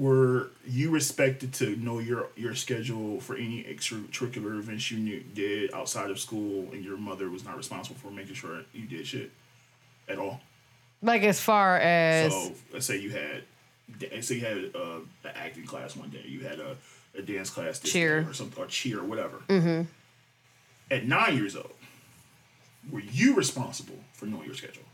Were 0.00 0.50
you 0.64 0.90
respected 0.90 1.52
to 1.54 1.74
know 1.76 1.98
your 1.98 2.28
your 2.36 2.54
schedule 2.54 3.20
for 3.20 3.34
any 3.34 3.64
extracurricular 3.64 4.56
events 4.58 4.90
you 4.90 4.98
knew, 4.98 5.20
did 5.34 5.74
outside 5.74 6.10
of 6.10 6.20
school, 6.20 6.68
and 6.72 6.84
your 6.84 6.96
mother 6.96 7.28
was 7.28 7.44
not 7.44 7.56
responsible 7.56 7.98
for 7.98 8.12
making 8.12 8.34
sure 8.34 8.60
you 8.72 8.86
did 8.86 9.06
shit 9.06 9.32
at 10.08 10.18
all? 10.18 10.40
Like 11.02 11.22
as 11.22 11.40
far 11.40 11.78
as 11.78 12.32
So 12.32 12.52
let's 12.72 12.86
say 12.86 12.98
you 12.98 13.10
had, 13.10 13.42
let's 14.12 14.28
say 14.28 14.36
you 14.36 14.44
had 14.44 14.76
uh, 14.76 15.00
an 15.24 15.32
acting 15.34 15.64
class 15.64 15.96
one 15.96 16.10
day, 16.10 16.24
you 16.24 16.40
had 16.40 16.60
a, 16.60 16.76
a 17.18 17.22
dance 17.22 17.50
class 17.50 17.80
this 17.80 17.90
Cheer. 17.90 18.26
or 18.28 18.34
something, 18.34 18.62
or 18.62 18.66
cheer 18.66 19.00
or 19.00 19.04
whatever. 19.04 19.38
Mm-hmm. 19.48 19.82
At 20.92 21.06
nine 21.06 21.36
years 21.36 21.56
old, 21.56 21.72
were 22.92 23.00
you 23.00 23.34
responsible 23.34 23.98
for 24.12 24.26
knowing 24.26 24.46
your 24.46 24.54
schedule? 24.54 24.84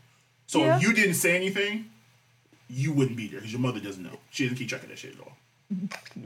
So 0.47 0.63
Yeah. 0.63 0.77
if 0.77 0.81
you 0.81 0.93
didn't 0.93 1.15
say 1.15 1.35
anything, 1.35 1.89
you 2.69 2.91
wouldn't 2.93 3.15
be 3.17 3.27
there 3.27 3.39
because 3.39 3.51
your 3.51 3.61
mother 3.61 3.79
doesn't 3.79 4.03
know. 4.03 4.17
She 4.31 4.43
doesn't 4.43 4.57
keep 4.57 4.69
track 4.69 4.83
of 4.83 4.89
that 4.89 4.97
shit 4.97 5.13
at 5.15 5.19
all. 5.21 5.33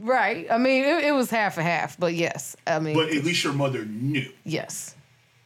right. 0.00 0.46
I 0.50 0.58
mean, 0.58 0.84
it, 0.84 1.04
it 1.04 1.12
was 1.12 1.30
half 1.30 1.58
a 1.58 1.62
half, 1.62 1.98
but 1.98 2.14
yes. 2.14 2.56
I 2.66 2.78
mean, 2.78 2.94
But 2.94 3.10
at 3.10 3.24
least 3.24 3.44
your 3.44 3.52
mother 3.52 3.84
knew. 3.84 4.32
yes. 4.44 4.94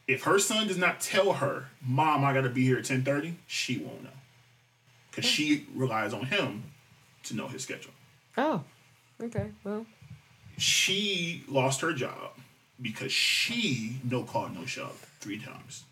If 0.07 0.23
her 0.23 0.39
son 0.39 0.67
does 0.67 0.77
not 0.77 1.01
tell 1.01 1.33
her, 1.33 1.65
"Mom, 1.81 2.23
I 2.23 2.31
got 2.33 2.41
to 2.43 2.49
be 2.49 2.63
here 2.63 2.77
at 2.77 2.85
10:30," 2.85 3.33
she 3.45 3.77
won't 3.79 4.03
know 4.05 4.09
because 5.11 5.25
she 5.25 5.65
relies 5.75 6.13
on 6.13 6.27
him 6.27 6.63
to 7.23 7.35
know 7.35 7.47
his 7.49 7.63
schedule. 7.63 7.91
Oh, 8.37 8.63
okay. 9.21 9.51
Well, 9.65 9.85
she 10.57 11.43
lost 11.49 11.81
her 11.81 11.91
job 11.91 12.31
because 12.81 13.11
she 13.11 13.99
no 14.03 14.23
call 14.23 14.47
no 14.47 14.65
show 14.65 14.91
three 15.19 15.39
times 15.39 15.83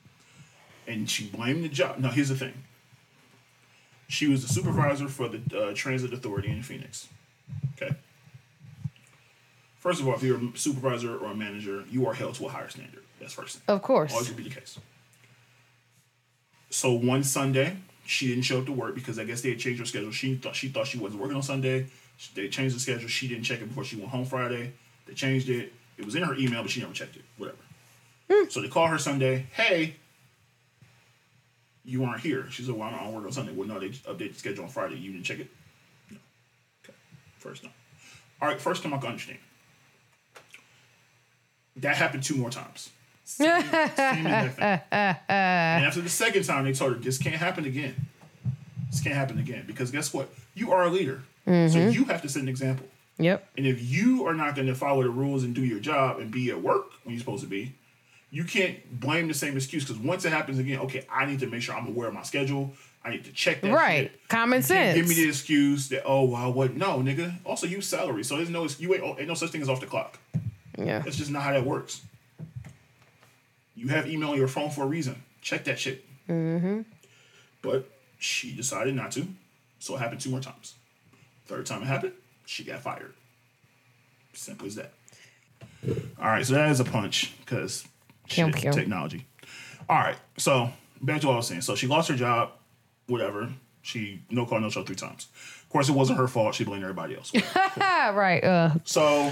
and 0.88 1.10
she 1.10 1.26
blamed 1.28 1.64
the 1.64 1.70
job 1.70 1.98
now 2.00 2.10
here's 2.12 2.30
the 2.30 2.36
thing 2.38 2.54
She 4.08 4.28
was 4.28 4.42
the 4.46 4.54
supervisor 4.54 5.08
for 5.08 5.28
the 5.28 5.42
uh, 5.58 5.74
transit 5.74 6.14
authority 6.14 6.50
in 6.50 6.62
Phoenix. 6.62 7.08
Okay. 7.74 7.96
First 9.78 10.02
of 10.02 10.08
all, 10.08 10.16
if 10.16 10.24
you're 10.24 10.38
a 10.38 10.58
supervisor 10.58 11.18
or 11.18 11.32
a 11.32 11.36
manager, 11.36 11.84
you 11.90 12.08
are 12.08 12.14
held 12.14 12.36
to 12.36 12.46
a 12.46 12.50
higher 12.50 12.70
standard. 12.70 13.04
That's 13.20 13.34
first 13.34 13.58
thing. 13.58 13.76
Of 13.76 13.82
course. 13.82 14.12
Always 14.12 14.30
will 14.30 14.38
be 14.38 14.44
the 14.44 14.50
case. 14.50 14.80
So 16.70 16.94
one 16.94 17.24
Sunday, 17.24 17.78
she 18.06 18.28
didn't 18.28 18.44
show 18.44 18.60
up 18.60 18.66
to 18.66 18.72
work 18.72 18.96
because 18.96 19.18
I 19.18 19.24
guess 19.24 19.42
they 19.42 19.50
had 19.50 19.60
changed 19.60 19.80
her 19.80 19.86
schedule. 19.86 20.12
She 20.12 20.36
thought 20.36 20.56
she 20.56 20.70
thought 20.70 20.88
she 20.88 20.98
wasn't 20.98 21.22
working 21.22 21.38
on 21.38 21.44
Sunday. 21.44 21.88
They 22.34 22.48
changed 22.50 22.76
the 22.76 22.80
schedule. 22.80 23.08
She 23.08 23.28
didn't 23.28 23.44
check 23.44 23.62
it 23.62 23.68
before 23.68 23.84
she 23.84 23.96
went 23.96 24.10
home 24.10 24.26
Friday. 24.26 24.74
They 25.06 25.14
changed 25.14 25.50
it. 25.50 25.74
It 25.98 26.06
was 26.06 26.16
in 26.16 26.24
her 26.24 26.34
email, 26.36 26.62
but 26.62 26.72
she 26.72 26.82
never 26.82 26.94
checked 26.94 27.16
it. 27.16 27.24
Whatever. 27.38 27.58
So 28.50 28.62
they 28.62 28.68
call 28.68 28.88
her 28.88 28.98
Sunday. 28.98 29.48
Hey, 29.54 29.96
you 31.86 32.04
aren't 32.04 32.22
here. 32.22 32.50
She 32.50 32.64
said, 32.64 32.76
"Well, 32.76 32.90
I 32.90 33.04
don't 33.04 33.14
work 33.14 33.26
on 33.26 33.32
Sunday." 33.32 33.54
Well, 33.54 33.68
no, 33.68 33.80
they 33.80 33.90
just 33.90 34.06
updated 34.06 34.34
the 34.34 34.40
schedule 34.40 34.64
on 34.64 34.70
Friday. 34.70 34.96
You 34.96 35.12
didn't 35.12 35.26
check 35.26 35.40
it. 35.40 35.50
No. 36.12 36.18
Okay. 36.84 36.96
First 37.38 37.64
time. 37.64 37.74
All 38.42 38.48
right. 38.48 38.60
First 38.60 38.84
time 38.84 38.94
I 38.94 38.98
can 38.98 39.10
understand. 39.10 39.40
That 41.78 41.96
happened 41.98 42.24
two 42.24 42.36
more 42.36 42.50
times. 42.50 42.90
Same, 43.26 43.62
same. 43.62 44.28
And 44.28 45.86
after 45.86 46.00
the 46.00 46.10
second 46.10 46.44
time, 46.44 46.66
they 46.66 46.74
told 46.74 46.94
her 46.94 47.00
this 47.00 47.18
can't 47.18 47.36
happen 47.36 47.66
again. 47.66 48.08
This 48.92 49.02
can't 49.02 49.16
happen 49.16 49.40
again 49.40 49.66
because 49.68 49.92
guess 49.92 50.14
what? 50.14 50.30
You 50.54 50.72
are 50.72 50.84
a 50.84 50.90
leader, 50.90 51.24
so 51.46 51.52
mm-hmm. 51.52 51.90
you 51.90 52.06
have 52.06 52.22
to 52.22 52.30
set 52.30 52.44
an 52.44 52.48
example. 52.48 52.88
Yep. 53.18 53.48
And 53.58 53.66
if 53.66 53.82
you 53.82 54.28
are 54.28 54.34
not 54.34 54.56
going 54.56 54.68
to 54.68 54.76
follow 54.76 55.02
the 55.04 55.10
rules 55.10 55.44
and 55.44 55.56
do 55.56 55.64
your 55.64 55.80
job 55.80 56.20
and 56.20 56.32
be 56.32 56.50
at 56.50 56.62
work 56.62 56.92
when 57.04 57.14
you're 57.16 57.20
supposed 57.20 57.44
to 57.44 57.50
be, 57.50 57.74
you 58.36 58.44
can't 58.44 59.00
blame 59.00 59.30
the 59.30 59.34
same 59.34 59.56
excuse 59.56 59.86
because 59.86 59.98
once 59.98 60.26
it 60.26 60.34
happens 60.34 60.60
again, 60.60 60.80
okay, 60.80 61.06
I 61.10 61.26
need 61.26 61.40
to 61.40 61.48
make 61.48 61.62
sure 61.62 61.74
I'm 61.74 61.88
aware 61.88 62.10
of 62.10 62.14
my 62.14 62.24
schedule. 62.24 62.74
I 63.02 63.12
need 63.12 63.24
to 63.24 63.32
check 63.32 63.62
that. 63.62 63.72
Right. 63.72 64.12
shit. 64.12 64.28
Common 64.28 64.58
You 64.58 64.64
sense. 64.64 64.98
Give 64.98 65.08
me 65.08 65.16
the 65.16 65.30
excuse 65.30 65.88
that 65.88 66.04
oh 66.04 66.26
well 66.26 66.52
what 66.52 66.76
no 66.76 67.00
nigga. 67.00 67.34
Also 67.46 67.66
you 67.66 67.80
salary, 67.80 68.26
so 68.26 68.36
there's 68.36 68.50
no 68.50 68.68
you 68.78 68.94
ain't, 68.94 69.04
oh, 69.04 69.16
ain't 69.18 69.30
no 69.30 69.36
such 69.36 69.52
thing 69.52 69.62
as 69.62 69.70
off 69.70 69.80
the 69.80 69.86
clock. 69.86 70.20
yeah. 70.78 71.00
That's 71.00 71.16
just 71.16 71.32
not 71.32 71.44
how 71.44 71.54
that 71.54 71.66
works. 71.66 72.02
You 73.74 73.88
have 73.88 74.06
email 74.06 74.32
on 74.32 74.38
your 74.38 74.50
phone 74.50 74.70
for 74.70 74.84
a 74.84 74.88
reason. 74.88 75.24
Check 75.42 75.64
that 75.64 75.80
shit. 75.80 76.04
Mm-hmm. 76.28 76.82
But 77.62 77.90
she 78.20 78.54
decided 78.54 78.96
not 78.96 79.12
to, 79.12 79.30
so 79.80 79.96
it 79.96 80.00
happened 80.00 80.20
two 80.20 80.30
more 80.30 80.42
times. 80.42 80.74
Third 81.46 81.66
time 81.66 81.84
it 81.84 81.86
happened, 81.86 82.14
she 82.46 82.66
got 82.66 82.82
fired. 82.82 83.14
Simple 84.34 84.68
as 84.68 84.76
that. 84.76 84.92
All 86.20 86.28
right, 86.28 86.46
so 86.46 86.56
that 86.56 86.70
is 86.70 86.82
a 86.82 86.84
punch 86.84 87.34
because 87.40 87.86
Pew, 88.28 88.52
pew. 88.52 88.72
technology. 88.72 89.26
All 89.90 89.98
right, 89.98 90.18
so 90.38 90.70
back 91.02 91.22
to 91.22 91.28
what 91.28 91.34
I 91.34 91.38
was 91.38 91.48
saying. 91.48 91.62
So 91.62 91.76
she 91.76 91.88
lost 91.88 92.10
her 92.10 92.16
job, 92.16 92.52
whatever. 93.08 93.50
She 93.82 94.22
no 94.32 94.46
call, 94.46 94.60
no 94.60 94.70
show 94.70 94.84
three 94.84 94.96
times. 94.96 95.28
Of 95.64 95.70
course, 95.70 95.90
it 95.90 95.94
wasn't 95.94 96.18
her 96.18 96.28
fault. 96.28 96.56
She 96.56 96.64
blamed 96.64 96.84
everybody 96.84 97.16
else. 97.16 97.32
Right. 97.78 98.44
Uh, 98.44 98.72
So 98.84 99.32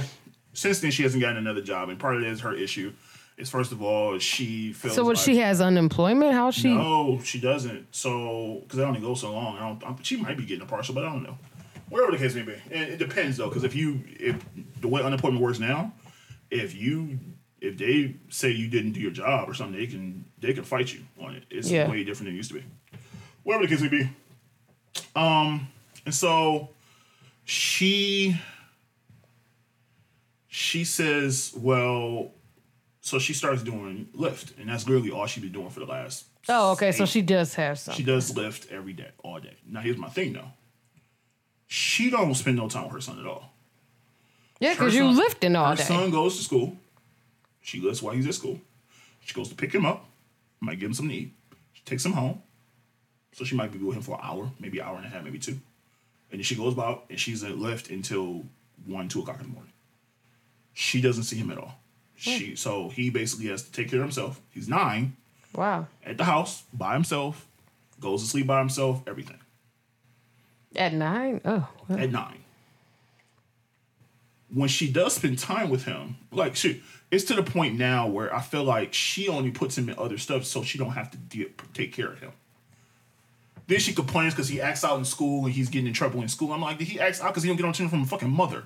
since 0.53 0.79
then, 0.79 0.91
she 0.91 1.03
hasn't 1.03 1.21
gotten 1.21 1.37
another 1.37 1.61
job, 1.61 1.89
and 1.89 1.99
part 1.99 2.15
of 2.15 2.21
it 2.23 2.27
is 2.27 2.41
her 2.41 2.53
issue. 2.53 2.93
Is 3.35 3.49
first 3.49 3.71
of 3.71 3.81
all, 3.81 4.19
she 4.19 4.73
feels. 4.73 4.93
so 4.93 5.03
what? 5.03 5.15
like, 5.17 5.25
She 5.25 5.37
has 5.37 5.59
unemployment. 5.59 6.33
How 6.33 6.51
she? 6.51 6.71
No, 6.73 7.19
she 7.23 7.39
doesn't. 7.39 7.87
So 7.95 8.59
because 8.61 8.77
it 8.77 8.83
only 8.83 8.99
goes 8.99 9.21
so 9.21 9.33
long, 9.33 9.57
I 9.57 9.61
don't. 9.61 9.83
I'm, 9.87 10.03
she 10.03 10.17
might 10.17 10.37
be 10.37 10.45
getting 10.45 10.61
a 10.63 10.67
partial, 10.67 10.93
but 10.93 11.03
I 11.03 11.09
don't 11.11 11.23
know. 11.23 11.37
Whatever 11.89 12.11
the 12.11 12.17
case 12.19 12.35
may 12.35 12.43
be, 12.43 12.51
it, 12.51 12.89
it 12.89 12.97
depends 12.97 13.37
though. 13.37 13.47
Because 13.49 13.63
if 13.63 13.75
you, 13.75 14.01
if 14.19 14.35
the 14.81 14.87
way 14.87 15.01
unemployment 15.01 15.41
works 15.41 15.57
now, 15.59 15.93
if 16.51 16.75
you, 16.75 17.17
if 17.63 17.77
they 17.77 18.15
say 18.29 18.51
you 18.51 18.67
didn't 18.67 18.91
do 18.91 18.99
your 18.99 19.11
job 19.11 19.49
or 19.49 19.53
something, 19.53 19.79
they 19.79 19.87
can 19.87 20.25
they 20.39 20.53
can 20.53 20.63
fight 20.63 20.93
you 20.93 21.01
on 21.19 21.35
it. 21.35 21.43
It's 21.49 21.71
Yeah. 21.71 21.89
way 21.89 22.03
different 22.03 22.27
than 22.27 22.33
it 22.35 22.37
used 22.37 22.49
to 22.51 22.55
be. 22.59 22.63
Whatever 23.43 23.65
the 23.65 23.69
case 23.75 23.81
may 23.81 23.87
be. 23.89 24.09
Um, 25.15 25.67
and 26.05 26.13
so 26.13 26.69
she 27.45 28.35
she 30.47 30.83
says, 30.83 31.53
well, 31.57 32.31
so 33.01 33.17
she 33.19 33.33
starts 33.33 33.63
doing 33.63 34.07
Lyft, 34.15 34.57
and 34.59 34.69
that's 34.69 34.87
literally 34.87 35.11
all 35.11 35.25
she's 35.25 35.43
been 35.43 35.51
doing 35.51 35.69
for 35.69 35.79
the 35.79 35.85
last. 35.87 36.25
Oh, 36.49 36.71
okay. 36.73 36.91
So 36.91 37.05
she 37.05 37.21
does 37.21 37.55
have 37.55 37.79
some. 37.79 37.95
she 37.95 38.03
does 38.03 38.31
Lyft 38.33 38.71
every 38.71 38.93
day, 38.93 39.09
all 39.23 39.39
day. 39.39 39.55
Now 39.67 39.79
here's 39.81 39.97
my 39.97 40.09
thing 40.09 40.33
though. 40.33 40.51
She 41.67 42.09
don't 42.09 42.35
spend 42.35 42.57
no 42.57 42.67
time 42.69 42.83
with 42.83 42.93
her 42.93 43.01
son 43.01 43.19
at 43.19 43.25
all. 43.25 43.49
yeah, 44.59 44.73
because 44.73 44.93
you 44.93 45.07
lifting 45.07 45.55
all 45.55 45.71
Her 45.71 45.75
day. 45.75 45.83
son 45.83 46.11
goes 46.11 46.37
to 46.37 46.43
school. 46.43 46.77
She 47.63 47.81
lifts 47.81 48.01
while 48.03 48.13
he's 48.13 48.27
at 48.27 48.35
school. 48.35 48.59
She 49.21 49.33
goes 49.33 49.49
to 49.49 49.55
pick 49.55 49.73
him 49.73 49.85
up. 49.85 50.05
Might 50.59 50.79
give 50.79 50.87
him 50.89 50.93
some 50.93 51.09
to 51.09 51.15
eat. 51.15 51.33
She 51.73 51.81
takes 51.85 52.05
him 52.05 52.11
home. 52.13 52.41
So 53.33 53.43
she 53.43 53.55
might 53.55 53.71
be 53.71 53.79
with 53.79 53.95
him 53.97 54.03
for 54.03 54.13
an 54.15 54.21
hour, 54.21 54.51
maybe 54.59 54.77
an 54.79 54.85
hour 54.85 54.97
and 54.97 55.05
a 55.05 55.09
half, 55.09 55.23
maybe 55.23 55.39
two. 55.39 55.53
And 56.29 56.39
then 56.39 56.43
she 56.43 56.55
goes 56.55 56.73
about 56.73 57.05
and 57.09 57.19
she's 57.19 57.43
at 57.43 57.53
Lyft 57.55 57.89
until 57.89 58.43
one, 58.85 59.07
two 59.07 59.21
o'clock 59.21 59.39
in 59.39 59.47
the 59.47 59.53
morning. 59.53 59.71
She 60.73 61.01
doesn't 61.01 61.23
see 61.23 61.37
him 61.37 61.49
at 61.51 61.57
all. 61.57 61.79
Hmm. 62.23 62.29
She 62.31 62.55
so 62.55 62.89
he 62.89 63.09
basically 63.09 63.47
has 63.47 63.63
to 63.63 63.71
take 63.71 63.89
care 63.89 63.99
of 63.99 64.05
himself. 64.05 64.39
He's 64.51 64.67
nine 64.69 65.15
Wow. 65.55 65.87
at 66.05 66.17
the 66.17 66.23
house 66.23 66.63
by 66.73 66.93
himself, 66.93 67.47
goes 67.99 68.21
to 68.23 68.27
sleep 68.29 68.47
by 68.47 68.59
himself, 68.59 69.01
everything. 69.07 69.39
At 70.75 70.93
nine. 70.93 71.41
Oh. 71.45 71.67
well. 71.87 71.99
at 71.99 72.11
nine. 72.11 72.42
When 74.53 74.69
she 74.69 74.91
does 74.91 75.15
spend 75.15 75.39
time 75.39 75.69
with 75.69 75.85
him, 75.85 76.17
like 76.31 76.55
she, 76.55 76.83
it's 77.11 77.23
to 77.25 77.33
the 77.33 77.43
point 77.43 77.77
now 77.77 78.07
where 78.07 78.33
I 78.33 78.41
feel 78.41 78.63
like 78.63 78.93
she 78.93 79.27
only 79.27 79.51
puts 79.51 79.77
him 79.77 79.89
in 79.89 79.97
other 79.97 80.17
stuff 80.17 80.45
so 80.45 80.63
she 80.63 80.77
don't 80.77 80.91
have 80.91 81.11
to 81.11 81.17
de- 81.17 81.51
take 81.73 81.93
care 81.93 82.07
of 82.07 82.19
him. 82.19 82.31
Then 83.67 83.79
she 83.79 83.93
complains 83.93 84.33
because 84.33 84.49
he 84.49 84.61
acts 84.61 84.83
out 84.83 84.97
in 84.97 85.05
school 85.05 85.45
and 85.45 85.53
he's 85.53 85.69
getting 85.69 85.87
in 85.87 85.93
trouble 85.93 86.21
in 86.21 86.27
school. 86.27 86.51
I'm 86.51 86.61
like, 86.61 86.77
did 86.77 86.87
he 86.87 86.99
act 86.99 87.21
out 87.21 87.29
because 87.29 87.43
he 87.43 87.49
don't 87.49 87.57
get 87.57 87.65
on 87.65 87.73
time 87.73 87.89
from 87.89 88.03
a 88.03 88.05
fucking 88.05 88.29
mother? 88.29 88.65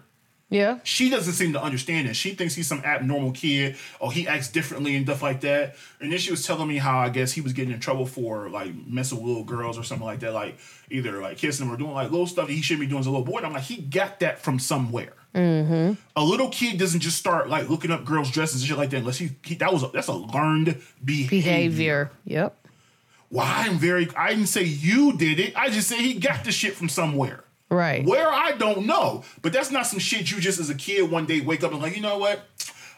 Yeah. 0.50 0.80
She 0.84 1.10
doesn't 1.10 1.34
seem 1.34 1.54
to 1.54 1.62
understand 1.62 2.08
it. 2.08 2.16
She 2.16 2.32
thinks 2.32 2.56
he's 2.56 2.68
some 2.68 2.80
abnormal 2.86 3.32
kid 3.32 3.76
or 4.00 4.14
he 4.14 4.28
acts 4.28 4.50
differently 4.50 4.96
and 4.96 5.06
stuff 5.06 5.22
like 5.22 5.42
that. 5.42 5.76
And 6.00 6.12
then 6.12 6.20
she 6.20 6.32
was 6.32 6.46
telling 6.46 6.70
me 6.70 6.78
how 6.78 7.00
I 7.00 7.10
guess 7.10 7.34
he 7.34 7.42
was 7.42 7.52
getting 7.52 7.74
in 7.74 7.82
trouble 7.82 8.06
for 8.06 8.50
like 8.50 8.74
messing 8.88 9.18
with 9.18 9.28
little 9.28 9.44
girls 9.44 9.78
or 9.78 9.84
something 9.84 10.08
like 10.08 10.22
that, 10.22 10.34
like 10.34 10.58
either 10.90 11.22
like 11.22 11.38
kissing 11.38 11.66
them 11.68 11.76
or 11.76 11.78
doing 11.78 11.92
like 11.92 12.12
little 12.12 12.28
stuff 12.28 12.48
that 12.48 12.54
he 12.54 12.62
shouldn't 12.62 12.88
be 12.88 12.88
doing 12.88 13.02
as 13.02 13.08
a 13.08 13.12
little 13.12 13.26
boy. 13.26 13.38
And 13.38 13.48
I'm 13.48 13.54
like, 13.54 13.64
he 13.64 13.82
got 13.82 14.22
that 14.22 14.40
from 14.40 14.58
somewhere. 14.58 15.14
Mm-hmm. 15.38 15.94
A 16.16 16.24
little 16.24 16.50
kid 16.50 16.80
doesn't 16.80 17.02
just 17.02 17.18
start 17.18 17.48
like 17.48 17.70
looking 17.70 17.92
up 17.92 18.06
girls' 18.06 18.32
dresses 18.32 18.62
and 18.62 18.68
shit 18.68 18.78
like 18.78 18.90
that 18.90 18.98
unless 18.98 19.20
he, 19.20 19.32
he 19.44 19.56
that 19.56 19.72
was 19.72 19.84
a, 19.84 19.88
that's 19.88 20.08
a 20.08 20.14
learned 20.14 20.82
behavior. 21.04 21.30
Behavior. 21.30 22.12
Yep. 22.26 22.68
Well, 23.30 23.46
I'm 23.48 23.78
very. 23.78 24.10
I 24.16 24.30
didn't 24.30 24.48
say 24.48 24.64
you 24.64 25.16
did 25.16 25.40
it. 25.40 25.54
I 25.56 25.70
just 25.70 25.88
say 25.88 26.02
he 26.02 26.16
got 26.16 26.44
the 26.44 26.52
shit 26.52 26.74
from 26.74 26.90
somewhere. 26.90 27.44
Right. 27.70 28.06
Where 28.06 28.30
I 28.30 28.54
don't 28.54 28.86
know, 28.86 29.24
but 29.42 29.54
that's 29.54 29.72
not 29.72 29.86
some 29.86 30.00
shit 30.00 30.32
you 30.32 30.40
just 30.40 30.60
as 30.60 30.70
a 30.70 30.76
kid 30.76 31.12
one 31.12 31.26
day 31.26 31.42
wake 31.42 31.64
up 31.64 31.72
and 31.72 31.82
like, 31.82 31.96
you 31.96 32.02
know 32.02 32.18
what? 32.18 32.42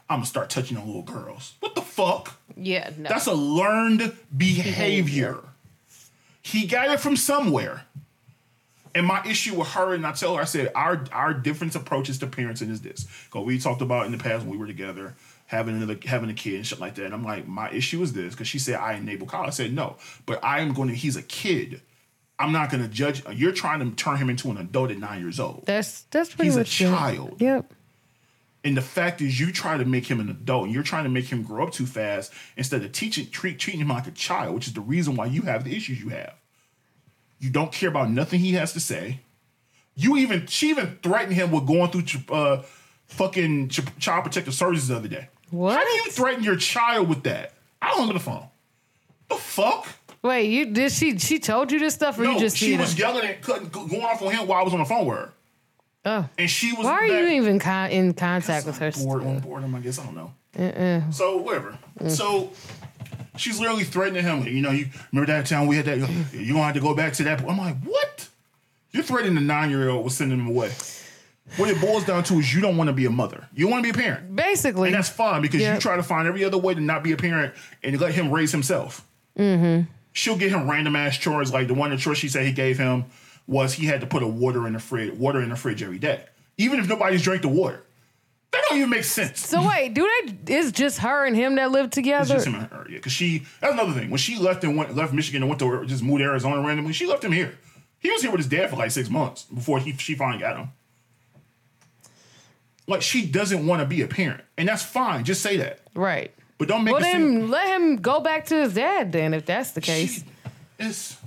I'm 0.10 0.18
gonna 0.18 0.26
start 0.26 0.50
touching 0.50 0.78
on 0.78 0.86
little 0.86 1.02
girls. 1.02 1.56
What 1.60 1.76
the 1.76 1.82
fuck? 1.82 2.40
Yeah. 2.56 2.92
No. 2.98 3.10
That's 3.10 3.26
a 3.26 3.34
learned 3.34 4.16
behavior. 4.36 5.40
He 6.42 6.68
got 6.68 6.90
it 6.90 7.00
from 7.00 7.16
somewhere. 7.16 7.84
And 9.00 9.08
my 9.08 9.24
issue 9.26 9.56
with 9.58 9.70
her, 9.70 9.94
and 9.94 10.06
I 10.06 10.12
tell 10.12 10.36
her, 10.36 10.42
I 10.42 10.46
said, 10.46 10.74
our 10.76 11.06
our 11.14 11.34
different 11.34 11.74
approaches 11.74 12.18
to 12.20 12.28
parenting 12.28 12.70
is 12.70 12.82
this. 12.82 13.08
Because 13.26 13.46
we 13.46 13.58
talked 13.58 13.82
about 13.82 14.06
in 14.06 14.12
the 14.12 14.18
past 14.18 14.42
when 14.44 14.52
we 14.52 14.58
were 14.58 14.68
together, 14.68 15.16
having 15.46 15.78
another 15.78 15.98
having 16.04 16.30
a 16.30 16.34
kid 16.34 16.56
and 16.56 16.68
shit 16.68 16.82
like 16.82 16.96
that. 16.96 17.06
And 17.06 17.14
I'm 17.14 17.24
like, 17.24 17.48
my 17.48 17.72
issue 17.72 18.02
is 18.04 18.12
this, 18.12 18.34
because 18.34 18.50
she 18.50 18.60
said 18.60 18.76
I 18.76 18.96
enable 18.96 19.26
Kyle. 19.26 19.46
I 19.46 19.52
said, 19.52 19.72
no, 19.74 19.96
but 20.26 20.44
I 20.44 20.60
am 20.60 20.74
going 20.74 20.90
to, 20.90 20.94
he's 20.94 21.16
a 21.16 21.22
kid. 21.24 21.80
I'm 22.38 22.52
not 22.52 22.70
going 22.70 22.84
to 22.84 22.90
judge. 22.90 23.24
You're 23.34 23.54
trying 23.54 23.80
to 23.80 23.96
turn 23.96 24.18
him 24.18 24.30
into 24.30 24.50
an 24.52 24.58
adult 24.58 24.92
at 24.92 24.98
nine 24.98 25.22
years 25.22 25.40
old. 25.40 25.64
that's 25.66 26.02
that's 26.12 26.34
pretty 26.36 26.48
He's 26.48 26.56
a 26.58 26.60
much 26.60 26.82
it. 26.82 26.86
child. 26.90 27.36
Yep. 27.40 27.74
And 28.66 28.76
the 28.76 28.82
fact 28.82 29.22
is, 29.22 29.40
you 29.40 29.54
try 29.54 29.78
to 29.78 29.86
make 29.86 30.08
him 30.08 30.20
an 30.20 30.28
adult, 30.30 30.66
and 30.66 30.74
you're 30.74 30.84
trying 30.84 31.06
to 31.06 31.10
make 31.10 31.28
him 31.28 31.44
grow 31.44 31.68
up 31.68 31.72
too 31.72 31.86
fast 31.86 32.34
instead 32.58 32.84
of 32.84 32.92
teaching, 32.92 33.30
treat, 33.30 33.60
treating 33.60 33.80
him 33.80 33.88
like 33.88 34.08
a 34.08 34.12
child, 34.12 34.56
which 34.56 34.68
is 34.68 34.74
the 34.74 34.82
reason 34.82 35.16
why 35.16 35.28
you 35.28 35.44
have 35.44 35.64
the 35.64 35.74
issues 35.74 36.02
you 36.02 36.10
have. 36.10 36.34
You 37.40 37.50
don't 37.50 37.72
care 37.72 37.90
about 37.90 38.10
nothing 38.10 38.40
he 38.40 38.54
has 38.54 38.74
to 38.74 38.80
say. 38.80 39.22
You 39.96 40.18
even 40.18 40.46
she 40.48 40.70
even 40.70 40.98
threatened 41.02 41.34
him 41.34 41.52
with 41.52 41.66
going 41.68 41.90
through 41.92 42.36
uh, 42.36 42.64
fucking 43.08 43.70
child 43.70 44.24
protective 44.24 44.54
services 44.54 44.88
the 44.90 44.96
other 44.98 45.08
day. 45.08 45.30
What? 45.52 45.76
How 45.78 45.84
do 45.84 45.90
you 45.90 46.12
threaten 46.12 46.44
your 46.44 46.56
child 46.58 47.10
with 47.10 47.24
that? 47.24 47.54
I 47.82 47.90
don't 47.96 48.08
know 48.08 48.14
the 48.14 48.20
phone. 48.20 48.46
The 49.30 49.36
fuck? 49.36 49.88
Wait, 50.22 50.50
you 50.50 50.66
did 50.68 50.92
she 50.92 51.18
she 51.18 51.40
told 51.40 51.72
you 51.72 51.80
this 51.80 51.94
stuff 51.94 52.20
or 52.20 52.24
No, 52.24 52.32
you 52.34 52.40
just 52.40 52.58
she 52.58 52.78
was 52.78 52.98
yelling 53.00 53.26
at, 53.26 53.42
cutting, 53.42 53.70
going 53.70 54.02
off 54.04 54.22
on 54.22 54.32
him 54.34 54.48
while 54.48 54.60
I 54.60 54.64
was 54.64 54.74
on 54.74 54.80
the 54.80 54.86
phone 54.86 55.06
with 55.06 55.18
her, 55.18 55.34
Oh. 56.06 56.30
and 56.38 56.50
she 56.50 56.74
was. 56.74 56.86
Why 56.86 56.92
are 56.94 57.08
back- 57.08 57.10
you 57.10 57.28
even 57.38 57.60
con- 57.60 57.90
in 57.92 58.14
contact 58.14 58.66
with 58.66 58.78
her? 58.80 58.92
bored 58.92 59.24
on 59.24 59.40
boredom, 59.40 59.76
I 59.76 59.80
guess. 59.80 59.98
I 59.98 60.06
don't 60.06 60.16
know. 60.16 60.34
So 61.12 61.38
whatever. 61.38 61.78
Mm. 62.02 62.12
So 62.12 62.52
she's 63.40 63.60
literally 63.60 63.84
threatening 63.84 64.24
him. 64.24 64.44
You 64.48 64.62
know, 64.62 64.72
you 64.72 64.88
remember 65.12 65.32
that 65.32 65.46
time 65.48 65.68
we 65.68 65.78
had 65.78 65.86
that? 65.86 65.98
You 66.34 66.54
gonna 66.54 66.66
have 66.66 66.74
to 66.76 66.80
go 66.82 66.94
back 66.96 67.14
to 67.14 67.24
that? 67.24 67.42
I'm 67.42 67.58
like, 67.58 67.78
what? 67.84 68.28
You're 68.92 69.04
threatening 69.04 69.36
the 69.36 69.42
nine 69.42 69.70
year 69.70 69.90
old 69.90 70.04
with 70.04 70.14
sending 70.14 70.40
him 70.40 70.48
away. 70.48 70.72
What 71.58 71.70
it 71.70 71.82
boils 71.82 72.06
down 72.06 72.24
to 72.26 72.36
is 72.36 72.54
you 72.54 72.62
don't 72.62 72.78
want 72.78 72.90
to 72.90 72.94
be 72.94 73.06
a 73.06 73.10
mother. 73.10 73.48
You 73.56 73.68
want 73.68 73.84
to 73.84 73.92
be 73.92 73.98
a 74.00 74.02
parent, 74.04 74.36
Basically. 74.36 74.90
and 74.90 74.96
that's 74.96 75.10
fine 75.10 75.42
because 75.42 75.62
Yeah. 75.62 75.74
you 75.76 75.80
try 75.80 75.96
to 75.96 76.04
find 76.04 76.28
every 76.28 76.44
other 76.44 76.58
way 76.60 76.76
to 76.76 76.80
not 76.82 77.04
be 77.04 77.12
a 77.12 77.18
parent 77.18 77.56
and 77.84 78.00
let 78.00 78.14
him 78.14 78.30
raise 78.32 78.52
himself. 78.52 79.04
Mm-hmm. 79.38 79.90
she'll 80.12 80.38
get 80.38 80.52
him 80.52 80.70
random 80.70 80.96
ass 80.96 81.18
chores. 81.18 81.52
Like 81.54 81.68
the 81.68 81.74
one 81.74 81.90
the 81.92 81.98
chore 81.98 82.14
she 82.14 82.28
said 82.30 82.46
he 82.46 82.52
gave 82.52 82.78
him 82.78 83.06
was 83.48 83.74
he 83.74 83.86
had 83.88 84.02
to 84.02 84.08
put 84.08 84.22
a 84.22 84.28
water 84.28 84.68
in 84.68 84.74
the 84.74 84.80
fridge, 84.80 85.14
water 85.14 85.42
in 85.42 85.50
the 85.50 85.56
fridge 85.56 85.82
every 85.82 85.98
day, 85.98 86.24
even 86.58 86.80
if 86.80 86.88
nobody's 86.88 87.22
drank 87.24 87.42
the 87.42 87.48
water. 87.48 87.82
That 88.52 88.64
don't 88.68 88.78
even 88.80 88.90
make 88.90 89.04
sense. 89.04 89.46
So 89.48 89.68
wait, 89.68 89.94
do 89.94 90.10
they? 90.26 90.56
It's 90.56 90.72
just 90.72 91.00
her 91.00 91.26
and 91.26 91.36
him 91.36 91.56
that 91.56 91.70
live 91.72 91.92
together? 91.92 92.22
It's 92.36 92.46
just 92.46 92.48
him 92.48 92.56
and 92.56 92.64
her, 92.72 92.86
yeah. 92.90 92.96
Because 92.98 93.12
she 93.12 93.46
that's 93.62 93.74
another 93.74 93.94
thing. 93.94 94.10
When 94.10 94.18
she 94.18 94.38
left 94.38 94.64
and 94.64 94.76
went 94.76 94.96
left 94.96 95.14
Michigan 95.14 95.44
and 95.44 95.50
went 95.50 95.60
to 95.60 95.86
just 95.86 96.02
moved 96.04 96.20
to 96.20 96.26
Arizona 96.26 96.60
randomly, 96.66 96.94
she 96.94 97.06
left 97.06 97.24
him 97.24 97.32
here. 97.32 97.58
He 98.00 98.10
was 98.10 98.22
here 98.22 98.32
with 98.32 98.40
his 98.40 98.48
dad 98.48 98.70
for 98.72 98.76
like 98.78 98.90
six 98.92 99.10
months 99.10 99.44
before 99.44 99.80
he 99.80 99.94
she 99.98 100.16
finally 100.16 100.40
got 100.40 100.58
him. 100.58 100.70
Like 102.88 103.02
she 103.04 103.26
doesn't 103.28 103.68
want 103.68 103.82
to 103.82 103.86
be 103.86 104.02
a 104.02 104.08
parent, 104.08 104.42
and 104.58 104.68
that's 104.68 104.82
fine. 104.84 105.24
Just 105.26 105.42
say 105.44 105.58
that, 105.58 105.80
Right. 105.94 106.34
but 106.58 106.68
don't 106.68 106.84
make 106.84 106.94
Well, 106.96 107.04
it 107.04 107.12
seem 107.12 107.50
let 107.52 107.68
him 107.68 107.98
go 107.98 108.20
back 108.20 108.46
to 108.48 108.56
his 108.56 108.74
dad 108.74 109.12
then, 109.12 109.36
if 109.36 109.46
that's 109.46 109.72
the 109.74 109.82
case. 109.82 110.24
she, 110.24 110.24
it's 110.80 111.18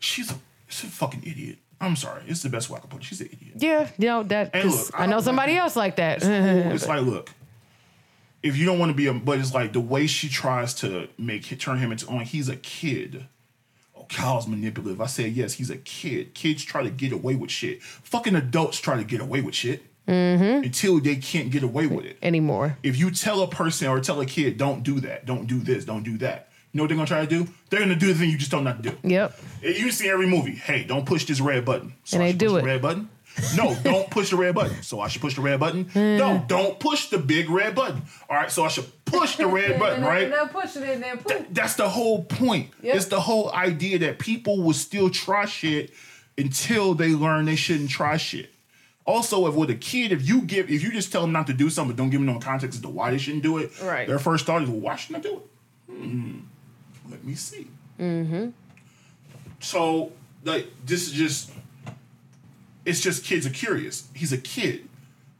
she's 0.00 0.32
a, 0.32 0.34
she's 0.66 0.88
a 0.90 0.92
fucking 0.92 1.22
idiot. 1.24 1.58
I'm 1.82 1.96
sorry. 1.96 2.22
It's 2.28 2.42
the 2.42 2.48
best 2.48 2.70
way 2.70 2.78
I 2.78 2.80
can 2.80 2.88
put 2.88 3.02
it. 3.02 3.04
She's 3.04 3.20
an 3.20 3.28
idiot. 3.32 3.54
yeah, 3.56 3.88
you 3.98 4.06
know 4.06 4.22
that. 4.22 4.50
And 4.54 4.70
look, 4.70 4.90
I 4.94 5.02
I 5.02 5.06
know 5.06 5.20
somebody 5.20 5.52
like- 5.52 5.60
else 5.62 5.76
like 5.76 5.96
that. 5.96 6.22
It's 6.72 6.86
like, 6.86 7.02
look, 7.02 7.30
if 8.42 8.56
you 8.56 8.64
don't 8.64 8.78
want 8.78 8.90
to 8.90 8.94
be 8.94 9.06
a, 9.08 9.12
but 9.12 9.38
it's 9.38 9.52
like 9.52 9.72
the 9.72 9.80
way 9.80 10.06
she 10.06 10.28
tries 10.28 10.74
to 10.74 11.08
make 11.18 11.42
turn 11.58 11.78
him 11.78 11.92
into, 11.92 12.06
like 12.10 12.28
he's 12.28 12.48
a 12.48 12.56
kid. 12.56 13.26
Oh, 13.96 14.06
Kyle's 14.08 14.46
manipulative. 14.46 15.00
I 15.00 15.06
said 15.06 15.32
yes, 15.32 15.54
he's 15.54 15.70
a 15.70 15.76
kid. 15.76 16.34
Kids 16.34 16.62
try 16.64 16.82
to 16.82 16.90
get 16.90 17.12
away 17.12 17.34
with 17.34 17.50
shit. 17.50 17.82
Fucking 17.82 18.36
adults 18.36 18.78
try 18.78 18.96
to 18.96 19.04
get 19.04 19.20
away 19.20 19.40
with 19.40 19.54
shit 19.54 19.82
mm-hmm. 20.06 20.64
until 20.64 21.00
they 21.00 21.16
can't 21.16 21.50
get 21.50 21.62
away 21.62 21.86
with 21.86 22.04
it. 22.04 22.18
Anymore. 22.22 22.78
If 22.82 22.96
you 22.96 23.10
tell 23.10 23.42
a 23.42 23.48
person 23.48 23.88
or 23.88 24.00
tell 24.00 24.20
a 24.20 24.26
kid, 24.26 24.56
don't 24.56 24.82
do 24.82 25.00
that, 25.00 25.26
don't 25.26 25.46
do 25.46 25.58
this, 25.58 25.84
don't 25.84 26.04
do 26.04 26.18
that. 26.18 26.48
You 26.72 26.78
know 26.78 26.84
what 26.84 26.88
they're 26.88 26.96
gonna 26.96 27.06
try 27.06 27.20
to 27.20 27.26
do? 27.26 27.46
They're 27.68 27.80
gonna 27.80 27.94
do 27.96 28.06
the 28.08 28.14
thing 28.14 28.30
you 28.30 28.38
just 28.38 28.50
don't 28.50 28.64
know 28.64 28.70
how 28.70 28.76
to 28.78 28.82
do. 28.90 28.96
Yep. 29.02 29.38
You 29.62 29.90
see 29.90 30.08
every 30.08 30.26
movie. 30.26 30.52
Hey, 30.54 30.84
don't 30.84 31.04
push 31.04 31.26
this 31.26 31.40
red 31.40 31.64
button. 31.66 31.92
So 32.04 32.16
And 32.16 32.22
I 32.24 32.26
they 32.26 32.30
should 32.32 32.38
do 32.38 32.46
push 32.48 32.58
it. 32.58 32.60
The 32.62 32.66
red 32.66 32.82
button. 32.82 33.08
No, 33.56 33.74
don't 33.82 34.10
push 34.10 34.30
the 34.30 34.36
red 34.36 34.54
button. 34.54 34.82
So 34.82 35.00
I 35.00 35.08
should 35.08 35.20
push 35.22 35.34
the 35.36 35.42
red 35.42 35.60
button. 35.60 35.90
No, 35.94 36.42
don't 36.48 36.78
push 36.80 37.08
the 37.10 37.18
big 37.18 37.50
red 37.50 37.74
button. 37.74 38.02
All 38.28 38.36
right, 38.36 38.50
so 38.50 38.64
I 38.64 38.68
should 38.68 38.86
push 39.04 39.36
the 39.36 39.46
red 39.46 39.78
button, 39.80 40.02
right? 40.02 40.32
pushing 40.50 40.82
it 40.82 40.90
and 40.94 41.02
then 41.02 41.18
Th- 41.18 41.44
That's 41.50 41.74
the 41.74 41.88
whole 41.88 42.24
point. 42.24 42.70
Yep. 42.82 42.96
It's 42.96 43.06
the 43.06 43.20
whole 43.20 43.52
idea 43.52 43.98
that 44.00 44.18
people 44.18 44.62
will 44.62 44.72
still 44.74 45.10
try 45.10 45.44
shit 45.44 45.92
until 46.38 46.94
they 46.94 47.10
learn 47.10 47.44
they 47.44 47.56
shouldn't 47.56 47.90
try 47.90 48.16
shit. 48.16 48.50
Also, 49.04 49.46
if 49.46 49.54
with 49.54 49.68
a 49.68 49.74
kid, 49.74 50.12
if 50.12 50.26
you 50.26 50.42
give, 50.42 50.70
if 50.70 50.82
you 50.82 50.90
just 50.92 51.10
tell 51.12 51.22
them 51.22 51.32
not 51.32 51.46
to 51.48 51.52
do 51.52 51.68
something, 51.68 51.94
but 51.94 52.00
don't 52.00 52.10
give 52.10 52.20
them 52.20 52.26
no 52.32 52.38
context 52.38 52.76
as 52.76 52.82
to 52.82 52.88
why 52.88 53.10
they 53.10 53.18
shouldn't 53.18 53.42
do 53.42 53.58
it, 53.58 53.72
Right. 53.82 54.06
Their 54.06 54.18
first 54.18 54.46
thought 54.46 54.62
is, 54.62 54.68
well, 54.70 54.80
why 54.80 54.96
shouldn't 54.96 55.26
I 55.26 55.28
do 55.28 55.36
it? 55.36 55.92
Hmm. 55.92 56.38
Let 57.10 57.24
me 57.24 57.34
see. 57.34 57.66
Mm-hmm. 58.00 58.50
So, 59.60 60.12
like, 60.44 60.66
this 60.84 61.06
is 61.06 61.12
just, 61.12 61.50
it's 62.84 63.00
just 63.00 63.24
kids 63.24 63.46
are 63.46 63.50
curious. 63.50 64.08
He's 64.14 64.32
a 64.32 64.38
kid. 64.38 64.88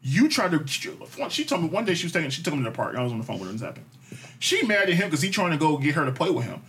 You 0.03 0.29
try 0.29 0.49
to. 0.49 0.67
She 0.67 1.45
told 1.45 1.63
me 1.63 1.69
one 1.69 1.85
day 1.85 1.95
she 1.95 2.07
was 2.07 2.13
taking. 2.13 2.31
She 2.31 2.43
took 2.43 2.53
him 2.55 2.65
to 2.65 2.71
the 2.71 2.75
park. 2.77 2.97
I 2.97 3.03
was 3.03 3.13
on 3.13 3.19
the 3.19 3.25
phone 3.25 3.39
with 3.39 3.49
her. 3.49 3.53
and 3.53 3.61
happened. 3.61 3.87
She 4.41 4.65
mad 4.67 4.89
at 4.89 4.95
him 4.95 5.09
because 5.09 5.23
he 5.23 5.31
trying 5.31 5.53
to 5.53 5.57
go 5.57 5.77
get 5.79 5.95
her 5.95 6.05
to 6.05 6.13
play 6.13 6.31
with 6.31 6.45
him. 6.45 6.61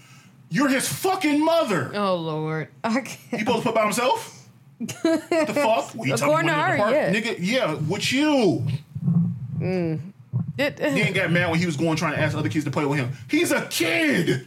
You're 0.49 0.69
his 0.69 0.87
fucking 0.87 1.43
mother. 1.43 1.91
Oh 1.95 2.15
Lord. 2.15 2.67
I 2.83 2.91
He 2.91 3.01
can't. 3.01 3.39
supposed 3.39 3.57
to 3.63 3.69
put 3.69 3.75
by 3.75 3.83
himself? 3.83 4.47
What 4.77 4.89
the 5.03 5.53
fuck? 5.55 5.95
Well, 5.95 6.07
you 6.07 6.15
tell 6.15 6.27
me 6.27 6.33
According 6.33 6.49
to 6.49 6.53
you're 6.53 6.53
in 6.53 6.53
the 6.53 6.53
her, 6.53 6.77
park? 6.77 6.93
yeah. 6.93 7.13
Nigga, 7.13 7.35
yeah, 7.39 7.73
with 7.73 8.11
you. 8.13 8.63
Mm. 9.57 9.99
It, 10.59 10.79
He 10.93 11.01
ain't 11.01 11.15
got 11.15 11.31
mad 11.31 11.49
when 11.49 11.59
he 11.59 11.65
was 11.65 11.75
going 11.75 11.95
trying 11.95 12.13
to 12.13 12.19
ask 12.19 12.37
other 12.37 12.49
kids 12.49 12.65
to 12.65 12.71
play 12.71 12.85
with 12.85 12.99
him. 12.99 13.11
He's 13.29 13.51
a 13.51 13.65
kid. 13.65 14.45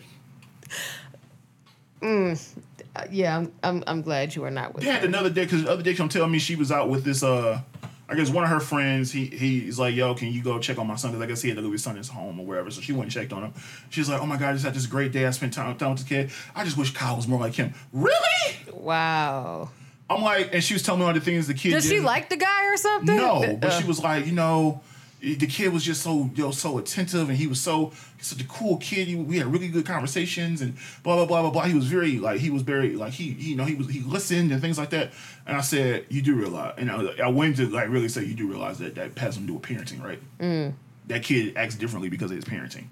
Yeah, 3.11 3.37
I'm, 3.39 3.53
I'm 3.63 3.85
I'm 3.87 4.03
glad 4.03 4.35
you 4.35 4.45
are 4.45 4.51
not 4.51 4.75
with 4.75 4.85
They 4.85 4.91
had 4.91 5.03
her. 5.03 5.07
another 5.09 5.31
day 5.31 5.45
because 5.45 5.65
the 5.65 5.71
other 5.71 5.83
day 5.83 5.95
she 5.95 6.09
telling 6.09 6.31
me 6.31 6.39
she 6.39 6.57
was 6.57 6.71
out 6.73 6.89
with 6.89 7.05
this 7.05 7.23
uh 7.23 7.61
I 8.09 8.15
guess 8.15 8.31
one 8.31 8.45
of 8.45 8.51
her 8.51 8.61
friends, 8.61 9.11
he 9.11 9.27
he's 9.27 9.81
like, 9.81 9.95
yo, 9.97 10.15
can 10.15 10.33
you 10.33 10.41
go 10.41 10.61
check 10.61 10.79
on 10.79 10.87
my 10.87 10.95
son? 10.95 11.11
Because 11.11 11.25
I 11.25 11.27
guess 11.27 11.43
he 11.43 11.49
had 11.49 11.57
to 11.57 11.63
leave 11.63 11.73
his 11.73 11.83
son 11.83 11.95
in 11.95 11.99
his 11.99 12.09
home 12.09 12.39
or 12.39 12.47
wherever. 12.47 12.71
So 12.71 12.81
she 12.81 12.93
went 12.93 13.05
and 13.05 13.13
checked 13.13 13.33
on 13.33 13.43
him. 13.43 13.55
She's 13.91 14.09
like, 14.09 14.23
oh 14.23 14.27
my 14.27 14.37
God, 14.37 14.51
I 14.51 14.53
just 14.53 14.65
had 14.65 14.75
this 14.75 14.87
great 14.87 15.11
day. 15.11 15.27
I 15.27 15.31
spent 15.33 15.53
time, 15.55 15.77
time 15.77 15.91
with 15.91 16.05
the 16.05 16.09
kid. 16.09 16.31
I 16.55 16.63
just 16.65 16.77
wish 16.77 16.93
Kyle 16.93 17.17
was 17.17 17.27
more 17.27 17.41
like 17.41 17.55
him. 17.55 17.75
Really? 17.93 18.57
Wow. 18.73 19.71
I'm 20.09 20.23
like, 20.23 20.55
and 20.55 20.63
she 20.63 20.75
was 20.75 20.85
telling 20.85 21.01
me 21.01 21.07
all 21.09 21.13
the 21.15 21.21
things 21.21 21.49
the 21.49 21.55
kid 21.55 21.73
Does 21.73 21.83
did. 21.83 21.91
she 21.97 22.01
like 22.01 22.29
the 22.29 22.37
guy 22.37 22.67
or 22.73 22.77
something? 22.77 23.17
No, 23.17 23.57
but 23.61 23.71
Uh, 23.73 23.81
she 23.81 23.85
was 23.89 24.01
like, 24.01 24.25
you 24.25 24.33
know, 24.33 24.81
the 25.21 25.47
kid 25.47 25.73
was 25.73 25.83
just 25.83 26.03
so 26.03 26.31
you 26.35 26.45
know 26.45 26.51
so 26.51 26.79
attentive, 26.79 27.29
and 27.29 27.39
he 27.39 27.47
was 27.47 27.61
so 27.61 27.93
such 28.21 28.41
a 28.41 28.45
cool 28.45 28.77
kid. 28.77 29.15
We 29.27 29.39
had 29.39 29.47
really 29.47 29.69
good 29.69 29.87
conversations, 29.87 30.61
and 30.61 30.75
blah 31.03 31.17
blah 31.17 31.27
blah 31.27 31.43
blah 31.43 31.51
blah. 31.51 31.63
He 31.65 31.75
was 31.75 31.87
very 31.87 32.19
like 32.19 32.41
he 32.41 32.51
was 32.51 32.63
very 32.63 32.97
like 32.97 33.13
he, 33.13 33.25
you 33.33 33.57
know 33.57 33.65
he 33.65 33.75
was 33.75 33.89
he 33.89 34.01
listened 34.01 34.53
and 34.53 34.61
things 34.61 34.79
like 34.79 34.91
that. 34.91 35.13
And 35.47 35.57
I 35.57 35.61
said, 35.63 36.07
you 36.09 36.23
do 36.23 36.35
realize, 36.35 36.75
and 36.77 36.91
I, 36.91 37.25
I 37.25 37.29
went 37.29 37.57
to 37.57 37.69
like 37.69 37.89
really 37.89 38.09
say, 38.09 38.25
you 38.25 38.35
do 38.35 38.49
realize 38.49 38.79
that 38.79 38.95
that 38.97 39.19
has 39.19 39.35
something 39.35 39.47
to 39.47 39.65
do 39.65 39.75
with 39.77 39.89
parenting, 39.89 40.05
right? 40.05 40.21
Mm. 40.39 40.75
That 41.07 41.23
kid 41.23 41.57
acts 41.57 41.77
differently 41.77 42.09
because 42.09 42.31
of 42.31 42.37
his 42.37 42.45
parenting. 42.45 42.87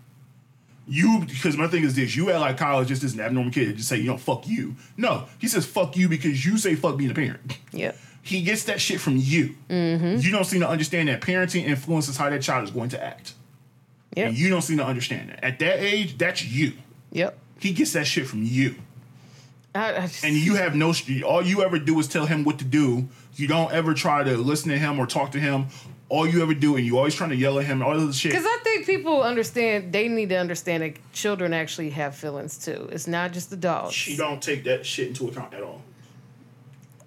You 0.86 1.24
because 1.26 1.56
my 1.56 1.66
thing 1.66 1.84
is 1.84 1.94
this: 1.94 2.16
you 2.16 2.30
at 2.30 2.40
like 2.40 2.56
college 2.56 2.88
just 2.88 3.02
this 3.02 3.18
abnormal 3.18 3.52
kid 3.52 3.76
just 3.76 3.88
say 3.88 3.98
you 3.98 4.04
know 4.04 4.16
fuck 4.16 4.46
you. 4.46 4.76
No, 4.96 5.26
he 5.38 5.48
says 5.48 5.66
fuck 5.66 5.96
you 5.96 6.08
because 6.08 6.44
you 6.44 6.56
say 6.56 6.74
fuck 6.74 6.96
being 6.96 7.10
a 7.10 7.14
parent. 7.14 7.58
Yep. 7.72 7.96
He 8.24 8.40
gets 8.40 8.64
that 8.64 8.80
shit 8.80 9.00
from 9.00 9.18
you. 9.18 9.54
Mm-hmm. 9.68 10.16
You 10.20 10.32
don't 10.32 10.44
seem 10.44 10.60
to 10.60 10.68
understand 10.68 11.10
that 11.10 11.20
parenting 11.20 11.64
influences 11.64 12.16
how 12.16 12.30
that 12.30 12.40
child 12.40 12.64
is 12.64 12.70
going 12.70 12.88
to 12.88 13.04
act. 13.04 13.34
Yep. 14.16 14.28
And 14.28 14.38
you 14.38 14.48
don't 14.48 14.62
seem 14.62 14.78
to 14.78 14.84
understand 14.84 15.28
that. 15.28 15.44
At 15.44 15.58
that 15.58 15.80
age, 15.80 16.16
that's 16.16 16.42
you. 16.42 16.72
Yep. 17.12 17.38
He 17.60 17.72
gets 17.72 17.92
that 17.92 18.06
shit 18.06 18.26
from 18.26 18.42
you. 18.42 18.76
I, 19.74 19.94
I 19.94 20.00
just, 20.06 20.24
And 20.24 20.34
you 20.36 20.54
have 20.54 20.74
no, 20.74 20.94
all 21.26 21.42
you 21.42 21.62
ever 21.62 21.78
do 21.78 21.98
is 22.00 22.08
tell 22.08 22.24
him 22.24 22.44
what 22.44 22.58
to 22.60 22.64
do. 22.64 23.08
You 23.34 23.46
don't 23.46 23.70
ever 23.72 23.92
try 23.92 24.22
to 24.22 24.38
listen 24.38 24.70
to 24.70 24.78
him 24.78 24.98
or 24.98 25.06
talk 25.06 25.32
to 25.32 25.38
him. 25.38 25.66
All 26.08 26.26
you 26.26 26.42
ever 26.42 26.54
do, 26.54 26.76
and 26.76 26.86
you're 26.86 26.96
always 26.96 27.14
trying 27.14 27.30
to 27.30 27.36
yell 27.36 27.58
at 27.58 27.66
him, 27.66 27.82
all 27.82 27.98
this 27.98 28.16
shit. 28.16 28.32
Because 28.32 28.46
I 28.46 28.58
think 28.62 28.86
people 28.86 29.22
understand, 29.22 29.92
they 29.92 30.08
need 30.08 30.30
to 30.30 30.36
understand 30.36 30.82
that 30.82 31.12
children 31.12 31.52
actually 31.52 31.90
have 31.90 32.14
feelings 32.14 32.56
too. 32.56 32.88
It's 32.90 33.06
not 33.06 33.32
just 33.32 33.52
adults. 33.52 33.94
She 33.94 34.16
don't 34.16 34.42
take 34.42 34.64
that 34.64 34.86
shit 34.86 35.08
into 35.08 35.28
account 35.28 35.52
at 35.52 35.62
all. 35.62 35.82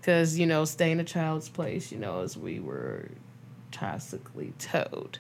Because, 0.07 0.39
you 0.39 0.45
know, 0.45 0.63
stay 0.63 0.91
in 0.91 1.01
a 1.01 1.03
child's 1.03 1.49
place, 1.49 1.91
you 1.91 1.97
know, 1.97 2.21
as 2.21 2.37
we 2.37 2.61
were 2.61 3.09
classically 3.73 4.53
told. 4.57 5.19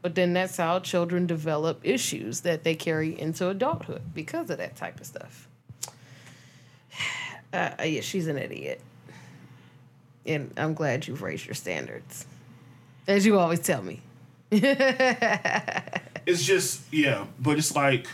But 0.00 0.14
then 0.14 0.32
that's 0.32 0.56
how 0.58 0.78
children 0.78 1.26
develop 1.26 1.80
issues 1.82 2.42
that 2.42 2.62
they 2.62 2.76
carry 2.76 3.18
into 3.18 3.48
adulthood 3.48 4.14
because 4.14 4.48
of 4.48 4.58
that 4.58 4.76
type 4.76 5.00
of 5.00 5.06
stuff. 5.06 5.48
Uh, 7.50 7.70
yeah, 7.82 8.02
she's 8.02 8.26
an 8.26 8.36
idiot. 8.36 8.78
And 10.26 10.52
I'm 10.58 10.74
glad 10.74 11.06
you've 11.06 11.22
raised 11.22 11.46
your 11.46 11.54
standards. 11.54 12.26
As 13.06 13.24
you 13.24 13.38
always 13.38 13.60
tell 13.60 13.82
me. 13.82 14.02
It's 16.26 16.44
just, 16.44 16.82
yeah, 16.92 17.24
but 17.40 17.56
it's 17.56 17.74
like 17.74 18.06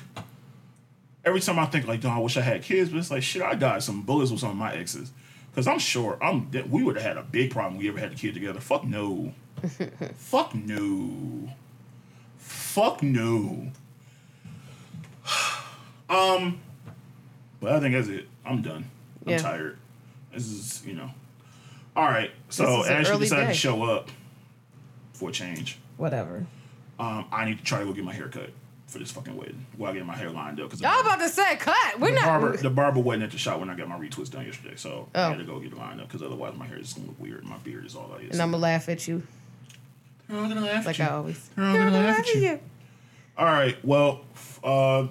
every 1.24 1.40
time 1.40 1.58
I 1.58 1.66
think 1.66 1.88
like, 1.88 2.00
"Damn, 2.00 2.12
I 2.12 2.20
wish 2.20 2.36
I 2.36 2.42
had 2.42 2.62
kids," 2.62 2.90
but 2.90 2.98
it's 2.98 3.10
like, 3.10 3.24
shit, 3.24 3.42
I 3.42 3.56
got 3.56 3.82
some 3.82 4.02
bullets 4.02 4.30
with 4.30 4.38
some 4.38 4.50
of 4.50 4.56
my 4.56 4.72
exes. 4.72 5.10
Cause 5.54 5.66
I'm 5.68 5.78
sure 5.78 6.18
I'm 6.22 6.50
we 6.70 6.82
would 6.82 6.96
have 6.96 7.04
had 7.04 7.16
a 7.16 7.22
big 7.22 7.50
problem 7.52 7.76
if 7.76 7.82
we 7.82 7.88
ever 7.88 7.98
had 8.00 8.12
a 8.12 8.14
kid 8.16 8.34
together. 8.34 8.60
Fuck 8.60 8.84
no. 8.84 9.32
Fuck 10.16 10.54
no. 10.54 11.48
Fuck 12.38 13.02
no. 13.02 13.68
um 16.10 16.60
but 17.60 17.72
I 17.72 17.80
think 17.80 17.94
that's 17.94 18.08
it. 18.08 18.28
I'm 18.44 18.60
done. 18.62 18.90
I'm 19.24 19.32
Yeah. 19.32 19.38
tired. 19.38 19.78
This 20.32 20.46
is, 20.50 20.84
you 20.86 20.94
know. 20.94 21.10
All 21.96 22.04
right. 22.04 22.30
So 22.50 22.64
This 22.64 22.86
is 22.86 22.90
an 22.90 22.96
as 23.00 23.06
she 23.06 23.12
early 23.12 23.20
decided 23.20 23.46
day. 23.46 23.52
to 23.52 23.58
show 23.58 23.82
up 23.84 24.10
for 25.14 25.28
a 25.30 25.32
change, 25.32 25.78
Whatever. 25.96 26.44
um, 26.98 27.26
I 27.32 27.44
need 27.46 27.58
to 27.58 27.64
try 27.64 27.78
to 27.78 27.84
go 27.86 27.92
get 27.92 28.04
my 28.04 28.12
hair 28.12 28.28
cut 28.28 28.50
for 28.94 28.98
this 29.00 29.10
fucking 29.10 29.36
wedding. 29.36 29.66
While 29.76 29.90
I 29.90 29.94
get 29.94 30.06
my 30.06 30.16
hair 30.16 30.30
lined 30.30 30.58
up 30.60 30.68
because 30.70 30.80
Y'all 30.80 30.98
about 31.00 31.18
to 31.18 31.28
say 31.28 31.56
cut. 31.56 32.00
We're 32.00 32.08
the 32.08 32.14
not. 32.14 32.24
barber, 32.24 32.56
the 32.56 32.70
barber 32.70 33.00
wasn't 33.00 33.24
at 33.24 33.30
the 33.32 33.38
shop 33.38 33.60
when 33.60 33.68
I 33.68 33.74
got 33.74 33.88
my 33.88 33.98
retwist 33.98 34.30
done 34.30 34.46
yesterday, 34.46 34.76
so 34.76 35.08
I 35.14 35.24
Oh. 35.24 35.28
had 35.30 35.38
to 35.38 35.44
go 35.44 35.58
get 35.60 35.72
it 35.72 35.78
lined 35.78 36.00
up 36.00 36.06
because 36.08 36.22
otherwise 36.22 36.54
my 36.56 36.66
hair 36.66 36.78
is 36.78 36.92
gonna 36.94 37.08
look 37.08 37.20
weird. 37.20 37.44
My 37.44 37.58
beard 37.58 37.84
is 37.84 37.94
all 37.94 38.10
I 38.14 38.18
that 38.18 38.24
is. 38.26 38.30
and 38.32 38.40
I'm 38.42 38.50
going 38.50 38.60
to 38.60 38.62
laugh 38.64 38.88
at 38.88 39.06
you 39.06 39.22
I'm 40.30 40.48
gonna 40.48 40.62
laugh 40.62 40.86
like 40.86 40.98
at 41.00 41.10
I 41.10 41.12
you. 41.12 41.16
always. 41.18 41.50
I'm 41.56 41.76
gonna 41.76 41.90
laugh 41.90 42.18
at 42.20 42.34
you. 42.34 42.60
All 43.36 43.44
right. 43.44 43.76
Well, 43.84 44.22
uh, 44.62 45.08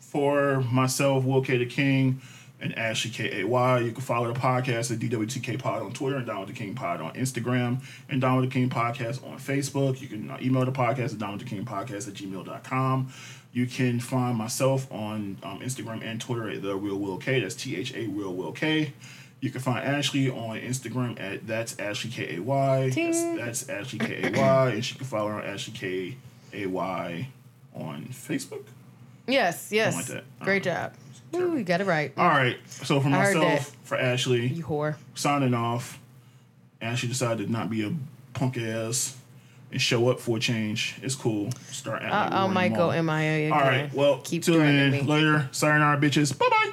for 0.00 0.60
myself, 0.62 1.24
Will 1.24 1.42
K 1.42 1.58
the 1.58 1.66
King, 1.66 2.20
and 2.60 2.76
Ashley 2.78 3.10
K 3.10 3.40
A 3.40 3.46
Y, 3.46 3.80
you 3.80 3.92
can 3.92 4.00
follow 4.00 4.32
the 4.32 4.38
podcast 4.38 4.90
at 4.90 4.98
DWTK 4.98 5.58
Pod 5.58 5.82
on 5.82 5.92
Twitter 5.92 6.16
and 6.16 6.26
with 6.26 6.48
the 6.48 6.54
King 6.54 6.74
Pod 6.74 7.00
on 7.00 7.12
Instagram 7.14 7.82
and 8.08 8.22
with 8.22 8.44
the 8.44 8.50
King 8.50 8.70
Podcast 8.70 9.26
on 9.26 9.38
Facebook. 9.38 10.00
You 10.00 10.08
can 10.08 10.30
uh, 10.30 10.38
email 10.40 10.64
the 10.64 10.72
podcast 10.72 11.20
at 11.20 11.30
with 11.30 11.40
the 11.40 11.46
King 11.46 11.64
Podcast 11.64 12.08
at 12.08 12.14
gmail.com. 12.14 13.12
You 13.52 13.66
can 13.66 14.00
find 14.00 14.36
myself 14.36 14.90
on 14.92 15.38
um, 15.42 15.60
Instagram 15.60 16.04
and 16.04 16.20
Twitter 16.20 16.50
at 16.50 16.62
The 16.62 16.76
Real 16.76 16.96
Will 16.96 17.18
K. 17.18 17.40
That's 17.40 17.54
T 17.54 17.76
H 17.76 17.94
A 17.94 18.06
Real 18.06 18.34
Will 18.34 18.52
K. 18.52 18.92
You 19.40 19.50
can 19.50 19.60
find 19.60 19.84
Ashley 19.86 20.30
on 20.30 20.58
Instagram 20.58 21.20
at 21.20 21.46
That's 21.46 21.78
Ashley 21.78 22.10
K 22.10 22.36
A 22.36 22.40
Y. 22.40 22.90
That's, 22.90 23.22
that's 23.36 23.68
Ashley 23.68 23.98
K 23.98 24.28
A 24.28 24.38
Y. 24.38 24.70
And 24.70 24.84
she 24.84 24.94
can 24.94 25.06
follow 25.06 25.28
her 25.28 25.42
on 25.42 25.44
Ashley 25.44 25.74
K 25.74 26.16
A 26.54 26.66
Y 26.66 27.28
on 27.74 28.06
Facebook. 28.06 28.64
Yes, 29.26 29.70
yes. 29.72 30.10
like. 30.10 30.24
Great 30.40 30.62
job. 30.62 30.94
Ooh, 31.40 31.56
you 31.56 31.64
got 31.64 31.80
it 31.80 31.86
right. 31.86 32.12
All 32.16 32.28
right. 32.28 32.56
So 32.68 33.00
for 33.00 33.08
I 33.08 33.10
heard 33.12 33.36
myself, 33.36 33.76
for 33.84 33.96
Ashley, 33.98 34.46
You 34.48 34.64
whore. 34.64 34.96
signing 35.14 35.54
off. 35.54 35.98
Ashley 36.80 37.08
decided 37.08 37.46
to 37.46 37.52
not 37.52 37.70
be 37.70 37.84
a 37.84 37.92
punk 38.34 38.58
ass 38.58 39.16
and 39.72 39.80
show 39.80 40.08
up 40.08 40.20
for 40.20 40.36
a 40.36 40.40
change. 40.40 40.96
It's 41.02 41.14
cool. 41.14 41.50
Start 41.70 42.02
acting 42.02 42.12
I, 42.12 42.24
like 42.24 42.32
I 42.32 42.42
Rory 42.42 42.54
might 42.54 42.74
go. 42.74 43.02
MIA 43.02 43.46
again. 43.46 43.52
All 43.52 43.60
right. 43.60 43.94
Well, 43.94 44.20
keep 44.22 44.42
tune 44.44 44.56
threatening 44.56 44.84
in 44.84 44.90
me. 44.92 45.00
later. 45.02 45.48
Sayonara, 45.52 45.98
bitches. 45.98 46.36
Bye 46.38 46.46
bye. 46.50 46.70